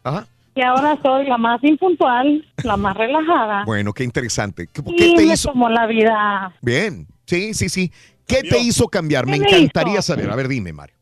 Ajá. 0.04 0.26
y 0.54 0.62
ahora 0.62 0.98
soy 1.02 1.26
la 1.26 1.38
más 1.38 1.62
impuntual, 1.64 2.44
la 2.64 2.76
más 2.76 2.96
relajada. 2.96 3.64
Bueno, 3.64 3.92
qué 3.92 4.04
interesante. 4.04 4.66
¿Qué, 4.72 4.82
qué 4.96 5.06
y 5.08 5.14
te 5.16 5.26
me 5.26 5.32
hizo? 5.32 5.50
tomó 5.50 5.68
la 5.68 5.86
vida. 5.86 6.52
Bien. 6.62 7.06
Sí, 7.26 7.54
sí, 7.54 7.68
sí. 7.68 7.90
¿Qué 8.26 8.42
te 8.42 8.58
hizo 8.60 8.86
cambiar? 8.88 9.26
Me 9.26 9.32
¿Qué 9.34 9.40
me 9.40 9.46
encantaría 9.48 9.94
hizo? 9.94 10.02
saber. 10.02 10.30
A 10.30 10.36
ver, 10.36 10.48
dime, 10.48 10.72
Mari. 10.72 10.92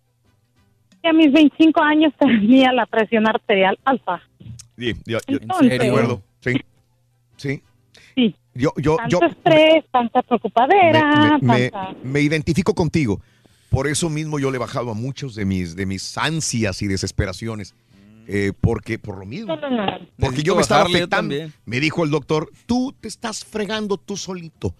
Que 1.02 1.08
a 1.08 1.12
mis 1.12 1.32
25 1.32 1.80
años 1.82 2.12
tenía 2.18 2.72
la 2.72 2.86
presión 2.86 3.28
arterial 3.28 3.78
alta. 3.84 4.20
Sí, 4.78 4.94
yo, 5.06 5.18
yo- 5.26 5.38
Entonces- 5.40 5.78
de 5.78 5.88
acuerdo. 5.88 6.22
Sí. 6.40 6.52
Sí. 7.36 7.62
Sí. 8.14 8.36
Yo, 8.54 8.72
yo, 8.76 8.96
yo 9.08 9.18
Tanto 9.20 9.26
estrés, 9.36 9.84
tanta 9.92 10.22
preocupadera, 10.22 11.38
me, 11.40 11.46
me- 11.46 11.70
tanta... 11.70 11.94
me 12.02 12.20
identifico 12.20 12.74
contigo. 12.74 13.20
Por 13.70 13.86
eso 13.86 14.08
mismo 14.08 14.38
yo 14.38 14.50
le 14.50 14.56
he 14.56 14.58
bajado 14.58 14.90
a 14.90 14.94
muchos 14.94 15.34
de 15.34 15.44
mis, 15.44 15.76
de 15.76 15.84
mis 15.86 16.16
ansias 16.18 16.80
y 16.82 16.86
desesperaciones. 16.88 17.74
Eh, 18.26 18.52
porque, 18.60 18.98
por 18.98 19.18
lo 19.18 19.24
mismo. 19.24 19.56
No, 19.56 19.60
no, 19.70 19.70
no. 19.70 19.86
Porque 19.98 20.06
Necesito 20.18 20.42
yo 20.46 20.56
me 20.56 20.62
estaba 20.62 20.82
yo 20.82 20.88
afectando. 20.96 21.34
también. 21.34 21.52
Me 21.64 21.80
dijo 21.80 22.04
el 22.04 22.10
doctor, 22.10 22.50
tú 22.66 22.94
te 23.00 23.08
estás 23.08 23.44
fregando 23.44 23.96
tú 23.96 24.16
solito, 24.16 24.74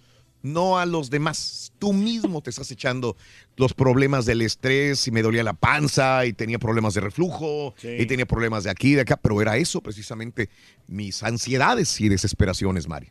no 0.52 0.78
a 0.78 0.86
los 0.86 1.10
demás. 1.10 1.72
Tú 1.78 1.92
mismo 1.92 2.40
te 2.42 2.50
estás 2.50 2.70
echando 2.70 3.16
los 3.56 3.74
problemas 3.74 4.26
del 4.26 4.42
estrés 4.42 5.06
y 5.06 5.10
me 5.10 5.22
dolía 5.22 5.42
la 5.44 5.52
panza 5.52 6.26
y 6.26 6.32
tenía 6.32 6.58
problemas 6.58 6.94
de 6.94 7.00
reflujo 7.02 7.74
Sí. 7.78 7.88
y 8.00 8.06
tenía 8.06 8.26
problemas 8.26 8.64
de 8.64 8.70
aquí 8.70 8.92
y 8.92 8.94
de 8.94 9.02
acá, 9.02 9.16
pero 9.16 9.40
era 9.40 9.56
eso 9.56 9.80
precisamente 9.80 10.48
mis 10.86 11.22
ansiedades 11.22 12.00
y 12.00 12.08
desesperaciones, 12.08 12.88
Mari. 12.88 13.10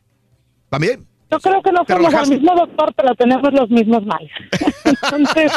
¿También? 0.69 1.07
Yo 1.29 1.39
creo 1.39 1.61
que 1.61 1.71
no 1.71 1.83
¿Te 1.83 1.93
somos 1.93 2.05
al 2.07 2.11
relajaste? 2.11 2.35
mismo 2.35 2.55
doctor, 2.55 2.93
pero 2.95 3.15
tenemos 3.15 3.51
los 3.53 3.69
mismos 3.69 4.05
males. 4.05 4.31
Entonces, 4.85 5.51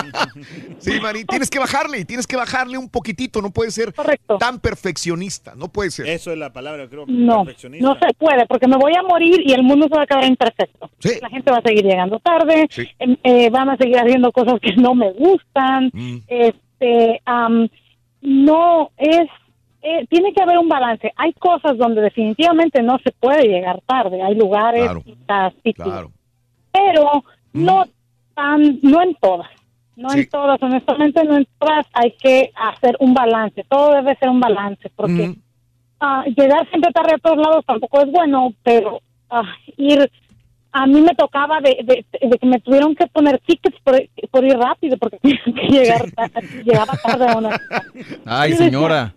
Sí, 0.79 1.01
Mari, 1.01 1.25
tienes 1.25 1.49
que 1.51 1.59
bajarle, 1.59 2.05
tienes 2.05 2.27
que 2.27 2.37
bajarle 2.37 2.77
un 2.79 2.89
poquitito, 2.89 3.41
no 3.41 3.51
puede 3.51 3.71
ser 3.71 3.93
tan 4.39 4.59
perfeccionista, 4.61 5.55
no 5.55 5.69
puede 5.69 5.91
ser. 5.91 6.09
Eso 6.09 6.33
es 6.33 6.39
la 6.39 6.53
palabra, 6.53 6.89
creo. 6.89 7.05
no, 7.07 7.45
perfeccionista. 7.45 7.87
no 7.87 7.95
se 7.99 8.13
puede, 8.15 8.47
porque 8.47 8.67
me 8.67 8.77
voy 8.77 8.93
a 8.99 9.03
morir 9.03 9.41
y 9.45 9.53
el 9.53 9.63
mundo 9.63 9.87
se 9.89 9.95
va 9.97 10.03
a 10.03 10.07
quedar 10.07 10.25
imperfecto. 10.25 10.91
La 11.23 11.29
gente 11.29 11.51
va 11.51 11.59
a 11.59 11.63
seguir 11.63 11.85
llegando 11.85 12.19
tarde, 12.19 12.67
Sí. 12.71 12.89
em, 12.99 13.17
eh, 13.23 13.51
van 13.51 13.71
a 13.71 13.77
seguir 13.77 13.99
haciendo 13.99 14.33
cosas 14.33 14.59
que 14.61 14.75
no 14.77 14.95
me 14.95 15.13
gustan. 15.13 15.91
Mm. 15.93 16.17
Este, 16.27 17.21
am, 17.25 17.69
no 18.23 18.91
es, 18.99 19.29
eh, 19.83 20.07
tiene 20.09 20.33
que 20.33 20.43
haber 20.43 20.59
un 20.59 20.69
balance. 20.69 21.13
Hay 21.17 21.33
cosas 21.35 21.77
donde 21.79 22.01
definitivamente 22.03 22.83
no 22.83 22.99
se 23.03 23.13
puede 23.13 23.49
llegar 23.49 23.81
tarde. 23.87 24.23
Hay 24.23 24.35
lugares, 24.35 24.83
Claro. 24.85 25.03
citas, 25.03 25.55
sitios. 25.65 25.89
Claro. 25.89 26.11
pero 26.73 27.25
no 27.53 27.85
tan, 28.35 28.79
no 28.83 29.03
en 29.03 29.15
todas. 29.17 29.49
No 29.97 30.13
en 30.13 30.29
todas, 30.31 30.63
honestamente, 30.63 31.23
no 31.25 31.37
en 31.37 31.47
todas 31.59 31.85
hay 31.93 32.13
que 32.13 32.51
hacer 32.55 32.97
un 33.01 33.13
balance. 33.13 33.65
Todo 33.69 33.95
debe 33.95 34.17
ser 34.17 34.31
un 34.31 34.41
balance, 34.41 34.89
porque 34.97 35.35
ah, 36.01 36.25
llegar 36.37 36.67
siempre 36.71 36.91
tarde 36.93 37.15
a 37.17 37.19
todos 37.19 37.37
lados 37.37 37.65
tampoco 37.67 38.01
es 38.03 38.11
bueno, 38.11 38.53
pero 38.63 39.01
ah, 39.31 39.43
ir. 39.77 40.11
A 40.73 40.87
mí 40.87 41.01
me 41.01 41.15
tocaba 41.17 41.61
de, 41.61 41.81
de, 41.83 42.07
de 42.29 42.39
que 42.39 42.47
me 42.47 42.61
tuvieron 42.61 42.95
que 42.95 43.09
poner 43.09 43.41
tickets 43.41 43.77
por, 43.83 44.01
por 44.31 44.45
ir 44.45 44.57
rápido, 44.57 44.97
porque 44.99 45.19
tenía 45.23 45.41
que 45.45 45.67
llegar, 45.69 46.05
llegaba 46.65 46.93
tarde 47.03 47.27
a 47.29 47.37
una. 47.37 47.61
Ay, 48.25 48.53
señora. 48.53 49.13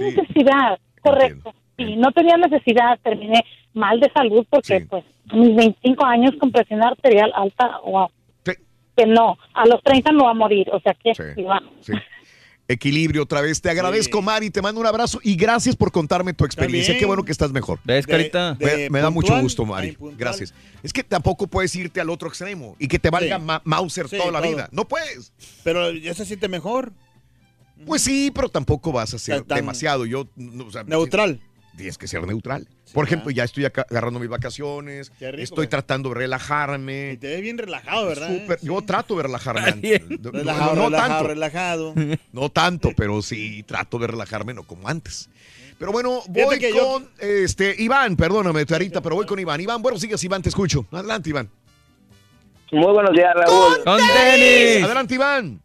"No 0.00 0.06
necesidad, 0.10 0.78
correcto. 1.02 1.54
Sí, 1.76 1.96
no 1.96 2.12
tenía 2.12 2.36
necesidad, 2.36 2.98
terminé 3.02 3.44
mal 3.72 3.98
de 4.00 4.10
salud 4.12 4.46
porque 4.48 4.86
pues 4.88 5.04
a 5.30 5.36
mis 5.36 5.54
25 5.56 6.04
años 6.04 6.32
con 6.38 6.52
presión 6.52 6.82
arterial 6.84 7.32
alta, 7.34 7.78
wow. 7.84 8.08
Que 8.96 9.06
no, 9.06 9.36
a 9.54 9.66
los 9.66 9.82
30 9.82 10.12
no 10.12 10.24
va 10.26 10.30
a 10.30 10.34
morir, 10.34 10.68
o 10.72 10.78
sea 10.80 10.94
que 10.94 11.14
sí 11.16 11.42
va. 11.42 11.60
Sí. 11.80 11.92
Equilibrio 12.66 13.24
otra 13.24 13.42
vez. 13.42 13.60
Te 13.60 13.68
agradezco, 13.68 14.22
Mari, 14.22 14.48
te 14.50 14.62
mando 14.62 14.80
un 14.80 14.86
abrazo 14.86 15.20
y 15.22 15.34
gracias 15.36 15.76
por 15.76 15.92
contarme 15.92 16.32
tu 16.32 16.44
experiencia. 16.46 16.92
También. 16.94 17.00
Qué 17.00 17.06
bueno 17.06 17.22
que 17.24 17.32
estás 17.32 17.52
mejor. 17.52 17.78
¿Ves, 17.84 18.06
Carita? 18.06 18.56
Me, 18.58 18.66
de 18.70 18.90
me 18.90 19.00
da 19.00 19.10
mucho 19.10 19.38
gusto, 19.40 19.66
Mari. 19.66 19.98
Gracias. 20.16 20.54
Es 20.82 20.92
que 20.92 21.02
tampoco 21.04 21.46
puedes 21.46 21.74
irte 21.76 22.00
al 22.00 22.08
otro 22.08 22.28
extremo 22.28 22.74
y 22.78 22.88
que 22.88 22.98
te 22.98 23.10
valga 23.10 23.36
Sí. 23.38 23.44
Ma- 23.44 23.60
Mauser 23.64 24.08
Sí, 24.08 24.16
toda 24.16 24.30
la 24.32 24.40
todo. 24.40 24.48
vida. 24.50 24.68
No 24.72 24.86
puedes. 24.86 25.32
Pero 25.62 25.90
ya 25.90 26.14
se 26.14 26.24
siente 26.24 26.48
mejor. 26.48 26.92
Pues 27.86 28.02
sí, 28.02 28.30
pero 28.34 28.48
tampoco 28.48 28.92
vas 28.92 29.14
a 29.14 29.18
ser 29.18 29.42
Tan- 29.42 29.56
demasiado. 29.56 30.06
Yo, 30.06 30.28
no, 30.36 30.66
o 30.66 30.70
sea, 30.70 30.84
Neutral. 30.84 31.40
Tienes 31.76 31.98
que 31.98 32.06
ser 32.06 32.24
neutral. 32.24 32.68
Por 32.92 33.04
ejemplo, 33.04 33.32
ya 33.32 33.42
estoy 33.42 33.64
acá 33.64 33.84
agarrando 33.90 34.20
mis 34.20 34.28
vacaciones, 34.28 35.10
Qué 35.18 35.32
rico, 35.32 35.42
estoy 35.42 35.66
tratando 35.66 36.10
de 36.10 36.14
relajarme. 36.14 37.16
Te 37.20 37.26
ves 37.26 37.40
bien 37.42 37.58
relajado, 37.58 38.06
¿verdad? 38.06 38.28
Súper- 38.28 38.58
Yo 38.62 38.80
trato 38.82 39.16
de 39.16 39.24
relajarme. 39.24 40.00
Relajado, 40.22 40.76
no, 40.76 40.82
no 40.82 40.88
relajado, 40.90 40.92
tanto. 40.92 41.26
relajado. 41.26 41.94
No 42.32 42.48
tanto, 42.48 42.90
pero 42.96 43.20
sí 43.22 43.64
trato 43.64 43.98
de 43.98 44.06
relajarme, 44.06 44.54
no 44.54 44.62
como 44.62 44.86
antes. 44.88 45.28
Pero 45.76 45.90
bueno, 45.90 46.22
voy 46.28 46.60
que 46.60 46.72
yo- 46.72 46.92
con 46.92 47.10
este 47.18 47.74
Iván, 47.82 48.14
perdóname, 48.14 48.64
Tarita, 48.66 49.00
pero 49.02 49.16
voy 49.16 49.26
con 49.26 49.40
Iván. 49.40 49.60
Iván, 49.60 49.82
bueno, 49.82 49.98
sigues, 49.98 50.22
Iván, 50.22 50.42
te 50.42 50.50
escucho. 50.50 50.86
Adelante, 50.92 51.30
Iván. 51.30 51.50
Muy 52.70 52.92
buenos 52.92 53.12
días, 53.12 53.34
Raúl. 53.34 53.82
¡Con 53.84 53.98
tenis! 53.98 54.84
Adelante, 54.84 55.14
Iván. 55.16 55.60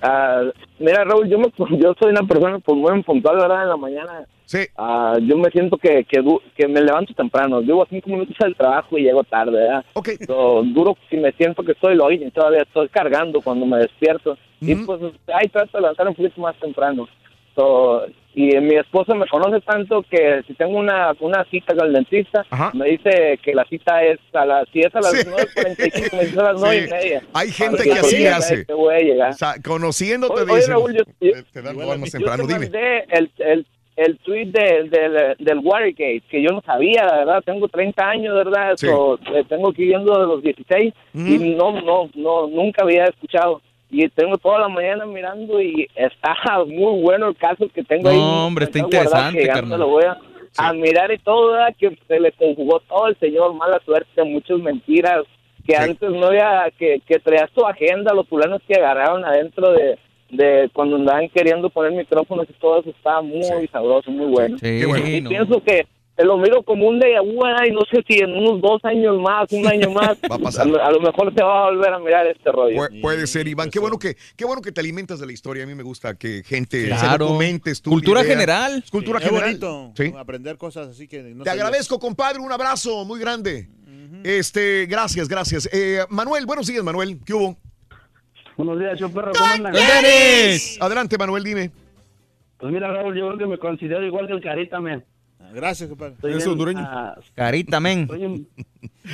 Ah, 0.00 0.42
mira, 0.78 1.04
Raúl, 1.04 1.28
yo, 1.28 1.38
me, 1.38 1.46
yo 1.78 1.94
soy 2.00 2.10
una 2.10 2.22
persona 2.22 2.58
pues, 2.58 2.78
muy 2.78 3.02
puntual, 3.02 3.36
¿verdad? 3.36 3.62
En 3.62 3.68
la 3.68 3.76
mañana. 3.76 4.26
Sí. 4.44 4.60
Ah, 4.76 5.18
yo 5.20 5.36
me 5.36 5.50
siento 5.50 5.76
que, 5.76 6.04
que, 6.04 6.24
que 6.56 6.68
me 6.68 6.80
levanto 6.80 7.12
temprano. 7.12 7.58
A 7.58 7.86
cinco 7.90 8.08
minutos 8.08 8.34
al 8.40 8.56
trabajo 8.56 8.96
y 8.96 9.02
llego 9.02 9.22
tarde, 9.24 9.52
¿verdad? 9.52 9.84
Ok. 9.92 10.08
So, 10.26 10.62
duro 10.64 10.96
si 11.10 11.18
me 11.18 11.32
siento 11.32 11.62
que 11.62 11.72
estoy 11.72 11.96
login 11.96 12.26
y 12.26 12.30
todavía 12.30 12.62
estoy 12.62 12.88
cargando 12.88 13.42
cuando 13.42 13.66
me 13.66 13.78
despierto. 13.78 14.38
Y 14.60 14.74
pues 14.74 15.00
ahí 15.34 15.48
trato 15.48 15.76
de 15.76 15.82
levantar 15.82 16.08
un 16.08 16.14
poquito 16.14 16.40
más 16.40 16.56
temprano. 16.56 17.06
So, 17.54 18.06
y 18.40 18.56
mi 18.60 18.76
esposa 18.76 19.14
me 19.14 19.26
conoce 19.26 19.60
tanto 19.62 20.02
que 20.08 20.42
si 20.46 20.54
tengo 20.54 20.78
una, 20.78 21.12
una 21.18 21.44
cita 21.50 21.74
con 21.74 21.86
el 21.88 21.92
dentista, 21.92 22.44
me 22.72 22.90
dice 22.90 23.38
que 23.42 23.52
la 23.54 23.64
cita 23.64 24.02
es 24.04 24.18
a 24.32 24.44
las, 24.46 24.68
si 24.72 24.78
es 24.80 24.94
a 24.94 25.00
las 25.00 25.12
9.45, 25.26 26.16
me 26.16 26.24
dice 26.26 26.40
a 26.40 26.42
las 26.52 26.60
9 26.60 26.76
y 26.76 26.80
Sí. 26.84 26.90
media. 26.92 27.22
Hay 27.34 27.50
gente 27.50 27.82
que 27.82 27.92
así 27.92 28.16
sí, 28.16 28.22
le 28.22 28.28
hace. 28.28 28.66
llegar. 29.02 29.30
O 29.30 29.32
sea, 29.32 29.54
conociéndote 29.64 30.42
Oye, 30.42 30.54
dicen, 30.54 30.70
Raúl, 30.72 30.94
yo- 30.96 31.02
yo- 31.20 31.32
te 31.52 31.62
dan 31.62 31.76
yo 31.78 31.86
más 31.86 32.00
te 32.02 32.10
temprano, 32.18 32.46
dime. 32.46 32.58
mandé 32.60 33.04
el, 33.10 33.30
el, 33.38 33.66
el 33.96 34.18
tweet 34.18 34.46
de- 34.46 34.88
del- 34.88 35.36
del 35.38 35.58
Watergate, 35.58 36.22
que 36.30 36.40
yo 36.40 36.50
no 36.50 36.60
sabía, 36.64 37.04
la 37.06 37.16
verdad, 37.18 37.42
tengo 37.44 37.66
30 37.66 38.08
años, 38.08 38.34
¿verdad? 38.36 38.74
Sí. 38.76 38.86
So, 38.86 39.18
eh, 39.34 39.44
tengo 39.48 39.72
que 39.72 39.82
ir 39.82 39.88
viendo 39.88 40.12
de 40.16 40.26
los 40.26 40.42
16 40.42 40.94
y 41.14 41.54
no, 41.56 41.80
no, 41.82 42.08
no, 42.14 42.46
nunca 42.46 42.84
había 42.84 43.06
escuchado. 43.06 43.60
Y 43.90 44.06
tengo 44.10 44.36
toda 44.36 44.60
la 44.60 44.68
mañana 44.68 45.06
mirando 45.06 45.60
y 45.60 45.88
está 45.94 46.36
muy 46.66 47.00
bueno 47.00 47.28
el 47.28 47.36
caso 47.36 47.68
que 47.72 47.82
tengo 47.82 48.08
ahí. 48.08 48.16
No, 48.16 48.46
hombre, 48.46 48.66
está 48.66 48.78
interesante, 48.78 49.46
carnal. 49.46 49.80
lo 49.80 49.88
voy 49.88 50.04
a, 50.04 50.18
a 50.58 50.72
mirar 50.72 51.10
y 51.12 51.18
todo, 51.18 51.52
¿verdad? 51.52 51.74
Que 51.78 51.96
se 52.06 52.20
le 52.20 52.32
conjugó 52.32 52.80
todo 52.80 53.08
el 53.08 53.18
señor, 53.18 53.54
mala 53.54 53.80
suerte, 53.84 54.24
muchas 54.24 54.58
mentiras, 54.58 55.24
que 55.66 55.76
antes 55.76 56.10
no 56.10 56.26
había, 56.26 56.70
que, 56.78 57.00
que 57.06 57.18
traías 57.18 57.50
tu 57.52 57.64
agenda, 57.66 58.14
los 58.14 58.28
fulanos 58.28 58.60
que 58.66 58.74
agarraron 58.74 59.24
adentro 59.24 59.72
de, 59.72 59.98
de 60.30 60.70
cuando 60.72 60.96
andaban 60.96 61.28
queriendo 61.28 61.70
poner 61.70 61.92
micrófonos 61.92 62.46
y 62.48 62.52
todo 62.54 62.80
eso 62.80 62.90
estaba 62.90 63.22
muy 63.22 63.42
sabroso, 63.70 64.10
muy 64.10 64.26
bueno. 64.26 64.58
Sí, 64.58 64.84
bueno. 64.84 65.08
Y 65.08 65.20
no. 65.20 65.30
pienso 65.30 65.62
que 65.62 65.86
lo 66.24 66.36
miro 66.38 66.62
como 66.62 66.88
un 66.88 66.98
¿verdad? 66.98 67.64
y 67.66 67.70
no 67.70 67.80
sé 67.90 68.02
si 68.08 68.18
en 68.18 68.32
unos 68.36 68.60
dos 68.60 68.84
años 68.84 69.18
más, 69.20 69.50
un 69.52 69.66
año 69.66 69.90
más, 69.90 70.16
Va 70.30 70.36
a 70.36 70.38
pasar. 70.38 70.66
lo- 70.66 70.82
a 70.82 70.90
lo 70.90 71.00
mejor 71.00 71.32
te 71.34 71.42
va 71.44 71.62
a 71.66 71.70
volver 71.70 71.92
a 71.92 71.98
mirar 71.98 72.26
este 72.26 72.50
rollo. 72.50 72.76
Pu- 72.76 73.00
puede 73.00 73.26
ser, 73.26 73.46
Iván. 73.46 73.70
Qué 73.70 73.78
bueno 73.78 73.98
que, 73.98 74.16
qué 74.36 74.44
bueno 74.44 74.60
que 74.60 74.72
te 74.72 74.80
alimentas 74.80 75.20
de 75.20 75.26
la 75.26 75.32
historia. 75.32 75.64
A 75.64 75.66
mí 75.66 75.74
me 75.74 75.82
gusta 75.84 76.16
que 76.16 76.42
gente 76.44 76.82
se 76.82 76.88
Claro. 76.88 77.26
documente, 77.26 77.70
estudie, 77.70 77.94
Cultura 77.94 78.24
general. 78.24 78.84
Cultura 78.90 79.18
Sí, 79.20 79.24
es 79.26 79.30
general. 79.30 79.58
bonito 79.58 79.92
Sí. 79.96 80.12
aprender 80.16 80.56
cosas 80.58 80.88
así 80.88 81.06
que 81.06 81.22
no 81.22 81.44
Te 81.44 81.50
agradezco, 81.50 81.98
compadre. 81.98 82.40
Un 82.40 82.50
abrazo 82.52 83.04
muy 83.04 83.20
grande. 83.20 83.68
Este, 84.24 84.86
gracias, 84.86 85.28
gracias. 85.28 85.68
Eh, 85.72 86.00
Manuel, 86.08 86.46
buenos 86.46 86.66
días, 86.66 86.82
Manuel. 86.82 87.18
¿Qué 87.24 87.34
hubo? 87.34 87.56
Buenos 88.56 88.80
días, 88.80 88.98
yo 88.98 89.08
perro, 89.10 89.30
¿cómo 89.38 89.52
andan? 89.52 89.72
Adelante, 90.80 91.16
Manuel, 91.16 91.44
dime. 91.44 91.70
Pues 92.58 92.72
mira, 92.72 92.90
Raúl, 92.92 93.16
yo 93.16 93.26
creo 93.28 93.38
que 93.38 93.46
me 93.46 93.58
considero 93.58 94.04
igual 94.04 94.26
que 94.26 94.32
el 94.32 94.40
Carita, 94.42 94.80
men. 94.80 95.04
Gracias, 95.52 95.88
compadre. 95.88 96.14
Soy 96.20 96.30
¿Es 96.32 96.36
bien, 96.38 96.48
hondureño? 96.50 96.80
ah, 96.82 97.14
Carita, 97.34 97.80
men. 97.80 98.06
soy, 98.06 98.24
un- 98.24 98.48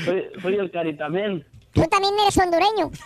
soy, 0.05 0.23
soy 0.43 0.55
el 0.57 0.71
Carita, 0.71 1.09
men. 1.09 1.45
Tú 1.73 1.83
también 1.89 2.15
eres 2.23 2.37
hondureño. 2.39 2.91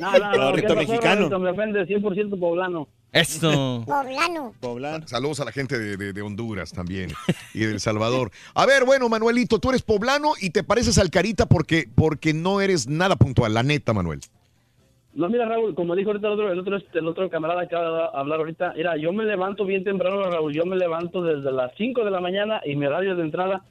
No, 0.00 0.10
no, 0.18 0.32
no, 0.32 0.42
Ahorita 0.42 0.68
¿qué 0.68 0.74
pasó, 0.74 0.88
mexicano. 0.88 1.14
Raulito? 1.28 1.38
Me 1.38 1.50
ofende 1.50 1.86
100% 1.86 2.40
poblano. 2.40 2.88
Eso. 3.12 3.84
Poblano. 3.86 4.52
Poblano. 4.58 5.06
Saludos 5.06 5.38
a 5.38 5.44
la 5.44 5.52
gente 5.52 5.78
de, 5.78 5.96
de- 5.96 6.12
de 6.12 6.20
Honduras 6.22 6.72
también 6.72 7.12
y 7.54 7.60
de 7.60 7.70
El 7.72 7.80
Salvador. 7.80 8.32
A 8.54 8.66
ver, 8.66 8.84
bueno, 8.84 9.08
Manuelito, 9.08 9.60
tú 9.60 9.68
eres 9.70 9.82
poblano 9.82 10.32
y 10.40 10.50
te 10.50 10.64
pareces 10.64 10.98
al 10.98 11.10
Carita 11.10 11.46
porque, 11.46 11.88
porque 11.94 12.34
no 12.34 12.60
eres 12.60 12.88
nada 12.88 13.14
puntual, 13.14 13.54
la 13.54 13.62
neta, 13.62 13.92
Manuel. 13.92 14.18
No, 15.14 15.28
mira, 15.28 15.46
Raúl, 15.46 15.74
como 15.74 15.94
dijo 15.94 16.10
ahorita 16.10 16.26
el 16.26 16.32
otro, 16.34 16.52
el 16.52 16.58
otro, 16.58 16.76
el 16.92 17.06
otro 17.08 17.30
camarada 17.30 17.66
que 17.68 17.74
acaba 17.76 18.10
de 18.10 18.18
hablar 18.18 18.40
ahorita, 18.40 18.72
mira, 18.76 18.96
yo 18.96 19.12
me 19.12 19.24
levanto 19.24 19.64
bien 19.64 19.84
temprano, 19.84 20.22
Raúl, 20.28 20.52
yo 20.52 20.64
me 20.66 20.76
levanto 20.76 21.22
desde 21.22 21.52
las 21.52 21.72
5 21.76 22.04
de 22.04 22.10
la 22.10 22.20
mañana 22.20 22.60
y 22.64 22.74
mi 22.74 22.86
radio 22.88 23.14
de 23.14 23.22
entrada 23.22 23.62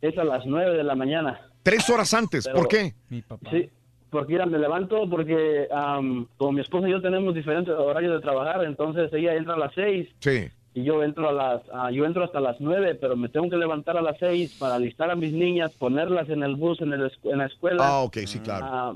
es 0.00 0.18
a 0.18 0.24
las 0.24 0.44
9 0.44 0.76
de 0.76 0.82
la 0.82 0.94
mañana. 0.96 1.40
Tres 1.62 1.88
horas 1.90 2.12
antes, 2.14 2.44
Pero- 2.46 2.56
¿por 2.58 2.68
qué? 2.68 2.92
Sí, 3.08 3.68
porque 4.10 4.32
mira, 4.32 4.44
me 4.46 4.58
levanto 4.58 5.08
porque 5.08 5.68
am, 5.70 6.26
como 6.36 6.52
mi 6.52 6.60
esposa 6.60 6.88
y 6.88 6.90
yo 6.90 7.00
tenemos 7.00 7.32
diferentes 7.34 7.72
horarios 7.74 8.14
de 8.14 8.20
trabajar, 8.20 8.64
entonces 8.64 9.12
ella 9.12 9.34
entra 9.36 9.54
a 9.54 9.58
las 9.58 9.72
6 9.74 10.08
Sí. 10.18 10.48
y 10.74 10.82
yo 10.82 11.04
entro 11.04 11.28
a 11.28 11.32
las 11.32 11.62
ah, 11.72 11.90
yo 11.92 12.04
entro 12.04 12.24
hasta 12.24 12.40
las 12.40 12.60
9, 12.60 12.96
pero 12.96 13.16
me 13.16 13.28
tengo 13.28 13.48
que 13.48 13.56
levantar 13.56 13.96
a 13.96 14.02
las 14.02 14.18
6 14.18 14.56
para 14.58 14.74
alistar 14.74 15.10
a 15.12 15.14
mis 15.14 15.32
niñas, 15.32 15.72
ponerlas 15.78 16.28
en 16.28 16.42
el 16.42 16.56
bus 16.56 16.80
en, 16.80 16.92
el 16.92 17.02
escu- 17.10 17.30
en 17.30 17.38
la 17.38 17.46
escuela. 17.46 17.84
Ah, 17.86 18.00
ok, 18.02 18.16
sí, 18.26 18.40
claro. 18.40 18.66
ah, 18.68 18.94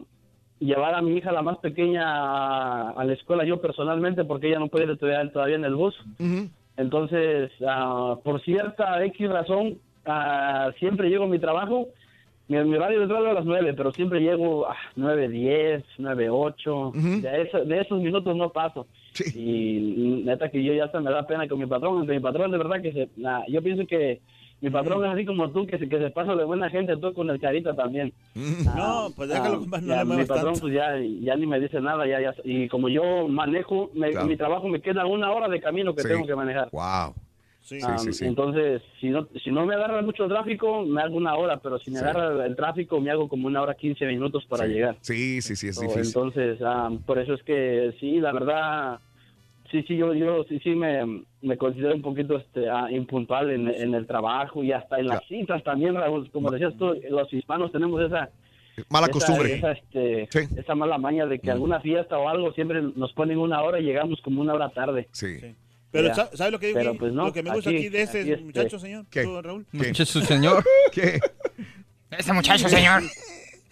llevar 0.58 0.94
a 0.94 1.02
mi 1.02 1.16
hija 1.16 1.32
la 1.32 1.42
más 1.42 1.58
pequeña 1.58 2.90
a, 2.90 3.04
la 3.04 3.12
escuela 3.12 3.44
yo 3.44 3.60
personalmente 3.60 4.24
porque 4.24 4.48
ella 4.48 4.58
no 4.58 4.68
puede 4.68 4.84
ir 4.90 4.98
todavía, 4.98 5.56
en 5.56 5.64
el 5.64 5.74
bus. 5.74 5.94
Entonces, 6.76 7.50
ah, 7.66 8.16
por 8.22 8.40
cierta 8.42 9.02
X 9.04 9.28
razón, 9.30 9.78
ah, 10.04 10.70
siempre 10.78 11.08
llego 11.08 11.24
a 11.24 11.28
mi 11.28 11.38
trabajo. 11.38 11.88
Mi, 12.48 12.58
mi 12.62 12.76
horario 12.76 13.00
de 13.00 13.06
es 13.06 13.10
a 13.10 13.32
las 13.32 13.44
9, 13.44 13.74
pero 13.74 13.90
siempre 13.92 14.20
llego 14.20 14.68
a 14.68 14.76
9, 14.94 15.28
10, 15.28 15.84
9, 15.98 16.28
8. 16.30 16.92
de, 17.22 17.42
eso- 17.42 17.64
de 17.64 17.80
esos 17.80 18.00
minutos 18.00 18.36
no 18.36 18.50
paso. 18.50 18.86
Y 19.34 20.22
neta 20.24 20.48
que 20.50 20.62
yo 20.62 20.72
ya 20.74 20.84
hasta 20.84 21.00
me 21.00 21.10
da 21.10 21.26
pena 21.26 21.48
con 21.48 21.58
mi 21.58 21.66
patrón. 21.66 21.98
aunque 21.98 22.12
Mi 22.12 22.20
patrón 22.20 22.50
de 22.50 22.58
verdad 22.58 22.80
que 22.82 22.92
se... 22.92 23.08
ah, 23.26 23.42
yo 23.48 23.62
pienso 23.62 23.86
que 23.86 24.20
mi 24.60 24.70
patrón 24.70 25.04
es 25.04 25.12
así 25.12 25.24
como 25.26 25.50
tú, 25.50 25.66
que 25.66 25.78
se, 25.78 25.88
que 25.88 25.98
se 25.98 26.10
pasa 26.10 26.34
de 26.34 26.44
buena 26.44 26.70
gente, 26.70 26.96
tú 26.96 27.12
con 27.12 27.28
el 27.30 27.38
carita 27.40 27.74
también. 27.74 28.12
No, 28.34 29.08
pues 29.14 29.28
déjalo, 29.28 29.56
Ah, 29.56 29.58
compadre, 29.58 29.86
no 29.86 29.92
ya, 29.94 29.98
le 29.98 30.04
mi 30.04 30.08
muevas 30.08 30.28
patrón 30.28 30.46
tanto. 30.54 30.60
pues 30.60 30.74
ya, 30.74 30.96
ya 31.20 31.36
ni 31.36 31.46
me 31.46 31.60
dice 31.60 31.80
nada, 31.80 32.06
ya, 32.06 32.20
ya, 32.20 32.34
y 32.44 32.68
como 32.68 32.88
yo 32.88 33.28
manejo, 33.28 33.90
me- 33.94 34.10
Claro. 34.12 34.26
mi 34.26 34.36
trabajo 34.36 34.68
me 34.68 34.80
queda 34.80 35.06
una 35.06 35.30
hora 35.32 35.48
de 35.48 35.60
camino 35.60 35.94
que 35.94 36.02
Sí. 36.02 36.08
tengo 36.08 36.26
que 36.26 36.34
manejar. 36.34 36.68
Wow. 36.72 37.14
Sí, 37.60 37.78
Ah, 37.82 37.98
sí, 37.98 38.12
sí. 38.12 38.24
Entonces, 38.24 38.80
si 39.00 39.08
no, 39.08 39.26
si 39.42 39.50
no 39.50 39.66
me 39.66 39.74
agarra 39.74 40.00
mucho 40.00 40.28
tráfico, 40.28 40.84
me 40.84 41.02
hago 41.02 41.16
una 41.16 41.34
hora, 41.34 41.56
pero 41.58 41.80
si 41.80 41.90
me 41.90 41.98
Sí. 41.98 42.04
agarra 42.04 42.46
el 42.46 42.54
tráfico, 42.54 43.00
me 43.00 43.10
hago 43.10 43.28
como 43.28 43.48
una 43.48 43.60
hora 43.60 43.74
15 43.74 44.06
minutos 44.06 44.44
para 44.46 44.66
Sí. 44.66 44.72
llegar. 44.72 44.96
Sí, 45.00 45.42
sí, 45.42 45.56
sí, 45.56 45.68
es 45.68 45.74
So, 45.74 45.82
difícil. 45.82 46.06
Entonces, 46.06 46.58
ah, 46.64 46.90
por 47.04 47.18
eso 47.18 47.34
es 47.34 47.42
que 47.42 47.92
sí, 47.98 48.20
la 48.20 48.32
verdad, 48.32 49.00
sí, 49.70 49.82
sí, 49.86 49.96
yo, 49.96 50.14
yo 50.14 50.44
sí, 50.48 50.58
sí 50.60 50.70
me, 50.70 51.24
me 51.42 51.56
considero 51.56 51.94
un 51.94 52.02
poquito 52.02 52.36
este, 52.36 52.68
ah, 52.68 52.88
impuntual 52.90 53.50
en, 53.50 53.68
en 53.68 53.94
el 53.94 54.06
trabajo 54.06 54.62
y 54.64 54.72
hasta 54.72 54.98
en 54.98 55.06
las 55.08 55.24
citas 55.26 55.62
también, 55.64 55.94
Raúl. 55.94 56.30
Como 56.30 56.50
decías 56.50 56.74
tú, 56.78 56.94
los 57.10 57.32
hispanos 57.32 57.72
tenemos 57.72 58.00
esa 58.02 58.30
Mala 58.90 59.06
esa- 59.06 59.12
costumbre. 59.12 59.54
Esa, 59.54 59.72
este, 59.72 60.28
esa 60.60 60.74
mala 60.74 60.98
maña 60.98 61.26
de 61.26 61.38
que 61.38 61.50
alguna 61.50 61.80
fiesta 61.80 62.18
o 62.18 62.28
algo 62.28 62.52
siempre 62.52 62.82
nos 62.82 63.12
ponen 63.14 63.38
una 63.38 63.62
hora 63.62 63.80
y 63.80 63.84
llegamos 63.84 64.20
como 64.22 64.40
una 64.42 64.54
hora 64.54 64.68
tarde. 64.70 65.08
Sí. 65.12 65.38
Pero 65.90 66.08
Ya. 66.08 66.14
¿sa- 66.14 66.36
¿sabes 66.36 66.52
lo 66.52 66.58
que, 66.58 66.66
digo? 66.68 66.78
Pero, 66.80 66.94
pues, 66.94 67.12
no, 67.12 67.26
lo 67.26 67.32
que 67.32 67.42
me 67.42 67.54
gusta 67.54 67.70
aquí, 67.70 67.78
aquí- 67.78 67.88
de 67.88 68.02
aquí, 68.02 68.18
este- 68.18 68.36
muchacho, 68.38 68.78
señor? 68.78 69.06
¿Qué? 69.10 69.22
¿Tú, 69.22 69.40
Raúl? 69.40 69.66
¿Qué? 69.72 69.78
Muchacho, 69.78 70.20
señor. 70.20 70.64
¿Qué? 70.92 71.20
Ese 72.10 72.32
muchacho, 72.32 72.68
señor. 72.68 73.02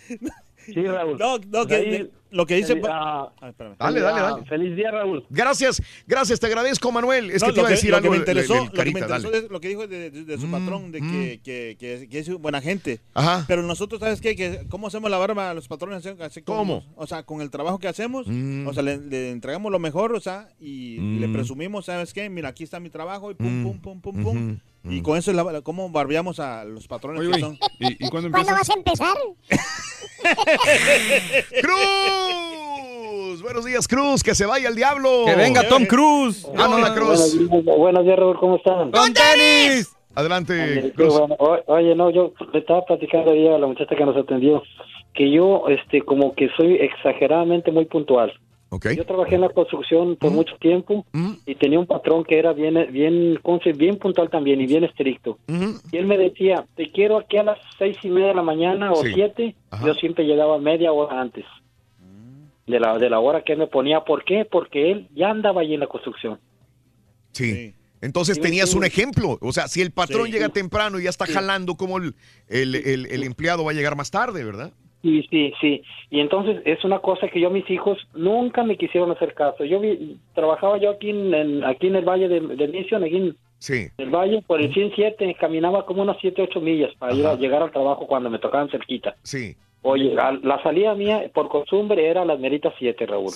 Sí, 0.67 0.83
Raúl. 0.83 1.19
No, 1.19 1.39
no, 1.39 1.45
Pues 1.51 1.67
que 1.67 1.75
ahí- 1.77 2.11
lo 2.31 2.47
que 2.47 2.57
dice... 2.57 2.73
Ay, 2.73 3.51
espérame. 3.51 3.77
Dale, 3.79 4.01
dale, 4.01 4.21
dale. 4.21 4.45
Feliz 4.47 4.75
día, 4.75 4.91
Raúl. 4.91 5.25
Gracias, 5.31 5.81
gracias, 6.07 6.41
te 6.41 6.47
agradezco, 6.47 6.91
Manuel. 6.91 7.31
Es 7.31 7.43
No, 7.43 7.49
que 7.49 7.53
te 7.55 7.61
iba 7.61 7.69
a 7.69 7.71
decir 7.71 7.91
lo 7.91 7.97
algo 7.99 8.11
me 8.11 8.19
de- 8.19 8.25
de- 8.25 8.31
interesó, 8.33 8.55
del 8.55 8.65
lo 8.65 8.71
que 8.71 8.77
me 8.77 8.79
Carita, 8.93 8.99
interesó 9.19 9.33
es 9.33 9.51
lo 9.51 9.61
que 9.61 9.69
dijo 9.69 9.87
de, 9.87 10.11
de- 10.11 10.25
de 10.25 10.39
su 10.39 10.47
Mm, 10.49 10.51
patrón, 10.51 10.91
de 10.93 11.01
que, 11.01 11.41
que, 11.45 11.77
que, 11.79 12.09
que 12.09 12.19
es 12.19 12.29
buena 12.31 12.61
gente. 12.61 13.01
Ajá. 13.15 13.45
Pero 13.47 13.63
nosotros, 13.63 14.01
¿sabes 14.01 14.21
qué? 14.21 14.35
Que 14.35 14.67
¿Cómo 14.69 14.89
hacemos 14.89 15.11
la 15.11 15.19
barba 15.19 15.51
a 15.51 15.55
los 15.55 15.69
patrones? 15.69 16.05
Así- 16.07 16.43
como- 16.43 16.59
¿Cómo? 16.59 16.85
O 16.97 17.07
sea, 17.07 17.23
con 17.23 17.41
el 17.41 17.51
trabajo 17.51 17.79
que 17.79 17.87
hacemos, 17.89 18.27
Mm. 18.27 18.67
o 18.67 18.73
sea, 18.75 18.83
le, 18.83 18.97
le 18.99 19.31
entregamos 19.31 19.71
lo 19.71 19.79
mejor, 19.79 20.13
o 20.13 20.21
sea, 20.21 20.49
y 20.59 20.97
Mm. 20.99 21.21
le 21.21 21.29
presumimos, 21.29 21.85
¿sabes 21.87 22.13
qué? 22.13 22.29
Mira, 22.31 22.49
aquí 22.49 22.65
está 22.65 22.81
mi 22.81 22.91
trabajo, 22.91 23.31
y 23.31 23.35
pum, 23.35 23.61
Mm. 23.61 23.63
pum, 23.65 23.81
pum, 23.81 24.01
pum, 24.01 24.23
pum. 24.23 24.49
Ujú. 24.51 24.59
Y 24.85 25.01
con 25.03 25.17
eso, 25.17 25.31
es 25.31 25.37
la, 25.37 25.63
cómo 25.63 25.89
barbeamos 25.89 26.39
a 26.41 26.65
los 26.65 26.87
patrones 26.87 27.21
Oye, 27.21 27.31
que 27.31 27.35
oye, 27.37 27.41
son. 27.43 27.59
¿y, 27.81 28.07
y 28.07 28.11
cuándo 28.11 28.31
vas 28.31 28.71
a 28.71 28.75
empezar? 28.75 29.17
¡Cruz! 31.63 33.43
buenos 33.43 33.65
días, 33.65 33.89
Cruz. 33.89 34.23
Que 34.23 34.35
se 34.35 34.47
vaya 34.47 34.69
el 34.69 34.77
diablo. 34.77 35.25
Que 35.27 35.35
venga 35.35 35.67
Tom 35.69 35.85
Cruise. 35.87 36.47
Ah, 36.57 36.69
no, 36.69 36.79
la 36.79 36.95
Cruz. 36.95 37.37
Buenos 37.65 38.05
días, 38.05 38.19
Raúl, 38.19 38.39
¿cómo 38.39 38.57
están? 38.57 38.91
¡Con 38.91 39.13
tenis! 39.13 39.95
Adelante, 40.15 40.93
Cruz. 40.95 41.19
bueno. 41.19 41.35
O- 41.39 41.59
Oye, 41.67 41.95
no, 41.95 42.11
yo 42.11 42.33
le 42.53 42.59
estaba 42.61 42.85
platicando 42.85 43.33
ayer 43.33 43.53
a 43.53 43.59
la 43.59 43.67
muchacha 43.67 43.97
que 43.97 44.05
nos 44.05 44.17
atendió 44.17 44.63
que 45.13 45.31
yo, 45.31 45.65
este, 45.69 46.03
como 46.03 46.35
que 46.35 46.49
soy 46.57 46.75
exageradamente 46.77 47.71
muy 47.73 47.85
puntual. 47.87 48.33
Yo 48.97 49.07
trabajé 49.07 49.37
en 49.37 49.43
la 49.43 49.51
construcción 49.51 50.17
por 50.17 50.33
mucho 50.33 50.57
tiempo 50.57 51.07
y 51.47 51.55
tenía 51.55 51.79
un 51.79 51.87
patrón 51.87 52.25
que 52.25 52.39
era 52.39 52.53
bien, 52.53 52.75
bien, 52.91 53.39
¿cómo 53.43 53.61
bien 53.77 53.99
puntual 53.99 54.29
también 54.31 54.61
y 54.61 54.67
bien 54.67 54.83
estricto. 54.83 55.39
Y 55.93 55.97
él 55.97 56.07
me 56.07 56.19
decía, 56.19 56.67
te 56.75 56.91
quiero 56.91 57.19
aquí 57.19 57.37
a 57.37 57.45
las 57.45 57.59
seis 57.79 57.97
y 58.03 58.09
media 58.09 58.29
de 58.29 58.35
la 58.35 58.43
mañana 58.43 58.91
o 58.93 58.97
Sí. 58.97 59.13
siete. 59.15 59.55
Yo 59.87 59.95
siempre 59.95 60.25
llegaba 60.25 60.59
media 60.59 60.91
hora 60.93 61.21
antes 61.21 61.45
de 62.67 62.81
la, 62.81 62.99
de 62.99 63.11
la 63.11 63.21
hora 63.21 63.43
que 63.45 63.53
él 63.53 63.59
me 63.61 63.67
ponía. 63.69 64.01
¿Por 64.01 64.25
qué? 64.25 64.45
Porque 64.45 64.91
él 64.91 65.09
ya 65.15 65.31
andaba 65.31 65.61
ahí 65.61 65.75
en 65.75 65.81
la 65.81 65.87
construcción. 65.87 66.41
Sí. 67.33 67.75
Entonces 68.01 68.37
Sí, 68.37 68.43
tenías 68.43 68.75
un 68.75 68.85
ejemplo. 68.85 69.39
O 69.41 69.53
sea, 69.53 69.69
si 69.69 69.81
el 69.83 69.91
patrón 69.93 70.27
Sí. 70.27 70.33
llega 70.33 70.49
temprano 70.49 70.99
y 70.99 71.05
ya 71.05 71.11
está 71.11 71.27
Sí. 71.27 71.33
jalando, 71.33 71.77
como 71.77 71.99
el, 71.99 72.15
el, 72.49 72.75
el- 72.75 73.07
el 73.07 73.23
empleado 73.23 73.65
va 73.65 73.71
a 73.71 73.75
llegar 73.75 73.97
más 73.97 74.11
tarde, 74.11 74.45
verdad? 74.45 74.73
Sí, 75.05 75.23
sí, 75.31 75.53
sí. 75.61 75.83
Y 76.09 76.21
entonces 76.21 76.63
es 76.65 76.83
una 76.83 76.99
cosa 77.01 77.29
que 77.29 77.39
yo 77.39 77.51
mis 77.51 77.69
hijos 77.69 77.99
nunca 78.15 78.65
me 78.65 78.79
quisieron 78.79 79.11
hacer 79.11 79.35
caso. 79.35 79.63
Yo 79.65 79.79
vi- 79.79 80.17
trabajaba 80.35 80.79
yo 80.79 80.89
aquí 80.93 81.11
en, 81.11 81.35
en- 81.35 81.63
aquí 81.65 81.89
en 81.89 81.97
el 81.97 82.07
valle 82.07 82.27
de, 82.27 82.41
de 82.41 82.69
Mission, 82.69 83.05
aquí 83.05 83.17
en 83.17 83.37
Sí. 83.59 83.87
el 83.99 84.09
valle 84.11 84.43
por 84.47 84.61
el 84.63 84.73
107, 84.73 85.37
caminaba 85.39 85.85
como 85.85 86.01
unas 86.03 86.17
7, 86.23 86.41
8 86.43 86.61
millas 86.63 86.91
para 86.99 87.15
ir 87.15 87.27
a 87.27 87.35
llegar 87.35 87.63
al 87.63 87.71
trabajo 87.71 88.07
cuando 88.07 88.31
me 88.31 88.39
tocaban 88.39 88.71
cerquita. 88.71 89.15
Sí. 89.23 89.55
Oye, 89.83 90.19
a- 90.19 90.33
la 90.43 90.63
salida 90.63 90.95
mía 90.95 91.31
por 91.35 91.49
costumbre 91.51 92.07
era 92.09 92.25
las 92.25 92.39
meritas 92.41 92.73
7, 92.79 93.05
Raúl. 93.05 93.31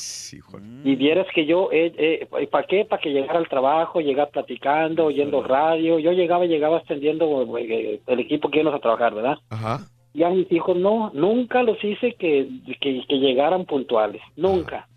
Y 0.85 0.97
vieras 0.97 1.27
que 1.35 1.45
yo, 1.45 1.69
eh, 1.71 1.93
eh, 2.33 2.47
¿para 2.51 2.67
qué? 2.67 2.87
Para 2.87 3.03
que 3.03 3.11
llegara 3.13 3.39
al 3.39 3.49
trabajo, 3.49 4.01
llegar 4.01 4.31
platicando, 4.31 5.05
oyendo 5.05 5.43
radio. 5.43 5.99
Yo 5.99 6.13
llegaba, 6.13 6.47
llegaba 6.47 6.79
extendiendo 6.79 7.59
eh, 7.59 8.01
el 8.07 8.21
equipo 8.21 8.51
que 8.51 8.61
íbamos 8.61 8.79
a 8.79 8.83
trabajar, 8.83 9.15
¿verdad? 9.15 9.37
Ajá. 9.51 9.81
Y 10.15 10.23
a 10.23 10.31
mis 10.31 10.51
hijos 10.51 10.77
no, 10.77 11.11
nunca 11.15 11.63
los 11.63 11.83
hice 11.85 12.15
que, 12.15 12.49
que, 12.81 13.03
que 13.09 13.17
llegaran 13.19 13.65
puntuales, 13.67 14.21
nunca. 14.37 14.89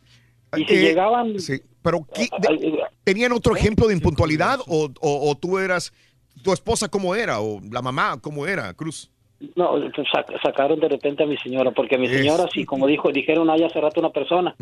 Y 0.58 0.66
si 0.66 0.74
Eh, 0.74 0.82
llegaban... 0.82 1.40
Sí, 1.40 1.62
pero 1.82 2.06
¿qué- 2.14 2.30
de- 2.40 2.80
¿tenían 3.04 3.32
otro 3.32 3.56
ejemplo 3.56 3.88
de 3.88 3.94
impuntualidad 3.96 4.60
o, 4.68 4.90
o- 5.02 5.30
o 5.30 5.36
tú 5.36 5.58
eras, 5.58 5.94
tu 6.44 6.54
esposa 6.54 6.88
cómo 6.90 7.14
era 7.16 7.40
o 7.42 7.60
la 7.72 7.82
mamá 7.82 8.20
cómo 8.22 8.46
era, 8.48 8.74
Cruz? 8.74 9.12
No, 9.56 9.76
sac- 9.80 10.40
sacaron 10.44 10.80
de 10.80 10.88
repente 10.88 11.24
a 11.24 11.26
mi 11.26 11.36
señora, 11.38 11.72
porque 11.72 11.98
mi 11.98 12.06
Es- 12.06 12.12
señora, 12.18 12.46
sí, 12.54 12.64
como 12.66 12.86
dijo, 12.88 13.12
dijeron 13.12 13.50
ahí 13.50 13.64
hace 13.64 13.82
rato 13.82 14.00
una 14.00 14.12
persona, 14.12 14.56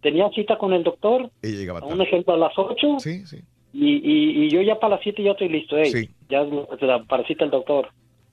tenía 0.00 0.28
cita 0.30 0.58
con 0.58 0.72
el 0.72 0.82
doctor, 0.82 1.30
Ella 1.42 1.58
llegaba 1.58 1.84
un 1.86 2.00
ejemplo 2.02 2.34
a 2.34 2.36
las 2.36 2.52
8, 2.56 2.98
Sí, 2.98 3.24
sí. 3.26 3.38
y, 3.72 3.94
y, 3.96 4.44
y 4.46 4.50
yo 4.50 4.62
ya 4.62 4.78
para 4.80 4.96
las 4.96 5.02
7 5.04 5.22
ya 5.22 5.30
estoy 5.32 5.48
listo, 5.48 5.76
ey, 5.76 5.90
Sí. 5.92 6.10
ya 6.28 6.44
para 7.08 7.24
cita 7.26 7.44
el 7.44 7.50
doctor. 7.50 7.88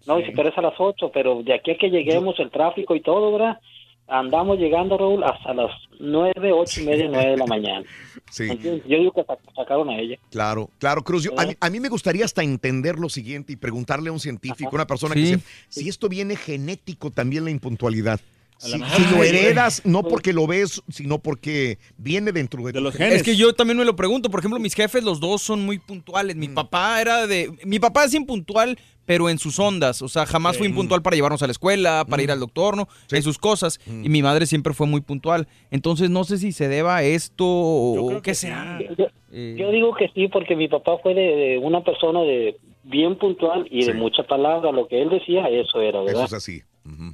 No, 0.06 0.20
y 0.20 0.26
si 0.26 0.32
pero 0.32 0.50
es 0.50 0.58
a 0.58 0.62
las 0.62 0.74
8, 0.78 1.12
pero 1.14 1.44
de 1.44 1.54
aquí 1.54 1.72
a 1.72 1.78
que 1.78 1.90
lleguemos 1.90 2.40
el 2.40 2.52
tráfico 2.52 2.96
y 2.96 3.02
todo, 3.02 3.32
¿verdad? 3.32 3.60
Andamos 4.06 4.60
llegando, 4.60 4.98
Raúl, 4.98 5.24
hasta 5.24 5.54
las 5.54 5.72
9, 6.00 6.52
8 6.52 6.82
y 6.82 6.86
media, 6.86 7.08
9 7.10 7.32
de 7.32 7.38
la 7.38 7.46
mañana. 7.46 7.86
Sí. 8.30 8.50
¿Entiendes? 8.50 8.84
Yo 8.86 8.98
digo 8.98 9.12
que 9.14 9.22
sac- 9.22 9.40
sacaron 9.56 9.90
a 9.90 9.98
ella. 9.98 10.18
Claro, 10.30 10.70
claro, 10.78 11.04
Cruz. 11.04 11.24
yo- 11.24 11.32
a, 11.40 11.46
mí, 11.46 11.54
a 11.58 11.70
mí 11.70 11.80
me 11.80 11.88
gustaría 11.88 12.26
hasta 12.26 12.44
entender 12.44 13.00
lo 13.00 13.08
siguiente 13.08 13.54
y 13.54 13.56
preguntarle 13.56 14.10
a 14.10 14.12
un 14.12 14.20
científico, 14.20 14.72
una 14.74 14.86
persona 14.86 15.16
que 15.16 15.26
sepa, 15.26 15.44
si 15.70 15.88
esto 15.88 16.10
viene 16.10 16.36
genético 16.36 17.12
también 17.12 17.46
la 17.46 17.52
impuntualidad. 17.52 18.20
Si, 18.58 18.72
lo 18.72 18.78
mejor 18.80 18.98
si 18.98 19.16
lo 19.16 19.24
sí, 19.24 19.30
heredas, 19.30 19.82
no 19.86 20.04
porque 20.04 20.34
lo 20.34 20.48
ves, 20.48 20.82
sino 20.90 21.20
porque 21.20 21.78
viene 21.98 22.32
dentro 22.32 22.64
de, 22.64 22.80
los 22.80 23.00
Es 23.00 23.24
que 23.24 23.36
yo 23.36 23.54
también 23.54 23.78
me 23.78 23.86
lo 23.86 23.96
pregunto. 23.96 24.30
Por 24.30 24.40
ejemplo, 24.40 24.60
mis 24.60 24.74
jefes, 24.74 25.04
los 25.04 25.20
dos 25.20 25.42
son 25.42 25.66
muy 25.66 25.80
puntuales. 25.80 26.36
Mm. 26.36 26.40
Mi 26.40 26.48
papá 26.50 27.02
era 27.02 27.28
de. 27.28 27.52
Mi 27.66 27.80
papá 27.80 28.06
es 28.06 28.14
impuntual, 28.14 28.78
pero 29.06 29.30
en 29.30 29.38
sus 29.40 29.60
ondas. 29.60 30.02
O 30.02 30.08
sea, 30.08 30.26
jamás 30.26 30.58
fue 30.58 30.68
impuntual 30.68 31.02
para 31.02 31.16
llevarnos 31.16 31.44
a 31.44 31.48
la 31.48 31.52
escuela, 31.52 32.06
para 32.10 32.24
ir 32.24 32.32
al 32.32 32.40
doctor, 32.40 32.78
¿no? 32.78 32.88
En 33.12 33.24
sus 33.24 33.38
cosas. 33.38 33.80
Mm. 33.86 34.06
Y 34.06 34.10
mi 34.10 34.22
madre 34.22 34.46
siempre 34.46 34.74
fue 34.74 34.88
muy 34.88 35.02
puntual. 35.02 35.48
Entonces, 35.72 36.10
no 36.10 36.24
sé 36.24 36.38
si 36.38 36.52
se 36.52 36.68
deba 36.68 36.98
a 36.98 37.04
esto 37.04 37.46
o 37.46 38.22
qué 38.22 38.34
será. 38.36 38.80
Yo, 38.98 39.08
yo 39.32 39.72
digo 39.72 39.94
que 39.96 40.10
sí, 40.14 40.28
porque 40.28 40.56
mi 40.56 40.68
papá 40.68 40.98
fue 41.02 41.14
de, 41.14 41.22
de 41.22 41.58
una 41.58 41.84
persona 41.84 42.22
de 42.22 42.58
bien 42.84 43.18
puntual 43.18 43.68
y 43.70 43.86
de 43.86 43.94
mucha 43.94 44.24
palabra. 44.24 44.72
Lo 44.72 44.88
que 44.88 45.02
él 45.02 45.10
decía, 45.10 45.48
eso 45.50 45.82
era, 45.82 46.02
¿verdad? 46.02 46.26
Eso 46.26 46.26
es 46.26 46.34
así. 46.34 46.62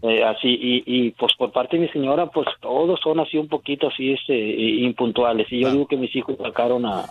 Eh, 0.01 0.23
así 0.23 0.47
y, 0.47 0.83
y 0.85 1.11
pues 1.11 1.33
por 1.37 1.51
parte 1.51 1.75
de 1.75 1.83
mi 1.83 1.89
señora 1.89 2.27
pues 2.27 2.47
todos 2.61 3.01
son 3.01 3.19
así 3.19 3.37
un 3.37 3.49
poquito 3.49 3.87
así 3.87 4.13
este 4.13 4.33
impuntuales. 4.33 5.51
Y 5.51 5.59
yo 5.59 5.71
digo 5.71 5.87
que 5.87 5.97
mis 5.97 6.15
hijos 6.15 6.37
sacaron 6.37 6.85
a, 6.85 7.05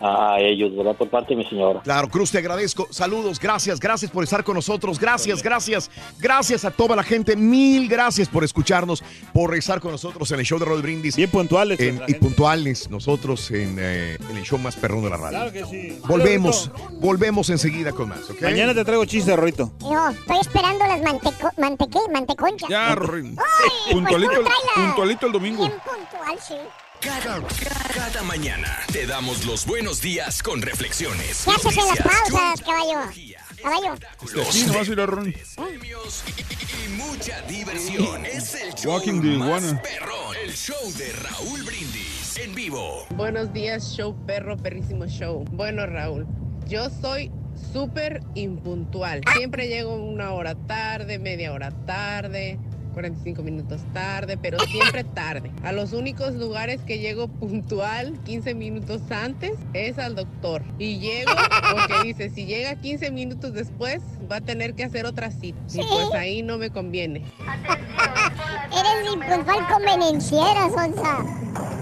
a 0.00 0.36
ellos 0.40 0.76
verdad 0.76 0.94
por 0.96 1.08
parte 1.08 1.34
de 1.34 1.36
mi 1.36 1.48
señora 1.48 1.80
Claro, 1.82 2.08
Cruz, 2.08 2.30
te 2.30 2.38
agradezco. 2.38 2.86
Saludos, 2.90 3.38
gracias, 3.40 3.80
gracias 3.80 4.10
por 4.10 4.24
estar 4.24 4.44
con 4.44 4.54
nosotros. 4.54 4.98
Gracias, 4.98 5.42
gracias, 5.42 5.90
gracias 6.18 6.64
a 6.64 6.70
toda 6.70 6.96
la 6.96 7.02
gente. 7.02 7.36
Mil 7.36 7.88
gracias 7.88 8.28
por 8.28 8.44
escucharnos, 8.44 9.02
por 9.32 9.54
estar 9.54 9.80
con 9.80 9.92
nosotros 9.92 10.30
en 10.32 10.40
el 10.40 10.44
show 10.46 10.58
de 10.58 10.64
Rod 10.64 10.82
Brindis. 10.82 11.16
Bien 11.16 11.30
puntuales. 11.30 11.78
y 11.80 12.14
puntuales 12.14 12.90
nosotros 12.90 13.50
en, 13.50 13.76
eh, 13.78 14.16
en 14.30 14.36
el 14.36 14.44
show 14.44 14.58
más 14.58 14.76
perrón 14.76 15.02
de 15.04 15.10
la 15.10 15.16
radio. 15.16 15.38
Claro 15.38 15.52
que 15.52 15.64
sí. 15.64 15.98
Volvemos, 16.06 16.70
volvemos 17.00 17.50
enseguida 17.50 17.92
con 17.92 18.08
más, 18.08 18.28
¿ok? 18.30 18.42
Mañana 18.42 18.74
te 18.74 18.84
traigo 18.84 19.04
chiste, 19.04 19.34
Rorito. 19.34 19.72
No, 19.80 20.10
estoy 20.10 20.38
esperando 20.40 20.86
las 20.86 21.02
manteco 21.02 21.50
mantequé, 21.56 21.98
manteconchas. 22.12 22.68
Ya, 22.68 22.94
Rorín. 22.94 23.36
Ay, 23.38 23.92
Puntualito, 23.94 24.32
pues 24.42 24.54
puntualito 24.74 25.26
el 25.26 25.32
domingo. 25.32 25.66
Bien 25.66 25.80
puntual, 25.80 26.38
sí. 26.40 26.54
Cada, 27.00 27.40
cada 27.94 28.22
mañana 28.22 28.78
te 28.92 29.06
damos 29.06 29.44
los 29.44 29.66
buenos 29.66 30.00
días 30.00 30.42
con 30.42 30.60
reflexiones. 30.62 31.44
¿Qué 31.44 31.50
haces 31.52 31.76
en 31.78 31.86
las 31.86 31.98
pausas, 31.98 32.60
caballo? 32.62 33.10
Caballo. 33.62 33.94
Este, 34.22 34.44
Sí, 34.52 34.66
nomás 34.66 34.88
ir 34.88 35.00
a 35.00 35.06
Ron. 35.06 35.28
y 35.28 36.88
mucha 36.96 37.40
diversión. 37.42 38.24
Es 38.26 38.54
el 38.54 38.74
show 38.74 38.92
Walking 38.94 39.14
más 39.14 39.24
iguana. 39.62 39.82
perrón. 39.82 40.36
El 40.44 40.52
show 40.54 40.92
de 40.96 41.12
Raúl 41.12 41.62
Brindis 41.62 42.38
en 42.38 42.54
vivo. 42.54 43.06
Buenos 43.10 43.52
días, 43.52 43.94
show 43.96 44.14
perro, 44.26 44.56
perrísimo 44.56 45.06
show. 45.06 45.44
Bueno, 45.52 45.86
Raúl, 45.86 46.26
yo 46.66 46.88
soy 46.90 47.30
súper 47.72 48.20
impuntual. 48.34 49.20
Siempre 49.36 49.68
llego 49.68 49.94
una 49.96 50.32
hora 50.32 50.54
tarde, 50.66 51.18
media 51.18 51.52
hora 51.52 51.70
tarde, 51.86 52.58
45 52.96 53.42
minutos 53.42 53.82
tarde, 53.92 54.38
pero 54.38 54.58
siempre 54.60 55.04
tarde. 55.14 55.52
A 55.62 55.72
los 55.72 55.92
únicos 55.92 56.32
lugares 56.34 56.80
que 56.80 56.98
llego 56.98 57.28
puntual, 57.28 58.18
15 58.24 58.54
minutos 58.54 59.02
antes, 59.10 59.52
es 59.74 59.98
al 59.98 60.14
doctor. 60.14 60.62
Y 60.78 60.98
llego 60.98 61.30
porque 61.72 61.94
dice, 62.04 62.30
si 62.30 62.46
llega 62.46 62.74
15 62.74 63.10
minutos 63.10 63.52
después, 63.52 64.00
va 64.32 64.36
a 64.36 64.40
tener 64.40 64.72
que 64.72 64.84
hacer 64.84 65.04
otra 65.04 65.30
cita. 65.30 65.58
Y 65.74 65.82
pues 65.82 66.14
ahí 66.14 66.42
no 66.42 66.56
me 66.56 66.70
conviene. 66.70 67.22
Eres 68.72 69.12
impuntual 69.12 69.68
convenenciera, 69.68 70.70
Sonsa. 70.70 71.75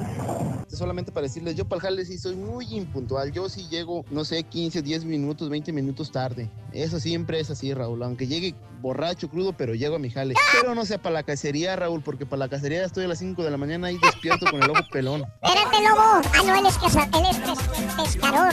Solamente 0.75 1.12
para 1.12 1.25
decirles, 1.27 1.55
yo 1.55 1.65
para 1.67 1.77
el 1.78 1.83
jale 1.83 2.05
sí 2.05 2.19
soy 2.19 2.36
muy 2.36 2.67
impuntual. 2.75 3.33
Yo 3.33 3.49
sí 3.49 3.67
llego, 3.70 4.05
no 4.11 4.25
sé, 4.25 4.43
15, 4.43 4.83
10 4.83 5.05
minutos, 5.05 5.49
20 5.49 5.73
minutos 5.73 6.11
tarde. 6.11 6.51
Eso 6.73 6.99
siempre 7.01 7.41
es 7.41 7.51
así, 7.51 7.73
Raúl. 7.73 8.03
Aunque 8.03 8.27
llegue 8.27 8.55
borracho, 8.81 9.28
crudo, 9.31 9.53
pero 9.57 9.75
llego 9.75 9.97
a 9.97 9.99
mi 9.99 10.11
jale. 10.11 10.35
Pero 10.61 10.75
no 10.75 10.85
sea 10.85 10.99
para 11.01 11.15
la 11.15 11.23
cacería, 11.23 11.75
Raúl, 11.77 12.03
porque 12.03 12.27
para 12.27 12.41
la 12.41 12.49
cacería 12.49 12.85
estoy 12.85 13.05
a 13.05 13.09
las 13.09 13.19
5 13.19 13.43
de 13.43 13.51
la 13.51 13.57
mañana 13.57 13.86
ahí 13.89 13.99
despierto 14.03 14.47
con 14.51 14.62
el 14.62 14.70
ojo 14.70 14.83
pelón. 14.93 15.23
Espérate, 15.43 15.77
lobo. 15.89 16.01
Ah, 16.01 16.43
no, 16.44 16.55
él 16.57 16.67
es, 16.67 16.78
caza- 16.78 17.09
él 17.17 17.25
es 17.31 17.36
pes- 17.39 17.97
pescador. 17.97 18.53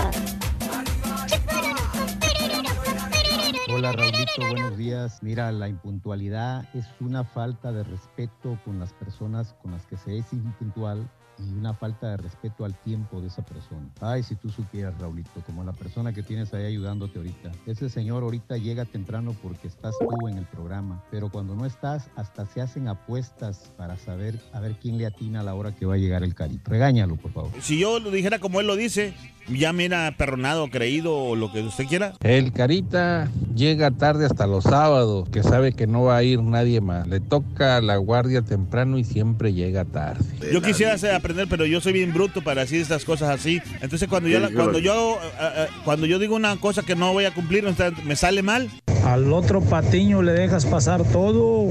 Hola 3.73 3.93
Raulito, 3.93 4.41
buenos 4.49 4.77
días. 4.77 5.19
Mira, 5.23 5.51
la 5.51 5.67
impuntualidad 5.69 6.65
es 6.75 6.85
una 6.99 7.23
falta 7.23 7.71
de 7.71 7.83
respeto 7.83 8.59
con 8.65 8.79
las 8.79 8.91
personas 8.93 9.55
con 9.61 9.71
las 9.71 9.85
que 9.85 9.95
se 9.97 10.17
es 10.17 10.25
impuntual 10.33 11.09
y 11.45 11.53
una 11.53 11.73
falta 11.73 12.09
de 12.11 12.17
respeto 12.17 12.65
al 12.65 12.75
tiempo 12.75 13.21
de 13.21 13.27
esa 13.27 13.43
persona. 13.43 13.87
Ay, 13.99 14.23
si 14.23 14.35
tú 14.35 14.49
supieras, 14.49 14.97
Raulito, 14.99 15.41
como 15.45 15.63
la 15.63 15.73
persona 15.73 16.13
que 16.13 16.23
tienes 16.23 16.53
ahí 16.53 16.65
ayudándote 16.65 17.17
ahorita. 17.17 17.51
Ese 17.65 17.89
señor 17.89 18.23
ahorita 18.23 18.57
llega 18.57 18.85
temprano 18.85 19.35
porque 19.41 19.67
estás 19.67 19.95
tú 19.99 20.27
en 20.27 20.37
el 20.37 20.45
programa, 20.45 21.03
pero 21.11 21.29
cuando 21.29 21.55
no 21.55 21.65
estás, 21.65 22.09
hasta 22.15 22.45
se 22.45 22.61
hacen 22.61 22.87
apuestas 22.87 23.71
para 23.77 23.97
saber 23.97 24.39
a 24.53 24.59
ver 24.59 24.75
quién 24.81 24.97
le 24.97 25.05
atina 25.05 25.41
a 25.41 25.43
la 25.43 25.55
hora 25.55 25.73
que 25.73 25.85
va 25.85 25.95
a 25.95 25.97
llegar 25.97 26.23
el 26.23 26.35
carito. 26.35 26.69
Regáñalo, 26.69 27.15
por 27.15 27.31
favor. 27.31 27.51
Si 27.61 27.79
yo 27.79 27.99
lo 27.99 28.11
dijera 28.11 28.39
como 28.39 28.59
él 28.59 28.67
lo 28.67 28.75
dice, 28.75 29.13
ya 29.47 29.73
mira 29.73 30.13
perronado, 30.17 30.69
creído 30.69 31.15
o 31.15 31.35
lo 31.35 31.51
que 31.51 31.61
usted 31.61 31.85
quiera. 31.85 32.13
El 32.21 32.51
Carita 32.51 33.29
llega 33.55 33.91
tarde 33.91 34.25
hasta 34.25 34.47
los 34.47 34.63
sábados, 34.63 35.27
que 35.29 35.43
sabe 35.43 35.73
que 35.73 35.87
no 35.87 36.03
va 36.03 36.17
a 36.17 36.23
ir 36.23 36.41
nadie 36.41 36.81
más. 36.81 37.07
Le 37.07 37.19
toca 37.19 37.81
la 37.81 37.97
guardia 37.97 38.41
temprano 38.41 38.97
y 38.97 39.03
siempre 39.03 39.53
llega 39.53 39.85
tarde. 39.85 40.23
Yo 40.51 40.61
quisiera 40.61 40.93
hacer- 40.93 41.13
aprender, 41.13 41.47
pero 41.49 41.65
yo 41.65 41.81
soy 41.81 41.93
bien 41.93 42.13
bruto 42.13 42.41
para 42.41 42.61
decir 42.61 42.81
estas 42.81 43.05
cosas 43.05 43.29
así. 43.29 43.61
Entonces 43.81 44.07
cuando 44.07 44.29
yo, 44.29 44.39
la- 44.39 44.49
cuando 44.51 44.79
yo- 44.79 45.17
eh, 45.39 45.49
eh, 45.57 45.67
cuando 45.85 46.05
yo 46.05 46.19
digo 46.19 46.35
una 46.35 46.55
cosa 46.57 46.81
que 46.83 46.95
no 46.95 47.11
voy 47.13 47.25
a 47.25 47.33
cumplir, 47.33 47.65
me 48.05 48.15
sale 48.15 48.41
mal. 48.43 48.69
Al 49.05 49.33
otro 49.33 49.61
patiño 49.61 50.21
le 50.21 50.31
dejas 50.33 50.65
pasar 50.65 51.03
todo. 51.03 51.69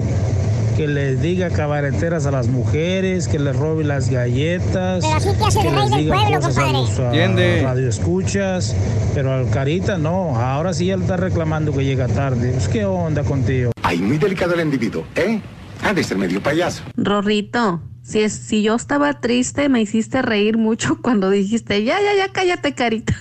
Que 0.76 0.86
les 0.86 1.20
diga 1.20 1.50
cabareteras 1.50 2.26
a 2.26 2.30
las 2.30 2.48
mujeres, 2.48 3.28
que 3.28 3.38
les 3.38 3.56
robe 3.56 3.84
las 3.84 4.10
galletas, 4.10 5.04
Pero 5.04 5.16
así 5.16 5.28
te 5.38 5.44
hace 5.44 5.60
el 5.60 5.64
que 5.66 5.70
rey 5.70 5.88
les 5.88 5.98
diga 5.98 6.16
pueblo, 6.16 6.40
cosas 6.40 6.58
a 6.58 6.72
los 6.72 6.98
ah, 6.98 7.04
Entiende. 7.06 7.62
radioescuchas, 7.62 8.76
pero 9.14 9.32
al 9.32 9.50
Carita 9.50 9.98
no, 9.98 10.36
ahora 10.36 10.72
sí 10.72 10.90
él 10.90 11.02
está 11.02 11.16
reclamando 11.16 11.72
que 11.72 11.84
llega 11.84 12.08
tarde. 12.08 12.50
Pues, 12.52 12.68
¿Qué 12.68 12.84
onda 12.84 13.22
contigo? 13.24 13.72
Ay, 13.82 13.98
muy 13.98 14.18
delicado 14.18 14.54
el 14.54 14.60
individuo, 14.60 15.04
¿eh? 15.16 15.40
Ha 15.82 15.94
de 15.94 16.04
ser 16.04 16.18
medio 16.18 16.42
payaso. 16.42 16.82
Rorrito, 16.96 17.82
si, 18.02 18.20
es, 18.20 18.32
si 18.32 18.62
yo 18.62 18.74
estaba 18.74 19.20
triste, 19.20 19.68
me 19.68 19.80
hiciste 19.80 20.22
reír 20.22 20.58
mucho 20.58 20.98
cuando 21.02 21.30
dijiste, 21.30 21.84
ya, 21.84 21.98
ya, 22.00 22.14
ya, 22.16 22.32
cállate, 22.32 22.74
carita. 22.74 23.14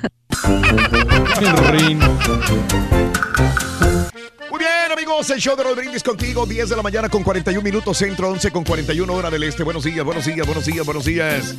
Bien, 4.60 4.92
amigos, 4.92 5.30
el 5.30 5.40
show 5.40 5.56
de 5.56 5.64
Brindis 5.74 6.04
contigo, 6.04 6.46
10 6.46 6.68
de 6.68 6.76
la 6.76 6.84
mañana 6.84 7.08
con 7.08 7.24
41 7.24 7.64
minutos, 7.64 7.98
centro 7.98 8.30
11 8.30 8.52
con 8.52 8.66
41 8.66 9.14
hora 9.14 9.30
del 9.30 9.44
este. 9.44 9.64
Buenos 9.64 9.86
días, 9.86 10.04
buenos 10.04 10.26
días, 10.26 10.46
buenos 10.46 10.66
días, 10.66 10.86
buenos 10.86 11.06
días. 11.06 11.56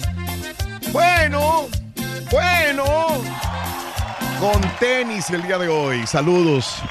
Bueno, 0.93 1.67
bueno, 2.31 2.85
con 4.39 4.61
tenis 4.79 5.31
el 5.31 5.41
día 5.47 5.57
de 5.57 5.69
hoy. 5.69 6.07
Saludos. 6.07 6.83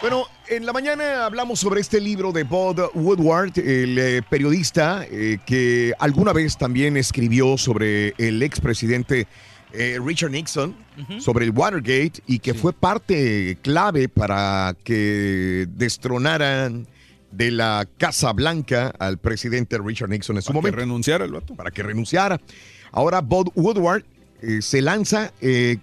Bueno, 0.00 0.28
en 0.46 0.66
la 0.66 0.72
mañana 0.72 1.26
hablamos 1.26 1.58
sobre 1.58 1.80
este 1.80 2.00
libro 2.00 2.30
de 2.30 2.44
Bob 2.44 2.92
Woodward, 2.94 3.58
el 3.58 3.98
eh, 3.98 4.22
periodista 4.22 5.04
eh, 5.10 5.38
que 5.44 5.94
alguna 5.98 6.32
vez 6.32 6.56
también 6.56 6.96
escribió 6.96 7.58
sobre 7.58 8.14
el 8.18 8.40
expresidente 8.44 9.26
eh, 9.74 9.98
Richard 10.02 10.30
Nixon, 10.30 10.74
sobre 11.18 11.44
el 11.44 11.50
Watergate 11.50 12.22
y 12.26 12.38
que 12.38 12.54
fue 12.54 12.72
parte 12.72 13.58
clave 13.62 14.08
para 14.08 14.76
que 14.84 15.66
destronaran 15.70 16.86
de 17.32 17.50
la 17.50 17.88
Casa 17.98 18.32
Blanca 18.32 18.94
al 18.98 19.18
presidente 19.18 19.76
Richard 19.78 20.08
Nixon 20.10 20.36
en 20.36 20.42
su 20.42 20.46
Para 20.48 20.54
que 20.54 20.60
momento. 20.60 20.76
renunciara 20.78 21.24
el 21.24 21.32
vato. 21.32 21.54
Para 21.56 21.70
que 21.70 21.82
renunciara. 21.82 22.40
Ahora 22.92 23.20
Bob 23.20 23.50
Woodward 23.56 24.04
eh, 24.40 24.62
se 24.62 24.80
lanza, 24.80 25.32
eh, 25.40 25.78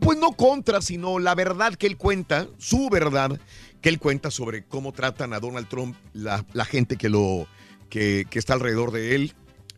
pues 0.00 0.18
no 0.18 0.32
contra, 0.32 0.80
sino 0.80 1.18
la 1.20 1.34
verdad 1.36 1.74
que 1.74 1.86
él 1.86 1.96
cuenta, 1.96 2.48
su 2.58 2.88
verdad 2.90 3.38
que 3.80 3.88
él 3.90 4.00
cuenta 4.00 4.32
sobre 4.32 4.64
cómo 4.64 4.90
tratan 4.92 5.32
a 5.32 5.38
Donald 5.38 5.68
Trump 5.68 5.94
la, 6.12 6.44
la 6.54 6.64
gente 6.64 6.96
que, 6.96 7.08
lo, 7.08 7.46
que, 7.88 8.26
que 8.28 8.38
está 8.40 8.54
alrededor 8.54 8.90
de 8.90 9.14
él, 9.14 9.34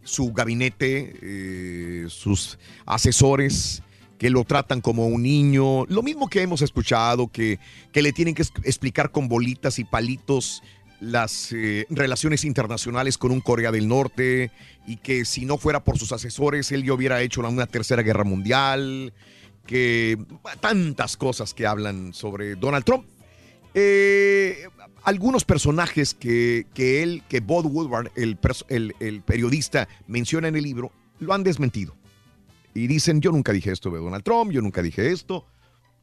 su 0.09 0.33
gabinete, 0.33 1.15
eh, 1.23 2.07
sus 2.09 2.59
asesores 2.87 3.83
que 4.19 4.31
lo 4.31 4.43
tratan 4.43 4.81
como 4.81 5.07
un 5.07 5.23
niño, 5.23 5.85
lo 5.87 6.03
mismo 6.03 6.29
que 6.29 6.43
hemos 6.43 6.61
escuchado, 6.63 7.29
que, 7.29 7.61
que 7.93 8.03
le 8.03 8.13
tienen 8.13 8.35
que 8.35 8.43
explicar 8.65 9.13
con 9.13 9.29
bolitas 9.29 9.79
y 9.79 9.85
palitos 9.85 10.63
las 11.01 11.53
eh, 11.53 11.87
relaciones 11.91 12.45
internacionales 12.45 13.17
con 13.19 13.31
un 13.31 13.41
Corea 13.41 13.71
del 13.71 13.87
Norte 13.87 14.51
y 14.87 14.97
que 14.97 15.25
si 15.25 15.45
no 15.45 15.57
fuera 15.57 15.85
por 15.85 15.99
sus 15.99 16.11
asesores 16.11 16.73
él 16.73 16.85
ya 16.85 16.93
hubiera 16.93 17.21
hecho 17.23 17.41
una 17.43 17.67
tercera 17.67 18.03
guerra 18.03 18.25
mundial, 18.25 19.13
que 19.67 20.19
tantas 20.61 21.17
cosas 21.17 21.55
que 21.55 21.67
hablan 21.67 22.13
sobre 22.15 22.57
Donald 22.57 22.85
Trump. 22.85 23.07
Eh, 23.75 24.67
algunos 25.09 25.47
personajes 25.47 26.13
que, 26.13 26.67
que 26.75 27.03
él, 27.03 27.23
que 27.31 27.41
Bob 27.41 27.65
Woodward, 27.65 28.11
el, 28.15 28.37
periodista, 29.23 29.89
menciona 30.07 30.49
en 30.49 30.57
el 30.57 30.63
libro, 30.63 30.93
lo 31.19 31.33
han 31.33 31.43
desmentido. 31.43 31.97
Y 32.75 32.89
dicen, 32.89 33.23
yo 33.23 33.33
nunca 33.33 33.53
dije 33.53 33.73
esto 33.73 33.91
de 33.91 34.01
Donald 34.01 34.23
Trump, 34.23 34.53
yo 34.53 34.61
nunca 34.61 34.83
dije 34.83 35.11
esto. 35.11 35.47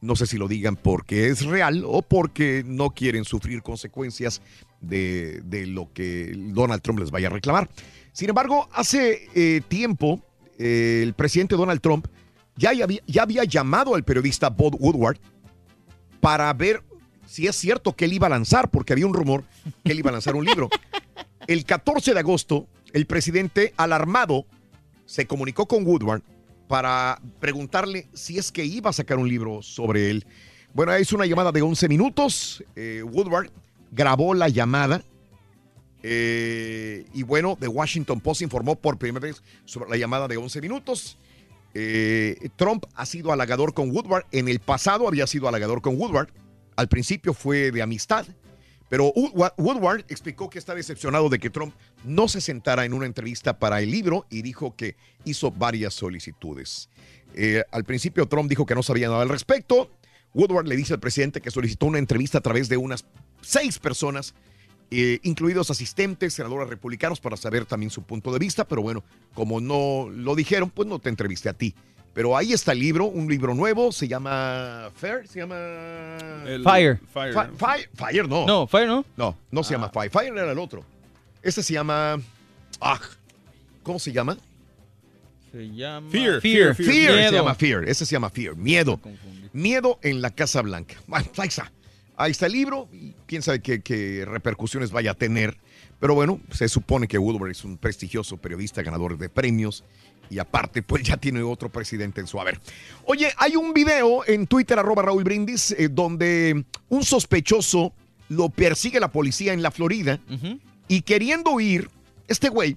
No 0.00 0.16
sé 0.16 0.26
si 0.26 0.36
lo 0.36 0.48
digan 0.48 0.74
porque 0.74 1.28
es 1.28 1.46
real 1.46 1.84
o 1.86 2.02
porque 2.02 2.64
no 2.66 2.90
quieren 2.90 3.24
sufrir 3.24 3.62
consecuencias 3.62 4.42
de, 4.80 5.40
de 5.44 5.68
lo 5.68 5.92
que 5.92 6.32
Donald 6.36 6.82
Trump 6.82 6.98
les 6.98 7.12
vaya 7.12 7.28
a 7.28 7.30
reclamar. 7.30 7.70
Sin 8.12 8.28
embargo, 8.28 8.68
hace 8.72 9.28
eh, 9.36 9.60
tiempo, 9.68 10.20
eh, 10.58 11.00
el 11.04 11.14
presidente 11.14 11.54
Donald 11.54 11.80
Trump 11.80 12.08
ya 12.56 12.70
había, 12.70 12.86
ya 13.06 13.22
había 13.22 13.44
llamado 13.44 13.94
al 13.94 14.02
periodista 14.02 14.50
Bob 14.50 14.76
Woodward 14.80 15.18
para 16.20 16.52
ver 16.52 16.82
si 17.26 17.46
es 17.46 17.56
cierto 17.56 17.94
que 17.94 18.06
él 18.06 18.12
iba 18.14 18.26
a 18.26 18.30
lanzar, 18.30 18.70
porque 18.70 18.92
había 18.92 19.06
un 19.06 19.14
rumor 19.14 19.44
que 19.84 19.92
él 19.92 19.98
iba 19.98 20.10
a 20.10 20.12
lanzar 20.12 20.34
un 20.36 20.44
libro. 20.44 20.68
El 21.46 21.64
14 21.64 22.12
de 22.14 22.18
agosto, 22.18 22.66
el 22.92 23.06
presidente, 23.06 23.72
alarmado, 23.76 24.46
se 25.04 25.26
comunicó 25.26 25.66
con 25.66 25.86
Woodward 25.86 26.22
para 26.66 27.20
preguntarle 27.38 28.08
si 28.14 28.38
es 28.38 28.50
que 28.50 28.64
iba 28.64 28.90
a 28.90 28.92
sacar 28.92 29.18
un 29.18 29.28
libro 29.28 29.62
sobre 29.62 30.10
él. 30.10 30.26
Bueno, 30.74 30.98
hizo 30.98 31.14
una 31.14 31.26
llamada 31.26 31.52
de 31.52 31.62
11 31.62 31.88
minutos. 31.88 32.64
eh, 32.74 33.02
Woodward 33.04 33.50
grabó 33.92 34.34
la 34.34 34.48
llamada. 34.48 35.02
eh, 36.02 37.04
y 37.14 37.22
bueno, 37.22 37.56
The 37.60 37.68
Washington 37.68 38.20
Post 38.20 38.42
informó 38.42 38.74
por 38.76 38.98
primera 38.98 39.24
vez 39.26 39.42
sobre 39.64 39.88
la 39.90 39.96
llamada 39.96 40.26
de 40.28 40.36
11 40.36 40.60
minutos. 40.60 41.16
Eh, 41.74 42.48
Trump 42.56 42.86
ha 42.94 43.06
sido 43.06 43.32
halagador 43.32 43.72
con 43.74 43.90
Woodward. 43.90 44.24
En 44.32 44.48
el 44.48 44.58
pasado 44.60 45.06
había 45.06 45.26
sido 45.26 45.46
halagador 45.48 45.80
con 45.80 45.96
Woodward. 45.96 46.28
Al 46.76 46.88
principio 46.88 47.34
fue 47.34 47.70
de 47.72 47.82
amistad. 47.82 48.26
Pero 48.88 49.12
Woodward 49.12 50.04
explicó 50.08 50.48
que 50.48 50.60
está 50.60 50.74
decepcionado 50.74 51.28
de 51.28 51.40
que 51.40 51.50
Trump 51.50 51.74
no 52.04 52.28
se 52.28 52.40
sentara 52.40 52.84
en 52.84 52.92
una 52.92 53.06
entrevista 53.06 53.58
para 53.58 53.80
el 53.80 53.90
libro 53.90 54.26
y 54.30 54.42
dijo 54.42 54.76
que 54.76 54.94
hizo 55.24 55.50
varias 55.50 55.94
solicitudes. 55.94 56.88
Eh, 57.34 57.64
al 57.72 57.84
principio 57.84 58.26
Trump 58.26 58.48
dijo 58.48 58.64
que 58.64 58.76
no 58.76 58.84
sabía 58.84 59.08
nada 59.08 59.22
al 59.22 59.28
respecto. 59.28 59.90
Woodward 60.34 60.68
le 60.68 60.76
dice 60.76 60.94
al 60.94 61.00
presidente 61.00 61.40
que 61.40 61.50
solicitó 61.50 61.86
una 61.86 61.98
entrevista 61.98 62.38
a 62.38 62.42
través 62.42 62.68
de 62.68 62.76
unas 62.76 63.04
seis 63.40 63.78
personas, 63.80 64.34
eh, 64.92 65.18
incluidos 65.24 65.70
asistentes, 65.70 66.34
senadores 66.34 66.68
republicanos, 66.68 67.20
para 67.20 67.36
saber 67.36 67.66
también 67.66 67.90
su 67.90 68.02
punto 68.02 68.32
de 68.32 68.38
vista. 68.38 68.68
Pero 68.68 68.82
bueno, 68.82 69.02
como 69.34 69.60
no 69.60 70.08
lo 70.10 70.36
dijeron, 70.36 70.70
pues 70.70 70.86
no 70.86 71.00
te 71.00 71.08
entrevisté 71.08 71.48
a 71.48 71.54
ti. 71.54 71.74
Pero 72.16 72.34
ahí 72.34 72.54
está 72.54 72.72
el 72.72 72.78
libro, 72.80 73.04
un 73.04 73.28
libro 73.28 73.52
nuevo, 73.52 73.92
se 73.92 74.08
llama 74.08 74.90
Fair, 74.96 75.28
se 75.28 75.40
llama... 75.40 76.16
Fire. 76.64 76.98
Fire. 77.12 77.34
Fi- 77.34 77.56
Fire, 77.58 77.90
Fire 77.92 78.26
no. 78.26 78.46
No, 78.46 78.66
Fire 78.66 78.86
no. 78.86 79.04
No, 79.18 79.36
no 79.50 79.62
se 79.62 79.74
llama 79.74 79.90
Fire. 79.90 80.10
Fire 80.10 80.32
era 80.32 80.50
el 80.50 80.58
otro. 80.58 80.82
Este 81.42 81.62
se 81.62 81.74
llama... 81.74 82.18
Ah, 82.80 82.98
¿Cómo 83.82 83.98
se 83.98 84.12
llama? 84.12 84.38
Se 85.52 85.68
llama 85.68 86.10
Fear, 86.10 86.40
Fear. 86.40 86.74
Fear, 86.74 87.28
se 87.28 87.32
llama 87.36 87.54
Fear. 87.54 87.86
Ese 87.86 88.06
se 88.06 88.12
llama 88.14 88.30
Fear. 88.30 88.56
Miedo. 88.56 88.98
Miedo 89.52 89.98
en 90.00 90.22
la 90.22 90.30
Casa 90.30 90.62
Blanca. 90.62 90.94
Bueno, 91.06 91.26
ahí 91.36 91.48
está. 91.48 91.70
Ahí 92.16 92.30
está 92.30 92.46
el 92.46 92.52
libro 92.52 92.88
y 92.94 93.12
quién 93.26 93.42
sabe 93.42 93.60
qué, 93.60 93.82
qué 93.82 94.24
repercusiones 94.26 94.90
vaya 94.90 95.10
a 95.10 95.14
tener. 95.14 95.58
Pero 96.00 96.14
bueno, 96.14 96.40
se 96.50 96.68
supone 96.70 97.08
que 97.08 97.18
Woodward 97.18 97.50
es 97.50 97.62
un 97.62 97.76
prestigioso 97.76 98.38
periodista 98.38 98.82
ganador 98.82 99.18
de 99.18 99.28
premios 99.28 99.84
y 100.30 100.38
aparte 100.38 100.82
pues 100.82 101.02
ya 101.02 101.16
tiene 101.16 101.42
otro 101.42 101.68
presidente 101.68 102.20
en 102.20 102.26
su 102.26 102.40
haber. 102.40 102.60
Oye, 103.04 103.32
hay 103.36 103.56
un 103.56 103.72
video 103.72 104.26
en 104.26 104.46
Twitter 104.46 104.78
arroba 104.78 105.02
Raúl 105.02 105.24
Brindis 105.24 105.72
eh, 105.72 105.88
donde 105.90 106.64
un 106.88 107.04
sospechoso 107.04 107.92
lo 108.28 108.48
persigue 108.48 108.98
la 109.00 109.12
policía 109.12 109.52
en 109.52 109.62
la 109.62 109.70
Florida 109.70 110.18
y 110.88 111.02
queriendo 111.02 111.52
huir, 111.52 111.88
este 112.28 112.48
güey 112.48 112.76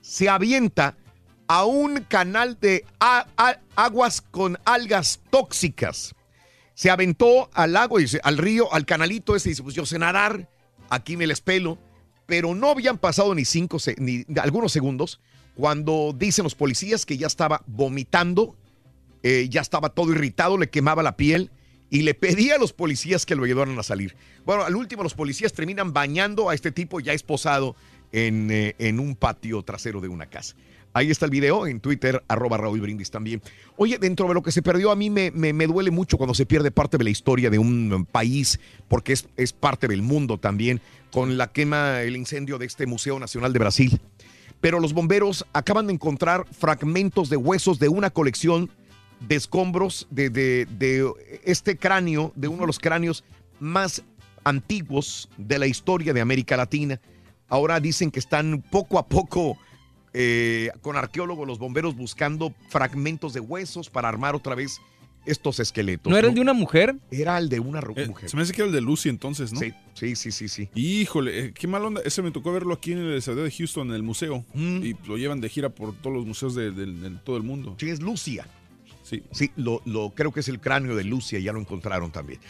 se 0.00 0.28
avienta 0.28 0.96
a 1.48 1.64
un 1.64 2.02
canal 2.08 2.58
de 2.60 2.84
a- 3.00 3.26
a- 3.36 3.58
aguas 3.76 4.20
con 4.20 4.58
algas 4.64 5.20
tóxicas. 5.30 6.14
Se 6.74 6.90
aventó 6.90 7.50
al 7.54 7.72
lago, 7.72 7.98
dice, 7.98 8.20
al 8.24 8.38
río, 8.38 8.72
al 8.72 8.86
canalito 8.86 9.36
ese, 9.36 9.50
dice, 9.50 9.62
pues 9.62 9.74
yo 9.74 9.84
sé 9.86 9.98
nadar, 9.98 10.48
aquí 10.90 11.16
me 11.16 11.26
les 11.26 11.40
pelo, 11.40 11.78
pero 12.26 12.54
no 12.54 12.70
habían 12.70 12.98
pasado 12.98 13.34
ni 13.34 13.44
cinco, 13.44 13.78
ni 13.98 14.24
algunos 14.40 14.72
segundos 14.72 15.20
cuando 15.54 16.14
dicen 16.16 16.42
los 16.44 16.54
policías 16.54 17.06
que 17.06 17.16
ya 17.16 17.26
estaba 17.26 17.62
vomitando, 17.66 18.56
eh, 19.22 19.48
ya 19.50 19.60
estaba 19.60 19.88
todo 19.90 20.12
irritado, 20.12 20.58
le 20.58 20.68
quemaba 20.68 21.02
la 21.02 21.16
piel 21.16 21.50
y 21.90 22.02
le 22.02 22.14
pedía 22.14 22.56
a 22.56 22.58
los 22.58 22.72
policías 22.72 23.24
que 23.24 23.36
lo 23.36 23.44
ayudaran 23.44 23.78
a 23.78 23.82
salir. 23.82 24.16
Bueno, 24.44 24.64
al 24.64 24.74
último 24.74 25.02
los 25.02 25.14
policías 25.14 25.52
terminan 25.52 25.92
bañando 25.92 26.50
a 26.50 26.54
este 26.54 26.72
tipo 26.72 26.98
ya 27.00 27.12
esposado 27.12 27.76
en, 28.12 28.50
eh, 28.50 28.74
en 28.78 28.98
un 29.00 29.14
patio 29.16 29.62
trasero 29.62 30.00
de 30.00 30.08
una 30.08 30.26
casa. 30.26 30.54
Ahí 30.92 31.10
está 31.10 31.24
el 31.24 31.32
video 31.32 31.66
en 31.66 31.80
Twitter, 31.80 32.22
arroba 32.28 32.56
Raúl 32.56 32.80
Brindis 32.80 33.10
también. 33.10 33.42
Oye, 33.76 33.98
dentro 33.98 34.28
de 34.28 34.34
lo 34.34 34.42
que 34.44 34.52
se 34.52 34.62
perdió, 34.62 34.92
a 34.92 34.96
mí 34.96 35.10
me, 35.10 35.32
me- 35.32 35.52
me 35.52 35.66
duele 35.66 35.90
mucho 35.90 36.16
cuando 36.16 36.34
se 36.34 36.46
pierde 36.46 36.70
parte 36.70 36.98
de 36.98 37.04
la 37.04 37.10
historia 37.10 37.50
de 37.50 37.58
un 37.58 38.06
país, 38.10 38.60
porque 38.86 39.12
es, 39.12 39.26
es 39.36 39.52
parte 39.52 39.88
del 39.88 40.02
mundo 40.02 40.38
también, 40.38 40.80
con 41.10 41.36
la 41.36 41.50
quema, 41.50 42.02
el 42.02 42.16
incendio 42.16 42.58
de 42.58 42.66
este 42.66 42.86
Museo 42.86 43.18
Nacional 43.18 43.52
de 43.52 43.58
Brasil. 43.58 44.00
Pero 44.64 44.80
los 44.80 44.94
bomberos 44.94 45.44
acaban 45.52 45.88
de 45.88 45.92
encontrar 45.92 46.46
fragmentos 46.50 47.28
de 47.28 47.36
huesos 47.36 47.78
de 47.78 47.90
una 47.90 48.08
colección 48.08 48.70
de 49.20 49.34
escombros 49.36 50.06
de, 50.10 50.30
de- 50.30 51.06
este 51.44 51.76
cráneo, 51.76 52.32
de 52.34 52.48
uno 52.48 52.60
de 52.62 52.68
los 52.68 52.78
cráneos 52.78 53.24
más 53.60 54.02
antiguos 54.42 55.28
de 55.36 55.58
la 55.58 55.66
historia 55.66 56.14
de 56.14 56.22
América 56.22 56.56
Latina. 56.56 56.98
Ahora 57.46 57.78
dicen 57.78 58.10
que 58.10 58.20
están 58.20 58.62
poco 58.70 58.98
a 58.98 59.06
poco 59.06 59.58
eh, 60.14 60.70
con 60.80 60.96
arqueólogos, 60.96 61.46
los 61.46 61.58
bomberos 61.58 61.94
buscando 61.94 62.54
fragmentos 62.70 63.34
de 63.34 63.40
huesos 63.40 63.90
para 63.90 64.08
armar 64.08 64.34
otra 64.34 64.54
vez 64.54 64.80
estos 65.26 65.60
esqueletos. 65.60 66.10
¿No 66.10 66.16
era 66.18 66.28
el 66.28 66.34
de 66.34 66.40
una 66.40 66.52
mujer? 66.52 66.96
Era 67.10 67.38
el 67.38 67.48
de 67.48 67.60
una 67.60 67.80
Eh, 67.96 68.06
mujer. 68.06 68.28
se 68.28 68.36
me 68.36 68.42
hace 68.42 68.52
que 68.52 68.60
era 68.62 68.68
el 68.68 68.74
de 68.74 68.80
Lucy 68.80 69.08
entonces, 69.08 69.52
¿no? 69.52 69.60
Sí, 69.60 69.72
sí, 69.94 70.16
sí, 70.16 70.30
sí, 70.32 70.48
sí. 70.48 70.68
Híjole, 70.74 71.38
eh, 71.46 71.52
qué 71.52 71.66
mal 71.66 71.84
onda. 71.84 72.00
Ese 72.04 72.22
me 72.22 72.30
tocó 72.30 72.52
verlo 72.52 72.74
aquí 72.74 72.92
en 72.92 72.98
el 72.98 73.14
estadio 73.14 73.42
de 73.42 73.50
Houston, 73.50 73.88
en 73.88 73.94
el 73.94 74.02
museo. 74.02 74.44
Y 74.54 74.94
lo 75.06 75.16
llevan 75.16 75.40
de 75.40 75.48
gira 75.48 75.68
por 75.70 75.94
todos 75.94 76.14
los 76.16 76.26
museos 76.26 76.54
de, 76.54 76.70
de- 76.70 76.86
de 76.86 77.10
todo 77.24 77.36
el 77.36 77.42
mundo. 77.42 77.76
Sí, 77.78 77.88
es 77.90 78.00
Lucia. 78.00 78.46
Sí. 79.32 79.44
Sí, 79.44 79.50
lo, 79.56 79.82
lo- 79.84 80.10
creo 80.10 80.32
que 80.32 80.40
es 80.40 80.48
el 80.48 80.60
cráneo 80.60 80.96
de 80.96 81.04
Lucia, 81.04 81.38
ya 81.38 81.52
lo 81.52 81.60
encontraron 81.60 82.10
también. 82.10 82.40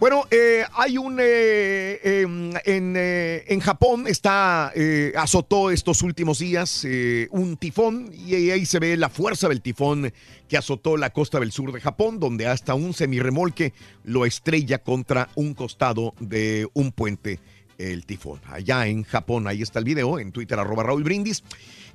Bueno, 0.00 0.24
eh, 0.30 0.64
hay 0.74 0.98
un 0.98 1.18
eh, 1.20 2.00
em, 2.02 2.52
en, 2.64 2.94
eh, 2.96 3.44
en 3.48 3.60
Japón 3.60 4.06
está 4.06 4.72
eh, 4.74 5.12
azotó 5.16 5.70
estos 5.70 6.02
últimos 6.02 6.38
días 6.40 6.84
eh, 6.84 7.28
un 7.30 7.56
tifón 7.56 8.10
y 8.12 8.34
ahí 8.34 8.50
ahí 8.50 8.66
se 8.66 8.78
ve 8.78 8.96
la 8.96 9.08
fuerza 9.08 9.48
del 9.48 9.60
tifón 9.60 10.12
que 10.48 10.56
azotó 10.56 10.96
la 10.96 11.10
costa 11.10 11.40
del 11.40 11.52
sur 11.52 11.72
de 11.72 11.80
Japón, 11.80 12.18
donde 12.20 12.46
hasta 12.46 12.74
un 12.74 12.92
semirremolque 12.92 13.72
lo 14.04 14.26
estrella 14.26 14.78
contra 14.78 15.28
un 15.36 15.54
costado 15.54 16.14
de 16.20 16.68
un 16.74 16.92
puente 16.92 17.38
el 17.78 18.06
tifón. 18.06 18.40
Allá 18.46 18.86
en 18.86 19.02
Japón, 19.02 19.48
ahí 19.48 19.60
está 19.62 19.78
el 19.80 19.84
video, 19.84 20.18
en 20.20 20.30
Twitter, 20.32 20.58
arroba 20.58 20.84
Raúl 20.84 21.02
Brindis. 21.02 21.42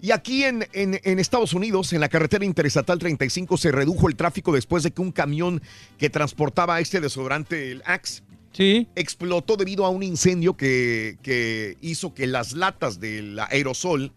Y 0.02 0.12
aquí 0.12 0.44
en, 0.46 0.66
en- 0.74 1.00
en 1.04 1.20
Estados 1.20 1.54
Unidos, 1.54 1.92
en 1.94 2.00
la 2.00 2.10
carretera 2.10 2.46
interestatal 2.46 2.98
35, 3.00 3.58
se 3.58 3.72
redujo 3.72 4.08
el 4.08 4.16
tráfico 4.16 4.54
después 4.54 4.84
de 4.84 4.92
que 4.92 5.02
un 5.02 5.12
camión 5.12 5.62
que 5.98 6.10
transportaba 6.10 6.80
este 6.80 7.02
desodorante, 7.02 7.72
el 7.72 7.82
Axe, 7.86 8.24
explotó 8.96 9.58
debido 9.58 9.86
a 9.86 9.90
un 9.90 10.02
incendio 10.02 10.56
que, 10.58 11.18
que 11.22 11.78
hizo 11.82 12.14
que 12.14 12.26
las 12.28 12.54
latas 12.54 13.00
del 13.00 13.38
aerosol 13.40 14.12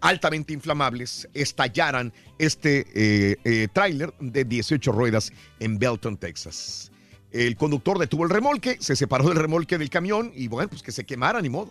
altamente 0.00 0.52
inflamables 0.54 1.28
estallaran 1.34 2.12
este 2.38 2.86
eh, 2.94 3.36
eh, 3.44 3.68
tráiler 3.72 4.14
de 4.20 4.44
18 4.44 4.92
ruedas 4.92 5.32
en 5.58 5.78
Belton, 5.78 6.16
Texas. 6.16 6.90
El 7.32 7.56
conductor 7.56 7.98
detuvo 7.98 8.24
el 8.24 8.30
remolque, 8.30 8.76
se 8.80 8.96
separó 8.96 9.28
del 9.28 9.38
remolque 9.38 9.78
del 9.78 9.90
camión 9.90 10.32
y 10.34 10.48
bueno, 10.48 10.68
pues 10.68 10.82
que 10.82 10.92
se 10.92 11.04
quemara, 11.04 11.40
ni 11.40 11.48
modo 11.48 11.70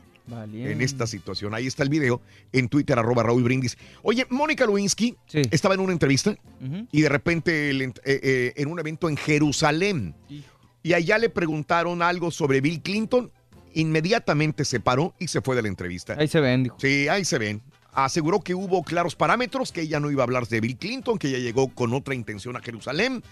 en 0.53 0.81
esta 0.81 1.07
situación. 1.07 1.53
Ahí 1.53 1.67
está 1.67 1.83
el 1.83 1.89
video 1.89 2.21
en 2.51 2.69
Twitter, 2.69 2.97
arroba 2.97 3.23
Raúl 3.23 3.43
Brindis. 3.43 3.77
Oye, 4.03 4.25
Mónica 4.29 4.65
Lewinsky 4.65 5.15
estaba 5.51 5.73
en 5.73 5.81
una 5.81 5.91
entrevista 5.91 6.35
y 6.91 7.01
de 7.01 7.09
repente 7.09 7.69
el 7.69 7.81
eh, 7.81 7.91
eh, 8.05 8.53
en 8.55 8.69
un 8.69 8.79
evento 8.79 9.09
en 9.09 9.17
Jerusalén 9.17 10.15
y 10.81 10.93
allá 10.93 11.17
le 11.17 11.29
preguntaron 11.29 12.01
algo 12.01 12.31
sobre 12.31 12.61
Bill 12.61 12.81
Clinton. 12.81 13.31
Inmediatamente 13.73 14.65
se 14.65 14.79
paró 14.79 15.13
y 15.19 15.27
se 15.27 15.41
fue 15.41 15.55
de 15.55 15.61
la 15.61 15.67
entrevista. 15.67 16.15
Ahí 16.17 16.27
se 16.27 16.39
ven, 16.39 16.63
dijo. 16.63 16.77
Sí, 16.79 17.07
ahí 17.07 17.23
se 17.23 17.37
ven. 17.37 17.61
Aseguró 17.91 18.39
que 18.39 18.55
hubo 18.55 18.83
claros 18.83 19.15
parámetros, 19.15 19.71
que 19.71 19.81
ella 19.81 19.99
no 19.99 20.09
iba 20.09 20.23
a 20.23 20.25
hablar 20.25 20.47
de 20.47 20.61
Bill 20.61 20.77
Clinton, 20.77 21.17
que 21.17 21.27
ella 21.27 21.39
llegó 21.39 21.73
con 21.73 21.93
otra 21.93 22.15
intención 22.15 22.55
a 22.55 22.61
Jerusalén 22.61 23.23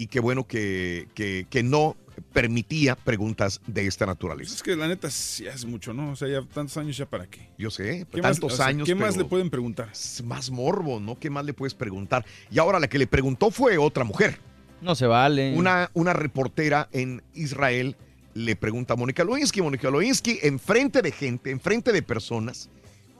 y 0.00 0.06
que 0.06 0.20
bueno 0.20 0.46
que, 0.46 1.08
que, 1.14 1.46
que 1.50 1.62
no 1.62 1.96
permitía 2.32 2.96
preguntas 2.96 3.60
de 3.66 3.86
esta 3.86 4.06
naturaleza. 4.06 4.54
Es 4.54 4.62
que 4.62 4.76
la 4.76 4.88
neta 4.88 5.10
sí 5.10 5.46
es 5.46 5.64
mucho, 5.64 5.92
¿no? 5.92 6.12
O 6.12 6.16
sea, 6.16 6.28
ya 6.28 6.42
tantos 6.42 6.76
años 6.76 6.96
ya 6.96 7.06
para 7.06 7.26
qué. 7.26 7.48
Yo 7.58 7.70
sé, 7.70 8.06
¿Qué 8.12 8.22
más- 8.22 8.32
tantos 8.32 8.52
o 8.54 8.56
sea, 8.56 8.66
años. 8.66 8.86
¿Qué 8.86 8.94
más 8.94 9.16
le 9.16 9.24
pueden 9.24 9.50
preguntar? 9.50 9.88
es 9.92 10.22
Más 10.24 10.50
morbo, 10.50 11.00
¿no? 11.00 11.18
¿Qué 11.18 11.28
más 11.30 11.44
le 11.44 11.52
puedes 11.54 11.74
preguntar? 11.74 12.24
Y 12.50 12.58
ahora 12.58 12.78
la 12.78 12.88
que 12.88 12.98
le 12.98 13.06
preguntó 13.06 13.50
fue 13.50 13.78
otra 13.78 14.04
mujer. 14.04 14.38
No 14.80 14.94
se 14.94 15.06
vale. 15.06 15.54
Una, 15.56 15.90
una 15.94 16.12
reportera 16.12 16.88
en 16.92 17.22
Israel 17.34 17.96
le 18.32 18.56
pregunta 18.56 18.94
a 18.94 18.96
Mónica 18.96 19.24
Lewinsky. 19.24 19.60
Mónica 19.60 19.90
Lewinsky, 19.90 20.38
enfrente 20.42 21.02
de 21.02 21.12
gente, 21.12 21.50
enfrente 21.50 21.92
de 21.92 22.02
personas, 22.02 22.70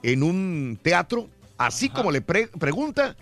en 0.03 0.23
un 0.23 0.79
teatro, 0.83 1.29
así 1.59 1.91
como 1.91 2.11
le 2.11 2.23
pre- 2.23 2.49
pregunta, 2.49 3.17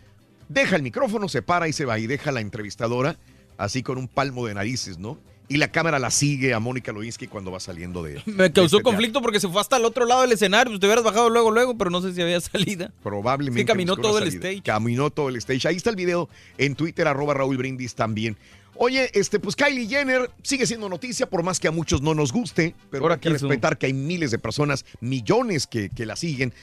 deja 0.48 0.76
el 0.76 0.82
micrófono, 0.82 1.28
se 1.28 1.42
para 1.42 1.66
y 1.66 1.72
se 1.72 1.84
va 1.84 1.98
y 1.98 2.06
deja 2.06 2.30
a 2.30 2.32
la 2.32 2.40
entrevistadora, 2.40 3.16
así 3.58 3.82
con 3.82 3.98
un 3.98 4.08
palmo 4.08 4.46
de 4.46 4.54
narices, 4.54 4.98
¿no? 4.98 5.18
Y 5.50 5.56
la 5.56 5.72
cámara 5.72 5.98
la 5.98 6.10
sigue 6.10 6.52
a 6.52 6.60
Mónica 6.60 6.92
Lewinsky 6.92 7.26
cuando 7.26 7.50
va 7.50 7.58
saliendo 7.58 8.02
de. 8.02 8.22
Me 8.26 8.44
de 8.44 8.52
causó 8.52 8.78
este 8.78 8.82
conflicto 8.82 9.22
porque 9.22 9.40
se 9.40 9.48
fue 9.48 9.60
hasta 9.60 9.78
el 9.78 9.84
otro 9.86 10.04
lado 10.04 10.20
del 10.20 10.32
escenario. 10.32 10.70
Pues 10.70 10.80
te 10.80 10.86
hubieras 10.86 11.04
bajado 11.04 11.30
luego, 11.30 11.50
luego, 11.50 11.76
pero 11.78 11.88
no 11.88 12.02
sé 12.02 12.12
si 12.12 12.20
había 12.20 12.38
salida. 12.42 12.92
Probablemente. 13.02 13.60
Es 13.60 13.64
que 13.64 13.72
caminó 13.72 13.96
todo 13.96 14.18
el 14.18 14.28
stage. 14.28 14.62
Caminó 14.62 15.08
todo 15.08 15.30
el 15.30 15.36
stage. 15.36 15.66
Ahí 15.66 15.76
está 15.76 15.88
el 15.88 15.96
video 15.96 16.28
en 16.58 16.74
Twitter, 16.74 17.08
arroba 17.08 17.32
Raúl 17.32 17.56
Brindis 17.56 17.94
también. 17.94 18.36
Oye, 18.80 19.10
este, 19.12 19.40
pues 19.40 19.56
Kylie 19.56 19.88
Jenner 19.88 20.30
sigue 20.42 20.64
siendo 20.64 20.88
noticia, 20.88 21.28
por 21.28 21.42
más 21.42 21.58
que 21.58 21.66
a 21.66 21.72
muchos 21.72 22.00
no 22.00 22.14
nos 22.14 22.32
guste, 22.32 22.76
pero 22.90 23.02
Ahora 23.02 23.14
hay 23.16 23.20
que 23.20 23.28
respetar 23.30 23.76
que 23.76 23.86
hay 23.86 23.92
miles 23.92 24.30
de 24.30 24.38
personas, 24.38 24.84
millones 25.00 25.66
que, 25.66 25.90
que 25.90 26.06
la 26.06 26.14
siguen. 26.14 26.54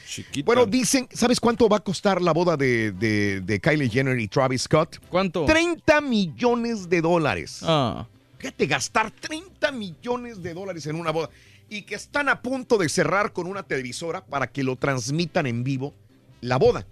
Bueno, 0.45 0.65
dicen, 0.65 1.09
¿sabes 1.11 1.41
cuánto 1.41 1.67
va 1.67 1.77
a 1.77 1.79
costar 1.81 2.21
la 2.21 2.31
boda 2.31 2.55
de, 2.55 2.93
de- 2.93 3.41
de 3.41 3.59
Kylie 3.59 3.89
Jenner 3.89 4.17
y 4.17 4.27
Travis 4.29 4.61
Scott? 4.61 4.97
¿Cuánto? 5.09 5.43
30 5.45 5.99
millones 6.01 6.87
de 6.89 7.01
dólares. 7.01 7.59
Ah. 7.63 8.07
Fíjate, 8.37 8.65
gastar 8.67 9.11
30 9.11 9.71
millones 9.73 10.41
de 10.41 10.53
dólares 10.53 10.85
en 10.87 10.95
una 10.95 11.11
boda. 11.11 11.29
Y 11.67 11.81
que 11.81 11.95
están 11.95 12.29
a 12.29 12.41
punto 12.41 12.77
de 12.77 12.87
cerrar 12.89 13.33
con 13.33 13.47
una 13.47 13.63
televisora 13.63 14.23
para 14.25 14.47
que 14.47 14.63
lo 14.63 14.75
transmitan 14.77 15.47
en 15.47 15.63
vivo 15.63 15.93
la 16.41 16.57
boda. 16.57 16.85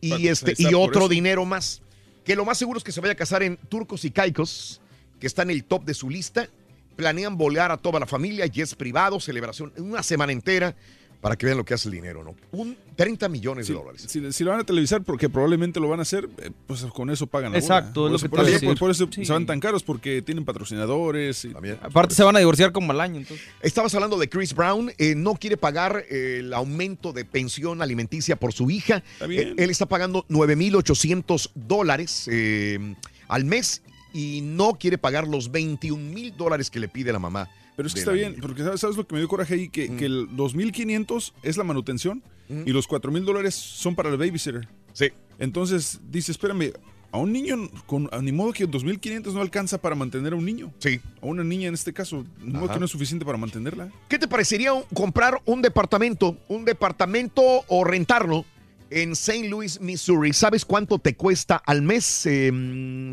Y, 0.00 0.28
este, 0.28 0.54
y 0.56 0.74
otro 0.74 1.08
dinero 1.08 1.44
más. 1.44 1.82
Que 2.28 2.36
lo 2.36 2.44
más 2.44 2.58
seguro 2.58 2.76
es 2.76 2.84
que 2.84 2.92
se 2.92 3.00
vaya 3.00 3.14
a 3.14 3.16
casar 3.16 3.42
en 3.42 3.56
Turcos 3.56 4.04
y 4.04 4.10
Caicos, 4.10 4.82
que 5.18 5.26
está 5.26 5.44
en 5.44 5.50
el 5.50 5.64
top 5.64 5.86
de 5.86 5.94
su 5.94 6.10
lista. 6.10 6.46
Planean 6.94 7.38
volar 7.38 7.72
a 7.72 7.78
toda 7.78 7.98
la 7.98 8.04
familia, 8.04 8.44
jets 8.44 8.74
privados, 8.74 9.24
celebración, 9.24 9.72
una 9.78 10.02
semana 10.02 10.32
entera, 10.32 10.76
para 11.20 11.34
que 11.36 11.46
vean 11.46 11.58
lo 11.58 11.64
que 11.64 11.74
hace 11.74 11.88
el 11.88 11.94
dinero, 11.94 12.22
¿no? 12.22 12.36
Un 12.52 12.76
30 12.94 13.28
millones 13.28 13.66
de 13.66 13.74
dólares. 13.74 14.04
Si, 14.06 14.32
si 14.32 14.44
lo 14.44 14.50
van 14.52 14.60
a 14.60 14.64
televisar, 14.64 15.02
porque 15.02 15.28
probablemente 15.28 15.80
lo 15.80 15.88
van 15.88 15.98
a 15.98 16.02
hacer, 16.02 16.28
eh, 16.38 16.50
pues 16.66 16.84
con 16.86 17.10
eso 17.10 17.26
pagan 17.26 17.52
la. 17.52 17.58
Exacto, 17.58 17.88
es 17.88 17.92
Por 17.92 18.10
lo 18.10 18.16
eso- 18.16 18.22
que 18.24 18.28
te 18.28 18.36
por 18.36 18.48
eso-. 18.70 18.78
Por 18.78 18.90
eso 18.90 19.08
Sí. 19.10 19.24
se 19.24 19.32
van 19.32 19.44
tan 19.46 19.58
caros, 19.60 19.82
porque 19.82 20.22
tienen 20.22 20.44
patrocinadores. 20.44 21.44
Y, 21.44 21.52
Aparte 21.82 22.14
se 22.14 22.22
van 22.22 22.36
a 22.36 22.38
divorciar 22.38 22.70
como 22.72 22.92
al 22.92 23.00
año, 23.00 23.16
entonces. 23.20 23.44
Estabas 23.62 23.94
hablando 23.94 24.16
de 24.18 24.28
Chris 24.28 24.54
Brown, 24.54 24.92
eh, 24.98 25.14
no 25.16 25.34
quiere 25.34 25.56
pagar 25.56 26.04
eh, 26.08 26.36
el 26.40 26.52
aumento 26.54 27.12
de 27.12 27.24
pensión 27.24 27.82
alimenticia 27.82 28.36
por 28.36 28.52
su 28.52 28.70
hija. 28.70 29.02
bien. 29.26 29.48
Eh, 29.50 29.54
él 29.58 29.70
está 29.70 29.86
pagando 29.86 30.24
9.800 30.28 31.50
dólares 31.54 32.28
eh, 32.30 32.94
al 33.28 33.44
mes 33.44 33.82
y 34.12 34.40
no 34.42 34.74
quiere 34.78 34.98
pagar 34.98 35.26
los 35.28 35.50
21 35.50 36.12
mil 36.12 36.36
dólares 36.36 36.70
que 36.70 36.80
le 36.80 36.88
pide 36.88 37.12
la 37.12 37.18
mamá. 37.18 37.48
Pero 37.78 37.86
es 37.86 37.94
que 37.94 38.00
está 38.00 38.10
bien, 38.10 38.34
porque 38.42 38.64
¿sabes, 38.64 38.80
sabes 38.80 38.96
lo 38.96 39.06
que 39.06 39.14
me 39.14 39.20
dio 39.20 39.28
coraje 39.28 39.54
ahí? 39.54 39.68
Que, 39.68 39.94
que 39.94 40.04
el 40.06 40.28
2.500 40.30 41.32
es 41.44 41.56
la 41.56 41.62
manutención 41.62 42.24
y 42.66 42.72
los 42.72 42.88
4.000 42.88 43.22
dólares 43.24 43.54
son 43.54 43.94
para 43.94 44.08
el 44.08 44.16
babysitter. 44.16 44.66
Sí. 44.92 45.10
Entonces 45.38 46.00
dice, 46.10 46.32
espérame, 46.32 46.72
a 47.12 47.18
un 47.18 47.30
niño, 47.32 47.70
con, 47.86 48.10
ni 48.22 48.32
modo 48.32 48.52
que 48.52 48.68
2.500 48.68 49.32
no 49.32 49.40
alcanza 49.40 49.78
para 49.78 49.94
mantener 49.94 50.32
a 50.32 50.36
un 50.36 50.44
niño. 50.44 50.72
Sí. 50.80 50.98
A 51.22 51.26
una 51.26 51.44
niña 51.44 51.68
en 51.68 51.74
este 51.74 51.92
caso, 51.92 52.26
ni 52.42 52.52
modo 52.52 52.68
que 52.72 52.80
no 52.80 52.86
es 52.86 52.90
suficiente 52.90 53.24
para 53.24 53.38
mantenerla. 53.38 53.92
¿Qué 54.08 54.18
te 54.18 54.26
parecería 54.26 54.72
un- 54.72 54.82
comprar 54.92 55.40
un 55.44 55.62
departamento, 55.62 56.36
un 56.48 56.64
departamento 56.64 57.42
o 57.68 57.84
rentarlo 57.84 58.44
en 58.90 59.12
St. 59.12 59.48
Louis, 59.48 59.80
Missouri? 59.80 60.32
¿Sabes 60.32 60.64
cuánto 60.64 60.98
te 60.98 61.14
cuesta 61.14 61.62
al 61.64 61.82
mes? 61.82 62.26
Eh, 62.26 62.50
mm, 62.52 63.12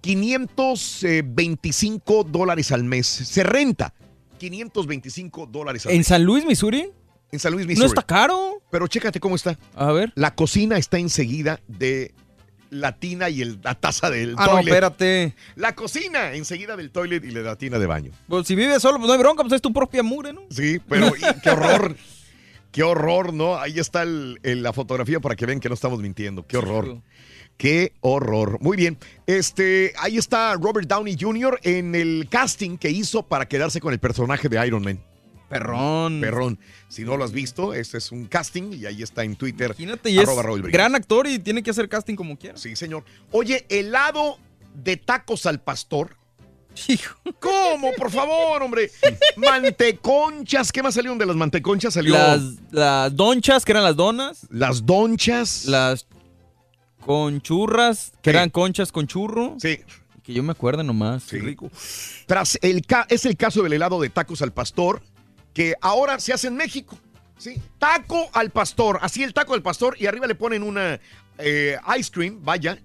525 0.00 2.24
dólares 2.24 2.70
al 2.72 2.84
mes. 2.84 3.06
Se 3.06 3.42
renta 3.42 3.92
525 4.50 5.46
dólares 5.46 5.86
¿En. 5.86 6.04
San 6.04 6.24
Luis, 6.24 6.44
Missouri? 6.44 6.90
En 7.32 7.38
San 7.38 7.52
Luis, 7.52 7.64
¿No 7.66 7.70
Missouri. 7.70 7.88
está 7.88 8.02
caro? 8.02 8.62
Pero 8.70 8.86
chécate 8.86 9.18
cómo 9.20 9.34
está. 9.36 9.58
A 9.74 9.92
ver. 9.92 10.12
La 10.14 10.34
cocina 10.34 10.76
está 10.76 10.98
enseguida 10.98 11.60
de 11.66 12.12
la 12.70 12.92
tina 12.98 13.28
y 13.30 13.40
el- 13.42 13.60
la 13.62 13.74
taza 13.74 14.10
del 14.10 14.34
Ah, 14.36 14.46
no, 14.46 14.52
toilet. 14.52 14.68
espérate. 14.68 15.34
La 15.56 15.74
cocina 15.74 16.32
enseguida 16.34 16.76
del 16.76 16.90
toilet 16.90 17.24
y 17.24 17.30
la 17.30 17.56
tina 17.56 17.78
de 17.78 17.86
baño. 17.86 18.10
Pues 18.28 18.46
si 18.46 18.54
vives 18.54 18.82
solo, 18.82 18.98
pues 18.98 19.06
no 19.08 19.12
hay 19.14 19.18
bronca, 19.18 19.42
pues 19.42 19.52
es 19.54 19.62
tu 19.62 19.72
propia 19.72 20.02
mugre, 20.02 20.32
¿no? 20.32 20.42
Sí, 20.50 20.80
pero 20.88 21.08
y 21.08 21.20
qué 21.42 21.50
horror. 21.50 21.96
Qué 22.72 22.82
horror, 22.82 23.32
¿no? 23.32 23.56
Ahí 23.56 23.78
está 23.78 24.02
el- 24.02 24.38
el- 24.42 24.62
la 24.64 24.72
fotografía 24.72 25.20
para 25.20 25.36
que 25.36 25.46
vean 25.46 25.60
que 25.60 25.68
no 25.68 25.74
estamos 25.74 26.00
mintiendo. 26.00 26.44
Qué 26.46 26.56
horror. 26.56 27.00
Qué 27.56 27.92
horror. 28.00 28.58
Muy 28.60 28.76
bien. 28.76 28.98
Este, 29.26 29.92
ahí 29.98 30.18
está 30.18 30.54
Robert 30.54 30.88
Downey 30.88 31.16
Jr. 31.18 31.60
en 31.62 31.94
el 31.94 32.26
casting 32.30 32.76
que 32.76 32.90
hizo 32.90 33.22
para 33.22 33.46
quedarse 33.46 33.80
con 33.80 33.92
el 33.92 34.00
personaje 34.00 34.48
de 34.48 34.66
Iron 34.66 34.82
Man. 34.82 35.00
Perrón. 35.48 36.20
Perrón. 36.20 36.58
Si 36.88 37.04
no 37.04 37.16
lo 37.16 37.24
has 37.24 37.30
visto, 37.32 37.74
este 37.74 37.98
es 37.98 38.10
un 38.10 38.26
casting 38.26 38.72
y 38.72 38.86
ahí 38.86 39.02
está 39.02 39.22
en 39.22 39.36
Twitter. 39.36 39.66
Imagínate, 39.66 40.10
y 40.10 40.18
es 40.18 40.28
arroba 40.28 40.58
gran 40.68 40.94
actor 40.96 41.26
y 41.28 41.38
tiene 41.38 41.62
que 41.62 41.70
hacer 41.70 41.88
casting 41.88 42.16
como 42.16 42.36
quiera. 42.36 42.56
Sí, 42.56 42.74
señor. 42.74 43.04
Oye, 43.30 43.64
helado 43.68 44.38
de 44.74 44.96
tacos 44.96 45.46
al 45.46 45.60
pastor. 45.60 46.16
¿Cómo? 47.38 47.92
Por 47.96 48.10
favor, 48.10 48.62
hombre. 48.62 48.90
Manteconchas. 49.36 50.72
¿Qué 50.72 50.82
más 50.82 50.94
salieron 50.94 51.18
de 51.18 51.26
las 51.26 51.36
manteconchas? 51.36 51.94
Salió 51.94 52.14
Las, 52.14 52.42
las 52.72 53.14
donchas, 53.14 53.64
que 53.64 53.72
eran 53.72 53.84
las 53.84 53.94
donas. 53.96 54.46
las 54.50 54.84
donchas. 54.84 55.66
Las 55.66 56.06
conchurras, 57.04 58.12
que 58.22 58.30
eran 58.30 58.50
conchas 58.50 58.90
con 58.92 59.06
churro. 59.06 59.56
Sí. 59.60 59.78
Que 60.22 60.32
yo 60.32 60.42
me 60.42 60.52
acuerdo 60.52 60.82
nomás. 60.82 61.22
Sí. 61.24 61.38
rico. 61.38 61.70
Tras 62.26 62.58
el 62.62 62.84
ca- 62.86 63.06
es 63.10 63.26
el 63.26 63.36
caso 63.36 63.62
del 63.62 63.74
helado 63.74 64.00
de 64.00 64.08
tacos 64.10 64.40
al 64.42 64.52
pastor, 64.52 65.02
que 65.52 65.74
ahora 65.80 66.18
se 66.18 66.32
hace 66.32 66.48
en 66.48 66.56
México. 66.56 66.98
Sí, 67.36 67.60
taco 67.78 68.30
al 68.32 68.50
pastor, 68.50 68.98
así 69.02 69.22
el 69.22 69.34
taco 69.34 69.54
al 69.54 69.62
pastor 69.62 69.96
y 69.98 70.06
arriba 70.06 70.26
le 70.26 70.34
ponen 70.34 70.62
una 70.62 70.98
eh, 71.38 71.76
ice 71.98 72.10
cream, 72.10 72.38
vaya, 72.42 72.78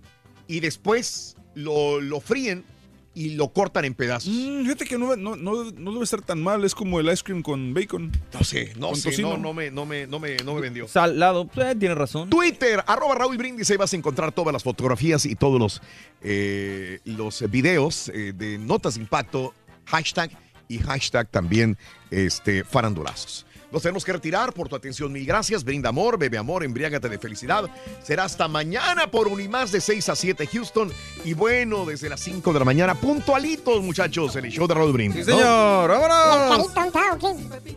y 0.48 0.60
después 0.60 1.36
lo, 1.54 2.02
lo 2.02 2.20
fríen 2.20 2.66
y 3.14 3.32
lo 3.32 3.52
cortan 3.52 3.86
en 3.86 3.94
pedazos. 3.94 4.32
Mm, 4.32 4.64
fíjate 4.64 4.86
que 4.86 4.98
no, 4.98 5.16
no, 5.16 5.36
no, 5.36 5.72
no 5.72 5.92
debe 5.92 6.04
estar 6.04 6.22
tan 6.22 6.42
mal. 6.42 6.64
Es 6.64 6.76
como 6.76 7.00
el 7.00 7.12
ice 7.12 7.24
cream 7.24 7.42
con 7.42 7.74
bacon. 7.74 8.12
No 8.34 8.44
sé, 8.44 8.74
no 8.78 8.96
sé, 8.96 9.10
tocino. 9.10 9.30
no, 9.32 9.38
no 9.38 9.54
me, 9.54 9.72
no 9.72 9.86
me, 9.86 10.08
no 10.08 10.20
me, 10.20 10.38
no 10.38 10.56
me 10.56 10.62
vendió. 10.62 10.88
Salado, 10.88 11.48
pues, 11.48 11.78
tiene 11.78 11.96
razón. 11.96 12.30
Twitter, 12.30 12.84
arroba 12.88 13.16
Raúl 13.16 13.38
Brindis, 13.38 13.70
ahí 13.72 13.78
vas 13.78 13.94
a 13.94 13.96
encontrar 13.96 14.32
todas 14.32 14.54
las 14.54 14.64
fotografías 14.64 15.26
y 15.26 15.36
todos 15.36 15.60
los, 15.60 15.82
eh, 16.22 17.00
los 17.06 17.50
videos 17.50 18.10
eh, 18.10 18.34
de 18.36 18.58
Notas 18.58 18.96
de 18.96 19.02
Impacto, 19.02 19.54
hashtag 19.86 20.32
y 20.68 20.78
hashtag 20.78 21.28
también 21.30 21.78
este, 22.12 22.64
farandulazos. 22.64 23.46
Nos 23.72 23.84
tenemos 23.84 24.04
que 24.04 24.14
retirar 24.14 24.54
por 24.54 24.68
tu 24.68 24.76
atención. 24.76 25.12
Mil 25.12 25.26
gracias. 25.26 25.64
Brinda 25.64 25.90
amor, 25.90 26.18
bebe 26.18 26.38
amor, 26.38 26.64
embriágate 26.64 27.08
de 27.08 27.20
felicidad. 27.20 27.70
Será 28.02 28.24
hasta 28.24 28.48
mañana 28.48 29.12
por 29.12 29.28
Unimás 29.28 29.72
de 29.72 29.82
6 29.82 30.10
a 30.10 30.16
7 30.16 30.48
Houston. 30.48 30.92
Y 31.24 31.34
bueno, 31.34 31.86
desde 31.86 32.10
las 32.10 32.20
5 32.22 32.52
de 32.54 32.60
la 32.60 32.66
mañana, 32.66 32.96
puntualitos, 32.96 33.84
muchachos, 33.84 34.36
en 34.36 34.46
el 34.46 34.52
show 34.52 34.68
de 34.68 34.74
Raúl 34.74 34.94
Brindis. 34.94 35.26
Sí, 35.26 35.32
¿no? 35.32 35.38
señor. 35.38 35.90
¡Vámonos! 35.90 36.74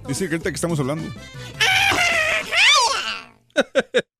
Dice 0.09 0.29
que 0.29 0.35
ahorita 0.35 0.51
que 0.51 0.57
estamos 0.57 0.81
hablando. 0.81 1.05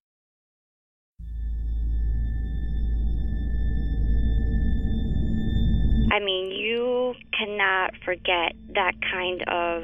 I 6.11 6.19
mean, 6.19 6.51
you 6.51 7.15
cannot 7.35 7.95
forget 8.05 8.53
that 8.75 8.93
kind 9.01 9.41
of 9.47 9.83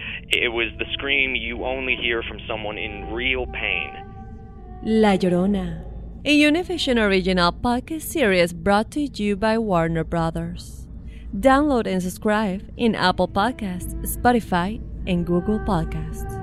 It 0.33 0.47
was 0.47 0.69
the 0.79 0.85
scream 0.93 1.35
you 1.35 1.65
only 1.65 1.97
hear 2.01 2.23
from 2.23 2.39
someone 2.47 2.77
in 2.77 3.11
real 3.11 3.45
pain. 3.47 3.91
La 4.81 5.17
Llorona, 5.17 5.83
a 6.23 6.33
Univision 6.33 6.97
original 6.97 7.51
podcast 7.51 8.03
series 8.03 8.53
brought 8.53 8.91
to 8.91 9.01
you 9.01 9.35
by 9.35 9.57
Warner 9.57 10.05
Brothers. 10.05 10.87
Download 11.37 11.85
and 11.85 12.01
subscribe 12.01 12.63
in 12.77 12.95
Apple 12.95 13.27
Podcasts, 13.27 13.93
Spotify, 14.05 14.79
and 15.05 15.25
Google 15.25 15.59
Podcasts. 15.65 16.37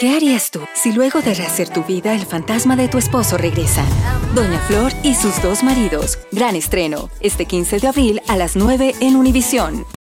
¿Qué 0.00 0.16
harías 0.16 0.50
tú 0.50 0.60
si 0.74 0.92
luego 0.92 1.22
de 1.22 1.34
rehacer 1.34 1.68
tu 1.68 1.84
vida 1.84 2.14
el 2.14 2.26
fantasma 2.26 2.74
de 2.74 2.88
tu 2.88 2.98
esposo 2.98 3.38
regresa? 3.38 3.84
Doña 4.34 4.58
Flor 4.66 4.92
y 5.04 5.14
sus 5.14 5.40
dos 5.42 5.62
maridos. 5.62 6.18
Gran 6.32 6.56
estreno, 6.56 7.08
este 7.20 7.46
15 7.46 7.78
de 7.78 7.86
abril 7.86 8.20
a 8.26 8.36
las 8.36 8.56
9 8.56 8.94
en 9.00 9.14
Univisión. 9.14 9.84